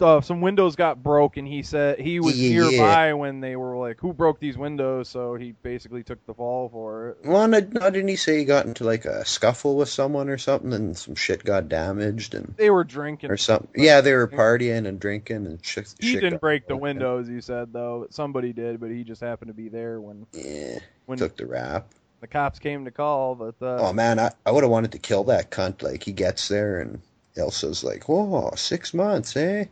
uh, 0.00 0.20
some 0.20 0.40
windows 0.40 0.74
got 0.74 1.00
broke, 1.04 1.36
and 1.36 1.46
he 1.46 1.62
said 1.62 2.00
he 2.00 2.18
was 2.18 2.36
Yeah. 2.36 2.50
nearby 2.70 3.14
when 3.14 3.40
they 3.40 3.54
were 3.54 3.76
like, 3.76 4.00
"Who 4.00 4.12
broke 4.12 4.40
these 4.40 4.58
windows?" 4.58 5.08
So 5.08 5.36
he 5.36 5.52
basically 5.62 6.02
took 6.02 6.18
the 6.26 6.34
fall 6.34 6.68
for 6.68 7.10
it. 7.10 7.18
Well, 7.24 7.46
no, 7.46 7.60
didn't 7.60 8.08
he 8.08 8.16
say 8.16 8.38
he 8.38 8.44
got 8.44 8.66
into 8.66 8.82
like 8.82 9.04
a 9.04 9.24
scuffle 9.24 9.76
with 9.76 9.88
someone 9.88 10.28
or 10.28 10.38
something, 10.38 10.72
and 10.72 10.96
some 10.98 11.14
shit 11.14 11.44
got 11.44 11.68
damaged 11.68 12.34
and 12.34 12.54
They 12.56 12.70
were 12.70 12.82
drinking. 12.82 13.30
or 13.30 13.36
something? 13.36 13.70
Yeah, 13.80 14.00
they 14.00 14.12
were 14.14 14.26
partying 14.26 14.86
and 14.88 14.98
drinking 14.98 15.46
and 15.46 15.64
shit. 15.64 15.94
He 16.00 16.08
shit 16.10 16.20
didn't 16.22 16.40
break 16.40 16.66
the 16.66 16.76
windows, 16.76 17.28
he 17.28 17.40
said 17.40 17.72
though. 17.72 18.08
Somebody 18.10 18.52
did, 18.52 18.80
but 18.80 18.90
he 18.90 19.04
just 19.04 19.20
happened 19.20 19.48
to 19.50 19.54
be 19.54 19.68
there 19.68 20.00
when 20.00 20.26
Yeah, 20.32 20.80
when 21.06 21.18
took 21.18 21.36
the 21.36 21.46
rap. 21.46 21.86
The 22.22 22.28
cops 22.28 22.60
came 22.60 22.84
to 22.84 22.90
call. 22.92 23.34
But 23.34 23.56
uh, 23.60 23.88
Oh 23.88 23.92
man, 23.92 24.18
I, 24.18 24.30
I 24.46 24.52
would 24.52 24.62
have 24.62 24.70
wanted 24.70 24.92
to 24.92 24.98
kill 24.98 25.24
that 25.24 25.50
cunt. 25.50 25.82
Like 25.82 26.04
he 26.04 26.12
gets 26.12 26.48
there 26.48 26.80
and 26.80 27.02
Ilsa's 27.36 27.82
like, 27.82 28.08
"Whoa, 28.08 28.52
six 28.56 28.94
months, 28.94 29.36
eh?" 29.36 29.64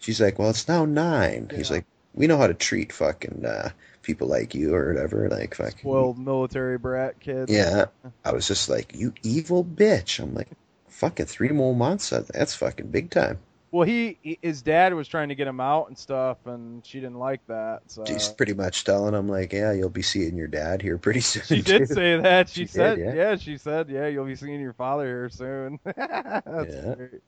She's 0.00 0.20
like, 0.20 0.38
"Well, 0.38 0.50
it's 0.50 0.66
now 0.66 0.84
nine. 0.84 1.48
He's 1.54 1.70
like, 1.70 1.86
"We 2.12 2.26
know 2.26 2.38
how 2.38 2.48
to 2.48 2.54
treat 2.54 2.92
fucking 2.92 3.46
uh, 3.46 3.70
people 4.02 4.26
like 4.26 4.52
you 4.52 4.74
or 4.74 4.92
whatever." 4.92 5.28
Like 5.28 5.54
fucking 5.54 5.78
spoiled 5.78 6.18
military 6.18 6.76
brat 6.76 7.20
kid. 7.20 7.48
yeah. 7.48 7.86
I 8.24 8.32
was 8.32 8.48
just 8.48 8.68
like, 8.68 8.96
"You 8.96 9.14
evil 9.22 9.64
bitch." 9.64 10.18
I'm 10.18 10.34
like, 10.34 10.48
Fucking 10.88 11.26
three 11.26 11.48
more 11.48 11.74
months. 11.74 12.10
That's 12.10 12.54
fucking 12.54 12.88
big 12.88 13.10
time. 13.10 13.40
Well, 13.72 13.86
he, 13.88 14.18
he 14.22 14.38
his 14.42 14.60
dad 14.60 14.92
was 14.92 15.08
trying 15.08 15.30
to 15.30 15.34
get 15.34 15.48
him 15.48 15.58
out 15.58 15.88
and 15.88 15.96
stuff, 15.96 16.36
and 16.46 16.84
she 16.84 17.00
didn't 17.00 17.18
like 17.18 17.40
that. 17.46 17.80
So 17.86 18.04
She's 18.04 18.28
pretty 18.28 18.52
much 18.52 18.84
telling 18.84 19.14
him 19.14 19.28
like, 19.28 19.52
yeah, 19.54 19.72
you'll 19.72 19.88
be 19.88 20.02
seeing 20.02 20.36
your 20.36 20.46
dad 20.46 20.82
here 20.82 20.98
pretty 20.98 21.20
soon. 21.22 21.42
she 21.44 21.62
did 21.62 21.78
too. 21.88 21.94
say 21.94 22.20
that. 22.20 22.50
She, 22.50 22.54
She 22.54 22.64
did, 22.64 22.70
said, 22.70 22.98
yeah. 22.98 23.14
yeah. 23.14 23.36
she 23.36 23.56
said, 23.56 23.88
yeah, 23.88 24.08
you'll 24.08 24.26
be 24.26 24.36
seeing 24.36 24.60
your 24.60 24.74
father 24.74 25.06
here 25.06 25.28
soon. 25.30 25.80
Yeah. 25.96 26.94
great. 26.96 27.22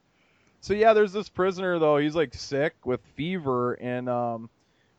So 0.61 0.75
yeah, 0.75 0.93
there's 0.93 1.13
this 1.13 1.29
prisoner 1.29 1.79
though. 1.79 1.97
He's 1.97 2.15
like 2.15 2.35
sick 2.35 2.75
with 2.85 3.01
fever, 3.17 3.75
and 3.75 4.09
um, 4.09 4.49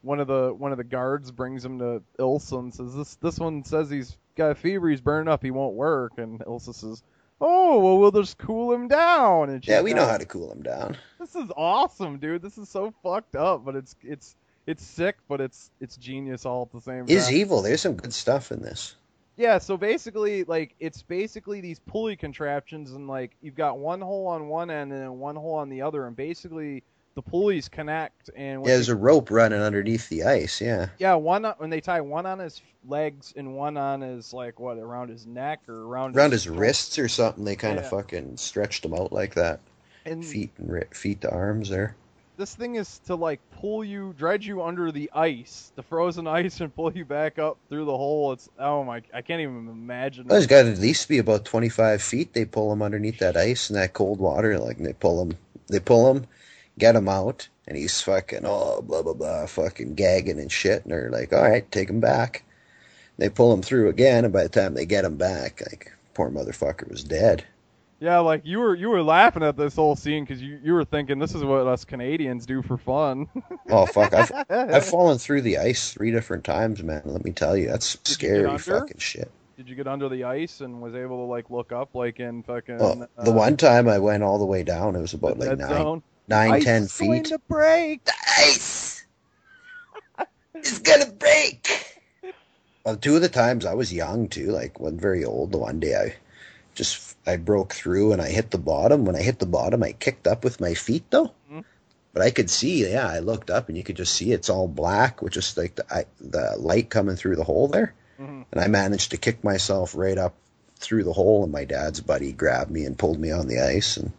one 0.01 0.19
of 0.19 0.27
the 0.27 0.53
one 0.55 0.71
of 0.71 0.77
the 0.77 0.83
guards 0.83 1.31
brings 1.31 1.63
him 1.65 1.79
to 1.79 2.03
Ilsa 2.19 2.59
and 2.59 2.73
says, 2.73 2.95
"This 2.95 3.15
this 3.15 3.39
one 3.39 3.63
says 3.63 3.89
he's 3.89 4.15
got 4.35 4.51
a 4.51 4.55
fever. 4.55 4.89
He's 4.89 5.01
burning 5.01 5.27
up. 5.27 5.41
He 5.43 5.49
won't 5.51 5.73
work." 5.73 6.13
And 6.17 6.39
Ilsa 6.41 6.75
says, 6.75 7.01
"Oh 7.41 7.79
well, 7.79 7.97
we'll 7.97 8.11
just 8.11 8.37
cool 8.37 8.73
him 8.73 8.87
down." 8.87 9.49
And 9.49 9.67
Yeah, 9.67 9.81
we 9.81 9.93
know 9.93 10.05
how 10.05 10.17
to 10.17 10.25
cool 10.25 10.51
him 10.51 10.61
down. 10.61 10.97
This 11.19 11.35
is 11.35 11.51
awesome, 11.55 12.17
dude. 12.19 12.41
This 12.41 12.57
is 12.57 12.69
so 12.69 12.93
fucked 13.03 13.35
up, 13.35 13.65
but 13.65 13.75
it's 13.75 13.95
it's 14.03 14.35
it's 14.67 14.83
sick, 14.83 15.17
but 15.27 15.41
it's 15.41 15.71
it's 15.79 15.97
genius 15.97 16.45
all 16.45 16.63
at 16.63 16.71
the 16.71 16.81
same 16.81 17.05
time. 17.05 17.15
Is 17.15 17.31
evil. 17.31 17.61
There's 17.61 17.81
some 17.81 17.95
good 17.95 18.13
stuff 18.13 18.51
in 18.51 18.61
this. 18.61 18.95
Yeah, 19.37 19.57
so 19.57 19.75
basically, 19.75 20.45
like, 20.45 20.75
it's 20.79 21.01
basically 21.01 21.59
these 21.59 21.79
pulley 21.79 22.15
contraptions, 22.15 22.93
and 22.93 23.07
like, 23.07 23.35
you've 23.41 23.55
got 23.55 23.77
one 23.77 23.99
hole 23.99 24.27
on 24.27 24.47
one 24.47 24.71
end 24.71 24.93
and 24.93 25.01
then 25.01 25.19
one 25.19 25.35
hole 25.35 25.55
on 25.55 25.67
the 25.67 25.81
other, 25.81 26.07
and 26.07 26.15
basically 26.15 26.83
the 27.15 27.21
pulleys 27.21 27.69
connect, 27.69 28.29
and 28.35 28.61
Yeah, 28.61 28.73
there's 28.75 28.87
they- 28.87 28.93
a 28.93 28.97
rope 28.97 29.31
running 29.31 29.61
underneath 29.61 30.09
the 30.09 30.23
ice. 30.23 30.61
Yeah. 30.61 30.87
yeah, 30.99 31.15
one 31.15 31.45
on- 31.45 31.55
when 31.57 31.69
they 31.69 31.81
tie 31.81 32.01
one 32.01 32.25
on 32.25 32.39
his 32.39 32.61
legs 32.87 33.33
and 33.35 33.55
one 33.55 33.77
on 33.77 34.01
his 34.01 34.33
like 34.33 34.59
what 34.59 34.77
around 34.77 35.09
his 35.09 35.25
neck 35.25 35.61
or 35.67 35.83
around 35.85 36.15
Around 36.15 36.31
his 36.33 36.47
wrists 36.47 36.99
or 36.99 37.07
something, 37.07 37.45
they 37.45 37.55
kind 37.55 37.79
of 37.79 37.89
fucking 37.89 38.37
stretched 38.37 38.85
him 38.85 38.93
out 38.93 39.11
like 39.11 39.33
that. 39.35 39.59
And- 40.05 40.23
feet 40.23 40.51
and 40.57 40.69
ri- 40.71 40.83
feet 40.91 41.21
to 41.21 41.31
arms 41.31 41.69
there. 41.69 41.95
This 42.37 42.53
thing 42.53 42.75
is 42.75 42.99
to 43.05 43.15
like 43.15 43.39
pull 43.61 43.81
you, 43.85 44.13
dredge 44.17 44.45
you 44.45 44.61
under 44.61 44.91
the 44.91 45.09
ice, 45.15 45.71
the 45.77 45.83
frozen 45.83 46.27
ice, 46.43 46.59
and 46.59 46.75
pull 46.75 46.91
you 46.91 47.05
back 47.05 47.39
up 47.39 47.57
through 47.69 47.85
the 47.85 47.95
hole. 47.97 48.33
It's 48.33 48.49
oh 48.59 48.83
my, 48.83 49.01
I 49.13 49.21
can't 49.21 49.39
even 49.39 49.69
imagine. 49.69 50.27
Well, 50.27 50.37
he's 50.37 50.45
got 50.47 50.63
to 50.63 50.71
at 50.73 50.79
least 50.79 51.07
be 51.07 51.17
about 51.19 51.45
25 51.45 52.01
feet. 52.01 52.33
They 52.33 52.43
pull 52.43 52.73
him 52.73 52.81
underneath 52.81 53.19
that 53.19 53.37
ice 53.37 53.69
and 53.69 53.79
that 53.79 53.93
cold 53.93 54.19
water. 54.19 54.59
Like 54.59 54.79
they 54.79 54.91
pull 54.91 55.21
him, 55.21 55.37
they 55.67 55.79
pull 55.79 56.13
him, 56.13 56.27
get 56.77 56.95
him 56.95 57.07
out, 57.07 57.47
and 57.67 57.77
he's 57.77 58.01
fucking 58.01 58.41
oh 58.43 58.81
blah 58.81 59.01
blah 59.01 59.13
blah, 59.13 59.45
fucking 59.45 59.95
gagging 59.95 60.39
and 60.39 60.51
shit. 60.51 60.83
And 60.83 60.91
they're 60.91 61.09
like, 61.11 61.33
all 61.33 61.43
right, 61.43 61.69
take 61.71 61.89
him 61.89 61.99
back. 61.99 62.43
They 63.17 63.29
pull 63.29 63.53
him 63.53 63.61
through 63.61 63.89
again, 63.89 64.25
and 64.25 64.33
by 64.33 64.43
the 64.43 64.49
time 64.49 64.73
they 64.73 64.85
get 64.85 65.05
him 65.05 65.17
back, 65.17 65.61
like 65.69 65.91
poor 66.13 66.29
motherfucker 66.29 66.89
was 66.89 67.03
dead. 67.03 67.43
Yeah, 67.99 68.19
like 68.19 68.41
you 68.43 68.59
were 68.59 68.75
you 68.75 68.89
were 68.89 69.01
laughing 69.01 69.41
at 69.43 69.55
this 69.55 69.75
whole 69.75 69.95
scene 69.95 70.25
because 70.25 70.41
you 70.41 70.59
you 70.61 70.73
were 70.73 70.83
thinking 70.83 71.17
this 71.17 71.33
is 71.33 71.43
what 71.43 71.65
us 71.65 71.85
Canadians 71.85 72.45
do 72.45 72.61
for 72.61 72.77
fun. 72.77 73.27
Oh 73.69 73.87
fuck, 73.87 74.13
I've 74.13 74.31
I've 74.49 74.85
fallen 74.85 75.17
through 75.17 75.41
the 75.41 75.57
ice 75.57 75.91
three 75.91 76.11
different 76.11 76.43
times, 76.43 76.83
man. 76.83 77.01
Let 77.03 77.25
me 77.25 77.31
tell 77.31 77.57
you, 77.57 77.67
that's 77.67 77.95
you 77.95 77.99
get 77.99 78.13
scary 78.13 78.45
under? 78.45 78.57
fucking 78.59 78.99
shit. 78.99 79.31
Did 79.57 79.67
you 79.67 79.75
get 79.75 79.87
under 79.87 80.07
the 80.07 80.23
ice 80.23 80.61
and 80.61 80.81
was 80.81 80.93
able 80.93 81.25
to 81.25 81.31
like 81.31 81.49
look 81.49 81.71
up 81.71 81.95
like 81.95 82.19
in 82.19 82.43
fucking 82.43 82.77
Well, 82.77 83.07
the 83.17 83.31
uh, 83.31 83.33
one 83.33 83.57
time 83.57 83.87
I 83.87 83.97
went 83.97 84.21
all 84.21 84.37
the 84.37 84.45
way 84.45 84.61
down, 84.63 84.95
it 84.95 85.01
was 85.01 85.13
about 85.13 85.39
like 85.39 85.57
nine, 85.57 85.69
zone? 85.69 86.03
Nine, 86.27 86.51
Ice 86.53 86.63
ten 86.63 86.83
is 86.83 86.97
going 86.97 87.23
feet. 87.23 87.25
to 87.31 87.39
break. 87.47 88.03
The 88.05 88.13
ice. 88.39 89.05
It's 90.55 90.79
gonna 90.79 91.11
break. 91.11 91.67
Well, 92.85 92.95
two 92.97 93.15
of 93.15 93.21
the 93.21 93.29
times 93.29 93.65
I 93.65 93.73
was 93.73 93.91
young 93.93 94.27
too, 94.29 94.47
like 94.51 94.79
one 94.79 94.97
very 94.99 95.25
old. 95.25 95.51
The 95.51 95.57
one 95.57 95.79
day 95.79 95.95
I 95.95 96.15
just 96.75 97.17
I 97.27 97.37
broke 97.37 97.73
through 97.73 98.13
and 98.13 98.21
I 98.21 98.29
hit 98.29 98.51
the 98.51 98.57
bottom. 98.57 99.05
When 99.05 99.15
I 99.15 99.21
hit 99.21 99.39
the 99.39 99.45
bottom, 99.45 99.83
I 99.83 99.91
kicked 99.93 100.27
up 100.27 100.43
with 100.43 100.61
my 100.61 100.73
feet 100.73 101.03
though. 101.09 101.31
Mhm. 101.51 101.63
But 102.13 102.21
I 102.21 102.31
could 102.31 102.49
see, 102.49 102.89
yeah, 102.89 103.07
I 103.07 103.19
looked 103.19 103.49
up 103.49 103.67
and 103.67 103.77
you 103.77 103.83
could 103.83 103.97
just 103.97 104.13
see 104.13 104.31
it's 104.31 104.49
all 104.49 104.67
black 104.67 105.21
with 105.21 105.33
just 105.33 105.57
like 105.57 105.75
the 105.75 105.85
I, 105.93 106.05
the 106.21 106.55
light 106.57 106.89
coming 106.89 107.15
through 107.17 107.35
the 107.35 107.43
hole 107.43 107.67
there. 107.67 107.93
Mhm. 108.19 108.45
And 108.51 108.61
I 108.61 108.67
managed 108.67 109.11
to 109.11 109.17
kick 109.17 109.43
myself 109.43 109.93
right 109.95 110.17
up 110.17 110.33
through 110.77 111.03
the 111.03 111.13
hole, 111.13 111.43
and 111.43 111.51
my 111.51 111.65
dad's 111.65 111.99
buddy 112.01 112.31
grabbed 112.31 112.71
me 112.71 112.85
and 112.85 112.97
pulled 112.97 113.19
me 113.19 113.31
on 113.31 113.47
the 113.47 113.59
ice, 113.59 113.97
and 113.97 114.11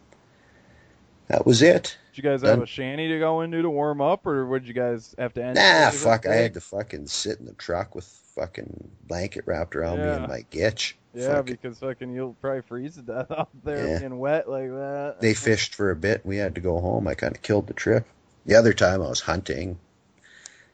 that 1.29 1.45
was 1.47 1.63
it. 1.63 1.97
Did 2.15 2.23
you 2.25 2.31
guys 2.31 2.43
have 2.43 2.63
a 2.63 2.67
shanty 2.67 3.09
to 3.09 3.19
go 3.19 3.41
into 3.43 3.61
to 3.63 3.71
warm 3.71 4.01
up, 4.01 4.27
or 4.27 4.47
would 4.47 4.67
you 4.67 4.73
guys 4.75 5.15
have 5.19 5.35
to 5.35 5.45
end? 5.45 5.57
Nah, 5.57 5.91
fuck. 5.91 6.27
I 6.27 6.35
had 6.35 6.55
to 6.55 6.61
fucking 6.61 7.07
sit 7.09 7.39
in 7.39 7.47
the 7.47 7.53
truck 7.55 7.95
with 7.95 8.05
fucking 8.35 8.91
blanket 9.07 9.45
wrapped 9.47 9.77
around 9.77 9.99
me 9.99 10.05
Yeah. 10.05 10.17
and 10.17 10.29
my 10.29 10.45
gitch. 10.51 10.95
Yeah, 11.15 11.37
Fuck. 11.37 11.47
because 11.47 11.79
fucking 11.79 12.15
you'll 12.15 12.35
probably 12.43 12.61
freeze 12.63 12.97
to 12.97 13.03
death 13.03 13.31
out 13.37 13.49
there 13.65 13.87
Yeah. 13.89 13.99
being 14.01 14.19
wet 14.19 14.49
like 14.49 14.69
that. 14.69 15.17
They 15.21 15.33
fished 15.35 15.75
for 15.75 15.91
a 15.91 15.97
bit. 15.97 16.25
We 16.27 16.37
had 16.37 16.55
to 16.57 16.61
go 16.61 16.79
home. 16.81 17.07
I 17.09 17.15
kind 17.15 17.35
of 17.35 17.41
killed 17.43 17.67
the 17.67 17.73
trip. 17.75 18.07
The 18.45 18.55
other 18.57 18.73
time 18.75 19.01
I 19.03 19.09
was 19.09 19.21
hunting. 19.21 19.79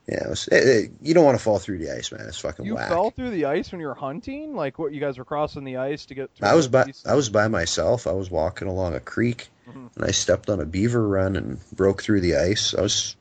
Yeah, 0.09 0.25
it 0.25 0.31
was, 0.31 0.49
it, 0.49 0.67
it- 0.69 0.91
you 1.01 1.15
don't 1.15 1.25
want 1.25 1.39
to 1.39 1.43
fall 1.45 1.61
through 1.61 1.79
the 1.79 1.93
ice, 1.93 2.11
man. 2.11 2.27
It's 2.27 2.39
fucking 2.39 2.67
You 2.67 2.75
whack. 2.75 2.89
fell 2.89 3.11
through 3.11 3.31
the 3.31 3.45
ice 3.45 3.71
when 3.71 3.81
you 3.81 3.87
were 3.87 3.95
hunting? 3.95 4.57
Like 4.57 4.79
what? 4.81 4.93
You 4.93 5.01
guys 5.01 5.17
were 5.17 5.25
crossing 5.25 5.63
the 5.63 5.77
ice 5.77 6.07
to 6.07 6.15
get. 6.15 6.35
To 6.37 6.47
I 6.49 6.55
was 6.55 6.67
by? 6.67 6.91
I 7.07 7.15
was 7.15 7.29
by 7.29 7.47
myself. 7.47 8.09
I 8.09 8.13
was 8.13 8.29
walking 8.29 8.67
along 8.67 8.95
a 8.95 9.01
creek, 9.01 9.49
And 9.67 10.05
I 10.05 10.11
stepped 10.11 10.51
on 10.51 10.61
a 10.61 10.65
beaver 10.67 11.07
run 11.07 11.37
and 11.37 11.59
broke 11.73 12.03
through 12.03 12.21
the 12.21 12.37
ice. 12.37 12.75
I 12.75 12.83
was 12.83 13.17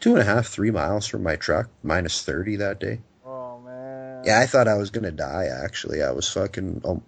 two 0.00 0.12
and 0.12 0.20
a 0.20 0.24
half, 0.24 0.46
three 0.46 0.70
miles 0.70 1.06
from 1.06 1.22
my 1.22 1.36
truck, 1.36 1.68
minus 1.82 2.22
thirty 2.22 2.56
that 2.56 2.80
day. 2.80 3.00
Oh 3.24 3.60
man. 3.60 4.24
Yeah, 4.24 4.40
I 4.40 4.46
thought 4.46 4.68
I 4.68 4.76
was 4.76 4.90
gonna 4.90 5.10
die. 5.10 5.48
Actually, 5.64 6.02
I 6.02 6.12
was 6.12 6.28
fucking 6.32 6.82
um, 6.84 7.02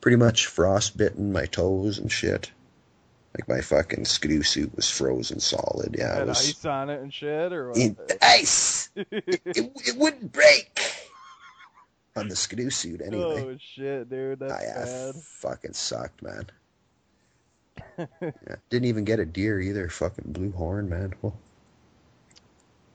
pretty 0.00 0.16
much 0.16 0.46
frostbitten 0.46 1.32
my 1.32 1.46
toes 1.46 1.98
and 1.98 2.10
shit. 2.10 2.50
Like 3.36 3.48
my 3.48 3.60
fucking 3.60 4.06
skidoo 4.06 4.42
suit 4.42 4.74
was 4.74 4.90
frozen 4.90 5.38
solid. 5.38 5.94
Yeah, 5.96 6.20
it 6.20 6.26
was. 6.26 6.38
ice 6.38 6.64
on 6.64 6.90
it 6.90 7.00
and 7.00 7.14
shit, 7.14 7.52
or 7.52 7.70
what? 7.70 8.18
Ice. 8.20 8.90
it, 8.96 9.40
it 9.44 9.96
wouldn't 9.96 10.32
break 10.32 10.80
on 12.16 12.28
the 12.28 12.34
skidoo 12.36 12.70
suit 12.70 13.00
anyway. 13.00 13.44
Oh 13.44 13.56
shit, 13.58 14.10
dude, 14.10 14.40
that's 14.40 14.52
I, 14.52 14.56
I 14.56 14.84
bad. 14.84 15.14
fucking 15.14 15.72
sucked, 15.74 16.22
man. 16.22 16.50
yeah, 17.98 18.56
didn't 18.70 18.86
even 18.86 19.04
get 19.04 19.20
a 19.20 19.26
deer 19.26 19.60
either. 19.60 19.88
Fucking 19.88 20.32
blue 20.32 20.52
horn, 20.52 20.88
man. 20.88 21.14
Well, 21.22 21.38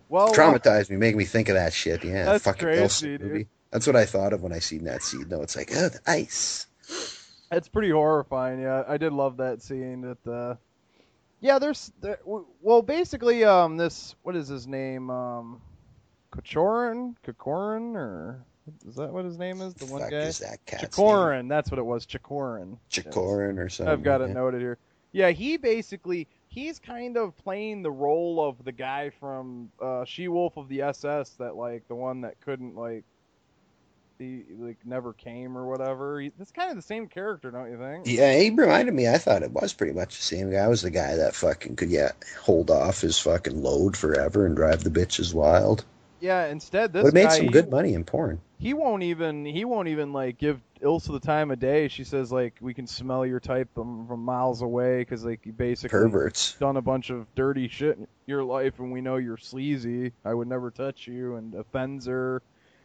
Well, 0.10 0.34
traumatized 0.34 0.90
me, 0.90 0.98
making 0.98 1.18
me 1.18 1.26
think 1.26 1.50
of 1.50 1.56
that 1.56 1.74
shit. 1.74 2.04
Yeah, 2.04 2.26
That's 2.26 2.44
fucking 2.44 2.68
crazy, 2.68 3.18
movie. 3.18 3.48
That's 3.72 3.88
what 3.88 3.96
I 3.96 4.06
thought 4.06 4.34
of 4.34 4.42
when 4.42 4.54
I 4.54 4.60
seen 4.60 4.86
that 4.86 5.02
scene. 5.04 5.28
No, 5.28 5.42
it's 5.42 5.56
like, 5.56 5.72
oh, 5.76 5.90
the 5.90 6.00
ice. 6.08 6.68
It's 7.52 7.68
pretty 7.68 7.90
horrifying. 7.90 8.62
Yeah, 8.62 8.84
I 8.88 8.98
did 8.98 9.14
love 9.14 9.38
that 9.38 9.62
scene. 9.62 10.02
That 10.02 10.32
uh, 10.32 10.56
yeah, 11.42 11.60
there's 11.60 11.92
there, 12.02 12.20
well, 12.26 12.82
basically, 12.82 13.44
um, 13.44 13.78
this 13.78 14.16
what 14.24 14.36
is 14.36 14.48
his 14.48 14.68
name? 14.68 15.10
Um, 15.10 15.62
Kochorin, 16.32 17.16
Kokorin, 17.26 17.96
or 17.96 18.44
is 18.88 18.96
that 18.96 19.12
what 19.12 19.26
his 19.26 19.38
name 19.38 19.62
is? 19.62 19.74
The 19.74 19.86
one 19.86 20.02
Fuck 20.02 20.12
guy. 20.12 20.18
is 20.18 20.40
that 20.40 20.66
cat's 20.66 20.98
Chikorin. 20.98 21.48
That's 21.50 21.70
what 21.70 21.80
it 21.80 21.86
was. 21.86 22.06
Chikorin. 22.06 22.78
Chikorin 22.90 23.60
or 23.60 23.70
something. 23.70 23.92
I've 23.92 24.04
got 24.04 24.22
it 24.22 24.30
yeah. 24.30 24.34
noted 24.34 24.62
here. 24.62 24.78
Yeah, 25.12 25.30
he 25.30 25.58
basically 25.58 26.28
he's 26.48 26.80
kind 26.80 27.18
of 27.18 27.38
playing 27.38 27.84
the 27.84 27.92
role 27.92 28.46
of 28.46 28.64
the 28.64 28.72
guy 28.72 29.12
from 29.12 29.72
uh, 29.82 30.06
She 30.06 30.28
Wolf 30.28 30.58
of 30.58 30.68
the 30.68 30.82
SS, 30.82 31.32
that 31.32 31.56
like 31.56 31.88
the 31.88 31.96
one 31.96 32.22
that 32.22 32.42
couldn't 32.42 32.76
like 32.76 33.06
he 34.18 34.44
like 34.58 34.78
never 34.86 35.14
came 35.14 35.58
or 35.58 35.68
whatever. 35.68 36.20
He, 36.20 36.32
it's 36.40 36.52
kind 36.52 36.70
of 36.70 36.76
the 36.76 36.82
same 36.82 37.08
character, 37.08 37.52
don't 37.52 37.72
you 37.72 37.78
think? 37.78 38.08
Yeah, 38.08 38.38
he 38.38 38.50
reminded 38.50 38.94
me. 38.94 39.08
I 39.08 39.18
thought 39.18 39.44
it 39.44 39.52
was 39.52 39.74
pretty 39.74 39.94
much 39.94 40.16
the 40.16 40.24
same 40.24 40.52
guy. 40.52 40.60
I 40.60 40.68
was 40.68 40.82
the 40.82 40.92
guy 40.92 41.16
that 41.18 41.36
fucking 41.36 41.76
could, 41.76 41.90
yeah, 41.90 42.12
hold 42.42 42.72
off 42.72 43.02
his 43.02 43.20
fucking 43.20 43.62
load 43.62 43.98
forever 43.98 44.46
and 44.46 44.56
drive 44.56 44.84
the 44.84 44.90
bitches 44.90 45.34
wild. 45.34 45.84
Yeah. 46.20 46.48
Instead, 46.48 46.94
this 46.94 47.06
have 47.06 47.14
made 47.14 47.28
guy, 47.28 47.38
some 47.38 47.48
good 47.48 47.70
money 47.70 47.94
in 47.94 48.04
porn. 48.04 48.40
He 48.58 48.74
won't 48.74 49.04
even 49.04 49.46
he 49.46 49.66
won't 49.66 49.88
even 49.90 50.14
like 50.14 50.38
give 50.38 50.62
Ilsa 50.82 51.12
the 51.12 51.20
time 51.20 51.52
of 51.52 51.60
day. 51.60 51.88
She 51.88 52.04
says 52.04 52.32
like 52.32 52.56
we 52.62 52.74
can 52.74 52.88
smell 52.88 53.26
your 53.26 53.40
type 53.40 53.70
from, 53.76 54.08
from 54.08 54.24
miles 54.24 54.62
away 54.62 55.00
because 55.00 55.26
like 55.26 55.46
you 55.46 55.52
basically 55.52 55.98
Perverts. 56.00 56.54
done 56.60 56.78
a 56.78 56.82
bunch 56.82 57.10
of 57.10 57.28
dirty 57.36 57.68
shit 57.68 57.98
in 57.98 58.08
your 58.26 58.44
life 58.44 58.80
and 58.80 58.92
we 58.92 59.02
know 59.02 59.18
you're 59.18 59.38
sleazy. 59.38 60.14
I 60.24 60.34
would 60.34 60.48
never 60.48 60.72
touch 60.72 61.08
you 61.08 61.36
and 61.36 61.54
offends 61.54 62.06
her. 62.06 62.42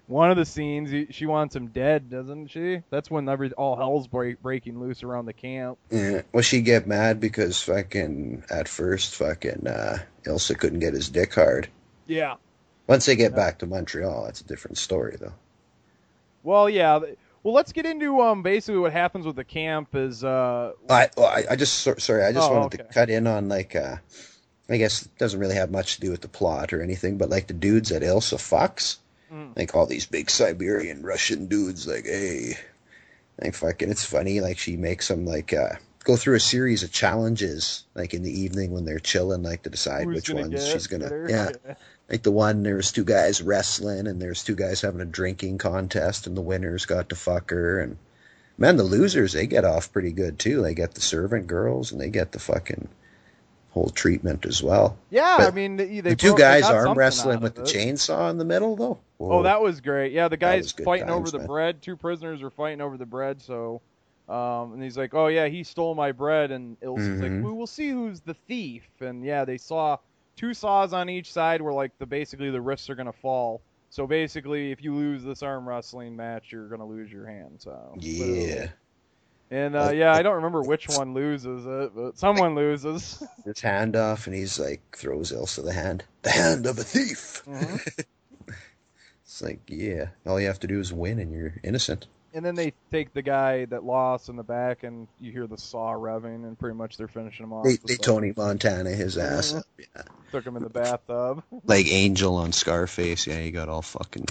One 0.07 0.33
of 0.33 0.37
the 0.37 0.45
scenes 0.45 0.91
he- 0.91 1.07
she 1.11 1.27
wants 1.27 1.55
him 1.55 1.69
dead, 1.69 2.11
doesn't 2.11 2.49
she? 2.49 2.83
That's 2.91 3.09
when 3.09 3.29
every 3.29 3.53
all 3.53 3.77
hell's 3.77 4.09
break, 4.09 4.43
breaking 4.43 4.81
loose 4.81 5.05
around 5.05 5.27
the 5.27 5.33
camp. 5.33 5.79
Yeah. 5.89 6.23
Well, 6.33 6.43
she 6.43 6.63
get 6.63 6.89
mad 6.89 7.21
because 7.21 7.63
fucking 7.63 8.43
at 8.51 8.67
first 8.67 9.15
fucking 9.15 9.69
uh, 9.69 9.99
Ilsa 10.25 10.59
couldn't 10.59 10.81
get 10.81 10.95
his 10.95 11.09
dick 11.11 11.33
hard. 11.33 11.69
Yeah. 12.09 12.35
Once 12.89 13.07
they 13.07 13.15
get 13.15 13.37
back 13.37 13.61
to 13.61 13.67
Montreal, 13.67 14.25
that's 14.25 14.41
a 14.41 14.45
different 14.45 14.79
story 14.79 15.17
though. 15.21 15.33
Well, 16.43 16.69
yeah. 16.71 16.99
Well, 17.43 17.55
let's 17.55 17.73
get 17.73 17.87
into 17.87 18.21
um 18.21 18.43
basically 18.43 18.81
what 18.81 18.93
happens 18.93 19.27
with 19.27 19.37
the 19.37 19.45
camp 19.45 19.95
is 19.95 20.23
uh 20.25 20.73
I, 20.89 21.09
well, 21.17 21.27
I, 21.27 21.45
I 21.51 21.57
just 21.57 21.79
sorry, 22.01 22.25
I 22.25 22.33
just 22.33 22.51
Oh, 22.51 22.59
wanted 22.59 22.79
to 22.79 22.85
cut 22.85 23.09
in 23.11 23.27
on 23.27 23.49
like 23.49 23.75
uh, 23.75 23.97
I 24.69 24.77
guess 24.77 25.03
it 25.07 25.17
doesn't 25.19 25.41
really 25.41 25.55
have 25.57 25.71
much 25.71 25.95
to 25.97 26.01
do 26.01 26.11
with 26.11 26.21
the 26.21 26.29
plot 26.29 26.73
or 26.73 26.83
anything, 26.83 27.17
but 27.19 27.31
like 27.31 27.47
the 27.47 27.55
dudes 27.55 27.89
that 27.91 28.03
Ilsa 28.03 28.37
fucks, 28.37 28.97
Mm. 29.33 29.57
like 29.57 29.75
all 29.77 29.87
these 29.87 30.07
big 30.07 30.29
Siberian 30.29 31.03
Russian 31.03 31.47
dudes, 31.47 31.87
like 31.87 32.05
hey, 32.05 32.55
like 33.41 33.55
fucking, 33.55 33.89
it's 33.91 34.05
funny. 34.05 34.41
Like 34.41 34.59
she 34.59 34.77
makes 34.77 35.09
them 35.09 35.25
like 35.25 35.53
uh, 35.55 35.77
go 36.05 36.17
through 36.17 36.35
a 36.37 36.41
series 36.41 36.83
of 36.83 36.91
challenges, 36.93 37.85
like 37.95 38.13
in 38.13 38.23
the 38.23 38.41
evening 38.41 38.73
when 38.73 38.85
they're 38.85 38.99
chilling, 38.99 39.43
like 39.45 39.63
to 39.63 39.71
decide 39.71 40.05
Who's 40.07 40.17
which 40.17 40.31
ones 40.31 40.69
she's 40.69 40.89
gonna. 40.89 41.09
her? 41.09 41.29
Yeah. 41.31 41.75
Like 42.11 42.23
the 42.25 42.33
one, 42.33 42.65
there 42.65 42.75
was 42.77 42.91
two 42.91 43.05
guys 43.05 43.41
wrestling, 43.41 44.09
and 44.09 44.21
there's 44.21 44.43
two 44.43 44.57
guys 44.57 44.81
having 44.81 45.01
a 45.01 45.05
drinking 45.05 45.59
contest, 45.59 46.27
and 46.27 46.37
the 46.37 46.41
winners 46.43 46.85
got 46.87 47.11
to 47.11 47.15
fuck 47.15 47.51
her, 47.51 47.81
and 47.81 47.97
man, 48.59 48.77
the 48.77 48.83
losers 48.83 49.33
they 49.33 49.47
get 49.47 49.65
off 49.65 49.93
pretty 49.93 50.11
good 50.11 50.39
too. 50.39 50.61
They 50.63 50.75
get 50.75 50.95
the 50.95 51.01
servant 51.01 51.47
girls, 51.47 51.93
and 51.93 52.01
they 52.01 52.11
get 52.11 52.33
the 52.33 52.41
fucking 52.41 52.89
whole 53.71 53.91
treatment 53.91 54.45
as 54.45 54.61
well. 54.61 54.99
Yeah, 55.11 55.37
But 55.39 55.47
I 55.47 55.51
mean, 55.53 55.77
they, 55.77 56.01
the 56.01 56.17
two 56.17 56.37
guys 56.37 56.65
arm 56.65 56.99
wrestling 56.99 57.41
with 57.41 57.57
of 57.57 57.65
the 57.65 57.71
chainsaw 57.71 58.29
in 58.31 58.39
the 58.39 58.45
middle, 58.45 58.75
though. 58.75 58.99
Oh, 59.21 59.45
that 59.45 59.63
was 59.63 59.81
great. 59.81 60.13
Yeah, 60.13 60.27
the 60.27 60.37
guys 60.37 60.73
fighting 60.73 61.07
times, 61.07 61.21
over 61.21 61.31
the 61.31 61.39
man. 61.39 61.47
bread. 61.47 61.83
Two 61.83 61.97
prisoners 61.97 62.43
are 62.43 62.51
fighting 62.51 62.81
over 62.81 62.97
the 62.97 63.07
bread. 63.07 63.41
So, 63.41 63.83
um, 64.29 64.73
and 64.73 64.83
he's 64.83 64.99
like, 64.99 65.15
"Oh 65.15 65.29
yeah, 65.29 65.47
he 65.47 65.63
stole 65.63 65.95
my 65.95 66.11
bread." 66.11 66.51
And 66.51 66.77
Ilsa's 66.81 67.21
like, 67.21 67.31
Mhm. 67.31 67.45
"We 67.45 67.53
will 67.53 67.67
see 67.69 67.91
who's 67.91 68.21
the 68.21 68.35
thief." 68.35 68.89
And 69.01 69.25
yeah, 69.25 69.45
they 69.45 69.59
saw 69.59 69.99
two 70.41 70.55
saws 70.55 70.95
on 70.95 71.11
each 71.11 71.31
side 71.33 71.61
where 71.61 71.73
like 71.73 71.93
the 71.99 72.07
basically 72.07 72.51
the 72.51 72.61
wrists 72.61 72.89
are 72.89 72.95
gonna 72.95 73.13
fall. 73.13 73.61
So 73.91 74.07
basically, 74.07 74.73
if 74.73 74.83
you 74.83 74.95
lose 74.95 75.23
this 75.23 75.43
arm 75.43 75.69
wrestling 75.69 76.17
match, 76.17 76.51
you're 76.51 76.69
gonna 76.69 76.87
lose 76.87 77.13
your 77.13 77.27
hand. 77.27 77.57
So 77.59 77.95
Yeah. 77.99 78.69
And 79.51 79.77
uh, 79.77 79.91
yeah, 79.93 80.15
I 80.15 80.23
don't 80.23 80.37
remember 80.37 80.63
which 80.63 80.89
one 80.89 81.13
loses 81.13 81.67
it, 81.67 81.95
but 81.95 82.17
someone 82.17 82.55
loses. 82.55 83.23
His 83.45 83.61
hand 83.61 83.97
off, 83.97 84.27
and 84.27 84.35
he's 84.35 84.59
like 84.59 84.81
throws 84.97 85.33
Ilsa 85.33 85.65
the 85.65 85.73
hand, 85.73 86.05
the 86.23 86.31
hand 86.31 86.67
of 86.67 86.79
a 86.79 86.85
thief. 86.85 87.43
Mhm. 87.47 88.05
It's 89.23 89.41
like, 89.43 89.61
yeah, 89.69 90.09
all 90.27 90.41
you 90.41 90.49
have 90.49 90.59
to 90.59 90.67
do 90.67 90.81
is 90.81 90.93
win, 90.93 91.21
and 91.21 91.33
you're 91.33 91.55
innocent. 91.63 92.09
And 92.33 92.45
then 92.45 92.55
they 92.55 92.73
take 92.93 93.13
the 93.13 93.23
guy 93.23 93.65
that 93.67 93.85
lost 93.85 94.29
in 94.29 94.37
the 94.37 94.45
back, 94.45 94.85
and 94.85 95.09
you 95.21 95.33
hear 95.33 95.47
the 95.47 95.59
saw 95.59 95.93
revving, 95.93 96.45
and 96.45 96.59
pretty 96.59 96.77
much 96.77 96.97
they're 96.97 97.09
finishing 97.09 97.45
him 97.45 97.53
off. 97.53 97.65
They, 97.65 97.77
they 97.85 97.97
Tony 97.97 98.33
Montana 98.37 98.91
his 98.91 99.19
ass, 99.19 99.55
up, 99.55 99.65
yeah. 99.79 100.03
Took 100.31 100.47
him 100.47 100.57
in 100.57 100.63
the 100.63 100.71
bathtub. 100.71 101.43
like 101.65 101.91
Angel 101.91 102.37
on 102.37 102.53
Scarface. 102.53 103.27
Yeah, 103.27 103.41
he 103.41 103.51
got 103.51 103.69
all 103.69 103.83
fucking 103.83 104.27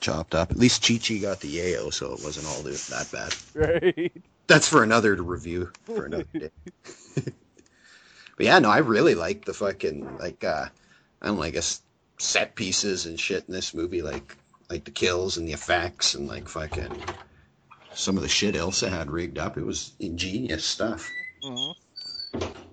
chopped 0.00 0.34
up. 0.34 0.50
At 0.50 0.56
least 0.56 0.86
Chi 0.86 0.98
Chi 0.98 1.18
got 1.18 1.40
the 1.40 1.56
yayo, 1.56 1.92
so 1.92 2.12
it 2.12 2.20
wasn't 2.22 2.46
all 2.46 2.62
that 2.62 3.08
bad. 3.12 3.34
Right. 3.54 4.12
That's 4.46 4.68
for 4.68 4.82
another 4.82 5.14
review 5.14 5.70
for 5.84 6.06
another 6.06 6.24
day. 6.32 6.50
but 7.14 7.34
yeah, 8.46 8.58
no, 8.58 8.70
I 8.70 8.78
really 8.78 9.14
like 9.14 9.44
the 9.44 9.54
fucking 9.54 10.18
like 10.18 10.42
uh 10.44 10.66
I 11.20 11.26
don't 11.26 11.36
know, 11.36 11.42
I 11.42 11.50
guess 11.50 11.82
set 12.18 12.54
pieces 12.54 13.06
and 13.06 13.18
shit 13.18 13.44
in 13.46 13.54
this 13.54 13.74
movie, 13.74 14.02
like 14.02 14.36
like 14.70 14.84
the 14.84 14.90
kills 14.90 15.36
and 15.36 15.48
the 15.48 15.52
effects 15.52 16.14
and 16.14 16.26
like 16.28 16.48
fucking 16.48 17.02
some 17.94 18.16
of 18.16 18.22
the 18.22 18.28
shit 18.28 18.54
Ilsa 18.54 18.88
had 18.88 19.10
rigged 19.10 19.38
up. 19.38 19.56
It 19.56 19.64
was 19.64 19.92
ingenious 19.98 20.64
stuff. 20.64 21.10
Mhm. 21.42 21.74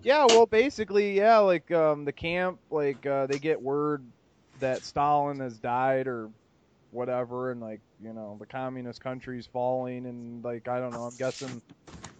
Yeah, 0.03 0.25
well, 0.25 0.45
basically, 0.45 1.17
yeah, 1.17 1.39
like 1.39 1.71
um, 1.71 2.05
the 2.05 2.13
camp, 2.13 2.59
like 2.69 3.05
uh, 3.05 3.25
they 3.27 3.39
get 3.39 3.61
word 3.61 4.05
that 4.59 4.85
Stalin 4.85 5.39
has 5.39 5.57
died 5.57 6.07
or 6.07 6.29
whatever, 6.91 7.51
and 7.51 7.59
like 7.59 7.81
you 7.99 8.13
know 8.13 8.37
the 8.39 8.45
communist 8.45 9.01
country's 9.01 9.47
falling, 9.47 10.05
and 10.05 10.43
like 10.43 10.67
I 10.67 10.79
don't 10.79 10.93
know, 10.93 11.05
I'm 11.05 11.15
guessing 11.15 11.61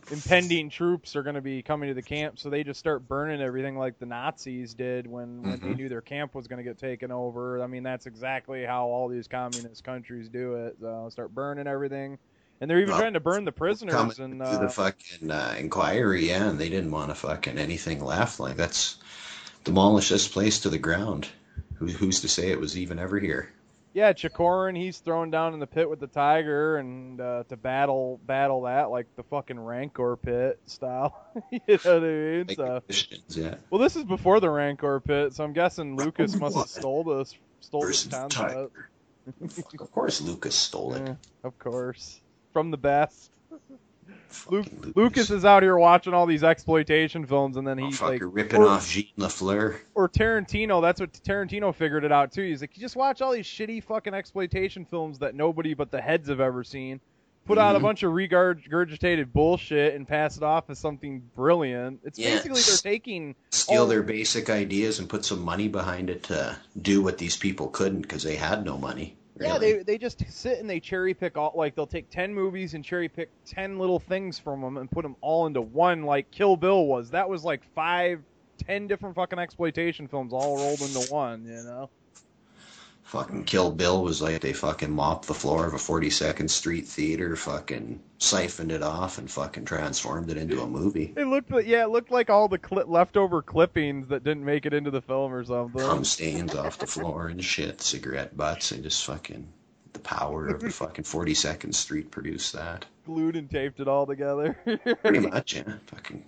impending 0.10 0.70
troops 0.70 1.16
are 1.16 1.24
going 1.24 1.36
to 1.36 1.42
be 1.42 1.64
coming 1.64 1.90
to 1.90 1.96
the 1.96 2.02
camp, 2.04 2.40
so 2.40 2.50
they 2.50 2.64
just 2.64 2.80
start 2.80 3.08
burning 3.08 3.42
everything 3.42 3.78
like 3.78 3.98
the 4.00 4.06
Nazis 4.06 4.74
did 4.76 5.08
when 5.08 5.46
when 5.48 5.62
they 5.62 5.74
Mhm. 5.74 5.76
knew 5.76 5.90
their 5.90 6.02
camp 6.02 6.36
was 6.36 6.48
going 6.48 6.58
to 6.58 6.70
get 6.70 6.78
taken 6.78 7.12
over. 7.12 7.62
I 7.64 7.68
mean, 7.68 7.84
that's 7.84 8.06
exactly 8.06 8.66
how 8.66 8.88
all 8.88 9.08
these 9.08 9.28
communist 9.28 9.84
countries 9.84 10.30
do 10.30 10.56
it. 10.68 10.78
So 10.80 11.08
start 11.12 11.34
burning 11.34 11.68
everything. 11.68 12.18
And 12.62 12.70
they're 12.70 12.80
even 12.82 12.94
Well, 12.94 12.96
trying 12.96 13.14
to 13.14 13.20
burn 13.20 13.46
the 13.46 13.52
prisoners 13.52 14.20
and 14.20 14.42
uh, 14.42 14.60
the 14.60 14.70
fucking 14.70 15.32
uh, 15.32 15.56
inquiry, 15.60 16.30
yeah, 16.30 16.50
and 16.50 16.60
they 16.60 16.70
didn't 16.70 16.92
want 16.92 17.10
to 17.10 17.16
fucking 17.16 17.58
anything 17.58 18.04
left. 18.04 18.40
Like 18.40 18.56
that's 18.58 18.98
demolish 19.66 20.10
this 20.10 20.28
place 20.28 20.60
to 20.62 20.70
the 20.70 20.80
ground. 20.80 21.30
Who, 21.80 21.88
who's 21.88 22.22
to 22.22 22.30
say 22.30 22.52
it 22.52 22.62
was 22.62 22.78
even 22.78 23.00
ever 23.00 23.20
here? 23.20 23.55
Yeah, 23.96 24.12
Chikorin, 24.12 24.76
he's 24.76 24.98
thrown 24.98 25.32
down 25.32 25.54
in 25.54 25.62
the 25.62 25.68
pit 25.68 25.90
with 25.90 26.02
the 26.02 26.08
tiger, 26.08 26.76
and 26.76 27.22
uh, 27.22 27.46
to 27.48 27.56
battle 27.56 28.20
battle 28.26 28.64
that 28.64 28.90
like 28.92 29.08
the 29.16 29.24
fucking 29.24 29.58
Rancor 29.58 30.18
pit 30.18 30.60
style. 30.66 31.26
you 31.50 31.62
know 31.68 31.78
what 31.78 31.88
I 31.88 32.00
mean? 32.00 32.50
So, 32.58 32.82
yeah. 33.30 33.56
well, 33.70 33.80
this 33.80 33.96
is 33.96 34.04
before 34.04 34.42
the 34.42 34.50
Rancor 34.50 35.00
pit, 35.00 35.34
so 35.34 35.46
I'm 35.46 35.54
guessing 35.54 35.96
Lucas 35.96 36.36
must 36.36 36.58
have 36.58 36.68
stole 36.68 37.06
this 37.06 37.36
stole 37.62 37.88
this 37.88 38.06
concept. 38.06 38.76
Of 39.80 39.92
course, 39.94 40.20
Lucas 40.20 40.56
stole 40.56 40.96
it. 40.96 41.08
Yeah, 41.08 41.16
of 41.46 41.58
course, 41.58 42.20
from 42.52 42.72
the 42.72 42.78
best. 42.78 43.32
Luke, 44.50 44.68
Lucas 44.96 45.30
is 45.32 45.46
out 45.46 45.64
here 45.64 45.78
watching 45.78 46.14
all 46.14 46.26
these 46.26 46.44
exploitation 46.44 47.26
films, 47.26 47.58
and 47.58 47.66
then 47.66 47.78
he's 47.78 48.02
like 48.02 48.22
ripping 48.24 48.62
or- 48.62 48.68
off 48.68 48.90
Jean 48.90 49.08
LaFleur. 49.18 49.78
or 49.96 50.10
Tarantino. 50.10 50.82
That's 50.82 51.00
what 51.00 51.14
Tarantino 51.14 51.74
figured 51.74 52.04
it 52.04 52.12
out 52.12 52.32
too. 52.32 52.44
He's 52.44 52.62
like, 52.62 52.76
you 52.76 52.82
just 52.82 52.96
watch 52.96 53.22
all 53.22 53.32
these 53.32 53.46
shitty 53.48 53.84
fucking 53.84 54.14
exploitation 54.14 54.86
films 54.86 55.20
that 55.20 55.36
nobody 55.36 55.74
but 55.74 55.90
the 55.92 56.02
heads 56.02 56.28
have 56.30 56.40
ever 56.42 56.64
seen. 56.64 57.00
Put 57.46 57.60
out 57.60 57.76
a 57.76 57.80
Mhm. 57.80 57.84
bunch 57.84 58.02
of 58.04 58.12
regurgitated 58.12 59.32
bullshit 59.32 59.94
and 59.94 60.08
pass 60.08 60.36
it 60.36 60.42
off 60.44 60.70
as 60.70 60.80
something 60.80 61.22
brilliant. 61.36 62.00
It's 62.04 62.18
Yeah. 62.18 62.32
basically 62.36 62.62
they're 62.62 62.92
taking 62.94 63.36
Steal 63.52 63.82
all- 63.82 63.88
their 63.88 64.02
basic 64.04 64.50
ideas 64.50 64.98
and 65.00 65.08
put 65.08 65.24
some 65.26 65.42
money 65.46 65.68
behind 65.68 66.10
it 66.10 66.24
to 66.24 66.58
do 66.82 67.04
what 67.04 67.20
these 67.20 67.38
people 67.38 67.68
couldn't 67.68 68.02
because 68.02 68.24
they 68.24 68.36
had 68.36 68.66
no 68.66 68.78
money. 68.80 69.16
Yeah, 69.40 69.58
they 69.58 69.84
they 69.84 69.98
just 69.98 70.24
sit 70.32 70.60
and 70.60 70.70
they 70.70 70.80
cherry 70.80 71.14
pick 71.14 71.38
all 71.38 71.54
like 71.56 71.76
they'll 71.76 71.86
take 71.86 72.10
ten 72.10 72.34
movies 72.34 72.74
and 72.74 72.84
cherry 72.84 73.10
pick 73.10 73.30
ten 73.46 73.78
little 73.78 74.00
things 74.00 74.40
from 74.40 74.62
them 74.62 74.78
and 74.78 74.90
put 74.90 75.04
them 75.04 75.16
all 75.22 75.46
into 75.46 75.62
one. 75.62 76.04
Like 76.04 76.32
Kill 76.32 76.56
Bill 76.56 76.86
was 76.86 77.10
that 77.12 77.28
was 77.28 77.44
like 77.44 77.64
five, 77.74 78.22
ten 78.58 78.88
different 78.88 79.16
fucking 79.16 79.38
exploitation 79.38 80.08
films 80.08 80.32
all 80.32 80.56
rolled 80.58 80.82
into 80.82 81.00
one. 81.12 81.46
You 81.46 81.64
know. 81.64 81.90
Fucking 83.06 83.44
Kill 83.44 83.70
Bill 83.70 84.04
was 84.04 84.20
like 84.20 84.42
they 84.42 84.52
fucking 84.52 84.92
mopped 84.92 85.28
the 85.28 85.36
floor 85.36 85.68
of 85.68 85.76
a 85.76 85.78
42nd 85.78 86.50
Street 86.50 86.88
theater, 86.88 87.36
fucking 87.36 88.02
siphoned 88.18 88.72
it 88.72 88.82
off, 88.82 89.20
and 89.20 89.30
fucking 89.30 89.66
transformed 89.66 90.32
it 90.32 90.38
into 90.38 90.64
a 90.64 90.68
movie. 90.68 91.14
It 91.16 91.28
looked 91.28 91.52
like 91.52 91.68
yeah, 91.68 91.84
it 91.84 91.92
looked 91.92 92.10
like 92.10 92.32
all 92.32 92.48
the 92.48 92.58
cli 92.58 92.84
leftover 92.88 93.44
clippings 93.44 94.08
that 94.08 94.24
didn't 94.24 94.44
make 94.44 94.66
it 94.66 94.74
into 94.74 94.90
the 94.90 95.04
film 95.04 95.32
or 95.32 95.46
something. 95.46 95.80
Cum 95.80 96.04
stains 96.04 96.56
off 96.56 96.80
the 96.80 96.88
floor 96.88 97.28
and 97.28 97.46
shit, 97.46 97.80
cigarette 97.80 98.36
butts, 98.36 98.72
and 98.72 98.82
just 98.82 99.06
fucking 99.06 99.48
the 99.94 100.00
power 100.00 100.48
of 100.48 100.60
the 100.60 100.72
fucking 100.72 101.04
42nd 101.04 101.76
Street 101.76 102.10
produced 102.10 102.54
that. 102.54 102.86
Glued 103.06 103.36
and 103.36 103.52
taped 103.52 103.80
it 103.80 103.88
all 103.88 104.08
together. 104.08 104.58
Pretty 105.04 105.20
much, 105.30 105.54
yeah. 105.54 105.74
Fucking 105.86 106.26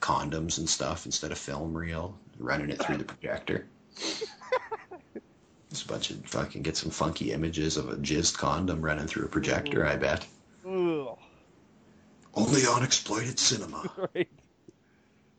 condoms 0.00 0.58
and 0.58 0.68
stuff 0.68 1.06
instead 1.06 1.30
of 1.30 1.38
film 1.38 1.72
reel, 1.72 2.18
running 2.40 2.70
it 2.70 2.82
through 2.82 2.96
the 2.96 3.04
projector. 3.04 3.64
A 5.84 5.88
bunch 5.88 6.10
of 6.10 6.24
fucking 6.26 6.62
get 6.62 6.76
some 6.76 6.90
funky 6.90 7.32
images 7.32 7.76
of 7.76 7.88
a 7.88 7.96
jizzed 7.96 8.38
condom 8.38 8.82
running 8.82 9.06
through 9.06 9.26
a 9.26 9.28
projector, 9.28 9.86
I 9.86 9.96
bet. 9.96 10.26
Only 12.34 12.66
on 12.66 12.82
exploited 12.82 13.38
cinema. 13.38 13.90
right. 14.14 14.28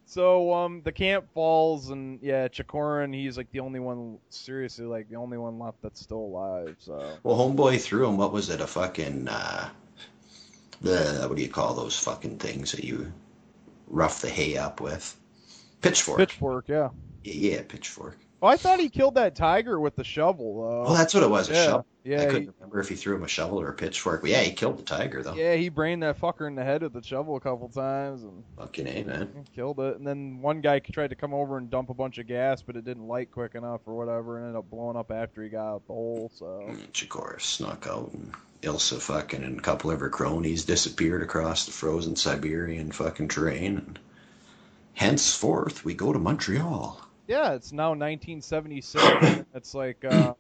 So 0.06 0.54
um, 0.54 0.82
the 0.84 0.92
camp 0.92 1.26
falls, 1.34 1.90
and 1.90 2.20
yeah, 2.22 2.48
Chikorin, 2.48 3.14
he's 3.14 3.38
like 3.38 3.52
the 3.52 3.60
only 3.60 3.80
one, 3.80 4.20
seriously, 4.30 4.86
like 4.86 5.10
the 5.10 5.18
only 5.18 5.38
one 5.38 5.60
left 5.60 5.82
that's 5.82 6.00
still 6.00 6.20
alive. 6.20 6.78
So 6.80 7.18
Well, 7.24 7.36
homeboy 7.36 7.82
threw 7.82 8.08
him. 8.08 8.18
What 8.18 8.32
was 8.32 8.50
it? 8.50 8.62
A 8.62 8.68
fucking 8.68 9.28
uh, 9.28 9.70
the 10.82 11.26
what 11.28 11.36
do 11.36 11.44
you 11.44 11.50
call 11.50 11.74
those 11.74 12.00
fucking 12.00 12.38
things 12.38 12.72
that 12.72 12.84
you 12.84 13.12
rough 13.88 14.22
the 14.22 14.30
hay 14.30 14.58
up 14.58 14.80
with? 14.82 15.16
Pitchfork. 15.82 16.20
pitchfork, 16.20 16.70
yeah. 16.70 16.90
Yeah, 17.24 17.34
yeah, 17.56 17.62
pitchfork. 17.68 18.18
Oh, 18.42 18.48
I 18.48 18.58
thought 18.58 18.80
he 18.80 18.90
killed 18.90 19.16
that 19.16 19.36
tiger 19.36 19.80
with 19.80 19.96
the 19.96 20.04
shovel, 20.04 20.62
though. 20.62 20.84
Well, 20.84 20.94
that's 20.94 21.14
what 21.14 21.24
it 21.24 21.30
was. 21.30 21.50
A 21.50 21.54
yeah. 21.54 21.66
shovel. 21.66 21.86
Yeah, 22.08 22.22
I 22.22 22.26
couldn't 22.28 22.44
he, 22.44 22.50
remember 22.60 22.80
if 22.80 22.88
he 22.88 22.96
threw 22.96 23.18
him 23.18 23.24
a 23.24 23.28
shovel 23.28 23.60
or 23.60 23.68
a 23.68 23.74
pitchfork. 23.74 24.22
But 24.22 24.30
yeah, 24.30 24.40
he 24.40 24.54
killed 24.54 24.78
the 24.78 24.84
tiger 24.84 25.22
though. 25.22 25.34
yeah, 25.34 25.56
he 25.56 25.68
brained 25.68 26.04
that 26.04 26.22
fucker 26.22 26.48
in 26.48 26.56
the 26.56 26.64
head 26.64 26.82
with 26.82 26.94
the 26.94 27.04
shovel 27.04 27.36
a 27.36 27.42
couple 27.42 27.68
times 27.68 28.24
and 28.24 28.46
Fucking 28.56 28.88
a 28.88 29.04
man. 29.04 29.46
killed 29.54 29.82
it. 29.82 29.98
And 29.98 30.08
then 30.08 30.42
one 30.42 30.62
guy 30.62 30.80
tried 30.80 31.10
to 31.10 31.18
come 31.18 31.34
over 31.34 31.58
and 31.58 31.70
dump 31.70 31.90
a 31.90 31.94
bunch 31.94 32.18
of 32.18 32.26
gas, 32.26 32.62
but 32.62 32.78
it 32.78 32.86
didn't 32.86 33.10
light 33.10 33.30
quick 33.30 33.56
enough 33.56 33.82
or 33.86 33.94
whatever, 33.98 34.38
and 34.38 34.46
ended 34.46 34.58
up 34.58 34.70
blowing 34.70 34.96
up 34.96 35.12
after 35.12 35.44
he 35.44 35.50
got 35.50 35.68
out 35.68 35.88
the 35.88 35.94
hole. 35.94 36.32
So 36.34 36.46
of 36.46 37.10
course, 37.10 37.46
snuck 37.46 37.86
out, 37.88 38.14
and 38.14 38.32
Ilsa 38.62 39.02
fucking 39.02 39.44
and 39.44 39.60
a 39.60 39.62
couple 39.62 39.92
of 39.92 40.00
her 40.00 40.10
cronies 40.10 40.64
disappeared 40.64 41.24
across 41.24 41.66
the 41.66 41.74
frozen 41.74 42.16
Siberian 42.16 42.94
fucking 42.94 43.28
terrain. 43.28 43.80
And 43.80 44.00
henceforth, 44.94 45.84
we 45.84 45.94
go 45.94 46.14
to 46.14 46.20
Montreal. 46.20 47.02
Yeah, 47.28 47.54
it's 47.54 47.72
now 47.72 47.90
1976. 47.90 49.46
it's 49.54 49.74
like 49.74 50.04
uh, 50.06 50.34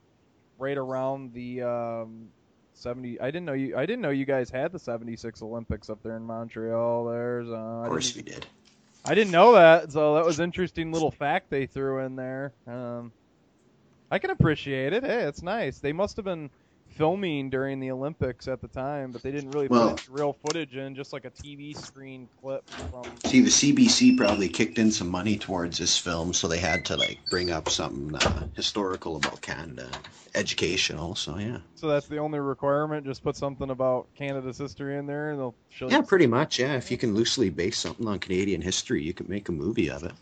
right 0.57 0.77
around 0.77 1.33
the 1.33 1.61
um, 1.63 2.29
70. 2.73 3.19
I 3.19 3.25
didn't 3.25 3.45
know 3.45 3.53
you. 3.53 3.77
I 3.77 3.85
didn't 3.85 4.01
know 4.01 4.09
you 4.09 4.25
guys 4.25 4.49
had 4.49 4.71
the 4.71 4.79
76 4.79 5.41
Olympics 5.41 5.89
up 5.89 6.01
there 6.03 6.15
in 6.15 6.23
Montreal. 6.23 7.05
There's. 7.05 7.49
Uh, 7.49 7.81
Of 7.83 7.89
course, 7.89 8.15
we 8.15 8.21
did. 8.21 8.45
I 9.05 9.15
didn't 9.15 9.31
know 9.31 9.53
that, 9.53 9.91
so 9.91 10.15
that 10.15 10.25
was 10.25 10.41
interesting 10.41 10.91
little 10.91 11.11
fact 11.11 11.49
they 11.49 11.65
threw 11.65 11.99
in 11.99 12.17
there. 12.17 12.51
Um, 12.67 13.13
I 14.11 14.19
can 14.19 14.31
appreciate 14.31 14.91
it. 14.91 15.03
Hey, 15.03 15.23
it's 15.23 15.41
nice. 15.41 15.79
They 15.79 15.93
must 15.93 16.17
have 16.17 16.25
been 16.25 16.49
filming 16.97 17.49
during 17.49 17.79
the 17.79 17.91
Olympics 17.91 18.47
at 18.47 18.59
the 18.61 18.67
time, 18.67 19.11
but 19.11 19.21
they 19.21 19.31
didn't 19.31 19.51
really 19.51 19.67
Well- 19.67 19.91
put 19.91 20.07
real 20.09 20.33
footage 20.33 20.75
in, 20.75 20.95
just 20.95 21.13
like 21.13 21.25
a 21.25 21.29
TV 21.29 21.73
screen 21.75 22.27
clip 22.41 22.63
from. 22.89 23.03
See, 23.25 23.41
the 23.41 23.51
CBC 23.51 24.17
probably 24.17 24.49
kicked 24.49 24.79
in 24.79 24.91
some 24.91 25.09
money 25.09 25.37
towards 25.37 25.77
this 25.77 25.97
film, 25.97 26.33
so 26.33 26.47
they 26.47 26.57
had 26.57 26.83
to 26.85 26.97
like 26.97 27.19
bring 27.29 27.51
up 27.51 27.69
something 27.69 28.15
uh, 28.15 28.47
historical 28.55 29.15
about 29.17 29.41
Canada, 29.41 29.87
educational. 30.35 31.15
So 31.15 31.37
yeah, 31.37 31.59
So 31.75 31.87
that's 31.87 32.07
the 32.07 32.17
only 32.17 32.39
requirement. 32.39 33.05
Just 33.05 33.23
put 33.23 33.35
something 33.35 33.69
about 33.69 34.07
Canada's 34.15 34.57
history 34.57 34.97
in 34.97 35.05
there, 35.05 35.31
and 35.31 35.39
they'll 35.39 35.55
show 35.69 35.89
yeah, 35.89 35.97
you. 35.97 36.03
pretty 36.03 36.27
much. 36.27 36.59
Yeah, 36.59 36.73
if 36.75 36.89
you 36.89 36.97
can 36.97 37.13
loosely 37.13 37.49
base 37.49 37.77
something 37.77 38.07
on 38.07 38.19
Canadian 38.19 38.61
history, 38.61 39.03
you 39.03 39.13
can 39.13 39.27
make 39.29 39.49
a 39.49 39.51
movie 39.51 39.89
of 39.89 40.03
it. 40.03 40.13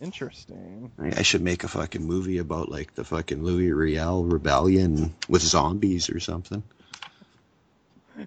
Interesting. 0.00 0.90
I 0.98 1.18
I 1.18 1.22
should 1.22 1.42
make 1.42 1.62
a 1.64 1.68
fucking 1.68 2.02
movie 2.04 2.38
about 2.38 2.70
like 2.70 2.94
the 2.94 3.04
fucking 3.04 3.42
Louis 3.42 3.70
Riel 3.72 4.24
rebellion 4.24 5.14
with 5.28 5.42
zombies 5.42 6.10
or 6.10 6.20
something. 6.20 6.62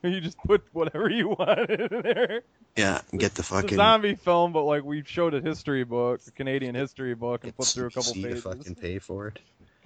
You 0.02 0.22
just 0.22 0.40
put 0.40 0.64
whatever 0.74 1.08
you 1.08 1.30
want 1.30 1.70
in 1.70 2.02
there. 2.02 2.42
Yeah, 2.76 3.02
get 3.12 3.36
the 3.36 3.42
It's 3.42 3.42
a 3.42 3.44
fucking 3.44 3.76
zombie 3.76 4.16
film, 4.16 4.52
but 4.52 4.64
like 4.64 4.84
we 4.84 5.04
showed 5.04 5.36
a 5.36 5.42
history 5.42 5.84
book, 5.84 6.22
a 6.28 6.32
Canadian 6.32 6.74
history 6.74 7.14
book, 7.14 7.44
and 7.44 7.54
flipped 7.54 7.74
through 7.74 7.88
a 7.88 7.92
couple 7.92 8.14
CBC 8.14 8.22
to 8.22 8.28
pages. 8.28 8.44
fucking 8.44 8.76
pay 8.76 8.98
for 8.98 9.28
it. 9.28 9.40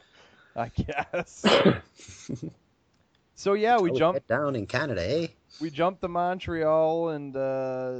I 0.55 0.69
guess. 0.69 1.45
so 3.35 3.53
yeah, 3.53 3.79
we 3.79 3.91
jumped 3.91 4.27
down 4.29 4.55
in 4.55 4.65
Canada, 4.65 5.03
eh? 5.05 5.27
we 5.59 5.69
jumped 5.69 6.01
to 6.01 6.07
Montreal 6.07 7.09
and 7.09 7.35
uh, 7.35 7.99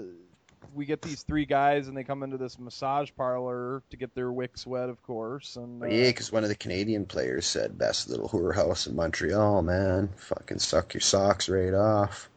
we 0.74 0.86
get 0.86 1.02
these 1.02 1.24
three 1.24 1.46
guys 1.46 1.88
and 1.88 1.96
they 1.96 2.04
come 2.04 2.24
into 2.24 2.38
this 2.38 2.60
massage 2.60 3.10
parlor 3.16 3.84
to 3.90 3.98
get 3.98 4.14
their 4.16 4.32
wicks 4.32 4.66
wet, 4.66 4.90
of 4.90 5.02
course. 5.04 5.56
And 5.56 5.82
uh, 5.82 5.88
Yeah, 5.88 6.10
because 6.10 6.32
one 6.32 6.44
of 6.44 6.50
the 6.50 6.56
Canadian 6.56 7.06
players 7.06 7.46
said, 7.46 7.78
"Best 7.78 8.10
little 8.10 8.30
whore 8.30 8.56
house 8.56 8.88
in 8.88 8.96
Montreal, 8.96 9.62
man. 9.62 10.10
Fucking 10.16 10.60
suck 10.60 10.94
your 10.94 11.02
socks 11.02 11.50
right 11.50 11.74
off." 11.74 12.30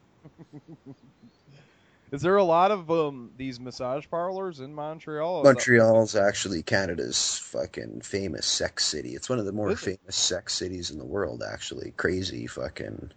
is 2.11 2.21
there 2.21 2.37
a 2.37 2.43
lot 2.43 2.71
of 2.71 2.89
um, 2.91 3.31
these 3.37 3.59
massage 3.59 4.05
parlors 4.09 4.59
in 4.59 4.73
Montreal? 4.73 5.43
Montreal's 5.43 6.15
actually 6.15 6.63
Canada's 6.63 7.37
fucking 7.37 8.01
famous 8.01 8.45
sex 8.45 8.85
city. 8.85 9.15
It's 9.15 9.29
one 9.29 9.39
of 9.39 9.45
the 9.45 9.51
more 9.51 9.75
famous 9.75 10.15
sex 10.15 10.53
cities 10.53 10.91
in 10.91 10.97
the 10.97 11.05
world, 11.05 11.43
actually. 11.43 11.93
Crazy 11.97 12.47
fucking 12.47 13.11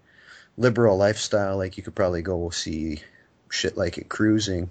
liberal 0.57 0.97
lifestyle. 0.97 1.57
Like 1.57 1.77
you 1.77 1.83
could 1.83 1.95
probably 1.95 2.23
go 2.23 2.51
see 2.51 3.01
shit 3.49 3.77
like 3.77 3.99
it 3.99 4.09
cruising. 4.09 4.71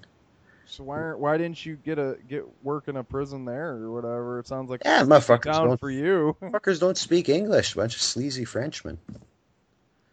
So 0.74 0.84
why 0.84 0.98
aren't- 0.98 1.20
why 1.20 1.38
didn't 1.38 1.64
you 1.66 1.76
get 1.76 2.00
a 2.00 2.18
get 2.28 2.46
work 2.64 2.88
in 2.88 2.98
a 2.98 3.04
prison 3.04 3.46
there 3.46 3.72
or 3.76 3.92
whatever? 3.92 4.40
It 4.40 4.48
sounds 4.48 4.70
like 4.70 4.82
Yeah, 4.84 5.04
motherfuckers 5.04 5.44
down 5.54 5.68
don't- 5.68 5.80
for 5.80 5.92
you. 5.92 6.36
Fuckers 6.42 6.80
don't 6.80 6.98
speak 6.98 7.30
English. 7.30 7.76
Bunch 7.76 7.96
of 7.96 8.02
sleazy 8.02 8.46
Frenchmen. 8.46 8.98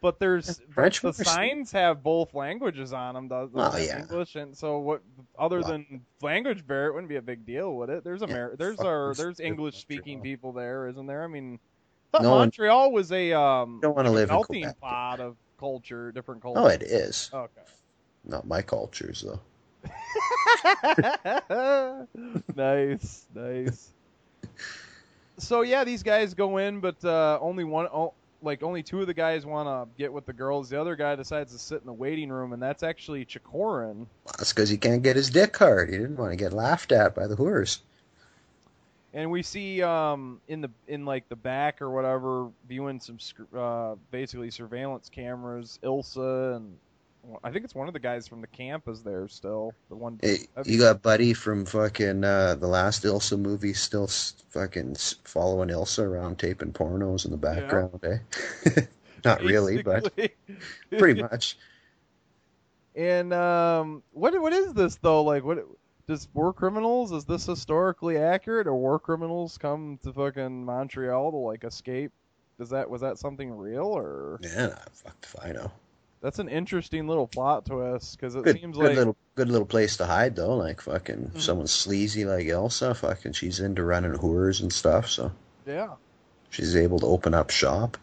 But 0.03 0.19
there's 0.19 0.61
French 0.71 1.03
the 1.03 1.13
signs 1.13 1.73
have 1.73 2.03
both 2.03 2.33
languages 2.33 2.95
on 2.95 3.15
them, 3.15 3.29
does 3.29 3.51
Oh, 3.55 3.77
yeah. 3.77 3.99
English 4.01 4.35
and 4.35 4.57
so 4.57 4.79
what? 4.79 5.03
Other 5.39 5.63
than 5.63 6.01
language 6.23 6.67
barrier, 6.67 6.89
it 6.89 6.93
wouldn't 6.95 7.11
be 7.11 7.17
a 7.17 7.23
big 7.23 7.45
deal, 7.45 7.75
would 7.77 7.91
it? 7.91 8.03
There's 8.03 8.23
Amer- 8.23 8.57
there's 8.57 8.81
our 8.81 9.13
there's 9.15 9.41
English 9.41 9.77
speaking 9.79 10.23
people 10.23 10.53
there, 10.53 10.89
isn't 10.89 11.07
there? 11.07 11.23
I 11.23 11.27
mean, 11.27 11.59
No 12.15 12.21
one- 12.31 12.39
Montreal 12.39 12.93
was 12.93 13.13
a 13.13 13.33
um 13.35 13.81
Don't 13.83 13.95
like 13.97 14.07
a 14.07 14.11
live 14.11 14.29
in 14.31 14.35
melting 14.35 14.73
pot 14.81 15.21
of 15.21 15.37
culture, 15.59 16.13
different 16.13 16.41
cultures. 16.41 16.63
Oh, 16.65 16.69
it 16.69 16.83
is. 16.83 17.31
Okay. 17.33 17.61
Not 18.25 18.47
my 18.47 18.63
cultures 18.63 19.21
though. 19.27 19.41
nice, 22.57 23.27
nice. 23.35 23.91
So 25.39 25.63
yeah, 25.63 25.85
these 25.85 26.03
guys 26.03 26.35
go 26.35 26.59
in, 26.59 26.81
but 26.81 27.03
uh, 27.05 27.39
only 27.41 27.65
one, 27.65 27.87
oh, 27.93 28.13
like 28.43 28.63
only 28.63 28.83
two 28.83 29.01
of 29.01 29.07
the 29.07 29.15
guys 29.15 29.47
want 29.47 29.69
to 29.69 29.89
get 29.99 30.13
with 30.13 30.27
the 30.27 30.33
girls. 30.33 30.69
The 30.69 30.81
other 30.81 30.97
guy 30.97 31.17
decides 31.17 31.53
to 31.53 31.59
sit 31.59 31.81
in 31.81 31.87
the 31.87 31.93
waiting 31.93 32.31
room, 32.31 32.53
and 32.53 32.63
that's 32.63 32.83
actually 32.83 33.25
Chikorin. 33.25 34.07
That's 34.27 34.53
because 34.53 34.69
he 34.69 34.77
can't 34.77 35.03
get 35.03 35.17
his 35.17 35.31
dick 35.31 35.57
hard. 35.57 35.91
He 35.91 35.97
didn't 35.97 36.17
want 36.17 36.33
to 36.33 36.37
get 36.37 36.53
laughed 36.53 36.93
at 36.93 37.15
by 37.15 37.27
the 37.27 37.37
whores. 37.37 37.81
And 39.13 39.31
we 39.31 39.43
see 39.43 39.83
um, 39.83 40.41
in 40.47 40.61
the 40.61 40.71
in 40.87 41.05
like 41.05 41.29
the 41.29 41.37
back 41.37 41.83
or 41.83 41.91
whatever, 41.91 42.49
viewing 42.69 43.01
some 43.01 43.19
uh, 43.57 43.97
basically 44.11 44.51
surveillance 44.51 45.09
cameras. 45.09 45.79
Ilsa 45.83 46.57
and 46.57 46.77
I 47.45 47.51
think 47.51 47.65
it's 47.65 47.75
one 47.75 47.87
of 47.89 47.95
the 47.95 48.01
guys 48.01 48.27
from 48.27 48.41
the 48.41 48.47
camp 48.47 48.89
is 48.89 49.03
there 49.03 49.29
still. 49.29 49.75
The 49.89 49.97
one 49.97 50.19
Hey, 50.23 50.49
you 50.65 50.79
got 50.79 51.03
Buddy 51.03 51.33
from 51.35 51.65
fucking 51.65 52.25
uh, 52.25 52.57
the 52.57 52.67
last 52.67 53.05
Ilsa 53.05 53.39
movie 53.39 53.73
still 53.73 54.09
fucking 54.51 54.97
following 55.25 55.69
Ilsa 55.69 56.03
around 56.05 56.39
taping 56.39 56.73
pornos 56.73 57.25
in 57.25 57.31
the 57.31 57.37
background, 57.37 58.01
eh? 58.05 58.83
Not 59.25 59.43
really, 59.43 59.83
but 59.83 60.13
pretty 60.99 61.21
much. 61.21 61.57
And 62.97 63.33
um, 63.33 64.03
what 64.13 64.41
what 64.41 64.53
is 64.53 64.73
this 64.73 64.97
though? 64.97 65.23
Like, 65.23 65.45
what 65.45 65.59
does 66.07 66.29
war 66.35 66.53
criminals? 66.53 67.13
Is 67.13 67.25
this 67.25 67.47
historically 67.47 68.17
accurate, 68.17 68.67
or 68.67 68.75
war 68.75 68.99
criminals 68.99 69.59
come 69.59 69.99
to 70.03 70.13
fucking 70.13 70.65
Montreal 70.65 71.31
to 71.31 71.37
like 71.37 71.65
escape? 71.65 72.13
Does 72.59 72.71
that 72.71 72.91
was 72.91 73.03
that 73.03 73.19
something 73.19 73.51
real, 73.51 73.87
or 73.87 74.41
Yeah, 74.43 74.75
fuck 74.93 75.17
if 75.23 75.37
I 75.43 75.53
know. 75.53 75.71
That's 76.23 76.39
an 76.39 76.49
interesting 76.49 77.09
little 77.09 77.27
plot 77.27 77.65
twist 77.65 78.19
because 78.19 78.35
it 78.35 78.45
Good, 78.45 78.61
seems 78.61 78.77
good 78.77 78.89
like 78.89 78.97
little, 78.97 79.17
good 79.37 79.49
little 79.49 79.67
place 79.67 79.97
to 79.99 80.07
hide 80.07 80.37
though. 80.37 80.55
Like 80.55 80.81
fucking 80.83 81.33
Mhm. 81.35 81.41
someone 81.41 81.67
sleazy 81.67 82.25
like 82.27 82.47
Ilsa, 82.47 82.95
fucking 82.97 83.33
she's 83.33 83.59
into 83.61 83.83
running 83.83 84.13
whores 84.13 84.61
and 84.61 84.71
stuff, 84.73 85.09
so 85.09 85.33
yeah, 85.67 85.95
she's 86.51 86.77
able 86.77 86.99
to 86.99 87.07
open 87.07 87.33
up 87.33 87.49
shop. 87.51 87.97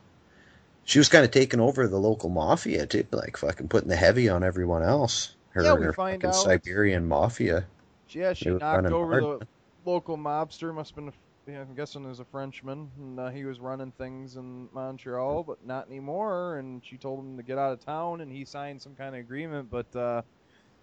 She 0.83 0.97
was 0.99 1.09
kind 1.09 1.25
of 1.25 1.31
taking 1.31 1.59
over 1.59 1.87
the 1.87 1.99
local 1.99 2.29
mafia 2.29 2.87
too, 2.87 3.05
like 3.11 3.37
fucking 3.37 3.67
putting 3.67 3.89
the 3.89 3.95
heavy 3.95 4.29
on 4.29 4.43
everyone 4.43 4.81
else. 4.83 5.35
Her 5.51 5.63
Yeah, 5.63 5.73
we 5.73 5.85
her 5.85 5.93
find 5.93 6.21
fucking 6.21 6.29
out- 6.35 6.43
Siberian 6.43 7.07
mafia. 7.07 7.65
yeah, 8.09 8.33
she 8.33 8.49
knocked 8.49 8.87
over 8.87 9.21
hard. 9.21 9.41
the 9.41 9.47
local 9.85 10.17
mobster. 10.17 10.73
Must 10.73 10.95
have 10.95 11.05
been, 11.05 11.13
I'm 11.55 11.75
guessing, 11.75 12.05
is 12.05 12.19
a 12.19 12.25
Frenchman, 12.25 12.91
and 12.97 13.19
uh, 13.19 13.29
he 13.29 13.45
was 13.45 13.59
running 13.59 13.91
things 13.91 14.35
in 14.35 14.67
Montreal, 14.73 15.43
but 15.43 15.65
not 15.65 15.87
anymore. 15.87 16.57
And 16.57 16.83
she 16.83 16.97
told 16.97 17.19
him 17.19 17.37
to 17.37 17.43
get 17.43 17.57
out 17.57 17.71
of 17.71 17.79
town, 17.79 18.21
and 18.21 18.31
he 18.31 18.43
signed 18.43 18.81
some 18.81 18.95
kind 18.95 19.15
of 19.15 19.21
agreement, 19.21 19.69
but 19.69 19.95
uh, 19.95 20.21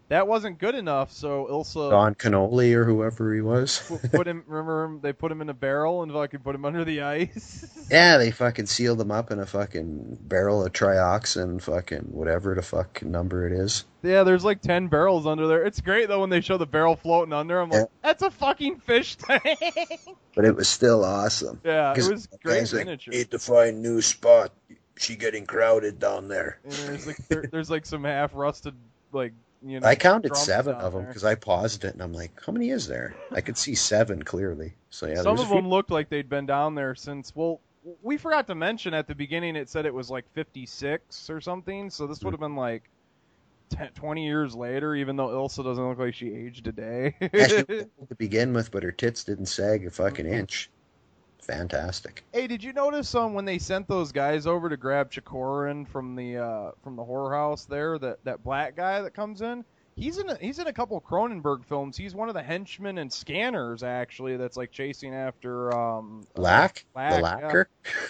that 0.08 0.28
wasn't 0.28 0.58
good 0.58 0.74
enough. 0.74 1.12
So 1.12 1.47
Ilsa 1.50 1.91
Don 1.91 2.15
Canoli 2.15 2.74
or 2.74 2.84
whoever 2.84 3.34
he 3.34 3.41
was. 3.41 3.81
put 4.12 4.26
him. 4.26 4.44
Remember 4.47 4.84
him? 4.84 5.00
They 5.00 5.12
put 5.12 5.33
him 5.33 5.41
in 5.41 5.49
a 5.49 5.55
barrel 5.55 6.02
and 6.02 6.12
fucking 6.12 6.41
put 6.41 6.55
him 6.55 6.65
under 6.65 6.84
the 6.84 7.02
ice. 7.02 7.86
yeah, 7.91 8.18
they 8.18 8.31
fucking 8.31 8.66
sealed 8.66 9.00
him 9.00 9.10
up 9.10 9.31
in 9.31 9.39
a 9.41 9.47
fucking 9.47 10.18
barrel 10.23 10.65
of 10.65 10.73
trioxin, 10.73 11.60
fucking 11.62 12.08
whatever 12.10 12.55
the 12.55 12.62
fuck 12.62 13.02
number 13.02 13.47
it 13.47 13.52
is. 13.52 13.84
yeah, 14.02 14.23
there's 14.23 14.44
like 14.44 14.60
ten 14.60 14.89
barrels 14.89 15.26
under 15.26 15.47
there. 15.47 15.65
It's 15.65 15.81
great 15.81 16.08
though 16.08 16.20
when 16.20 16.31
they 16.31 16.41
show 16.41 16.58
the 16.58 16.66
barrel 16.66 16.97
floating 16.97 17.33
under. 17.33 17.60
I'm 17.60 17.70
like, 17.70 17.89
that's 18.02 18.23
a 18.23 18.31
fucking 18.31 18.81
fish 18.81 19.16
tank. 19.16 19.42
But 20.34 20.44
it 20.44 20.57
was 20.57 20.66
still 20.66 21.05
awesome. 21.05 21.60
Yeah, 21.65 21.92
it 21.97 22.10
was 22.10 22.26
great 22.42 22.58
guy's 22.58 22.74
like. 22.74 23.07
Need 23.07 23.31
to 23.31 23.39
find 23.39 23.81
new 23.81 24.02
spot. 24.02 24.50
She 24.97 25.15
getting 25.15 25.47
crowded 25.47 26.00
down 26.00 26.26
there. 26.26 26.58
And 26.65 26.73
there's 26.73 27.07
like 27.07 27.16
there, 27.28 27.44
there's 27.50 27.70
like 27.70 27.86
some 27.86 28.02
half 28.02 28.34
rusted 28.34 28.74
like 29.12 29.33
you 29.65 29.81
know. 29.81 29.86
I 29.86 29.94
counted 29.94 30.36
seven 30.36 30.75
of 30.76 30.93
them 30.93 31.07
because 31.07 31.25
I 31.25 31.34
paused 31.34 31.84
it 31.84 31.94
and 31.94 32.02
I'm 32.02 32.12
like, 32.12 32.41
how 32.44 32.52
many 32.52 32.70
is 32.70 32.86
there? 32.86 33.15
I 33.33 33.41
could 33.41 33.57
see 33.57 33.75
seven 33.75 34.23
clearly. 34.23 34.75
So 34.91 35.07
yeah, 35.07 35.23
Some 35.23 35.39
of 35.39 35.47
few- 35.47 35.57
them 35.57 35.68
looked 35.68 35.91
like 35.91 36.09
they'd 36.09 36.28
been 36.28 36.47
down 36.47 36.75
there 36.75 36.94
since. 36.94 37.34
Well, 37.34 37.60
we 38.02 38.17
forgot 38.17 38.47
to 38.49 38.55
mention 38.55 38.94
at 38.94 39.07
the 39.07 39.15
beginning 39.15 39.57
it 39.57 39.68
said 39.68 39.86
it 39.86 39.94
was 39.94 40.10
like 40.10 40.25
56 40.34 41.31
or 41.31 41.41
something. 41.41 41.91
So 41.91 42.07
this 42.07 42.23
would 42.23 42.33
have 42.33 42.41
been 42.41 42.57
like 42.57 42.89
10, 43.70 43.91
20 43.94 44.26
years 44.26 44.55
later, 44.55 44.94
even 44.94 45.17
though 45.17 45.28
Ilsa 45.28 45.65
doesn't 45.65 45.89
look 45.89 45.99
like 45.99 46.15
she 46.15 46.33
aged 46.33 46.67
a 46.67 46.73
day. 46.73 47.17
Yeah, 47.20 47.47
she 47.49 47.62
to 47.65 48.15
begin 48.17 48.52
with, 48.52 48.70
but 48.70 48.83
her 48.83 48.93
tits 48.93 49.25
didn't 49.25 49.47
sag 49.47 49.86
a 49.86 49.91
fucking 49.91 50.26
mm-hmm. 50.26 50.34
inch. 50.34 50.70
Fantastic. 51.44 52.24
Hey, 52.32 52.47
did 52.47 52.64
you 52.64 52.73
notice 52.73 53.14
um 53.14 53.34
when 53.34 53.44
they 53.44 53.58
sent 53.58 53.86
those 53.86 54.12
guys 54.12 54.47
over 54.47 54.68
to 54.68 54.76
grab 54.76 55.10
Chikorin 55.10 55.86
from 55.86 56.16
the 56.16 56.39
uh 56.39 56.70
from 56.82 56.97
the 56.97 57.02
whorehouse 57.05 57.66
there, 57.66 57.98
that 57.98 58.24
that 58.24 58.42
black 58.42 58.76
guy 58.76 59.02
that 59.02 59.12
comes 59.14 59.42
in? 59.42 59.64
He's 59.97 60.18
in 60.18 60.28
a, 60.28 60.36
he's 60.36 60.58
in 60.58 60.66
a 60.66 60.73
couple 60.73 61.00
Cronenberg 61.00 61.64
films. 61.66 61.97
He's 61.97 62.14
one 62.14 62.28
of 62.28 62.34
the 62.34 62.42
henchmen 62.42 62.98
and 62.98 63.12
scanners 63.12 63.82
actually 63.82 64.36
that's 64.36 64.56
like 64.56 64.73
chasing 64.73 65.14
after 65.14 65.73
um 65.76 66.24
Lack? 66.34 66.84
Lack, 66.97 67.20
the 67.20 67.66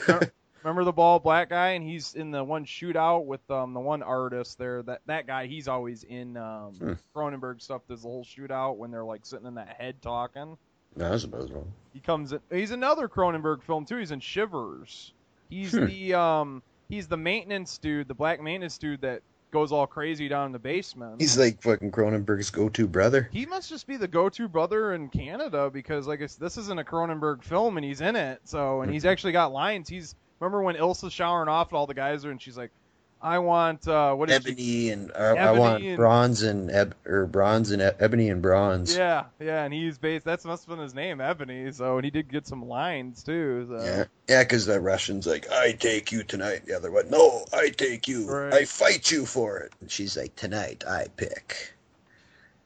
yeah. 0.09 0.21
Remember- 0.63 0.85
the 0.85 0.93
bald 0.93 1.23
black 1.23 1.51
guy, 1.51 1.71
and 1.73 1.85
he's 1.85 2.15
in 2.15 2.31
the 2.31 2.43
one 2.43 2.65
shootout 2.65 3.27
with 3.27 3.43
um 3.51 3.75
the 3.75 3.81
one 3.81 4.03
artist 4.03 4.59
there. 4.59 4.83
That 4.83 5.01
that 5.07 5.27
guy, 5.27 5.47
he's 5.47 5.67
always 5.69 6.05
in 6.05 6.37
um 6.37 6.73
Hmm. 6.79 6.93
Cronenberg 7.15 7.61
stuff. 7.61 7.83
There's 7.89 8.03
the 8.03 8.09
whole 8.09 8.25
shootout 8.25 8.77
when 8.77 8.91
they're 8.93 9.05
like 9.05 9.27
sitting 9.27 9.47
in 9.47 9.57
that 9.57 9.77
head 9.79 10.01
talking. 10.01 10.57
No, 10.97 11.11
was 11.11 11.25
about 11.25 11.51
wrong. 11.51 11.73
He 11.93 12.01
comes 12.01 12.33
in. 12.33 12.41
He's 12.51 12.71
another 12.71 13.09
Cronenberg 13.09 13.63
film 13.63 13.85
too. 13.85 13.97
He's 13.97 14.11
in 14.11 14.21
Shivers. 14.21 15.13
He's 15.49 15.73
Hmm. 15.73 15.87
the 15.87 16.15
um 16.15 16.63
he's 16.89 17.09
the 17.09 17.17
maintenance 17.17 17.79
dude, 17.79 18.09
the 18.09 18.15
black 18.15 18.41
maintenance 18.43 18.79
dude 18.79 19.01
that 19.03 19.23
goes 19.51 19.71
all 19.71 19.87
crazy 19.87 20.27
down 20.29 20.47
in 20.47 20.53
the 20.53 20.59
basement. 20.59 21.21
He's 21.21 21.39
like 21.39 21.63
fucking 21.63 21.93
Cronenberg's 21.93 22.51
go-to 22.51 22.89
brother. 22.89 23.29
he 23.33 23.47
must 23.47 23.69
just 23.69 23.87
be 23.87 23.97
the 23.97 24.09
go-to 24.09 24.49
brother 24.49 24.95
in 24.95 25.09
Canada 25.09 25.71
because 25.73 26.09
like 26.09 26.21
it's, 26.21 26.35
this 26.35 26.57
isn't 26.57 26.81
a 26.81 26.85
Cronenberg 26.85 27.43
film 27.45 27.77
and 27.77 27.85
he's 27.85 28.01
in 28.01 28.17
it. 28.17 28.41
So 28.45 28.81
and 28.83 28.93
he's 28.93 29.05
actually 29.05 29.33
got 29.33 29.53
lines. 29.53 29.89
He's 29.89 30.15
remember 30.41 30.63
when 30.63 30.75
Ilsa's 30.77 31.13
showering 31.13 31.49
off 31.49 31.69
and 31.71 31.77
all 31.79 31.87
the 31.87 31.95
guys 31.95 32.25
are, 32.25 32.31
and 32.33 32.43
she's 32.43 32.57
like, 32.59 32.71
"I 33.25 33.39
want 33.39 33.89
uh, 33.89 34.15
what 34.15 34.29
is 34.29 34.37
Ebony 34.37 34.91
and 34.91 35.11
uh, 35.11 35.35
I 35.39 35.53
want 35.53 35.83
and- 35.83 35.97
bronze 35.97 36.43
and 36.43 36.71
eb- 36.71 36.95
or 37.07 37.25
bronze 37.27 37.71
and 37.71 37.81
e- 37.81 37.91
ebony 37.99 38.29
and 38.29 38.43
bronze. 38.43 38.95
Yeah, 38.95 39.25
yeah, 39.41 39.65
and 39.65 39.73
he's 39.73 39.97
based. 39.97 40.27
That's 40.27 40.45
must 40.45 40.67
have 40.67 40.77
been 40.77 40.83
his 40.85 40.95
name, 40.95 41.23
Ebony. 41.23 41.73
So 41.73 41.97
and 41.97 42.05
he 42.05 42.11
did 42.11 42.31
get 42.31 42.47
some 42.47 42.69
lines 42.69 43.23
too. 43.23 43.67
So. 43.69 43.83
Yeah, 43.83 44.05
yeah, 44.29 44.43
because 44.45 44.67
the 44.67 44.79
Russian's 44.79 45.27
like, 45.27 45.51
I 45.51 45.73
take 45.73 46.13
you 46.13 46.23
tonight. 46.23 46.67
The 46.67 46.75
other 46.75 46.91
one, 46.91 47.09
no, 47.09 47.47
I 47.53 47.71
take 47.71 48.07
you. 48.09 48.31
Right. 48.31 48.53
I 48.53 48.65
fight 48.67 49.11
you 49.11 49.25
for 49.25 49.59
it. 49.61 49.73
And 49.81 49.91
she's 49.91 50.17
like, 50.17 50.37
tonight 50.37 50.85
I 50.87 51.07
pick. 51.17 51.75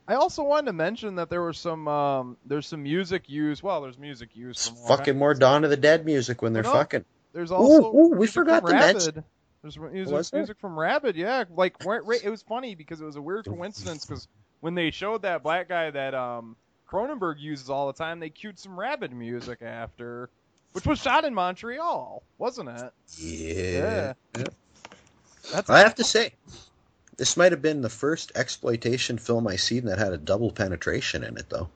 I 0.08 0.14
also 0.14 0.42
wanted 0.42 0.66
to 0.66 0.72
mention 0.72 1.16
that 1.16 1.30
there 1.30 1.42
was 1.42 1.56
some 1.58 1.86
um, 1.86 2.36
there's 2.44 2.66
some 2.66 2.82
music 2.82 3.28
used. 3.28 3.62
Well, 3.62 3.80
there's 3.82 3.98
music 3.98 4.30
used 4.34 4.72
Fucking 4.88 5.16
more 5.16 5.34
Dawn 5.34 5.62
of 5.62 5.70
the 5.70 5.76
Dead 5.76 6.04
music 6.04 6.42
when 6.42 6.52
they're 6.52 6.62
No, 6.64 6.72
fucking. 6.72 7.04
There's 7.32 7.52
also 7.52 7.94
ooh, 7.94 8.08
we 8.16 8.26
forgot 8.26 8.66
to 8.66 8.72
mention- 8.72 9.24
There's 9.62 9.78
music, 9.78 10.14
Was 10.14 10.30
there? 10.30 10.40
music 10.40 10.58
from 10.58 10.78
Rabid, 10.78 11.16
yeah. 11.16 11.44
Like 11.54 11.76
it 11.84 12.30
was 12.30 12.42
funny 12.42 12.74
because 12.74 13.00
it 13.00 13.04
was 13.04 13.16
a 13.16 13.22
weird 13.22 13.44
coincidence 13.44 14.04
because 14.06 14.28
when 14.60 14.74
they 14.74 14.90
showed 14.90 15.22
that 15.22 15.42
black 15.42 15.68
guy 15.68 15.90
that 15.90 16.14
um 16.14 16.56
Cronenberg 16.90 17.38
uses 17.38 17.68
all 17.68 17.86
the 17.88 17.92
time, 17.92 18.20
they 18.20 18.30
cued 18.30 18.58
some 18.58 18.78
Rabid 18.78 19.12
music 19.12 19.60
after, 19.62 20.30
which 20.72 20.86
was 20.86 21.00
shot 21.00 21.24
in 21.24 21.34
Montreal, 21.34 22.22
wasn't 22.38 22.68
it? 22.70 22.92
Yeah. 23.18 24.14
Yeah. 24.36 24.44
That's 25.52 25.68
I 25.70 25.80
have 25.80 25.94
to 25.96 26.04
say, 26.04 26.32
this 27.16 27.36
might 27.36 27.52
have 27.52 27.62
been 27.62 27.80
the 27.82 27.88
first 27.90 28.32
exploitation 28.34 29.18
film 29.18 29.46
I 29.48 29.56
seen 29.56 29.86
that 29.86 29.98
had 29.98 30.12
a 30.12 30.18
double 30.18 30.50
penetration 30.50 31.24
in 31.24 31.36
it, 31.36 31.48
though. 31.48 31.68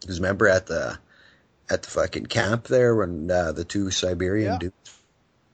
Because 0.00 0.20
remember 0.20 0.48
at 0.48 0.66
the 0.66 0.98
at 1.70 1.82
the 1.82 1.90
fucking 1.90 2.26
camp 2.26 2.64
there 2.68 2.94
when 2.94 3.30
uh, 3.30 3.52
the 3.52 3.64
two 3.64 3.90
Siberian 3.90 4.52
Yeah. 4.52 4.58
dudes 4.58 4.98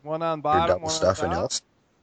one 0.02 0.22
on 0.22 0.40
bottom, 0.40 0.68
double 0.68 0.86
one 0.86 1.04
on 1.04 1.14
top. 1.14 1.32
else. 1.32 1.62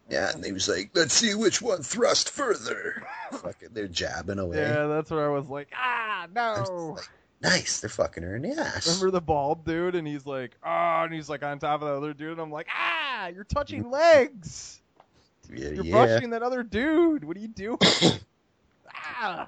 Yeah, 0.10 0.32
and 0.32 0.46
he 0.46 0.52
was 0.52 0.70
like, 0.70 0.92
"Let's 0.94 1.14
see 1.14 1.34
which 1.34 1.62
one 1.62 1.82
thrust 1.82 2.30
further." 2.30 3.04
fucking, 3.32 3.70
they're 3.74 3.88
jabbing 3.88 4.40
away. 4.40 4.58
Yeah, 4.58 4.88
that's 4.88 5.10
where 5.10 5.26
I 5.26 5.30
was 5.30 5.48
like, 5.48 5.70
ah, 5.76 6.28
no. 6.34 6.98
Nice, 7.42 7.80
they're 7.80 7.90
fucking 7.90 8.24
her 8.24 8.36
in 8.36 8.44
the 8.44 8.60
ass. 8.60 8.88
Remember 8.88 9.12
the 9.12 9.22
bald 9.22 9.66
dude, 9.66 9.96
and 9.96 10.08
he's 10.08 10.26
like, 10.26 10.52
ah, 10.64 11.04
and 11.04 11.14
he's 11.14 11.30
like 11.30 11.44
on 11.44 11.60
top 11.60 11.82
of 11.82 11.88
the 11.88 11.96
other 11.96 12.14
dude, 12.14 12.34
and 12.34 12.42
I'm 12.42 12.52
like, 12.52 12.68
ah, 12.76 13.28
you're 13.28 13.44
touching 13.44 13.90
legs. 13.92 14.82
Yeah, 15.54 15.70
You're 15.70 15.86
yeah. 15.86 15.92
brushing 15.92 16.30
that 16.32 16.42
other 16.42 16.64
dude. 16.64 17.24
What 17.24 17.38
are 17.38 17.40
you 17.40 17.48
doing? 17.48 17.78
ah. 18.96 19.48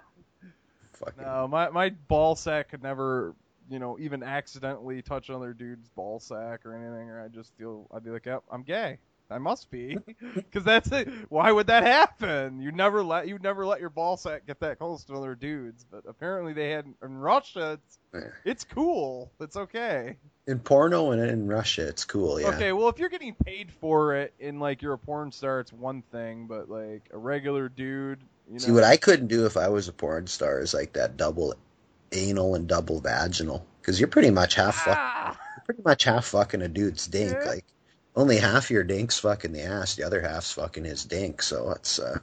Fucking. 0.93 1.23
No, 1.23 1.47
my 1.47 1.69
my 1.69 1.89
ball 2.07 2.35
sack 2.35 2.69
could 2.69 2.83
never, 2.83 3.33
you 3.69 3.79
know, 3.79 3.97
even 3.99 4.23
accidentally 4.23 5.01
touch 5.01 5.29
another 5.29 5.53
dude's 5.53 5.89
ball 5.89 6.19
sack 6.19 6.65
or 6.65 6.75
anything, 6.75 7.09
or 7.09 7.23
I 7.23 7.27
just 7.27 7.51
feel 7.57 7.87
I'd 7.93 8.03
be 8.03 8.09
like, 8.09 8.25
yep, 8.25 8.43
I'm 8.51 8.63
gay. 8.63 8.99
I 9.29 9.39
must 9.39 9.69
be, 9.69 9.97
because 10.35 10.63
that's 10.63 10.91
it. 10.91 11.09
Why 11.29 11.51
would 11.51 11.67
that 11.67 11.83
happen? 11.83 12.61
You 12.61 12.71
never 12.71 13.03
let 13.03 13.27
you 13.27 13.37
never 13.39 13.65
let 13.65 13.81
your 13.81 13.89
ball 13.89 14.15
sack 14.15 14.45
get 14.47 14.61
that 14.61 14.79
close 14.79 15.03
to 15.05 15.15
other 15.15 15.35
dudes, 15.35 15.85
but 15.89 16.03
apparently 16.07 16.53
they 16.53 16.69
had 16.71 16.85
in 17.03 17.17
Russia. 17.17 17.79
It's, 18.13 18.33
it's 18.45 18.63
cool. 18.63 19.29
It's 19.39 19.57
okay. 19.57 20.15
In 20.47 20.59
porno 20.59 21.11
and 21.11 21.21
in 21.21 21.47
Russia, 21.47 21.87
it's 21.87 22.05
cool. 22.05 22.39
Yeah. 22.39 22.49
Okay, 22.49 22.71
well, 22.71 22.87
if 22.87 22.99
you're 22.99 23.09
getting 23.09 23.35
paid 23.35 23.69
for 23.69 24.15
it 24.15 24.33
and 24.39 24.61
like 24.61 24.81
you're 24.81 24.93
a 24.93 24.97
porn 24.97 25.33
star, 25.33 25.59
it's 25.59 25.73
one 25.73 26.03
thing, 26.03 26.47
but 26.47 26.69
like 26.69 27.09
a 27.11 27.17
regular 27.17 27.67
dude, 27.67 28.19
you 28.47 28.53
know. 28.53 28.59
See, 28.59 28.71
what 28.71 28.85
I 28.85 28.95
couldn't 28.95 29.27
do 29.27 29.45
if 29.45 29.57
I 29.57 29.67
was 29.67 29.89
a 29.89 29.93
porn 29.93 30.27
star 30.27 30.61
is 30.61 30.73
like 30.73 30.93
that 30.93 31.17
double 31.17 31.53
anal 32.11 32.55
and 32.55 32.67
double 32.67 32.99
vaginal, 33.01 33.65
because 33.81 33.99
you're 33.99 34.07
pretty 34.09 34.31
much 34.31 34.55
half 34.55 34.75
fuck, 34.75 34.97
Ah. 34.97 35.39
you're 35.55 35.63
pretty 35.65 35.81
much 35.83 36.03
half 36.03 36.25
fucking 36.25 36.61
a 36.61 36.67
dude's 36.67 37.07
dink. 37.07 37.45
Like 37.45 37.65
only 38.15 38.37
half 38.37 38.71
your 38.71 38.83
dink's 38.83 39.19
fucking 39.19 39.51
the 39.53 39.61
ass, 39.63 39.95
the 39.95 40.03
other 40.03 40.21
half's 40.21 40.51
fucking 40.51 40.85
his 40.85 41.05
dink. 41.05 41.41
So 41.41 41.71
it's 41.71 41.99
uh 41.99 42.19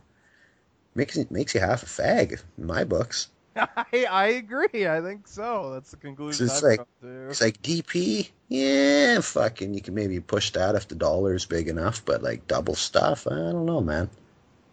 makes 0.95 1.19
makes 1.31 1.55
you 1.55 1.61
half 1.61 1.83
a 1.83 1.87
fag 1.87 2.41
in 2.59 2.67
my 2.67 2.85
books. 2.85 3.29
I 3.57 4.07
I 4.11 4.27
agree. 4.29 4.87
I 4.89 5.01
think 5.01 5.29
so. 5.29 5.71
That's 5.75 5.91
the 5.91 5.97
So 5.97 6.01
conclusion 6.01 6.47
it's 6.47 6.63
like 6.63 6.81
it's 7.03 7.41
like 7.41 7.63
DP, 7.63 8.31
yeah, 8.49 9.21
fucking. 9.21 9.75
You 9.75 9.81
can 9.81 9.95
maybe 9.95 10.19
push 10.21 10.51
that 10.51 10.75
if 10.75 10.89
the 10.89 10.97
dollar's 10.97 11.47
big 11.47 11.69
enough, 11.69 12.05
but 12.05 12.23
like 12.23 12.49
double 12.49 12.75
stuff, 12.75 13.29
I 13.29 13.35
don't 13.35 13.67
know, 13.67 13.81
man. 13.81 14.11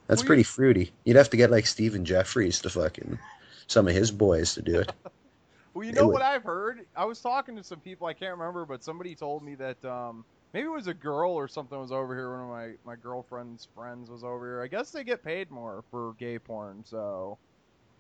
That's 0.08 0.24
pretty 0.24 0.44
fruity. 0.44 0.92
You'd 1.06 1.16
have 1.16 1.30
to 1.30 1.38
get 1.38 1.52
like 1.52 1.66
Stephen 1.68 2.04
Jeffries 2.04 2.60
to 2.62 2.70
fucking 2.70 3.18
some 3.72 3.88
of 3.88 3.94
his 3.94 4.12
boys 4.12 4.54
to 4.56 4.62
do 4.62 4.80
it. 4.80 4.92
Well, 5.74 5.86
you 5.86 5.94
know 5.94 6.08
would- 6.08 6.12
what 6.16 6.22
I've 6.22 6.44
heard? 6.44 6.86
I 6.98 7.06
was 7.06 7.22
talking 7.22 7.56
to 7.56 7.64
some 7.64 7.80
people. 7.80 8.06
I 8.06 8.12
can't 8.12 8.38
remember, 8.38 8.66
but 8.66 8.84
somebody 8.84 9.16
told 9.16 9.42
me 9.42 9.56
that 9.56 9.84
um, 9.86 10.26
maybe 10.54 10.66
it 10.66 10.70
was 10.72 10.88
a 10.88 10.94
girl 10.94 11.32
or 11.32 11.48
something 11.48 11.80
was 11.80 11.94
over 11.94 12.14
here. 12.14 12.30
One 12.30 12.42
of 12.42 12.50
my 12.50 12.74
my 12.86 12.98
girlfriend's 13.02 13.70
friends 13.74 14.10
was 14.10 14.22
over 14.22 14.46
here. 14.46 14.62
I 14.62 14.68
guess 14.68 14.92
they 14.92 15.06
get 15.06 15.24
paid 15.24 15.50
more 15.50 15.86
for 15.90 16.14
gay 16.20 16.38
porn, 16.40 16.84
so 16.84 17.38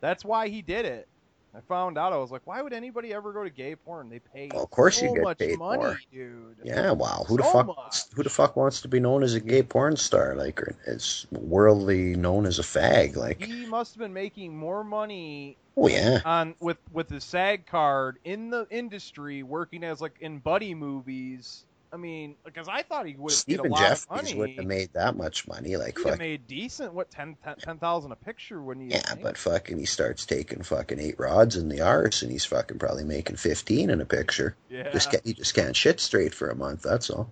that's 0.01 0.25
why 0.25 0.49
he 0.49 0.61
did 0.61 0.83
it. 0.83 1.07
I 1.53 1.59
found 1.61 1.97
out. 1.97 2.13
I 2.13 2.17
was 2.17 2.31
like, 2.31 2.41
why 2.45 2.61
would 2.61 2.71
anybody 2.73 3.13
ever 3.13 3.33
go 3.33 3.43
to 3.43 3.49
gay 3.49 3.75
porn? 3.75 4.09
They 4.09 4.19
pay 4.19 4.49
Well, 4.53 4.63
of 4.63 4.69
course 4.71 4.99
so 4.99 5.05
you 5.05 5.13
get 5.15 5.23
much 5.23 5.37
paid 5.39 5.59
money, 5.59 5.81
more. 5.83 5.99
dude. 6.11 6.55
Yeah, 6.63 6.91
wow. 6.91 7.25
Who 7.27 7.37
the 7.37 7.43
fuck 7.43 7.67
much. 7.67 7.77
wants, 7.77 8.09
who 8.13 8.23
the 8.23 8.29
fuck 8.29 8.55
wants 8.55 8.81
to 8.81 8.87
be 8.87 8.99
known 9.01 9.21
as 9.23 9.33
a 9.33 9.39
gay 9.41 9.61
porn 9.63 9.97
star? 9.97 10.35
Like, 10.35 10.61
or 10.61 10.75
is 10.87 11.27
worldly 11.31 12.15
known 12.15 12.45
as 12.45 12.59
a 12.59 12.63
fag? 12.63 13.15
Like, 13.17 13.43
He 13.43 13.65
must 13.65 13.93
have 13.95 13.99
been 13.99 14.13
making 14.13 14.55
more 14.57 14.83
money. 14.83 15.57
Oh, 15.75 15.87
yeah. 15.87 16.21
On 16.25 16.55
with 16.59 16.77
with 16.91 17.09
his 17.09 17.23
SAG 17.23 17.65
card 17.65 18.17
in 18.23 18.49
the 18.49 18.67
industry, 18.69 19.41
working 19.43 19.83
as 19.83 19.99
like 20.01 20.15
in 20.19 20.39
buddy 20.39 20.73
movies. 20.75 21.65
I 21.93 21.97
mean, 21.97 22.35
because 22.45 22.67
I 22.69 22.83
thought 22.83 23.05
he 23.05 23.15
would 23.17 23.29
get 23.29 23.33
a 23.33 23.37
Stephen 23.37 23.71
lot 23.71 23.79
Jeffries 23.79 24.05
of 24.09 24.15
money. 24.23 24.35
wouldn't 24.35 24.57
have 24.59 24.67
made 24.67 24.93
that 24.93 25.17
much 25.17 25.47
money. 25.47 25.75
Like, 25.75 25.97
have 25.97 26.11
fuck. 26.11 26.19
made 26.19 26.47
decent. 26.47 26.93
What 26.93 27.11
10 27.11 27.35
10,000 27.59 28.11
a 28.11 28.15
picture? 28.15 28.61
Wouldn't 28.61 28.91
he? 28.91 28.97
Yeah, 28.97 29.15
but 29.21 29.37
fucking, 29.37 29.77
he 29.77 29.85
starts 29.85 30.25
taking 30.25 30.63
fucking 30.63 30.99
eight 30.99 31.19
rods 31.19 31.57
in 31.57 31.67
the 31.67 31.81
arse, 31.81 32.21
and 32.21 32.31
he's 32.31 32.45
fucking 32.45 32.79
probably 32.79 33.03
making 33.03 33.35
fifteen 33.35 33.89
in 33.89 33.99
a 33.99 34.05
picture. 34.05 34.55
Yeah. 34.69 34.89
Just 34.91 35.13
he 35.25 35.33
just 35.33 35.53
can't 35.53 35.75
shit 35.75 35.99
straight 35.99 36.33
for 36.33 36.49
a 36.49 36.55
month. 36.55 36.81
That's 36.81 37.09
all. 37.09 37.29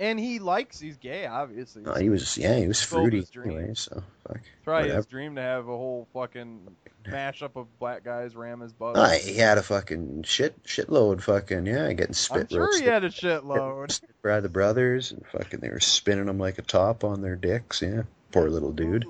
And 0.00 0.18
he 0.18 0.38
likes. 0.38 0.80
He's 0.80 0.96
gay, 0.96 1.26
obviously. 1.26 1.82
No, 1.82 1.92
he 1.92 2.08
was 2.08 2.38
yeah, 2.38 2.56
he 2.56 2.66
was 2.66 2.82
fruity 2.82 3.22
anyway. 3.36 3.72
So 3.74 4.02
fuck. 4.26 4.40
Probably 4.64 4.84
whatever. 4.84 4.96
his 4.96 5.06
dream 5.06 5.34
to 5.34 5.42
have 5.42 5.68
a 5.68 5.76
whole 5.76 6.08
fucking 6.14 6.74
mashup 7.04 7.56
of 7.56 7.66
black 7.78 8.02
guys 8.02 8.34
ram 8.34 8.60
his 8.60 8.72
butt. 8.72 8.96
Ah, 8.96 9.10
he 9.22 9.36
had 9.36 9.58
a 9.58 9.62
fucking 9.62 10.22
shit 10.22 10.60
shitload 10.64 11.20
fucking 11.20 11.66
yeah, 11.66 11.92
getting 11.92 12.14
spit 12.14 12.44
I'm 12.44 12.48
sure 12.48 12.80
he 12.80 12.86
had 12.86 13.04
a 13.04 13.10
shitload. 13.10 14.00
by 14.22 14.40
the 14.40 14.48
brothers 14.48 15.12
and 15.12 15.22
fucking 15.32 15.60
they 15.60 15.68
were 15.68 15.80
spinning 15.80 16.26
them 16.26 16.38
like 16.38 16.56
a 16.56 16.62
top 16.62 17.04
on 17.04 17.20
their 17.20 17.36
dicks. 17.36 17.82
Yeah, 17.82 18.04
poor 18.32 18.48
little 18.48 18.72
dude. 18.72 19.04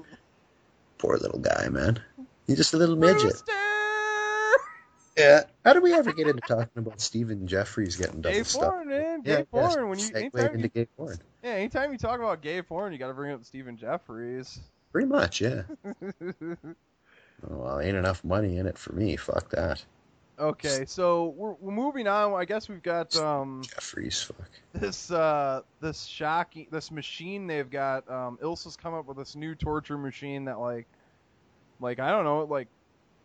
Poor 0.98 1.16
little 1.18 1.38
guy, 1.38 1.68
man. 1.68 2.02
He's 2.48 2.56
just 2.56 2.74
a 2.74 2.78
little 2.78 2.96
midget. 2.96 3.40
Yeah. 5.20 5.42
How 5.64 5.72
did 5.74 5.82
we 5.82 5.92
ever 5.94 6.12
get 6.12 6.26
into 6.28 6.40
talking 6.40 6.68
about 6.76 7.00
Stephen 7.00 7.46
Jeffries 7.46 7.96
getting 7.96 8.20
double 8.22 8.36
Gay 8.36 8.42
stuff? 8.42 8.62
porn, 8.70 8.88
man. 8.88 9.22
Gay 9.22 9.30
Yeah, 9.32 9.42
yes, 9.52 9.74
porn. 9.74 9.88
When 9.88 9.98
you 9.98 10.06
segue 10.06 10.16
anytime 10.16 10.46
into 10.54 10.58
you, 10.62 10.68
gay 10.68 10.86
porn. 10.96 11.18
yeah, 11.44 11.50
anytime 11.50 11.92
you 11.92 11.98
talk 11.98 12.18
about 12.20 12.40
gay 12.42 12.62
porn, 12.62 12.92
you 12.92 12.98
got 12.98 13.08
to 13.08 13.14
bring 13.14 13.32
up 13.32 13.44
Stephen 13.44 13.76
Jeffries. 13.76 14.60
Pretty 14.92 15.06
much, 15.08 15.40
yeah. 15.40 15.62
Oh, 17.50 17.56
well, 17.56 17.80
ain't 17.80 17.96
enough 17.96 18.22
money 18.22 18.58
in 18.58 18.66
it 18.66 18.76
for 18.76 18.92
me. 18.92 19.16
Fuck 19.16 19.48
that. 19.52 19.82
Okay, 20.38 20.84
so 20.86 21.28
we're, 21.36 21.52
we're 21.52 21.72
moving 21.72 22.06
on. 22.06 22.34
I 22.34 22.44
guess 22.44 22.68
we've 22.68 22.82
got 22.82 23.16
um 23.16 23.62
Jeffries, 23.62 24.20
fuck. 24.22 24.50
this 24.74 25.10
uh 25.10 25.62
this 25.80 26.04
shocking 26.04 26.66
this 26.70 26.90
machine 26.90 27.46
they've 27.46 27.70
got. 27.70 28.10
Um, 28.10 28.38
Ilsa's 28.42 28.76
come 28.76 28.92
up 28.92 29.06
with 29.06 29.16
this 29.16 29.36
new 29.36 29.54
torture 29.54 29.96
machine 29.96 30.44
that 30.46 30.58
like 30.58 30.86
like 31.80 31.98
I 31.98 32.10
don't 32.10 32.24
know, 32.24 32.42
it 32.42 32.50
like 32.50 32.68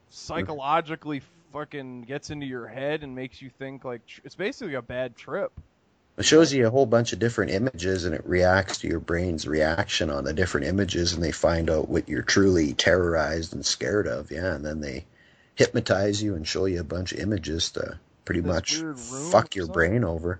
psychologically 0.09 1.21
fucking 1.55 2.01
gets 2.01 2.31
into 2.31 2.45
your 2.45 2.67
head 2.67 3.01
and 3.01 3.15
makes 3.15 3.41
you 3.41 3.49
think 3.49 3.85
like 3.85 4.05
tr- 4.05 4.19
it's 4.25 4.35
basically 4.35 4.73
a 4.73 4.81
bad 4.81 5.15
trip. 5.15 5.53
It 6.17 6.25
shows 6.25 6.53
you 6.53 6.67
a 6.67 6.69
whole 6.69 6.85
bunch 6.85 7.13
of 7.13 7.19
different 7.19 7.51
images 7.51 8.03
and 8.05 8.13
it 8.13 8.25
reacts 8.25 8.79
to 8.79 8.87
your 8.87 8.99
brain's 8.99 9.47
reaction 9.47 10.09
on 10.09 10.25
the 10.25 10.33
different 10.33 10.67
images 10.67 11.13
and 11.13 11.23
they 11.23 11.31
find 11.31 11.69
out 11.69 11.87
what 11.89 12.09
you're 12.09 12.21
truly 12.21 12.73
terrorized 12.73 13.53
and 13.53 13.65
scared 13.65 14.07
of. 14.07 14.31
Yeah, 14.31 14.53
and 14.53 14.65
then 14.65 14.81
they 14.81 15.05
hypnotize 15.55 16.21
you 16.21 16.35
and 16.35 16.45
show 16.47 16.65
you 16.65 16.81
a 16.81 16.85
bunch 16.85 17.13
of 17.13 17.19
images 17.19 17.71
to 17.71 17.99
pretty 18.25 18.41
This 18.41 18.47
much 18.47 18.75
fuck 19.31 19.55
your 19.55 19.65
something? 19.65 19.73
brain 19.73 20.03
over. 20.03 20.39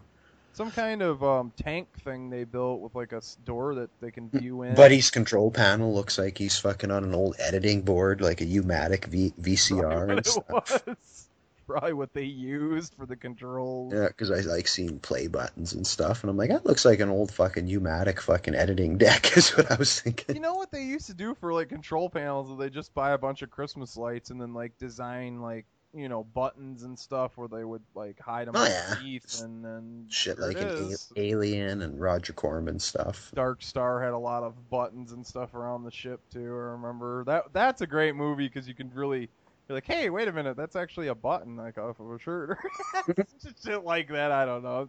Some 0.56 0.72
kind 0.72 1.01
of 1.01 1.22
um 1.22 1.51
tank 1.61 1.90
thing 2.00 2.30
they 2.30 2.45
built 2.45 2.80
with 2.80 2.95
like 2.95 3.11
a 3.11 3.22
door 3.43 3.75
that 3.75 3.90
they 4.00 4.09
can 4.09 4.30
view 4.30 4.61
in. 4.61 4.74
Buddy's 4.74 5.09
control 5.09 5.51
panel 5.51 5.93
looks 5.93 6.17
like 6.17 6.38
he's 6.38 6.58
fucking 6.58 6.92
on 6.92 7.03
an 7.03 7.14
old 7.14 7.35
editing 7.40 7.82
board, 7.82 8.22
like 8.22 8.40
a 8.40 8.45
U-matic 8.45 9.06
v- 9.06 9.34
VCR 9.40 10.09
and 10.09 10.19
it 10.19 10.25
stuff. 10.25 10.85
was 10.88 11.27
probably 11.67 11.92
what 11.92 12.14
they 12.14 12.24
used 12.24 12.93
for 12.93 13.06
the 13.06 13.17
controls. 13.17 13.93
Yeah, 13.93 14.08
because 14.08 14.32
I 14.32 14.40
like 14.50 14.69
seeing 14.69 14.98
play 15.00 15.27
buttons 15.27 15.74
and 15.74 15.85
stuff, 15.85 16.24
and 16.24 16.30
I'm 16.30 16.38
like, 16.38 16.51
that 16.51 16.66
looks 16.66 16.85
like 16.85 17.01
an 17.01 17.09
old 17.09 17.34
fucking 17.34 17.67
U-matic 17.67 18.22
fucking 18.22 18.56
editing 18.56 18.98
deck. 19.00 19.35
Is 19.35 19.50
what 19.58 19.69
I 19.69 19.75
was 19.75 20.00
thinking. 20.00 20.35
You 20.35 20.42
know 20.42 20.53
what 20.53 20.72
they 20.72 20.84
used 20.84 21.08
to 21.08 21.14
do 21.14 21.35
for 21.35 21.53
like 21.53 21.67
control 21.67 22.09
panels? 22.09 22.50
Is 22.50 22.58
they 22.58 22.69
just 22.69 22.93
buy 22.93 23.11
a 23.11 23.17
bunch 23.17 23.42
of 23.42 23.51
Christmas 23.51 23.98
lights 23.98 24.30
and 24.30 24.40
then 24.40 24.53
like 24.53 24.77
design 24.77 25.42
like 25.42 25.66
you 25.95 26.09
know 26.09 26.24
buttons 26.24 26.83
and 26.83 26.98
stuff 26.99 27.38
where 27.38 27.48
they 27.48 27.64
would 27.64 27.82
like 27.95 28.19
hide 28.19 28.48
them 28.48 28.56
Oh, 28.57 28.65
yeah. 28.65 28.95
teeth 29.01 29.41
and 29.41 29.64
then 29.64 30.06
Shit 30.09 30.38
like 30.40 30.59
an 30.59 30.93
a- 31.15 31.19
Alien 31.19 31.82
and 31.82 31.99
Roger 31.99 32.33
Corman 32.33 32.80
stuff. 32.80 33.32
Dark 33.33 33.61
Star 33.64 34.01
had 34.03 34.14
a 34.14 34.17
lot 34.17 34.43
of 34.43 34.69
buttons 34.69 35.11
and 35.14 35.25
stuff 35.25 35.53
around 35.53 35.83
the 35.83 35.91
ship 35.91 36.19
too. 36.32 36.45
I 36.45 36.74
remember 36.74 37.24
that. 37.25 37.45
That's 37.53 37.82
a 37.82 37.88
great 37.88 38.15
movie 38.15 38.48
because 38.48 38.67
you 38.67 38.74
can 38.74 38.91
really. 38.93 39.30
You're 39.67 39.77
like, 39.77 39.88
hey, 39.88 40.11
wait 40.11 40.27
a 40.27 40.32
minute, 40.32 40.56
that's 40.56 40.75
actually 40.75 41.07
a 41.07 41.15
button, 41.15 41.57
like 41.57 41.80
off 41.80 41.99
of 41.99 42.11
a 42.11 42.19
shirt, 42.19 42.59
Just 43.41 43.65
shit 43.65 43.83
like 43.83 44.09
that. 44.09 44.32
I 44.32 44.45
don't 44.45 44.61
know. 44.61 44.88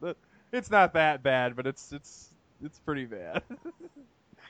It's 0.53 0.71
not 0.71 0.93
that 0.93 1.23
bad, 1.23 1.57
but 1.57 1.67
it's 1.67 1.93
it's 1.93 2.29
it's 2.63 2.79
pretty 2.81 3.07
bad. 3.07 3.43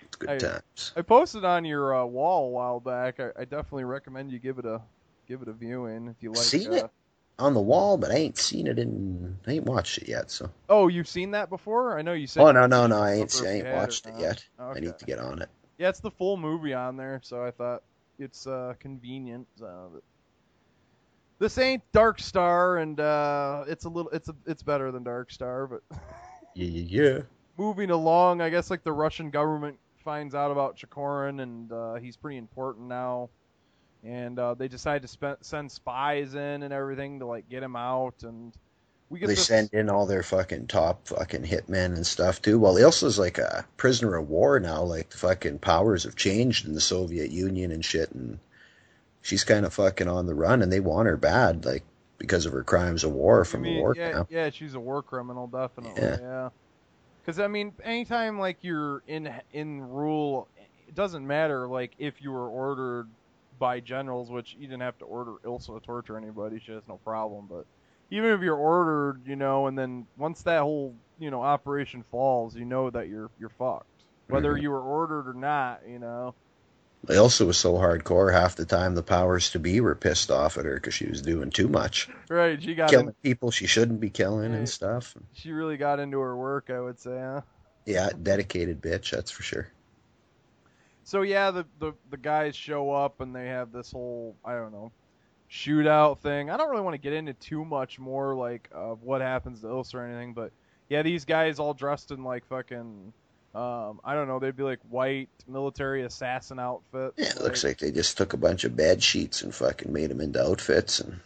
It's 0.03 0.17
good 0.19 0.31
I, 0.31 0.39
times. 0.39 0.93
I 0.97 1.03
posted 1.03 1.45
on 1.45 1.65
your 1.65 1.95
uh, 1.95 2.05
wall 2.07 2.47
a 2.49 2.51
while 2.51 2.81
back. 2.81 3.21
I, 3.21 3.29
I 3.39 3.45
definitely 3.45 3.85
recommend 3.85 4.33
you 4.33 4.41
give 4.41 4.59
it 4.59 4.65
a 4.65 4.81
give 5.27 5.43
it 5.43 5.49
a 5.49 5.53
viewing 5.53 6.09
if 6.09 6.23
you 6.23 6.31
like. 6.31 6.39
Seen 6.45 6.73
uh, 6.73 6.77
it 6.77 6.91
on 7.39 7.55
the 7.55 7.61
wall, 7.61 7.97
but 7.97 8.11
I 8.11 8.15
ain't 8.15 8.39
seen 8.39 8.67
it 8.67 8.79
in. 8.79 9.39
I 9.47 9.53
ain't 9.53 9.65
watched 9.65 9.99
it 9.99 10.09
yet. 10.09 10.31
So. 10.31 10.51
Oh, 10.69 10.89
you've 10.89 11.09
seen 11.09 11.33
that 11.33 11.51
before? 11.51 11.99
I 11.99 12.03
know 12.03 12.13
you 12.13 12.27
said. 12.27 12.43
Oh 12.43 12.53
no 12.53 12.67
no 12.67 12.87
no! 12.87 12.99
I 12.99 13.15
ain't. 13.15 13.43
I 13.43 13.49
ain't 13.49 13.59
you 13.59 13.65
had 13.65 13.75
or 13.75 13.77
watched 13.77 14.07
it 14.07 14.13
not. 14.13 14.21
yet. 14.21 14.45
I 14.59 14.81
need 14.81 14.99
to 14.99 15.05
get 15.05 15.19
on 15.19 15.43
it. 15.43 15.49
Yeah, 15.79 15.91
it's 15.91 16.01
the 16.01 16.11
full 16.11 16.37
movie 16.37 16.73
on 16.73 16.97
there, 16.97 17.21
so 17.23 17.45
I 17.45 17.51
thought 17.51 17.83
it's 18.19 18.47
uh, 18.47 18.75
convenient. 18.81 19.47
So 19.59 20.01
this 21.39 21.59
ain't 21.59 21.83
Dark 21.93 22.19
Star, 22.19 22.79
and 22.79 22.99
uh, 22.99 23.65
it's 23.69 23.85
a 23.85 23.89
little, 23.89 24.11
it's 24.11 24.29
a, 24.29 24.35
it's 24.47 24.63
better 24.63 24.91
than 24.91 25.05
Dark 25.05 25.31
Star, 25.31 25.67
but 25.67 25.83
Yeah 26.55 26.67
yeah 26.67 27.03
yeah. 27.03 27.19
moving 27.59 27.91
along, 27.91 28.41
I 28.41 28.49
guess 28.49 28.71
like 28.71 28.83
the 28.83 28.93
Russian 28.93 29.31
government 29.31 29.79
finds 30.03 30.35
out 30.35 30.51
about 30.51 30.79
Chikorin, 30.79 31.43
and 31.43 31.71
uh, 31.71 31.95
he's 31.95 32.17
pretty 32.17 32.39
important 32.39 32.89
now, 32.89 33.29
and 34.07 34.39
uh, 34.39 34.55
they 34.55 34.69
decide 34.69 35.03
to 35.03 35.37
send 35.41 35.71
spies 35.73 36.35
in 36.35 36.63
and 36.63 36.73
everything 36.73 37.19
to 37.19 37.27
like 37.27 37.49
get 37.49 37.63
him 37.63 37.77
out, 37.77 38.23
and 38.23 38.53
we 39.11 39.19
get 39.19 39.27
They 39.27 39.35
this. 39.35 39.47
send 39.47 39.71
in 39.73 39.91
all 39.91 40.07
their 40.07 40.23
fucking 40.23 40.69
top 40.69 41.09
fucking 41.09 41.43
hitmen 41.45 41.95
and 41.95 42.07
stuff 42.07 42.41
too. 42.41 42.59
Well, 42.59 42.75
Ilsa's 42.77 43.19
like 43.19 43.39
a 43.39 43.67
prisoner 43.77 44.15
of 44.17 44.29
war 44.29 44.61
now. 44.61 44.83
Like 44.83 45.11
the 45.11 45.19
fucking 45.19 45.59
powers 45.59 46.05
have 46.05 46.17
changed 46.17 46.67
in 46.67 46.75
the 46.75 46.81
Soviet 46.81 47.31
Union 47.31 47.73
and 47.73 47.85
shit, 47.85 48.13
and 48.13 48.39
she's 49.23 49.45
kind 49.45 49.67
of 49.67 49.75
fucking 49.75 50.09
on 50.09 50.27
the 50.27 50.35
run, 50.35 50.63
and 50.63 50.73
they 50.73 50.81
want 50.81 51.09
her 51.09 51.17
bad, 51.17 51.65
like 51.65 51.83
because 52.19 52.47
of 52.47 52.53
her 52.53 52.65
crimes 52.65 53.05
of 53.05 53.13
war 53.13 53.43
I 53.43 53.45
from 53.45 53.63
mean, 53.63 53.75
the 53.75 53.81
war 53.81 53.95
yeah, 53.97 54.13
camp. 54.13 54.29
yeah, 54.31 54.51
she's 54.51 54.75
a 54.75 54.81
war 54.81 55.03
criminal, 55.03 55.47
definitely. 55.49 56.01
Yeah. 56.03 56.17
Yeah. 56.21 56.49
Because 57.21 57.41
I 57.41 57.49
mean, 57.49 57.73
anytime 57.83 58.39
like 58.39 58.59
you're 58.63 59.03
in 59.09 59.33
in 59.53 59.81
rule, 59.81 60.49
it 60.89 60.95
doesn't 60.95 61.27
matter 61.27 61.67
like 61.67 61.93
if 61.99 62.23
you 62.23 62.31
were 62.31 62.49
ordered 62.49 63.09
by 63.59 63.81
generals, 63.81 64.31
which 64.31 64.55
you 64.55 64.67
didn't 64.67 64.83
have 64.83 64.99
to 64.99 65.05
order 65.05 65.35
Ilsa 65.45 65.79
to 65.79 65.81
torture 65.85 66.17
anybody. 66.17 66.61
She 66.61 66.73
has 66.73 66.83
no 66.89 66.99
problem. 66.99 67.47
But 67.49 67.67
even 68.11 68.31
if 68.31 68.41
you're 68.41 68.57
ordered, 68.57 69.23
you 69.27 69.37
know, 69.37 69.67
and 69.67 69.79
then 69.79 70.07
once 70.17 70.43
that 70.43 70.63
whole 70.63 70.95
you 71.19 71.31
know 71.31 71.43
operation 71.43 72.05
falls, 72.11 72.55
you 72.57 72.65
know 72.65 72.91
that 72.91 73.09
you're 73.09 73.31
you're 73.39 73.49
fucked. 73.51 73.87
Whether 74.29 74.55
Mhm. 74.55 74.63
you 74.63 74.71
were 74.71 74.83
ordered 74.83 75.29
or 75.29 75.35
not, 75.35 75.81
you 75.89 75.99
know. 75.99 76.35
Ilsa 77.07 77.47
was 77.47 77.57
so 77.57 77.75
hardcore. 77.75 78.33
Half 78.33 78.57
the 78.57 78.65
time, 78.65 78.95
the 78.95 79.03
powers 79.03 79.51
to 79.51 79.61
be 79.61 79.81
were 79.81 79.95
pissed 79.95 80.31
off 80.31 80.59
at 80.59 80.65
her 80.65 80.75
because 80.75 80.95
she 80.95 81.07
was 81.07 81.23
doing 81.23 81.51
too 81.51 81.69
much, 81.69 82.09
Right? 82.29 82.61
She 82.61 82.75
got 82.75 82.91
killing 82.91 83.09
in, 83.09 83.15
people 83.23 83.51
she 83.53 83.67
shouldn't 83.67 84.01
be 84.01 84.11
killing 84.11 84.51
Right. 84.51 84.59
and 84.59 84.69
stuff. 84.69 85.17
she 85.33 85.53
really 85.53 85.77
got 85.77 86.01
into 86.01 86.19
her 86.19 86.37
work, 86.37 86.69
I 86.71 86.81
would 86.81 86.99
say. 86.99 87.17
Huh? 87.17 87.43
Yeah, 87.85 88.11
dedicated 88.21 88.81
bitch, 88.81 89.11
that's 89.11 89.31
for 89.31 89.45
sure. 89.45 89.69
So 91.07 91.23
yeah, 91.23 91.53
the, 91.53 91.65
the 91.79 91.93
the 92.11 92.17
guys 92.17 92.57
show 92.57 92.91
up 92.91 93.21
and 93.21 93.35
they 93.35 93.47
have 93.47 93.71
this 93.71 93.93
whole 93.93 94.35
I 94.45 94.55
don't 94.55 94.73
know 94.73 94.91
shootout 95.49 96.19
thing. 96.19 96.51
I 96.51 96.57
don't 96.57 96.69
really 96.69 96.83
want 96.83 96.95
to 96.95 96.99
get 96.99 97.13
into 97.13 97.33
too 97.33 97.65
much 97.65 98.01
more 98.01 98.35
like 98.35 98.69
of 98.73 99.05
what 99.05 99.21
happens 99.21 99.61
to 99.61 99.69
Ilsa 99.69 99.95
or 99.95 100.05
anything, 100.05 100.33
but 100.35 100.51
yeah, 100.89 101.03
these 101.03 101.25
guys 101.25 101.61
all 101.61 101.75
dressed 101.75 102.11
in 102.11 102.25
like 102.25 102.45
fucking 102.47 103.13
um 103.55 104.01
I 104.03 104.15
don't 104.15 104.27
know, 104.27 104.41
they'd 104.41 104.57
be 104.57 104.65
like 104.65 104.81
white 104.91 105.29
military 105.47 106.03
assassin 106.03 106.59
outfits. 106.59 107.15
Yeah, 107.17 107.31
it 107.31 107.41
looks 107.41 107.63
like 107.63 107.79
they 107.79 107.93
just 107.93 108.17
took 108.17 108.33
a 108.33 108.37
bunch 108.37 108.65
of 108.65 108.75
bed 108.75 109.01
sheets 109.01 109.43
and 109.43 109.55
fucking 109.55 109.93
made 109.93 110.11
them 110.11 110.21
into 110.21 110.43
outfits 110.45 110.99
and 110.99 111.21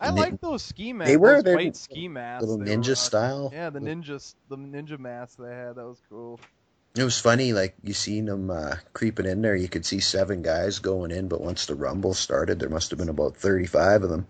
I 0.00 0.08
and 0.08 0.16
like 0.16 0.40
those 0.40 0.62
ski 0.62 0.92
masks. 0.92 1.10
They 1.10 1.16
were 1.16 1.42
those 1.42 1.56
white 1.56 1.76
ski 1.76 2.06
masks. 2.06 2.46
little 2.46 2.58
were 2.58 2.64
ninja 2.64 2.96
style. 2.96 3.50
Yeah, 3.52 3.70
the 3.70 3.80
ninjas, 3.80 4.36
the 4.48 4.56
ninja 4.56 4.96
masks 4.96 5.34
they 5.34 5.50
had. 5.50 5.74
That 5.74 5.86
was 5.86 6.00
cool. 6.08 6.38
It 6.96 7.02
was 7.02 7.18
funny, 7.18 7.52
like 7.52 7.74
you 7.82 7.92
seen 7.92 8.26
them 8.26 8.50
uh, 8.50 8.76
creeping 8.92 9.26
in 9.26 9.42
there. 9.42 9.56
You 9.56 9.68
could 9.68 9.84
see 9.84 9.98
seven 9.98 10.42
guys 10.42 10.78
going 10.78 11.10
in, 11.10 11.26
but 11.26 11.40
once 11.40 11.66
the 11.66 11.74
rumble 11.74 12.14
started, 12.14 12.60
there 12.60 12.68
must 12.68 12.90
have 12.90 12.98
been 13.00 13.08
about 13.08 13.36
thirty-five 13.36 14.04
of 14.04 14.10
them. 14.10 14.28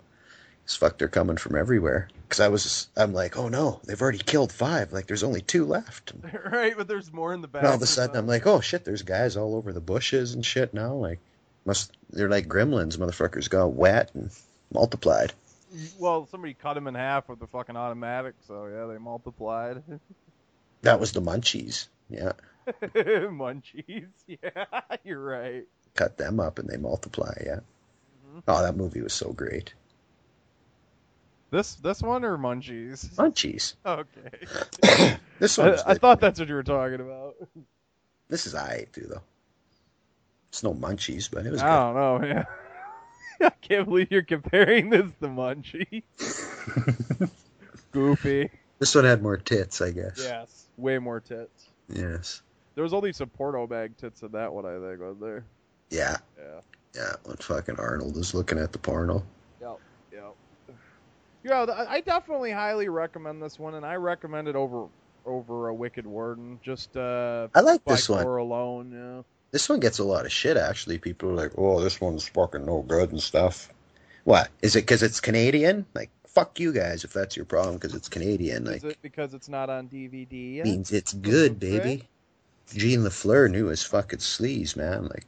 It's 0.64 0.74
fuck, 0.74 0.96
they're 0.96 1.08
coming 1.08 1.36
from 1.36 1.56
everywhere. 1.56 2.08
Because 2.22 2.40
I 2.40 2.48
was, 2.48 2.88
I'm 2.96 3.12
like, 3.12 3.36
oh 3.36 3.48
no, 3.48 3.80
they've 3.84 4.00
already 4.00 4.16
killed 4.18 4.50
five. 4.50 4.94
Like 4.94 5.06
there's 5.06 5.22
only 5.22 5.42
two 5.42 5.66
left. 5.66 6.12
Right, 6.50 6.74
but 6.74 6.88
there's 6.88 7.12
more 7.12 7.34
in 7.34 7.42
the 7.42 7.48
back. 7.48 7.62
And 7.62 7.68
all 7.68 7.76
of 7.76 7.82
a 7.82 7.86
sudden, 7.86 8.16
I'm 8.16 8.26
like, 8.26 8.46
oh 8.46 8.60
shit, 8.60 8.84
there's 8.84 9.02
guys 9.02 9.36
all 9.36 9.56
over 9.56 9.72
the 9.72 9.80
bushes 9.80 10.34
and 10.34 10.44
shit 10.44 10.72
now. 10.72 10.94
Like, 10.94 11.20
must 11.66 11.92
they're 12.10 12.30
like 12.30 12.48
gremlins. 12.48 12.96
Motherfuckers 12.96 13.50
got 13.50 13.72
wet 13.72 14.10
and 14.14 14.30
multiplied. 14.72 15.34
Well, 15.98 16.26
somebody 16.30 16.54
cut 16.54 16.74
them 16.74 16.86
in 16.86 16.94
half 16.94 17.28
with 17.28 17.40
the 17.40 17.46
fucking 17.46 17.76
automatic, 17.76 18.36
so 18.46 18.66
yeah, 18.66 18.86
they 18.90 18.98
multiplied. 18.98 19.82
That 20.82 21.00
was 21.00 21.12
the 21.12 21.22
munchies. 21.22 21.88
Yeah, 22.10 22.32
Munchies. 22.94 24.08
Yeah, 24.26 24.64
you're 25.04 25.22
right. 25.22 25.64
cut 25.94 26.16
them 26.16 26.40
up 26.40 26.58
and 26.58 26.68
they 26.68 26.76
multiply. 26.76 27.32
Yeah. 27.44 27.60
Mm-hmm. 28.28 28.38
Oh, 28.48 28.62
that 28.62 28.76
movie 28.76 29.02
was 29.02 29.12
so 29.12 29.32
great. 29.32 29.74
This 31.50 31.74
this 31.76 32.02
one 32.02 32.24
or 32.24 32.36
Munchies? 32.36 33.14
Munchies. 33.14 33.74
Okay. 33.84 35.18
This 35.40 35.58
I, 35.58 35.76
I 35.84 35.94
thought 35.94 36.20
that's 36.20 36.38
what 36.38 36.48
you 36.48 36.54
were 36.54 36.62
talking 36.62 37.00
about. 37.00 37.34
This 38.28 38.46
is 38.46 38.54
I 38.54 38.86
too, 38.92 39.06
though. 39.10 39.22
It's 40.48 40.62
no 40.62 40.72
munchies, 40.72 41.28
but 41.28 41.44
it 41.44 41.50
was 41.50 41.60
I 41.60 41.76
don't 41.76 41.94
know. 41.96 42.26
Yeah. 42.26 42.44
I 43.46 43.50
can't 43.50 43.86
believe 43.88 44.12
you're 44.12 44.22
comparing 44.22 44.90
this 44.90 45.06
to 45.20 45.26
Munchies. 45.26 46.04
Goofy. 47.90 48.50
This 48.78 48.94
one 48.94 49.04
had 49.04 49.22
more 49.22 49.36
tits, 49.36 49.80
I 49.82 49.90
guess. 49.90 50.20
Yes. 50.22 50.66
Way 50.76 50.98
more 50.98 51.18
tits. 51.18 51.66
Yes. 51.88 52.42
There 52.74 52.82
was 52.84 52.92
only 52.92 53.12
some 53.12 53.28
porno 53.28 53.66
bag 53.66 53.96
tits 53.96 54.22
in 54.22 54.32
that 54.32 54.52
one, 54.52 54.66
I 54.66 54.78
think, 54.78 55.00
wasn't 55.00 55.20
there? 55.20 55.44
Yeah. 55.90 56.16
Yeah. 56.38 56.60
Yeah. 56.94 57.12
When 57.24 57.36
fucking 57.36 57.76
Arnold 57.78 58.16
is 58.16 58.34
looking 58.34 58.58
at 58.58 58.72
the 58.72 58.78
porno. 58.78 59.24
Yep. 59.60 59.78
Yep. 60.12 60.34
Yeah, 61.44 61.66
I 61.88 62.00
definitely 62.00 62.52
highly 62.52 62.88
recommend 62.88 63.42
this 63.42 63.58
one, 63.58 63.74
and 63.74 63.84
I 63.84 63.96
recommend 63.96 64.48
it 64.48 64.56
over 64.56 64.86
over 65.26 65.68
a 65.68 65.74
Wicked 65.74 66.06
Warden. 66.06 66.58
Just 66.62 66.96
uh, 66.96 67.48
I 67.54 67.60
like 67.60 67.84
this 67.84 68.08
one. 68.08 68.26
alone. 68.26 68.92
Yeah. 68.92 69.22
This 69.50 69.68
one 69.68 69.78
gets 69.78 69.98
a 69.98 70.04
lot 70.04 70.24
of 70.24 70.32
shit. 70.32 70.56
Actually, 70.56 70.96
people 70.96 71.28
are 71.28 71.34
like, 71.34 71.52
"Oh, 71.58 71.82
this 71.82 72.00
one's 72.00 72.26
fucking 72.26 72.64
no 72.64 72.80
good 72.80 73.12
and 73.12 73.22
stuff." 73.22 73.70
What 74.24 74.48
is 74.62 74.74
it? 74.74 74.80
Because 74.80 75.02
it's 75.02 75.20
Canadian? 75.20 75.84
Like, 75.94 76.10
fuck 76.26 76.58
you 76.58 76.72
guys 76.72 77.04
if 77.04 77.12
that's 77.12 77.36
your 77.36 77.44
problem. 77.44 77.74
Because 77.76 77.94
it's 77.94 78.08
Canadian. 78.08 78.64
Like, 78.64 78.76
Is 78.76 78.84
it 78.84 78.98
because 79.02 79.34
it's 79.34 79.48
not 79.50 79.68
on 79.68 79.88
DVD? 79.88 80.56
Yet? 80.56 80.64
means 80.64 80.92
it's 80.92 81.12
good, 81.12 81.60
baby. 81.60 82.08
Jean 82.72 83.00
LaFleur 83.00 83.50
knew 83.50 83.66
his 83.66 83.82
fucking 83.84 84.20
sleaze, 84.20 84.76
man. 84.76 85.04
Like, 85.08 85.24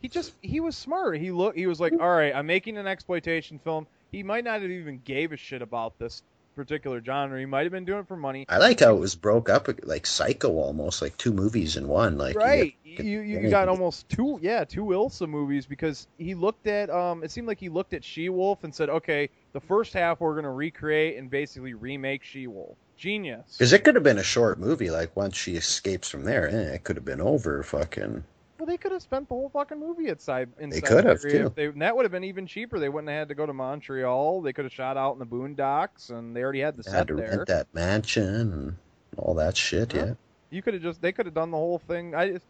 He 0.00 0.08
just 0.08 0.32
he 0.42 0.60
was 0.60 0.76
smart. 0.76 1.18
He 1.18 1.30
look 1.30 1.56
he 1.56 1.66
was 1.66 1.80
like, 1.80 1.92
all 1.92 1.98
right, 2.10 2.34
I'm 2.34 2.46
making 2.46 2.76
an 2.78 2.86
exploitation 2.86 3.58
film. 3.58 3.86
He 4.10 4.22
might 4.22 4.44
not 4.44 4.62
have 4.62 4.70
even 4.70 5.00
gave 5.04 5.32
a 5.32 5.36
shit 5.36 5.60
about 5.60 5.98
this 5.98 6.22
particular 6.56 7.00
genre. 7.04 7.38
He 7.38 7.46
might 7.46 7.62
have 7.64 7.72
been 7.72 7.84
doing 7.84 8.00
it 8.00 8.08
for 8.08 8.16
money. 8.16 8.44
I 8.48 8.58
like 8.58 8.80
how 8.80 8.96
it 8.96 8.98
was 8.98 9.14
broke 9.14 9.48
up 9.48 9.68
like 9.84 10.06
Psycho, 10.06 10.50
almost 10.56 11.02
like 11.02 11.16
two 11.16 11.32
movies 11.32 11.76
in 11.76 11.86
one. 11.86 12.18
Like, 12.18 12.34
you 12.34 12.40
right. 12.40 12.74
get- 12.84 13.04
You 13.04 13.20
you, 13.20 13.34
anything 13.34 13.50
got 13.50 13.68
almost 13.68 14.08
two 14.08 14.40
yeah 14.42 14.64
two 14.64 14.86
Ilsa 14.86 15.28
movies 15.28 15.66
because 15.66 16.08
he 16.18 16.34
looked 16.34 16.66
at 16.66 16.90
um 16.90 17.22
it 17.22 17.30
seemed 17.30 17.46
like 17.46 17.60
he 17.60 17.68
looked 17.68 17.92
at 17.94 18.02
She 18.02 18.28
Wolf 18.28 18.64
and 18.64 18.74
said 18.74 18.88
okay 18.88 19.28
the 19.52 19.60
first 19.60 19.92
half 19.92 20.20
we're 20.20 20.34
gonna 20.34 20.52
recreate 20.52 21.16
and 21.18 21.30
basically 21.30 21.74
remake 21.74 22.24
She 22.24 22.46
Wolf. 22.48 22.76
Genius. 22.98 23.54
Because 23.56 23.72
it 23.72 23.84
could 23.84 23.94
have 23.94 24.04
been 24.04 24.18
a 24.18 24.22
short 24.24 24.58
movie, 24.58 24.90
like 24.90 25.14
once 25.16 25.36
she 25.36 25.54
escapes 25.56 26.10
from 26.10 26.24
there, 26.24 26.48
eh, 26.48 26.74
it 26.74 26.84
could 26.84 26.96
have 26.96 27.04
been 27.04 27.20
over. 27.20 27.62
Fucking, 27.62 28.24
Well, 28.58 28.66
they 28.66 28.76
could 28.76 28.92
have 28.92 29.02
spent 29.02 29.28
the 29.28 29.34
whole 29.34 29.48
fucking 29.48 29.78
movie 29.78 30.08
at 30.08 30.20
Sib- 30.20 30.52
in 30.58 30.68
They 30.70 30.80
could 30.80 31.04
have, 31.04 31.22
too. 31.22 31.52
They, 31.54 31.68
that 31.68 31.96
would 31.96 32.04
have 32.04 32.12
been 32.12 32.24
even 32.24 32.46
cheaper. 32.46 32.78
They 32.78 32.88
wouldn't 32.88 33.08
have 33.08 33.18
had 33.20 33.28
to 33.28 33.34
go 33.34 33.46
to 33.46 33.52
Montreal. 33.52 34.42
They 34.42 34.52
could 34.52 34.64
have 34.64 34.72
shot 34.74 34.96
out 34.96 35.12
in 35.12 35.20
the 35.20 35.26
boondocks, 35.26 36.10
and 36.10 36.34
they 36.34 36.42
already 36.42 36.60
had 36.60 36.76
the 36.76 36.82
they 36.82 36.90
set 36.90 36.98
had 36.98 37.08
to 37.08 37.14
there. 37.14 37.28
rent 37.30 37.46
that 37.48 37.68
mansion 37.72 38.52
and 38.52 38.76
all 39.16 39.34
that 39.34 39.56
shit. 39.56 39.94
Yeah. 39.94 40.04
Yeah, 40.06 40.14
You 40.50 40.62
could 40.62 40.74
have 40.74 40.82
just 40.82 41.00
they 41.00 41.12
could 41.12 41.26
have 41.26 41.34
done 41.34 41.50
the 41.52 41.56
whole 41.56 41.78
thing. 41.78 42.14
I 42.14 42.32
just 42.32 42.46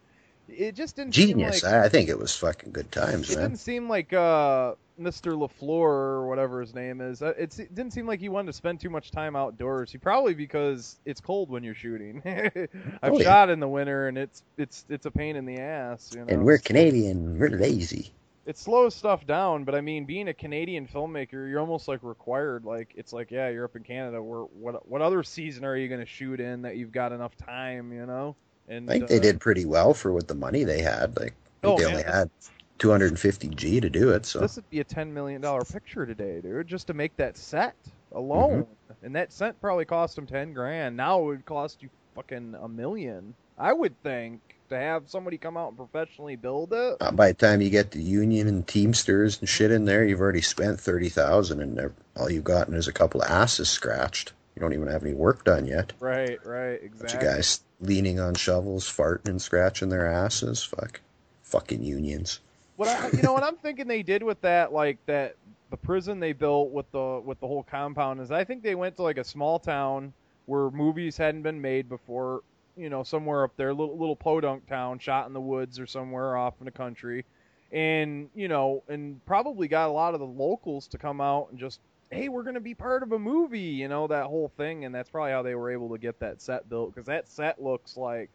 it 0.47 0.73
just 0.73 0.95
didn't 0.95 1.11
genius. 1.11 1.61
Seem 1.61 1.69
like, 1.71 1.79
I, 1.81 1.85
I 1.85 1.89
think 1.89 2.09
it 2.09 2.17
was 2.17 2.35
fucking 2.35 2.71
good 2.71 2.91
times, 2.91 3.29
man. 3.29 3.37
it 3.37 3.41
didn't 3.49 3.59
seem 3.59 3.87
like 3.87 4.11
uh, 4.13 4.73
Mr. 4.99 5.33
LaFleur 5.33 5.69
or 5.69 6.27
whatever 6.27 6.61
his 6.61 6.73
name 6.75 7.01
is. 7.01 7.21
uh, 7.21 7.33
It's, 7.37 7.59
it 7.59 7.73
didn't 7.73 7.93
seem 7.93 8.05
like 8.05 8.19
he 8.19 8.29
wanted 8.29 8.47
to 8.47 8.53
spend 8.53 8.79
too 8.79 8.89
much 8.89 9.11
time 9.11 9.35
outdoors. 9.35 9.91
He 9.91 9.97
probably 9.97 10.33
because 10.33 10.99
it's 11.05 11.21
cold 11.21 11.49
when 11.49 11.63
you're 11.63 11.73
shooting. 11.75 12.21
I've 13.01 13.13
Oh, 13.13 13.17
yeah. 13.17 13.23
shot 13.23 13.49
in 13.49 13.59
the 13.59 13.67
winter, 13.67 14.07
and 14.07 14.17
it's 14.17 14.43
it's 14.57 14.85
it's 14.89 15.05
a 15.05 15.11
pain 15.11 15.35
in 15.35 15.45
the 15.45 15.57
ass. 15.59 16.11
You 16.13 16.25
know? 16.25 16.27
And 16.27 16.43
we're 16.45 16.57
Canadian, 16.59 17.39
we're 17.39 17.49
lazy. 17.49 18.11
it 18.45 18.57
slows 18.57 18.95
stuff 18.95 19.25
down, 19.27 19.63
but 19.63 19.75
I 19.75 19.81
mean, 19.81 20.05
being 20.05 20.27
a 20.27 20.33
Canadian 20.33 20.87
filmmaker, 20.87 21.49
you're 21.49 21.59
almost 21.59 21.87
like 21.87 21.99
required. 22.03 22.65
Like 22.65 22.93
it's 22.95 23.13
like, 23.13 23.31
yeah, 23.31 23.49
you're 23.49 23.65
up 23.65 23.75
in 23.75 23.83
Canada. 23.83 24.21
Where 24.21 24.41
what 24.41 24.87
what 24.89 25.01
other 25.01 25.23
season 25.23 25.63
are 25.65 25.75
you 25.77 25.87
going 25.87 26.01
to 26.01 26.05
shoot 26.05 26.39
in 26.39 26.63
that 26.63 26.75
you've 26.77 26.91
got 26.91 27.11
enough 27.11 27.35
time? 27.37 27.93
You 27.93 28.05
know. 28.05 28.35
And 28.67 28.89
I 28.89 28.93
think 28.93 29.05
uh, 29.05 29.07
they 29.07 29.19
did 29.19 29.39
pretty 29.39 29.65
well 29.65 29.93
for 29.93 30.13
what 30.13 30.27
the 30.27 30.35
money 30.35 30.63
they 30.63 30.81
had. 30.81 31.17
Like 31.19 31.33
Oh, 31.63 31.77
they 31.77 31.85
only 31.85 32.03
had 32.03 32.29
250 32.79 33.47
G 33.49 33.79
to 33.79 33.89
do 33.89 34.09
it. 34.11 34.25
So 34.25 34.39
This 34.39 34.55
would 34.55 34.69
be 34.69 34.79
a 34.79 34.83
ten 34.83 35.13
million 35.13 35.41
dollar 35.41 35.61
picture 35.61 36.05
today, 36.05 36.41
dude, 36.41 36.67
just 36.67 36.87
to 36.87 36.93
make 36.93 37.15
that 37.17 37.37
set 37.37 37.75
alone. 38.13 38.63
Mm-hmm. 38.63 39.05
And 39.05 39.15
that 39.15 39.31
set 39.31 39.59
probably 39.61 39.85
cost 39.85 40.15
them 40.15 40.25
ten 40.25 40.53
grand. 40.53 40.97
Now 40.97 41.21
it 41.21 41.25
would 41.25 41.45
cost 41.45 41.81
you 41.83 41.89
fucking 42.15 42.55
a 42.59 42.67
million. 42.67 43.33
I 43.57 43.73
would 43.73 44.01
think 44.03 44.41
to 44.69 44.77
have 44.77 45.09
somebody 45.09 45.37
come 45.37 45.57
out 45.57 45.69
and 45.69 45.77
professionally 45.77 46.35
build 46.35 46.71
it. 46.73 46.97
uh, 47.01 47.11
by 47.11 47.29
the 47.29 47.33
time 47.33 47.61
you 47.61 47.69
get 47.69 47.91
the 47.91 48.01
union 48.01 48.47
and 48.47 48.65
Teamsters 48.67 49.39
and 49.39 49.49
shit 49.49 49.71
in 49.71 49.85
there, 49.85 50.05
you've 50.05 50.21
already 50.21 50.41
spent 50.41 50.79
thirty 50.79 51.09
thousand, 51.09 51.61
and 51.61 51.93
all 52.17 52.31
you've 52.31 52.43
gotten 52.43 52.73
is 52.73 52.87
a 52.87 52.93
couple 52.93 53.21
of 53.21 53.29
asses 53.29 53.69
scratched. 53.69 54.33
You 54.55 54.61
don't 54.61 54.73
even 54.73 54.87
have 54.87 55.03
any 55.03 55.13
work 55.13 55.43
done 55.45 55.65
yet. 55.67 55.93
Right, 55.99 56.37
right, 56.45 56.81
Bunch 56.81 57.03
exactly. 57.13 57.27
of 57.27 57.35
guys 57.35 57.61
leaning 57.79 58.19
on 58.19 58.35
shovels, 58.35 58.85
farting 58.89 59.29
and 59.29 59.41
scratching 59.41 59.87
their 59.89 60.05
asses. 60.05 60.63
Fuck, 60.63 60.99
fucking 61.43 61.81
unions. 61.83 62.39
What 62.79 62.87
I, 62.87 63.09
you 63.09 63.21
know 63.21 63.33
what 63.33 63.43
I'm 63.43 63.57
thinking 63.57 63.87
they 63.89 64.03
did 64.03 64.23
with 64.23 64.39
that, 64.39 64.71
like 64.71 65.05
that 65.05 65.35
the 65.69 65.75
prison 65.75 66.21
they 66.21 66.31
built 66.31 66.71
with 66.71 66.89
the 66.93 67.21
with 67.25 67.37
the 67.41 67.45
whole 67.45 67.63
compound 67.63 68.21
is 68.21 68.31
I 68.31 68.45
think 68.45 68.63
they 68.63 68.73
went 68.73 68.95
to 68.95 69.01
like 69.01 69.17
a 69.17 69.23
small 69.25 69.59
town 69.59 70.13
where 70.45 70.71
movies 70.71 71.17
hadn't 71.17 71.41
been 71.41 71.59
made 71.59 71.89
before, 71.89 72.41
you 72.77 72.89
know, 72.89 73.03
somewhere 73.03 73.43
up 73.43 73.51
there, 73.57 73.73
little 73.73 73.97
little 73.97 74.15
podunk 74.15 74.65
town, 74.65 74.97
shot 74.97 75.27
in 75.27 75.33
the 75.33 75.41
woods 75.41 75.77
or 75.77 75.85
somewhere 75.87 76.37
off 76.37 76.53
in 76.61 76.65
the 76.65 76.71
country, 76.71 77.25
and 77.73 78.29
you 78.33 78.47
know, 78.47 78.81
and 78.87 79.19
probably 79.25 79.67
got 79.67 79.89
a 79.89 79.91
lot 79.91 80.13
of 80.13 80.21
the 80.21 80.25
locals 80.25 80.87
to 80.87 80.97
come 80.97 81.19
out 81.19 81.49
and 81.49 81.59
just, 81.59 81.81
hey, 82.11 82.29
we're 82.29 82.43
gonna 82.43 82.61
be 82.61 82.73
part 82.73 83.03
of 83.03 83.11
a 83.11 83.19
movie, 83.19 83.59
you 83.59 83.89
know, 83.89 84.07
that 84.07 84.27
whole 84.27 84.53
thing, 84.55 84.85
and 84.85 84.95
that's 84.95 85.09
probably 85.09 85.33
how 85.33 85.41
they 85.41 85.53
were 85.53 85.69
able 85.69 85.89
to 85.89 85.97
get 85.97 86.17
that 86.21 86.41
set 86.41 86.69
built 86.69 86.95
because 86.95 87.07
that 87.07 87.27
set 87.27 87.61
looks 87.61 87.97
like 87.97 88.29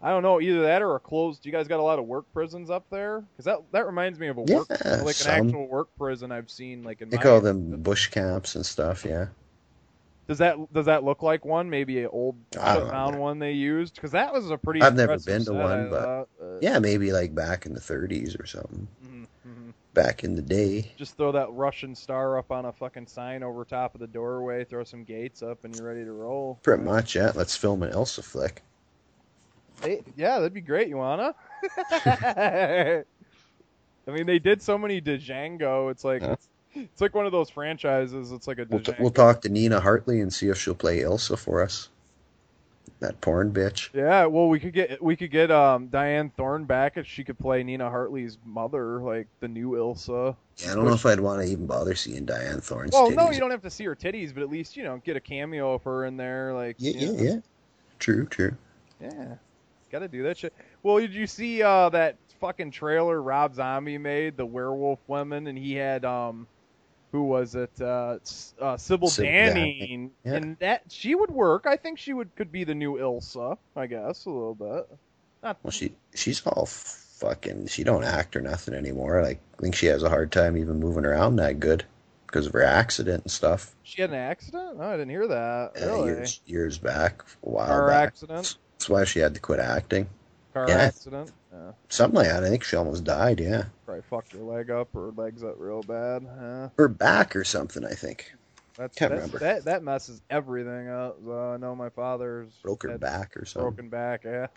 I 0.00 0.10
don't 0.10 0.22
know, 0.22 0.40
either 0.40 0.62
that 0.62 0.80
or 0.82 0.94
a 0.94 1.00
closed. 1.00 1.44
You 1.44 1.50
guys 1.50 1.66
got 1.66 1.80
a 1.80 1.82
lot 1.82 1.98
of 1.98 2.04
work 2.06 2.24
prisons 2.32 2.70
up 2.70 2.84
there? 2.90 3.24
Because 3.32 3.46
that 3.46 3.58
that 3.72 3.86
reminds 3.86 4.18
me 4.18 4.28
of 4.28 4.36
a 4.36 4.42
work, 4.42 4.66
Yeah, 4.70 5.02
like 5.02 5.14
some. 5.16 5.32
an 5.32 5.46
actual 5.48 5.66
work 5.66 5.88
prison 5.98 6.30
I've 6.30 6.50
seen, 6.50 6.84
like 6.84 7.00
in 7.00 7.08
They 7.08 7.16
call 7.16 7.40
them 7.40 7.82
bush 7.82 8.08
camps 8.08 8.54
and 8.54 8.64
stuff. 8.64 9.04
Yeah. 9.04 9.26
Does 10.28 10.38
that 10.38 10.56
does 10.72 10.86
that 10.86 11.04
look 11.04 11.22
like 11.22 11.44
one? 11.44 11.68
Maybe 11.70 12.00
an 12.00 12.10
old 12.12 12.36
I 12.60 12.74
don't 12.74 12.84
shut 12.84 12.92
down 12.92 13.18
one 13.18 13.38
they 13.38 13.52
used? 13.52 13.94
Because 13.94 14.12
that 14.12 14.32
was 14.32 14.50
a 14.50 14.58
pretty. 14.58 14.82
I've 14.82 14.94
never 14.94 15.18
been 15.18 15.44
to 15.46 15.54
one, 15.54 15.90
but. 15.90 16.28
Uh, 16.40 16.58
yeah, 16.60 16.78
maybe 16.78 17.12
like 17.12 17.34
back 17.34 17.66
in 17.66 17.72
the 17.72 17.80
30s 17.80 18.38
or 18.40 18.46
something. 18.46 18.86
mhm. 19.04 19.26
Back 19.94 20.22
in 20.22 20.36
the 20.36 20.42
day. 20.42 20.92
Just 20.96 21.16
throw 21.16 21.32
that 21.32 21.50
Russian 21.52 21.94
star 21.94 22.38
up 22.38 22.52
on 22.52 22.66
a 22.66 22.72
fucking 22.72 23.06
sign 23.06 23.42
over 23.42 23.64
top 23.64 23.94
of 23.94 24.00
the 24.00 24.06
doorway. 24.06 24.64
Throw 24.64 24.84
some 24.84 25.02
gates 25.02 25.42
up, 25.42 25.64
and 25.64 25.74
you're 25.74 25.86
ready 25.88 26.04
to 26.04 26.12
roll. 26.12 26.58
Pretty 26.62 26.84
much, 26.84 27.16
yeah. 27.16 27.32
Let's 27.34 27.56
film 27.56 27.82
an 27.82 27.90
Ilsa 27.90 28.22
flick. 28.22 28.62
Hey, 29.82 30.02
yeah, 30.16 30.38
that'd 30.38 30.54
be 30.54 30.60
great. 30.60 30.88
You 30.88 30.96
wanna? 30.96 31.34
I 31.90 33.04
mean, 34.08 34.26
they 34.26 34.38
did 34.38 34.62
so 34.62 34.78
many 34.78 35.00
Django. 35.00 35.90
It's 35.90 36.04
like 36.04 36.22
it's, 36.22 36.48
it's 36.74 37.00
like 37.00 37.14
one 37.14 37.26
of 37.26 37.32
those 37.32 37.50
franchises. 37.50 38.32
It's 38.32 38.46
like 38.46 38.58
a 38.58 38.66
We'll, 38.68 38.80
t- 38.80 38.92
we'll 38.98 39.10
talk 39.10 39.42
to 39.42 39.48
Nina 39.48 39.80
Hartley 39.80 40.20
and 40.20 40.32
see 40.32 40.48
if 40.48 40.58
she'll 40.58 40.74
play 40.74 41.00
Ilsa 41.00 41.38
for 41.38 41.62
us. 41.62 41.88
That 43.00 43.20
porn 43.20 43.52
bitch. 43.52 43.90
Yeah, 43.94 44.26
well, 44.26 44.48
we 44.48 44.58
could 44.58 44.72
get 44.72 45.00
we 45.02 45.14
could 45.14 45.30
get 45.30 45.50
um 45.52 45.88
Dyanne 45.88 46.32
Thorne 46.34 46.64
back 46.64 46.96
if 46.96 47.06
she 47.06 47.22
could 47.22 47.38
play 47.38 47.62
Nina 47.62 47.88
Hartley's 47.88 48.38
mother, 48.44 49.00
like 49.00 49.28
the 49.40 49.46
new 49.46 49.72
Ilsa. 49.72 50.36
Yeah, 50.58 50.72
I 50.72 50.74
don't 50.74 50.84
know 50.84 50.94
if 50.94 51.06
I'd 51.06 51.20
want 51.20 51.40
to 51.42 51.48
even 51.48 51.66
bother 51.66 51.94
seeing 51.94 52.26
Dyanne 52.26 52.62
Thorne's 52.62 52.92
Well, 52.92 53.10
titties. 53.10 53.16
no, 53.16 53.30
you 53.30 53.38
don't 53.38 53.52
have 53.52 53.62
to 53.62 53.70
see 53.70 53.84
her 53.84 53.94
titties, 53.94 54.34
but 54.34 54.42
at 54.42 54.50
least 54.50 54.76
you 54.76 54.82
know 54.82 55.00
get 55.04 55.16
a 55.16 55.20
cameo 55.20 55.74
of 55.74 55.84
her 55.84 56.06
in 56.06 56.16
there, 56.16 56.52
like 56.54 56.76
Yeah, 56.80 56.92
yeah, 56.96 57.06
know. 57.12 57.22
yeah. 57.22 57.38
True, 58.00 58.26
true. 58.26 58.56
Yeah, 59.00 59.34
gotta 59.90 60.08
do 60.08 60.22
that 60.24 60.38
shit. 60.38 60.52
Well, 60.82 60.98
did 60.98 61.14
you 61.14 61.26
see 61.26 61.62
uh, 61.62 61.88
that 61.90 62.16
fucking 62.40 62.70
trailer 62.70 63.20
Rob 63.20 63.54
Zombie 63.54 63.98
made, 63.98 64.36
the 64.36 64.46
Werewolf 64.46 65.00
Women, 65.06 65.46
and 65.46 65.58
he 65.58 65.74
had 65.74 66.04
um, 66.04 66.46
who 67.12 67.24
was 67.24 67.54
it? 67.54 67.70
Uh, 67.80 68.18
uh, 68.60 68.76
Sybil 68.76 69.08
Sybil 69.08 69.30
Danning, 69.30 70.10
yeah. 70.24 70.34
and 70.34 70.58
that 70.58 70.82
she 70.88 71.14
would 71.14 71.30
work. 71.30 71.66
I 71.66 71.76
think 71.76 71.98
she 71.98 72.12
would 72.12 72.34
could 72.36 72.52
be 72.52 72.64
the 72.64 72.74
new 72.74 72.96
Ilsa, 72.96 73.56
I 73.76 73.86
guess 73.86 74.24
a 74.26 74.30
little 74.30 74.54
bit. 74.54 74.98
Not 75.42 75.58
Well, 75.62 75.70
she 75.70 75.94
she's 76.14 76.44
all 76.46 76.66
fucking. 76.66 77.66
She 77.68 77.84
don't 77.84 78.04
act 78.04 78.36
or 78.36 78.40
nothing 78.40 78.74
anymore. 78.74 79.22
Like, 79.22 79.40
I 79.58 79.62
think 79.62 79.74
she 79.74 79.86
has 79.86 80.02
a 80.02 80.08
hard 80.08 80.32
time 80.32 80.56
even 80.56 80.80
moving 80.80 81.04
around 81.04 81.36
that 81.36 81.60
good 81.60 81.84
because 82.26 82.46
of 82.46 82.52
her 82.52 82.62
accident 82.62 83.24
and 83.24 83.30
stuff. 83.30 83.74
she 83.82 84.02
had 84.02 84.10
an 84.10 84.16
accident. 84.16 84.78
No, 84.78 84.84
I 84.84 84.92
didn't 84.92 85.10
hear 85.10 85.26
that. 85.28 85.72
Uh, 85.80 85.86
really? 85.86 86.06
years 86.06 86.40
years 86.46 86.78
back, 86.78 87.22
a 87.42 87.48
while 87.48 87.66
Car 87.66 87.88
back. 87.88 88.08
accident. 88.08 88.56
That's 88.78 88.88
why 88.88 89.02
she 89.04 89.18
had 89.18 89.34
to 89.34 89.40
quit 89.40 89.58
acting. 89.58 90.08
Car 90.54 90.66
Yeah. 90.68 90.76
accident. 90.76 91.32
Yeah. 91.52 91.72
Something 91.88 92.16
like 92.18 92.28
that. 92.28 92.44
I 92.44 92.48
think 92.48 92.62
she 92.62 92.76
almost 92.76 93.02
died. 93.02 93.40
Yeah, 93.40 93.64
Probably 93.84 94.02
fucked 94.02 94.32
her 94.32 94.38
leg 94.38 94.70
up 94.70 94.94
or 94.94 95.12
legs 95.16 95.42
up 95.42 95.56
real 95.58 95.82
bad. 95.82 96.24
Huh? 96.38 96.68
her 96.78 96.86
back 96.88 97.34
or 97.34 97.42
something. 97.42 97.84
I 97.84 97.94
think 97.94 98.32
That's, 98.76 98.96
Can't 98.96 99.10
that's 99.10 99.18
remember. 99.22 99.38
that 99.40 99.64
that 99.64 99.82
messes 99.82 100.22
everything 100.30 100.88
up. 100.88 101.18
I 101.28 101.56
know 101.56 101.74
my 101.74 101.88
father's 101.88 102.50
broke 102.62 102.84
her 102.84 102.96
back 102.98 103.36
or 103.36 103.44
something. 103.44 103.68
broken 103.70 103.88
back. 103.88 104.22
Yeah. 104.24 104.46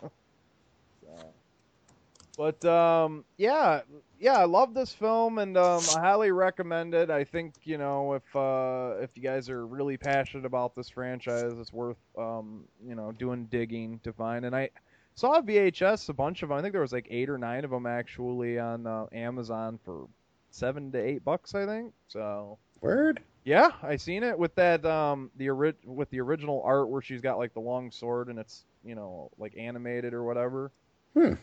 But 2.36 2.64
um, 2.64 3.24
yeah, 3.36 3.82
yeah, 4.18 4.38
I 4.38 4.44
love 4.44 4.72
this 4.72 4.92
film 4.92 5.38
and 5.38 5.56
um, 5.56 5.82
I 5.96 6.00
highly 6.00 6.32
recommend 6.32 6.94
it. 6.94 7.10
I 7.10 7.24
think 7.24 7.54
you 7.64 7.76
know 7.76 8.14
if 8.14 8.36
uh, 8.36 9.02
if 9.02 9.10
you 9.14 9.22
guys 9.22 9.50
are 9.50 9.66
really 9.66 9.96
passionate 9.96 10.46
about 10.46 10.74
this 10.74 10.88
franchise, 10.88 11.52
it's 11.58 11.72
worth 11.72 11.98
um, 12.16 12.64
you 12.86 12.94
know 12.94 13.12
doing 13.12 13.46
digging 13.50 14.00
to 14.04 14.12
find. 14.12 14.44
And 14.44 14.56
I 14.56 14.70
saw 15.14 15.40
VHS, 15.40 16.08
a 16.08 16.14
bunch 16.14 16.42
of 16.42 16.48
them. 16.48 16.58
I 16.58 16.62
think 16.62 16.72
there 16.72 16.80
was 16.80 16.92
like 16.92 17.06
eight 17.10 17.28
or 17.28 17.36
nine 17.36 17.64
of 17.64 17.70
them 17.70 17.86
actually 17.86 18.58
on 18.58 18.86
uh, 18.86 19.06
Amazon 19.12 19.78
for 19.84 20.06
seven 20.50 20.90
to 20.92 20.98
eight 20.98 21.24
bucks. 21.24 21.54
I 21.54 21.66
think 21.66 21.92
so. 22.08 22.58
Word. 22.80 23.20
Yeah, 23.44 23.72
I 23.82 23.96
seen 23.96 24.22
it 24.22 24.38
with 24.38 24.54
that 24.54 24.84
um 24.86 25.30
the 25.36 25.50
ori- 25.50 25.74
with 25.84 26.08
the 26.10 26.20
original 26.20 26.62
art 26.64 26.88
where 26.88 27.02
she's 27.02 27.20
got 27.20 27.38
like 27.38 27.54
the 27.54 27.60
long 27.60 27.90
sword 27.90 28.28
and 28.28 28.38
it's 28.38 28.64
you 28.84 28.94
know 28.94 29.30
like 29.38 29.54
animated 29.58 30.14
or 30.14 30.22
whatever. 30.22 30.70
Hmm. 31.14 31.34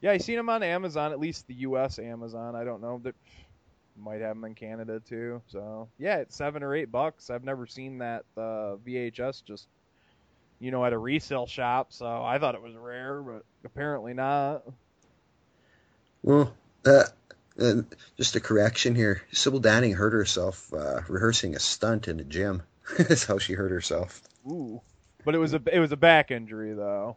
Yeah, 0.00 0.12
I 0.12 0.18
seen 0.18 0.36
them 0.36 0.48
on 0.48 0.62
Amazon, 0.62 1.12
at 1.12 1.18
least 1.18 1.46
the 1.48 1.54
U.S. 1.54 1.98
Amazon. 1.98 2.54
I 2.54 2.64
don't 2.64 2.80
know 2.80 3.00
that 3.02 3.14
might 3.96 4.20
have 4.20 4.36
them 4.36 4.44
in 4.44 4.54
Canada 4.54 5.00
too. 5.00 5.42
So 5.48 5.88
yeah, 5.98 6.18
it's 6.18 6.36
seven 6.36 6.62
or 6.62 6.74
eight 6.74 6.90
bucks. 6.90 7.30
I've 7.30 7.44
never 7.44 7.66
seen 7.66 7.98
that 7.98 8.24
uh, 8.36 8.76
VHS 8.86 9.44
just 9.44 9.66
you 10.60 10.70
know 10.70 10.84
at 10.84 10.92
a 10.92 10.98
resale 10.98 11.46
shop. 11.46 11.92
So 11.92 12.06
I 12.06 12.38
thought 12.38 12.54
it 12.54 12.62
was 12.62 12.74
rare, 12.74 13.20
but 13.20 13.44
apparently 13.64 14.14
not. 14.14 14.62
Well, 16.22 16.52
uh, 16.84 17.04
uh, 17.60 17.82
just 18.16 18.36
a 18.36 18.40
correction 18.40 18.94
here. 18.94 19.22
Sybil 19.32 19.60
Danning 19.60 19.94
hurt 19.94 20.12
herself 20.12 20.72
uh, 20.72 21.00
rehearsing 21.08 21.54
a 21.54 21.60
stunt 21.60 22.08
in 22.08 22.20
a 22.20 22.24
gym. 22.24 22.62
That's 22.98 23.24
how 23.24 23.38
she 23.38 23.54
hurt 23.54 23.70
herself. 23.70 24.22
Ooh, 24.46 24.80
but 25.24 25.34
it 25.34 25.38
was 25.38 25.54
a 25.54 25.62
it 25.72 25.80
was 25.80 25.92
a 25.92 25.96
back 25.96 26.30
injury 26.30 26.74
though. 26.74 27.16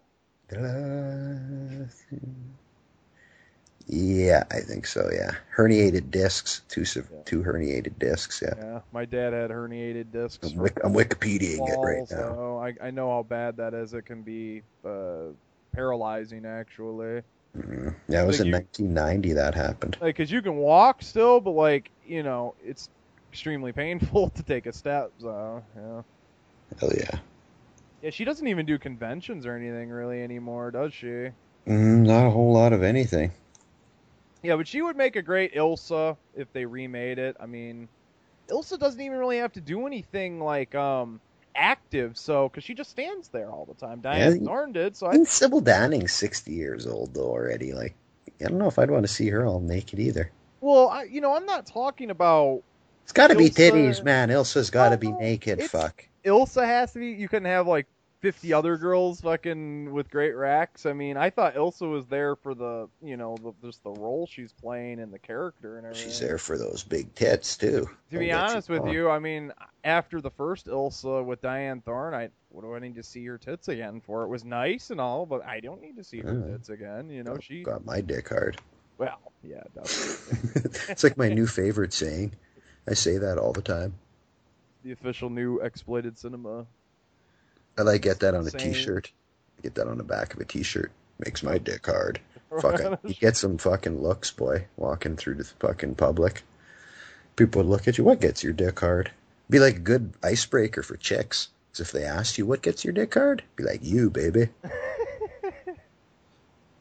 Yeah, 3.92 4.44
I 4.52 4.62
think 4.62 4.88
so. 4.88 5.10
Yeah, 5.14 5.36
herniated 5.56 6.10
discs, 6.12 6.62
two 6.68 6.84
sev- 6.86 7.12
two 7.26 7.44
herniated 7.44 8.00
discs. 8.00 8.42
Yeah, 8.42 8.56
Yeah, 8.56 8.82
my 8.92 9.06
dad 9.06 9.34
had 9.34 9.52
herniated 9.52 10.12
discs. 10.12 10.54
I'm, 10.54 10.58
Wik- 10.58 10.80
I'm 10.84 10.94
Wikipediaing 10.94 11.68
it 11.70 11.80
right 11.84 12.04
now. 12.10 12.38
So 12.38 12.60
I, 12.60 12.74
I 12.88 12.92
know 12.92 13.10
how 13.10 13.24
bad 13.24 13.58
that 13.58 13.74
is. 13.74 13.94
It 13.94 14.06
can 14.06 14.24
be 14.24 14.64
uh, 14.86 15.34
paralyzing, 15.74 16.46
actually. 16.46 17.22
Mhm. 17.58 17.96
Yeah, 18.10 18.24
it 18.24 18.28
was 18.28 18.40
in 18.40 18.48
you- 18.48 18.52
1990 18.52 19.34
that 19.34 19.56
happened. 19.56 19.98
Like, 20.00 20.18
cause 20.18 20.32
you 20.32 20.42
can 20.42 20.58
walk 20.58 21.02
still, 21.04 21.40
but 21.40 21.52
like, 21.52 21.92
you 22.04 22.24
know, 22.24 22.56
it's 22.60 22.90
extremely 23.32 23.72
painful 23.74 24.30
to 24.32 24.44
take 24.44 24.66
a 24.66 24.74
step. 24.74 25.12
So 25.20 25.64
yeah, 25.76 26.02
Hell 26.80 26.92
yeah. 26.98 27.20
yeah. 28.02 28.10
She 28.10 28.26
doesn't 28.26 28.48
even 28.48 28.66
do 28.66 28.78
conventions 28.80 29.46
or 29.46 29.56
anything 29.56 29.90
really 29.90 30.22
anymore, 30.22 30.72
does 30.72 30.94
she? 30.94 31.30
Mm, 31.68 32.06
not 32.06 32.28
a 32.28 32.30
whole 32.30 32.54
lot 32.54 32.72
of 32.72 32.84
anything. 32.84 33.32
Yeah, 34.44 34.56
but 34.56 34.68
she 34.68 34.82
would 34.82 34.96
make 34.96 35.16
a 35.16 35.22
great 35.22 35.54
Ilsa 35.54 36.18
if 36.36 36.52
they 36.54 36.66
remade 36.66 37.20
it. 37.20 37.36
I 37.40 37.46
mean, 37.46 37.88
Ilsa 38.50 38.80
doesn't 38.80 39.00
even 39.00 39.18
really 39.18 39.38
have 39.38 39.54
to 39.54 39.62
do 39.62 39.86
anything 39.86 40.40
like 40.40 40.74
um 40.76 41.20
active, 41.56 42.18
so 42.18 42.50
because 42.50 42.64
she 42.64 42.74
just 42.74 42.90
stands 42.90 43.30
there 43.30 43.50
all 43.50 43.66
the 43.66 43.74
time. 43.74 44.02
Dyanne 44.02 44.40
Yeah. 44.42 44.46
Thorne 44.46 44.72
did, 44.72 44.96
so 44.96 45.08
I 45.08 45.14
And 45.14 45.28
Sybil 45.28 45.62
Danning's 45.62 46.14
60 46.14 46.52
years 46.52 46.88
old 46.88 47.14
though 47.14 47.30
already. 47.30 47.74
Like, 47.74 47.96
I 48.40 48.46
don't 48.46 48.58
know 48.58 48.68
if 48.68 48.80
I'd 48.80 48.92
want 48.92 49.04
to 49.04 49.14
see 49.14 49.30
her 49.30 49.46
all 49.46 49.60
naked 49.60 50.00
either. 50.00 50.32
Well, 50.60 50.90
I, 50.90 51.04
you 51.04 51.22
know, 51.22 51.36
I'm 51.36 51.46
not 51.46 51.66
talking 51.66 52.12
about 52.12 52.62
It's 53.04 53.12
got 53.12 53.28
to 53.28 53.36
be 53.36 53.50
titties, 53.50 54.04
man. 54.04 54.30
Ilsa's 54.30 54.70
got 54.70 54.90
to 54.90 54.98
be 54.98 55.12
naked. 55.12 55.62
Fuck. 55.64 56.06
Ilsa 56.26 56.66
has 56.66 56.94
to 56.94 57.00
be. 57.00 57.08
You 57.08 57.28
couldn't 57.28 57.50
have 57.50 57.68
like 57.68 57.88
fifty 58.22 58.54
other 58.54 58.78
girls 58.78 59.22
fucking 59.22 59.92
with 59.92 60.10
great 60.10 60.36
racks. 60.36 60.86
I 60.86 60.94
mean, 60.94 61.18
I 61.18 61.30
thought 61.30 61.56
Ilsa 61.56 61.90
was 61.92 62.06
there 62.08 62.36
for 62.36 62.54
the 62.56 62.88
you 63.02 63.18
know 63.18 63.36
the, 63.38 63.54
just 63.68 63.84
the 63.84 63.92
role 63.92 64.28
she's 64.28 64.54
playing 64.54 65.00
and 65.00 65.12
the 65.12 65.20
character 65.20 65.78
and 65.78 65.86
everything. 65.86 66.10
She's 66.10 66.20
there 66.20 66.38
for 66.38 66.58
those 66.58 66.84
big 66.84 67.14
tits 67.16 67.58
too. 67.58 67.90
To 68.12 68.20
be 68.20 68.32
honest 68.32 68.70
with 68.70 68.88
you, 68.88 69.10
I 69.10 69.20
mean, 69.20 69.52
after 69.84 70.22
the 70.22 70.32
first 70.32 70.68
Ilsa 70.68 71.26
with 71.26 71.42
Dyanne 71.42 71.84
Thorne, 71.84 72.14
I 72.14 72.30
what 72.50 72.62
do 72.62 72.74
I 72.76 72.80
need 72.80 72.96
to 72.96 73.04
see 73.04 73.26
her 73.26 73.38
tits 73.38 73.68
again 73.68 74.02
for? 74.02 74.24
It 74.24 74.28
was 74.30 74.44
nice 74.46 74.90
and 74.90 75.02
all, 75.02 75.26
but 75.26 75.46
I 75.46 75.60
don't 75.60 75.82
need 75.82 75.98
to 75.98 76.04
see 76.04 76.20
her 76.20 76.34
Mm. 76.34 76.52
tits 76.52 76.70
again. 76.70 77.10
You 77.10 77.24
know, 77.24 77.38
she 77.40 77.64
got 77.64 77.86
my 77.86 78.02
dick 78.02 78.30
hard. 78.30 78.58
well, 78.98 79.32
yeah, 79.44 79.64
definitely. 79.74 80.72
it's 80.90 81.04
like 81.04 81.18
my 81.18 81.30
new 81.30 81.48
favorite 81.48 81.94
saying. 81.94 82.34
I 82.88 82.94
say 82.94 83.18
that 83.18 83.38
all 83.38 83.54
the 83.54 83.62
time. 83.62 83.94
the 84.84 84.92
official 84.92 85.30
new 85.30 85.60
exploited 85.60 86.18
cinema. 86.18 86.66
I 87.78 87.84
like 87.84 88.02
get 88.02 88.20
that 88.20 88.36
on 88.36 88.46
a 88.46 88.50
Saying. 88.50 88.74
t-shirt. 88.74 89.12
Get 89.64 89.76
that 89.76 89.88
on 89.88 89.98
the 89.98 90.04
back 90.04 90.34
of 90.34 90.40
a 90.40 90.46
t-shirt. 90.46 90.92
Makes 91.20 91.44
my 91.44 91.58
dick 91.58 91.86
hard. 91.86 92.20
Fucking, 92.62 92.98
you 93.06 93.14
get 93.16 93.38
some 93.38 93.58
fucking 93.58 94.02
looks, 94.02 94.30
boy, 94.32 94.66
walking 94.76 95.16
through 95.16 95.36
the 95.36 95.44
fucking 95.46 95.96
public. 95.96 96.44
People 97.38 97.64
look 97.64 97.88
at 97.88 97.98
you. 97.98 98.04
What 98.04 98.20
gets 98.20 98.44
your 98.44 98.52
dick 98.54 98.80
hard? 98.80 99.10
Be 99.50 99.60
like 99.60 99.78
a 99.78 99.80
good 99.80 100.14
icebreaker 100.24 100.84
for 100.84 100.98
chicks. 100.98 101.48
'Cause 101.72 101.80
if 101.80 101.92
they 101.94 102.04
asked 102.04 102.38
you 102.38 102.46
what 102.46 102.62
gets 102.62 102.84
your 102.84 102.94
dick 102.94 103.14
hard, 103.14 103.42
be 103.56 103.64
like 103.64 103.80
you, 103.82 104.10
baby. 104.10 104.50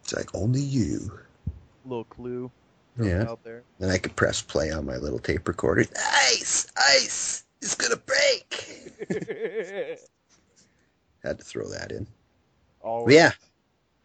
it's 0.03 0.13
like 0.13 0.35
only 0.35 0.61
you. 0.61 1.21
Little 1.85 2.05
clue. 2.05 2.51
Yeah. 3.01 3.29
Out 3.29 3.45
there. 3.45 3.63
Then 3.79 3.91
I 3.91 3.99
could 3.99 4.17
press 4.17 4.43
play 4.43 4.73
on 4.73 4.87
my 4.87 4.97
little 4.97 5.21
tape 5.21 5.47
recorder. 5.47 5.85
Ice, 6.33 6.67
ice, 6.77 7.45
it's 7.63 7.77
gonna 7.77 7.97
break. 7.97 8.99
Had 11.23 11.39
to 11.39 11.45
throw 11.45 11.69
that 11.71 11.93
in. 11.93 12.07
Oh 12.83 13.05
But 13.05 13.15
yeah, 13.15 13.33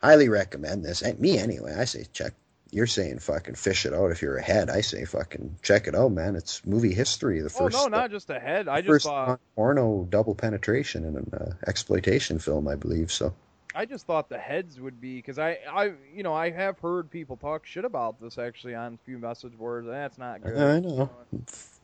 highly 0.02 0.30
recommend 0.30 0.84
this. 0.84 1.02
And 1.02 1.20
me 1.20 1.38
anyway. 1.38 1.76
I 1.78 1.86
say 1.86 2.06
check. 2.14 2.34
You're 2.72 2.88
saying 2.88 3.20
fucking 3.20 3.56
fish 3.56 3.86
it 3.86 3.94
out 3.94 4.12
if 4.12 4.22
you're 4.22 4.38
ahead. 4.38 4.70
I 4.70 4.82
say 4.82 5.06
fucking 5.06 5.58
check 5.62 5.88
it 5.88 5.96
out, 5.96 6.12
man. 6.12 6.36
It's 6.36 6.66
movie 6.66 6.94
history. 6.94 7.40
The 7.40 7.50
Oh 7.56 7.70
first, 7.70 7.74
no, 7.74 7.88
not 7.88 8.12
just 8.12 8.30
ahead. 8.30 8.68
I 8.68 8.82
the 8.82 8.88
just 8.88 8.88
first 8.88 9.06
thought 9.06 9.40
porno 9.56 10.08
double 10.10 10.36
penetration 10.36 11.06
in 11.06 11.16
an 11.16 11.32
uh, 11.34 11.54
exploitation 11.68 12.40
film, 12.40 12.68
I 12.68 12.76
believe. 12.76 13.12
So 13.12 13.34
I 13.76 13.86
just 13.86 14.06
thought 14.06 14.30
the 14.30 14.38
heads 14.38 14.80
would 14.80 15.02
be 15.02 15.18
because 15.18 15.38
I, 15.38 15.60
I, 15.70 15.94
you 16.14 16.24
know, 16.24 16.34
I 16.34 16.50
have 16.52 16.80
heard 16.80 17.12
people 17.12 17.36
talk 17.36 17.66
shit 17.66 17.84
about 17.84 18.22
this 18.22 18.38
actually 18.38 18.74
on 18.74 18.94
a 18.94 18.98
few 19.06 19.18
message 19.20 19.58
boards. 19.58 19.86
and 19.86 19.96
That's 19.96 20.18
not 20.18 20.42
good. 20.42 20.58
I 20.58 20.80
know. 20.80 21.10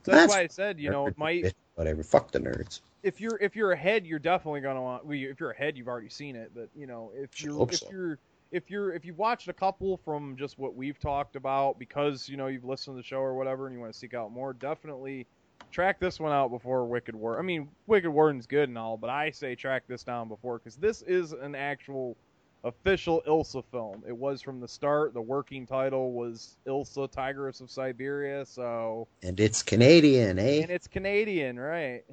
So 0.04 0.12
that's 0.12 0.32
why 0.32 0.40
I 0.40 0.46
said, 0.48 0.80
you 0.80 0.90
know, 0.90 1.06
it 1.06 1.16
might. 1.16 1.54
Whatever. 1.74 2.02
Fuck 2.02 2.32
the 2.32 2.40
nerds. 2.40 2.80
If 3.02 3.20
you're 3.20 3.38
if 3.40 3.56
you're 3.56 3.72
ahead, 3.72 4.06
you're 4.06 4.18
definitely 4.18 4.60
gonna 4.60 4.82
want. 4.82 5.04
Well, 5.04 5.16
if 5.16 5.40
you're 5.40 5.50
ahead, 5.50 5.76
you've 5.76 5.88
already 5.88 6.08
seen 6.08 6.36
it. 6.36 6.52
But 6.54 6.68
you 6.76 6.86
know, 6.86 7.12
if 7.14 7.42
you're 7.42 7.62
if 7.68 7.78
so. 7.78 7.90
you're 7.90 8.18
if 8.50 8.70
you're 8.70 8.92
if 8.92 9.04
you've 9.04 9.18
watched 9.18 9.48
a 9.48 9.52
couple 9.52 9.96
from 10.04 10.36
just 10.36 10.58
what 10.58 10.74
we've 10.76 10.98
talked 10.98 11.36
about 11.36 11.78
because 11.78 12.28
you 12.28 12.36
know 12.36 12.48
you've 12.48 12.64
listened 12.64 12.96
to 12.96 13.02
the 13.02 13.06
show 13.06 13.18
or 13.18 13.34
whatever, 13.34 13.66
and 13.66 13.74
you 13.74 13.80
want 13.80 13.92
to 13.92 13.98
seek 13.98 14.14
out 14.14 14.30
more, 14.32 14.52
definitely 14.52 15.26
track 15.70 15.98
this 15.98 16.20
one 16.20 16.32
out 16.32 16.50
before 16.50 16.84
Wicked 16.84 17.14
War. 17.14 17.38
I 17.38 17.42
mean, 17.42 17.68
Wicked 17.86 18.10
Warden's 18.10 18.46
good 18.46 18.68
and 18.68 18.76
all, 18.76 18.96
but 18.96 19.10
I 19.10 19.30
say 19.30 19.54
track 19.54 19.84
this 19.88 20.04
down 20.04 20.28
before 20.28 20.58
because 20.58 20.76
this 20.76 21.02
is 21.02 21.32
an 21.32 21.54
actual 21.54 22.16
official 22.64 23.22
Ilsa 23.26 23.64
film. 23.70 24.02
It 24.06 24.16
was 24.16 24.40
from 24.42 24.60
the 24.60 24.68
start. 24.68 25.14
The 25.14 25.20
working 25.20 25.66
title 25.66 26.12
was 26.12 26.56
Ilsa, 26.66 27.10
Tigress 27.10 27.60
of 27.60 27.70
Siberia. 27.70 28.46
So 28.46 29.08
And 29.22 29.38
it's 29.40 29.62
Canadian, 29.62 30.38
eh? 30.38 30.62
and 30.62 30.70
it's 30.70 30.86
Canadian, 30.86 31.58
right? 31.58 32.04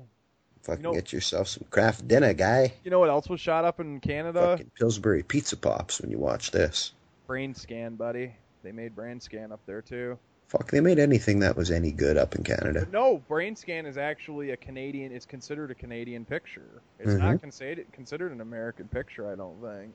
Fucking 0.64 0.84
know- 0.84 0.94
get 0.94 1.14
yourself 1.14 1.48
some 1.48 1.66
Kraft 1.70 2.08
Dinner, 2.08 2.34
guy. 2.34 2.74
You 2.84 2.92
know 2.92 3.00
what 3.00 3.10
else 3.10 3.30
was 3.30 3.40
shot 3.40 3.64
up 3.66 3.80
in 3.80 4.00
Canada? 4.00 4.42
Fucking 4.58 4.72
Pillsbury 4.78 5.24
Pizza 5.24 5.56
Pops 5.56 6.02
when 6.02 6.12
you 6.12 6.18
watch 6.20 6.52
this. 6.52 6.94
Brainscan, 7.28 7.98
buddy. 7.98 8.34
They 8.64 8.72
made 8.72 8.96
Brainscan 8.96 9.52
up 9.52 9.62
there 9.66 9.82
too. 9.82 10.18
Fuck, 10.48 10.72
they 10.72 10.82
made 10.82 10.98
anything 10.98 11.40
that 11.42 11.56
was 11.56 11.70
any 11.70 11.92
good 11.92 12.18
up 12.18 12.36
in 12.36 12.44
Canada. 12.44 12.88
No, 12.92 13.22
Brainscan 13.30 13.86
is 13.86 13.98
actually 14.00 14.50
a 14.50 14.58
Canadian. 14.58 15.12
Is 15.12 15.26
considered 15.28 15.70
a 15.70 15.76
Canadian 15.76 16.26
picture. 16.26 16.82
It's 16.98 17.14
Mhm. 17.14 17.20
not 17.20 17.40
considered 17.42 17.86
considered 17.94 18.32
an 18.32 18.42
American 18.42 18.88
picture. 18.88 19.32
I 19.32 19.36
don't 19.36 19.62
think. 19.62 19.94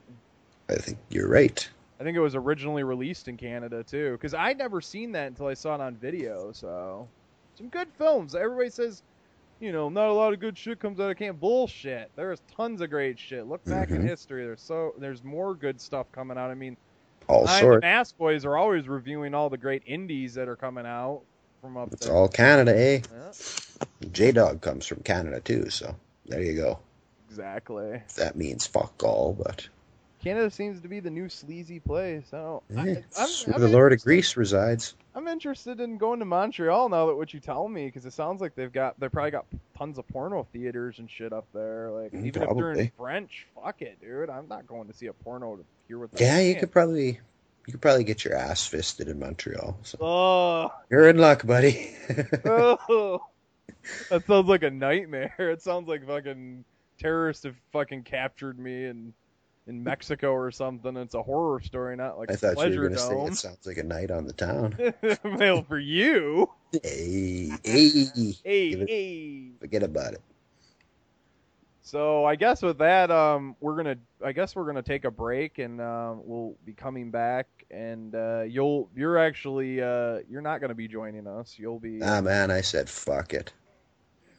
I 0.69 0.75
think 0.75 0.97
you're 1.09 1.29
right. 1.29 1.67
I 1.99 2.03
think 2.03 2.17
it 2.17 2.21
was 2.21 2.35
originally 2.35 2.83
released 2.83 3.27
in 3.27 3.37
Canada 3.37 3.83
too, 3.83 4.13
because 4.13 4.33
I'd 4.33 4.57
never 4.57 4.81
seen 4.81 5.11
that 5.13 5.27
until 5.27 5.47
I 5.47 5.53
saw 5.53 5.75
it 5.75 5.81
on 5.81 5.95
video. 5.95 6.51
So, 6.51 7.07
some 7.57 7.69
good 7.69 7.87
films. 7.97 8.35
Everybody 8.35 8.69
says, 8.69 9.01
you 9.61 9.71
know, 9.71 9.87
not 9.89 10.09
a 10.09 10.13
lot 10.13 10.33
of 10.33 10.39
good 10.41 10.57
shit 10.57 10.79
comes 10.79 10.99
out 10.99 11.09
of 11.11 11.17
Canada. 11.17 11.37
Bullshit. 11.39 12.11
There's 12.15 12.41
tons 12.57 12.81
of 12.81 12.89
great 12.89 13.17
shit. 13.17 13.47
Look 13.47 13.63
back 13.65 13.89
in 13.91 14.01
Mhm. 14.01 14.07
history. 14.09 14.43
There's 14.43 14.61
so 14.61 14.93
there's 14.97 15.23
more 15.23 15.55
good 15.55 15.79
stuff 15.79 16.11
coming 16.11 16.37
out. 16.37 16.49
I 16.51 16.55
mean, 16.55 16.75
All 17.29 17.47
I 17.47 17.61
sorts. 17.61 17.77
the 17.81 17.87
Mass 17.87 18.11
Boys 18.11 18.43
are 18.43 18.57
always 18.57 18.89
reviewing 18.89 19.33
all 19.33 19.49
the 19.49 19.57
great 19.57 19.83
indies 19.85 20.33
that 20.33 20.49
are 20.49 20.57
coming 20.57 20.85
out 20.85 21.21
from 21.61 21.77
up 21.77 21.89
there. 21.91 21.95
It's 21.97 22.05
there. 22.07 22.15
all 22.15 22.27
Canada, 22.27 22.77
eh? 22.77 23.01
Yeah, 24.01 24.09
J 24.11 24.31
Dog 24.33 24.61
comes 24.61 24.85
from 24.85 25.01
Canada 25.03 25.39
too, 25.39 25.69
so 25.69 25.95
there 26.25 26.41
you 26.41 26.55
go. 26.55 26.79
exactly. 27.29 28.01
That 28.17 28.35
means 28.35 28.67
fuck 28.67 29.01
all, 29.03 29.33
but 29.33 29.67
Canada 30.25 30.49
seems 30.49 30.81
to 30.81 30.87
be 30.87 30.99
the 30.99 31.11
new 31.11 31.29
sleazy 31.29 31.79
place. 31.79 32.23
I 32.33 32.37
don't. 32.37 32.63
eh, 32.71 32.73
I, 32.77 32.81
I'm, 32.81 32.95
it's 32.95 33.45
where 33.45 33.55
I'm 33.55 33.61
the 33.61 33.67
Lord 33.67 33.93
of 33.93 34.01
Greece 34.03 34.35
resides. 34.35 34.95
I'm 35.13 35.27
interested 35.27 35.79
in 35.79 35.99
going 35.99 36.17
to 36.17 36.25
Montreal 36.25 36.89
now 36.89 37.05
that 37.05 37.15
what 37.15 37.31
you 37.31 37.39
tell 37.39 37.67
me, 37.67 37.85
because 37.85 38.07
it 38.07 38.13
sounds 38.13 38.41
like 38.41 38.55
they've 38.55 38.73
got 38.73 38.99
they 38.99 39.07
probably 39.07 39.29
got 39.29 39.45
tons 39.77 39.99
of 39.99 40.07
porno 40.07 40.47
theaters 40.51 40.97
and 40.97 41.07
shit 41.11 41.31
up 41.31 41.45
there. 41.53 41.91
Like 41.91 42.11
Mm, 42.11 42.25
even 42.25 42.41
if 42.41 42.49
they're 42.57 42.71
in. 42.71 42.91
French, 42.97 43.45
fuck 43.53 43.83
it, 43.83 44.01
dude. 44.01 44.31
I'm 44.31 44.47
not 44.47 44.65
going 44.65 44.87
to 44.87 44.93
see 44.93 45.05
a 45.05 45.13
porno 45.13 45.57
to 45.57 45.65
hear 45.87 45.99
what. 45.99 46.09
Yeah, 46.19 46.37
they're 46.37 46.47
you 46.47 46.55
could 46.55 46.71
probably 46.71 47.19
you 47.67 47.71
could 47.71 47.81
probably 47.81 48.03
get 48.03 48.25
your 48.25 48.35
ass 48.35 48.65
fisted 48.65 49.07
in 49.07 49.19
Montreal. 49.19 49.77
So 49.83 49.99
Oh, 50.01 50.71
you're 50.89 51.07
in 51.07 51.19
luck, 51.19 51.45
buddy. 51.45 51.95
oh, 52.45 53.19
that 54.09 54.25
sounds 54.25 54.47
like 54.47 54.63
a 54.63 54.71
nightmare. 54.71 55.35
It 55.39 55.61
sounds 55.61 55.87
like 55.87 56.07
fucking 56.07 56.65
terrorists 56.99 57.43
have 57.43 57.55
fucking 57.71 58.03
captured 58.03 58.57
me 58.57 58.85
in 58.85 59.13
in 59.67 59.83
Mexico 59.83 60.31
or 60.31 60.51
something. 60.51 60.95
It's 60.97 61.13
a 61.15 61.23
horror 61.23 61.59
story, 61.61 61.95
not 61.95 62.17
like 62.19 62.29
I 62.31 62.33
a 62.35 62.37
thought 62.37 62.49
you 62.49 62.55
pleasure 62.55 62.81
were 62.81 62.89
gonna 62.89 62.99
say 63.01 63.21
it 63.25 63.35
sounds 63.35 63.65
like 63.65 63.77
a 63.77 63.83
night 63.83 64.11
on 64.11 64.25
the 64.25 64.33
town. 64.33 64.75
Mail 65.39 65.63
for 65.63 65.79
you. 65.79 66.49
hey, 66.83 67.49
hey, 67.63 67.89
Hey, 68.43 68.69
it- 68.69 68.89
hey. 68.89 69.49
forget 69.59 69.83
about 69.83 70.13
it. 70.13 70.21
So 71.81 72.25
I 72.25 72.35
guess 72.35 72.63
with 72.63 72.79
that, 72.79 73.11
um, 73.11 73.55
we're 73.59 73.75
gonna. 73.75 73.97
I 74.23 74.31
guess 74.31 74.55
we're 74.55 74.65
gonna 74.65 74.81
take 74.81 75.05
a 75.05 75.11
break, 75.11 75.59
and 75.59 75.79
uh, 75.79 76.15
we'll 76.17 76.55
be 76.65 76.73
coming 76.73 77.11
back. 77.11 77.45
And 77.69 78.15
uh, 78.15 78.41
you'll. 78.41 78.89
You're 78.95 79.19
actually. 79.19 79.81
Uh, 79.83 80.21
you're 80.27 80.41
not 80.41 80.61
gonna 80.61 80.73
be 80.73 80.87
joining 80.87 81.27
us. 81.27 81.55
You'll 81.59 81.79
be. 81.79 81.99
Ah 82.01 82.21
man, 82.21 82.49
I 82.49 82.61
said 82.61 82.89
fuck 82.89 83.35
it. 83.35 83.53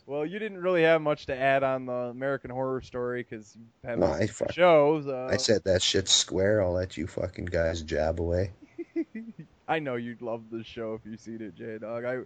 Well, 0.07 0.25
you 0.25 0.39
didn't 0.39 0.59
really 0.63 0.83
have 0.83 1.03
much 1.03 1.27
to 1.27 1.37
add 1.37 1.63
on 1.63 1.87
the 1.87 1.93
American 1.93 2.51
Horror 2.51 2.81
Story 2.81 3.27
because 3.29 3.55
you 3.57 3.67
haven't 3.85 4.01
No, 4.01 4.07
I 4.07 4.21
the 4.27 4.29
fuck- 4.29 4.53
show. 4.53 5.03
So 5.03 5.29
I 5.31 5.37
said 5.37 5.65
that 5.65 5.83
shit's 5.83 6.13
square. 6.13 6.63
I'll 6.63 6.73
let 6.73 6.97
you 6.97 7.07
fucking 7.07 7.47
guys 7.47 7.83
jab 7.83 8.21
away. 8.21 8.53
I 9.69 9.81
know 9.81 9.97
you'd 9.97 10.23
love 10.23 10.45
this 10.51 10.67
show 10.67 10.95
if 10.95 11.01
you 11.11 11.17
seen 11.17 11.43
it, 11.43 11.55
J 11.57 11.79
Dog. 11.79 12.05
I. 12.05 12.19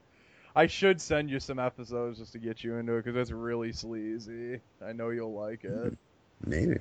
I 0.56 0.66
should 0.66 1.00
send 1.00 1.30
you 1.30 1.38
some 1.38 1.60
episodes 1.60 2.18
just 2.18 2.32
to 2.32 2.40
get 2.40 2.64
you 2.64 2.74
into 2.74 2.94
it 2.94 3.04
because 3.04 3.16
it's 3.16 3.30
really 3.30 3.70
sleazy. 3.72 4.58
I 4.84 4.90
know 4.90 5.10
you'll 5.10 5.32
like 5.32 5.62
it. 5.62 5.96
Maybe. 6.44 6.76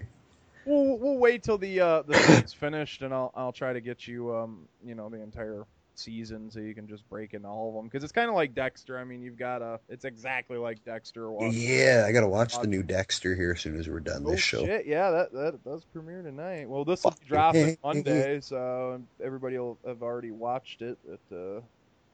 We'll 0.66 0.98
we'll 0.98 1.20
wait 1.20 1.44
till 1.44 1.60
the 1.60 1.80
uh 1.80 2.02
the 2.02 2.16
season's 2.16 2.52
finished, 2.54 3.04
and 3.04 3.14
I'll 3.14 3.32
I'll 3.36 3.52
try 3.52 3.72
to 3.74 3.80
get 3.80 4.08
you 4.08 4.36
um 4.36 4.68
you 4.84 4.96
know 4.96 5.08
the 5.10 5.22
entire 5.22 5.66
season 6.00 6.50
so 6.50 6.60
you 6.60 6.74
can 6.74 6.88
just 6.88 7.08
break 7.10 7.34
in 7.34 7.46
all 7.46 7.70
of 7.70 7.76
them 7.76 7.86
because 7.86 8.04
it's 8.04 8.12
kind 8.14 8.30
of 8.30 8.36
like 8.36 8.56
Dexter. 8.56 8.98
I 8.98 9.04
mean, 9.04 9.22
you've 9.22 9.38
got 9.38 9.62
a 9.62 9.80
it's 9.90 10.06
exactly 10.06 10.58
like 10.58 10.84
Dexter. 10.86 11.30
Watch- 11.30 11.54
Yeah, 11.54 12.06
I 12.08 12.12
gotta 12.12 12.28
watch 12.28 12.58
the 12.60 12.68
new 12.68 12.82
Dexter 12.84 13.36
here 13.36 13.52
as 13.52 13.62
soon 13.62 13.78
as 13.80 13.88
we're 13.88 14.00
done 14.00 14.24
Oh 14.26 14.32
this 14.32 14.40
show. 14.42 14.66
shit! 14.66 14.86
Yeah, 14.88 15.12
that 15.12 15.34
that 15.34 15.64
does 15.64 15.84
premiere 15.86 16.22
tonight. 16.22 16.70
Well, 16.70 16.86
this 16.86 17.04
will 17.04 17.12
be 17.12 17.28
dropping 17.28 17.78
Monday, 17.84 18.40
so 18.42 19.02
everybody 19.24 19.58
will 19.60 19.78
have 19.86 20.02
already 20.02 20.32
watched 20.32 20.82
it. 20.82 20.98
But, 21.08 21.36
uh, 21.36 21.62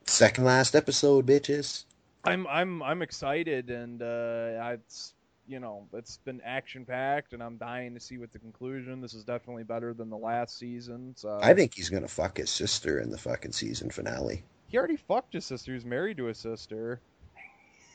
Second 0.05 0.43
last 0.43 0.75
episode, 0.75 1.25
bitches. 1.25 1.85
I'm 2.23 2.45
I'm 2.47 2.81
I'm 2.83 3.01
excited, 3.01 3.69
and 3.69 4.01
uh, 4.01 4.59
I- 4.61 4.73
it's 4.73 5.13
you 5.47 5.59
know 5.59 5.87
it's 5.93 6.17
been 6.17 6.41
action 6.43 6.85
packed, 6.85 7.33
and 7.33 7.41
I'm 7.43 7.57
dying 7.57 7.93
to 7.93 7.99
see 7.99 8.17
what 8.17 8.31
the 8.31 8.39
conclusion. 8.39 9.01
This 9.01 9.13
is 9.13 9.23
definitely 9.23 9.63
better 9.63 9.93
than 9.93 10.09
the 10.09 10.17
last 10.17 10.57
season. 10.57 11.13
So 11.15 11.39
I 11.41 11.53
think 11.53 11.73
he's 11.75 11.89
gonna 11.89 12.07
fuck 12.07 12.37
his 12.37 12.49
sister 12.49 12.99
in 12.99 13.09
the 13.11 13.17
fucking 13.17 13.51
season 13.51 13.89
finale. 13.89 14.43
he 14.67 14.77
already 14.77 14.97
fucked 14.97 15.33
his 15.33 15.45
sister. 15.45 15.73
He's 15.73 15.85
married 15.85 16.17
to 16.17 16.25
his 16.25 16.37
sister. 16.37 16.99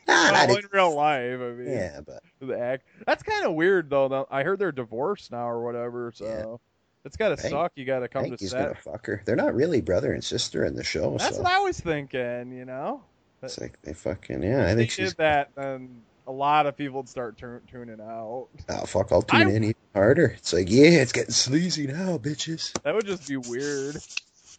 Ah, 0.08 0.46
well, 0.48 0.56
in 0.56 0.64
real 0.72 0.94
life, 0.94 1.40
I 1.40 1.50
mean, 1.52 1.68
Yeah, 1.68 2.00
but 2.04 2.22
the 2.40 2.58
act. 2.58 2.84
That's 3.06 3.22
kind 3.22 3.44
of 3.44 3.54
weird 3.54 3.90
though. 3.90 4.26
I 4.30 4.42
heard 4.42 4.58
they're 4.58 4.72
divorced 4.72 5.30
now 5.30 5.48
or 5.48 5.62
whatever. 5.62 6.10
So 6.14 6.60
it's 7.04 7.16
gotta 7.16 7.36
suck. 7.36 7.72
You 7.76 7.84
gotta 7.84 8.06
I 8.06 8.08
come 8.08 8.24
think 8.24 8.38
to 8.38 8.44
he's 8.44 8.50
set. 8.50 8.62
gonna 8.62 8.74
fuck 8.74 9.06
her. 9.06 9.22
They're 9.24 9.36
not 9.36 9.54
really 9.54 9.80
brother 9.80 10.12
and 10.12 10.24
sister 10.24 10.64
in 10.64 10.74
the 10.74 10.82
show, 10.84 11.16
That's 11.18 11.36
so 11.36 11.42
what 11.42 11.52
I 11.52 11.58
was 11.60 11.78
thinking. 11.78 12.52
You 12.52 12.64
know. 12.64 13.02
it's 13.42 13.60
like 13.60 13.80
they 13.82 13.92
fucking 13.92 14.42
yeah. 14.42 14.66
I 14.66 14.74
think 14.74 14.90
she's 14.90 15.10
did 15.10 15.18
that, 15.18 15.50
then 15.54 16.02
a 16.26 16.32
lot 16.32 16.66
of 16.66 16.76
people 16.76 16.98
would 16.98 17.08
start 17.08 17.36
tuning 17.38 18.00
out. 18.00 18.48
Oh 18.68 18.86
fuck, 18.86 19.12
I'll 19.12 19.22
tune 19.22 19.50
in 19.50 19.64
even 19.64 19.74
harder. 19.94 20.26
It's 20.26 20.52
like, 20.52 20.70
yeah, 20.70 21.00
it's 21.00 21.12
getting 21.12 21.32
sleazy 21.32 21.86
now, 21.86 22.18
bitches. 22.18 22.80
That 22.82 22.94
would 22.94 23.06
just 23.06 23.28
be 23.28 23.36
weird. 23.36 23.96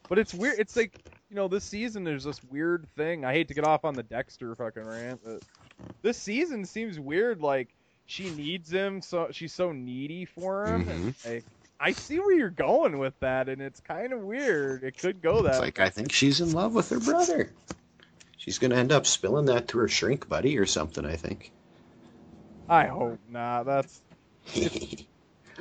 But 0.09 0.19
it's 0.19 0.33
weird. 0.33 0.59
It's 0.59 0.75
like 0.75 0.99
you 1.30 1.35
know, 1.35 1.48
this 1.48 1.64
season 1.64 2.03
there's 2.03 2.25
this 2.25 2.43
weird 2.43 2.85
thing. 2.98 3.23
I 3.23 3.31
hate 3.31 3.48
to 3.48 3.53
get 3.53 3.65
off 3.65 3.85
on 3.85 3.93
the 3.93 4.03
Dexter 4.03 4.56
fucking 4.56 4.83
rant, 4.83 5.22
but 5.23 5.43
this 6.01 6.17
season 6.17 6.65
seems 6.65 6.99
weird. 6.99 7.41
Like 7.41 7.69
she 8.06 8.30
needs 8.31 8.69
him, 8.69 9.01
so 9.01 9.30
she's 9.31 9.53
so 9.53 9.72
needy 9.72 10.25
for 10.25 10.65
him. 10.65 10.90
And, 10.90 11.14
mm-hmm. 11.14 11.33
like, 11.33 11.45
I 11.80 11.93
see 11.93 12.19
where 12.19 12.33
you're 12.33 12.49
going 12.49 12.99
with 12.99 13.17
that, 13.22 13.48
and 13.48 13.61
it's 13.61 13.80
kind 13.80 14.11
of 14.11 14.19
weird. 14.19 14.83
It 14.83 14.98
could 14.98 15.22
go 15.22 15.43
that. 15.43 15.51
It's 15.51 15.59
like 15.59 15.80
I 15.80 15.90
think 15.90 16.11
she's 16.11 16.41
in 16.41 16.51
love 16.51 16.75
with 16.75 16.90
her 16.90 16.99
brother. 16.99 17.51
She's 18.41 18.57
gonna 18.57 18.75
end 18.75 18.91
up 18.91 19.05
spilling 19.05 19.45
that 19.45 19.67
to 19.69 19.77
her 19.77 19.87
shrink 19.87 20.27
buddy 20.27 20.57
or 20.57 20.65
something. 20.65 21.05
I 21.05 21.15
think. 21.15 21.53
I 22.69 22.87
hope 22.87 23.19
not. 23.29 23.65
That's 23.65 24.01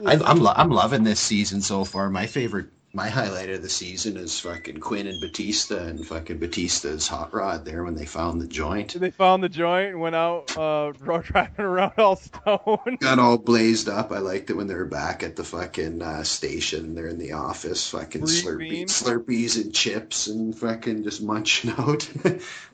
I'm 0.07 0.23
I'm, 0.25 0.41
lo- 0.41 0.55
I'm 0.57 0.71
loving 0.71 1.05
this 1.05 1.21
season 1.21 1.61
so 1.61 1.85
far. 1.85 2.09
My 2.11 2.27
favorite, 2.27 2.69
my 2.93 3.09
highlight 3.09 3.51
of 3.51 3.63
the 3.63 3.69
season 3.69 4.17
is 4.17 4.41
fucking 4.41 4.79
Quinn 4.81 5.07
and 5.07 5.21
Batista 5.21 5.77
and 5.87 6.05
fucking 6.05 6.39
Batista's 6.39 7.07
hot 7.07 7.33
rod 7.33 7.65
there 7.65 7.85
when 7.85 7.95
they 7.95 8.05
found 8.05 8.41
the 8.41 8.49
joint. 8.49 8.95
they 8.99 9.11
found 9.13 9.45
the 9.45 9.49
joint 9.49 9.91
and 9.91 10.01
went 10.01 10.17
out 10.17 10.57
uh, 10.59 10.93
road 11.01 11.25
driving 11.25 11.65
around 11.65 11.93
all 11.99 12.17
stone. 12.17 12.97
Got 12.99 13.21
all 13.21 13.39
blazed 13.39 13.89
up. 13.89 14.11
I 14.11 14.19
liked 14.19 14.51
it 14.51 14.55
when 14.55 14.67
they 14.67 14.75
were 14.75 14.85
back 14.87 15.23
at 15.23 15.37
the 15.37 15.45
fucking 15.45 16.03
uh, 16.03 16.25
station. 16.25 16.95
They're 16.97 17.07
in 17.07 17.19
the 17.19 17.33
office, 17.33 17.89
fucking 17.91 18.23
slurpee, 18.23 18.85
slurpees 18.87 19.63
and 19.63 19.73
chips 19.73 20.27
and 20.27 20.57
fucking 20.59 21.05
just 21.05 21.23
munching 21.23 21.71
out, 21.79 22.09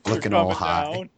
looking 0.07 0.33
all 0.33 0.51
high. 0.51 0.93
down. 0.93 1.09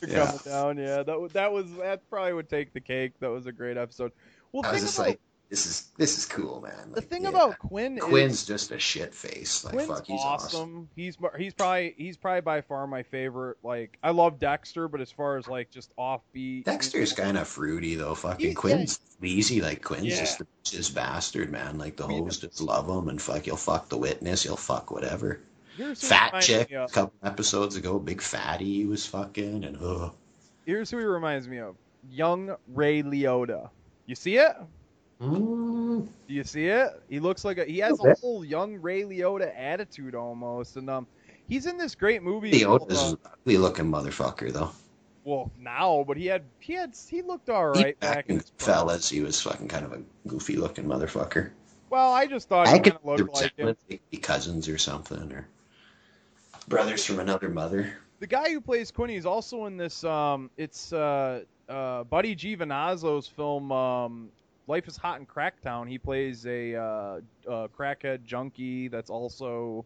They're 0.00 0.10
Yeah. 0.10 0.26
coming 0.26 0.40
down. 0.44 0.76
Yeah, 0.78 1.02
that 1.04 1.30
that 1.32 1.52
was 1.52 1.72
that 1.78 2.08
probably 2.10 2.34
would 2.34 2.50
take 2.50 2.74
the 2.74 2.80
cake. 2.80 3.12
That 3.20 3.30
was 3.30 3.46
a 3.46 3.52
great 3.52 3.78
episode. 3.78 4.12
Well, 4.52 4.66
I 4.66 4.76
think 4.78 4.92
about 4.92 5.06
like, 5.06 5.20
this 5.52 5.66
is 5.66 5.90
this 5.98 6.16
is 6.16 6.24
cool, 6.24 6.62
man. 6.62 6.92
the 6.94 7.02
thing 7.02 7.24
yeah. 7.24 7.28
about 7.28 7.58
Quinn. 7.58 7.98
Is 7.98 8.04
Quinn's 8.04 8.32
is, 8.32 8.46
just 8.46 8.70
a 8.70 8.78
shit 8.78 9.14
face. 9.14 9.62
Like 9.62 9.74
Quinn's 9.74 9.88
fuck, 9.90 10.06
he's 10.06 10.20
awesome. 10.22 10.60
awesome. 10.60 10.88
He's 10.96 11.18
he's 11.36 11.52
probably 11.52 11.94
he's 11.98 12.16
probably 12.16 12.40
by 12.40 12.62
far 12.62 12.86
my 12.86 13.02
favorite. 13.02 13.58
Like 13.62 13.98
I 14.02 14.12
love 14.12 14.38
Dexter, 14.38 14.88
but 14.88 15.02
as 15.02 15.12
far 15.12 15.36
as 15.36 15.46
like 15.46 15.70
just 15.70 15.94
offbeat, 15.98 16.64
Dexter's 16.64 17.12
kind 17.12 17.36
of 17.36 17.46
fruity 17.46 17.96
though. 17.96 18.14
Fucking 18.14 18.46
He's- 18.46 18.56
Quinn's 18.56 19.00
easy. 19.22 19.60
Like 19.60 19.82
Quinn's 19.82 20.06
Yeah. 20.06 20.20
just 20.20 20.40
just 20.62 20.94
bastard, 20.94 21.52
man. 21.52 21.76
Like 21.76 21.96
the 21.96 22.06
hoes 22.06 22.38
just 22.38 22.62
love 22.62 22.88
him 22.88 23.10
and 23.10 23.20
fuck. 23.20 23.42
He'll 23.42 23.56
fuck 23.56 23.90
the 23.90 23.98
witness. 23.98 24.44
He'll 24.44 24.56
fuck 24.56 24.90
whatever. 24.90 25.42
Fat 25.96 26.40
chick. 26.40 26.72
A 26.72 26.88
couple 26.88 27.12
episodes 27.22 27.76
ago, 27.76 27.98
big 27.98 28.22
fatty 28.22 28.72
he 28.72 28.86
was 28.86 29.04
fucking 29.04 29.64
and 29.64 29.76
ugh. 29.82 30.14
Here's 30.64 30.90
who 30.90 30.96
he 30.96 31.04
reminds 31.04 31.46
me 31.46 31.58
of: 31.58 31.76
young 32.10 32.56
Ray 32.68 33.02
Liotta. 33.02 33.68
You 34.06 34.14
see 34.14 34.38
it? 34.38 34.56
Mm. 35.22 36.08
Do 36.26 36.34
you 36.34 36.42
see 36.42 36.66
it? 36.66 37.00
He 37.08 37.20
looks 37.20 37.44
like 37.44 37.58
a 37.58 37.64
he 37.64 37.78
has 37.78 38.00
a 38.00 38.14
whole 38.14 38.44
young 38.44 38.74
Ray 38.74 39.02
Liotta 39.02 39.52
attitude 39.56 40.16
almost, 40.16 40.76
and 40.76 40.90
um, 40.90 41.06
he's 41.48 41.66
in 41.66 41.76
this 41.76 41.94
great 41.94 42.22
movie. 42.24 42.60
Called, 42.64 42.90
uh, 42.92 43.14
ugly 43.24 43.56
looking 43.56 43.86
motherfucker 43.86 44.52
though. 44.52 44.72
well, 45.24 45.52
now, 45.60 46.04
but 46.08 46.16
he 46.16 46.26
had 46.26 46.42
he 46.58 46.72
had 46.72 46.96
he 47.08 47.22
looked 47.22 47.48
all 47.50 47.68
right 47.68 47.98
back 48.00 48.28
in 48.28 48.40
fellas, 48.58 49.08
he 49.08 49.20
was 49.20 49.40
fucking 49.40 49.68
kind 49.68 49.84
of 49.84 49.92
a 49.92 50.02
goofy 50.26 50.56
looking 50.56 50.86
motherfucker. 50.86 51.50
Well, 51.88 52.12
I 52.12 52.26
just 52.26 52.48
thought 52.48 52.68
he 52.68 52.74
I 52.74 52.78
could 52.80 52.98
looked 53.04 53.32
like 53.34 53.56
him. 53.56 53.76
cousins 54.22 54.68
or 54.68 54.78
something 54.78 55.30
or 55.30 55.46
brothers 56.66 57.04
from 57.04 57.20
another 57.20 57.48
mother. 57.48 57.92
The 58.18 58.26
guy 58.26 58.50
who 58.50 58.60
plays 58.60 58.90
Quinny 58.90 59.14
is 59.16 59.26
also 59.26 59.66
in 59.66 59.76
this. 59.76 60.02
Um, 60.02 60.50
it's 60.56 60.92
uh, 60.92 61.42
uh, 61.68 62.04
Buddy 62.04 62.34
Giovinazzo's 62.34 63.28
film. 63.28 63.70
Um, 63.70 64.30
Life 64.72 64.88
is 64.88 64.96
Hot 64.96 65.20
in 65.20 65.26
Cracktown. 65.26 65.86
He 65.86 65.98
plays 65.98 66.46
a 66.46 66.74
uh, 66.74 66.80
uh, 67.46 67.68
crackhead 67.78 68.24
junkie 68.24 68.88
that's 68.88 69.10
also 69.10 69.44
Ooh, 69.44 69.84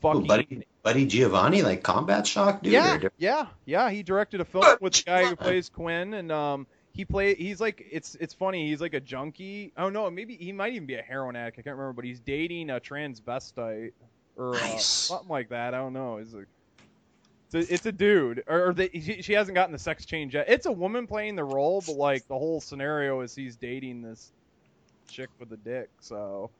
fucking. 0.00 0.26
buddy, 0.28 0.66
buddy 0.84 1.04
Giovanni, 1.04 1.62
like 1.62 1.82
combat 1.82 2.24
shock 2.24 2.62
dude. 2.62 2.74
yeah, 2.74 2.96
or- 3.02 3.12
yeah, 3.18 3.46
yeah. 3.64 3.90
He 3.90 4.04
directed 4.04 4.40
a 4.40 4.44
film 4.44 4.64
with 4.80 4.92
the 4.92 5.02
guy 5.02 5.24
who 5.24 5.34
plays 5.34 5.68
Quinn, 5.68 6.14
and 6.14 6.30
um, 6.30 6.68
he 6.92 7.04
play. 7.04 7.34
He's 7.34 7.60
like, 7.60 7.84
it's 7.90 8.14
it's 8.20 8.34
funny. 8.34 8.68
He's 8.68 8.80
like 8.80 8.94
a 8.94 9.00
junkie. 9.00 9.72
Oh 9.76 9.88
no, 9.88 10.08
maybe 10.12 10.36
he 10.36 10.52
might 10.52 10.74
even 10.74 10.86
be 10.86 10.94
a 10.94 11.02
heroin 11.02 11.34
addict. 11.34 11.58
I 11.58 11.62
can't 11.62 11.76
remember, 11.76 11.94
but 11.94 12.04
he's 12.04 12.20
dating 12.20 12.70
a 12.70 12.78
transvestite 12.78 13.94
or 14.36 14.54
uh, 14.54 14.78
something 14.78 15.28
like 15.28 15.48
that. 15.48 15.74
I 15.74 15.78
don't 15.78 15.92
know. 15.92 16.18
It's 16.18 16.32
like. 16.32 16.46
It's 17.54 17.70
a, 17.70 17.74
it's 17.74 17.86
a 17.86 17.92
dude, 17.92 18.42
or, 18.46 18.68
or 18.68 18.72
they, 18.74 18.88
she, 18.88 19.22
she 19.22 19.32
hasn't 19.32 19.54
gotten 19.54 19.72
the 19.72 19.78
sex 19.78 20.04
change 20.04 20.34
yet. 20.34 20.46
It's 20.48 20.66
a 20.66 20.72
woman 20.72 21.06
playing 21.06 21.36
the 21.36 21.44
role, 21.44 21.82
but 21.86 21.96
like 21.96 22.26
the 22.28 22.38
whole 22.38 22.60
scenario 22.60 23.20
is 23.20 23.34
he's 23.34 23.56
dating 23.56 24.02
this 24.02 24.32
chick 25.08 25.28
with 25.38 25.52
a 25.52 25.56
dick. 25.58 25.88
So 26.00 26.50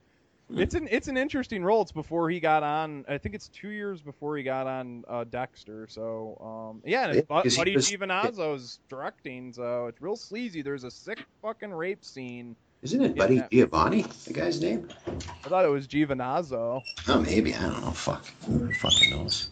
Hmm. 0.50 0.58
it's 0.58 0.74
an 0.74 0.86
it's 0.90 1.08
an 1.08 1.16
interesting 1.16 1.64
role. 1.64 1.80
It's 1.80 1.90
before 1.90 2.28
he 2.28 2.38
got 2.38 2.62
on. 2.62 3.06
I 3.08 3.16
think 3.16 3.34
it's 3.34 3.48
two 3.48 3.70
years 3.70 4.02
before 4.02 4.36
he 4.36 4.42
got 4.42 4.66
on 4.66 5.02
uh, 5.08 5.24
Dexter. 5.24 5.86
So 5.88 6.36
um, 6.74 6.82
yeah, 6.84 7.04
and 7.08 7.16
it's 7.16 7.26
Yeah, 7.30 7.42
Bu- 7.42 7.56
Buddy 7.56 7.74
was- 7.76 7.90
Giovinazzo's 7.90 8.78
directing, 8.90 9.54
so 9.54 9.86
it's 9.86 10.02
real 10.02 10.16
sleazy. 10.16 10.60
There's 10.60 10.84
a 10.84 10.90
sick 10.90 11.24
fucking 11.40 11.70
rape 11.70 12.04
scene. 12.04 12.56
Isn't 12.82 13.00
it 13.00 13.16
Buddy 13.16 13.38
that- 13.38 13.50
Giovanni, 13.50 14.02
the 14.26 14.34
guy's 14.34 14.60
name? 14.60 14.86
I 15.06 15.48
thought 15.48 15.64
it 15.64 15.68
was 15.68 15.88
Giovanazzo. 15.88 16.82
Oh, 17.08 17.20
maybe. 17.22 17.54
I 17.54 17.62
don't 17.62 17.80
know. 17.82 17.90
Fuck. 17.92 18.26
Who 18.44 18.70
fucking 18.74 19.10
knows? 19.12 19.48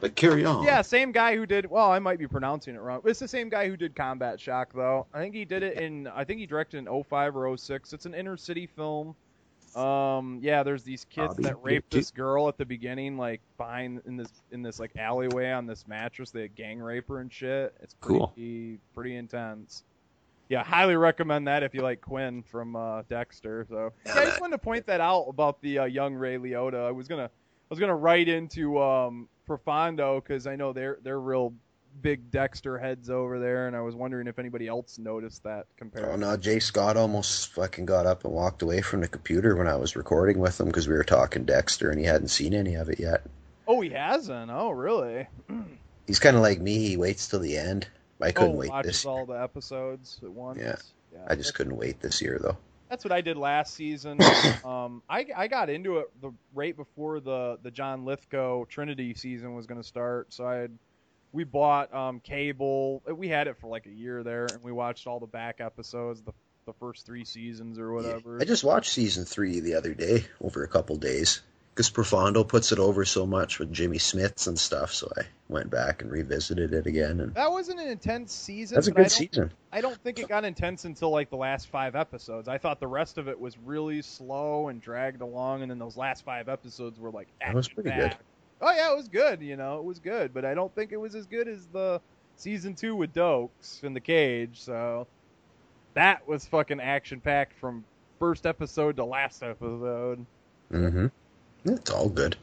But 0.00 0.14
carry 0.16 0.44
on. 0.44 0.64
Yeah, 0.64 0.82
same 0.82 1.12
guy 1.12 1.36
who 1.36 1.46
did. 1.46 1.68
Well, 1.70 1.90
I 1.90 1.98
might 1.98 2.18
be 2.18 2.26
pronouncing 2.26 2.74
it 2.74 2.80
wrong. 2.80 3.00
It's 3.04 3.20
the 3.20 3.28
same 3.28 3.48
guy 3.48 3.68
who 3.68 3.76
did 3.76 3.94
Combat 3.94 4.38
Shock, 4.40 4.72
though. 4.74 5.06
I 5.14 5.18
think 5.20 5.34
he 5.34 5.44
did 5.44 5.62
it 5.62 5.78
in. 5.78 6.06
I 6.08 6.24
think 6.24 6.40
he 6.40 6.46
directed 6.46 6.78
in 6.86 7.04
05 7.04 7.36
or 7.36 7.56
06. 7.56 7.92
It's 7.92 8.06
an 8.06 8.14
inner 8.14 8.36
city 8.36 8.66
film. 8.66 9.14
Um, 9.74 10.38
yeah, 10.42 10.62
there's 10.62 10.84
these 10.84 11.04
kids 11.04 11.34
Bobby 11.34 11.42
that 11.44 11.62
rape 11.62 11.84
this 11.90 12.10
girl 12.10 12.48
at 12.48 12.56
the 12.56 12.64
beginning, 12.64 13.18
like 13.18 13.42
behind 13.58 14.00
in 14.06 14.16
this 14.16 14.32
in 14.50 14.62
this 14.62 14.80
like 14.80 14.96
alleyway 14.96 15.50
on 15.50 15.66
this 15.66 15.86
mattress. 15.86 16.30
They 16.30 16.48
gang 16.48 16.78
rape 16.78 17.08
her 17.08 17.18
and 17.20 17.30
shit. 17.30 17.74
It's 17.82 17.92
pretty, 17.94 18.18
Cool. 18.20 18.78
pretty 18.94 19.16
intense. 19.16 19.84
Yeah, 20.48 20.62
highly 20.64 20.96
recommend 20.96 21.46
that 21.48 21.62
if 21.62 21.74
you 21.74 21.82
like 21.82 22.00
Quinn 22.00 22.42
from 22.42 22.74
uh, 22.74 23.02
Dexter. 23.10 23.66
So 23.68 23.92
yeah, 24.06 24.14
I 24.16 24.24
just 24.24 24.40
wanted 24.40 24.52
to 24.52 24.58
point 24.62 24.86
that 24.86 25.00
out 25.02 25.24
about 25.28 25.60
the 25.60 25.80
uh, 25.80 25.84
young 25.84 26.14
Ray 26.14 26.38
Liotta. 26.38 26.86
I 26.86 26.92
was 26.92 27.06
gonna 27.06 27.24
I 27.24 27.68
was 27.68 27.78
gonna 27.78 27.96
write 27.96 28.28
into 28.28 28.80
um, 28.80 29.28
Profondo 29.46 30.20
because 30.20 30.46
I 30.46 30.56
know 30.56 30.72
they're 30.72 30.98
they're 31.02 31.20
real 31.20 31.54
big 32.02 32.30
Dexter 32.30 32.78
heads 32.78 33.10
over 33.10 33.38
there, 33.38 33.66
and 33.66 33.76
I 33.76 33.80
was 33.80 33.94
wondering 33.94 34.26
if 34.26 34.38
anybody 34.38 34.68
else 34.68 34.98
noticed 34.98 35.42
that 35.44 35.66
comparison. 35.76 36.22
Oh 36.22 36.30
no, 36.30 36.36
Jay 36.36 36.58
Scott 36.58 36.96
almost 36.96 37.52
fucking 37.54 37.86
got 37.86 38.06
up 38.06 38.24
and 38.24 38.32
walked 38.32 38.62
away 38.62 38.80
from 38.82 39.00
the 39.00 39.08
computer 39.08 39.56
when 39.56 39.68
I 39.68 39.76
was 39.76 39.96
recording 39.96 40.38
with 40.38 40.60
him 40.60 40.66
because 40.66 40.88
we 40.88 40.94
were 40.94 41.04
talking 41.04 41.44
Dexter 41.44 41.90
and 41.90 41.98
he 41.98 42.06
hadn't 42.06 42.28
seen 42.28 42.54
any 42.54 42.74
of 42.74 42.88
it 42.88 43.00
yet. 43.00 43.22
Oh, 43.66 43.80
he 43.80 43.90
hasn't. 43.90 44.50
Oh, 44.50 44.70
really? 44.70 45.26
He's 46.06 46.20
kind 46.20 46.36
of 46.36 46.42
like 46.42 46.60
me. 46.60 46.88
He 46.88 46.96
waits 46.96 47.28
till 47.28 47.40
the 47.40 47.56
end. 47.56 47.88
I 48.20 48.30
couldn't 48.30 48.54
oh, 48.54 48.58
wait 48.58 48.70
watches 48.70 48.92
this. 48.92 49.06
all 49.06 49.26
the 49.26 49.40
episodes 49.40 50.20
at 50.22 50.30
once. 50.30 50.58
Yeah. 50.60 50.76
Yeah, 51.12 51.26
I 51.28 51.34
just 51.34 51.54
couldn't 51.54 51.76
wait 51.76 52.00
this 52.00 52.20
year 52.20 52.38
though. 52.40 52.56
That's 52.88 53.04
what 53.04 53.12
I 53.12 53.20
did 53.20 53.36
last 53.36 53.74
season. 53.74 54.18
um, 54.64 55.02
I, 55.08 55.26
I 55.36 55.48
got 55.48 55.70
into 55.70 55.98
it 55.98 56.06
the 56.20 56.32
right 56.54 56.76
before 56.76 57.20
the 57.20 57.58
the 57.62 57.70
John 57.70 58.04
Lithgow 58.04 58.64
Trinity 58.66 59.14
season 59.14 59.54
was 59.54 59.66
going 59.66 59.80
to 59.80 59.86
start. 59.86 60.32
So 60.32 60.46
I 60.46 60.56
had 60.56 60.78
we 61.32 61.44
bought 61.44 61.92
um, 61.94 62.20
cable. 62.20 63.02
We 63.06 63.28
had 63.28 63.48
it 63.48 63.58
for 63.58 63.68
like 63.68 63.86
a 63.86 63.90
year 63.90 64.22
there, 64.22 64.46
and 64.46 64.62
we 64.62 64.72
watched 64.72 65.06
all 65.06 65.20
the 65.20 65.26
back 65.26 65.60
episodes, 65.60 66.22
the 66.22 66.32
the 66.66 66.72
first 66.74 67.06
three 67.06 67.24
seasons 67.24 67.78
or 67.78 67.92
whatever. 67.92 68.38
I 68.40 68.44
just 68.44 68.64
watched 68.64 68.90
season 68.90 69.24
three 69.24 69.60
the 69.60 69.74
other 69.74 69.94
day 69.94 70.26
over 70.40 70.64
a 70.64 70.68
couple 70.68 70.96
days 70.96 71.40
because 71.76 71.90
Profondo 71.90 72.42
puts 72.42 72.72
it 72.72 72.78
over 72.78 73.04
so 73.04 73.26
much 73.26 73.58
with 73.58 73.70
Jimmy 73.70 73.98
Smits 73.98 74.48
and 74.48 74.58
stuff. 74.58 74.94
So 74.94 75.12
I 75.14 75.24
went 75.50 75.68
back 75.70 76.00
and 76.00 76.10
revisited 76.10 76.72
it 76.72 76.86
again, 76.86 77.20
and 77.20 77.34
That 77.34 77.52
wasn't 77.52 77.80
an 77.80 77.88
intense 77.88 78.32
season. 78.32 78.76
That's 78.76 78.88
a 78.88 78.92
but 78.92 79.00
I 79.00 79.02
good 79.02 79.12
season. 79.12 79.52
I 79.70 79.82
don't 79.82 80.02
think 80.02 80.18
it 80.18 80.26
got 80.26 80.46
intense 80.46 80.86
until 80.86 81.10
like 81.10 81.28
the 81.28 81.36
last 81.36 81.68
five 81.68 81.94
episodes. 81.94 82.48
I 82.48 82.56
thought 82.56 82.80
the 82.80 82.86
rest 82.86 83.18
of 83.18 83.28
it 83.28 83.38
was 83.38 83.58
really 83.58 84.00
slow 84.00 84.68
and 84.68 84.80
dragged 84.80 85.20
along, 85.20 85.60
and 85.60 85.70
then 85.70 85.78
those 85.78 85.98
last 85.98 86.24
five 86.24 86.48
episodes 86.48 86.98
were 86.98 87.10
like 87.10 87.28
That 87.44 87.54
was 87.54 87.68
pretty 87.68 87.90
good. 87.90 87.98
action-packed. 87.98 88.24
Oh 88.62 88.72
yeah, 88.72 88.90
it 88.90 88.96
was 88.96 89.08
good. 89.08 89.42
You 89.42 89.56
know, 89.58 89.76
it 89.76 89.84
was 89.84 89.98
good, 89.98 90.32
but 90.32 90.46
I 90.46 90.54
don't 90.54 90.74
think 90.74 90.92
it 90.92 90.96
was 90.96 91.14
as 91.14 91.26
good 91.26 91.46
as 91.46 91.66
the 91.66 92.00
season 92.36 92.74
two 92.74 92.96
with 92.96 93.12
Doakes 93.12 93.84
in 93.84 93.92
the 93.92 94.00
cage. 94.00 94.62
So 94.62 95.06
that 95.92 96.26
was 96.26 96.46
fucking 96.46 96.80
action 96.80 97.20
packed 97.20 97.52
from 97.60 97.84
first 98.18 98.46
episode 98.46 98.96
to 98.96 99.04
last 99.04 99.42
episode. 99.42 100.24
mm-hmm. 100.72 101.08
It's 101.66 101.90
all 101.90 102.08
good. 102.08 102.36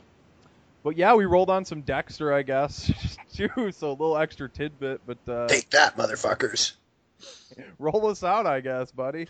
But 0.84 0.98
yeah, 0.98 1.16
we 1.16 1.26
rolled 1.26 1.50
on 1.50 1.64
some 1.64 1.82
Dexter, 1.82 2.34
I 2.34 2.42
guess, 2.42 2.92
too. 3.34 3.72
So 3.72 3.90
a 3.90 3.92
little 3.92 4.18
extra 4.18 4.50
tidbit, 4.50 5.02
but 5.06 5.18
uh, 5.28 5.48
Take 5.48 5.70
that, 5.72 5.98
motherfuckers! 5.98 6.74
roll 7.80 8.08
us 8.08 8.24
out, 8.24 8.46
I 8.46 8.60
guess, 8.60 8.92
buddy. 8.92 9.28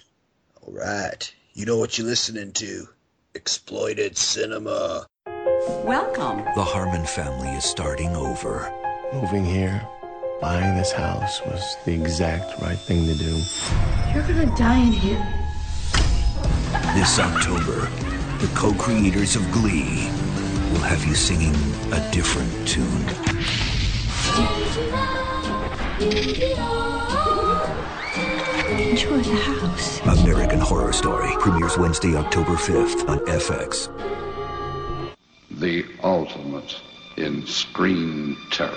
All 0.62 0.74
right, 0.74 1.34
you 1.54 1.66
know 1.66 1.78
what 1.78 1.98
you're 1.98 2.08
listening 2.08 2.54
to? 2.54 2.88
Exploited 3.36 4.18
cinema. 4.18 5.06
Welcome. 5.84 6.44
The 6.56 6.64
Harmon 6.64 7.06
family 7.06 7.50
is 7.50 7.64
starting 7.66 8.16
over. 8.16 8.72
Moving 9.14 9.46
here, 9.46 9.88
buying 10.42 10.76
this 10.76 10.92
house 10.92 11.42
was 11.46 11.78
the 11.86 11.94
exact 11.94 12.60
right 12.62 12.78
thing 12.78 13.06
to 13.06 13.14
do. 13.16 13.42
You're 14.14 14.28
gonna 14.28 14.56
die 14.58 14.80
in 14.80 14.92
here. 14.92 15.24
This 16.96 17.20
October, 17.20 17.88
the 18.44 18.56
co-creators 18.56 19.38
of 19.38 19.52
Glee 19.54 20.10
will 20.74 20.82
have 20.82 21.06
you 21.06 21.16
singing 21.16 21.56
a 21.94 22.12
different 22.12 22.52
tune. 22.68 22.84
Enjoy 28.68 29.22
the 29.22 29.36
house. 29.38 30.02
American 30.20 30.60
Horror 30.60 30.92
Story 30.92 31.32
premieres 31.40 31.78
Wednesday, 31.78 32.18
October 32.18 32.56
5th 32.56 33.08
on 33.08 33.20
FX. 33.28 33.88
The 35.50 35.86
ultimate 36.04 36.82
in 37.16 37.48
screen 37.48 38.36
terror. 38.52 38.74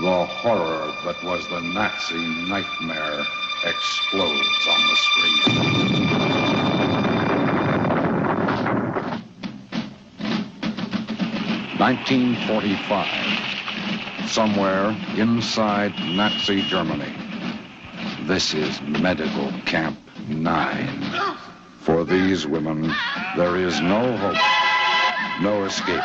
The 0.00 0.26
horror 0.26 0.92
that 1.04 1.22
was 1.22 1.46
the 1.50 1.60
Nazi 1.60 2.48
nightmare 2.48 3.24
explodes 3.64 4.66
on 4.68 4.80
the 4.88 4.96
screen. 4.96 6.57
1945. 11.78 14.28
Somewhere 14.28 14.90
inside 15.16 15.94
Nazi 16.00 16.62
Germany. 16.62 17.12
This 18.22 18.52
is 18.52 18.80
Medical 18.82 19.52
Camp 19.64 19.96
9. 20.26 21.38
For 21.80 22.04
these 22.04 22.48
women, 22.48 22.92
there 23.36 23.54
is 23.56 23.80
no 23.80 24.16
hope, 24.16 24.36
no 25.40 25.64
escape. 25.66 26.02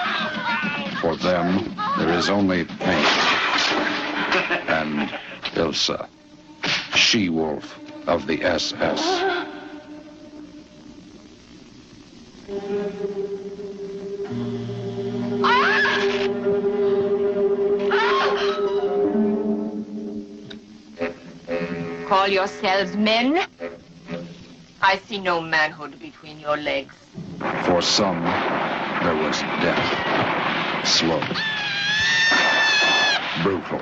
For 1.02 1.16
them, 1.16 1.76
there 1.98 2.14
is 2.20 2.30
only 2.30 2.66
pain. 2.66 3.06
And 4.68 5.10
Ilsa, 5.56 6.08
she-wolf 6.94 7.80
of 8.08 8.28
the 8.28 8.44
SS. 8.44 9.02
Call 22.08 22.28
yourselves 22.28 22.96
men? 22.96 23.46
I 24.82 24.98
see 25.08 25.20
no 25.20 25.42
manhood 25.42 26.00
between 26.00 26.40
your 26.40 26.56
legs. 26.56 26.94
For 27.66 27.82
some, 27.82 28.24
there 28.24 29.16
was 29.16 29.42
death. 29.62 30.88
Slow. 30.88 31.20
Brutal. 33.44 33.80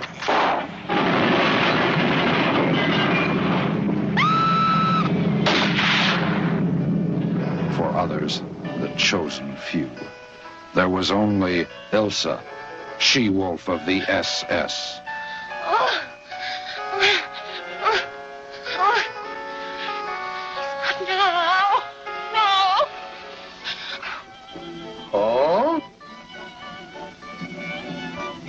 For 7.76 7.90
others, 7.96 8.42
the 8.80 8.90
chosen 8.98 9.56
few. 9.58 9.90
There 10.74 10.88
was 10.88 11.12
only 11.12 11.68
Ilsa, 11.92 12.42
she-wolf 12.98 13.68
of 13.68 13.86
the 13.86 14.00
SS. 14.10 15.02
No, 21.08 21.82
no. 22.34 22.88
Oh? 25.14 25.84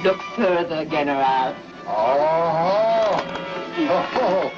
Look 0.04 0.22
further, 0.36 0.84
General. 0.84 1.56
Oh, 1.88 3.24
oh, 3.78 4.10
oh, 4.14 4.52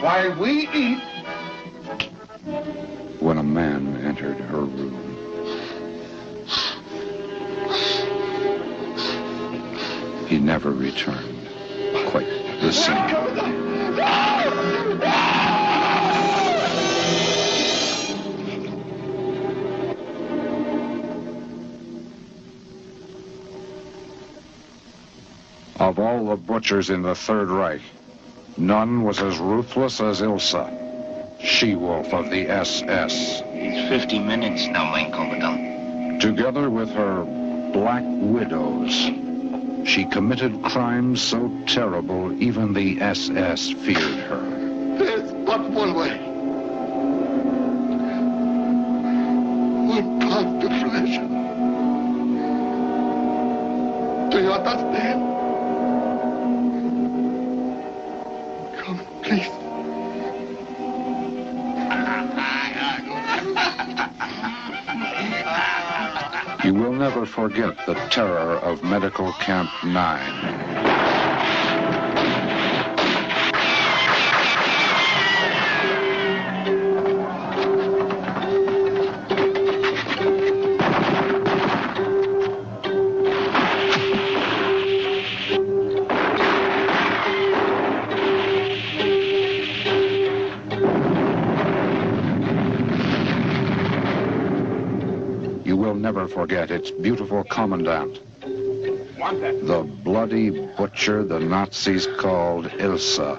why 0.00 0.28
we 0.30 0.68
eat. 0.70 1.00
When 3.20 3.38
a 3.38 3.42
man 3.44 4.04
entered 4.04 4.38
her 4.38 4.64
room, 4.64 5.07
he 10.28 10.38
never 10.38 10.70
returned 10.70 11.48
quite 12.08 12.28
the 12.60 12.72
same. 12.72 13.28
Of 25.80 25.98
all 25.98 26.26
the 26.26 26.36
butchers 26.36 26.90
in 26.90 27.02
the 27.02 27.14
Third 27.14 27.48
Reich, 27.48 27.80
none 28.58 29.04
was 29.04 29.22
as 29.22 29.38
ruthless 29.38 30.00
as 30.00 30.20
Ilsa, 30.20 31.40
she-wolf 31.40 32.12
of 32.12 32.30
the 32.30 32.48
SS. 32.48 33.42
It's 33.46 33.88
50 33.88 34.18
minutes 34.18 34.66
now, 34.66 34.92
mein 34.92 35.10
Commandant. 35.10 36.20
Together 36.20 36.68
with 36.68 36.90
her 36.90 37.24
Black 37.72 38.02
Widows, 38.06 39.10
she 39.86 40.04
committed 40.06 40.62
crimes 40.62 41.22
so 41.22 41.50
terrible 41.66 42.32
even 42.42 42.72
the 42.72 43.00
SS 43.00 43.70
feared 43.72 44.18
her. 44.20 44.40
There's 44.98 45.32
but 45.44 45.70
one 45.70 45.94
way. 45.94 46.16
One 49.86 50.20
path 50.20 50.60
to 50.60 50.68
pleasure. 50.68 51.28
Do 54.30 54.42
you 54.42 54.52
understand? 54.52 55.22
Come, 58.78 59.00
please. 59.22 59.67
Never 67.08 67.24
forget 67.24 67.74
the 67.86 67.94
terror 68.10 68.58
of 68.58 68.82
Medical 68.82 69.32
Camp 69.40 69.70
9. 69.82 70.97
Never 96.08 96.26
forget 96.26 96.70
its 96.70 96.90
beautiful 96.90 97.44
commandant, 97.44 98.18
the 99.18 99.86
bloody 100.04 100.48
butcher 100.74 101.22
the 101.22 101.38
Nazis 101.38 102.06
called 102.16 102.64
Ilsa, 102.64 103.38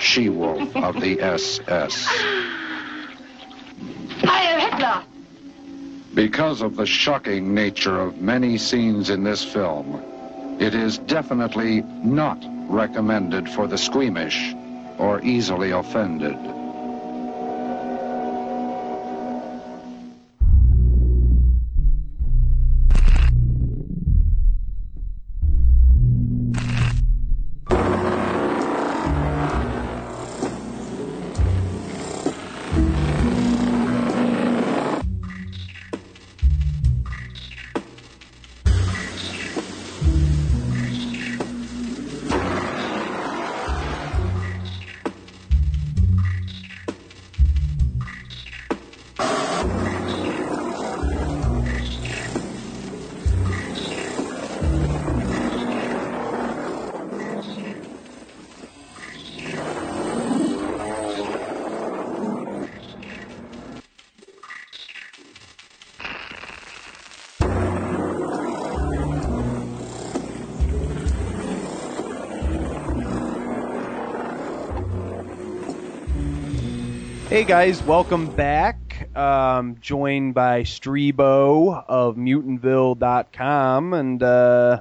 she-wolf 0.00 0.74
of 0.74 1.00
the 1.00 1.20
SS. 1.20 2.04
Heil 4.24 4.58
Hitler! 4.58 5.04
Because 6.16 6.62
of 6.62 6.74
the 6.74 6.84
shocking 6.84 7.54
nature 7.54 8.00
of 8.00 8.20
many 8.20 8.58
scenes 8.58 9.08
in 9.08 9.22
this 9.22 9.44
film, 9.44 10.02
it 10.58 10.74
is 10.74 10.98
definitely 10.98 11.82
not 12.02 12.44
recommended 12.68 13.48
for 13.48 13.68
the 13.68 13.78
squeamish 13.78 14.52
or 14.98 15.20
easily 15.22 15.70
offended. 15.70 16.36
Guys, 77.48 77.82
welcome 77.84 78.26
back. 78.26 79.08
Um, 79.16 79.78
joined 79.80 80.34
by 80.34 80.64
Streebo 80.64 81.82
of 81.88 82.14
Mutantville.com, 82.16 83.94
and 83.94 84.22
uh, 84.22 84.80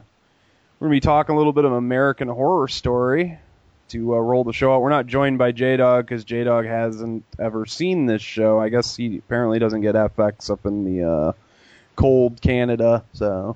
we're 0.78 0.88
gonna 0.88 0.92
be 0.92 1.00
talking 1.00 1.34
a 1.34 1.38
little 1.38 1.54
bit 1.54 1.64
of 1.64 1.72
American 1.72 2.28
Horror 2.28 2.68
Story 2.68 3.40
to 3.88 4.16
uh, 4.16 4.18
roll 4.18 4.44
the 4.44 4.52
show 4.52 4.76
out. 4.76 4.82
We're 4.82 4.90
not 4.90 5.08
joined 5.08 5.38
by 5.38 5.54
J 5.54 5.78
Dog 5.78 6.08
because 6.08 6.26
J 6.26 6.44
Dog 6.44 6.66
hasn't 6.66 7.24
ever 7.40 7.66
seen 7.66 8.06
this 8.06 8.22
show. 8.22 8.60
I 8.60 8.68
guess 8.68 8.98
he 8.98 9.20
apparently 9.20 9.60
doesn't 9.60 9.80
get 9.80 9.96
FX 9.96 10.50
up 10.50 10.66
in 10.66 10.84
the 10.84 11.10
uh, 11.10 11.32
cold 11.96 12.42
Canada, 12.42 13.06
so. 13.14 13.56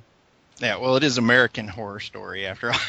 Yeah, 0.61 0.77
well, 0.77 0.95
it 0.95 1.03
is 1.03 1.17
American 1.17 1.67
Horror 1.67 1.99
Story 1.99 2.45
after 2.45 2.71
all. 2.71 2.79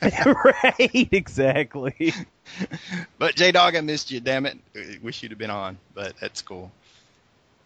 right, 0.44 1.08
exactly. 1.12 2.14
but 3.18 3.34
J 3.34 3.52
Dog, 3.52 3.76
I 3.76 3.82
missed 3.82 4.10
you. 4.10 4.20
Damn 4.20 4.46
it! 4.46 4.58
Wish 5.02 5.22
you'd 5.22 5.32
have 5.32 5.38
been 5.38 5.50
on, 5.50 5.78
but 5.94 6.14
that's 6.18 6.40
cool. 6.40 6.72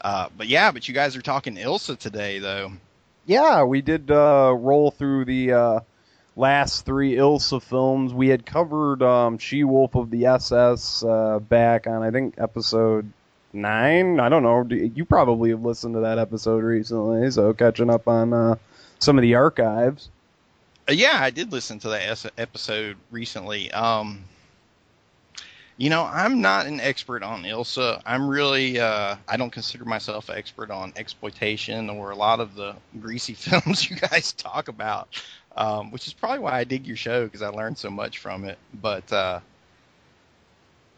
Uh, 0.00 0.28
but 0.36 0.48
yeah, 0.48 0.72
but 0.72 0.88
you 0.88 0.94
guys 0.94 1.16
are 1.16 1.22
talking 1.22 1.54
Ilsa 1.54 1.96
today, 1.96 2.40
though. 2.40 2.72
Yeah, 3.24 3.62
we 3.62 3.82
did 3.82 4.10
uh, 4.10 4.52
roll 4.52 4.90
through 4.90 5.26
the 5.26 5.52
uh, 5.52 5.80
last 6.34 6.84
three 6.84 7.14
Ilsa 7.14 7.62
films. 7.62 8.12
We 8.12 8.28
had 8.28 8.44
covered 8.44 9.00
um, 9.00 9.38
She 9.38 9.62
Wolf 9.62 9.94
of 9.94 10.10
the 10.10 10.26
SS 10.26 11.04
uh, 11.04 11.38
back 11.38 11.86
on 11.86 12.02
I 12.02 12.10
think 12.10 12.34
episode 12.36 13.12
nine. 13.52 14.18
I 14.18 14.28
don't 14.28 14.42
know. 14.42 14.66
You 14.68 15.04
probably 15.04 15.50
have 15.50 15.62
listened 15.62 15.94
to 15.94 16.00
that 16.00 16.18
episode 16.18 16.64
recently, 16.64 17.30
so 17.30 17.52
catching 17.52 17.90
up 17.90 18.08
on 18.08 18.32
uh, 18.32 18.56
some 19.02 19.18
of 19.18 19.22
the 19.22 19.34
archives. 19.34 20.10
Uh, 20.88 20.92
yeah, 20.92 21.18
I 21.20 21.30
did 21.30 21.52
listen 21.52 21.78
to 21.80 21.88
that 21.90 22.32
episode 22.38 22.96
recently. 23.10 23.70
Um, 23.72 24.24
you 25.76 25.90
know, 25.90 26.04
I'm 26.04 26.40
not 26.40 26.66
an 26.66 26.80
expert 26.80 27.22
on 27.22 27.42
Ilsa. 27.42 28.00
I'm 28.06 28.28
really, 28.28 28.78
uh, 28.78 29.16
I 29.26 29.36
don't 29.36 29.50
consider 29.50 29.84
myself 29.84 30.28
an 30.28 30.36
expert 30.36 30.70
on 30.70 30.92
exploitation 30.96 31.90
or 31.90 32.10
a 32.10 32.16
lot 32.16 32.38
of 32.40 32.54
the 32.54 32.76
greasy 33.00 33.34
films 33.38 33.88
you 33.90 33.96
guys 33.96 34.32
talk 34.32 34.68
about, 34.68 35.08
um, 35.56 35.90
which 35.90 36.06
is 36.06 36.12
probably 36.12 36.38
why 36.38 36.52
I 36.52 36.64
dig 36.64 36.86
your 36.86 36.96
show 36.96 37.24
because 37.24 37.42
I 37.42 37.48
learned 37.48 37.78
so 37.78 37.90
much 37.90 38.18
from 38.18 38.44
it. 38.44 38.58
But 38.72 39.12
uh, 39.12 39.40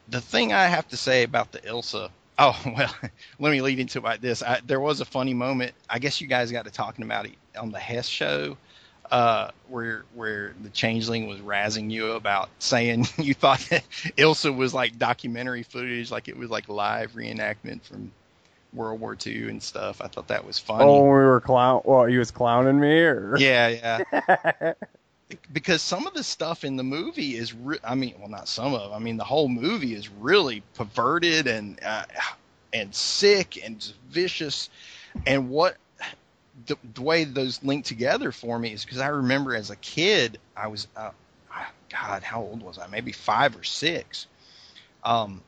the 0.09 0.21
thing 0.21 0.53
I 0.53 0.67
have 0.67 0.89
to 0.89 0.99
say 0.99 1.23
about 1.23 1.53
the 1.53 1.61
Ilsa, 1.61 2.11
oh 2.39 2.63
well, 2.77 2.95
let 3.39 3.51
me 3.51 3.63
lead 3.63 3.79
into 3.79 3.99
about 3.99 4.21
this. 4.21 4.43
I, 4.43 4.61
there 4.67 4.81
was 4.81 5.01
a 5.01 5.07
funny 5.07 5.33
moment. 5.33 5.73
I 5.89 6.01
guess 6.01 6.21
you 6.21 6.27
guys 6.27 6.53
got 6.53 6.67
to 6.67 6.71
talking 6.71 7.05
about 7.05 7.25
it 7.25 7.35
on 7.57 7.71
the 7.71 7.79
Hess 7.79 8.07
show 8.07 8.57
uh, 9.11 9.51
where 9.69 10.05
where 10.15 10.55
the 10.63 10.71
changeling 10.71 11.27
was 11.27 11.39
razzing 11.41 11.91
you 11.91 12.13
about 12.13 12.49
saying 12.59 13.07
you 13.19 13.35
thought 13.35 13.61
that 13.71 13.85
Ilsa 14.17 14.55
was 14.55 14.75
like 14.75 14.99
documentary 14.99 15.63
footage, 15.63 16.11
like 16.11 16.29
it 16.29 16.37
was 16.37 16.51
like 16.51 16.69
live 16.69 17.13
reenactment 17.13 17.83
from 17.83 18.11
World 18.73 19.01
War 19.01 19.17
II 19.25 19.51
and 19.51 19.63
stuff. 19.63 20.01
I 20.01 20.09
thought 20.09 20.29
that 20.29 20.45
was 20.45 20.59
funny. 20.59 20.85
Oh, 20.85 21.03
we 21.03 21.09
were 21.09 21.41
clown. 21.41 21.83
Well, 21.85 22.07
he 22.07 22.19
was 22.19 22.31
clowning 22.31 22.81
me, 22.81 23.01
or 23.01 23.37
yeah, 23.39 24.03
yeah. 24.13 24.73
because 25.53 25.83
some 25.83 26.07
of 26.07 26.15
the 26.15 26.25
stuff 26.25 26.65
in 26.65 26.77
the 26.77 26.83
movie 26.83 27.37
is, 27.37 27.53
re- 27.53 27.79
I 27.85 27.95
mean, 27.95 28.15
well, 28.19 28.29
not 28.29 28.49
some 28.49 28.75
of. 28.75 28.93
I 28.93 28.99
mean, 28.99 29.17
the 29.17 29.25
whole 29.25 29.49
movie 29.49 29.95
is 29.95 30.09
really 30.09 30.63
perverted 30.75 31.47
and 31.47 31.79
uh, 31.85 32.05
and 32.73 32.95
sick 32.95 33.65
and 33.65 33.93
vicious. 34.11 34.71
And 35.27 35.49
what 35.51 35.77
the, 36.67 36.77
the, 36.95 37.03
way 37.03 37.25
those 37.25 37.63
link 37.63 37.85
together 37.85 38.33
for 38.33 38.59
me 38.59 38.73
is 38.73 38.85
because 38.85 39.01
I 39.01 39.09
remember 39.09 39.55
as 39.55 39.71
a 39.71 39.77
kid, 39.77 40.39
I 40.57 40.69
was, 40.69 40.87
uh, 40.97 41.11
God, 41.91 42.23
how 42.23 42.41
old 42.43 42.63
was 42.63 42.79
I? 42.79 42.87
Maybe 42.87 43.13
five 43.13 43.57
or 43.57 43.65
six. 43.65 44.27
Um, 45.03 45.43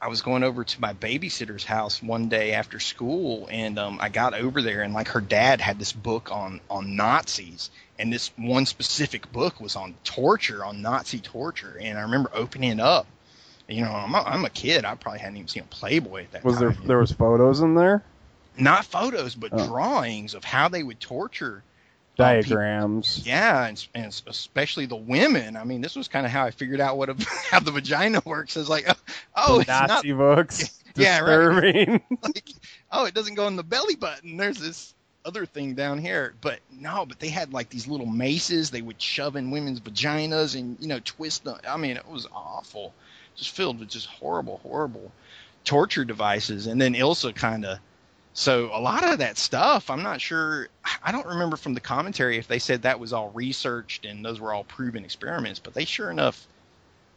I 0.00 0.08
was 0.08 0.20
going 0.20 0.42
over 0.42 0.62
to 0.62 0.80
my 0.80 0.92
babysitter's 0.92 1.64
house 1.64 2.02
one 2.02 2.28
day 2.28 2.52
after 2.52 2.80
school, 2.80 3.48
and 3.50 3.78
um, 3.78 3.98
I 4.00 4.08
got 4.08 4.34
over 4.34 4.60
there, 4.60 4.82
and 4.82 4.92
like 4.92 5.08
her 5.08 5.20
dad 5.20 5.60
had 5.60 5.78
this 5.78 5.92
book 5.92 6.30
on 6.30 6.60
on 6.68 6.96
Nazis, 6.96 7.70
and 7.98 8.12
this 8.12 8.30
one 8.36 8.66
specific 8.66 9.32
book 9.32 9.60
was 9.60 9.74
on 9.74 9.94
torture, 10.04 10.64
on 10.64 10.82
Nazi 10.82 11.18
torture, 11.18 11.78
and 11.80 11.98
I 11.98 12.02
remember 12.02 12.30
opening 12.34 12.72
it 12.72 12.80
up. 12.80 13.06
You 13.68 13.82
know, 13.82 13.90
I'm 13.90 14.14
a, 14.14 14.18
I'm 14.18 14.44
a 14.44 14.50
kid. 14.50 14.84
I 14.84 14.94
probably 14.94 15.20
hadn't 15.20 15.38
even 15.38 15.48
seen 15.48 15.62
a 15.62 15.74
Playboy 15.74 16.24
at 16.24 16.32
that 16.32 16.44
was 16.44 16.56
time. 16.56 16.62
there 16.62 16.86
there 16.86 16.98
was 16.98 17.12
photos 17.12 17.60
in 17.60 17.74
there? 17.74 18.04
Not 18.58 18.84
photos, 18.84 19.34
but 19.34 19.50
Oh. 19.52 19.66
drawings 19.66 20.34
of 20.34 20.44
how 20.44 20.68
they 20.68 20.82
would 20.82 21.00
torture. 21.00 21.62
Uh, 22.18 22.22
Diagrams. 22.40 23.22
Yeah, 23.26 23.66
and, 23.66 23.86
and 23.94 24.22
especially 24.26 24.86
the 24.86 24.96
women. 24.96 25.54
I 25.56 25.64
mean, 25.64 25.82
this 25.82 25.94
was 25.96 26.08
kind 26.08 26.24
of 26.24 26.32
how 26.32 26.46
I 26.46 26.50
figured 26.50 26.80
out 26.80 26.96
what 26.96 27.10
a, 27.10 27.16
how 27.50 27.60
the 27.60 27.72
vagina 27.72 28.22
works. 28.24 28.56
Is 28.56 28.68
like, 28.70 28.86
oh, 28.88 28.94
oh 29.36 29.58
it's 29.60 29.68
Nazi 29.68 30.12
not. 30.12 30.18
books. 30.18 30.82
Yeah, 30.98 31.20
right. 31.20 32.02
Like, 32.22 32.48
oh, 32.90 33.04
it 33.04 33.12
doesn't 33.12 33.34
go 33.34 33.46
in 33.48 33.56
the 33.56 33.62
belly 33.62 33.96
button. 33.96 34.38
There's 34.38 34.56
this 34.58 34.94
other 35.26 35.44
thing 35.44 35.74
down 35.74 35.98
here. 35.98 36.32
But 36.40 36.60
no, 36.72 37.04
but 37.04 37.18
they 37.20 37.28
had 37.28 37.52
like 37.52 37.68
these 37.68 37.86
little 37.86 38.06
maces 38.06 38.70
they 38.70 38.80
would 38.80 39.02
shove 39.02 39.36
in 39.36 39.50
women's 39.50 39.78
vaginas 39.80 40.58
and 40.58 40.78
you 40.80 40.88
know 40.88 40.98
twist 41.04 41.44
them. 41.44 41.58
I 41.68 41.76
mean, 41.76 41.98
it 41.98 42.08
was 42.08 42.26
awful. 42.32 42.94
Just 43.36 43.50
filled 43.50 43.78
with 43.78 43.90
just 43.90 44.06
horrible, 44.06 44.56
horrible 44.62 45.12
torture 45.66 46.06
devices. 46.06 46.66
And 46.66 46.80
then 46.80 46.94
Ilsa 46.94 47.34
kind 47.34 47.66
of. 47.66 47.78
So 48.36 48.68
a 48.70 48.78
lot 48.78 49.02
of 49.02 49.20
that 49.20 49.38
stuff, 49.38 49.88
I'm 49.88 50.02
not 50.02 50.20
sure. 50.20 50.68
I 51.02 51.10
don't 51.10 51.26
remember 51.26 51.56
from 51.56 51.72
the 51.72 51.80
commentary 51.80 52.36
if 52.36 52.46
they 52.46 52.58
said 52.58 52.82
that 52.82 53.00
was 53.00 53.14
all 53.14 53.30
researched 53.30 54.04
and 54.04 54.22
those 54.22 54.38
were 54.38 54.52
all 54.52 54.62
proven 54.62 55.06
experiments. 55.06 55.58
But 55.58 55.72
they 55.72 55.86
sure 55.86 56.10
enough. 56.10 56.46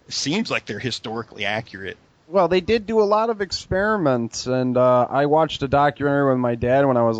Seems 0.08 0.50
like 0.50 0.66
they're 0.66 0.80
historically 0.80 1.44
accurate. 1.44 1.98
Well, 2.30 2.48
they 2.48 2.62
did 2.62 2.86
do 2.86 3.02
a 3.02 3.04
lot 3.04 3.30
of 3.30 3.42
experiments, 3.42 4.48
and 4.48 4.78
uh, 4.78 5.08
I 5.10 5.26
watched 5.26 5.62
a 5.62 5.68
documentary 5.68 6.30
with 6.32 6.40
my 6.40 6.56
dad 6.56 6.86
when 6.86 6.96
I 6.96 7.04
was 7.04 7.20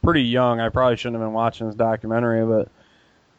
pretty 0.00 0.22
young. 0.22 0.60
I 0.60 0.68
probably 0.68 0.96
shouldn't 0.96 1.20
have 1.20 1.26
been 1.26 1.34
watching 1.34 1.66
this 1.66 1.76
documentary, 1.76 2.46
but 2.46 2.68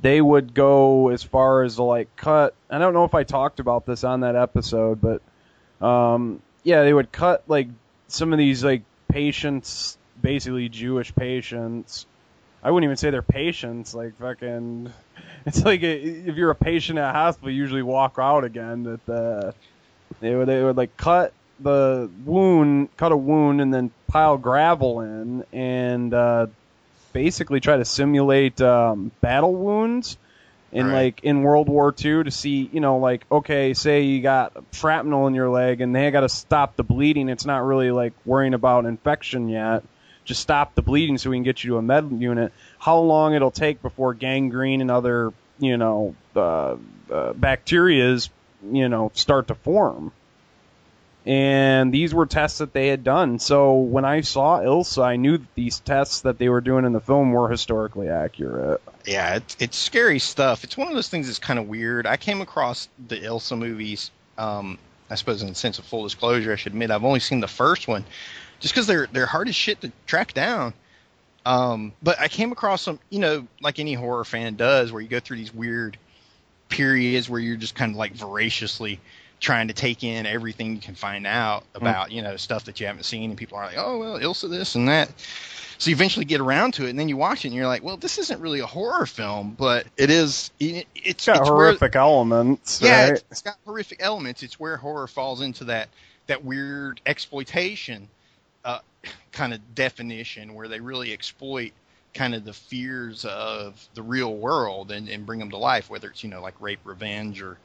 they 0.01 0.19
would 0.19 0.53
go 0.53 1.07
as 1.07 1.23
far 1.23 1.63
as 1.63 1.75
to 1.75 1.83
like 1.83 2.13
cut. 2.17 2.53
I 2.69 2.79
don't 2.79 2.93
know 2.93 3.05
if 3.05 3.15
I 3.15 3.23
talked 3.23 3.61
about 3.61 3.85
this 3.85 4.03
on 4.03 4.19
that 4.19 4.35
episode, 4.35 4.99
but 4.99 5.21
um, 5.85 6.41
yeah, 6.63 6.83
they 6.83 6.93
would 6.93 7.13
cut 7.13 7.43
like 7.47 7.69
some 8.09 8.33
of 8.33 8.37
these 8.39 8.61
like 8.61 8.83
patients, 9.07 9.97
basically 10.21 10.69
Jewish 10.69 11.13
patients. 11.15 12.05
I 12.63 12.69
wouldn't 12.71 12.85
even 12.85 12.97
say 12.97 13.09
they're 13.09 13.21
patients. 13.21 13.93
Like 13.93 14.17
fucking, 14.19 14.93
it's 15.45 15.63
like 15.63 15.83
a, 15.83 15.91
if 15.91 16.35
you're 16.35 16.51
a 16.51 16.55
patient 16.55 16.99
at 16.99 17.09
a 17.09 17.13
hospital, 17.13 17.49
you 17.49 17.57
usually 17.57 17.81
walk 17.81 18.15
out 18.17 18.43
again. 18.43 18.83
That 18.83 19.05
the 19.05 19.53
they 20.19 20.35
would 20.35 20.47
they 20.47 20.63
would 20.63 20.77
like 20.77 20.95
cut 20.97 21.33
the 21.59 22.09
wound, 22.25 22.95
cut 22.97 23.11
a 23.11 23.17
wound, 23.17 23.61
and 23.61 23.73
then 23.73 23.91
pile 24.07 24.37
gravel 24.37 25.01
in, 25.01 25.43
and 25.53 26.13
uh, 26.13 26.47
basically 27.13 27.59
try 27.59 27.77
to 27.77 27.85
simulate 27.85 28.61
um, 28.61 29.11
battle 29.21 29.53
wounds. 29.55 30.17
In 30.73 30.87
Right. 30.87 30.93
like 30.93 31.23
in 31.23 31.43
World 31.43 31.67
War 31.67 31.93
II 31.93 32.23
to 32.23 32.31
see, 32.31 32.69
you 32.71 32.79
know, 32.79 32.99
like 32.99 33.25
okay, 33.29 33.73
say 33.73 34.03
you 34.03 34.21
got 34.21 34.53
shrapnel 34.71 35.27
in 35.27 35.33
your 35.33 35.49
leg 35.49 35.81
and 35.81 35.93
they 35.93 36.09
got 36.11 36.21
to 36.21 36.29
stop 36.29 36.77
the 36.77 36.83
bleeding. 36.83 37.27
It's 37.27 37.45
not 37.45 37.65
really 37.65 37.91
like 37.91 38.13
worrying 38.25 38.53
about 38.53 38.85
infection 38.85 39.49
yet. 39.49 39.83
Just 40.25 40.41
stop 40.41 40.75
the 40.75 40.81
bleeding 40.81 41.17
so 41.17 41.29
we 41.29 41.37
can 41.37 41.43
get 41.43 41.63
you 41.63 41.71
to 41.71 41.77
a 41.77 41.81
med 41.81 42.11
unit. 42.11 42.53
How 42.79 42.99
long 42.99 43.33
it'll 43.33 43.51
take 43.51 43.81
before 43.81 44.13
gangrene 44.13 44.81
and 44.81 44.91
other, 44.91 45.33
you 45.59 45.77
know, 45.77 46.15
uh, 46.35 46.75
uh, 47.11 47.33
bacterias, 47.33 48.29
you 48.71 48.87
know, 48.89 49.11
start 49.13 49.47
to 49.47 49.55
form. 49.55 50.11
And 51.25 51.93
these 51.93 52.15
were 52.15 52.25
tests 52.25 52.59
that 52.59 52.73
they 52.73 52.87
had 52.87 53.03
done. 53.03 53.37
So 53.37 53.75
when 53.75 54.05
I 54.05 54.21
saw 54.21 54.59
Ilsa, 54.59 55.03
I 55.03 55.17
knew 55.17 55.37
that 55.37 55.55
these 55.55 55.79
tests 55.79 56.21
that 56.21 56.39
they 56.39 56.49
were 56.49 56.61
doing 56.61 56.83
in 56.83 56.93
the 56.93 56.99
film 56.99 57.31
were 57.31 57.47
historically 57.47 58.09
accurate. 58.09 58.81
Yeah, 59.05 59.35
it's, 59.35 59.55
it's 59.59 59.77
scary 59.77 60.17
stuff. 60.17 60.63
It's 60.63 60.75
one 60.75 60.87
of 60.87 60.95
those 60.95 61.09
things 61.09 61.27
that's 61.27 61.37
kind 61.37 61.59
of 61.59 61.67
weird. 61.67 62.07
I 62.07 62.17
came 62.17 62.41
across 62.41 62.89
the 63.07 63.17
Ilsa 63.17 63.57
movies. 63.57 64.09
Um, 64.37 64.79
I 65.11 65.15
suppose 65.15 65.43
in 65.43 65.49
the 65.49 65.55
sense 65.55 65.77
of 65.77 65.85
full 65.85 66.03
disclosure, 66.03 66.53
I 66.53 66.55
should 66.55 66.71
admit 66.71 66.89
I've 66.89 67.03
only 67.03 67.19
seen 67.19 67.39
the 67.39 67.47
first 67.47 67.87
one, 67.87 68.05
just 68.61 68.73
because 68.73 68.87
they're 68.87 69.07
they're 69.11 69.25
hard 69.25 69.49
as 69.49 69.55
shit 69.55 69.81
to 69.81 69.91
track 70.07 70.33
down. 70.33 70.73
Um, 71.45 71.91
but 72.03 72.19
I 72.19 72.27
came 72.27 72.51
across 72.51 72.83
some, 72.83 72.99
you 73.09 73.19
know, 73.19 73.47
like 73.61 73.79
any 73.79 73.93
horror 73.93 74.23
fan 74.23 74.55
does, 74.55 74.91
where 74.91 75.01
you 75.01 75.07
go 75.09 75.19
through 75.19 75.37
these 75.37 75.53
weird 75.53 75.97
periods 76.69 77.29
where 77.29 77.39
you're 77.39 77.57
just 77.57 77.75
kind 77.75 77.91
of 77.91 77.97
like 77.97 78.13
voraciously 78.13 78.99
trying 79.39 79.67
to 79.69 79.73
take 79.73 80.03
in 80.03 80.25
everything 80.27 80.75
you 80.75 80.81
can 80.81 80.93
find 80.93 81.25
out 81.25 81.63
about, 81.73 82.11
you 82.11 82.21
know, 82.21 82.37
stuff 82.37 82.65
that 82.65 82.79
you 82.79 82.85
haven't 82.85 83.03
seen, 83.03 83.31
and 83.31 83.37
people 83.39 83.57
are 83.57 83.65
like, 83.65 83.77
oh 83.77 83.97
well, 83.97 84.19
Ilsa 84.19 84.49
this 84.49 84.75
and 84.75 84.87
that. 84.87 85.11
So 85.79 85.89
you 85.89 85.95
eventually 85.95 86.25
get 86.25 86.41
around 86.41 86.75
to 86.75 86.85
it, 86.85 86.91
and 86.91 86.99
then 86.99 87.09
you 87.09 87.17
watch 87.17 87.43
it, 87.43 87.47
and 87.47 87.55
you're 87.55 87.65
like, 87.65 87.83
well, 87.83 87.97
this 87.97 88.19
isn't 88.19 88.39
really 88.39 88.59
a 88.59 88.67
horror 88.67 89.07
film, 89.07 89.55
but 89.57 89.87
it 89.97 90.11
is. 90.11 90.51
It, 90.59 90.85
it's 90.93 91.09
It's 91.09 91.25
got 91.25 91.37
it's 91.37 91.49
where- 91.49 91.57
horrific 91.69 91.95
elements. 91.95 92.79
yeah, 92.83 93.05
right? 93.05 93.11
it's, 93.13 93.23
it's 93.31 93.41
got 93.41 93.57
horrific 93.65 93.97
elements. 93.99 94.43
It's 94.43 94.59
where 94.59 94.77
horror 94.77 95.07
falls 95.07 95.41
into 95.41 95.63
that 95.65 95.89
that 96.27 96.45
weird 96.45 97.01
exploitation 97.07 98.07
uh, 98.65 98.79
kind 99.31 99.53
of 99.53 99.75
definition, 99.75 100.53
where 100.53 100.67
they 100.67 100.79
really 100.79 101.13
exploit 101.13 101.71
kind 102.13 102.35
of 102.35 102.43
the 102.43 102.53
fears 102.53 103.23
of 103.25 103.87
the 103.93 104.01
real 104.01 104.35
world 104.35 104.91
and, 104.91 105.07
and 105.07 105.25
bring 105.25 105.39
them 105.39 105.49
to 105.51 105.57
life, 105.57 105.89
whether 105.89 106.09
it's 106.09 106.23
you 106.23 106.29
know 106.29 106.41
like 106.41 106.59
rape, 106.59 106.79
revenge, 106.83 107.41
or 107.41 107.57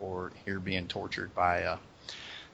or 0.00 0.32
here 0.44 0.58
being 0.58 0.86
tortured 0.86 1.34
by 1.34 1.64
uh, 1.64 1.76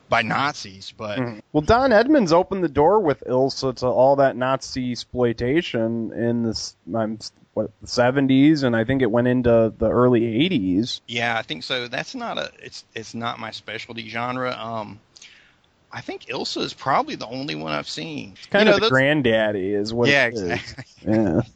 by 0.09 0.23
Nazis, 0.23 0.93
but 0.97 1.19
Mhm. 1.19 1.41
Well, 1.53 1.63
Don 1.63 1.93
Edmonds 1.93 2.33
opened 2.33 2.63
the 2.63 2.69
door 2.69 3.01
with 3.01 3.23
Ilsa 3.27 3.75
to 3.77 3.87
all 3.87 4.17
that 4.17 4.37
Nazi 4.37 4.93
exploitation 4.93 6.13
in 6.13 6.43
the 6.43 6.73
um, 6.95 7.19
what 7.55 7.71
the 7.81 7.87
seventies, 7.87 8.63
and 8.63 8.77
I 8.77 8.85
think 8.85 9.01
it 9.03 9.11
went 9.11 9.27
into 9.27 9.73
the 9.77 9.89
early 9.89 10.27
eighties. 10.27 11.01
yeah, 11.07 11.39
I 11.39 11.43
think 11.43 11.63
so. 11.63 11.89
That's 11.89 12.15
not 12.15 12.37
a 12.39 12.51
it's 12.63 12.85
it's 12.95 13.15
not 13.15 13.39
my 13.39 13.51
specialty 13.51 14.09
genre. 14.09 14.53
Um, 14.53 15.01
I 15.93 16.01
think 16.01 16.27
Ilsa 16.27 16.63
is 16.63 16.75
probably 16.75 17.15
the 17.15 17.27
only 17.29 17.55
one 17.55 17.73
I've 17.73 17.89
seen. 17.89 18.35
It's 18.37 18.47
Kind 18.47 18.69
You 18.69 18.75
of 18.75 18.75
know, 18.75 18.77
the 18.77 18.81
those- 18.83 18.91
granddaddy 18.91 19.73
is 19.73 19.95
what. 19.95 20.09
Yeah, 20.09 20.27
it 20.27 20.35
is. 20.35 20.43
exactly. 20.51 20.85
Yeah. 21.13 21.41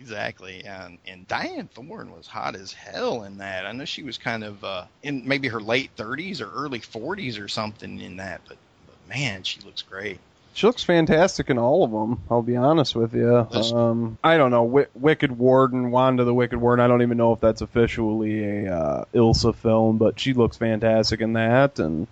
Exactly, 0.00 0.64
and 0.64 0.98
and 1.06 1.28
Dyanne 1.28 1.70
Thorne 1.70 2.10
was 2.10 2.26
hot 2.26 2.56
as 2.56 2.72
hell 2.72 3.22
in 3.22 3.38
that. 3.38 3.66
I 3.66 3.70
know 3.70 3.84
she 3.84 4.02
was 4.02 4.18
kind 4.18 4.42
of 4.42 4.64
uh, 4.64 4.84
in 5.04 5.28
maybe 5.28 5.46
her 5.46 5.60
late 5.60 5.94
30s 5.96 6.40
or 6.40 6.50
early 6.52 6.80
40s 6.80 7.40
or 7.40 7.46
something 7.46 8.00
in 8.00 8.16
that, 8.16 8.40
but, 8.48 8.56
but 8.88 8.96
man, 9.08 9.44
she 9.44 9.60
looks 9.60 9.82
great. 9.82 10.18
She 10.54 10.66
looks 10.66 10.82
fantastic 10.82 11.50
in 11.50 11.56
all 11.58 11.84
of 11.84 11.92
them. 11.92 12.20
I'll 12.28 12.42
be 12.42 12.56
honest 12.56 12.96
with 12.96 13.14
you. 13.14 13.32
Um, 13.52 14.18
I 14.24 14.38
don't 14.38 14.50
know. 14.50 14.64
Wi- 14.66 14.88
Wicked 14.96 15.38
Warden, 15.38 15.92
Wanda 15.92 16.24
the 16.24 16.34
Wicked 16.34 16.58
Warden. 16.60 16.84
I 16.84 16.88
don't 16.88 17.02
even 17.02 17.16
know 17.16 17.32
if 17.32 17.38
that's 17.38 17.60
officially 17.60 18.66
a 18.66 18.76
uh, 18.76 19.04
Ilsa 19.14 19.54
film, 19.54 19.98
but 19.98 20.18
she 20.18 20.32
looks 20.34 20.56
fantastic 20.56 21.20
in 21.20 21.34
that. 21.34 21.78
And 21.78 22.08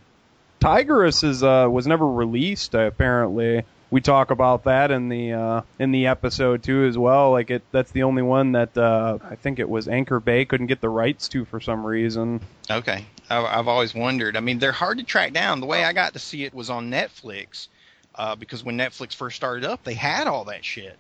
Tigress 0.61 1.25
is 1.25 1.43
uh, 1.43 1.67
was 1.71 1.87
never 1.87 2.07
released. 2.07 2.75
Apparently, 2.75 3.65
we 3.91 4.01
talk 4.01 4.31
about 4.31 4.65
that 4.65 4.91
in 4.91 5.09
the 5.09 5.33
uh, 5.33 5.63
in 5.79 5.91
the 5.91 6.07
episode 6.07 6.63
too 6.63 6.85
as 6.85 6.97
well. 6.99 7.31
Like 7.33 7.51
it, 7.51 7.63
that's 7.73 7.91
the 7.93 8.03
only 8.05 8.23
one 8.23 8.53
that 8.53 8.77
uh, 8.77 9.19
I 9.23 9.37
think 9.37 9.59
it 9.59 9.69
was 9.69 9.89
Anchor 9.89 10.21
Bay 10.21 10.45
couldn't 10.45 10.67
get 10.67 10.81
the 10.81 10.89
rights 10.89 11.29
to 11.31 11.45
for 11.45 11.61
some 11.61 11.85
reason. 11.85 12.41
Okay, 12.71 13.05
I, 13.31 13.45
I've 13.45 13.69
always 13.69 13.95
wondered. 13.95 14.37
I 14.37 14.41
mean, 14.41 14.59
they're 14.59 14.71
hard 14.73 14.99
to 14.99 15.05
track 15.05 15.33
down. 15.33 15.61
The 15.61 15.67
way 15.67 15.83
I 15.85 15.93
got 15.93 16.13
to 16.13 16.19
see 16.19 16.45
it 16.45 16.53
was 16.55 16.69
on 16.71 16.91
Netflix, 16.91 17.69
uh, 18.15 18.37
because 18.37 18.63
when 18.63 18.77
Netflix 18.77 19.15
first 19.15 19.37
started 19.37 19.65
up, 19.65 19.83
they 19.83 19.95
had 19.95 20.27
all 20.27 20.45
that 20.45 20.65
shit. 20.65 20.97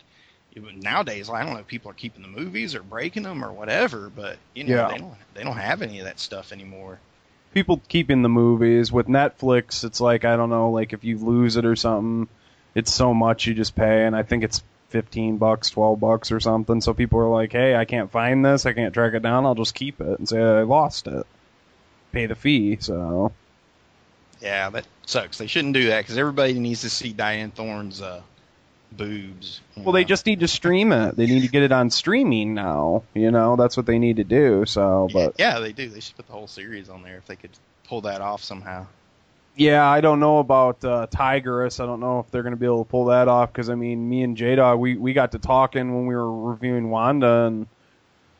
Nowadays, 0.57 1.31
I 1.31 1.45
don't 1.45 1.53
know 1.55 1.61
if 1.61 1.69
people 1.69 1.91
are 1.93 1.95
keeping 1.95 2.23
the 2.23 2.29
movies 2.29 2.75
or 2.75 2.83
breaking 2.83 3.23
them 3.23 3.45
or 3.45 3.53
whatever, 3.53 4.11
but 4.11 4.37
you 4.55 4.65
know 4.65 4.75
Yeah. 4.75 4.89
they 4.89 4.99
don't 4.99 5.15
they 5.35 5.45
don't 5.45 5.57
have 5.57 5.81
any 5.83 6.01
of 6.01 6.07
that 6.07 6.19
stuff 6.19 6.51
anymore. 6.51 6.99
People 7.53 7.83
keeping 7.89 8.23
the 8.23 8.29
movies 8.29 8.93
with 8.93 9.07
Netflix. 9.09 9.85
It's 9.85 10.01
like 10.01 10.25
I 10.25 10.37
don't 10.37 10.51
know, 10.51 10.71
like 10.71 10.93
if 10.93 11.05
you 11.05 11.19
lose 11.19 11.57
it 11.57 11.65
or 11.65 11.77
something, 11.77 12.29
it's 12.75 12.93
so 12.93 13.13
much 13.13 13.47
you 13.47 13.55
just 13.55 13.75
pay, 13.75 14.05
and 14.05 14.15
I 14.15 14.23
think 14.23 14.45
it's 14.45 14.63
fifteen 14.89 15.39
bucks, 15.39 15.71
twelve 15.71 15.99
bucks 15.99 16.33
or 16.33 16.41
something. 16.41 16.81
So 16.81 16.95
people 16.95 17.19
are 17.21 17.29
like, 17.29 17.53
hey, 17.53 17.75
I 17.75 17.85
can't 17.85 18.11
find 18.11 18.45
this, 18.45 18.67
I 18.67 18.73
can't 18.73 18.95
track 18.95 19.15
it 19.15 19.23
down. 19.23 19.47
I'll 19.47 19.55
just 19.55 19.75
keep 19.75 20.01
it 20.01 20.19
and 20.19 20.29
say 20.29 20.41
I 20.41 20.63
lost 20.63 21.07
it, 21.09 21.27
pay 22.13 22.27
the 22.27 22.35
fee. 22.35 22.79
So 22.81 23.33
Yeah, 24.41 24.71
that 24.71 24.87
sucks. 25.07 25.39
They 25.39 25.47
shouldn't 25.47 25.75
do 25.75 25.89
that 25.89 26.01
because 26.01 26.19
everybody 26.19 26.55
needs 26.55 26.83
to 26.83 26.91
see 26.91 27.13
Dyanne 27.13 27.53
Thorne's 27.53 28.01
uh, 28.01 28.23
boobs. 28.93 29.61
well, 29.77 29.93
they 29.93 30.05
just 30.05 30.27
need 30.27 30.41
to 30.41 30.49
stream 30.49 30.93
it. 30.93 31.17
They 31.17 31.27
need 31.27 31.43
to 31.43 31.49
get 31.49 31.63
it 31.63 31.73
on 31.73 31.91
streaming 31.91 32.55
now. 32.55 33.05
You 33.15 33.31
know, 33.31 33.57
that's 33.57 33.77
what 33.77 33.87
they 33.87 33.99
need 33.99 34.17
to 34.17 34.25
do. 34.25 34.65
So, 34.67 35.09
but 35.13 35.37
Yeah, 35.39 35.61
they 35.61 35.73
do. 35.73 35.89
They 35.89 36.01
should 36.01 36.17
put 36.17 36.27
the 36.27 36.33
whole 36.33 36.47
series 36.47 36.89
on 36.89 37.03
there 37.03 37.17
if 37.17 37.27
they 37.27 37.37
could 37.37 37.51
pull 37.85 38.03
that 38.03 38.21
off 38.21 38.43
somehow. 38.43 38.87
Yeah, 39.57 39.87
I 39.89 40.01
don't 40.01 40.21
know 40.21 40.39
about 40.39 40.85
uh, 40.85 41.07
Tigress. 41.09 41.81
I 41.81 41.87
don't 41.87 42.01
know 42.01 42.21
if 42.21 42.31
they're 42.31 42.43
going 42.43 42.55
to 42.55 42.61
be 42.61 42.67
able 42.67 42.85
to 42.85 42.91
pull 42.91 43.07
that 43.07 43.29
off 43.29 43.53
because 43.53 43.69
I 43.69 43.75
mean, 43.75 44.09
me 44.09 44.23
and 44.23 44.37
J 44.37 44.55
Dog, 44.55 44.79
we 44.79 44.97
we 44.97 45.13
got 45.13 45.33
to 45.33 45.39
talking 45.39 45.95
when 45.95 46.07
we 46.07 46.15
were 46.15 46.51
reviewing 46.51 46.91
Wanda 46.91 47.47
and 47.47 47.67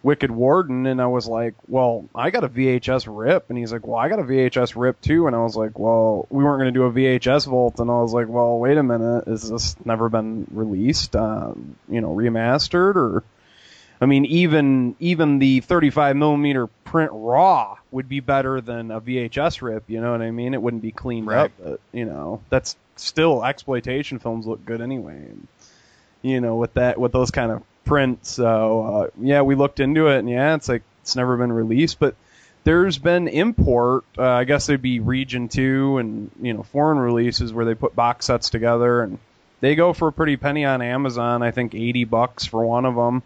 Wicked 0.03 0.31
Warden, 0.31 0.87
and 0.87 1.01
I 1.01 1.07
was 1.07 1.27
like, 1.29 1.55
"Well, 1.69 2.07
I 2.15 2.31
got 2.31 2.45
a 2.45 2.49
VHS 2.49 3.07
rip," 3.07 3.51
and 3.51 3.59
he's 3.59 3.73
like, 3.73 3.87
"Well, 3.87 3.99
I 3.99 4.09
got 4.09 4.19
a 4.19 4.25
VHS 4.25 4.75
rip 4.75 5.01
too," 5.01 5.27
and 5.27 5.37
I 5.37 5.43
was 5.43 5.57
like, 5.57 5.79
"Well, 5.79 6.27
we 6.31 6.43
weren't 6.43 6.61
going 6.61 6.73
to 6.73 6.79
do 6.79 6.85
a 6.85 6.91
VHS 6.91 7.47
vault," 7.47 7.81
and 7.81 7.91
I 7.91 8.01
was 8.01 8.13
like, 8.15 8.27
"Well, 8.29 8.59
wait 8.59 8.79
a 8.79 8.83
minute, 8.83 9.25
is 9.27 9.49
this 9.51 9.77
never 9.85 10.09
been 10.09 10.47
released, 10.53 11.15
uh, 11.17 11.53
you 11.89 12.01
know, 12.01 12.15
remastered 12.15 12.97
or?" 12.97 13.23
I 14.03 14.07
mean, 14.07 14.25
even 14.25 14.97
even 14.99 15.39
the 15.39 15.61
35 15.61 16.17
millimeter 16.17 16.67
print 16.67 17.11
raw 17.13 17.77
would 17.91 18.09
be 18.09 18.21
better 18.21 18.63
than 18.63 18.91
a 18.91 18.99
VHS 18.99 19.61
rip. 19.61 19.85
You 19.89 20.01
know 20.01 20.13
what 20.13 20.23
I 20.23 20.31
mean? 20.31 20.55
It 20.55 20.63
wouldn't 20.63 20.83
be 20.83 20.91
cleaned 20.93 21.27
Right. 21.27 21.45
up, 21.45 21.51
but 21.63 21.81
you 21.93 22.07
know, 22.07 22.41
that's 22.49 22.77
still 22.97 23.45
exploitation 23.45 24.19
films 24.19 24.47
look 24.47 24.65
good 24.65 24.81
anyway. 24.81 25.17
And, 25.17 25.47
you 26.23 26.41
know, 26.41 26.57
with 26.57 26.73
that 26.75 26.99
with 26.99 27.13
those 27.13 27.31
kind 27.31 27.53
of 27.53 27.63
prints. 27.85 28.31
So 28.31 28.83
uh, 28.83 29.11
yeah, 29.21 29.43
we 29.43 29.55
looked 29.55 29.81
into 29.81 30.09
it, 30.09 30.19
and 30.19 30.29
yeah, 30.29 30.55
it's 30.55 30.69
like 30.69 30.83
it's 31.03 31.17
never 31.17 31.37
been 31.37 31.53
released, 31.53 31.99
but 31.99 32.15
there's 32.65 32.99
been 32.99 33.29
import. 33.29 34.05
Uh, 34.17 34.29
I 34.29 34.45
guess 34.45 34.67
they'd 34.67 34.81
be 34.81 35.01
Region 35.01 35.49
Two 35.49 35.99
and 35.99 36.31
you 36.41 36.55
know 36.55 36.63
foreign 36.63 36.99
releases 36.99 37.53
where 37.53 37.65
they 37.65 37.75
put 37.75 37.95
box 37.95 38.27
sets 38.27 38.51
together 38.51 39.03
and. 39.03 39.19
They 39.63 39.75
go 39.75 39.93
for 39.93 40.09
a 40.09 40.13
pretty 40.13 40.39
penny 40.39 40.65
on 40.65 40.81
Amazon. 40.81 41.43
I 41.43 41.51
think 41.51 41.75
eighty 41.75 42.05
bucks 42.05 42.47
for 42.47 42.65
one 42.65 42.87
of 42.87 42.95
them. 42.95 43.23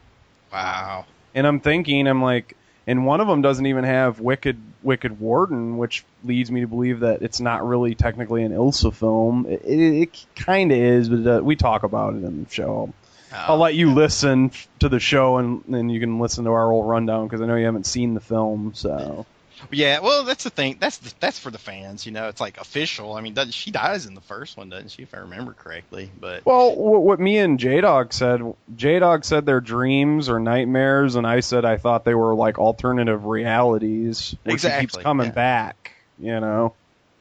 Wow. 0.52 1.04
And 1.32 1.46
I'm 1.46 1.60
thinking, 1.60 2.08
I'm 2.08 2.22
like, 2.22 2.56
and 2.88 3.06
one 3.06 3.20
of 3.20 3.28
them 3.28 3.40
doesn't 3.40 3.64
even 3.64 3.84
have 3.84 4.18
Wicked 4.18 4.58
Wicked 4.82 5.20
Warden, 5.20 5.78
which 5.78 6.04
leads 6.24 6.50
me 6.50 6.62
to 6.62 6.66
believe 6.66 7.00
that 7.00 7.22
it's 7.22 7.40
not 7.40 7.64
really 7.64 7.94
technically 7.94 8.42
an 8.42 8.50
Ilsa 8.50 8.92
film. 8.92 9.46
It, 9.46 9.62
it, 9.64 10.02
it 10.02 10.26
kind 10.34 10.72
of 10.72 10.78
is, 10.78 11.08
but 11.08 11.38
uh, 11.38 11.40
we 11.42 11.54
talk 11.54 11.84
about 11.84 12.14
it 12.14 12.24
in 12.24 12.44
the 12.44 12.50
show. 12.50 12.92
I'll 13.34 13.54
um, 13.54 13.60
let 13.60 13.74
you 13.74 13.92
listen 13.92 14.52
to 14.78 14.88
the 14.88 15.00
show 15.00 15.38
and 15.38 15.64
then 15.68 15.88
you 15.88 16.00
can 16.00 16.18
listen 16.20 16.44
to 16.44 16.50
our 16.50 16.70
old 16.70 16.88
rundown 16.88 17.26
because 17.26 17.40
I 17.40 17.46
know 17.46 17.56
you 17.56 17.64
haven't 17.64 17.86
seen 17.86 18.14
the 18.14 18.20
film. 18.20 18.72
So 18.74 19.26
Yeah, 19.70 20.00
well, 20.00 20.24
that's 20.24 20.44
the 20.44 20.50
thing. 20.50 20.76
That's 20.78 20.98
the, 20.98 21.12
that's 21.20 21.38
for 21.38 21.50
the 21.50 21.58
fans. 21.58 22.06
You 22.06 22.12
know, 22.12 22.28
it's 22.28 22.40
like 22.40 22.58
official. 22.58 23.14
I 23.14 23.20
mean, 23.20 23.34
does, 23.34 23.54
she 23.54 23.70
dies 23.70 24.06
in 24.06 24.14
the 24.14 24.20
first 24.20 24.56
one, 24.56 24.68
doesn't 24.68 24.90
she? 24.90 25.02
If 25.02 25.14
I 25.14 25.18
remember 25.18 25.52
correctly. 25.52 26.10
But 26.18 26.46
Well, 26.46 26.74
what, 26.76 27.02
what 27.02 27.20
me 27.20 27.38
and 27.38 27.58
J 27.58 27.80
Dog 27.80 28.12
said, 28.12 28.40
J 28.76 28.98
Dog 28.98 29.24
said 29.24 29.46
they're 29.46 29.60
dreams 29.60 30.28
or 30.28 30.38
nightmares, 30.38 31.16
and 31.16 31.26
I 31.26 31.40
said 31.40 31.64
I 31.64 31.76
thought 31.76 32.04
they 32.04 32.14
were 32.14 32.34
like 32.34 32.58
alternative 32.58 33.24
realities 33.26 34.36
where 34.44 34.58
she 34.58 34.70
keeps 34.70 34.96
coming 34.96 35.28
yeah. 35.28 35.32
back. 35.32 35.92
You 36.18 36.38
know, 36.40 36.74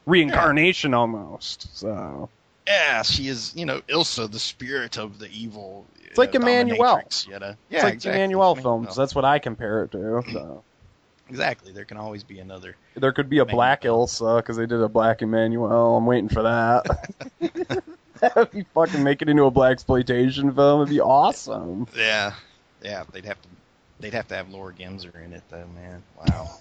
reincarnation 0.06 0.94
almost. 0.94 1.76
So 1.76 2.28
yeah, 2.66 3.02
she 3.02 3.28
is. 3.28 3.52
You 3.54 3.66
know, 3.66 3.80
Ilsa, 3.82 4.30
the 4.30 4.38
spirit 4.38 4.98
of 4.98 5.18
the 5.18 5.28
evil. 5.30 5.86
it's 6.04 6.18
like 6.18 6.34
uh, 6.34 6.38
Emmanuelle. 6.38 7.28
You 7.28 7.38
know? 7.38 7.54
it's 7.70 7.82
like 7.82 7.94
exactly. 7.94 8.20
Emmanuelle 8.20 8.60
films. 8.60 8.96
That's 8.96 9.14
what 9.14 9.24
I 9.24 9.38
compare 9.38 9.84
it 9.84 9.92
to. 9.92 10.22
So. 10.32 10.64
Exactly. 11.30 11.72
There 11.72 11.86
can 11.86 11.96
always 11.96 12.22
be 12.22 12.38
another. 12.38 12.76
There 12.96 13.10
could 13.10 13.30
be 13.30 13.38
a 13.38 13.46
black 13.46 13.82
Ilsa 13.82 14.38
because 14.38 14.58
they 14.58 14.66
did 14.66 14.82
a 14.82 14.90
black 14.90 15.20
Emmanuelle. 15.20 15.96
I'm 15.96 16.04
waiting 16.04 16.28
for 16.28 16.42
that. 16.42 16.84
That'd 18.20 18.50
be 18.50 18.64
fucking 18.74 19.02
make 19.02 19.22
it 19.22 19.28
into 19.28 19.44
a 19.44 19.50
black 19.50 19.72
exploitation 19.72 20.54
film. 20.54 20.82
It'd 20.82 20.90
be 20.90 21.00
awesome. 21.00 21.88
Yeah, 21.96 22.34
yeah. 22.82 23.04
They'd 23.10 23.24
have 23.24 23.40
to. 23.40 23.48
They'd 24.00 24.12
have 24.12 24.28
to 24.28 24.34
have 24.34 24.50
Laura 24.50 24.72
Gemser 24.74 25.24
in 25.24 25.32
it, 25.32 25.42
though, 25.48 25.66
man. 25.74 26.02
Wow. 26.28 26.58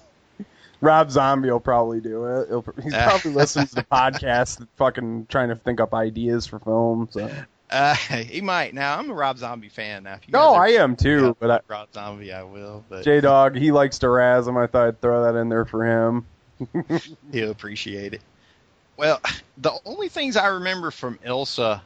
Rob 0.84 1.10
Zombie 1.12 1.50
will 1.50 1.60
probably 1.62 2.02
do 2.02 2.26
it. 2.26 2.50
He'll, 2.50 2.66
he's 2.84 2.94
Ah. 2.94 3.10
probably 3.10 3.32
listening 3.40 3.68
to 3.68 3.84
podcasts, 3.84 4.58
podcast, 4.60 4.68
fucking 4.76 5.28
trying 5.30 5.50
to 5.50 5.56
think 5.56 5.80
up 5.80 5.94
ideas 5.94 6.46
for 6.46 6.60
films. 6.60 7.14
So. 7.14 7.32
Uh, 7.70 7.96
he 7.96 8.42
might. 8.42 8.74
Now, 8.74 9.00
I'm 9.00 9.10
a 9.10 9.14
Rob 9.14 9.38
Zombie 9.38 9.70
fan. 9.70 10.04
Now, 10.04 10.16
if 10.16 10.28
you 10.28 10.34
No, 10.34 10.56
are- 10.56 10.66
I 10.66 10.70
am 10.72 10.96
too. 10.98 11.38
But 11.40 11.50
I, 11.52 11.60
Rob 11.68 11.88
Zombie, 11.94 12.34
I 12.34 12.44
will. 12.44 12.84
But 12.90 13.06
J 13.06 13.22
Dog, 13.22 13.56
he 13.56 13.72
likes 13.72 14.00
to 14.00 14.10
razz 14.10 14.46
him. 14.48 14.58
I 14.58 14.68
thought 14.68 14.88
I'd 14.90 15.02
throw 15.02 15.24
that 15.24 15.40
in 15.40 15.48
there 15.50 15.66
for 15.66 15.86
him. 15.86 16.26
he'll 17.32 17.52
appreciate 17.52 18.14
it. 18.16 18.22
Well, 18.98 19.22
the 19.58 19.72
only 19.86 20.10
things 20.10 20.36
I 20.38 20.48
remember 20.48 20.92
from 20.92 21.18
Ilsa 21.26 21.82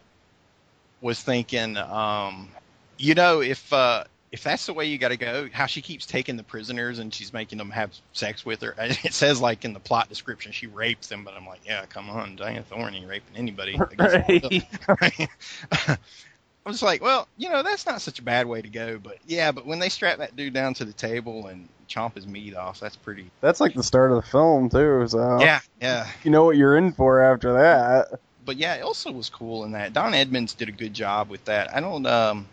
was 1.02 1.22
thinking, 1.22 1.78
um, 1.78 2.50
you 2.98 3.14
know, 3.14 3.42
if 3.42 3.72
uh, 3.72 4.04
if 4.38 4.44
that's 4.44 4.68
the 4.68 4.74
way 4.74 4.86
you 4.86 5.00
got 5.00 5.08
to 5.08 5.18
go, 5.18 5.50
how 5.52 5.66
she 5.66 5.82
keeps 5.82 6.06
taking 6.06 6.38
the 6.38 6.44
prisoners 6.44 7.00
and 7.00 7.12
she's 7.12 7.34
making 7.34 7.58
them 7.58 7.72
have 7.72 7.92
sex 8.14 8.46
with 8.46 8.62
her. 8.62 8.76
It 8.78 9.14
says 9.14 9.42
like 9.42 9.66
in 9.66 9.74
the 9.74 9.80
plot 9.80 10.10
description 10.10 10.52
she 10.52 10.68
rapes 10.68 11.08
them, 11.08 11.24
but 11.24 11.34
I'm 11.34 11.48
like, 11.48 11.62
yeah, 11.66 11.88
come 11.88 12.08
on, 12.08 12.38
Dyanne 12.38 12.64
Thorne 12.66 12.94
ain't 12.94 13.10
raping 13.10 13.36
anybody. 13.36 13.80
Right. 13.98 15.28
I'm 15.88 16.74
just 16.74 16.84
like, 16.84 17.02
well, 17.02 17.28
you 17.38 17.50
know, 17.50 17.64
that's 17.64 17.88
not 17.88 18.00
such 18.00 18.20
a 18.20 18.22
bad 18.22 18.46
way 18.46 18.62
to 18.62 18.70
go, 18.70 19.00
but 19.02 19.18
yeah, 19.26 19.52
but 19.52 19.66
when 19.66 19.80
they 19.80 19.90
strap 19.90 20.20
that 20.20 20.36
dude 20.36 20.54
down 20.54 20.76
to 20.76 20.86
the 20.86 20.94
table 20.94 21.48
and 21.48 21.68
chomp 21.90 22.14
his 22.14 22.28
meat 22.28 22.56
off, 22.56 22.80
that's 22.80 22.96
pretty. 22.96 23.32
That's 23.42 23.60
like 23.60 23.74
the 23.74 23.82
start 23.82 24.12
of 24.12 24.18
the 24.24 24.30
film 24.30 24.70
too. 24.70 25.08
So 25.08 25.40
Yeah, 25.40 25.62
yeah. 25.82 26.06
you 26.24 26.30
know 26.30 26.44
what 26.44 26.58
you're 26.58 26.78
in 26.78 26.92
for 26.92 27.24
after 27.24 27.54
that. 27.54 28.20
but 28.46 28.58
yeah, 28.58 28.78
Ilsa 28.80 29.12
was 29.12 29.30
cool 29.30 29.64
in 29.64 29.72
that. 29.72 29.94
Don 29.94 30.14
Edmonds 30.14 30.54
did 30.54 30.70
a 30.70 30.74
good 30.74 30.94
job 30.94 31.30
with 31.30 31.44
that. 31.46 31.74
I 31.76 31.80
don't. 31.80 32.06
Um, 32.06 32.48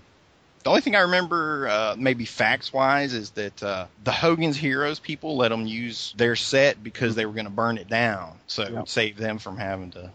the 0.65 0.71
only 0.71 0.81
thing 0.81 0.97
I 0.97 1.01
remember, 1.01 1.69
uh, 1.69 1.95
maybe 1.99 2.25
facts 2.25 2.73
wise, 2.73 3.13
is 3.13 3.31
that 3.33 3.63
uh, 3.63 3.87
the 4.03 4.13
Hogan's 4.13 4.57
Heroes 4.57 4.99
people 4.99 5.37
let 5.37 5.51
them 5.51 5.67
use 5.67 6.15
their 6.17 6.37
set 6.37 6.83
because 6.83 7.15
they 7.15 7.27
were 7.27 7.35
going 7.35 7.45
to 7.45 7.51
burn 7.51 7.77
it 7.79 7.89
down, 7.89 8.39
so 8.47 8.63
it 8.63 8.73
would 8.73 8.89
save 8.89 9.19
them 9.19 9.39
from 9.39 9.59
having 9.59 9.91
to 9.93 10.11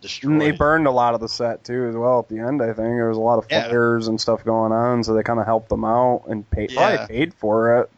destroy. 0.00 0.32
And 0.32 0.40
they 0.40 0.48
it. 0.50 0.58
burned 0.58 0.86
a 0.86 0.90
lot 0.90 1.14
of 1.14 1.20
the 1.20 1.28
set 1.28 1.62
too, 1.64 1.88
as 1.88 1.94
well. 1.94 2.20
At 2.20 2.28
the 2.28 2.38
end, 2.38 2.62
I 2.62 2.68
think 2.68 2.78
there 2.78 3.08
was 3.08 3.18
a 3.18 3.20
lot 3.20 3.38
of 3.38 3.46
Yeah. 3.50 3.68
fires 3.68 4.08
and 4.08 4.18
stuff 4.18 4.44
going 4.44 4.72
on, 4.72 5.04
so 5.04 5.12
they 5.12 5.22
kind 5.22 5.38
of 5.38 5.44
helped 5.46 5.68
them 5.68 5.84
out 5.84 6.24
and 6.28 6.48
paid 6.50 6.70
Yeah. 6.70 7.06
probably 7.06 7.16
paid 7.16 7.34
for 7.34 7.80
it. 7.82 7.90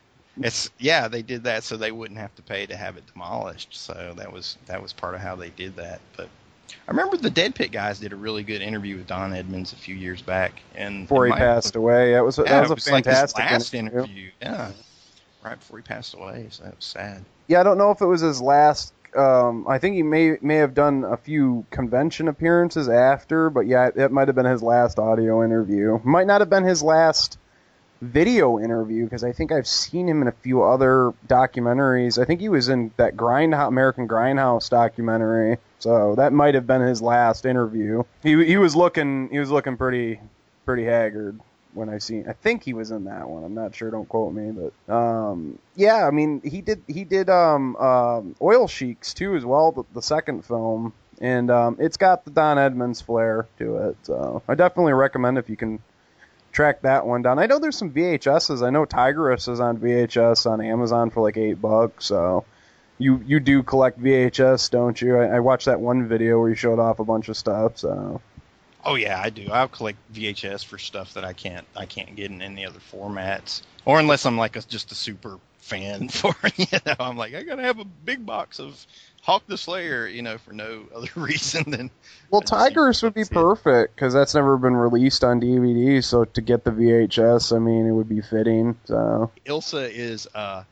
it's 0.42 0.70
yeah, 0.78 1.08
they 1.08 1.22
did 1.22 1.44
that 1.44 1.62
so 1.62 1.76
they 1.76 1.92
wouldn't 1.92 2.18
have 2.18 2.34
to 2.34 2.42
pay 2.42 2.66
to 2.66 2.76
have 2.76 2.96
it 2.96 3.06
demolished. 3.12 3.76
So 3.76 4.14
that 4.16 4.32
was 4.32 4.56
that 4.66 4.82
was 4.82 4.92
part 4.92 5.14
of 5.14 5.20
how 5.20 5.36
they 5.36 5.50
did 5.50 5.76
that. 5.76 6.00
But 6.16 6.28
I 6.88 6.90
remember 6.90 7.16
the 7.16 7.30
Dead 7.30 7.54
Pit 7.54 7.70
guys 7.72 7.98
did 8.00 8.12
a 8.12 8.16
really 8.16 8.42
good 8.42 8.62
interview 8.62 8.96
with 8.96 9.06
Don 9.06 9.32
Edmonds 9.32 9.72
a 9.72 9.76
few 9.76 9.94
years 9.94 10.20
back, 10.22 10.52
and 10.74 11.04
Before 11.04 11.26
he 11.26 11.32
passed 11.32 11.76
away, 11.76 12.12
that 12.12 12.24
was 12.24 12.38
Yeah, 12.38 12.44
that 12.44 12.60
was 12.62 12.70
it 12.70 12.72
a 12.72 12.74
was 12.74 12.90
like 12.90 13.04
fantastic 13.04 13.38
last 13.44 13.74
interview. 13.74 14.00
interview. 14.00 14.30
Yeah, 14.40 14.70
right 15.44 15.58
before 15.58 15.78
he 15.78 15.82
passed 15.82 16.14
away. 16.14 16.48
So 16.50 16.64
that 16.64 16.76
was 16.76 16.84
sad. 16.84 17.24
Yeah, 17.48 17.60
I 17.60 17.62
don't 17.62 17.78
know 17.78 17.90
if 17.90 18.00
it 18.00 18.06
was 18.06 18.20
his 18.20 18.40
last. 18.40 18.92
Um, 19.16 19.66
I 19.68 19.78
think 19.78 19.94
he 19.96 20.02
may 20.02 20.38
may 20.40 20.56
have 20.56 20.74
done 20.74 21.04
a 21.04 21.16
few 21.18 21.66
convention 21.70 22.28
appearances 22.28 22.88
after, 22.88 23.50
but 23.50 23.66
yeah, 23.66 23.90
it 23.94 24.10
might 24.10 24.28
have 24.28 24.34
been 24.34 24.46
his 24.46 24.62
last 24.62 24.98
audio 24.98 25.44
interview. 25.44 26.00
Might 26.02 26.26
not 26.26 26.40
have 26.40 26.48
been 26.48 26.64
his 26.64 26.82
last 26.82 27.38
video 28.02 28.58
interview 28.58 29.04
because 29.04 29.22
I 29.22 29.30
think 29.30 29.52
I've 29.52 29.66
seen 29.66 30.08
him 30.08 30.22
in 30.22 30.28
a 30.28 30.32
few 30.32 30.64
other 30.64 31.14
documentaries. 31.28 32.20
I 32.20 32.24
think 32.24 32.40
he 32.40 32.48
was 32.48 32.68
in 32.68 32.90
that 32.96 33.16
Grind 33.16 33.54
American 33.54 34.08
Grindhouse 34.08 34.68
documentary, 34.68 35.58
so 35.78 36.16
that 36.16 36.32
might 36.32 36.54
have 36.54 36.66
been 36.66 36.82
his 36.82 37.00
last 37.00 37.46
interview. 37.46 38.02
He 38.22 38.44
he 38.44 38.56
was 38.56 38.74
looking 38.74 39.28
he 39.30 39.38
was 39.38 39.50
looking 39.50 39.76
pretty 39.76 40.18
pretty 40.64 40.84
haggard 40.84 41.38
when 41.74 41.88
I 41.88 41.98
seen. 41.98 42.28
I 42.28 42.32
think 42.32 42.64
he 42.64 42.74
was 42.74 42.90
in 42.90 43.04
that 43.04 43.28
one. 43.28 43.44
I'm 43.44 43.54
not 43.54 43.74
sure. 43.74 43.90
Don't 43.90 44.08
quote 44.08 44.34
me, 44.34 44.50
but 44.50 44.92
um, 44.92 45.58
yeah. 45.76 46.06
I 46.06 46.10
mean, 46.10 46.40
he 46.42 46.60
did 46.60 46.82
he 46.88 47.04
did 47.04 47.30
um, 47.30 47.76
um, 47.76 48.34
Oil 48.42 48.66
Sheiks 48.66 49.14
too 49.14 49.36
as 49.36 49.44
well. 49.44 49.70
The, 49.70 49.84
the 49.94 50.02
second 50.02 50.44
film, 50.44 50.92
and 51.20 51.52
um, 51.52 51.76
it's 51.78 51.96
got 51.96 52.24
the 52.24 52.32
Don 52.32 52.58
Edmonds 52.58 53.00
flair 53.00 53.46
to 53.58 53.76
it. 53.88 53.96
So 54.02 54.42
I 54.48 54.56
definitely 54.56 54.94
recommend 54.94 55.38
if 55.38 55.48
you 55.48 55.56
can 55.56 55.78
track 56.52 56.82
that 56.82 57.06
one 57.06 57.22
down. 57.22 57.38
I 57.38 57.46
know 57.46 57.58
there's 57.58 57.76
some 57.76 57.90
VHSs. 57.90 58.64
I 58.64 58.70
know 58.70 58.84
Tigress 58.84 59.48
is 59.48 59.60
on 59.60 59.78
VHS 59.78 60.48
on 60.50 60.60
Amazon 60.60 61.10
for 61.10 61.22
like 61.22 61.36
eight 61.36 61.60
bucks. 61.60 62.06
So. 62.06 62.44
You, 62.98 63.20
you 63.26 63.40
do 63.40 63.64
collect 63.64 64.00
VHS, 64.00 64.70
don't 64.70 65.00
you? 65.00 65.18
I, 65.18 65.24
I 65.24 65.40
watched 65.40 65.64
that 65.64 65.80
one 65.80 66.06
video 66.06 66.38
where 66.38 66.50
you 66.50 66.54
showed 66.54 66.78
off 66.78 67.00
a 67.00 67.04
bunch 67.04 67.28
of 67.28 67.36
stuff. 67.36 67.78
So 67.78 68.20
Oh 68.84 68.96
yeah, 68.96 69.20
I 69.20 69.30
do. 69.30 69.48
I'll 69.50 69.68
collect 69.68 69.98
VHS 70.12 70.64
for 70.64 70.78
stuff 70.78 71.14
that 71.14 71.24
I 71.24 71.32
can't 71.32 71.66
I 71.76 71.86
can't 71.86 72.16
get 72.16 72.30
in 72.30 72.42
any 72.42 72.66
other 72.66 72.80
formats, 72.80 73.62
or 73.84 74.00
unless 74.00 74.26
I'm 74.26 74.36
like 74.36 74.56
a, 74.56 74.62
just 74.62 74.90
a 74.92 74.94
super 74.94 75.38
fan 75.62 76.08
for 76.10 76.34
it. 76.44 76.58
You 76.58 76.78
know, 76.84 76.94
I'm 77.00 77.16
like 77.16 77.34
I 77.34 77.42
gotta 77.42 77.62
have 77.62 77.78
a 77.78 77.84
big 77.84 78.26
box 78.26 78.60
of 78.60 78.86
Hawk 79.22 79.44
the 79.46 79.56
Slayer, 79.56 80.06
you 80.06 80.20
know, 80.20 80.36
for 80.38 80.52
no 80.52 80.84
other 80.94 81.08
reason 81.16 81.70
than 81.70 81.90
Well, 82.30 82.42
Tigress 82.42 83.02
would 83.02 83.14
be 83.14 83.24
perfect 83.24 83.94
because 83.94 84.12
that's 84.12 84.34
never 84.34 84.56
been 84.58 84.76
released 84.76 85.24
on 85.24 85.40
DVD. 85.40 86.02
So 86.04 86.24
to 86.24 86.40
get 86.40 86.64
the 86.64 86.72
VHS, 86.72 87.54
I 87.54 87.58
mean, 87.58 87.86
it 87.86 87.92
would 87.92 88.08
be 88.08 88.20
fitting. 88.20 88.76
So 88.84 89.30
Ilsa 89.46 89.90
is 89.90 90.28
uh 90.34 90.64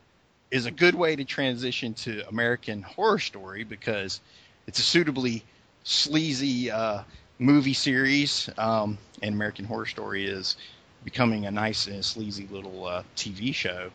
is 0.51 0.65
a 0.65 0.71
good 0.71 0.95
way 0.95 1.15
to 1.15 1.23
transition 1.23 1.93
to 1.93 2.27
American 2.27 2.81
Horror 2.81 3.19
Story 3.19 3.63
because 3.63 4.19
it's 4.67 4.79
a 4.79 4.83
suitably 4.83 5.43
sleazy 5.83 6.69
uh, 6.69 7.03
movie 7.39 7.73
series, 7.73 8.49
um, 8.57 8.97
and 9.21 9.33
American 9.33 9.65
Horror 9.65 9.85
Story 9.85 10.25
is 10.25 10.57
becoming 11.03 11.45
a 11.45 11.51
nice 11.51 11.87
and 11.87 12.03
sleazy 12.03 12.47
little 12.51 12.85
uh, 12.85 13.03
TV 13.15 13.55
show. 13.55 13.89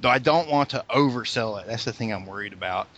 Though 0.00 0.10
I 0.10 0.18
don't 0.18 0.48
want 0.48 0.70
to 0.70 0.84
oversell 0.90 1.60
it. 1.60 1.66
That's 1.66 1.84
the 1.84 1.92
thing 1.92 2.12
I'm 2.12 2.26
worried 2.26 2.52
about. 2.52 2.88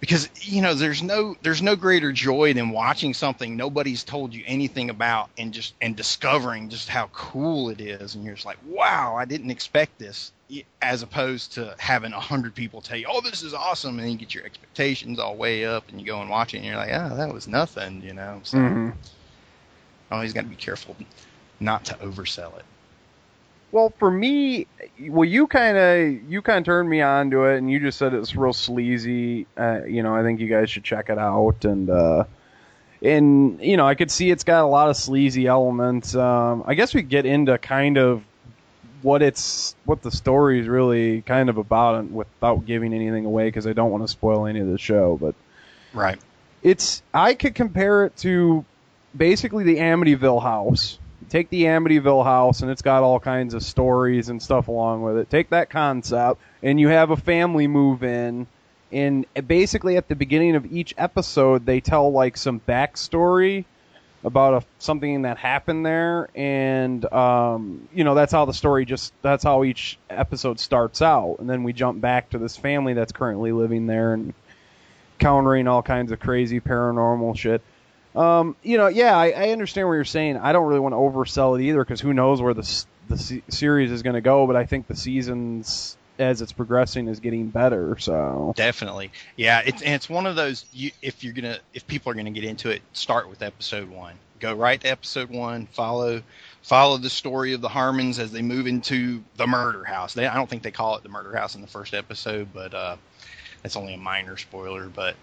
Because 0.00 0.28
you 0.42 0.62
know, 0.62 0.74
there's 0.74 1.02
no 1.02 1.36
there's 1.42 1.62
no 1.62 1.76
greater 1.76 2.10
joy 2.10 2.54
than 2.54 2.70
watching 2.70 3.14
something 3.14 3.56
nobody's 3.56 4.02
told 4.02 4.34
you 4.34 4.42
anything 4.46 4.90
about 4.90 5.30
and 5.38 5.52
just 5.52 5.74
and 5.80 5.94
discovering 5.96 6.68
just 6.70 6.88
how 6.88 7.08
cool 7.12 7.68
it 7.68 7.80
is, 7.80 8.14
and 8.14 8.24
you're 8.24 8.34
just 8.34 8.46
like, 8.46 8.58
wow, 8.66 9.14
I 9.16 9.24
didn't 9.26 9.50
expect 9.50 9.98
this. 9.98 10.32
As 10.82 11.02
opposed 11.02 11.54
to 11.54 11.74
having 11.78 12.12
a 12.12 12.20
hundred 12.20 12.54
people 12.54 12.80
tell 12.82 12.98
you, 12.98 13.06
"Oh, 13.08 13.20
this 13.20 13.42
is 13.42 13.54
awesome," 13.54 13.98
and 14.00 14.10
you 14.10 14.18
get 14.18 14.34
your 14.34 14.44
expectations 14.44 15.18
all 15.20 15.36
way 15.36 15.64
up, 15.64 15.88
and 15.88 16.00
you 16.00 16.06
go 16.06 16.20
and 16.20 16.28
watch 16.28 16.52
it, 16.52 16.58
and 16.58 16.66
you're 16.66 16.76
like, 16.76 16.92
"Ah, 16.92 17.14
that 17.14 17.32
was 17.32 17.46
nothing," 17.46 18.02
you 18.02 18.12
know. 18.12 18.40
So 18.44 18.58
Mhm. 18.58 18.96
always 20.10 20.32
got 20.32 20.42
to 20.42 20.48
be 20.48 20.56
careful 20.56 20.96
not 21.60 21.84
to 21.86 21.94
oversell 21.94 22.58
it. 22.58 22.64
Well, 23.72 23.90
for 23.98 24.10
me, 24.10 24.66
well, 25.08 25.24
you 25.24 25.46
kind 25.46 25.78
of 25.78 26.30
you 26.30 26.42
kind 26.42 26.58
of 26.58 26.64
turned 26.64 26.88
me 26.88 27.00
on 27.00 27.30
to 27.30 27.44
it, 27.46 27.56
and 27.56 27.70
you 27.70 27.80
just 27.80 27.98
said 27.98 28.12
it's 28.12 28.36
real 28.36 28.52
sleazy. 28.52 29.46
Uh, 29.56 29.80
you 29.86 30.02
know, 30.02 30.14
I 30.14 30.22
think 30.22 30.40
you 30.40 30.48
guys 30.48 30.70
should 30.70 30.84
check 30.84 31.08
it 31.08 31.16
out, 31.16 31.64
and 31.64 31.88
uh, 31.88 32.24
and 33.00 33.58
you 33.62 33.78
know, 33.78 33.88
I 33.88 33.94
could 33.94 34.10
see 34.10 34.30
it's 34.30 34.44
got 34.44 34.62
a 34.62 34.66
lot 34.68 34.90
of 34.90 34.96
sleazy 34.96 35.46
elements. 35.46 36.14
Um, 36.14 36.64
I 36.66 36.74
guess 36.74 36.94
we 36.94 37.00
get 37.00 37.24
into 37.24 37.56
kind 37.56 37.96
of 37.96 38.22
what 39.00 39.22
it's 39.22 39.74
what 39.86 40.02
the 40.02 40.10
story 40.10 40.60
is 40.60 40.68
really 40.68 41.22
kind 41.22 41.48
of 41.48 41.56
about, 41.56 41.94
and 41.96 42.14
without 42.14 42.66
giving 42.66 42.92
anything 42.92 43.24
away, 43.24 43.48
because 43.48 43.66
I 43.66 43.72
don't 43.72 43.90
want 43.90 44.04
to 44.04 44.08
spoil 44.08 44.46
any 44.46 44.60
of 44.60 44.68
the 44.68 44.78
show. 44.78 45.16
But 45.18 45.34
Right. 45.94 46.18
it's 46.62 47.02
I 47.14 47.32
could 47.32 47.54
compare 47.54 48.04
it 48.04 48.16
to 48.18 48.66
basically 49.16 49.64
the 49.64 49.76
Amityville 49.76 50.42
house. 50.42 50.98
Take 51.28 51.48
the 51.50 51.64
Amityville 51.64 52.24
house 52.24 52.60
and 52.60 52.70
it's 52.70 52.82
got 52.82 53.02
all 53.02 53.20
kinds 53.20 53.54
of 53.54 53.62
stories 53.62 54.28
and 54.28 54.42
stuff 54.42 54.68
along 54.68 55.02
with 55.02 55.18
it. 55.18 55.30
Take 55.30 55.50
that 55.50 55.70
concept 55.70 56.40
and 56.62 56.78
you 56.80 56.88
have 56.88 57.10
a 57.10 57.16
family 57.16 57.66
move 57.66 58.02
in 58.02 58.46
and 58.90 59.26
basically 59.46 59.96
at 59.96 60.08
the 60.08 60.14
beginning 60.14 60.54
of 60.54 60.70
each 60.72 60.94
episode 60.98 61.64
they 61.64 61.80
tell 61.80 62.12
like 62.12 62.36
some 62.36 62.60
backstory 62.60 63.64
about 64.24 64.62
a, 64.62 64.66
something 64.78 65.22
that 65.22 65.38
happened 65.38 65.84
there 65.84 66.28
and 66.34 67.10
um, 67.12 67.88
you 67.92 68.04
know 68.04 68.14
that's 68.14 68.32
how 68.32 68.44
the 68.44 68.52
story 68.52 68.84
just 68.84 69.12
that's 69.22 69.42
how 69.42 69.64
each 69.64 69.98
episode 70.10 70.60
starts 70.60 71.00
out 71.02 71.36
and 71.38 71.48
then 71.48 71.62
we 71.62 71.72
jump 71.72 72.00
back 72.00 72.30
to 72.30 72.38
this 72.38 72.56
family 72.56 72.92
that's 72.92 73.12
currently 73.12 73.50
living 73.50 73.86
there 73.86 74.12
and 74.12 74.34
countering 75.22 75.68
all 75.68 75.82
kinds 75.82 76.10
of 76.12 76.20
crazy 76.20 76.60
paranormal 76.60 77.38
shit. 77.38 77.62
Um, 78.14 78.56
you 78.62 78.76
know, 78.76 78.88
yeah, 78.88 79.16
I, 79.16 79.30
I 79.30 79.48
understand 79.50 79.88
what 79.88 79.94
you're 79.94 80.04
saying. 80.04 80.36
I 80.36 80.52
don't 80.52 80.66
really 80.66 80.80
want 80.80 80.92
to 80.92 80.98
oversell 80.98 81.58
it 81.58 81.64
either 81.64 81.78
because 81.78 82.00
who 82.00 82.12
knows 82.12 82.42
where 82.42 82.54
the 82.54 82.84
the 83.08 83.18
se- 83.18 83.42
series 83.48 83.90
is 83.90 84.02
going 84.02 84.14
to 84.14 84.20
go. 84.20 84.46
But 84.46 84.56
I 84.56 84.66
think 84.66 84.86
the 84.86 84.96
seasons, 84.96 85.96
as 86.18 86.42
it's 86.42 86.52
progressing, 86.52 87.08
is 87.08 87.20
getting 87.20 87.48
better. 87.48 87.96
So 87.98 88.52
Definitely, 88.56 89.12
yeah. 89.36 89.62
It's 89.64 89.82
and 89.82 89.94
it's 89.94 90.10
one 90.10 90.26
of 90.26 90.36
those. 90.36 90.66
You, 90.72 90.90
if 91.00 91.24
you're 91.24 91.32
gonna, 91.32 91.58
if 91.72 91.86
people 91.86 92.12
are 92.12 92.14
gonna 92.14 92.30
get 92.30 92.44
into 92.44 92.70
it, 92.70 92.82
start 92.92 93.30
with 93.30 93.42
episode 93.42 93.88
one. 93.88 94.14
Go 94.40 94.52
right 94.54 94.80
to 94.80 94.88
episode 94.88 95.30
one. 95.30 95.66
Follow, 95.66 96.20
follow 96.62 96.98
the 96.98 97.08
story 97.10 97.52
of 97.52 97.60
the 97.60 97.68
Harmons 97.68 98.18
as 98.18 98.32
they 98.32 98.42
move 98.42 98.66
into 98.66 99.22
the 99.36 99.46
murder 99.46 99.84
house. 99.84 100.14
They, 100.14 100.26
I 100.26 100.34
don't 100.34 100.50
think 100.50 100.64
they 100.64 100.72
call 100.72 100.96
it 100.96 101.04
the 101.04 101.08
murder 101.08 101.34
house 101.36 101.54
in 101.54 101.60
the 101.60 101.68
first 101.68 101.94
episode, 101.94 102.48
but 102.52 102.74
uh, 102.74 102.96
that's 103.62 103.76
only 103.76 103.94
a 103.94 103.98
minor 103.98 104.36
spoiler. 104.36 104.88
But 104.88 105.14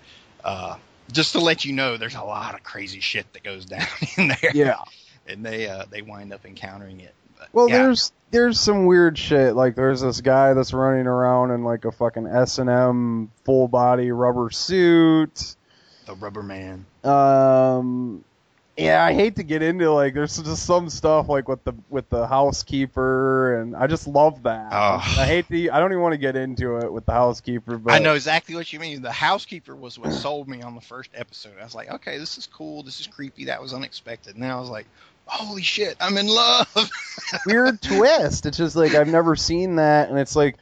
uh, 0.43 0.77
just 1.11 1.33
to 1.33 1.39
let 1.39 1.65
you 1.65 1.73
know, 1.73 1.97
there's 1.97 2.15
a 2.15 2.23
lot 2.23 2.55
of 2.55 2.63
crazy 2.63 2.99
shit 2.99 3.31
that 3.33 3.43
goes 3.43 3.65
down 3.65 3.85
in 4.17 4.27
there. 4.29 4.51
Yeah. 4.53 4.79
and 5.27 5.45
they 5.45 5.67
uh, 5.67 5.85
they 5.89 6.01
wind 6.01 6.33
up 6.33 6.45
encountering 6.45 6.99
it. 7.01 7.13
But, 7.37 7.49
well, 7.53 7.69
yeah. 7.69 7.77
there's 7.77 8.11
there's 8.31 8.59
some 8.59 8.85
weird 8.85 9.17
shit. 9.17 9.55
Like 9.55 9.75
there's 9.75 10.01
this 10.01 10.21
guy 10.21 10.53
that's 10.53 10.73
running 10.73 11.07
around 11.07 11.51
in 11.51 11.63
like 11.63 11.85
a 11.85 11.91
fucking 11.91 12.27
S 12.27 12.57
and 12.59 12.69
M 12.69 13.31
full 13.45 13.67
body 13.67 14.11
rubber 14.11 14.49
suit. 14.51 15.55
the 16.05 16.15
Rubber 16.15 16.43
Man. 16.43 16.85
Um, 17.03 18.23
yeah, 18.79 19.03
I 19.03 19.13
hate 19.13 19.35
to 19.35 19.43
get 19.43 19.61
into 19.61 19.91
like 19.91 20.13
there's 20.13 20.37
just 20.37 20.65
some 20.65 20.89
stuff 20.89 21.27
like 21.29 21.47
with 21.47 21.63
the 21.63 21.73
with 21.89 22.09
the 22.09 22.25
housekeeper, 22.25 23.59
and 23.59 23.75
I 23.75 23.87
just 23.87 24.07
love 24.07 24.43
that. 24.43 24.69
Oh. 24.71 24.95
I 24.95 25.25
hate 25.25 25.47
the. 25.49 25.71
I 25.71 25.79
don't 25.79 25.91
even 25.91 26.01
want 26.01 26.13
to 26.13 26.17
get 26.17 26.35
into 26.35 26.77
it 26.77 26.91
with 26.91 27.05
the 27.05 27.11
housekeeper, 27.11 27.77
but 27.77 27.93
I 27.93 27.99
know 27.99 28.13
exactly 28.13 28.55
what 28.55 28.71
you 28.71 28.79
mean. 28.79 29.01
The 29.01 29.11
housekeeper 29.11 29.75
was 29.75 29.99
what 29.99 30.13
sold 30.13 30.47
me 30.47 30.61
on 30.61 30.75
the 30.75 30.81
first 30.81 31.11
episode. 31.13 31.53
I 31.59 31.63
was 31.63 31.75
like, 31.75 31.91
okay, 31.91 32.17
this 32.17 32.37
is 32.37 32.47
cool. 32.47 32.83
This 32.83 32.99
is 32.99 33.07
creepy. 33.07 33.45
That 33.45 33.61
was 33.61 33.73
unexpected. 33.73 34.35
And 34.35 34.43
then 34.43 34.51
I 34.51 34.59
was 34.59 34.69
like, 34.69 34.87
holy 35.25 35.61
shit, 35.61 35.97
I'm 35.99 36.17
in 36.17 36.27
love. 36.27 36.89
weird 37.45 37.81
twist. 37.81 38.45
It's 38.45 38.57
just 38.57 38.75
like 38.75 38.95
I've 38.95 39.07
never 39.07 39.35
seen 39.35 39.75
that, 39.75 40.09
and 40.09 40.17
it's 40.17 40.35
like 40.35 40.57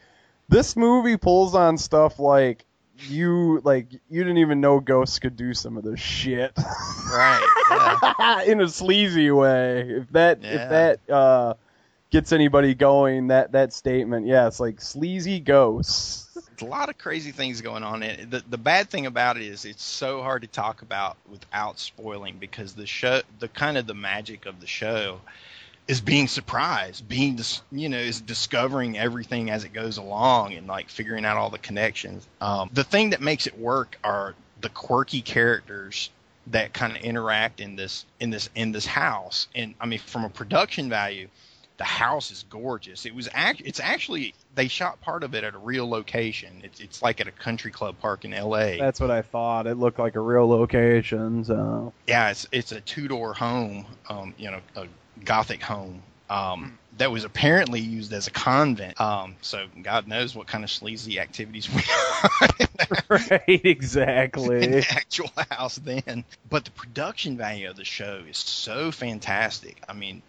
this 0.50 0.76
movie 0.76 1.18
pulls 1.18 1.56
on 1.56 1.78
stuff 1.78 2.20
like 2.20 2.66
you 3.10 3.62
like 3.64 3.92
you 4.10 4.24
didn't 4.24 4.40
even 4.40 4.62
know 4.62 4.80
ghosts 4.80 5.20
could 5.20 5.36
do 5.36 5.54
some 5.54 5.78
of 5.78 5.84
this 5.84 6.00
shit 6.00 6.52
right. 7.12 8.44
in 8.48 8.62
a 8.62 8.68
sleazy 8.68 9.32
way. 9.32 9.82
If 9.82 10.10
that 10.12 10.40
Yeah. 10.42 10.52
if 10.52 10.70
that 10.70 11.14
uh, 11.14 11.54
gets 12.10 12.32
anybody 12.32 12.74
going, 12.74 13.28
that 13.28 13.52
that 13.52 13.74
statement, 13.74 14.28
yeah, 14.28 14.48
it's 14.48 14.60
like 14.60 14.82
sleazy 14.82 15.40
ghosts. 15.40 16.26
There's 16.34 16.62
a 16.62 16.66
lot 16.66 16.90
of 16.90 16.98
crazy 16.98 17.32
things 17.32 17.62
going 17.62 17.84
on. 17.84 18.04
And 18.04 18.32
the 18.32 18.44
the 18.50 18.58
bad 18.58 18.90
thing 18.90 19.06
about 19.06 19.38
it 19.38 19.44
is 19.44 19.66
it's 19.66 19.84
so 19.84 20.22
hard 20.22 20.42
to 20.42 20.48
talk 20.48 20.82
about 20.82 21.18
without 21.30 21.80
spoiling 21.80 22.38
because 22.40 22.74
the 22.74 22.88
show, 22.88 23.22
the 23.40 23.48
kind 23.48 23.78
of 23.78 23.88
the 23.88 23.94
magic 23.94 24.46
of 24.46 24.60
the 24.60 24.68
show, 24.68 25.22
is 25.88 26.02
being 26.02 26.28
surprised, 26.28 27.08
being 27.08 27.36
dis, 27.36 27.62
you 27.72 27.90
know, 27.90 27.98
is 27.98 28.20
discovering 28.20 28.98
everything 28.98 29.50
as 29.50 29.64
it 29.64 29.74
goes 29.74 29.98
along 29.98 30.54
and 30.54 30.68
like 30.68 30.90
figuring 30.90 31.26
out 31.26 31.38
all 31.38 31.50
the 31.50 31.58
connections. 31.58 32.28
Um, 32.42 32.70
the 32.74 32.84
thing 32.84 33.12
that 33.12 33.22
makes 33.22 33.48
it 33.48 33.58
work 33.58 33.98
are 34.04 34.36
the 34.62 34.70
quirky 34.70 35.22
characters 35.22 36.10
that 36.48 36.74
kind 36.74 36.96
of 36.96 37.02
interact 37.04 37.60
in 37.60 37.76
this 37.76 38.06
in 38.20 38.30
this 38.30 38.50
in 38.56 38.72
this 38.72 38.86
house. 38.86 39.48
And 39.56 39.76
I 39.80 39.86
mean, 39.86 40.00
from 40.00 40.26
a 40.26 40.30
production 40.30 40.90
value, 40.90 41.30
the 41.78 41.84
house 41.84 42.32
is 42.32 42.44
gorgeous. 42.50 43.06
It 43.06 43.16
was 43.16 43.30
act 43.34 43.62
it's 43.64 43.80
actually 43.80 44.34
they 44.56 44.68
shot 44.68 45.00
part 45.00 45.24
of 45.24 45.36
it 45.36 45.44
at 45.44 45.56
a 45.56 45.58
real 45.58 45.90
location. 45.90 46.62
It's 46.64 46.80
it's 46.82 47.02
like 47.02 47.22
at 47.22 47.28
a 47.28 47.32
country 47.32 47.72
club 47.72 47.96
park 48.02 48.26
in 48.26 48.34
L.A. 48.34 48.78
That's 48.78 49.00
what 49.00 49.12
I 49.12 49.22
thought. 49.22 49.68
It 49.68 49.76
looked 49.76 50.00
like 50.00 50.16
a 50.16 50.20
real 50.20 50.50
location. 50.50 51.46
So 51.46 51.94
yeah, 52.08 52.32
it's 52.32 52.46
it's 52.52 52.72
a 52.74 52.82
two 52.82 53.08
door 53.08 53.34
home, 53.34 53.86
um, 54.10 54.34
you 54.38 54.52
know, 54.52 54.60
a 54.76 54.88
gothic 55.24 55.62
home. 55.62 56.02
Um, 56.30 56.78
that 56.98 57.12
was 57.12 57.24
apparently 57.24 57.80
used 57.80 58.12
as 58.12 58.28
a 58.28 58.32
convent. 58.32 59.00
Um, 59.00 59.36
so 59.42 59.68
God 59.82 60.08
knows 60.08 60.36
what 60.36 60.48
kind 60.48 60.64
of 60.64 60.72
sleazy 60.72 61.20
activities 61.20 61.70
we 61.72 61.82
had. 61.86 62.68
right, 63.10 63.42
exactly. 63.48 64.64
in 64.64 64.72
the 64.72 64.86
actual 64.90 65.32
house 65.52 65.76
then. 65.76 66.26
But 66.50 66.66
the 66.66 66.72
production 66.72 67.38
value 67.38 67.70
of 67.70 67.76
the 67.76 67.86
show 67.86 68.24
is 68.28 68.38
so 68.38 68.92
fantastic. 68.92 69.82
I 69.88 69.94
mean, 69.94 70.22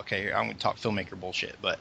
okay, 0.00 0.32
I'm 0.32 0.44
going 0.44 0.56
to 0.56 0.60
talk 0.60 0.78
filmmaker 0.78 1.18
bullshit, 1.18 1.56
but 1.62 1.78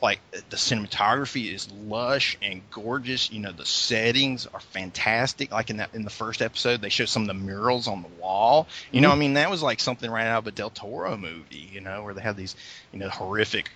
like 0.00 0.20
the 0.30 0.56
cinematography 0.56 1.52
is 1.52 1.70
lush 1.72 2.38
and 2.40 2.62
gorgeous. 2.70 3.30
You 3.30 3.40
know, 3.40 3.52
the 3.52 3.66
settings 3.66 4.46
are 4.46 4.60
fantastic. 4.60 5.50
Like 5.50 5.70
in 5.70 5.78
that 5.78 5.94
in 5.94 6.04
the 6.04 6.10
first 6.10 6.40
episode, 6.40 6.80
they 6.80 6.88
show 6.88 7.04
some 7.04 7.22
of 7.22 7.28
the 7.28 7.34
murals 7.34 7.88
on 7.88 8.02
the 8.02 8.08
wall. 8.20 8.68
You 8.92 9.00
know, 9.00 9.08
mm-hmm. 9.08 9.16
I 9.16 9.20
mean, 9.20 9.34
that 9.34 9.50
was 9.50 9.62
like 9.62 9.80
something 9.80 10.10
right 10.10 10.26
out 10.26 10.38
of 10.38 10.46
a 10.46 10.52
Del 10.52 10.70
Toro 10.70 11.16
movie. 11.16 11.68
You 11.72 11.80
know, 11.80 12.04
where 12.04 12.14
they 12.14 12.22
have 12.22 12.36
these 12.36 12.54
you 12.92 12.98
know 13.00 13.08
horrific 13.08 13.70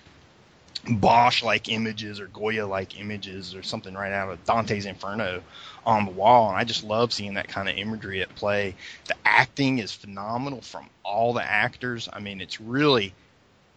Bosch 0.89 1.43
like 1.43 1.69
images 1.69 2.19
or 2.19 2.27
Goya 2.27 2.65
like 2.65 2.99
images 2.99 3.55
or 3.55 3.63
something 3.63 3.93
right 3.93 4.11
out 4.11 4.29
of 4.29 4.43
Dante's 4.43 4.85
Inferno 4.85 5.41
on 5.85 6.05
the 6.05 6.11
wall. 6.11 6.49
And 6.49 6.57
I 6.57 6.65
just 6.65 6.83
love 6.83 7.13
seeing 7.13 7.35
that 7.35 7.47
kind 7.47 7.69
of 7.69 7.77
imagery 7.77 8.21
at 8.21 8.35
play. 8.35 8.75
The 9.05 9.15
acting 9.23 9.79
is 9.79 9.93
phenomenal 9.93 10.61
from 10.61 10.89
all 11.03 11.33
the 11.33 11.43
actors. 11.43 12.09
I 12.11 12.19
mean, 12.19 12.41
it's 12.41 12.59
really 12.59 13.13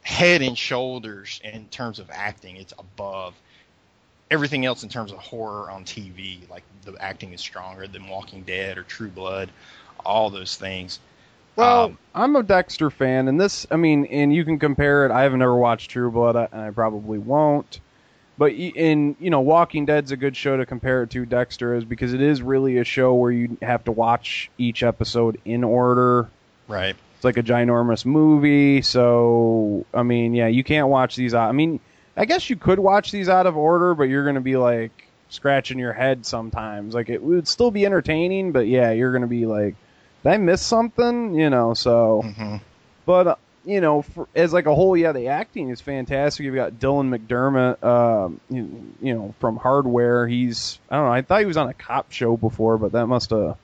head 0.06 0.40
and 0.40 0.56
shoulders 0.56 1.40
in 1.42 1.66
terms 1.66 1.98
of 1.98 2.08
acting. 2.12 2.56
It's 2.56 2.72
above 2.78 3.34
everything 4.30 4.64
else 4.64 4.84
in 4.84 4.88
terms 4.88 5.10
of 5.10 5.18
horror 5.18 5.68
on 5.68 5.84
TV. 5.84 6.48
Like 6.48 6.62
the 6.84 6.94
acting 7.00 7.32
is 7.32 7.40
stronger 7.40 7.88
than 7.88 8.06
Walking 8.06 8.42
Dead 8.42 8.78
or 8.78 8.84
True 8.84 9.08
Blood, 9.08 9.50
all 10.04 10.30
those 10.30 10.54
things. 10.54 11.00
Well, 11.56 11.86
Um, 11.86 11.98
I'm 12.14 12.36
a 12.36 12.44
Dexter 12.44 12.88
fan, 12.88 13.26
and 13.26 13.40
this, 13.40 13.66
I 13.70 13.76
mean, 13.76 14.04
and 14.06 14.32
you 14.32 14.44
can 14.44 14.60
compare 14.60 15.06
it. 15.06 15.10
I 15.10 15.22
have 15.22 15.32
never 15.32 15.56
watched 15.56 15.90
True 15.90 16.10
Blood, 16.10 16.36
and 16.52 16.60
I 16.60 16.70
probably 16.70 17.18
won't. 17.18 17.80
But 18.38 18.52
in 18.52 19.16
you 19.18 19.30
know, 19.30 19.40
Walking 19.40 19.86
Dead's 19.86 20.12
a 20.12 20.16
good 20.16 20.36
show 20.36 20.56
to 20.56 20.66
compare 20.66 21.02
it 21.02 21.10
to. 21.10 21.26
Dexter 21.26 21.74
is 21.74 21.84
because 21.84 22.14
it 22.14 22.20
is 22.20 22.42
really 22.42 22.78
a 22.78 22.84
show 22.84 23.14
where 23.14 23.32
you 23.32 23.56
have 23.60 23.82
to 23.84 23.92
watch 23.92 24.50
each 24.56 24.84
episode 24.84 25.40
in 25.44 25.64
order. 25.64 26.28
Right. 26.68 26.94
It's 27.16 27.24
like 27.24 27.38
a 27.38 27.42
ginormous 27.42 28.04
movie, 28.04 28.82
so 28.82 29.84
I 29.92 30.02
mean, 30.02 30.34
yeah, 30.34 30.48
you 30.48 30.62
can't 30.62 30.88
watch 30.88 31.16
these 31.16 31.34
out. 31.34 31.48
I 31.48 31.52
mean, 31.52 31.80
I 32.16 32.24
guess 32.24 32.48
you 32.50 32.56
could 32.56 32.78
watch 32.78 33.10
these 33.10 33.28
out 33.28 33.46
of 33.46 33.56
order, 33.56 33.94
but 33.94 34.04
you're 34.04 34.24
gonna 34.24 34.40
be 34.40 34.56
like 34.56 34.92
scratching 35.28 35.78
your 35.78 35.92
head 35.92 36.26
sometimes. 36.26 36.94
Like 36.94 37.08
it 37.08 37.22
would 37.22 37.48
still 37.48 37.70
be 37.70 37.86
entertaining, 37.86 38.52
but 38.52 38.66
yeah, 38.66 38.92
you're 38.92 39.12
gonna 39.12 39.26
be 39.26 39.46
like, 39.46 39.74
did 40.22 40.30
I 40.30 40.36
miss 40.36 40.62
something? 40.62 41.34
You 41.34 41.50
know, 41.50 41.74
so. 41.74 42.22
Mm-hmm. 42.24 42.56
But 43.06 43.26
uh, 43.26 43.36
you 43.64 43.80
know, 43.80 44.02
for, 44.02 44.28
as 44.34 44.52
like 44.52 44.66
a 44.66 44.74
whole, 44.74 44.96
yeah, 44.96 45.12
the 45.12 45.28
acting 45.28 45.70
is 45.70 45.80
fantastic. 45.80 46.44
You've 46.44 46.54
got 46.54 46.74
Dylan 46.74 47.16
McDermott, 47.16 47.82
um, 47.82 48.40
you, 48.48 48.94
you 49.00 49.14
know, 49.14 49.34
from 49.40 49.56
Hardware. 49.56 50.26
He's 50.26 50.78
I 50.90 50.96
don't 50.96 51.06
know. 51.06 51.12
I 51.12 51.22
thought 51.22 51.40
he 51.40 51.46
was 51.46 51.56
on 51.56 51.68
a 51.68 51.74
cop 51.74 52.12
show 52.12 52.36
before, 52.36 52.78
but 52.78 52.92
that 52.92 53.06
must 53.06 53.30
have 53.30 53.56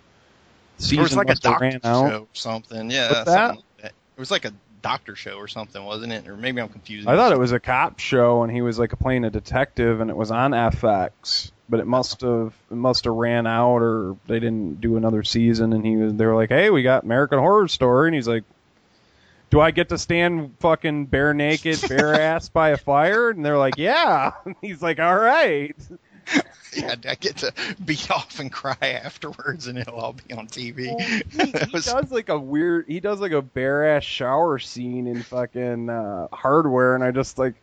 it 0.91 0.99
was 0.99 1.15
like 1.15 1.31
a 1.31 1.35
doctor 1.35 1.65
ran 1.65 1.81
out. 1.85 2.11
show 2.11 2.21
or 2.23 2.27
something. 2.33 2.91
Yeah, 2.91 3.09
something 3.09 3.35
that? 3.35 3.51
like 3.51 3.65
that. 3.83 3.93
It 4.17 4.21
was 4.21 4.31
like 4.31 4.45
a 4.45 4.53
doctor 4.83 5.17
show 5.17 5.37
or 5.37 5.49
something, 5.49 5.83
wasn't 5.83 6.13
it? 6.13 6.29
Or 6.29 6.37
maybe 6.37 6.61
I'm 6.61 6.69
confusing. 6.69 7.09
I 7.09 7.17
thought 7.17 7.33
it 7.33 7.39
was 7.39 7.53
a 7.53 7.61
cop 7.61 7.99
show, 7.99 8.43
and 8.43 8.53
he 8.53 8.61
was 8.61 8.79
like 8.79 8.99
playing 8.99 9.25
a 9.25 9.31
detective, 9.31 10.01
and 10.01 10.11
it 10.11 10.17
was 10.17 10.31
on 10.31 10.51
FX. 10.51 11.53
But 11.69 11.81
it 11.81 11.87
must 11.87 12.21
have 12.21 12.53
it 12.71 12.75
must 12.75 13.05
have 13.05 13.15
ran 13.15 13.47
out, 13.47 13.79
or 13.79 14.17
they 14.27 14.41
didn't 14.41 14.81
do 14.81 14.97
another 14.97 15.23
season. 15.23 15.73
And 15.73 15.87
he 15.87 15.97
was 15.97 16.13
they 16.15 16.27
were 16.27 16.35
like, 16.35 16.51
"Hey, 16.51 16.69
we 16.69 16.83
got 16.83 17.05
American 17.05 17.39
Horror 17.39 17.69
Story," 17.69 18.09
and 18.09 18.15
he's 18.15 18.29
like, 18.29 18.45
"Do 19.49 19.61
I 19.61 19.71
get 19.71 19.89
to 19.89 19.99
stand 19.99 20.55
fucking 20.61 21.07
bare 21.07 21.33
naked, 21.33 21.83
bare 21.89 22.15
ass 22.21 22.51
by 22.51 22.71
a 22.71 22.77
fire?" 22.77 23.31
And 23.31 23.45
they're 23.45 23.59
like, 23.59 23.79
"Yeah." 23.79 24.33
he's 24.61 24.83
like, 24.83 25.01
"All 25.01 25.17
right." 25.17 25.77
yeah, 26.77 26.95
I 27.09 27.15
get 27.17 27.39
to 27.39 27.53
beat 27.85 28.11
off 28.11 28.41
and 28.41 28.51
cry 28.53 28.77
afterwards, 28.83 29.67
and 29.67 29.79
it'll 29.79 29.99
all 29.99 30.15
be 30.15 30.33
on 30.35 30.47
TV. 30.49 30.99
he, 31.31 31.47
he 31.67 31.73
does 31.81 32.11
like 32.11 32.29
a 32.29 32.39
weird 32.39 32.87
he 32.89 33.01
does 33.01 33.21
like 33.21 33.33
a 33.33 33.43
bare 33.43 33.97
ass 33.97 34.05
shower 34.05 34.59
scene 34.59 35.07
in 35.07 35.23
fucking 35.23 35.89
uh, 35.91 36.29
hardware 36.33 36.95
and 36.95 37.05
i 37.05 37.11
just 37.11 37.39
like 37.39 37.55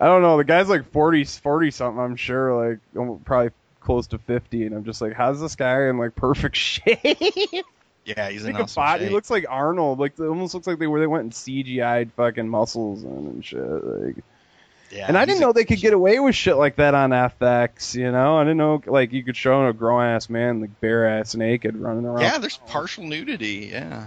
i 0.00 0.06
don't 0.06 0.22
know 0.22 0.36
the 0.36 0.44
guy's 0.44 0.68
like 0.68 0.90
40 0.92 1.24
40 1.24 1.70
something 1.70 2.00
i'm 2.02 2.16
sure 2.16 2.70
like 2.70 3.24
probably 3.24 3.50
close 3.80 4.06
to 4.08 4.18
50 4.18 4.66
and 4.66 4.74
i'm 4.74 4.84
just 4.84 5.00
like 5.00 5.12
how's 5.14 5.40
this 5.40 5.56
guy 5.56 5.88
in 5.88 5.98
like 5.98 6.14
perfect 6.14 6.56
shape 6.56 7.64
Yeah, 8.04 8.30
he's 8.30 8.44
in 8.44 8.52
like 8.52 8.60
a 8.60 8.64
awesome 8.64 8.80
body 8.82 9.00
shape. 9.00 9.08
he 9.08 9.14
looks 9.14 9.30
like 9.30 9.44
arnold 9.48 9.98
like 9.98 10.18
almost 10.20 10.54
looks 10.54 10.66
like 10.66 10.78
they 10.78 10.86
were 10.86 11.00
they 11.00 11.06
went 11.06 11.24
and 11.24 11.32
cgi'd 11.32 12.12
fucking 12.16 12.48
muscles 12.48 13.02
and, 13.02 13.28
and 13.28 13.44
shit 13.44 13.60
like 13.60 14.16
Yeah, 14.90 15.04
and 15.08 15.18
I 15.18 15.24
didn't 15.26 15.40
know 15.40 15.52
they 15.52 15.64
could 15.64 15.80
get 15.80 15.92
away 15.92 16.18
with 16.18 16.34
shit 16.34 16.56
like 16.56 16.76
that 16.76 16.94
on 16.94 17.10
FX, 17.10 17.94
you 17.94 18.10
know? 18.10 18.38
I 18.38 18.44
didn't 18.44 18.56
know 18.56 18.80
like 18.86 19.12
you 19.12 19.22
could 19.22 19.36
show 19.36 19.66
a 19.66 19.72
grown 19.72 20.02
ass 20.04 20.30
man 20.30 20.60
like 20.62 20.80
bare 20.80 21.06
ass 21.18 21.34
naked 21.34 21.76
running 21.76 22.06
around. 22.06 22.20
Yeah, 22.22 22.38
there's 22.38 22.56
partial 22.56 23.04
nudity. 23.04 23.68
Yeah. 23.72 24.06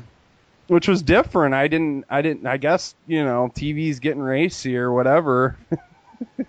which 0.68 0.88
was 0.88 1.02
different. 1.04 1.54
I 1.54 1.68
didn't, 1.68 2.06
I 2.10 2.22
didn't, 2.22 2.48
I 2.48 2.58
guess 2.58 2.96
you 3.08 3.24
know, 3.24 3.52
TV's 3.54 4.00
getting 4.00 4.22
racy 4.22 4.78
or 4.78 4.92
whatever. 4.92 5.56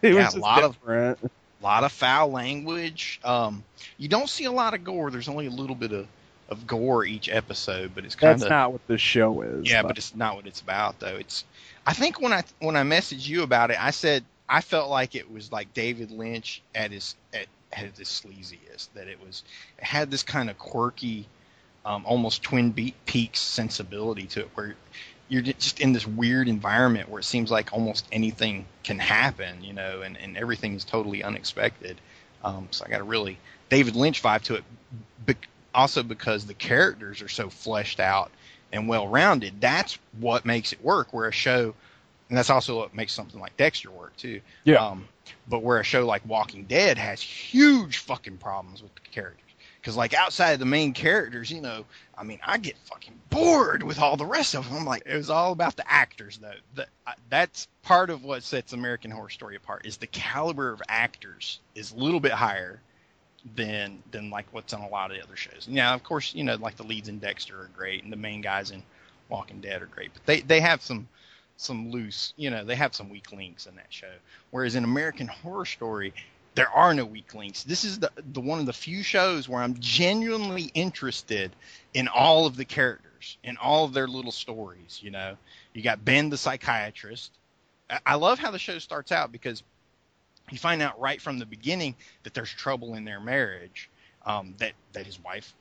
it 0.02 0.14
Yeah, 0.14 0.24
was 0.24 0.34
a 0.34 0.40
lot 0.40 0.62
of- 0.62 0.76
A 0.88 1.16
lot 1.62 1.84
of 1.84 1.92
foul 1.92 2.30
language. 2.30 3.20
Um, 3.24 3.62
you 3.98 4.08
don't 4.08 4.28
see 4.28 4.44
a 4.46 4.52
lot 4.52 4.74
of 4.74 4.82
gore. 4.82 5.10
There's 5.10 5.28
only 5.28 5.46
a 5.46 5.50
little 5.50 5.76
bit 5.76 5.92
of, 5.92 6.06
of 6.48 6.66
gore 6.66 7.04
each 7.04 7.28
episode, 7.28 7.92
but 7.94 8.04
it's 8.04 8.14
kind 8.16 8.34
of 8.34 8.40
That's 8.40 8.50
not 8.50 8.72
what 8.72 8.86
this 8.88 9.00
show 9.00 9.42
is. 9.42 9.70
Yeah, 9.70 9.82
but 9.82 9.96
it's 9.98 10.14
not 10.16 10.34
what 10.36 10.46
it's 10.46 10.60
about 10.60 10.98
though. 10.98 11.16
It's 11.16 11.44
I 11.86 11.92
think 11.92 12.20
when 12.20 12.32
I 12.32 12.44
when 12.60 12.76
I 12.76 12.82
messaged 12.82 13.26
you 13.26 13.42
about 13.42 13.70
it, 13.70 13.82
I 13.82 13.90
said 13.90 14.24
I 14.48 14.60
felt 14.60 14.90
like 14.90 15.14
it 15.14 15.30
was 15.30 15.50
like 15.50 15.74
David 15.74 16.10
Lynch 16.10 16.62
at 16.74 16.92
his 16.92 17.16
at, 17.32 17.46
at 17.72 17.96
his 17.96 18.08
sleaziest. 18.08 18.88
That 18.94 19.08
it 19.08 19.18
was 19.24 19.42
it 19.78 19.84
had 19.84 20.10
this 20.10 20.22
kind 20.22 20.48
of 20.48 20.58
quirky, 20.58 21.26
um, 21.84 22.04
almost 22.06 22.42
Twin 22.42 22.72
Peaks 23.06 23.40
sensibility 23.40 24.26
to 24.28 24.40
it, 24.40 24.50
where 24.54 24.76
you're 25.28 25.42
just 25.42 25.80
in 25.80 25.92
this 25.92 26.06
weird 26.06 26.46
environment 26.46 27.08
where 27.08 27.20
it 27.20 27.24
seems 27.24 27.50
like 27.50 27.72
almost 27.72 28.06
anything 28.12 28.66
can 28.84 28.98
happen, 28.98 29.64
you 29.64 29.72
know, 29.72 30.02
and, 30.02 30.16
and 30.18 30.36
everything 30.36 30.74
is 30.74 30.84
totally 30.84 31.22
unexpected. 31.24 31.98
Um, 32.44 32.68
so 32.70 32.84
I 32.84 32.90
got 32.90 33.00
a 33.00 33.04
really 33.04 33.38
David 33.70 33.96
Lynch 33.96 34.22
vibe 34.22 34.42
to 34.42 34.56
it, 34.56 34.64
bec- 35.24 35.48
also 35.74 36.02
because 36.02 36.44
the 36.44 36.54
characters 36.54 37.22
are 37.22 37.28
so 37.28 37.48
fleshed 37.48 37.98
out 37.98 38.30
and 38.72 38.88
well 38.88 39.06
rounded. 39.06 39.60
That's 39.60 39.98
what 40.18 40.44
makes 40.44 40.72
it 40.72 40.82
work. 40.82 41.12
Where 41.12 41.28
a 41.28 41.32
show, 41.32 41.74
and 42.28 42.38
that's 42.38 42.50
also 42.50 42.78
what 42.78 42.94
makes 42.94 43.12
something 43.12 43.40
like 43.40 43.56
Dexter 43.56 43.90
work 43.90 44.16
too. 44.16 44.40
Yeah. 44.64 44.84
Um, 44.84 45.06
but 45.48 45.62
where 45.62 45.78
a 45.78 45.84
show 45.84 46.06
like 46.06 46.26
Walking 46.26 46.64
Dead 46.64 46.98
has 46.98 47.20
huge 47.20 47.98
fucking 47.98 48.38
problems 48.38 48.82
with 48.82 48.94
the 48.94 49.00
characters. 49.10 49.38
Because 49.80 49.96
like 49.96 50.14
outside 50.14 50.52
of 50.52 50.60
the 50.60 50.64
main 50.64 50.92
characters, 50.92 51.50
you 51.50 51.60
know, 51.60 51.84
I 52.16 52.22
mean, 52.22 52.38
I 52.46 52.58
get 52.58 52.76
fucking 52.84 53.18
bored 53.30 53.82
with 53.82 53.98
all 53.98 54.16
the 54.16 54.24
rest 54.24 54.54
of 54.54 54.68
them. 54.68 54.78
I'm 54.78 54.84
like, 54.84 55.02
it 55.06 55.16
was 55.16 55.28
all 55.28 55.50
about 55.50 55.76
the 55.76 55.90
actors 55.90 56.38
though. 56.38 56.52
The, 56.74 56.86
that's 57.28 57.66
part 57.82 58.10
of 58.10 58.22
what 58.22 58.44
sets 58.44 58.72
American 58.72 59.10
Horror 59.10 59.30
Story 59.30 59.56
apart. 59.56 59.84
Is 59.84 59.96
the 59.96 60.06
caliber 60.06 60.70
of 60.70 60.80
actors 60.88 61.58
is 61.74 61.90
a 61.90 61.96
little 61.96 62.20
bit 62.20 62.32
higher 62.32 62.80
than 63.56 64.02
than 64.10 64.30
like 64.30 64.46
what's 64.52 64.72
on 64.72 64.80
a 64.82 64.88
lot 64.88 65.10
of 65.10 65.16
the 65.16 65.22
other 65.22 65.36
shows. 65.36 65.66
Now, 65.68 65.94
of 65.94 66.02
course, 66.02 66.34
you 66.34 66.44
know, 66.44 66.54
like 66.56 66.76
the 66.76 66.84
leads 66.84 67.08
in 67.08 67.18
Dexter 67.18 67.60
are 67.60 67.70
great, 67.76 68.04
and 68.04 68.12
the 68.12 68.16
main 68.16 68.40
guys 68.40 68.70
in 68.70 68.82
Walking 69.28 69.60
Dead 69.60 69.82
are 69.82 69.86
great, 69.86 70.12
but 70.14 70.24
they 70.26 70.40
they 70.40 70.60
have 70.60 70.82
some 70.82 71.08
some 71.56 71.90
loose, 71.90 72.32
you 72.36 72.50
know, 72.50 72.64
they 72.64 72.74
have 72.74 72.94
some 72.94 73.08
weak 73.08 73.32
links 73.32 73.66
in 73.66 73.76
that 73.76 73.86
show. 73.90 74.10
Whereas 74.50 74.74
in 74.74 74.84
American 74.84 75.28
Horror 75.28 75.64
Story, 75.64 76.12
there 76.54 76.68
are 76.70 76.94
no 76.94 77.04
weak 77.04 77.34
links. 77.34 77.62
This 77.62 77.84
is 77.84 77.98
the 77.98 78.10
the 78.32 78.40
one 78.40 78.60
of 78.60 78.66
the 78.66 78.72
few 78.72 79.02
shows 79.02 79.48
where 79.48 79.62
I'm 79.62 79.78
genuinely 79.78 80.70
interested 80.74 81.54
in 81.94 82.08
all 82.08 82.46
of 82.46 82.56
the 82.56 82.64
characters, 82.64 83.38
in 83.42 83.56
all 83.56 83.84
of 83.84 83.92
their 83.92 84.08
little 84.08 84.32
stories. 84.32 85.00
You 85.02 85.10
know, 85.10 85.36
you 85.72 85.82
got 85.82 86.04
Ben 86.04 86.30
the 86.30 86.36
psychiatrist. 86.36 87.32
I- 87.90 88.00
I 88.06 88.14
love 88.14 88.38
how 88.38 88.50
the 88.50 88.58
show 88.58 88.78
starts 88.78 89.12
out 89.12 89.32
because 89.32 89.62
you 90.50 90.58
find 90.58 90.82
out 90.82 91.00
right 91.00 91.20
from 91.20 91.38
the 91.38 91.46
beginning 91.46 91.94
that 92.24 92.34
there's 92.34 92.50
trouble 92.50 92.94
in 92.94 93.04
their 93.04 93.20
marriage. 93.20 93.88
Um, 94.24 94.54
that 94.58 94.72
that 94.92 95.04
his 95.06 95.18
wife 95.22 95.52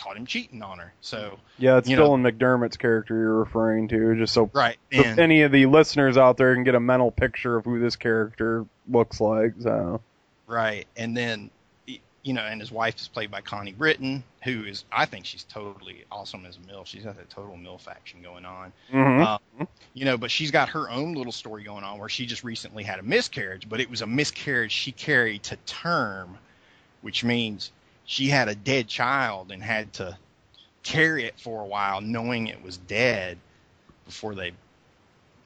caught 0.00 0.16
him 0.16 0.26
cheating 0.26 0.62
on 0.62 0.78
her. 0.78 0.92
So 1.00 1.38
Yeah, 1.58 1.78
it's 1.78 1.88
you 1.88 1.96
know, 1.96 2.10
McDermott's 2.16 2.76
character 2.76 3.14
you're 3.14 3.34
referring 3.38 3.88
to, 3.88 4.16
just 4.16 4.32
so, 4.32 4.50
Right, 4.52 4.76
so 4.92 5.02
and- 5.02 5.18
any 5.18 5.42
of 5.42 5.52
the 5.52 5.66
listeners 5.66 6.16
out 6.16 6.36
there 6.36 6.54
can 6.54 6.64
get 6.64 6.74
a 6.74 6.80
mental 6.80 7.10
picture 7.10 7.56
of 7.56 7.64
who 7.64 7.80
this 7.80 7.96
character 7.96 8.64
looks 8.88 9.20
like. 9.20 9.54
So 9.60 10.00
Right, 10.46 10.86
and 10.96 11.16
then 11.16 11.50
you 12.28 12.34
know, 12.34 12.42
and 12.42 12.60
his 12.60 12.70
wife 12.70 12.96
is 13.00 13.08
played 13.08 13.30
by 13.30 13.40
Connie 13.40 13.72
Britton, 13.72 14.22
who 14.44 14.64
is, 14.64 14.84
I 14.92 15.06
think 15.06 15.24
she's 15.24 15.44
totally 15.44 16.04
awesome 16.12 16.44
as 16.44 16.58
a 16.58 16.60
MILF. 16.60 16.84
She's 16.84 17.02
got 17.02 17.16
that 17.16 17.30
total 17.30 17.56
Mill 17.56 17.78
faction 17.78 18.20
going 18.20 18.44
on. 18.44 18.70
Mhm. 18.92 19.24
Um, 19.26 19.68
you 19.94 20.04
know, 20.04 20.18
but 20.18 20.30
she's 20.30 20.50
got 20.50 20.68
her 20.68 20.90
own 20.90 21.14
little 21.14 21.32
story 21.32 21.64
going 21.64 21.84
on 21.84 21.98
where 21.98 22.10
she 22.10 22.26
just 22.26 22.44
recently 22.44 22.84
had 22.84 22.98
a 22.98 23.02
miscarriage, 23.02 23.66
but 23.66 23.80
it 23.80 23.88
was 23.88 24.02
a 24.02 24.06
miscarriage 24.06 24.72
she 24.72 24.92
carried 24.92 25.42
to 25.44 25.56
term, 25.64 26.36
which 27.00 27.24
means 27.24 27.72
she 28.04 28.28
had 28.28 28.48
a 28.48 28.54
dead 28.54 28.88
child 28.88 29.50
and 29.50 29.62
had 29.62 29.90
to 29.94 30.18
carry 30.82 31.24
it 31.24 31.40
for 31.40 31.62
a 31.62 31.66
while 31.66 32.02
knowing 32.02 32.46
it 32.46 32.62
was 32.62 32.76
dead 32.76 33.38
before 34.04 34.34
they 34.34 34.52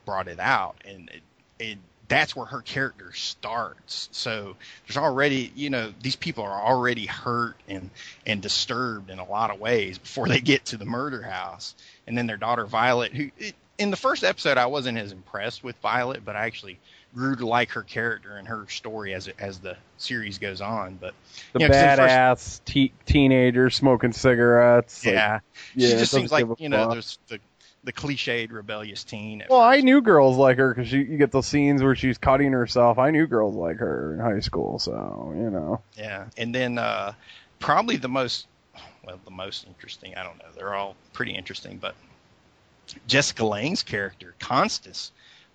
brought 0.05 0.27
it 0.27 0.41
out 0.41 0.75
and 0.85 1.09
it, 1.11 1.23
it 1.61 1.79
that's 2.13 2.37
where 2.37 2.47
her 2.47 2.61
character 2.63 3.13
starts 3.13 4.09
so 4.13 4.55
there's 4.87 4.97
already 4.97 5.51
you 5.55 5.71
know 5.71 5.93
these 6.03 6.17
people 6.17 6.45
are 6.45 6.61
already 6.63 7.07
hurt 7.07 7.57
and 7.69 7.91
and 8.27 8.41
disturbed 8.43 9.11
in 9.11 9.19
a 9.19 9.25
lot 9.29 9.51
of 9.51 9.59
ways 9.61 9.99
before 9.99 10.29
they 10.29 10.41
get 10.41 10.65
to 10.65 10.77
the 10.77 10.85
murder 10.85 11.23
house 11.23 11.75
and 12.07 12.17
then 12.17 12.27
their 12.27 12.37
daughter 12.37 12.67
violet 12.67 13.13
who 13.13 13.31
it, 13.39 13.55
in 13.79 13.91
the 13.91 13.97
first 13.97 14.23
episode 14.25 14.59
i 14.59 14.67
wasn't 14.67 14.97
as 14.97 15.13
impressed 15.13 15.65
with 15.65 15.77
violet 15.79 16.23
but 16.25 16.37
i 16.37 16.47
actually 16.47 16.79
grew 17.15 17.37
to 17.37 17.47
like 17.47 17.71
her 17.73 17.83
character 17.83 18.37
and 18.39 18.49
her 18.49 18.67
story 18.69 19.13
as 19.13 19.29
it, 19.29 19.37
as 19.39 19.59
the 19.59 19.77
series 19.99 20.39
goes 20.39 20.61
on 20.63 20.97
but 21.01 21.13
The 21.53 21.61
you 21.61 21.69
know, 21.69 21.75
in 21.75 21.81
the 21.81 21.97
first- 21.97 22.01
badass 22.01 22.65
te- 22.65 22.93
teenager 23.05 23.69
smoking 23.71 24.13
cigarettes. 24.13 25.05
like, 25.05 25.15
yeah, 25.15 25.41
yeah. 25.75 25.89
she 25.89 25.95
it 25.95 25.99
just 25.99 26.13
seems 26.13 26.33
like 26.33 26.47
you 26.59 26.69
know 26.71 26.91
there's 26.91 27.19
the 27.29 27.39
the 27.85 27.93
cliched 27.93 28.53
rebellious 28.53 29.05
teen 29.05 29.43
Well, 29.49 29.61
I 29.61 29.81
knew 29.81 30.01
girls 30.01 30.37
like 30.37 30.59
her 30.59 30.75
because 30.75 30.93
you 30.93 31.05
get 31.05 31.33
those 31.33 31.47
scenes 31.47 31.83
where 31.83 31.97
she's 31.97 32.19
cutting 32.19 32.53
herself. 32.53 32.99
I 32.99 33.11
knew 33.11 33.27
girls 33.27 33.55
like 33.55 33.79
her 33.79 34.15
in 34.15 34.21
high 34.21 34.41
school, 34.41 34.79
so 34.79 35.33
you 35.37 35.51
know. 35.51 35.81
Yeah, 35.97 36.27
and 36.37 36.55
then 36.55 36.79
uh, 36.79 37.15
probably 37.59 37.97
the 37.97 38.09
most, 38.09 38.47
well, 39.05 39.19
the 39.25 39.31
most 39.31 39.67
interesting. 39.67 40.15
I 40.17 40.23
don't 40.23 40.39
know. 40.39 40.47
They're 40.57 40.75
all 40.75 40.97
pretty 41.13 41.33
interesting, 41.33 41.79
but 41.79 41.95
Jessica 43.07 43.45
Lange's 43.45 43.83
character, 43.83 44.35
Constance, 44.39 45.13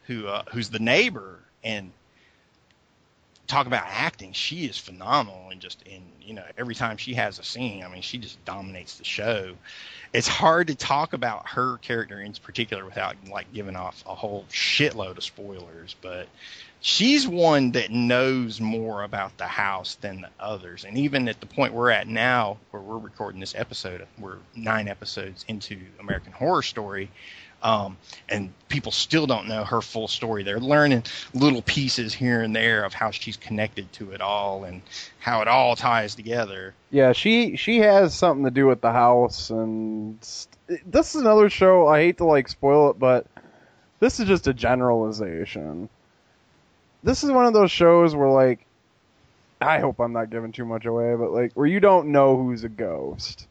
who 0.07 0.27
uh, 0.27 0.43
who's 0.51 0.69
the 0.69 0.79
neighbor, 0.79 1.39
and 1.63 1.91
talk 3.47 3.67
about 3.67 3.83
acting. 3.87 4.33
She 4.33 4.65
is 4.65 4.77
phenomenal, 4.77 5.49
and 5.49 5.59
just 5.59 5.81
in 5.83 6.01
you 6.21 6.33
know 6.33 6.43
every 6.57 6.75
time 6.75 6.97
she 6.97 7.13
has 7.15 7.39
a 7.39 7.43
scene, 7.43 7.83
I 7.83 7.87
mean, 7.87 8.01
she 8.01 8.17
just 8.17 8.43
dominates 8.45 8.97
the 8.97 9.03
show. 9.03 9.53
It's 10.13 10.27
hard 10.27 10.67
to 10.67 10.75
talk 10.75 11.13
about 11.13 11.49
her 11.49 11.77
character 11.77 12.19
in 12.19 12.33
particular 12.33 12.85
without 12.85 13.15
like 13.29 13.51
giving 13.53 13.75
off 13.75 14.03
a 14.05 14.15
whole 14.15 14.45
shitload 14.51 15.17
of 15.17 15.23
spoilers, 15.23 15.95
but 16.01 16.27
she's 16.81 17.27
one 17.27 17.71
that 17.71 17.91
knows 17.91 18.61
more 18.61 19.03
about 19.03 19.37
the 19.37 19.47
house 19.47 19.95
than 19.95 20.21
the 20.21 20.29
others. 20.39 20.85
And 20.85 20.97
even 20.97 21.27
at 21.27 21.39
the 21.39 21.47
point 21.47 21.73
we're 21.73 21.91
at 21.91 22.07
now, 22.07 22.57
where 22.71 22.81
we're 22.81 22.97
recording 22.97 23.39
this 23.39 23.55
episode, 23.55 24.05
we're 24.19 24.37
nine 24.55 24.87
episodes 24.87 25.45
into 25.47 25.79
American 25.99 26.33
Horror 26.33 26.63
Story, 26.63 27.09
um, 27.63 27.97
and 28.29 28.53
people 28.69 28.91
still 28.91 29.25
don't 29.25 29.47
know 29.47 29.63
her 29.63 29.81
full 29.81 30.07
story. 30.07 30.43
They're 30.43 30.59
learning 30.59 31.03
little 31.33 31.61
pieces 31.61 32.13
here 32.13 32.41
and 32.41 32.55
there 32.55 32.83
of 32.83 32.93
how 32.93 33.11
she's 33.11 33.37
connected 33.37 33.91
to 33.93 34.11
it 34.11 34.21
all 34.21 34.63
and 34.63 34.81
how 35.19 35.41
it 35.41 35.47
all 35.47 35.75
ties 35.75 36.15
together. 36.15 36.73
Yeah, 36.91 37.13
she 37.13 37.55
she 37.57 37.79
has 37.79 38.13
something 38.13 38.45
to 38.45 38.51
do 38.51 38.67
with 38.67 38.81
the 38.81 38.91
house, 38.91 39.49
and 39.49 40.17
st- 40.23 40.81
this 40.85 41.15
is 41.15 41.21
another 41.21 41.49
show. 41.49 41.87
I 41.87 41.99
hate 41.99 42.17
to 42.17 42.25
like 42.25 42.47
spoil 42.47 42.91
it, 42.91 42.99
but 42.99 43.25
this 43.99 44.19
is 44.19 44.27
just 44.27 44.47
a 44.47 44.53
generalization. 44.53 45.89
This 47.03 47.23
is 47.23 47.31
one 47.31 47.45
of 47.45 47.53
those 47.53 47.71
shows 47.71 48.15
where 48.15 48.29
like, 48.29 48.65
I 49.59 49.79
hope 49.79 49.99
I'm 49.99 50.13
not 50.13 50.29
giving 50.29 50.51
too 50.51 50.65
much 50.65 50.85
away, 50.85 51.15
but 51.15 51.31
like 51.31 51.53
where 51.53 51.67
you 51.67 51.79
don't 51.79 52.11
know 52.11 52.37
who's 52.37 52.63
a 52.63 52.69
ghost. 52.69 53.47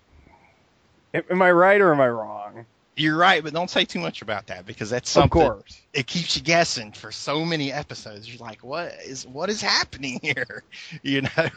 Am 1.13 1.25
am 1.31 1.43
I 1.43 1.51
right 1.51 1.81
or 1.81 1.93
am 1.93 2.01
I 2.01 2.09
wrong? 2.09 2.67
You're 2.99 3.17
right, 3.17 3.45
but 3.45 3.53
don't 3.53 3.69
say 3.69 3.85
too 3.85 4.01
much 4.01 4.23
about 4.23 4.47
that 4.47 4.65
because 4.65 4.89
that's 4.89 5.11
something. 5.11 5.43
Of 5.43 5.49
course. 5.49 5.83
It 5.93 6.07
keeps 6.07 6.35
you 6.35 6.43
guessing 6.43 6.93
for 6.93 7.13
so 7.13 7.45
many 7.45 7.71
episodes. 7.71 8.27
You're 8.27 8.45
like, 8.45 8.65
what 8.65 8.95
is 9.05 9.27
what 9.27 9.51
is 9.51 9.61
happening 9.61 10.19
here? 10.23 10.63
You 11.03 11.23
know. 11.23 11.49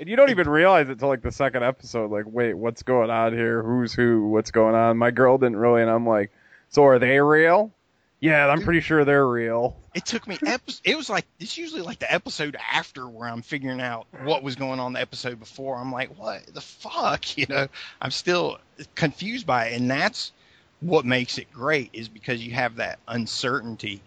And 0.00 0.08
you 0.08 0.16
don't 0.16 0.30
even 0.30 0.48
realize 0.48 0.88
it 0.88 0.98
till 0.98 1.08
like 1.08 1.20
the 1.20 1.32
second 1.32 1.62
episode. 1.62 2.10
Like, 2.10 2.24
wait, 2.26 2.54
what's 2.54 2.82
going 2.82 3.10
on 3.10 3.34
here? 3.34 3.62
Who's 3.62 3.92
who? 3.92 4.28
What's 4.28 4.50
going 4.50 4.74
on? 4.74 4.96
My 4.96 5.10
girl 5.10 5.36
didn't 5.36 5.56
really, 5.56 5.82
and 5.82 5.90
I'm 5.90 6.06
like, 6.06 6.32
so 6.70 6.86
are 6.86 6.98
they 6.98 7.20
real? 7.20 7.72
Yeah, 8.20 8.46
I'm 8.48 8.60
pretty 8.62 8.80
sure 8.80 9.04
they're 9.04 9.26
real. 9.26 9.76
It 9.94 10.04
took 10.04 10.26
me 10.26 10.38
epi- 10.46 10.74
It 10.84 10.96
was 10.96 11.08
like 11.10 11.26
it's 11.38 11.56
usually 11.58 11.80
like 11.82 11.98
the 11.98 12.12
episode 12.12 12.56
after 12.72 13.06
where 13.08 13.28
I'm 13.28 13.42
figuring 13.42 13.80
out 13.80 14.06
what 14.24 14.42
was 14.42 14.56
going 14.56 14.78
on 14.78 14.92
the 14.92 15.00
episode 15.00 15.38
before. 15.38 15.76
I'm 15.76 15.90
like, 15.92 16.18
what 16.18 16.46
the 16.46 16.60
fuck? 16.60 17.24
You 17.38 17.46
know, 17.48 17.66
I'm 18.00 18.10
still 18.10 18.58
confused 18.94 19.46
by 19.46 19.66
it, 19.66 19.80
and 19.80 19.90
that's 19.90 20.32
what 20.80 21.04
makes 21.04 21.38
it 21.38 21.52
great 21.52 21.90
is 21.92 22.08
because 22.08 22.44
you 22.44 22.52
have 22.52 22.76
that 22.76 22.98
uncertainty. 23.06 24.02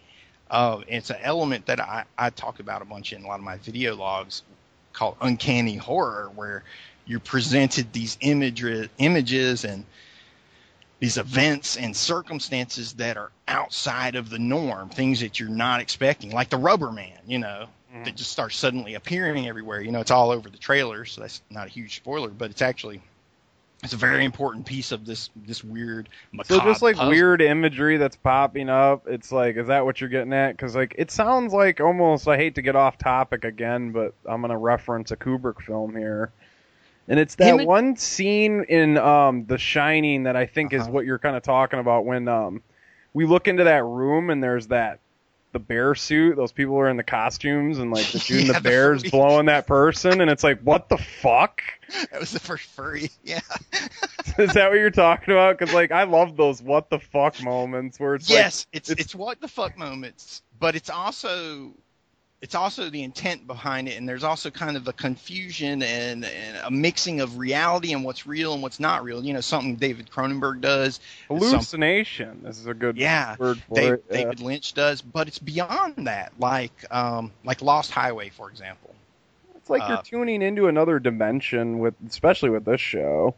Of 0.50 0.84
it's 0.88 1.10
an 1.10 1.16
element 1.22 1.66
that 1.66 1.80
I, 1.80 2.04
I 2.18 2.30
talk 2.30 2.60
about 2.60 2.82
a 2.82 2.84
bunch 2.84 3.12
in 3.12 3.24
a 3.24 3.26
lot 3.26 3.38
of 3.38 3.44
my 3.44 3.56
video 3.56 3.96
logs 3.96 4.42
called 4.92 5.16
uncanny 5.20 5.76
horror, 5.76 6.30
where 6.34 6.62
you're 7.06 7.20
presented 7.20 7.92
these 7.92 8.18
imagery, 8.20 8.88
images 8.98 9.64
and 9.64 9.84
these 11.00 11.16
events 11.16 11.76
and 11.76 11.96
circumstances 11.96 12.94
that 12.94 13.16
are 13.16 13.30
outside 13.48 14.14
of 14.14 14.30
the 14.30 14.38
norm, 14.38 14.88
things 14.88 15.20
that 15.20 15.40
you're 15.40 15.48
not 15.48 15.80
expecting, 15.80 16.30
like 16.30 16.50
the 16.50 16.56
Rubber 16.56 16.90
Man, 16.90 17.18
you 17.26 17.38
know, 17.38 17.66
mm-hmm. 17.92 18.04
that 18.04 18.16
just 18.16 18.30
starts 18.30 18.56
suddenly 18.56 18.94
appearing 18.94 19.48
everywhere. 19.48 19.80
You 19.80 19.92
know, 19.92 20.00
it's 20.00 20.10
all 20.10 20.30
over 20.30 20.48
the 20.48 20.58
trailer, 20.58 21.04
so 21.04 21.22
that's 21.22 21.42
not 21.50 21.66
a 21.66 21.70
huge 21.70 21.96
spoiler, 21.96 22.28
but 22.28 22.50
it's 22.50 22.62
actually 22.62 23.02
it's 23.84 23.92
a 23.92 23.96
very 23.98 24.24
important 24.24 24.64
piece 24.66 24.90
of 24.92 25.04
this 25.04 25.30
this 25.36 25.62
weird 25.62 26.08
So 26.44 26.58
just 26.60 26.80
like 26.82 26.96
puzzle. 26.96 27.10
weird 27.10 27.42
imagery 27.42 27.98
that's 27.98 28.16
popping 28.16 28.70
up, 28.70 29.06
it's 29.06 29.30
like, 29.30 29.56
is 29.56 29.66
that 29.68 29.84
what 29.84 30.00
you're 30.00 30.08
getting 30.10 30.32
at? 30.32 30.52
Because 30.52 30.74
like 30.74 30.94
it 30.98 31.10
sounds 31.10 31.52
like 31.52 31.80
almost. 31.80 32.26
I 32.26 32.36
hate 32.38 32.54
to 32.54 32.62
get 32.62 32.76
off 32.76 32.96
topic 32.98 33.44
again, 33.44 33.92
but 33.92 34.14
I'm 34.24 34.40
gonna 34.40 34.56
reference 34.58 35.10
a 35.10 35.16
Kubrick 35.16 35.60
film 35.60 35.94
here, 35.94 36.32
and 37.08 37.20
it's 37.20 37.34
that 37.36 37.44
Him 37.46 37.58
and- 37.60 37.68
one 37.68 37.96
scene 37.96 38.64
in 38.68 38.96
um 38.96 39.44
The 39.46 39.58
Shining 39.58 40.22
that 40.24 40.34
I 40.34 40.46
think 40.46 40.72
Uh-huh. 40.72 40.82
is 40.82 40.88
what 40.88 41.04
you're 41.04 41.18
kind 41.18 41.36
of 41.36 41.42
talking 41.42 41.78
about 41.78 42.06
when 42.06 42.26
um 42.26 42.62
we 43.12 43.26
look 43.26 43.46
into 43.48 43.64
that 43.64 43.84
room 43.84 44.30
and 44.30 44.42
there's 44.42 44.68
that 44.68 44.98
the 45.54 45.58
bear 45.58 45.94
suit. 45.94 46.36
Those 46.36 46.52
people 46.52 46.76
are 46.78 46.90
in 46.90 46.98
the 46.98 47.02
costumes 47.02 47.78
and 47.78 47.90
like 47.90 48.04
the 48.08 48.18
dude 48.26 48.40
in 48.40 48.46
Yeah, 48.48 48.52
the 48.52 48.58
the 48.60 48.68
bears 48.68 49.00
furry- 49.00 49.10
blowing 49.10 49.46
that 49.46 49.66
person, 49.66 50.20
and 50.20 50.30
it's 50.30 50.44
like, 50.44 50.60
what 50.60 50.90
the 50.90 50.98
fuck? 50.98 51.62
That 52.10 52.18
was 52.20 52.32
the 52.32 52.40
first 52.40 52.64
furry. 52.70 53.10
Yeah. 53.22 53.40
Is 54.38 54.52
that 54.54 54.70
what 54.70 54.78
you're 54.78 54.90
talking 54.90 55.32
about? 55.32 55.56
Because 55.58 55.72
like 55.72 55.92
I 55.92 56.02
love 56.04 56.36
those 56.36 56.60
what 56.60 56.90
the 56.90 56.98
fuck 56.98 57.40
moments 57.42 58.00
where 58.00 58.14
it's 58.16 58.28
like 58.28 58.36
yes, 58.38 58.66
like, 58.72 58.80
it's, 58.80 58.90
it's 58.90 59.14
what 59.14 59.40
the 59.40 59.46
fuck 59.48 59.78
moments, 59.78 60.42
but 60.58 60.74
it's 60.74 60.90
also 60.90 61.72
it's 62.44 62.54
also 62.54 62.90
the 62.90 63.02
intent 63.02 63.46
behind 63.46 63.88
it, 63.88 63.96
and 63.96 64.06
there's 64.06 64.22
also 64.22 64.50
kind 64.50 64.76
of 64.76 64.86
a 64.86 64.92
confusion 64.92 65.82
and, 65.82 66.26
and 66.26 66.58
a 66.62 66.70
mixing 66.70 67.22
of 67.22 67.38
reality 67.38 67.94
and 67.94 68.04
what's 68.04 68.26
real 68.26 68.52
and 68.52 68.62
what's 68.62 68.78
not 68.78 69.02
real. 69.02 69.24
You 69.24 69.32
know, 69.32 69.40
something 69.40 69.76
David 69.76 70.10
Cronenberg 70.10 70.60
does. 70.60 71.00
Hallucination. 71.28 72.42
This 72.42 72.58
is 72.58 72.66
a 72.66 72.74
good 72.74 72.98
yeah, 72.98 73.36
word 73.38 73.62
for 73.66 73.74
Dave, 73.74 73.92
it. 73.94 74.04
yeah. 74.10 74.16
David 74.18 74.40
Lynch 74.40 74.74
does, 74.74 75.00
but 75.00 75.26
it's 75.26 75.38
beyond 75.38 76.06
that. 76.06 76.34
Like 76.38 76.84
um, 76.90 77.32
like 77.44 77.62
Lost 77.62 77.90
Highway, 77.90 78.28
for 78.28 78.50
example. 78.50 78.94
It's 79.56 79.70
like 79.70 79.80
uh, 79.80 79.88
you're 79.88 80.02
tuning 80.02 80.42
into 80.42 80.68
another 80.68 80.98
dimension 80.98 81.78
with, 81.78 81.94
especially 82.06 82.50
with 82.50 82.66
this 82.66 82.82
show. 82.82 83.34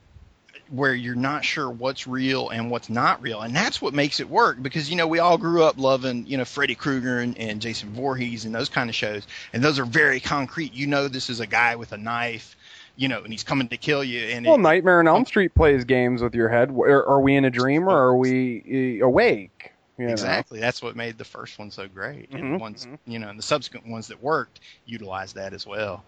Where 0.68 0.94
you're 0.94 1.14
not 1.14 1.44
sure 1.44 1.70
what's 1.70 2.06
real 2.06 2.48
and 2.48 2.70
what's 2.70 2.88
not 2.88 3.22
real, 3.22 3.40
and 3.40 3.54
that's 3.54 3.80
what 3.80 3.94
makes 3.94 4.20
it 4.20 4.28
work. 4.28 4.62
Because 4.62 4.90
you 4.90 4.96
know 4.96 5.06
we 5.06 5.18
all 5.18 5.38
grew 5.38 5.62
up 5.62 5.78
loving 5.78 6.26
you 6.26 6.36
know 6.36 6.44
Freddy 6.44 6.74
Krueger 6.74 7.18
and, 7.18 7.36
and 7.38 7.60
Jason 7.60 7.90
Voorhees 7.90 8.44
and 8.44 8.54
those 8.54 8.68
kind 8.68 8.90
of 8.90 8.96
shows, 8.96 9.26
and 9.52 9.62
those 9.62 9.78
are 9.78 9.84
very 9.84 10.20
concrete. 10.20 10.74
You 10.74 10.86
know 10.86 11.08
this 11.08 11.30
is 11.30 11.40
a 11.40 11.46
guy 11.46 11.76
with 11.76 11.92
a 11.92 11.96
knife, 11.96 12.56
you 12.96 13.08
know, 13.08 13.22
and 13.22 13.32
he's 13.32 13.44
coming 13.44 13.68
to 13.68 13.76
kill 13.76 14.02
you. 14.02 14.26
And 14.26 14.46
Well, 14.46 14.56
it, 14.56 14.60
Nightmare 14.60 15.00
on 15.00 15.08
Elm 15.08 15.24
Street 15.24 15.54
plays 15.54 15.84
games 15.84 16.22
with 16.22 16.34
your 16.34 16.48
head. 16.48 16.70
Are, 16.70 17.06
are 17.06 17.20
we 17.20 17.36
in 17.36 17.44
a 17.44 17.50
dream 17.50 17.88
or 17.88 17.96
are 17.96 18.16
we 18.16 19.00
uh, 19.00 19.06
awake? 19.06 19.72
You 19.98 20.06
know? 20.06 20.12
exactly 20.12 20.60
that's 20.60 20.82
what 20.82 20.94
made 20.94 21.16
the 21.16 21.24
first 21.24 21.58
one 21.58 21.70
so 21.70 21.88
great, 21.88 22.30
and 22.30 22.42
Mhm, 22.42 22.52
the 22.52 22.58
ones 22.58 22.86
you 23.06 23.18
know, 23.18 23.28
and 23.28 23.38
the 23.38 23.42
subsequent 23.42 23.86
ones 23.86 24.08
that 24.08 24.22
worked 24.22 24.60
utilized 24.84 25.36
that 25.36 25.52
as 25.54 25.66
well. 25.66 26.04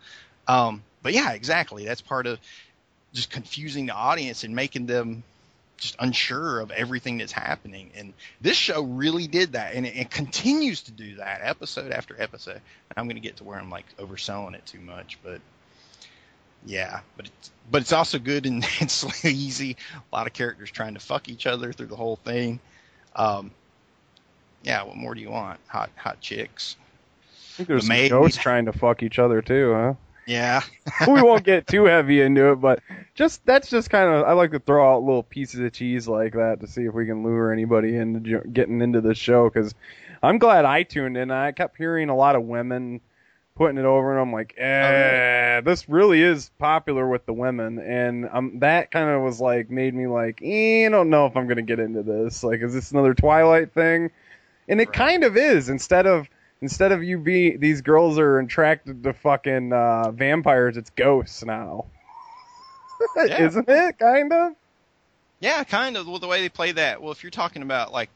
Um, 0.46 0.82
but 1.02 1.12
yeah, 1.12 1.32
exactly. 1.32 1.84
That's 1.84 2.00
part 2.00 2.26
of 2.26 2.38
just 3.12 3.30
confusing 3.30 3.86
the 3.86 3.94
audience 3.94 4.44
and 4.44 4.54
making 4.54 4.86
them 4.86 5.22
just 5.78 5.96
unsure 6.00 6.60
of 6.60 6.70
everything 6.72 7.18
that's 7.18 7.32
happening. 7.32 7.90
And 7.96 8.12
this 8.40 8.56
show 8.56 8.82
really 8.82 9.26
did 9.28 9.52
that, 9.52 9.74
and 9.74 9.86
it, 9.86 9.96
it 9.96 10.10
continues 10.10 10.82
to 10.82 10.90
do 10.92 11.16
that 11.16 11.40
episode 11.42 11.92
after 11.92 12.20
episode. 12.20 12.60
I'm 12.96 13.04
going 13.06 13.16
to 13.16 13.20
get 13.22 13.36
to 13.36 13.44
where 13.44 13.58
I'm 13.58 13.70
like 13.70 13.84
overselling 13.96 14.54
it 14.54 14.66
too 14.66 14.80
much, 14.80 15.18
but 15.22 15.40
yeah, 16.66 17.00
but 17.16 17.26
it's 17.26 17.50
but 17.70 17.82
it's 17.82 17.92
also 17.92 18.18
good 18.18 18.44
and 18.46 18.64
it's 18.80 18.92
sleazy. 18.94 19.76
A 20.12 20.16
lot 20.16 20.26
of 20.26 20.32
characters 20.32 20.70
trying 20.70 20.94
to 20.94 21.00
fuck 21.00 21.28
each 21.28 21.46
other 21.46 21.72
through 21.72 21.86
the 21.86 21.96
whole 21.96 22.16
thing. 22.16 22.58
Um, 23.14 23.52
yeah, 24.64 24.82
what 24.82 24.96
more 24.96 25.14
do 25.14 25.20
you 25.20 25.30
want? 25.30 25.60
Hot 25.68 25.90
hot 25.96 26.20
chicks. 26.20 26.76
I 27.30 27.56
think 27.58 27.68
there's 27.68 27.82
The 27.82 27.86
some 27.86 27.96
maid- 27.96 28.10
ghosts 28.10 28.38
trying 28.42 28.64
to 28.66 28.72
fuck 28.72 29.02
each 29.04 29.18
other 29.20 29.40
too, 29.42 29.72
huh? 29.74 29.94
Yeah. 30.28 30.62
we 31.08 31.22
won't 31.22 31.42
get 31.42 31.66
too 31.66 31.84
heavy 31.84 32.20
into 32.20 32.52
it, 32.52 32.56
but 32.56 32.80
just 33.14 33.44
that's 33.46 33.70
just 33.70 33.88
kind 33.88 34.14
of 34.14 34.24
I 34.24 34.32
like 34.32 34.50
to 34.50 34.58
throw 34.58 34.94
out 34.94 35.02
little 35.02 35.22
pieces 35.22 35.60
of 35.60 35.72
cheese 35.72 36.06
like 36.06 36.34
that 36.34 36.60
to 36.60 36.66
see 36.66 36.84
if 36.84 36.92
we 36.92 37.06
can 37.06 37.24
lure 37.24 37.50
anybody 37.50 37.96
into 37.96 38.40
getting 38.40 38.82
into 38.82 39.00
the 39.00 39.14
show 39.14 39.48
because 39.48 39.74
I'm 40.22 40.36
glad 40.38 40.66
I 40.66 40.82
tuned 40.82 41.16
in. 41.16 41.30
I 41.30 41.52
kept 41.52 41.78
hearing 41.78 42.10
a 42.10 42.14
lot 42.14 42.36
of 42.36 42.42
women 42.42 43.00
putting 43.54 43.78
it 43.78 43.86
over, 43.86 44.12
and 44.12 44.20
I'm 44.20 44.32
like, 44.32 44.54
eh, 44.58 45.62
this 45.62 45.88
really 45.88 46.22
is 46.22 46.50
popular 46.58 47.08
with 47.08 47.24
the 47.24 47.32
women, 47.32 47.78
and 47.78 48.28
um, 48.30 48.58
that 48.58 48.90
kind 48.90 49.08
of 49.08 49.22
was 49.22 49.40
like 49.40 49.70
made 49.70 49.94
me 49.94 50.08
like, 50.08 50.40
eh, 50.42 50.84
I 50.84 50.90
don't 50.90 51.08
know 51.08 51.24
if 51.24 51.38
I'm 51.38 51.48
gonna 51.48 51.62
get 51.62 51.80
into 51.80 52.02
this. 52.02 52.44
Like, 52.44 52.60
is 52.60 52.74
this 52.74 52.92
another 52.92 53.14
Twilight 53.14 53.72
thing? 53.72 54.10
And 54.68 54.78
it 54.78 54.92
kind 54.92 55.24
of 55.24 55.38
is. 55.38 55.70
Instead 55.70 56.06
of 56.06 56.28
instead 56.60 56.92
of 56.92 57.02
you 57.02 57.18
be 57.18 57.56
these 57.56 57.80
girls 57.82 58.18
are 58.18 58.38
attracted 58.38 59.02
to 59.04 59.12
fucking 59.12 59.72
uh, 59.72 60.10
vampires, 60.10 60.76
it's 60.76 60.90
ghosts 60.90 61.44
now. 61.44 61.86
Yeah. 63.16 63.42
Isn't 63.46 63.68
it? 63.68 63.96
Kind 63.98 64.32
of. 64.32 64.54
Yeah, 65.38 65.62
kind 65.62 65.96
of. 65.96 66.08
Well, 66.08 66.18
the 66.18 66.26
way 66.26 66.40
they 66.40 66.48
play 66.48 66.72
that. 66.72 67.00
Well, 67.00 67.12
if 67.12 67.22
you're 67.22 67.30
talking 67.30 67.62
about 67.62 67.92
like 67.92 68.10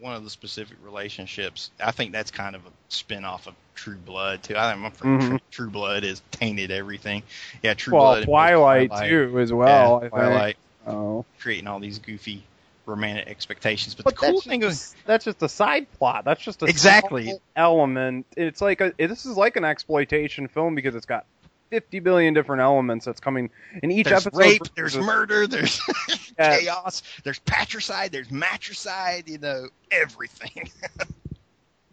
one 0.00 0.14
of 0.16 0.24
the 0.24 0.30
specific 0.30 0.78
relationships, 0.82 1.70
I 1.78 1.90
think 1.90 2.12
that's 2.12 2.30
kind 2.30 2.56
of 2.56 2.64
a 2.64 2.70
spin 2.88 3.26
off 3.26 3.46
of 3.46 3.54
True 3.74 3.96
Blood 3.96 4.42
too. 4.42 4.54
I 4.56 4.72
think 4.72 4.96
Mhm. 5.00 5.28
True, 5.28 5.38
True 5.50 5.70
Blood 5.70 6.02
has 6.04 6.22
tainted 6.30 6.70
everything. 6.70 7.24
Yeah, 7.62 7.74
True 7.74 7.94
well, 7.94 8.14
Blood. 8.14 8.24
Twilight, 8.24 8.88
Twilight. 8.88 9.10
too, 9.10 9.38
as 9.38 9.52
well. 9.52 9.98
I 10.00 10.02
Yeah. 10.04 10.08
Twilight. 10.08 10.56
Oh. 10.86 11.24
Creating 11.38 11.66
all 11.66 11.78
these 11.80 11.98
goofy 11.98 12.42
romantic 12.86 13.28
expectations, 13.28 13.94
but, 13.94 14.04
But 14.04 14.14
the 14.14 14.20
cool 14.20 14.40
thing 14.40 14.62
is 14.62 14.94
that's 15.04 15.24
just 15.24 15.42
a 15.42 15.48
side 15.48 15.90
plot. 15.98 16.24
That's 16.24 16.42
just 16.42 16.62
a 16.62 16.66
Exactly. 16.66 17.34
element. 17.54 18.26
It's 18.36 18.60
like 18.60 18.80
a 18.80 18.92
this 18.98 19.26
is 19.26 19.36
like 19.36 19.56
an 19.56 19.64
exploitation 19.64 20.48
film 20.48 20.74
because 20.74 20.94
it's 20.94 21.06
got 21.06 21.26
fifty 21.70 21.98
billion 21.98 22.32
different 22.32 22.62
elements 22.62 23.04
that's 23.04 23.20
coming 23.20 23.50
in 23.82 23.90
each 23.90 24.06
there's 24.06 24.26
episode. 24.26 24.38
rape, 24.38 24.62
there's 24.76 24.96
murder, 24.96 25.46
there's 25.46 25.80
Yeah. 26.38 26.58
chaos, 26.58 27.02
there's 27.24 27.38
patricide, 27.40 28.12
there's 28.12 28.30
matricide. 28.30 29.28
You 29.28 29.38
know 29.38 29.68
everything. 29.90 30.70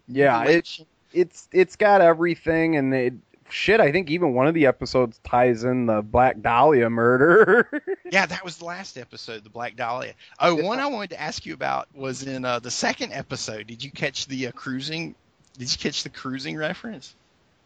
Yeah, 0.07 0.43
it, 0.43 0.79
it's 1.13 1.47
it's 1.51 1.75
got 1.77 2.01
everything, 2.01 2.75
and 2.75 2.93
it 2.93 3.13
shit. 3.53 3.79
I 3.79 3.91
think 3.91 4.09
even 4.09 4.33
one 4.33 4.47
of 4.47 4.53
the 4.53 4.65
episodes 4.65 5.19
ties 5.23 5.63
in 5.63 5.85
the 5.85 6.01
Black 6.01 6.41
Dahlia 6.41 6.89
murder. 6.89 7.69
Yeah, 8.11 8.27
that 8.27 8.45
was 8.45 8.57
the 8.57 8.65
last 8.65 8.95
episode, 8.95 9.43
the 9.43 9.49
Black 9.49 9.75
Dahlia. 9.75 10.13
Oh, 10.39 10.53
one 10.53 10.79
I 10.79 10.85
wanted 10.85 11.09
to 11.11 11.21
ask 11.21 11.47
you 11.47 11.55
about 11.55 11.87
was 11.95 12.21
in 12.21 12.45
uh, 12.45 12.59
the 12.59 12.69
second 12.69 13.11
episode. 13.11 13.65
Did 13.65 13.83
you 13.83 13.89
catch 13.89 14.27
the 14.27 14.47
uh, 14.47 14.51
cruising? 14.51 15.15
Did 15.57 15.71
you 15.71 15.79
catch 15.79 16.03
the 16.03 16.09
cruising 16.09 16.55
reference? 16.55 17.15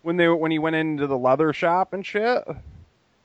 when 0.08 0.16
they 0.16 0.30
when 0.30 0.52
he 0.52 0.58
went 0.58 0.78
into 0.78 1.06
the 1.06 1.18
leather 1.18 1.52
shop 1.52 1.92
and 1.92 2.06
shit. 2.06 2.48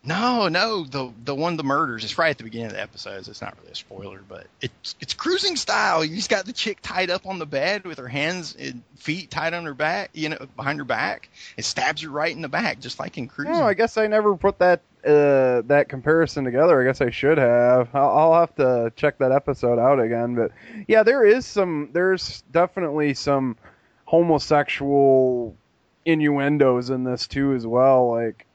No, 0.05 0.49
no, 0.49 0.83
the 0.83 1.13
the 1.25 1.35
one 1.35 1.57
the 1.57 1.63
murders. 1.63 2.03
It's 2.03 2.19
right 2.19 2.31
at 2.31 2.39
the 2.39 2.43
beginning 2.43 2.67
of 2.67 2.73
the 2.73 2.81
episodes. 2.81 3.29
It's 3.29 3.41
not 3.41 3.57
really 3.61 3.71
a 3.71 3.77
spoiler, 3.77 4.21
but 4.29 4.49
it's 4.61 4.97
it's 5.01 5.15
cruising 5.15 5.55
style. 5.55 6.01
He's 6.03 6.27
got 6.27 6.45
the 6.45 6.53
chick 6.53 6.79
tied 6.83 7.09
up 7.09 7.25
on 7.25 7.39
the 7.39 7.47
bed 7.47 7.85
with 7.85 7.99
her 7.99 8.09
hands 8.09 8.57
and 8.59 8.83
feet 8.97 9.31
tied 9.31 9.55
on 9.55 9.65
her 9.65 9.75
back, 9.75 10.11
you 10.13 10.31
know, 10.31 10.39
behind 10.57 10.81
her 10.81 10.85
back. 10.85 11.29
It 11.57 11.65
stabs 11.65 12.03
her 12.03 12.09
right 12.09 12.35
in 12.35 12.43
the 12.43 12.49
back, 12.49 12.81
just 12.81 12.99
like 12.99 13.17
in 13.17 13.29
cruising. 13.29 13.55
Oh, 13.55 13.63
I 13.65 13.75
guess 13.75 13.97
I 13.97 14.09
never 14.09 14.37
put 14.37 14.59
that 14.59 14.81
uh, 15.05 15.63
that 15.67 15.87
comparison 15.89 16.43
together. 16.45 16.81
I 16.81 16.85
guess 16.85 17.01
I 17.01 17.11
should 17.11 17.39
have. 17.39 17.95
I'll, 17.95 18.19
I'll 18.19 18.41
have 18.41 18.57
to 18.57 18.93
check 18.97 19.19
that 19.19 19.31
episode 19.31 19.79
out 19.79 20.01
again. 20.01 20.35
But 20.35 20.51
yeah, 20.89 21.05
there 21.05 21.25
is 21.25 21.47
some. 21.47 21.91
There's 21.93 22.43
definitely 22.51 23.15
some 23.15 23.57
homosexual 24.05 25.57
innuendos 26.05 26.91
in 26.91 27.05
this 27.05 27.29
too, 27.29 27.55
as 27.55 27.65
well. 27.65 28.11
Like, 28.11 28.47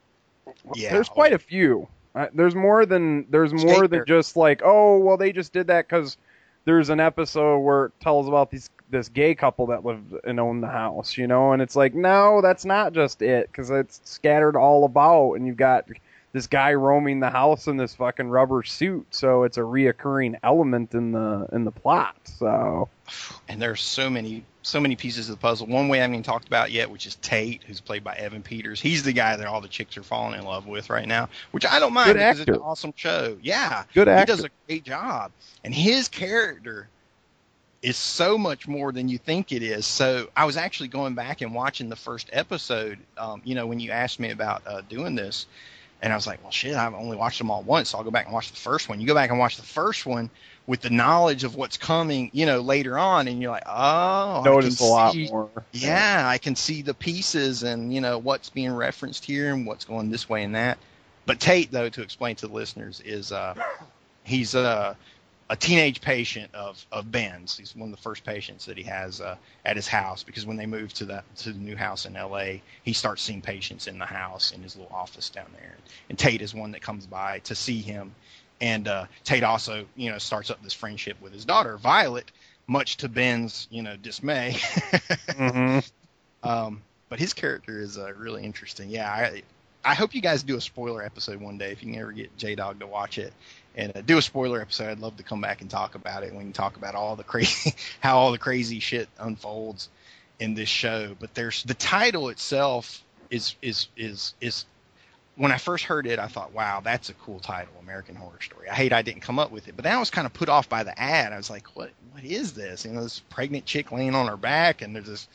Yeah. 0.74 0.92
there's 0.92 1.08
quite 1.08 1.32
a 1.32 1.38
few. 1.38 1.88
Uh, 2.14 2.26
there's 2.34 2.54
more 2.54 2.86
than 2.86 3.26
there's 3.30 3.52
more 3.52 3.86
than 3.86 4.04
just 4.06 4.36
like, 4.36 4.62
oh, 4.64 4.98
well, 4.98 5.16
they 5.16 5.32
just 5.32 5.52
did 5.52 5.68
that 5.68 5.86
because 5.86 6.16
there's 6.64 6.90
an 6.90 7.00
episode 7.00 7.58
where 7.60 7.86
it 7.86 7.92
tells 8.00 8.28
about 8.28 8.50
these 8.50 8.70
this 8.90 9.08
gay 9.08 9.34
couple 9.34 9.66
that 9.66 9.84
lived 9.84 10.14
and 10.24 10.40
owned 10.40 10.62
the 10.62 10.68
house, 10.68 11.16
you 11.16 11.26
know, 11.26 11.52
and 11.52 11.60
it's 11.60 11.76
like, 11.76 11.94
no, 11.94 12.40
that's 12.40 12.64
not 12.64 12.92
just 12.92 13.22
it 13.22 13.46
because 13.50 13.70
it's 13.70 14.00
scattered 14.04 14.56
all 14.56 14.84
about, 14.84 15.34
and 15.34 15.46
you've 15.46 15.56
got 15.56 15.86
this 16.38 16.46
guy 16.46 16.74
roaming 16.74 17.18
the 17.18 17.30
house 17.30 17.66
in 17.66 17.76
this 17.76 17.96
fucking 17.96 18.28
rubber 18.28 18.62
suit, 18.62 19.08
so 19.10 19.42
it's 19.42 19.56
a 19.56 19.62
reoccurring 19.62 20.38
element 20.44 20.94
in 20.94 21.10
the 21.10 21.48
in 21.50 21.64
the 21.64 21.72
plot. 21.72 22.16
So 22.22 22.88
and 23.48 23.60
there's 23.60 23.82
so 23.82 24.08
many 24.08 24.44
so 24.62 24.78
many 24.78 24.94
pieces 24.94 25.28
of 25.28 25.34
the 25.34 25.40
puzzle. 25.40 25.66
One 25.66 25.88
way 25.88 25.98
I 25.98 26.02
haven't 26.02 26.14
even 26.14 26.22
talked 26.22 26.46
about 26.46 26.70
yet, 26.70 26.90
which 26.90 27.06
is 27.06 27.16
Tate, 27.16 27.64
who's 27.64 27.80
played 27.80 28.04
by 28.04 28.14
Evan 28.14 28.44
Peters. 28.44 28.80
He's 28.80 29.02
the 29.02 29.12
guy 29.12 29.34
that 29.34 29.48
all 29.48 29.60
the 29.60 29.68
chicks 29.68 29.96
are 29.96 30.04
falling 30.04 30.38
in 30.38 30.44
love 30.44 30.68
with 30.68 30.90
right 30.90 31.08
now, 31.08 31.28
which 31.50 31.66
I 31.66 31.80
don't 31.80 31.92
mind 31.92 32.12
Good 32.12 32.18
because 32.18 32.40
it's 32.40 32.50
an 32.50 32.62
awesome 32.62 32.92
show. 32.94 33.36
Yeah, 33.42 33.82
Good 33.92 34.06
actor. 34.06 34.32
He 34.32 34.36
does 34.36 34.44
a 34.44 34.50
great 34.68 34.84
job, 34.84 35.32
and 35.64 35.74
his 35.74 36.06
character 36.06 36.88
is 37.82 37.96
so 37.96 38.38
much 38.38 38.68
more 38.68 38.92
than 38.92 39.08
you 39.08 39.18
think 39.18 39.50
it 39.50 39.64
is. 39.64 39.86
So 39.86 40.28
I 40.36 40.44
was 40.44 40.56
actually 40.56 40.90
going 40.90 41.16
back 41.16 41.40
and 41.40 41.52
watching 41.52 41.88
the 41.88 41.96
first 41.96 42.30
episode. 42.32 43.00
Um, 43.16 43.42
you 43.44 43.56
know, 43.56 43.66
when 43.66 43.80
you 43.80 43.90
asked 43.90 44.20
me 44.20 44.30
about 44.30 44.62
uh, 44.68 44.82
doing 44.88 45.16
this, 45.16 45.46
and 46.00 46.12
I 46.12 46.16
was 46.16 46.26
like, 46.26 46.42
well, 46.42 46.52
shit, 46.52 46.74
I've 46.74 46.94
only 46.94 47.16
watched 47.16 47.38
them 47.38 47.50
all 47.50 47.62
once, 47.62 47.90
so 47.90 47.98
I'll 47.98 48.04
go 48.04 48.10
back 48.10 48.26
and 48.26 48.34
watch 48.34 48.50
the 48.50 48.56
first 48.56 48.88
one. 48.88 49.00
You 49.00 49.06
go 49.06 49.14
back 49.14 49.30
and 49.30 49.38
watch 49.38 49.56
the 49.56 49.62
first 49.62 50.06
one 50.06 50.30
with 50.66 50.80
the 50.80 50.90
knowledge 50.90 51.44
of 51.44 51.56
what's 51.56 51.76
coming, 51.76 52.30
you 52.32 52.46
know, 52.46 52.60
later 52.60 52.98
on, 52.98 53.26
and 53.26 53.40
you're 53.40 53.50
like, 53.50 53.64
oh, 53.66 54.42
notice 54.44 54.80
a 54.80 54.84
lot 54.84 55.12
see- 55.12 55.28
more. 55.28 55.50
Yeah, 55.72 56.24
I 56.26 56.38
can 56.38 56.54
see 56.54 56.82
the 56.82 56.94
pieces 56.94 57.62
and 57.62 57.92
you 57.92 58.00
know 58.00 58.18
what's 58.18 58.50
being 58.50 58.72
referenced 58.72 59.24
here 59.24 59.52
and 59.52 59.66
what's 59.66 59.84
going 59.84 60.10
this 60.10 60.28
way 60.28 60.44
and 60.44 60.54
that. 60.54 60.78
But 61.26 61.40
Tate, 61.40 61.70
though, 61.70 61.88
to 61.88 62.02
explain 62.02 62.36
to 62.36 62.46
the 62.46 62.54
listeners, 62.54 63.02
is 63.04 63.32
uh, 63.32 63.54
he's 64.24 64.54
uh, 64.54 64.94
a 65.50 65.56
teenage 65.56 66.00
patient 66.00 66.54
of 66.54 66.84
of 66.92 67.10
Ben's. 67.10 67.56
He's 67.56 67.74
one 67.74 67.90
of 67.90 67.96
the 67.96 68.02
first 68.02 68.24
patients 68.24 68.66
that 68.66 68.76
he 68.76 68.84
has 68.84 69.20
uh, 69.20 69.36
at 69.64 69.76
his 69.76 69.88
house 69.88 70.22
because 70.22 70.44
when 70.46 70.56
they 70.56 70.66
move 70.66 70.92
to 70.94 71.06
that 71.06 71.24
to 71.38 71.52
the 71.52 71.58
new 71.58 71.76
house 71.76 72.04
in 72.06 72.16
L.A., 72.16 72.62
he 72.82 72.92
starts 72.92 73.22
seeing 73.22 73.40
patients 73.40 73.86
in 73.86 73.98
the 73.98 74.06
house 74.06 74.52
in 74.52 74.62
his 74.62 74.76
little 74.76 74.94
office 74.94 75.30
down 75.30 75.46
there. 75.54 75.74
And 76.08 76.18
Tate 76.18 76.42
is 76.42 76.54
one 76.54 76.72
that 76.72 76.82
comes 76.82 77.06
by 77.06 77.38
to 77.40 77.54
see 77.54 77.80
him, 77.80 78.12
and 78.60 78.86
uh, 78.88 79.06
Tate 79.24 79.44
also 79.44 79.86
you 79.96 80.10
know 80.10 80.18
starts 80.18 80.50
up 80.50 80.62
this 80.62 80.74
friendship 80.74 81.20
with 81.20 81.32
his 81.32 81.44
daughter 81.44 81.76
Violet, 81.78 82.30
much 82.66 82.98
to 82.98 83.08
Ben's 83.08 83.68
you 83.70 83.82
know 83.82 83.96
dismay. 83.96 84.56
Mhm. 85.38 85.88
Um, 86.42 86.82
but 87.08 87.18
his 87.18 87.32
character 87.32 87.80
is 87.80 87.96
uh, 87.96 88.12
really 88.14 88.42
interesting. 88.42 88.90
Yeah, 88.90 89.10
I 89.10 89.42
I 89.84 89.94
hope 89.94 90.14
you 90.14 90.20
guys 90.20 90.42
do 90.42 90.56
a 90.56 90.60
spoiler 90.60 91.02
episode 91.02 91.40
one 91.40 91.56
day 91.58 91.72
if 91.72 91.82
you 91.82 91.92
can 91.92 92.00
ever 92.00 92.12
get 92.12 92.36
J 92.36 92.54
Dog 92.56 92.80
to 92.80 92.86
watch 92.86 93.18
it 93.18 93.32
and 93.78 93.96
uh, 93.96 94.02
do 94.02 94.18
a 94.18 94.22
spoiler 94.22 94.60
episode. 94.60 94.90
I'd 94.90 94.98
love 94.98 95.16
to 95.16 95.22
come 95.22 95.40
back 95.40 95.62
and 95.62 95.70
talk 95.70 95.94
about 95.94 96.24
it. 96.24 96.32
We 96.34 96.40
can 96.40 96.52
talk 96.52 96.76
about 96.76 96.94
all 96.94 97.16
the 97.16 97.24
crazy 97.24 97.74
how 98.00 98.18
all 98.18 98.32
the 98.32 98.38
crazy 98.38 98.80
shit 98.80 99.08
unfolds 99.18 99.88
in 100.38 100.54
this 100.54 100.68
show. 100.68 101.16
But 101.18 101.34
there's 101.34 101.62
the 101.62 101.74
title 101.74 102.28
itself 102.28 103.02
is 103.30 103.54
is 103.62 103.88
is 103.96 104.34
is 104.40 104.66
when 105.36 105.52
I 105.52 105.58
first 105.58 105.84
heard 105.84 106.08
it, 106.08 106.18
I 106.18 106.26
thought, 106.26 106.52
wow, 106.52 106.80
that's 106.80 107.10
a 107.10 107.14
cool 107.14 107.38
title, 107.38 107.72
American 107.80 108.16
Horror 108.16 108.40
Story. 108.40 108.68
I 108.68 108.74
hate 108.74 108.92
I 108.92 109.02
didn't 109.02 109.22
come 109.22 109.38
up 109.38 109.52
with 109.52 109.68
it, 109.68 109.76
but 109.76 109.84
then 109.84 109.94
I 109.94 110.00
was 110.00 110.10
kind 110.10 110.26
of 110.26 110.32
put 110.32 110.48
off 110.48 110.68
by 110.68 110.82
the 110.82 111.00
ad. 111.00 111.32
I 111.32 111.36
was 111.36 111.48
like, 111.48 111.68
what 111.76 111.92
what 112.10 112.24
is 112.24 112.52
this? 112.54 112.84
You 112.84 112.92
know, 112.92 113.04
this 113.04 113.20
pregnant 113.30 113.64
chick 113.64 113.92
laying 113.92 114.16
on 114.16 114.26
her 114.26 114.36
back, 114.36 114.82
and 114.82 114.94
there's 114.94 115.06
this 115.06 115.28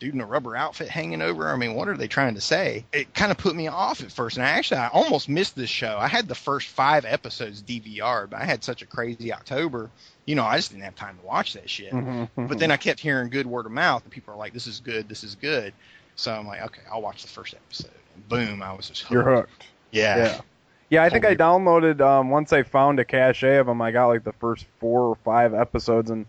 dude 0.00 0.14
in 0.14 0.20
a 0.20 0.26
rubber 0.26 0.56
outfit 0.56 0.88
hanging 0.88 1.22
over. 1.22 1.48
I 1.48 1.56
mean, 1.56 1.74
what 1.74 1.86
are 1.88 1.96
they 1.96 2.08
trying 2.08 2.34
to 2.34 2.40
say? 2.40 2.84
It 2.92 3.14
kind 3.14 3.30
of 3.30 3.38
put 3.38 3.54
me 3.54 3.68
off 3.68 4.02
at 4.02 4.10
first, 4.10 4.36
and 4.36 4.44
I 4.44 4.50
actually 4.50 4.78
I 4.78 4.88
almost 4.88 5.28
missed 5.28 5.54
this 5.54 5.70
show. 5.70 5.96
I 5.98 6.08
had 6.08 6.26
the 6.26 6.34
first 6.34 6.68
five 6.68 7.04
episodes 7.04 7.62
DVR, 7.62 8.28
but 8.28 8.40
I 8.40 8.44
had 8.44 8.64
such 8.64 8.82
a 8.82 8.86
crazy 8.86 9.32
October. 9.32 9.90
You 10.24 10.34
know, 10.34 10.44
I 10.44 10.56
just 10.56 10.70
didn't 10.72 10.84
have 10.84 10.96
time 10.96 11.18
to 11.18 11.24
watch 11.26 11.52
that 11.52 11.70
shit. 11.70 11.92
Mhm, 11.92 12.28
But 12.36 12.58
then 12.58 12.70
I 12.72 12.76
kept 12.76 12.98
hearing 12.98 13.30
good 13.30 13.46
word 13.46 13.66
of 13.66 13.72
mouth, 13.72 14.02
and 14.02 14.10
people 14.10 14.34
are 14.34 14.38
like, 14.38 14.52
"This 14.52 14.66
is 14.66 14.80
good, 14.80 15.08
this 15.08 15.22
is 15.22 15.34
good." 15.36 15.72
So 16.16 16.34
I'm 16.34 16.46
like, 16.46 16.62
"Okay, 16.62 16.82
I'll 16.90 17.02
watch 17.02 17.22
the 17.22 17.28
first 17.28 17.54
episode." 17.54 17.90
And 18.14 18.28
boom, 18.28 18.62
I 18.62 18.72
was 18.72 18.88
just 18.88 19.02
hooked. 19.02 19.12
You're 19.12 19.22
hooked. 19.22 19.66
Yeah. 19.92 20.16
Yeah. 20.16 20.40
Yeah, 20.88 21.02
I 21.04 21.08
think 21.08 21.24
I 21.24 21.36
downloaded 21.36 22.00
um 22.00 22.30
once 22.30 22.52
I 22.52 22.62
found 22.64 22.98
a 22.98 23.04
cache 23.04 23.44
of 23.44 23.66
them. 23.66 23.80
I 23.80 23.90
got 23.92 24.08
like 24.08 24.24
the 24.24 24.32
first 24.32 24.66
four 24.80 25.02
or 25.02 25.14
five 25.16 25.54
episodes, 25.54 26.10
and 26.10 26.26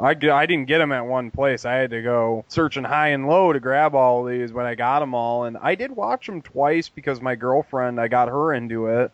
I 0.00 0.10
I 0.10 0.46
didn't 0.46 0.64
get 0.64 0.78
them 0.78 0.92
at 0.92 1.06
one 1.06 1.30
place. 1.30 1.64
I 1.64 1.74
had 1.74 1.90
to 1.90 2.02
go 2.02 2.44
searching 2.48 2.84
high 2.84 3.08
and 3.08 3.28
low 3.28 3.52
to 3.52 3.60
grab 3.60 3.94
all 3.94 4.26
of 4.26 4.32
these, 4.32 4.50
but 4.50 4.66
I 4.66 4.74
got 4.74 5.00
them 5.00 5.14
all, 5.14 5.44
and 5.44 5.56
I 5.58 5.74
did 5.74 5.90
watch 5.90 6.26
them 6.26 6.42
twice 6.42 6.88
because 6.88 7.20
my 7.20 7.34
girlfriend 7.34 8.00
I 8.00 8.08
got 8.08 8.28
her 8.28 8.52
into 8.54 8.86
it, 8.86 9.12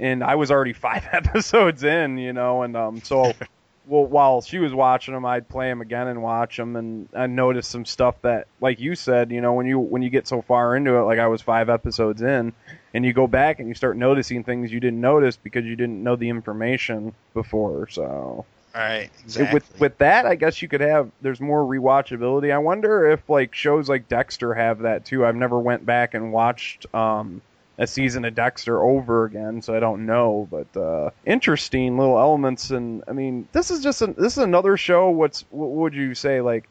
and 0.00 0.24
I 0.24 0.36
was 0.36 0.50
already 0.50 0.72
five 0.88 1.06
episodes 1.12 1.84
in, 1.84 2.18
you 2.18 2.32
know, 2.32 2.62
and 2.62 2.76
um 2.76 3.00
so. 3.02 3.32
Well, 3.84 4.06
while 4.06 4.42
she 4.42 4.60
was 4.60 4.72
watching 4.72 5.12
them, 5.12 5.26
I'd 5.26 5.48
play 5.48 5.68
them 5.68 5.80
again 5.80 6.06
and 6.06 6.22
watch 6.22 6.56
them, 6.56 6.76
and 6.76 7.08
I 7.12 7.26
noticed 7.26 7.68
some 7.68 7.84
stuff 7.84 8.14
that, 8.22 8.46
like 8.60 8.78
you 8.78 8.94
said, 8.94 9.32
you 9.32 9.40
know, 9.40 9.54
when 9.54 9.66
you 9.66 9.76
when 9.76 10.02
you 10.02 10.08
get 10.08 10.28
so 10.28 10.40
far 10.40 10.76
into 10.76 10.94
it, 10.94 11.02
like 11.02 11.18
I 11.18 11.26
was 11.26 11.42
five 11.42 11.68
episodes 11.68 12.22
in, 12.22 12.52
and 12.94 13.04
you 13.04 13.12
go 13.12 13.26
back 13.26 13.58
and 13.58 13.68
you 13.68 13.74
start 13.74 13.96
noticing 13.96 14.44
things 14.44 14.72
you 14.72 14.78
didn't 14.78 15.00
notice 15.00 15.36
because 15.36 15.64
you 15.64 15.74
didn't 15.74 16.00
know 16.00 16.14
the 16.14 16.28
information 16.28 17.12
before. 17.34 17.88
So 17.88 18.46
right. 18.80 19.10
Exactly. 19.24 19.54
with 19.54 19.80
with 19.80 19.98
that, 19.98 20.26
I 20.26 20.34
guess 20.34 20.62
you 20.62 20.68
could 20.68 20.80
have 20.80 21.10
there's 21.20 21.40
more 21.40 21.64
rewatchability. 21.64 22.52
I 22.52 22.58
wonder 22.58 23.10
if 23.10 23.28
like 23.28 23.54
shows 23.54 23.88
like 23.88 24.08
Dexter 24.08 24.54
have 24.54 24.80
that 24.80 25.04
too. 25.04 25.26
I've 25.26 25.36
never 25.36 25.58
went 25.58 25.84
back 25.84 26.14
and 26.14 26.32
watched 26.32 26.92
um 26.94 27.42
a 27.78 27.86
season 27.86 28.24
of 28.24 28.34
Dexter 28.34 28.82
over 28.82 29.24
again, 29.24 29.62
so 29.62 29.74
I 29.74 29.80
don't 29.80 30.06
know. 30.06 30.48
But 30.50 30.76
uh, 30.78 31.10
interesting 31.24 31.98
little 31.98 32.18
elements, 32.18 32.70
and 32.70 33.02
I 33.08 33.12
mean, 33.12 33.48
this 33.52 33.70
is 33.70 33.82
just 33.82 34.02
a, 34.02 34.08
this 34.08 34.34
is 34.34 34.38
another 34.38 34.76
show. 34.76 35.10
What's 35.10 35.44
what 35.50 35.70
would 35.70 35.94
you 35.94 36.14
say 36.14 36.40
like? 36.40 36.68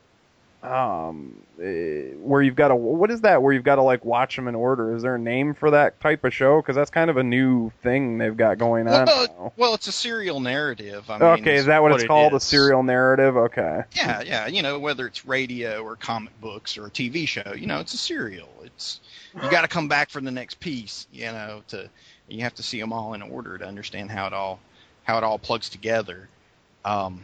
Um, 0.64 1.42
eh, 1.60 2.14
where 2.20 2.42
you've 2.42 2.56
got 2.56 2.68
to 2.68 2.76
what 2.76 3.10
is 3.10 3.22
that? 3.22 3.42
Where 3.42 3.52
you've 3.52 3.64
got 3.64 3.76
to 3.76 3.82
like 3.82 4.06
watch 4.06 4.36
them 4.36 4.48
in 4.48 4.54
order? 4.54 4.96
Is 4.96 5.02
there 5.02 5.16
a 5.16 5.20
name 5.20 5.56
for 5.56 5.72
that 5.72 6.00
type 6.00 6.24
of 6.24 6.34
show? 6.34 6.62
Because 6.62 6.76
that's 6.76 6.92
kind 6.92 7.10
of 7.10 7.18
a 7.18 7.24
new 7.24 7.72
thing 7.82 8.20
they've 8.20 8.38
got 8.38 8.60
going 8.60 8.88
on. 8.88 9.08
Well, 9.08 9.28
now. 9.28 9.54
well, 9.58 9.74
it's 9.74 9.88
a 9.88 9.92
serial 9.92 10.40
narrative. 10.40 11.10
I 11.10 11.18
mean, 11.18 11.30
okay, 11.42 11.56
is 11.56 11.66
that 11.66 11.82
what 11.82 11.94
it's 11.94 12.04
it 12.04 12.08
called? 12.08 12.36
A 12.36 12.40
serial 12.40 12.84
narrative? 12.84 13.38
Okay. 13.38 13.84
Yeah, 13.94 14.22
yeah. 14.22 14.48
You 14.48 14.62
know, 14.62 14.78
whether 14.78 15.08
it's 15.08 15.26
radio 15.26 15.82
or 15.82 15.96
comic 15.96 16.40
books 16.40 16.78
or 16.78 16.86
a 16.86 16.92
TV 16.92 17.28
show, 17.28 17.54
you 17.56 17.66
know, 17.66 17.80
it's 17.80 17.96
a 17.96 17.98
serial. 17.98 18.50
It's 18.64 19.00
you 19.34 19.50
got 19.50 19.62
to 19.62 19.68
come 19.68 19.88
back 19.88 20.12
for 20.12 20.22
the 20.22 20.32
next 20.32 20.60
piece. 20.60 21.08
You 21.12 21.26
know, 21.26 21.64
to 21.70 21.90
you 22.28 22.44
have 22.44 22.54
to 22.56 22.64
see 22.64 22.80
them 22.80 22.94
all 22.94 23.16
in 23.16 23.24
order 23.24 23.58
to 23.58 23.66
understand 23.66 24.12
how 24.12 24.28
it 24.28 24.34
all 24.34 24.60
how 25.04 25.18
it 25.18 25.24
all 25.24 25.40
plugs 25.40 25.70
together. 25.70 26.30
Um, 26.86 27.24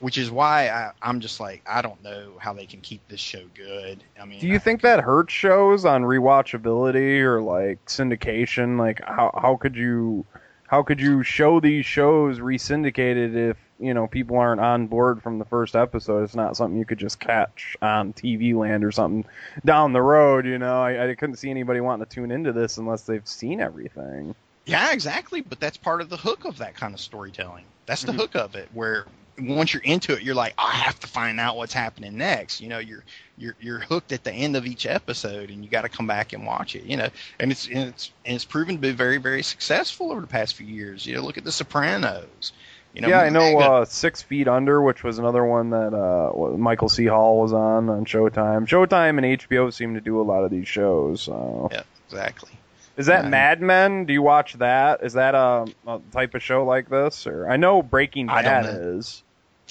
which 0.00 0.18
is 0.18 0.30
why 0.30 0.68
I, 0.68 0.92
I'm 1.02 1.20
just 1.20 1.40
like 1.40 1.62
I 1.66 1.82
don't 1.82 2.02
know 2.02 2.32
how 2.38 2.52
they 2.52 2.66
can 2.66 2.80
keep 2.80 3.06
this 3.08 3.20
show 3.20 3.42
good. 3.54 4.02
I 4.20 4.24
mean, 4.24 4.38
Do 4.40 4.46
you 4.46 4.58
think 4.58 4.82
that 4.82 5.00
hurts 5.00 5.32
shows 5.32 5.84
on 5.84 6.02
rewatchability 6.02 7.20
or 7.20 7.40
like 7.42 7.84
syndication? 7.86 8.78
Like 8.78 9.00
how 9.04 9.30
how 9.40 9.56
could 9.56 9.76
you 9.76 10.24
how 10.66 10.82
could 10.82 11.00
you 11.00 11.22
show 11.22 11.60
these 11.60 11.86
shows 11.86 12.38
resyndicated 12.38 13.34
if 13.34 13.56
you 13.80 13.94
know 13.94 14.06
people 14.06 14.36
aren't 14.36 14.60
on 14.60 14.86
board 14.86 15.22
from 15.22 15.38
the 15.38 15.44
first 15.44 15.74
episode? 15.74 16.24
It's 16.24 16.34
not 16.34 16.56
something 16.56 16.78
you 16.78 16.84
could 16.84 16.98
just 16.98 17.18
catch 17.20 17.76
on 17.80 18.12
TV 18.12 18.54
Land 18.54 18.84
or 18.84 18.92
something 18.92 19.24
down 19.64 19.92
the 19.92 20.02
road. 20.02 20.46
You 20.46 20.58
know, 20.58 20.82
I, 20.82 21.10
I 21.10 21.14
couldn't 21.14 21.36
see 21.36 21.50
anybody 21.50 21.80
wanting 21.80 22.06
to 22.06 22.14
tune 22.14 22.30
into 22.30 22.52
this 22.52 22.76
unless 22.78 23.02
they've 23.02 23.26
seen 23.26 23.60
everything. 23.60 24.34
Yeah, 24.66 24.92
exactly. 24.92 25.40
But 25.40 25.60
that's 25.60 25.78
part 25.78 26.02
of 26.02 26.10
the 26.10 26.18
hook 26.18 26.44
of 26.44 26.58
that 26.58 26.74
kind 26.74 26.92
of 26.92 27.00
storytelling. 27.00 27.64
That's 27.86 28.02
the 28.02 28.12
Mhm. 28.12 28.16
hook 28.16 28.36
of 28.36 28.54
it, 28.54 28.68
where 28.74 29.06
once 29.40 29.72
you're 29.72 29.82
into 29.82 30.14
it, 30.14 30.22
you're 30.22 30.34
like, 30.34 30.54
I 30.58 30.72
have 30.72 30.98
to 31.00 31.06
find 31.06 31.38
out 31.40 31.56
what's 31.56 31.72
happening 31.72 32.16
next. 32.16 32.60
You 32.60 32.68
know, 32.68 32.78
you're 32.78 33.04
you're 33.36 33.54
you're 33.60 33.78
hooked 33.78 34.12
at 34.12 34.24
the 34.24 34.32
end 34.32 34.56
of 34.56 34.66
each 34.66 34.86
episode, 34.86 35.50
and 35.50 35.64
you 35.64 35.70
got 35.70 35.82
to 35.82 35.88
come 35.88 36.06
back 36.06 36.32
and 36.32 36.46
watch 36.46 36.74
it. 36.74 36.84
You 36.84 36.96
know, 36.96 37.08
and 37.38 37.50
it's 37.50 37.66
and 37.66 37.88
it's 37.90 38.12
and 38.24 38.34
it's 38.34 38.44
proven 38.44 38.76
to 38.76 38.80
be 38.80 38.92
very 38.92 39.18
very 39.18 39.42
successful 39.42 40.10
over 40.10 40.20
the 40.20 40.26
past 40.26 40.54
few 40.54 40.66
years. 40.66 41.06
You 41.06 41.16
know, 41.16 41.22
look 41.22 41.38
at 41.38 41.44
The 41.44 41.52
Sopranos. 41.52 42.52
You 42.94 43.02
know, 43.02 43.08
yeah, 43.08 43.20
I 43.20 43.28
know. 43.28 43.58
Uh, 43.58 43.84
Six 43.84 44.22
Feet 44.22 44.48
Under, 44.48 44.80
which 44.80 45.04
was 45.04 45.18
another 45.18 45.44
one 45.44 45.70
that 45.70 45.94
uh, 45.94 46.56
Michael 46.56 46.88
C. 46.88 47.04
Hall 47.06 47.40
was 47.40 47.52
on 47.52 47.88
on 47.90 48.04
Showtime. 48.06 48.66
Showtime 48.66 49.18
and 49.18 49.40
HBO 49.40 49.72
seem 49.72 49.94
to 49.94 50.00
do 50.00 50.20
a 50.20 50.24
lot 50.24 50.42
of 50.42 50.50
these 50.50 50.66
shows. 50.66 51.22
So. 51.22 51.68
Yeah, 51.70 51.82
exactly. 52.08 52.50
Is 52.96 53.06
that 53.06 53.24
Yeah. 53.24 53.30
Mad 53.30 53.62
Men? 53.62 54.06
Do 54.06 54.12
you 54.12 54.22
watch 54.22 54.54
that? 54.54 55.04
Is 55.04 55.12
that 55.12 55.34
a, 55.36 55.66
a 55.86 56.00
type 56.10 56.34
of 56.34 56.42
show 56.42 56.64
like 56.64 56.88
this? 56.88 57.28
Or 57.28 57.48
I 57.48 57.56
know 57.56 57.82
Breaking 57.82 58.26
Bad 58.26 58.66
is. 58.66 59.22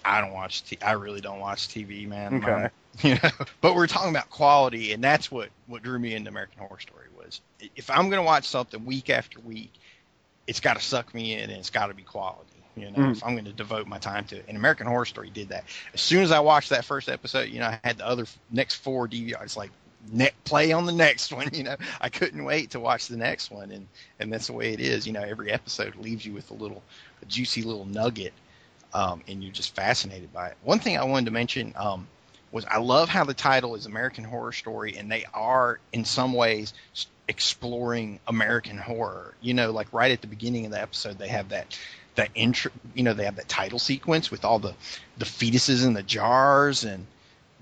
I 0.06 0.22
don't 0.22 0.34
watch. 0.34 0.64
T- 0.64 0.78
I 0.82 0.94
really 0.94 1.22
don't 1.22 1.40
watch 1.40 1.68
TV, 1.68 2.08
man. 2.08 2.36
Okay. 2.36 2.52
My- 2.52 2.72
you 3.04 3.14
know, 3.22 3.30
but 3.62 3.76
we're 3.76 3.86
talking 3.88 4.10
about 4.10 4.30
quality, 4.32 4.92
and 4.94 5.04
that's 5.04 5.30
what 5.32 5.50
what 5.68 5.84
drew 5.84 6.00
me 6.00 6.16
into 6.16 6.30
American 6.30 6.60
Horror 6.60 6.80
Story 6.80 7.08
was. 7.18 7.42
If 7.76 7.90
I'm 7.92 8.10
going 8.10 8.22
to 8.22 8.24
watch 8.24 8.46
something 8.48 8.86
week 8.86 9.10
after 9.12 9.40
week, 9.40 9.72
it's 10.48 10.60
got 10.62 10.78
to 10.78 10.84
suck 10.84 11.14
me 11.14 11.34
in, 11.34 11.42
and 11.50 11.60
it's 11.60 11.70
got 11.70 11.88
to 11.88 11.94
be 11.94 12.02
quality. 12.04 12.44
You 12.76 12.92
know, 12.92 12.98
Mm. 12.98 13.12
if 13.14 13.24
I'm 13.24 13.34
going 13.34 13.46
to 13.46 13.54
devote 13.54 13.88
my 13.88 13.98
time 13.98 14.26
to 14.26 14.38
it, 14.38 14.46
and 14.48 14.56
American 14.58 14.88
Horror 14.88 15.06
Story 15.06 15.30
did 15.32 15.50
that. 15.50 15.64
As 15.94 16.02
soon 16.02 16.24
as 16.24 16.32
I 16.32 16.40
watched 16.40 16.70
that 16.70 16.86
first 16.86 17.10
episode, 17.10 17.50
you 17.50 17.60
know, 17.60 17.66
I 17.68 17.80
had 17.84 17.98
the 17.98 18.08
other 18.08 18.26
next 18.52 18.76
four 18.76 19.08
DVRs 19.08 19.56
like. 19.58 19.72
Ne- 20.14 20.30
play 20.46 20.72
on 20.72 20.86
the 20.86 20.94
next 20.94 21.34
one, 21.34 21.50
you 21.54 21.64
know. 21.64 21.76
I 22.00 22.08
couldn't 22.10 22.46
wait 22.46 22.70
to 22.72 22.80
watch 22.80 23.08
the 23.08 23.18
next 23.18 23.52
one, 23.52 23.72
and 23.72 23.88
and 24.20 24.32
that's 24.32 24.48
the 24.48 24.54
way 24.54 24.72
it 24.72 24.80
is. 24.80 25.06
You 25.06 25.12
know, 25.12 25.22
every 25.22 25.52
episode 25.52 25.96
leaves 25.98 26.26
you 26.26 26.32
with 26.34 26.50
a 26.50 26.54
little, 26.54 26.82
a 27.22 27.26
juicy 27.26 27.62
little 27.64 27.84
nugget 27.84 28.32
um, 28.94 29.22
and 29.28 29.44
you're 29.44 29.54
just 29.54 29.76
fascinated 29.76 30.32
by 30.34 30.50
it. 30.50 30.58
One 30.64 30.80
thing 30.80 30.98
I 30.98 31.04
wanted 31.04 31.26
to 31.26 31.32
mention 31.32 31.74
um, 31.76 32.08
was 32.52 32.66
I 32.66 32.78
love 32.78 33.10
how 33.10 33.24
the 33.24 33.34
title 33.34 33.76
is 33.76 33.86
American 33.86 34.24
Horror 34.24 34.52
Story, 34.52 34.98
and 34.98 35.12
they 35.12 35.26
are 35.34 35.80
in 35.94 36.06
some 36.06 36.34
ways 36.34 36.74
exploring 37.28 38.20
American 38.28 38.78
horror. 38.78 39.34
You 39.42 39.54
know, 39.54 39.72
like 39.72 39.92
right 39.92 40.12
at 40.12 40.22
the 40.22 40.28
beginning 40.28 40.66
of 40.66 40.72
the 40.72 40.82
episode, 40.82 41.18
they 41.18 41.28
have 41.28 41.50
that 41.50 41.78
that 42.16 42.30
intro. 42.36 42.72
You 42.96 43.04
know, 43.04 43.14
they 43.14 43.26
have 43.26 43.36
that 43.36 43.50
title 43.50 43.80
sequence 43.80 44.32
with 44.32 44.46
all 44.46 44.60
the 44.60 44.74
the 45.18 45.26
fetuses 45.26 45.86
in 45.86 45.94
the 45.94 46.04
jars 46.04 46.84
and 46.84 47.06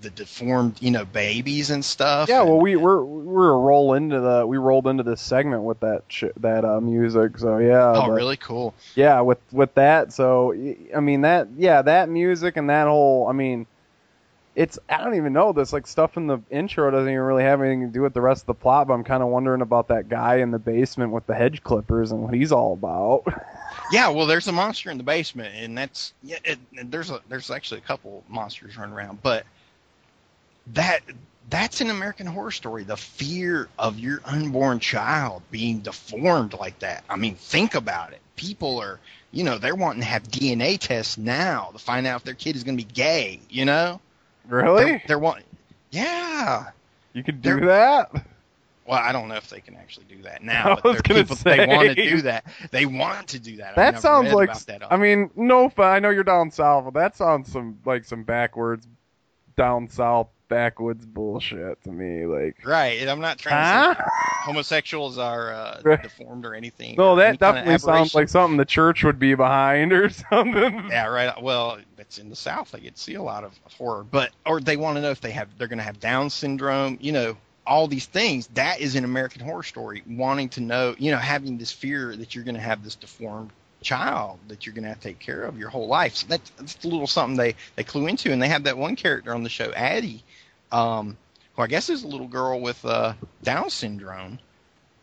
the 0.06 0.12
deformed, 0.12 0.82
you 0.82 0.92
know, 0.92 1.04
babies 1.04 1.72
and 1.72 1.84
stuff. 1.84 2.30
Yeah, 2.30 2.44
well, 2.44 2.60
we 2.60 2.76
we're 2.76 3.04
we're 3.04 3.58
roll 3.58 3.96
into 3.96 4.20
the 4.20 4.46
we 4.46 4.58
rolled 4.58 4.86
into 4.86 5.02
this 5.02 5.20
segment 5.20 5.64
with 5.64 5.80
that 5.80 6.04
sh- 6.08 6.26
that 6.38 6.64
uh, 6.64 6.80
music. 6.80 7.40
So 7.40 7.58
yeah. 7.58 7.92
oh, 7.92 8.08
but- 8.08 8.12
really 8.12 8.38
cool. 8.38 8.76
Yeah, 8.94 9.22
with 9.22 9.40
with 9.52 9.74
that. 9.74 10.14
So 10.14 10.54
I 10.96 11.00
mean 11.00 11.22
that 11.22 11.48
yeah 11.58 11.82
that 11.82 12.08
music 12.08 12.56
and 12.56 12.70
that 12.70 12.88
whole 12.88 13.28
I 13.28 13.34
mean. 13.34 13.66
It's 14.56 14.80
I 14.88 15.04
don't 15.04 15.16
even 15.16 15.34
know 15.34 15.52
this 15.52 15.74
like 15.74 15.86
stuff 15.86 16.16
in 16.16 16.28
the 16.28 16.40
intro 16.50 16.90
doesn't 16.90 17.10
even 17.10 17.20
really 17.20 17.44
have 17.44 17.62
anything 17.62 17.82
to 17.82 17.88
do 17.88 18.02
with 18.02 18.14
the 18.14 18.22
rest 18.22 18.44
of 18.44 18.46
the 18.46 18.54
plot, 18.54 18.88
but 18.88 18.94
I'm 18.94 19.04
kind 19.04 19.22
of 19.22 19.28
wondering 19.28 19.60
about 19.60 19.90
that 19.90 20.08
guy 20.08 20.38
in 20.38 20.52
the 20.52 20.60
basement 20.60 21.12
with 21.12 21.28
the 21.28 21.36
hedge 21.36 21.62
clippers 21.62 22.14
and 22.14 22.22
what 22.22 22.34
he's 22.34 22.54
all 22.54 22.72
about. 22.72 23.26
Yeah, 23.92 24.10
well, 24.10 24.26
there's 24.26 24.48
a 24.48 24.52
monster 24.52 24.90
in 24.90 24.98
the 24.98 25.04
basement, 25.04 25.54
and 25.56 25.78
that's 25.78 26.14
yeah. 26.24 26.38
It, 26.44 26.60
there's 26.90 27.12
a 27.12 27.22
there's 27.30 27.52
actually 27.52 27.80
a 27.80 27.84
couple 27.84 28.24
monsters 28.28 28.78
running 28.78 28.96
around, 28.96 29.22
but 29.22 29.46
that 30.74 31.02
that's 31.50 31.82
an 31.82 31.90
American 31.90 32.26
Horror 32.26 32.52
Story. 32.52 32.84
The 32.84 32.98
fear 32.98 33.70
of 33.78 34.00
your 34.00 34.20
unborn 34.26 34.80
child 34.80 35.44
being 35.52 35.80
deformed 35.80 36.54
like 36.54 36.80
that. 36.80 37.04
I 37.10 37.18
mean, 37.18 37.36
think 37.36 37.76
about 37.76 38.14
it. 38.14 38.20
People 38.36 38.80
are, 38.82 39.00
you 39.32 39.44
know, 39.44 39.58
they're 39.58 39.76
wanting 39.76 40.02
to 40.02 40.08
have 40.08 40.24
DNA 40.24 40.78
tests 40.80 41.18
now 41.18 41.70
to 41.74 41.80
find 41.80 42.08
out 42.08 42.18
if 42.18 42.24
their 42.24 42.34
kid 42.34 42.56
is 42.56 42.64
going 42.64 42.78
to 42.78 42.84
be 42.84 42.92
gay. 42.92 43.40
You 43.50 43.66
know, 43.66 44.02
Really? 44.48 44.84
they're, 44.86 45.02
they're 45.08 45.20
wanting. 45.20 45.46
Yeah. 45.92 46.72
You 47.14 47.24
could 47.24 47.42
do 47.42 47.62
that? 47.62 48.12
Well, 48.86 49.00
I 49.00 49.12
don't 49.12 49.30
know 49.30 49.36
if 49.36 49.50
they 49.50 49.62
can 49.62 49.76
actually 49.76 50.06
do 50.10 50.22
that 50.24 50.44
now. 50.44 50.74
I 50.74 50.76
But 50.76 50.84
was 50.84 51.02
gonna 51.02 51.22
people 51.22 51.36
they 51.38 51.66
want 51.66 51.90
to 51.90 51.96
do 51.96 52.22
that. 52.24 52.46
They 52.72 52.86
want 52.86 53.28
to 53.30 53.40
do 53.40 53.58
that. 53.58 53.76
That 53.76 54.00
sounds 54.00 54.32
like 54.32 54.54
that 54.66 54.92
I 54.92 54.98
mean, 54.98 55.30
no, 55.36 55.72
I 55.78 56.00
know 56.00 56.10
you're 56.10 56.24
down 56.24 56.52
south, 56.52 56.86
but 56.86 56.94
that 56.94 57.16
sounds 57.16 57.52
some 57.52 57.80
like 57.86 58.04
some 58.06 58.24
backwards, 58.24 58.88
down 59.56 59.90
south 59.90 60.28
backwoods 60.48 61.06
bullshit 61.06 61.84
to 61.84 61.92
me. 61.92 62.26
Like, 62.26 62.58
Right, 62.66 63.00
and 63.02 63.10
I'm 63.10 63.20
not 63.22 63.38
trying 63.38 63.64
to 63.64 63.96
say 63.98 64.04
homosexuals 64.46 65.18
are 65.18 65.54
uh, 65.54 65.82
Right. 65.84 66.02
deformed 66.02 66.46
or 66.46 66.54
anything. 66.56 66.96
no, 66.98 67.12
or 67.12 67.18
that 67.18 67.30
any 67.30 67.38
kind 67.38 67.58
of 67.58 67.66
definitely 67.66 67.78
sounds 67.80 68.16
like 68.16 68.30
something 68.30 68.58
the 68.58 68.66
church 68.66 69.04
would 69.04 69.20
be 69.20 69.36
behind 69.36 69.92
or 69.94 70.10
something. 70.32 70.86
Yeah, 70.90 71.08
right. 71.08 71.42
Well, 71.42 71.80
it's 71.98 72.18
in 72.18 72.30
the 72.30 72.36
South. 72.36 72.72
They 72.72 72.80
get 72.80 72.96
to 72.96 73.02
see 73.02 73.16
a 73.16 73.24
lot 73.24 73.44
of 73.44 73.58
horror, 73.78 74.04
but 74.04 74.32
or 74.46 74.60
they 74.60 74.78
want 74.78 74.98
to 74.98 75.02
know 75.02 75.12
if 75.12 75.22
they 75.22 75.32
have 75.32 75.48
they're 75.58 75.68
going 75.68 75.80
to 75.80 75.84
have 75.84 76.00
Down 76.00 76.30
syndrome. 76.30 76.98
You 77.02 77.12
know, 77.12 77.38
all 77.66 77.88
these 77.88 78.06
things. 78.06 78.48
That 78.48 78.80
is 78.80 78.96
an 78.96 79.04
American 79.04 79.42
Horror 79.42 79.64
Story. 79.64 80.04
Wanting 80.08 80.50
to 80.50 80.62
know, 80.62 80.96
you 80.98 81.12
know, 81.12 81.18
having 81.18 81.58
this 81.58 81.72
fear 81.72 82.16
that 82.16 82.36
you're 82.36 82.44
going 82.44 82.56
to 82.56 82.62
have 82.62 82.84
this 82.84 82.96
deformed 82.96 83.52
child 83.84 84.40
that 84.48 84.66
you're 84.66 84.74
going 84.74 84.84
to 84.84 84.90
have 84.90 85.00
to 85.00 85.08
take 85.10 85.20
care 85.20 85.44
of 85.44 85.60
your 85.60 85.70
whole 85.70 85.88
life. 85.88 86.16
So 86.16 86.26
that's, 86.28 86.50
that's 86.58 86.84
a 86.84 86.88
little 86.88 87.06
something 87.08 87.38
they 87.38 87.56
they 87.76 87.84
clue 87.84 88.08
into, 88.08 88.32
and 88.32 88.42
they 88.42 88.48
have 88.48 88.64
that 88.64 88.78
one 88.78 88.96
character 88.96 89.34
on 89.34 89.44
the 89.44 89.50
show, 89.50 89.72
Addie, 89.74 90.24
um, 90.76 91.18
who 91.56 91.62
I 91.62 91.68
guess 91.68 91.90
is 91.90 92.04
a 92.04 92.08
little 92.08 92.28
girl 92.28 92.60
with 92.60 92.84
uh, 92.84 93.14
Down 93.44 93.70
syndrome. 93.70 94.40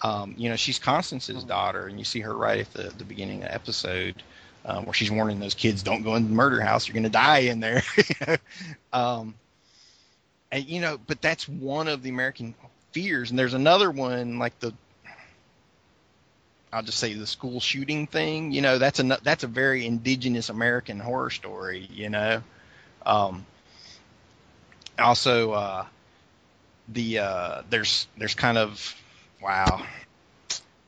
Um, 0.03 0.35
you 0.37 0.51
know, 0.51 0.57
she's 0.57 0.79
Constance's 0.79 1.45
daughter, 1.45 1.87
and 1.87 1.99
you 1.99 2.05
see 2.05 2.21
her 2.21 2.35
right 2.35 2.61
at 2.61 2.73
the, 2.73 2.83
the 2.99 3.05
beginning 3.05 3.43
of 3.43 3.49
the 3.49 3.55
episode 3.55 4.23
um, 4.67 4.85
where 4.85 4.93
she's 4.93 5.11
warning 5.11 5.41
those 5.41 5.55
kids, 5.55 5.83
"Don't 5.83 6.03
go 6.03 6.15
in 6.17 6.25
the 6.25 6.35
murder 6.35 6.61
house; 6.61 6.87
you're 6.87 6.93
going 6.93 7.05
to 7.05 7.09
die 7.09 7.39
in 7.39 7.61
there." 7.61 7.83
um, 8.93 9.35
and 10.51 10.67
you 10.67 10.81
know, 10.81 10.99
but 11.07 11.23
that's 11.23 11.49
one 11.49 11.89
of 11.89 12.03
the 12.03 12.11
American 12.11 12.55
fears, 12.91 13.31
and 13.31 13.39
there's 13.39 13.55
another 13.55 13.91
one 13.91 14.39
like 14.39 14.59
the. 14.61 14.75
I'll 16.71 16.83
just 16.83 16.99
say 16.99 17.15
the 17.15 17.27
school 17.27 17.61
shooting 17.61 18.07
thing. 18.07 18.53
You 18.53 18.61
know, 18.61 18.79
that's 18.79 18.99
a 18.99 19.05
that's 19.23 19.45
a 19.45 19.49
very 19.49 19.87
indigenous 19.87 20.51
American 20.51 20.99
horror 20.99 21.31
story. 21.31 21.89
You 21.93 22.11
know, 22.11 22.43
um, 23.07 23.47
also 24.99 25.53
uh, 25.53 25.87
the 26.89 27.19
uh, 27.19 27.63
there's 27.71 28.07
there's 28.17 28.35
kind 28.35 28.59
of 28.59 28.95
wow 29.43 29.83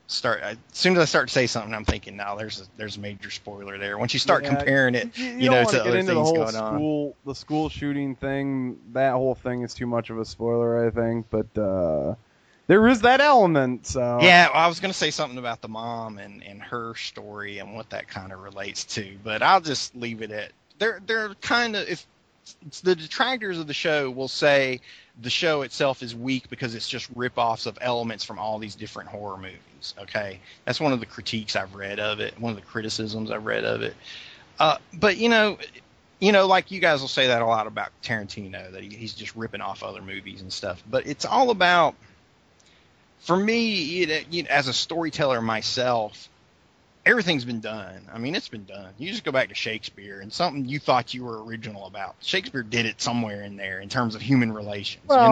start 0.07 0.41
as 0.43 0.57
soon 0.73 0.95
as 0.95 0.99
I 1.01 1.05
start 1.07 1.29
to 1.29 1.35
say 1.35 1.47
something, 1.47 1.75
I'm 1.75 1.85
thinking, 1.85 2.17
now 2.17 2.37
there's 2.37 2.61
a, 2.61 2.65
there's 2.77 2.97
a 2.97 3.01
major 3.01 3.31
spoiler 3.31 3.79
there. 3.79 3.99
Once 3.99 4.13
you 4.15 4.21
start 4.21 4.45
Yeah, 4.45 4.49
comparing 4.49 4.95
it, 4.95 5.09
you, 5.17 5.27
you, 5.27 5.31
you 5.39 5.49
know, 5.49 5.65
don't 5.65 5.67
to 5.67 5.81
other 5.81 5.81
get 5.81 5.95
into 5.95 6.15
the 6.15 6.21
things 6.21 6.23
whole 6.23 6.47
going 6.47 6.57
on. 6.57 6.87
school, 6.87 7.17
the 7.27 7.35
school 7.35 7.69
shooting 7.69 8.17
thing. 8.17 8.79
That 8.93 9.13
whole 9.13 9.35
thing 9.35 9.63
is 9.63 9.75
too 9.75 9.87
much 9.87 10.11
of 10.11 10.19
a 10.19 10.25
spoiler, 10.25 10.87
I 10.87 10.91
think. 10.91 11.27
But 11.31 11.59
uh, 11.59 12.15
there 12.69 12.87
is 12.89 13.03
that 13.03 13.21
element. 13.21 13.87
So 13.87 14.01
Yeah, 14.19 14.49
well, 14.49 14.57
I 14.59 14.69
was 14.69 14.81
going 14.81 14.93
to 14.93 14.99
say 14.99 15.11
something 15.11 15.39
about 15.39 15.61
the 15.61 15.69
mom 15.69 16.19
and, 16.19 16.43
and 16.45 16.63
her 16.63 16.95
story 16.95 17.59
and 17.59 17.75
what 17.75 17.91
that 17.91 18.09
kind 18.09 18.33
of 18.33 18.41
relates 18.41 18.85
to, 18.97 19.19
but 19.25 19.43
I'll 19.43 19.61
just 19.61 19.95
leave 19.97 20.23
it 20.23 20.31
at 20.31 20.53
they're 20.79 21.01
they're 21.07 21.35
kind 21.37 21.77
of 21.77 21.89
if 21.89 22.07
the 22.83 22.95
detractors 22.95 23.59
of 23.59 23.67
the 23.67 23.75
show 23.75 24.11
will 24.11 24.29
say 24.29 24.81
the 25.21 25.31
show 25.31 25.63
itself 25.63 26.03
is 26.03 26.15
weak 26.15 26.49
because 26.49 26.75
it's 26.75 26.89
just 26.89 27.09
rip-offs 27.15 27.67
of 27.67 27.79
elements 27.81 28.25
from 28.25 28.39
all 28.39 28.59
these 28.59 28.75
different 28.75 29.09
horror 29.09 29.37
movies. 29.37 29.95
Okay, 29.99 30.41
that's 30.65 30.81
one 30.81 30.93
of 30.93 31.01
the 31.01 31.07
critiques 31.07 31.57
I've 31.57 31.75
read 31.75 32.01
of 32.01 32.21
it. 32.21 32.39
One 32.39 32.51
of 32.51 32.57
the 32.57 32.67
criticisms 32.67 33.31
I've 33.31 33.47
read 33.47 33.65
of 33.65 33.83
it. 33.83 33.95
Uh, 34.59 34.79
but 34.93 35.17
you 35.17 35.29
know, 35.29 35.59
you 36.21 36.33
know, 36.33 36.47
like 36.47 36.71
you 36.71 36.81
guys 36.81 37.01
will 37.01 37.09
say 37.09 37.27
that 37.29 37.43
a 37.43 37.47
lot 37.47 37.67
about 37.67 37.91
Tarantino 38.03 38.73
that 38.73 38.83
he, 38.83 38.89
he's 38.89 39.15
just 39.15 39.35
ripping 39.37 39.61
off 39.61 39.83
other 39.83 40.03
movies 40.03 40.41
and 40.41 40.53
stuff. 40.53 40.83
But 40.89 41.07
it's 41.07 41.25
all 41.25 41.51
about, 41.51 41.95
for 43.21 43.37
me, 43.37 43.83
you 43.83 44.07
know, 44.07 44.49
as 44.49 44.69
a 44.69 44.73
storyteller 44.73 45.43
myself, 45.43 46.29
everything's 47.07 47.45
been 47.45 47.61
done. 47.61 48.09
I 48.13 48.19
mean, 48.19 48.35
it's 48.35 48.49
been 48.49 48.65
done. 48.65 48.93
You 48.99 49.11
just 49.11 49.25
go 49.25 49.33
back 49.33 49.49
to 49.49 49.55
Shakespeare 49.55 50.21
and 50.21 50.33
something 50.33 50.67
you 50.67 50.79
thought 50.79 51.15
you 51.15 51.25
were 51.25 51.45
original 51.45 51.87
about. 51.87 52.17
Shakespeare 52.21 52.63
did 52.63 52.87
it 52.87 53.01
somewhere 53.01 53.43
in 53.43 53.57
there 53.57 53.81
in 53.81 53.89
terms 53.89 54.15
of 54.15 54.23
human 54.23 54.53
relations. 54.53 55.05
Well, 55.07 55.25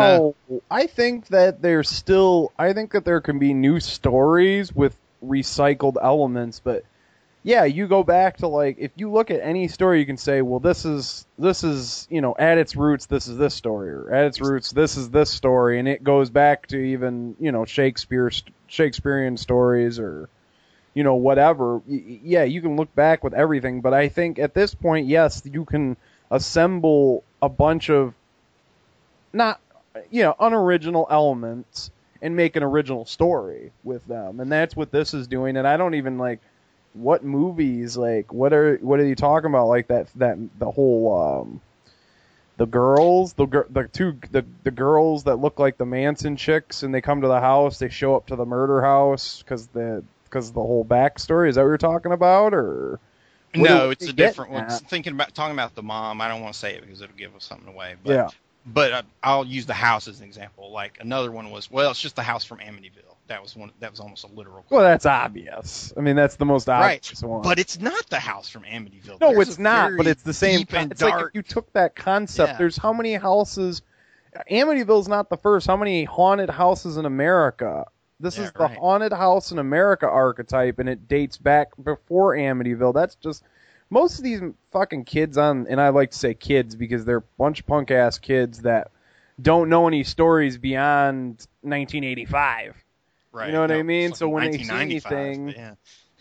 you 0.48 0.54
know? 0.54 0.62
I 0.70 0.86
think 0.86 1.28
that 1.28 1.62
there's 1.62 1.88
still. 1.88 2.52
I 2.58 2.72
think 2.72 2.92
that 2.92 3.04
there 3.04 3.20
can 3.20 3.38
be 3.38 3.54
new 3.54 3.80
stories 3.80 4.72
with 4.72 4.96
recycled 5.24 5.96
elements, 6.02 6.60
but 6.62 6.84
yeah, 7.44 7.64
you 7.64 7.88
go 7.88 8.04
back 8.04 8.38
to 8.38 8.48
like 8.48 8.76
if 8.78 8.92
you 8.96 9.10
look 9.10 9.30
at 9.30 9.40
any 9.40 9.68
story, 9.68 10.00
you 10.00 10.06
can 10.06 10.16
say, 10.16 10.42
well, 10.42 10.60
this 10.60 10.84
is 10.84 11.26
this 11.38 11.64
is 11.64 12.06
you 12.10 12.20
know 12.20 12.34
at 12.38 12.58
its 12.58 12.76
roots, 12.76 13.06
this 13.06 13.26
is 13.26 13.36
this 13.36 13.54
story, 13.54 13.90
or 13.90 14.12
at 14.12 14.26
its 14.26 14.40
roots, 14.40 14.70
this 14.72 14.96
is 14.96 15.10
this 15.10 15.30
story, 15.30 15.78
and 15.78 15.88
it 15.88 16.04
goes 16.04 16.30
back 16.30 16.68
to 16.68 16.76
even 16.76 17.36
you 17.40 17.50
know 17.50 17.64
Shakespeare 17.64 18.30
Shakespearean 18.68 19.36
stories 19.36 19.98
or 19.98 20.28
you 20.94 21.02
know 21.02 21.14
whatever. 21.14 21.80
Yeah, 21.86 22.44
you 22.44 22.60
can 22.60 22.76
look 22.76 22.94
back 22.94 23.24
with 23.24 23.34
everything, 23.34 23.80
but 23.80 23.94
I 23.94 24.08
think 24.08 24.38
at 24.38 24.54
this 24.54 24.74
point, 24.74 25.06
yes, 25.06 25.42
you 25.44 25.64
can 25.64 25.96
assemble 26.30 27.24
a 27.40 27.48
bunch 27.48 27.90
of 27.90 28.14
not 29.32 29.60
you 30.10 30.22
know 30.22 30.34
unoriginal 30.38 31.06
elements 31.10 31.90
and 32.20 32.36
make 32.36 32.56
an 32.56 32.62
original 32.62 33.04
story 33.04 33.72
with 33.84 34.06
them, 34.06 34.40
and 34.40 34.50
that's 34.50 34.76
what 34.76 34.90
this 34.90 35.14
is 35.14 35.26
doing. 35.26 35.56
And 35.56 35.66
I 35.66 35.76
don't 35.76 35.94
even 35.94 36.18
like 36.18 36.40
what 36.94 37.24
movies 37.24 37.96
like 37.96 38.32
what 38.32 38.52
are 38.52 38.76
what 38.76 39.00
are 39.00 39.06
you 39.06 39.14
talking 39.14 39.48
about 39.48 39.66
like 39.66 39.88
that 39.88 40.08
that 40.16 40.36
the 40.58 40.70
whole 40.70 41.40
um 41.40 41.60
the 42.58 42.66
girls 42.66 43.32
the 43.34 43.46
the 43.70 43.88
two 43.90 44.18
the 44.30 44.44
the 44.62 44.70
girls 44.70 45.24
that 45.24 45.36
look 45.36 45.58
like 45.58 45.78
the 45.78 45.86
Manson 45.86 46.36
chicks 46.36 46.82
and 46.82 46.94
they 46.94 47.00
come 47.00 47.22
to 47.22 47.28
the 47.28 47.40
house 47.40 47.78
they 47.78 47.88
show 47.88 48.14
up 48.14 48.26
to 48.26 48.36
the 48.36 48.44
murder 48.44 48.82
house 48.82 49.42
because 49.42 49.68
the 49.68 50.04
because 50.32 50.52
the 50.52 50.60
whole 50.60 50.84
backstory 50.84 51.48
is 51.50 51.56
that 51.56 51.62
what 51.62 51.68
you're 51.68 51.76
talking 51.78 52.12
about 52.12 52.54
or 52.54 52.98
no, 53.54 53.90
it's 53.90 54.06
a 54.06 54.12
different 54.14 54.50
one. 54.50 54.64
at? 54.64 54.80
Thinking 54.88 55.12
about 55.12 55.34
talking 55.34 55.52
about 55.52 55.74
the 55.74 55.82
mom, 55.82 56.22
I 56.22 56.28
don't 56.28 56.40
want 56.40 56.54
to 56.54 56.58
say 56.58 56.74
it 56.74 56.80
because 56.80 57.02
it'll 57.02 57.14
give 57.16 57.36
us 57.36 57.44
something 57.44 57.68
away. 57.68 57.96
But, 58.02 58.12
Yeah. 58.12 58.28
But 58.64 58.92
I, 58.92 59.02
I'll 59.22 59.44
use 59.44 59.66
the 59.66 59.74
house 59.74 60.06
as 60.08 60.20
an 60.20 60.26
example. 60.26 60.70
Like 60.70 60.98
another 61.00 61.30
one 61.30 61.50
was, 61.50 61.70
well, 61.70 61.90
it's 61.90 62.00
just 62.00 62.16
the 62.16 62.22
house 62.22 62.44
from 62.44 62.58
Amityville. 62.58 63.16
That 63.26 63.42
was 63.42 63.54
one. 63.54 63.72
That 63.80 63.90
was 63.90 64.00
almost 64.00 64.24
a 64.24 64.28
literal. 64.28 64.64
well 64.68 64.82
that's 64.82 65.06
obvious 65.06 65.92
I 65.96 66.00
mean 66.00 66.16
that's 66.16 66.36
the 66.36 66.44
most 66.44 66.66
Right, 66.68 66.96
obvious 66.96 67.22
one 67.22 67.42
but 67.42 67.58
it's 67.58 67.78
not 67.80 68.06
the 68.10 68.18
house 68.18 68.48
from 68.48 68.62
Amityville. 68.64 69.20
No, 69.20 69.32
There's 69.34 69.48
it's 69.50 69.58
not. 69.58 69.92
But 69.96 70.06
it's 70.06 70.22
the 70.22 70.34
same. 70.34 70.66
and 70.72 70.92
It's 70.92 71.02
like 71.02 71.14
dark. 71.14 71.34
you 71.34 71.42
took 71.42 71.72
that 71.74 71.94
concept. 71.94 72.52
Yeah. 72.52 72.58
There's 72.58 72.76
how 72.76 72.92
many 72.92 73.14
houses? 73.14 73.82
Amityville's 74.50 75.08
not 75.08 75.28
the 75.28 75.36
first. 75.36 75.66
How 75.66 75.76
many 75.76 76.04
haunted 76.04 76.50
houses 76.50 76.96
in 76.96 77.04
America? 77.04 77.86
This 78.22 78.38
Yeah, 78.38 78.44
is 78.44 78.52
the 78.52 78.60
right. 78.60 78.78
haunted 78.78 79.12
house 79.12 79.50
in 79.52 79.58
America 79.58 80.08
archetype, 80.08 80.78
and 80.78 80.88
it 80.88 81.08
dates 81.08 81.36
back 81.36 81.70
before 81.82 82.36
Amityville. 82.36 82.94
That's 82.94 83.16
just 83.16 83.42
most 83.90 84.18
of 84.18 84.24
these 84.24 84.40
fucking 84.70 85.04
kids 85.04 85.36
on, 85.36 85.66
and 85.68 85.80
I 85.80 85.88
like 85.90 86.12
to 86.12 86.18
say 86.18 86.32
kids 86.32 86.76
because 86.76 87.04
they're 87.04 87.16
a 87.18 87.22
bunch 87.36 87.60
of 87.60 87.66
punk 87.66 87.90
ass 87.90 88.18
kids 88.18 88.62
that 88.62 88.90
don't 89.40 89.68
know 89.68 89.88
any 89.88 90.04
stories 90.04 90.56
beyond 90.56 91.46
1985. 91.62 92.76
Right. 93.32 93.46
You 93.46 93.52
know 93.52 93.60
what 93.62 93.70
No, 93.70 93.78
I 93.78 93.82
mean? 93.82 94.10
it's 94.10 94.18
So 94.20 94.28
when 94.28 94.50
they 94.50 94.58
see 94.58 94.70
anything, 94.70 95.48
yeah. 95.48 95.74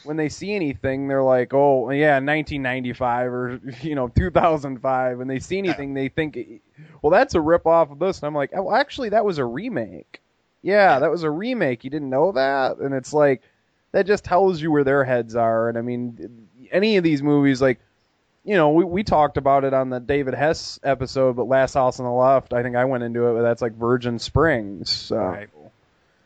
when 0.04 0.18
they 0.18 0.30
see 0.30 0.56
anything, 0.56 1.08
they're 1.08 1.22
like, 1.22 1.54
"Oh, 1.54 1.92
yeah, 1.92 2.20
1995 2.20 3.32
or 3.32 3.62
you 3.84 3.94
know 3.96 4.08
2005." 4.08 5.18
When 5.20 5.28
they 5.28 5.40
see 5.40 5.60
anything, 5.60 5.94
they 5.94 6.08
think, 6.10 6.38
"Well, 7.02 7.12
that's 7.12 7.36
a 7.36 7.42
rip 7.42 7.68
off 7.68 7.92
of 7.92 8.00
this." 8.00 8.20
And 8.20 8.28
I'm 8.28 8.34
like, 8.36 8.52
"Oh, 8.56 8.74
actually, 8.74 9.10
that 9.10 9.24
was 9.24 9.38
a 9.38 9.46
remake." 9.46 10.20
Yeah, 10.61 10.99
that 10.99 11.09
was 11.11 11.23
a 11.23 11.30
remake. 11.30 11.83
You 11.83 11.90
didn't 11.90 12.09
know 12.09 12.31
that, 12.33 12.77
and 12.77 12.93
it's 12.93 13.14
like 13.14 13.41
that 13.91 14.06
just 14.06 14.23
tells 14.23 14.61
you 14.61 14.72
where 14.72 14.83
their 14.83 15.03
heads 15.03 15.35
are. 15.35 15.69
And 15.69 15.77
I 15.77 15.81
mean, 15.81 16.48
any 16.72 16.98
of 16.98 17.03
these 17.03 17.23
movies, 17.23 17.61
like 17.61 17.80
you 18.43 18.56
know, 18.56 18.69
we 18.72 18.83
we 18.83 19.03
talked 19.03 19.38
about 19.38 19.64
it 19.64 19.73
on 19.73 19.90
the 19.90 19.99
David 19.99 20.33
Hess 20.33 20.80
episode, 20.83 21.35
but 21.35 21.48
Last 21.48 21.73
House 21.73 21.99
on 21.99 22.06
the 22.06 22.11
Left, 22.11 22.53
I 22.53 22.64
think 22.64 22.75
I 22.75 22.85
went 22.85 23.03
into 23.03 23.27
it, 23.27 23.33
but 23.33 23.41
that's 23.43 23.61
like 23.61 23.73
Virgin 23.73 24.19
Springs, 24.19 24.90
so 24.90 25.17
Right. 25.17 25.49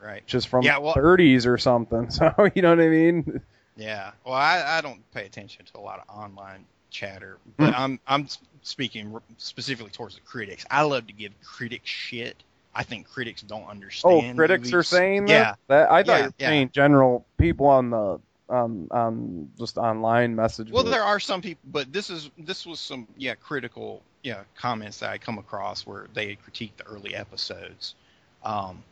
Right. 0.01 0.27
just 0.27 0.47
from 0.49 0.63
Yeah, 0.63 0.77
well- 0.77 0.93
the 0.93 0.99
30s 1.01 1.45
or 1.47 1.57
something. 1.57 2.09
So 2.11 2.31
you 2.53 2.61
know 2.61 2.69
what 2.69 2.79
I 2.79 2.89
mean? 2.89 3.41
Yeah. 3.75 4.11
Well, 4.23 4.35
I, 4.35 4.63
I 4.77 4.81
don't 4.81 5.01
pay 5.13 5.25
attention 5.25 5.65
to 5.65 5.77
a 5.77 5.81
lot 5.81 6.05
of 6.07 6.15
online 6.15 6.65
chatter, 6.91 7.37
but 7.57 7.73
Hmm. 7.73 7.81
I'm 7.81 7.99
I'm 8.07 8.27
speaking 8.61 9.17
specifically 9.37 9.91
towards 9.91 10.15
the 10.15 10.21
critics. 10.21 10.65
I 10.71 10.83
love 10.83 11.07
to 11.07 11.13
give 11.13 11.31
critics 11.43 11.89
shit. 11.89 12.35
I 12.75 12.83
think 12.83 13.07
critics 13.09 13.41
don't 13.41 13.67
understand. 13.67 14.13
Oh, 14.13 14.17
understand. 14.17 14.37
critics 14.37 14.73
are 14.73 14.83
saying 14.83 15.25
that. 15.27 15.31
Yeah. 15.31 15.55
That 15.67 15.91
I 15.91 16.03
thought 16.03 16.07
Yeah, 16.07 16.17
you 16.17 16.23
were 16.25 16.33
yeah. 16.39 16.47
saying 16.49 16.69
general 16.73 17.25
people 17.37 17.67
on 17.67 17.89
the 17.89 18.19
on 18.49 18.87
on 18.91 19.51
just 19.57 19.77
online 19.77 20.35
message. 20.35 20.71
Well, 20.71 20.83
there 20.83 21.03
are 21.03 21.19
some 21.19 21.41
people, 21.41 21.61
but 21.71 21.91
this 21.91 22.09
is 22.09 22.29
this 22.37 22.65
was 22.65 22.79
some 22.79 23.07
yeah 23.17 23.35
critical 23.35 24.01
yeah 24.23 24.41
comments 24.57 24.99
that 24.99 25.09
I 25.09 25.17
come 25.17 25.37
across 25.37 25.87
where 25.87 26.07
they 26.13 26.35
critique 26.35 26.75
the 26.77 26.85
early 26.85 27.15
episodes. 27.15 27.95
Um, 28.43 28.83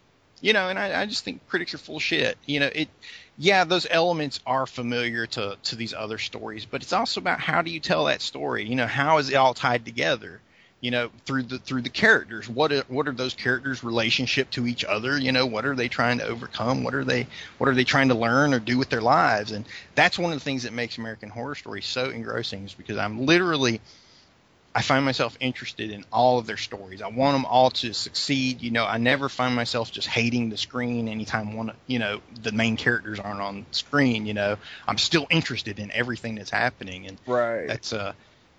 you 0.41 0.53
know, 0.53 0.69
and 0.69 0.79
I, 0.79 1.01
I 1.01 1.05
just 1.05 1.23
think 1.23 1.47
critics 1.47 1.73
are 1.73 1.77
full 1.77 1.99
shit. 1.99 2.37
You 2.45 2.61
know, 2.61 2.69
it 2.73 2.87
yeah 3.37 3.65
those 3.65 3.85
elements 3.89 4.39
are 4.45 4.65
familiar 4.65 5.27
to 5.27 5.57
to 5.63 5.75
these 5.75 5.93
other 5.93 6.17
stories, 6.17 6.65
but 6.65 6.81
it's 6.81 6.93
also 6.93 7.19
about 7.19 7.39
how 7.39 7.61
do 7.61 7.69
you 7.69 7.79
tell 7.79 8.05
that 8.05 8.21
story? 8.21 8.65
You 8.65 8.75
know, 8.75 8.87
how 8.87 9.17
is 9.17 9.29
it 9.29 9.35
all 9.35 9.53
tied 9.53 9.85
together? 9.85 10.39
You 10.83 10.91
know, 10.91 11.11
through 11.25 11.43
the 11.43 11.59
through 11.59 11.81
the 11.83 11.89
characters. 11.89 12.49
What 12.49 12.73
are, 12.73 12.83
what 12.89 13.07
are 13.07 13.13
those 13.13 13.33
characters' 13.33 13.83
relationship 13.83 14.49
to 14.51 14.67
each 14.67 14.83
other? 14.83 15.17
You 15.17 15.31
know, 15.31 15.45
what 15.45 15.65
are 15.65 15.75
they 15.75 15.87
trying 15.87 16.17
to 16.17 16.25
overcome? 16.25 16.83
What 16.83 16.93
are 16.93 17.05
they 17.05 17.27
what 17.57 17.69
are 17.69 17.73
they 17.73 17.85
trying 17.85 18.09
to 18.09 18.15
learn 18.15 18.53
or 18.53 18.59
do 18.59 18.77
with 18.77 18.89
their 18.89 19.01
lives? 19.01 19.53
And 19.53 19.65
that's 19.95 20.19
one 20.19 20.33
of 20.33 20.39
the 20.39 20.43
things 20.43 20.63
that 20.63 20.73
makes 20.73 20.97
American 20.97 21.29
Horror 21.29 21.55
Story 21.55 21.81
so 21.81 22.09
engrossing 22.09 22.65
is 22.65 22.73
because 22.73 22.97
I'm 22.97 23.25
literally 23.25 23.79
I 24.75 24.81
find 24.81 25.05
myself 25.05 25.37
interested 25.39 25.91
in 25.91 26.03
all 26.11 26.39
of 26.39 26.47
their 26.47 26.57
stories. 26.57 27.01
I 27.03 27.07
want 27.07 27.35
them 27.35 27.45
all 27.45 27.69
to 27.71 27.93
succeed. 27.93 28.61
You 28.61 28.71
know, 28.71 28.85
I 28.85 28.97
never 28.97 29.29
find 29.29 29.55
myself 29.55 29.91
just 29.91 30.07
hating 30.07 30.49
the 30.49 30.57
screen 30.57 31.07
anytime 31.07 31.53
one, 31.53 31.73
you 31.85 31.99
know, 31.99 32.21
the 32.41 32.51
main 32.51 32.75
characters 32.75 33.19
aren't 33.19 33.41
on 33.41 33.65
screen. 33.71 34.25
You 34.25 34.33
know, 34.33 34.57
I'm 34.87 34.97
still 34.97 35.27
interested 35.29 35.77
in 35.77 35.91
everything 35.91 36.35
that's 36.35 36.49
happening, 36.49 37.05
and 37.07 37.19
right. 37.27 37.67
that's 37.67 37.93
uh, 37.93 38.13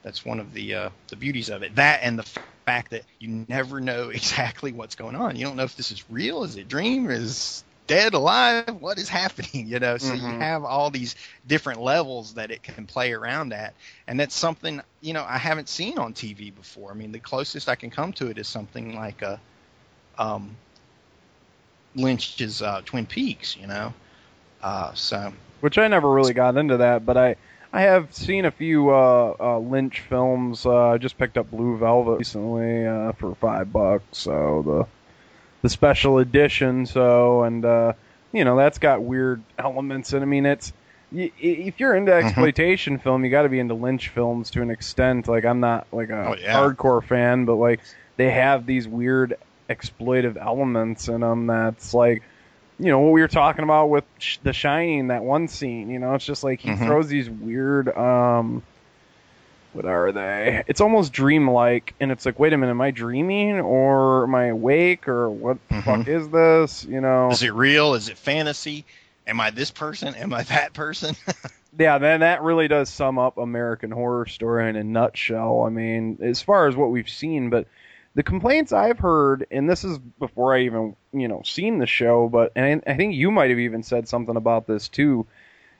that's 0.04 0.24
one 0.26 0.40
of 0.40 0.54
the 0.54 0.74
uh, 0.74 0.90
the 1.10 1.16
beauties 1.16 1.50
of 1.50 1.64
it. 1.64 1.76
That 1.76 2.00
and 2.04 2.18
the 2.20 2.24
fact 2.24 2.92
that 2.92 3.04
you 3.20 3.44
never 3.48 3.80
know 3.80 4.10
exactly 4.14 4.72
what's 4.72 4.96
going 4.96 5.16
on. 5.16 5.36
You 5.36 5.46
don't 5.46 5.56
know 5.56 5.64
if 5.64 5.76
this 5.76 5.92
is 5.92 6.10
real, 6.10 6.44
is 6.44 6.56
it 6.56 6.68
dream, 6.68 7.10
is 7.10 7.64
dead, 7.88 8.14
alive, 8.14 8.76
what 8.80 8.98
is 8.98 9.08
happening? 9.10 9.66
You 9.68 9.80
know, 9.80 9.98
so 9.98 10.14
you 10.14 10.22
Mhm. 10.22 10.38
have 10.40 10.64
all 10.64 10.90
these 10.90 11.16
different 11.46 11.80
levels 11.82 12.34
that 12.34 12.50
it 12.52 12.62
can 12.62 12.86
play 12.86 13.12
around 13.12 13.52
at, 13.52 13.74
and 14.06 14.20
that's 14.20 14.34
something 14.34 14.80
you 15.00 15.12
know 15.14 15.24
I 15.28 15.38
haven't 15.38 15.68
seen 15.68 15.98
on 15.98 16.14
TV 16.14 16.50
before. 16.50 16.90
I 16.92 16.94
mean, 16.94 17.12
the 17.12 17.20
closest 17.20 17.68
I 17.68 17.76
can 17.76 17.90
come 17.90 18.12
to 18.14 18.28
it 18.28 18.38
is 18.38 18.48
something 18.48 18.96
like 18.96 19.22
a 19.22 19.40
um, 20.18 20.58
Lynch's 21.94 22.62
uh, 22.62 22.82
Twin 22.84 23.06
Peaks. 23.06 23.56
You 23.56 23.66
know, 23.66 23.94
uh, 24.62 24.92
so 24.94 25.32
which 25.60 25.78
I 25.78 25.88
never 25.88 26.10
really 26.10 26.34
got 26.34 26.56
into 26.56 26.76
that, 26.78 27.06
but 27.06 27.16
I 27.16 27.36
I 27.74 27.80
have 27.82 28.14
seen 28.14 28.44
a 28.44 28.50
few 28.52 28.90
uh, 28.90 29.34
uh, 29.38 29.58
Lynch 29.58 30.00
films. 30.08 30.64
Uh, 30.64 30.90
I 30.90 30.98
just 30.98 31.18
picked 31.18 31.36
up 31.36 31.50
Blue 31.50 31.76
Velvet 31.76 32.18
recently 32.18 32.86
uh, 32.86 33.12
for 33.12 33.34
five 33.34 33.72
bucks, 33.72 34.18
so 34.18 34.62
the 34.64 34.86
the 35.62 35.68
special 35.68 36.18
edition. 36.18 36.86
So 36.86 37.42
and 37.42 37.64
uh, 37.64 37.94
you 38.32 38.44
know 38.44 38.56
that's 38.56 38.78
got 38.78 39.02
weird 39.02 39.42
elements, 39.58 40.12
and 40.12 40.22
I 40.22 40.26
mean 40.26 40.46
it's 40.46 40.72
y- 41.10 41.32
if 41.36 41.80
you're 41.80 41.96
into 41.96 42.12
Mm-hmm. 42.12 42.26
exploitation 42.26 42.98
film, 42.98 43.24
you 43.24 43.30
got 43.30 43.42
to 43.42 43.48
be 43.48 43.58
into 43.58 43.74
Lynch 43.74 44.08
films 44.10 44.50
to 44.52 44.62
an 44.62 44.70
extent. 44.70 45.26
Like 45.26 45.44
I'm 45.44 45.60
not 45.60 45.88
like 45.92 46.10
a 46.10 46.26
Oh, 46.28 46.36
yeah. 46.40 46.54
hardcore 46.54 47.02
fan, 47.04 47.44
but 47.44 47.56
like 47.56 47.80
they 48.16 48.30
have 48.30 48.66
these 48.66 48.86
weird 48.86 49.36
exploitive 49.68 50.36
elements 50.36 51.08
in 51.08 51.22
them 51.22 51.48
that's 51.48 51.92
like 51.94 52.22
you 52.78 52.86
know 52.90 53.00
what 53.00 53.12
we 53.12 53.20
were 53.20 53.28
talking 53.28 53.62
about 53.64 53.86
with 53.90 54.04
Sh- 54.18 54.38
The 54.42 54.52
Shining, 54.52 55.08
that 55.08 55.22
one 55.22 55.48
scene. 55.48 55.90
You 55.90 55.98
know, 55.98 56.14
it's 56.14 56.24
just 56.26 56.42
like 56.44 56.60
he 56.60 56.70
Mhm. 56.70 56.84
throws 56.86 57.08
these 57.08 57.28
weird, 57.30 57.88
um, 57.96 58.62
what 59.72 59.86
are 59.86 60.12
they? 60.12 60.62
It's 60.68 60.80
almost 60.80 61.12
dreamlike, 61.12 61.94
and 61.98 62.12
it's 62.12 62.24
like, 62.24 62.38
wait 62.38 62.52
a 62.52 62.56
minute, 62.56 62.70
am 62.72 62.80
I 62.80 62.90
dreaming 62.92 63.60
or 63.60 64.24
am 64.24 64.34
I 64.34 64.46
awake 64.46 65.08
or 65.08 65.28
what 65.30 65.58
the 65.68 65.74
Mhm. 65.76 65.82
fuck 65.84 66.08
is 66.08 66.28
this? 66.28 66.84
You 66.84 67.00
know, 67.00 67.30
is 67.30 67.42
it 67.42 67.54
real? 67.54 67.94
Is 67.94 68.08
it 68.08 68.16
fantasy? 68.16 68.84
Am 69.26 69.40
I 69.40 69.50
this 69.50 69.70
person? 69.70 70.14
Am 70.14 70.32
I 70.32 70.42
that 70.44 70.74
person? 70.74 71.16
yeah, 71.78 71.98
then 71.98 72.20
that 72.20 72.42
really 72.42 72.68
does 72.68 72.88
sum 72.88 73.18
up 73.18 73.38
American 73.38 73.90
Horror 73.90 74.26
Story 74.26 74.68
in 74.68 74.76
a 74.76 74.84
nutshell. 74.84 75.62
I 75.62 75.70
mean, 75.70 76.18
as 76.22 76.40
far 76.42 76.68
as 76.68 76.76
what 76.76 76.90
we've 76.90 77.08
seen, 77.08 77.50
but 77.50 77.66
the 78.14 78.22
complaints 78.22 78.72
I've 78.72 78.98
heard, 78.98 79.46
and 79.50 79.68
this 79.68 79.84
is 79.84 79.98
before 79.98 80.54
I 80.54 80.62
even 80.62 80.96
you 81.12 81.28
know 81.28 81.42
seen 81.44 81.78
the 81.78 81.86
show, 81.86 82.28
but 82.28 82.52
and 82.54 82.82
I 82.86 82.94
think 82.94 83.14
you 83.14 83.30
might 83.30 83.50
have 83.50 83.58
even 83.58 83.82
said 83.82 84.08
something 84.08 84.36
about 84.36 84.66
this 84.66 84.88
too. 84.88 85.26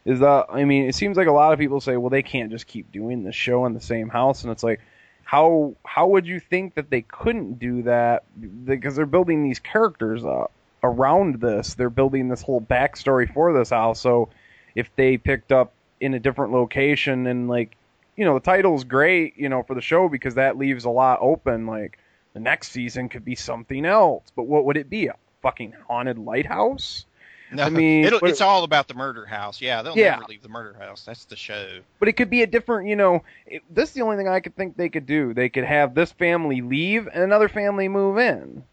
Is 0.05 0.21
that 0.21 0.47
I 0.51 0.65
mean, 0.65 0.89
it 0.89 0.95
seems 0.95 1.17
like 1.17 1.29
a 1.29 1.33
lot 1.33 1.53
of 1.53 1.59
people 1.59 1.81
say, 1.81 1.97
well, 1.97 2.11
they 2.11 2.23
can't 2.23 2.51
just 2.51 2.67
keep 2.67 2.93
doing 2.93 3.25
the 3.25 3.33
show 3.33 3.67
in 3.67 3.75
the 3.75 3.81
same 3.81 4.09
house, 4.09 4.43
and 4.43 4.53
it's 4.53 4.63
like, 4.63 4.81
how 5.23 5.75
how 5.85 6.09
would 6.09 6.27
you 6.27 6.41
think 6.41 6.75
that 6.75 6.91
they 6.91 7.03
couldn't 7.03 7.59
do 7.59 7.83
that 7.83 8.25
because 8.65 8.97
they're 8.97 9.07
building 9.07 9.45
these 9.45 9.61
characters 9.61 10.25
up 10.25 10.51
around 10.83 11.41
this? 11.41 11.75
They're 11.75 11.89
building 11.89 12.29
this 12.29 12.43
whole 12.43 12.61
backstory 12.61 13.33
for 13.33 13.53
this 13.53 13.71
house. 13.71 14.01
So 14.01 14.29
if 14.75 14.95
they 14.97 15.17
picked 15.19 15.53
up 15.53 15.73
in 16.01 16.15
a 16.15 16.21
different 16.21 16.53
location 16.53 17.27
and 17.29 17.49
like, 17.49 17.77
you 18.17 18.25
know, 18.25 18.35
the 18.35 18.41
title's 18.41 18.85
great, 18.85 19.37
you 19.39 19.49
know, 19.49 19.63
for 19.63 19.75
the 19.75 19.81
show 19.81 20.09
because 20.09 20.35
that 20.35 20.59
leaves 20.59 20.85
a 20.85 20.91
lot 20.91 21.21
open. 21.23 21.67
Like 21.67 21.99
the 22.35 22.41
next 22.41 22.73
season 22.73 23.09
could 23.09 23.25
be 23.25 23.37
something 23.37 23.87
else, 23.87 24.25
but 24.37 24.43
what 24.43 24.67
would 24.67 24.77
it 24.77 24.91
be? 24.91 25.07
A 25.07 25.15
fucking 25.41 25.73
haunted 25.89 26.19
lighthouse? 26.19 27.07
No, 27.53 27.63
I 27.63 27.69
mean, 27.71 28.11
it's 28.23 28.41
all 28.41 28.65
about 28.65 28.89
the 28.89 28.95
murder 28.95 29.25
house. 29.25 29.61
Yeah, 29.61 29.83
they'll 29.83 29.97
Yeah. 29.97 30.17
never 30.17 30.25
leave 30.29 30.43
the 30.43 30.49
murder 30.49 30.77
house. 30.79 31.05
That's 31.05 31.25
the 31.27 31.37
show. 31.37 31.81
But 32.01 32.09
it 32.09 32.15
could 32.15 32.31
be 32.31 32.43
a 32.43 32.47
different, 32.47 32.89
you 32.89 32.97
know. 32.97 33.23
It, 33.47 33.63
this 33.71 33.91
is 33.91 33.95
the 33.95 34.03
only 34.03 34.17
thing 34.17 34.27
I 34.27 34.41
could 34.41 34.57
think 34.57 34.77
they 34.77 34.89
could 34.89 35.07
do. 35.07 35.33
They 35.33 35.49
could 35.49 35.65
have 35.65 35.95
this 35.95 36.11
family 36.11 36.63
leave 36.63 37.07
and 37.07 37.23
another 37.23 37.49
family 37.49 37.89
move 37.89 38.19
in. 38.19 38.65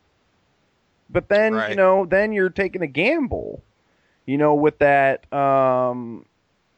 But 1.09 1.27
then, 1.27 1.53
you 1.69 1.75
know, 1.75 2.05
then 2.05 2.31
you're 2.31 2.49
taking 2.49 2.81
a 2.81 2.87
gamble, 2.87 3.61
you 4.25 4.37
know, 4.37 4.55
with 4.55 4.79
that, 4.79 5.31
um, 5.31 6.25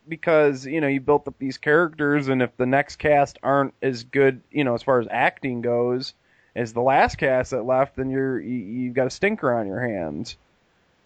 because 0.10 0.66
you 0.66 0.82
know 0.82 0.88
you 0.88 1.00
built 1.00 1.28
up 1.28 1.36
these 1.38 1.58
characters, 1.58 2.28
and 2.28 2.42
if 2.42 2.58
the 2.58 2.66
next 2.66 2.98
cast 2.98 3.38
aren't 3.44 3.74
as 3.82 4.03
good, 4.03 4.42
you 4.52 4.64
know, 4.64 4.74
as 4.74 4.84
far 4.84 5.00
as 5.00 5.08
acting 5.10 5.62
goes, 5.62 6.14
as 6.56 6.73
the 6.73 6.82
last 6.82 7.17
cast 7.17 7.51
that 7.51 7.64
left, 7.64 7.95
then 7.95 8.09
you're 8.09 8.40
you, 8.40 8.57
you've 8.57 8.93
got 8.93 9.07
a 9.07 9.11
stinker 9.11 9.53
on 9.53 9.67
your 9.67 9.82
hands. 9.82 10.38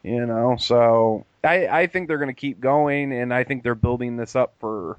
You 0.04 0.26
know, 0.26 0.56
so 0.58 1.26
I 1.44 1.68
I 1.68 1.88
think 1.88 2.08
they're 2.08 2.18
going 2.18 2.34
to 2.34 2.40
keep 2.40 2.60
going, 2.60 3.14
and 3.14 3.34
I 3.34 3.44
think 3.44 3.64
they're 3.64 3.76
building 3.76 4.18
this 4.18 4.36
up 4.36 4.54
for 4.60 4.98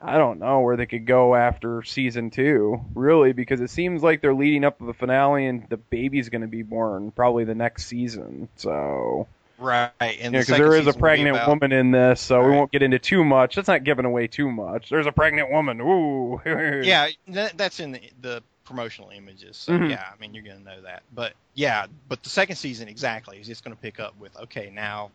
I 0.00 0.18
don't 0.18 0.40
know 0.40 0.60
where 0.60 0.76
they 0.76 0.86
could 0.86 1.06
go 1.06 1.34
after 1.34 1.82
season 1.82 2.30
two, 2.30 2.84
really, 2.94 3.32
because 3.32 3.60
it 3.60 3.70
seems 3.70 4.02
like 4.02 4.20
they're 4.20 4.34
leading 4.34 4.64
up 4.64 4.78
to 4.78 4.84
the 4.84 4.94
finale, 4.94 5.46
and 5.46 5.68
the 5.68 5.76
baby's 5.76 6.28
going 6.28 6.42
to 6.42 6.48
be 6.48 6.62
born 6.62 7.12
probably 7.12 7.44
the 7.44 7.54
next 7.54 7.86
season. 7.86 8.48
So 8.56 9.28
Right, 9.62 9.92
and 10.00 10.34
yeah, 10.34 10.40
the 10.40 10.46
because 10.46 10.58
there 10.58 10.66
is 10.66 10.72
a 10.72 10.76
season 10.78 10.86
will 10.86 10.92
be 10.94 11.00
pregnant 11.00 11.36
about- 11.36 11.48
woman 11.48 11.72
in 11.72 11.90
this, 11.92 12.20
so 12.20 12.44
we 12.44 12.50
won't 12.50 12.72
get 12.72 12.82
into 12.82 12.98
too 12.98 13.24
much. 13.24 13.54
That's 13.54 13.68
not 13.68 13.84
giving 13.84 14.04
away 14.04 14.26
too 14.26 14.50
much. 14.50 14.90
There's 14.90 15.06
a 15.06 15.12
pregnant 15.12 15.50
woman. 15.52 15.80
Ooh. 15.80 16.40
yeah, 16.84 17.08
that's 17.28 17.78
in 17.78 17.92
the, 17.92 18.00
the 18.20 18.42
promotional 18.64 19.10
images. 19.10 19.56
So 19.56 19.72
Mhm. 19.74 19.90
yeah, 19.90 20.04
I 20.12 20.20
mean 20.20 20.34
you're 20.34 20.44
gonna 20.44 20.60
know 20.60 20.82
that. 20.82 21.02
But 21.14 21.34
yeah, 21.54 21.86
but 22.08 22.22
the 22.22 22.30
second 22.30 22.56
season 22.56 22.88
exactly 22.88 23.38
is 23.38 23.46
just 23.46 23.64
gonna 23.64 23.76
pick 23.76 24.00
up 24.00 24.16
with 24.18 24.36
okay 24.36 24.70
now 24.72 25.10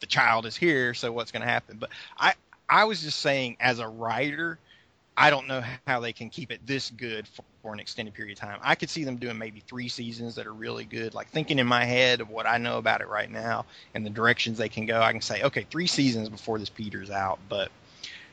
the 0.00 0.06
child 0.06 0.46
is 0.46 0.56
here, 0.56 0.94
so 0.94 1.12
what's 1.12 1.30
gonna 1.32 1.46
happen? 1.46 1.78
But 1.78 1.90
I 2.18 2.34
I 2.68 2.84
was 2.84 3.02
just 3.02 3.20
saying 3.20 3.56
as 3.60 3.78
a 3.78 3.88
writer, 3.88 4.58
I 5.16 5.30
don't 5.30 5.48
know 5.48 5.62
how 5.62 5.84
they 5.86 5.96
can 5.96 6.12
keep 6.12 6.36
it 6.36 6.46
this 6.50 6.72
good 6.74 7.10
for, 7.10 7.28
for 7.42 7.56
an 7.58 7.62
extended 7.66 8.00
period 8.02 8.22
of 8.24 8.28
time. 8.28 8.48
I 8.52 8.64
could 8.64 8.78
see 8.80 9.04
them 9.04 9.16
doing 9.16 9.38
maybe 9.38 9.60
three 9.60 9.88
seasons 9.88 10.34
that 10.36 10.46
are 10.46 10.52
really 10.52 10.84
good. 10.84 11.14
Like 11.14 11.28
thinking 11.28 11.58
in 11.58 11.66
my 11.66 11.84
head 11.84 12.20
of 12.20 12.30
what 12.30 12.46
I 12.46 12.58
know 12.58 12.78
about 12.78 13.00
it 13.00 13.08
right 13.08 13.30
now 13.30 13.66
and 13.94 14.04
the 14.04 14.10
directions 14.10 14.58
they 14.58 14.68
can 14.68 14.86
go, 14.86 15.00
I 15.00 15.12
can 15.12 15.20
say 15.20 15.42
okay, 15.42 15.66
three 15.70 15.86
seasons 15.86 16.28
before 16.28 16.58
this 16.58 16.70
peters 16.70 17.10
out, 17.10 17.38
but 17.48 17.70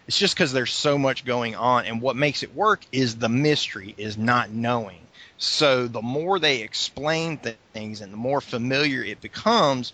it's 0.09 0.17
just 0.17 0.33
because 0.33 0.51
there's 0.51 0.73
so 0.73 0.97
much 0.97 1.23
going 1.23 1.55
on, 1.55 1.85
and 1.85 2.01
what 2.01 2.15
makes 2.15 2.41
it 2.41 2.55
work 2.55 2.83
is 2.91 3.17
the 3.17 3.29
mystery, 3.29 3.93
is 3.95 4.17
not 4.17 4.49
knowing. 4.49 5.01
So 5.38 5.88
the 5.88 6.01
more 6.01 6.39
they 6.39 6.63
explain 6.63 7.38
th- 7.38 7.57
things 7.73 8.01
and 8.01 8.11
the 8.11 8.17
more 8.17 8.41
familiar 8.41 9.03
it 9.03 9.21
becomes, 9.21 9.93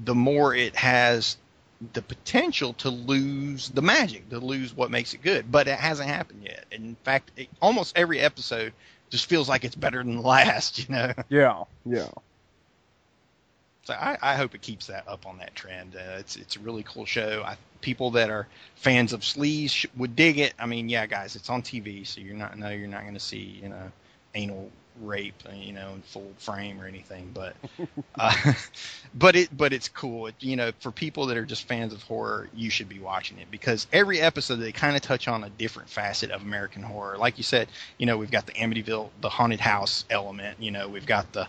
the 0.00 0.16
more 0.16 0.52
it 0.52 0.74
has 0.74 1.36
the 1.92 2.02
potential 2.02 2.72
to 2.72 2.90
lose 2.90 3.68
the 3.68 3.82
magic, 3.82 4.28
to 4.30 4.40
lose 4.40 4.74
what 4.74 4.90
makes 4.90 5.14
it 5.14 5.22
good. 5.22 5.52
But 5.52 5.68
it 5.68 5.78
hasn't 5.78 6.08
happened 6.08 6.42
yet. 6.42 6.64
In 6.72 6.96
fact, 7.04 7.30
it, 7.36 7.48
almost 7.60 7.96
every 7.96 8.18
episode 8.18 8.72
just 9.10 9.26
feels 9.26 9.48
like 9.48 9.62
it's 9.62 9.76
better 9.76 10.02
than 10.02 10.16
the 10.16 10.22
last. 10.26 10.80
You 10.80 10.92
know. 10.92 11.12
Yeah, 11.28 11.62
yeah. 11.86 12.08
So 13.84 13.94
I, 13.94 14.16
I 14.22 14.36
hope 14.36 14.54
it 14.54 14.62
keeps 14.62 14.86
that 14.86 15.06
up 15.08 15.26
on 15.26 15.38
that 15.38 15.54
trend. 15.54 15.96
Uh, 15.96 16.18
it's 16.18 16.36
it's 16.36 16.56
a 16.56 16.60
really 16.60 16.84
cool 16.84 17.04
show. 17.04 17.42
I, 17.44 17.56
people 17.80 18.12
that 18.12 18.30
are 18.30 18.46
fans 18.76 19.12
of 19.12 19.20
sleaze 19.20 19.70
sh- 19.70 19.86
would 19.96 20.14
dig 20.14 20.38
it. 20.38 20.54
I 20.58 20.66
mean, 20.66 20.88
yeah, 20.88 21.06
guys, 21.06 21.34
it's 21.34 21.50
on 21.50 21.62
TV, 21.62 22.06
so 22.06 22.20
you're 22.20 22.36
not 22.36 22.56
no, 22.56 22.70
you're 22.70 22.88
not 22.88 23.02
going 23.02 23.14
to 23.14 23.20
see 23.20 23.60
you 23.62 23.68
know 23.68 23.90
anal 24.34 24.70
rape, 25.00 25.42
uh, 25.48 25.54
you 25.54 25.72
know, 25.72 25.92
in 25.94 26.02
full 26.02 26.30
frame 26.38 26.80
or 26.80 26.86
anything. 26.86 27.30
But 27.34 27.56
uh, 28.18 28.52
but 29.14 29.36
it 29.36 29.56
but 29.56 29.72
it's 29.72 29.88
cool. 29.88 30.28
It, 30.28 30.34
you 30.40 30.56
know, 30.56 30.72
for 30.80 30.90
people 30.90 31.26
that 31.26 31.36
are 31.36 31.44
just 31.44 31.66
fans 31.66 31.92
of 31.92 32.02
horror, 32.02 32.48
you 32.54 32.70
should 32.70 32.88
be 32.88 32.98
watching 32.98 33.38
it 33.38 33.50
because 33.50 33.86
every 33.92 34.20
episode 34.20 34.56
they 34.56 34.72
kind 34.72 34.96
of 34.96 35.02
touch 35.02 35.28
on 35.28 35.44
a 35.44 35.50
different 35.50 35.88
facet 35.88 36.30
of 36.30 36.42
American 36.42 36.82
horror. 36.82 37.18
Like 37.18 37.36
you 37.38 37.44
said, 37.44 37.68
you 37.98 38.06
know, 38.06 38.16
we've 38.16 38.30
got 38.30 38.46
the 38.46 38.52
Amityville, 38.52 39.10
the 39.20 39.28
haunted 39.28 39.60
house 39.60 40.04
element. 40.10 40.58
You 40.60 40.70
know, 40.70 40.88
we've 40.88 41.06
got 41.06 41.32
the 41.32 41.48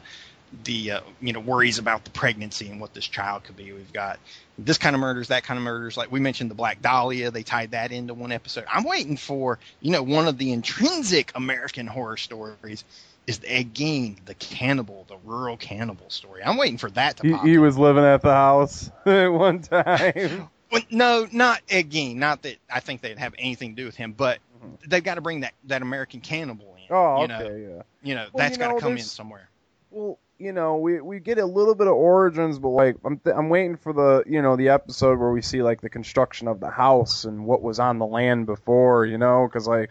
the 0.63 0.91
uh, 0.91 1.01
you 1.21 1.33
know 1.33 1.39
worries 1.39 1.79
about 1.79 2.03
the 2.03 2.11
pregnancy 2.11 2.69
and 2.69 2.79
what 2.79 2.93
this 2.93 3.07
child 3.07 3.43
could 3.43 3.55
be. 3.57 3.71
We've 3.71 3.93
got 3.93 4.19
this 4.57 4.77
kind 4.77 4.95
of 4.95 4.99
murders, 4.99 5.29
that 5.29 5.43
kind 5.43 5.57
of 5.57 5.63
murders. 5.63 5.97
Like 5.97 6.11
we 6.11 6.19
mentioned, 6.19 6.51
the 6.51 6.55
Black 6.55 6.81
Dahlia. 6.81 7.31
They 7.31 7.43
tied 7.43 7.71
that 7.71 7.91
into 7.91 8.13
one 8.13 8.31
episode. 8.31 8.65
I'm 8.71 8.83
waiting 8.83 9.17
for 9.17 9.59
you 9.81 9.91
know 9.91 10.03
one 10.03 10.27
of 10.27 10.37
the 10.37 10.51
intrinsic 10.51 11.31
American 11.35 11.87
horror 11.87 12.17
stories 12.17 12.83
is 13.25 13.39
the 13.39 13.51
Ed 13.51 13.73
the 13.75 14.33
cannibal, 14.37 15.05
the 15.07 15.17
rural 15.23 15.57
cannibal 15.57 16.09
story. 16.09 16.43
I'm 16.43 16.57
waiting 16.57 16.77
for 16.77 16.89
that 16.91 17.17
to 17.17 17.27
He, 17.27 17.33
pop. 17.33 17.45
he 17.45 17.57
was 17.57 17.77
living 17.77 18.03
at 18.03 18.21
the 18.21 18.33
house 18.33 18.91
at 19.05 19.27
one 19.31 19.61
time. 19.61 20.49
Well, 20.71 20.81
no, 20.89 21.27
not 21.31 21.61
again. 21.69 22.17
Not 22.17 22.41
that 22.41 22.57
I 22.67 22.79
think 22.79 23.01
they'd 23.01 23.19
have 23.19 23.35
anything 23.37 23.75
to 23.75 23.81
do 23.83 23.85
with 23.85 23.95
him, 23.95 24.11
but 24.11 24.39
they've 24.87 25.03
got 25.03 25.15
to 25.15 25.21
bring 25.21 25.41
that 25.41 25.53
that 25.65 25.83
American 25.83 26.19
cannibal 26.19 26.75
in. 26.79 26.85
Oh, 26.89 27.17
you 27.17 27.23
okay, 27.25 27.43
know, 27.43 27.55
yeah. 27.55 27.81
You 28.01 28.15
know, 28.15 28.27
Well, 28.33 28.43
that's 28.43 28.57
you 28.57 28.63
got 28.63 28.73
to 28.73 28.79
come 28.79 28.93
in 28.93 29.03
somewhere. 29.03 29.49
Well, 29.91 30.17
you 30.39 30.51
know, 30.51 30.77
we 30.77 30.99
we 30.99 31.19
get 31.19 31.37
a 31.37 31.45
little 31.45 31.75
bit 31.75 31.87
of 31.87 31.93
origins, 31.93 32.59
but 32.59 32.69
like 32.69 32.97
I'm 33.05 33.17
th- 33.17 33.35
I'm 33.35 33.49
waiting 33.49 33.77
for 33.77 33.93
the 33.93 34.23
you 34.27 34.41
know 34.41 34.55
the 34.55 34.69
episode 34.69 35.19
where 35.19 35.31
we 35.31 35.41
see 35.41 35.61
like 35.61 35.81
the 35.81 35.89
construction 35.89 36.47
of 36.47 36.59
the 36.59 36.69
house 36.69 37.25
and 37.25 37.45
what 37.45 37.61
was 37.61 37.79
on 37.79 37.99
the 37.99 38.05
land 38.05 38.45
before, 38.45 39.05
you 39.05 39.17
know, 39.17 39.47
because 39.47 39.67
like 39.67 39.89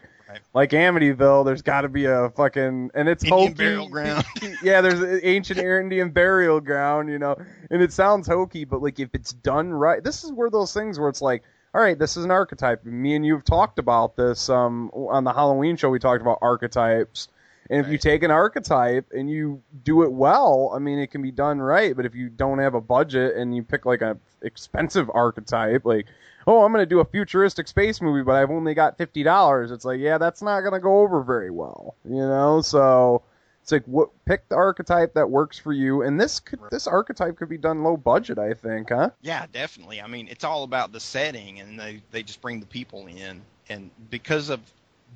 like 0.54 0.70
Amityville, 0.70 1.44
there's 1.44 1.62
got 1.62 1.82
to 1.82 1.88
be 1.88 2.06
a 2.06 2.30
fucking 2.30 2.90
and 2.94 3.08
it's 3.08 3.24
Indian 3.24 3.48
hokey. 3.48 3.54
burial 3.54 3.88
ground. 3.88 4.24
yeah, 4.62 4.80
there's 4.80 5.00
an 5.00 5.20
ancient 5.22 5.58
Indian 5.60 6.10
burial 6.10 6.60
ground, 6.60 7.08
you 7.08 7.18
know, 7.18 7.36
and 7.70 7.82
it 7.82 7.92
sounds 7.92 8.26
hokey, 8.26 8.64
but 8.64 8.82
like 8.82 8.98
if 8.98 9.10
it's 9.14 9.32
done 9.32 9.70
right, 9.70 10.02
this 10.02 10.24
is 10.24 10.32
where 10.32 10.50
those 10.50 10.72
things 10.72 10.98
where 10.98 11.08
it's 11.08 11.22
like. 11.22 11.42
All 11.74 11.80
right, 11.80 11.98
this 11.98 12.18
is 12.18 12.24
an 12.26 12.30
archetype. 12.30 12.84
Me 12.84 13.14
and 13.14 13.24
you 13.24 13.34
have 13.34 13.44
talked 13.46 13.78
about 13.78 14.14
this 14.14 14.50
um, 14.50 14.90
on 14.90 15.24
the 15.24 15.32
Halloween 15.32 15.78
show. 15.78 15.88
We 15.88 15.98
talked 16.00 16.20
about 16.20 16.36
archetypes, 16.42 17.28
and 17.72 17.80
if 17.80 17.90
you 17.90 17.96
take 17.96 18.22
an 18.22 18.30
archetype 18.30 19.12
and 19.12 19.30
you 19.30 19.62
do 19.82 20.02
it 20.02 20.12
well, 20.12 20.70
I 20.74 20.78
mean, 20.78 20.98
it 20.98 21.10
can 21.10 21.22
be 21.22 21.30
done 21.30 21.58
right. 21.58 21.96
But 21.96 22.04
if 22.04 22.14
you 22.14 22.28
don't 22.28 22.58
have 22.58 22.74
a 22.74 22.82
budget 22.82 23.34
and 23.36 23.56
you 23.56 23.62
pick 23.62 23.86
like 23.86 24.02
an 24.02 24.20
expensive 24.42 25.10
archetype, 25.12 25.86
like, 25.86 26.04
oh, 26.46 26.64
I'm 26.64 26.72
going 26.72 26.82
to 26.82 26.86
do 26.86 27.00
a 27.00 27.04
futuristic 27.06 27.66
space 27.66 28.02
movie, 28.02 28.24
but 28.24 28.34
I've 28.34 28.50
only 28.50 28.74
got 28.74 28.98
fifty 28.98 29.22
dollars, 29.22 29.70
it's 29.70 29.86
like, 29.86 30.00
yeah, 30.00 30.18
that's 30.18 30.42
not 30.42 30.60
going 30.60 30.74
to 30.74 30.80
go 30.80 31.00
over 31.00 31.22
very 31.22 31.50
well, 31.50 31.94
you 32.04 32.16
know. 32.16 32.60
So 32.60 33.22
it's 33.62 33.72
like, 33.72 33.86
what 33.86 34.10
pick 34.26 34.46
the 34.50 34.56
archetype 34.56 35.14
that 35.14 35.30
works 35.30 35.58
for 35.58 35.72
you, 35.72 36.02
and 36.02 36.20
this 36.20 36.40
could 36.40 36.60
this 36.70 36.86
archetype 36.86 37.36
could 37.36 37.48
be 37.48 37.56
done 37.56 37.82
low 37.82 37.96
budget, 37.96 38.38
I 38.38 38.52
think, 38.52 38.90
huh? 38.90 39.10
Yeah, 39.22 39.46
definitely. 39.50 40.02
I 40.02 40.08
mean, 40.08 40.28
it's 40.28 40.44
all 40.44 40.64
about 40.64 40.92
the 40.92 41.00
setting, 41.00 41.60
and 41.60 41.80
they 41.80 42.02
they 42.10 42.22
just 42.22 42.42
bring 42.42 42.60
the 42.60 42.66
people 42.66 43.06
in, 43.06 43.40
and 43.70 43.90
because 44.10 44.50
of 44.50 44.60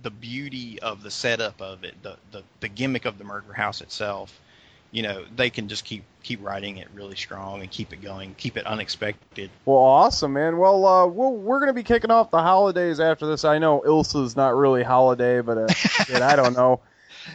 the 0.02 0.10
beauty 0.10 0.78
of 0.80 1.02
the 1.02 1.10
setup 1.10 1.60
of 1.60 1.84
it, 1.84 1.94
the 2.02 2.16
the, 2.32 2.42
the 2.60 2.68
gimmick 2.68 3.04
of 3.04 3.18
the 3.18 3.24
murder 3.24 3.52
house 3.52 3.80
itself, 3.80 4.40
you 4.90 5.02
know, 5.02 5.24
they 5.34 5.50
can 5.50 5.68
just 5.68 5.84
keep 5.84 6.04
keep 6.22 6.42
writing 6.42 6.78
it 6.78 6.88
really 6.94 7.16
strong 7.16 7.60
and 7.60 7.70
keep 7.70 7.92
it 7.92 8.02
going, 8.02 8.34
keep 8.36 8.56
it 8.56 8.66
unexpected. 8.66 9.50
Well, 9.64 9.78
awesome, 9.78 10.32
man. 10.32 10.58
Well, 10.58 10.86
uh, 10.86 11.06
we'll 11.06 11.34
we're 11.34 11.60
gonna 11.60 11.72
be 11.72 11.82
kicking 11.82 12.10
off 12.10 12.30
the 12.30 12.42
holidays 12.42 13.00
after 13.00 13.26
this. 13.26 13.44
I 13.44 13.58
know 13.58 13.82
Ilsa's 13.86 14.36
not 14.36 14.54
really 14.54 14.82
holiday, 14.82 15.40
but 15.40 15.58
uh, 15.58 15.68
shit, 15.72 16.22
I 16.22 16.36
don't 16.36 16.56
know. 16.56 16.80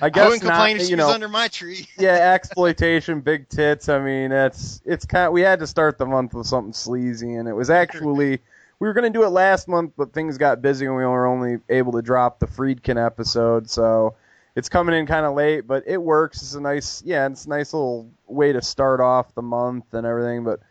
I 0.01 0.09
guess 0.09 0.23
I 0.23 0.27
wouldn't 0.27 0.43
not, 0.43 0.53
complain 0.53 0.77
if 0.77 0.87
she 0.87 0.95
know, 0.95 1.07
was 1.07 1.15
under 1.15 1.27
my 1.27 1.49
tree. 1.49 1.87
yeah, 1.97 2.33
exploitation, 2.33 3.19
big 3.19 3.49
tits. 3.49 3.89
I 3.89 3.99
mean, 3.99 4.31
it's 4.31 4.81
it's 4.85 5.05
kind. 5.05 5.27
Of, 5.27 5.33
we 5.33 5.41
had 5.41 5.59
to 5.59 5.67
start 5.67 5.97
the 5.97 6.05
month 6.05 6.33
with 6.33 6.47
something 6.47 6.73
sleazy, 6.73 7.35
and 7.35 7.47
it 7.47 7.53
was 7.53 7.69
actually 7.69 8.39
we 8.81 8.87
were 8.87 8.93
going 8.93 9.13
to 9.13 9.15
do 9.15 9.23
it 9.23 9.29
last 9.29 9.67
month, 9.67 9.93
but 9.95 10.11
things 10.11 10.39
got 10.39 10.63
busy, 10.63 10.87
and 10.87 10.95
we 10.95 11.05
were 11.05 11.27
only 11.27 11.59
able 11.69 11.91
to 11.91 12.01
drop 12.01 12.39
the 12.39 12.47
Friedkin 12.47 12.97
episode. 12.97 13.69
So 13.69 14.15
it's 14.55 14.69
coming 14.69 14.95
in 14.95 15.05
kind 15.05 15.23
of 15.23 15.35
late, 15.35 15.67
but 15.67 15.83
it 15.85 16.01
works. 16.01 16.41
It's 16.41 16.55
a 16.55 16.61
nice, 16.61 17.03
yeah, 17.05 17.27
it's 17.27 17.45
a 17.45 17.49
nice 17.49 17.75
little 17.75 18.09
way 18.25 18.53
to 18.53 18.61
start 18.63 18.99
off 18.99 19.35
the 19.35 19.43
month 19.43 19.93
and 19.93 20.07
everything. 20.07 20.43
But 20.43 20.61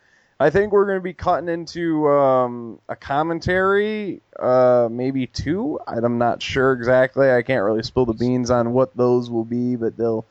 I 0.41 0.49
think 0.49 0.73
we're 0.73 0.87
going 0.87 0.97
to 0.97 1.03
be 1.03 1.13
cutting 1.13 1.47
into 1.47 2.09
um, 2.09 2.79
a 2.89 2.97
commentary, 2.97 4.21
uh, 4.37 4.89
maybe 4.91 5.25
two. 5.25 5.79
I'm 5.87 6.17
not 6.17 6.41
sure 6.41 6.73
exactly. 6.73 7.31
I 7.31 7.43
can't 7.43 7.63
really 7.63 7.83
spill 7.83 8.05
the 8.05 8.13
beans 8.13 8.51
on 8.51 8.73
what 8.73 8.93
those 8.97 9.29
will 9.29 9.45
be, 9.45 9.77
but 9.77 9.95
they'll. 9.95 10.25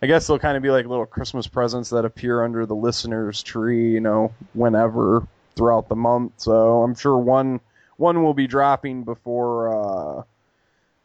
I 0.00 0.06
guess 0.06 0.26
they'll 0.26 0.38
kind 0.38 0.56
of 0.56 0.62
be 0.62 0.70
like 0.70 0.86
little 0.86 1.06
Christmas 1.06 1.46
presents 1.46 1.90
that 1.90 2.04
appear 2.06 2.44
under 2.44 2.64
the 2.64 2.74
listener's 2.74 3.42
tree, 3.42 3.92
you 3.92 4.00
know, 4.00 4.32
whenever 4.52 5.26
throughout 5.56 5.88
the 5.88 5.96
month. 5.96 6.34
So 6.36 6.82
I'm 6.82 6.94
sure 6.94 7.16
one 7.16 7.60
one 7.96 8.22
will 8.22 8.34
be 8.34 8.46
dropping 8.46 9.04
before 9.04 10.18
uh, 10.18 10.22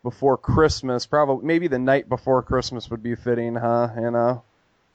before 0.04 0.38
Christmas, 0.38 1.06
probably 1.06 1.46
maybe 1.46 1.68
the 1.68 1.80
night 1.80 2.10
before 2.10 2.42
Christmas 2.44 2.90
would 2.90 3.02
be 3.02 3.16
fitting, 3.16 3.56
huh, 3.56 3.90
You 3.96 4.12
know. 4.12 4.44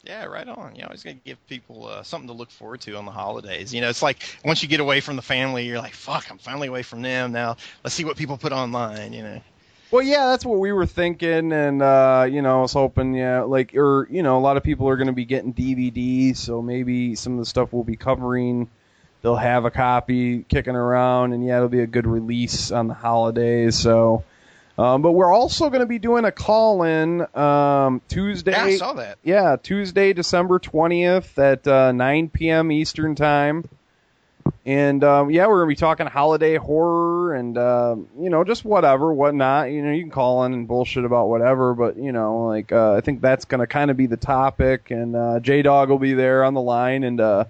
Yeah, 0.04 0.26
right 0.26 0.46
on. 0.46 0.76
You 0.76 0.84
always 0.84 1.02
going 1.02 1.16
to 1.16 1.24
give 1.24 1.44
people 1.48 1.88
uh, 1.88 2.04
something 2.04 2.28
to 2.28 2.32
look 2.32 2.52
forward 2.52 2.80
to 2.82 2.96
on 2.96 3.06
the 3.06 3.10
holidays. 3.10 3.74
You 3.74 3.80
know, 3.80 3.88
it's 3.88 4.02
like 4.02 4.22
once 4.44 4.62
you 4.62 4.68
get 4.68 4.78
away 4.78 5.00
from 5.00 5.16
the 5.16 5.22
family, 5.22 5.66
you're 5.66 5.80
like, 5.80 5.94
"Fuck, 5.94 6.30
I'm 6.30 6.38
finally 6.38 6.68
away 6.68 6.84
from 6.84 7.02
them 7.02 7.32
now. 7.32 7.56
Let's 7.82 7.94
see 7.96 8.04
what 8.04 8.16
people 8.16 8.38
put 8.38 8.52
online." 8.52 9.12
You 9.12 9.22
know. 9.24 9.40
Well, 9.90 10.02
yeah, 10.02 10.26
that's 10.26 10.44
what 10.44 10.58
we 10.58 10.72
were 10.72 10.86
thinking, 10.86 11.52
and 11.52 11.82
uh, 11.82 12.26
you 12.30 12.42
know, 12.42 12.58
I 12.58 12.62
was 12.62 12.72
hoping, 12.72 13.14
yeah, 13.14 13.42
like, 13.42 13.74
or 13.76 14.08
you 14.10 14.22
know, 14.22 14.36
a 14.36 14.40
lot 14.40 14.56
of 14.56 14.64
people 14.64 14.88
are 14.88 14.96
going 14.96 15.06
to 15.06 15.12
be 15.12 15.24
getting 15.24 15.54
DVDs, 15.54 16.38
so 16.38 16.60
maybe 16.60 17.14
some 17.14 17.34
of 17.34 17.38
the 17.38 17.44
stuff 17.44 17.72
we'll 17.72 17.84
be 17.84 17.96
covering, 17.96 18.68
they'll 19.26 19.34
have 19.34 19.64
a 19.64 19.72
copy 19.72 20.44
kicking 20.44 20.76
around, 20.76 21.32
and 21.32 21.44
yeah, 21.44 21.56
it'll 21.56 21.68
be 21.68 21.80
a 21.80 21.86
good 21.88 22.06
release 22.06 22.70
on 22.70 22.86
the 22.86 22.94
holidays. 22.94 23.74
So, 23.74 24.22
um, 24.78 25.02
but 25.02 25.10
we're 25.10 25.32
also 25.32 25.68
going 25.68 25.80
to 25.80 25.86
be 25.86 25.98
doing 25.98 26.24
a 26.24 26.30
call 26.30 26.84
in 26.84 27.26
um, 27.36 28.00
Tuesday. 28.06 28.52
Yeah, 28.52 28.62
I 28.62 28.76
saw 28.76 28.92
that. 28.92 29.18
Yeah, 29.24 29.56
Tuesday, 29.60 30.12
December 30.12 30.60
20th 30.60 31.38
at 31.38 31.66
uh, 31.66 31.90
9 31.90 32.28
p.m. 32.28 32.70
Eastern 32.70 33.16
Time. 33.16 33.68
And 34.64 35.02
um, 35.02 35.30
yeah, 35.30 35.48
we're 35.48 35.64
going 35.64 35.70
to 35.70 35.76
be 35.76 35.80
talking 35.80 36.06
holiday 36.06 36.54
horror 36.54 37.34
and, 37.34 37.58
uh, 37.58 37.96
you 38.20 38.30
know, 38.30 38.44
just 38.44 38.64
whatever, 38.64 39.12
whatnot. 39.12 39.72
You 39.72 39.82
know, 39.82 39.90
you 39.90 40.02
can 40.02 40.12
call 40.12 40.44
in 40.44 40.52
and 40.52 40.68
bullshit 40.68 41.04
about 41.04 41.28
whatever, 41.28 41.74
but, 41.74 41.96
you 41.96 42.12
know, 42.12 42.46
like, 42.46 42.70
uh, 42.70 42.92
I 42.92 43.00
think 43.00 43.20
that's 43.20 43.44
going 43.44 43.58
to 43.58 43.66
kind 43.66 43.90
of 43.90 43.96
be 43.96 44.06
the 44.06 44.16
topic. 44.16 44.92
And 44.92 45.16
uh, 45.16 45.40
J 45.40 45.62
Dog 45.62 45.88
will 45.88 45.98
be 45.98 46.14
there 46.14 46.44
on 46.44 46.54
the 46.54 46.60
line. 46.60 47.02
And 47.02 47.20
uh, 47.20 47.46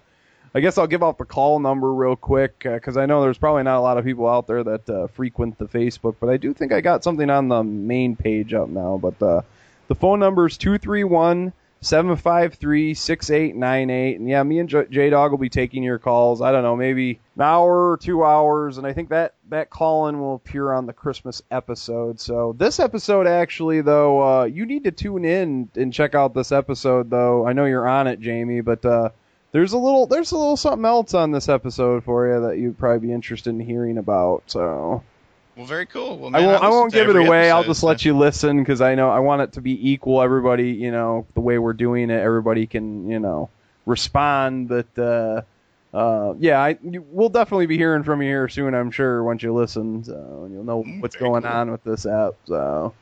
I 0.56 0.60
guess 0.60 0.78
I'll 0.78 0.86
give 0.86 1.02
out 1.02 1.18
the 1.18 1.26
call 1.26 1.60
number 1.60 1.92
real 1.92 2.16
quick 2.16 2.60
because 2.60 2.96
I 2.96 3.04
know 3.04 3.20
there's 3.20 3.36
probably 3.36 3.62
not 3.62 3.76
a 3.76 3.82
lot 3.82 3.98
of 3.98 4.06
people 4.06 4.26
out 4.26 4.46
there 4.46 4.64
that 4.64 4.88
uh, 4.88 5.06
frequent 5.08 5.58
the 5.58 5.66
Facebook, 5.66 6.16
but 6.18 6.30
I 6.30 6.38
do 6.38 6.54
think 6.54 6.72
I 6.72 6.80
got 6.80 7.04
something 7.04 7.28
on 7.28 7.48
the 7.48 7.62
main 7.62 8.16
page 8.16 8.54
up 8.54 8.70
now. 8.70 8.96
But 8.96 9.22
uh, 9.22 9.42
the 9.88 9.94
phone 9.94 10.18
number 10.18 10.46
is 10.46 10.56
231 10.56 11.52
753 11.82 12.94
6898. 12.94 14.18
And 14.18 14.30
yeah, 14.30 14.42
me 14.44 14.58
and 14.58 14.70
J 14.70 15.10
Dog 15.10 15.30
will 15.30 15.36
be 15.36 15.50
taking 15.50 15.82
your 15.82 15.98
calls. 15.98 16.40
I 16.40 16.52
don't 16.52 16.62
know, 16.62 16.74
maybe 16.74 17.20
an 17.34 17.42
hour 17.42 17.90
or 17.90 17.98
two 17.98 18.24
hours. 18.24 18.78
And 18.78 18.86
I 18.86 18.94
think 18.94 19.10
that, 19.10 19.34
that 19.50 19.68
call 19.68 20.08
in 20.08 20.18
will 20.18 20.36
appear 20.36 20.72
on 20.72 20.86
the 20.86 20.94
Christmas 20.94 21.42
episode. 21.50 22.18
So 22.18 22.54
this 22.56 22.80
episode, 22.80 23.26
actually, 23.26 23.82
though, 23.82 24.22
uh, 24.22 24.44
you 24.44 24.64
need 24.64 24.84
to 24.84 24.90
tune 24.90 25.26
in 25.26 25.68
and 25.74 25.92
check 25.92 26.14
out 26.14 26.32
this 26.32 26.50
episode, 26.50 27.10
though. 27.10 27.46
I 27.46 27.52
know 27.52 27.66
you're 27.66 27.86
on 27.86 28.06
it, 28.06 28.20
Jamie, 28.20 28.62
but. 28.62 29.12
There's 29.56 29.72
a 29.72 29.78
little 29.78 30.06
there's 30.06 30.32
a 30.32 30.36
little 30.36 30.58
something 30.58 30.84
else 30.84 31.14
on 31.14 31.30
this 31.30 31.48
episode 31.48 32.04
for 32.04 32.28
you 32.28 32.46
that 32.46 32.58
you'd 32.58 32.76
probably 32.76 33.08
be 33.08 33.14
interested 33.14 33.48
in 33.48 33.58
hearing 33.58 33.96
about. 33.96 34.42
So. 34.48 35.02
Well, 35.56 35.64
very 35.64 35.86
cool. 35.86 36.18
Well, 36.18 36.36
I 36.36 36.44
won't. 36.44 36.62
I, 36.62 36.68
won't 36.68 36.92
give 36.92 37.08
it 37.08 37.16
away. 37.16 37.48
Episode, 37.48 37.56
I'll 37.56 37.64
just 37.64 37.80
so. 37.80 37.86
let 37.86 38.04
you 38.04 38.18
listen 38.18 38.58
because 38.58 38.82
I 38.82 38.96
know 38.96 39.08
I 39.08 39.20
want 39.20 39.40
it 39.40 39.52
to 39.52 39.62
be 39.62 39.92
equal. 39.92 40.20
Everybody, 40.20 40.72
you 40.72 40.90
know, 40.90 41.26
the 41.32 41.40
way 41.40 41.56
we're 41.56 41.72
doing 41.72 42.10
it, 42.10 42.20
everybody 42.20 42.66
can, 42.66 43.08
you 43.08 43.18
know, 43.18 43.48
respond. 43.86 44.68
But 44.68 44.98
uh, 44.98 45.40
uh, 45.94 46.34
yeah, 46.38 46.60
I, 46.60 46.76
we'll 46.82 47.30
definitely 47.30 47.64
be 47.64 47.78
hearing 47.78 48.02
from 48.02 48.20
you 48.20 48.28
here 48.28 48.50
soon. 48.50 48.74
I'm 48.74 48.90
sure 48.90 49.24
once 49.24 49.42
you 49.42 49.54
listen, 49.54 50.04
so 50.04 50.42
and 50.44 50.52
you'll 50.52 50.64
know 50.64 50.82
what's 51.00 51.16
going 51.16 51.44
cool. 51.44 51.50
on 51.50 51.70
with 51.70 51.82
this 51.82 52.04
app. 52.04 52.34
So. 52.44 52.92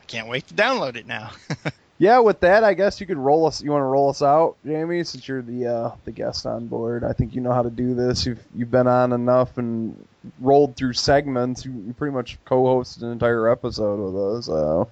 I 0.00 0.04
can't 0.04 0.28
wait 0.28 0.46
to 0.46 0.54
download 0.54 0.94
it 0.94 1.08
now. 1.08 1.32
yeah, 1.98 2.18
with 2.18 2.40
that, 2.40 2.62
I 2.62 2.74
guess 2.74 3.00
you 3.00 3.06
could 3.06 3.16
roll 3.16 3.46
us. 3.46 3.62
You 3.62 3.70
want 3.70 3.82
to 3.82 3.86
roll 3.86 4.10
us 4.10 4.22
out, 4.22 4.56
Jamie, 4.64 5.04
since 5.04 5.26
you're 5.26 5.42
the 5.42 5.66
uh, 5.66 5.90
the 6.04 6.12
guest 6.12 6.44
on 6.44 6.66
board. 6.66 7.04
I 7.04 7.12
think 7.12 7.34
you 7.34 7.40
know 7.40 7.52
how 7.52 7.62
to 7.62 7.70
do 7.70 7.94
this. 7.94 8.26
You've 8.26 8.44
you've 8.54 8.70
been 8.70 8.86
on 8.86 9.12
enough 9.12 9.56
and 9.56 10.06
rolled 10.40 10.76
through 10.76 10.92
segments. 10.92 11.64
You, 11.64 11.72
you 11.86 11.94
pretty 11.94 12.14
much 12.14 12.38
co-hosted 12.44 13.02
an 13.02 13.12
entire 13.12 13.48
episode 13.48 14.12
with 14.12 14.38
us. 14.38 14.46
So. 14.46 14.90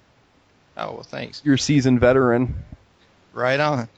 Oh 0.76 0.92
well, 0.92 1.02
thanks. 1.02 1.42
You're 1.44 1.57
a 1.57 1.58
seasoned 1.58 2.00
veteran. 2.00 2.55
Right 3.33 3.60
on. 3.60 3.89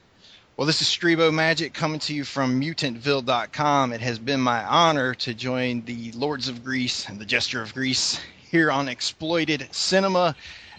Well, 0.57 0.65
this 0.65 0.81
is 0.81 0.87
Streebo 0.87 1.31
Magic 1.31 1.73
coming 1.73 1.99
to 1.99 2.15
you 2.15 2.23
from 2.23 2.59
MutantVille.com. 2.59 3.93
It 3.93 4.01
has 4.01 4.17
been 4.17 4.41
my 4.41 4.65
honor 4.65 5.13
to 5.13 5.33
join 5.35 5.83
the 5.85 6.11
Lords 6.13 6.47
of 6.49 6.63
Grease 6.63 7.07
and 7.07 7.19
the 7.19 7.25
Jester 7.25 7.61
of 7.61 7.75
Grease 7.75 8.19
here 8.49 8.71
on 8.71 8.89
Exploited 8.89 9.67
Cinema 9.71 10.35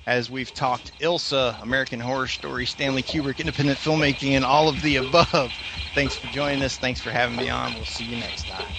as 0.08 0.30
we've 0.30 0.54
talked 0.54 0.98
Ilsa, 1.00 1.60
American 1.62 2.00
Horror 2.00 2.28
Story, 2.28 2.64
Stanley 2.64 3.02
Kubrick, 3.02 3.40
independent 3.40 3.78
filmmaking, 3.78 4.32
and 4.32 4.44
all 4.44 4.70
of 4.70 4.80
the 4.80 4.96
above. 4.96 5.60
Thanks 5.94 6.16
for 6.16 6.28
joining 6.28 6.62
us. 6.62 6.78
Thanks 6.78 6.98
for 7.02 7.10
having 7.10 7.36
me 7.36 7.50
on. 7.50 7.74
We'll 7.74 7.84
see 7.84 8.04
you 8.04 8.16
next 8.16 8.44
time. 8.44 8.74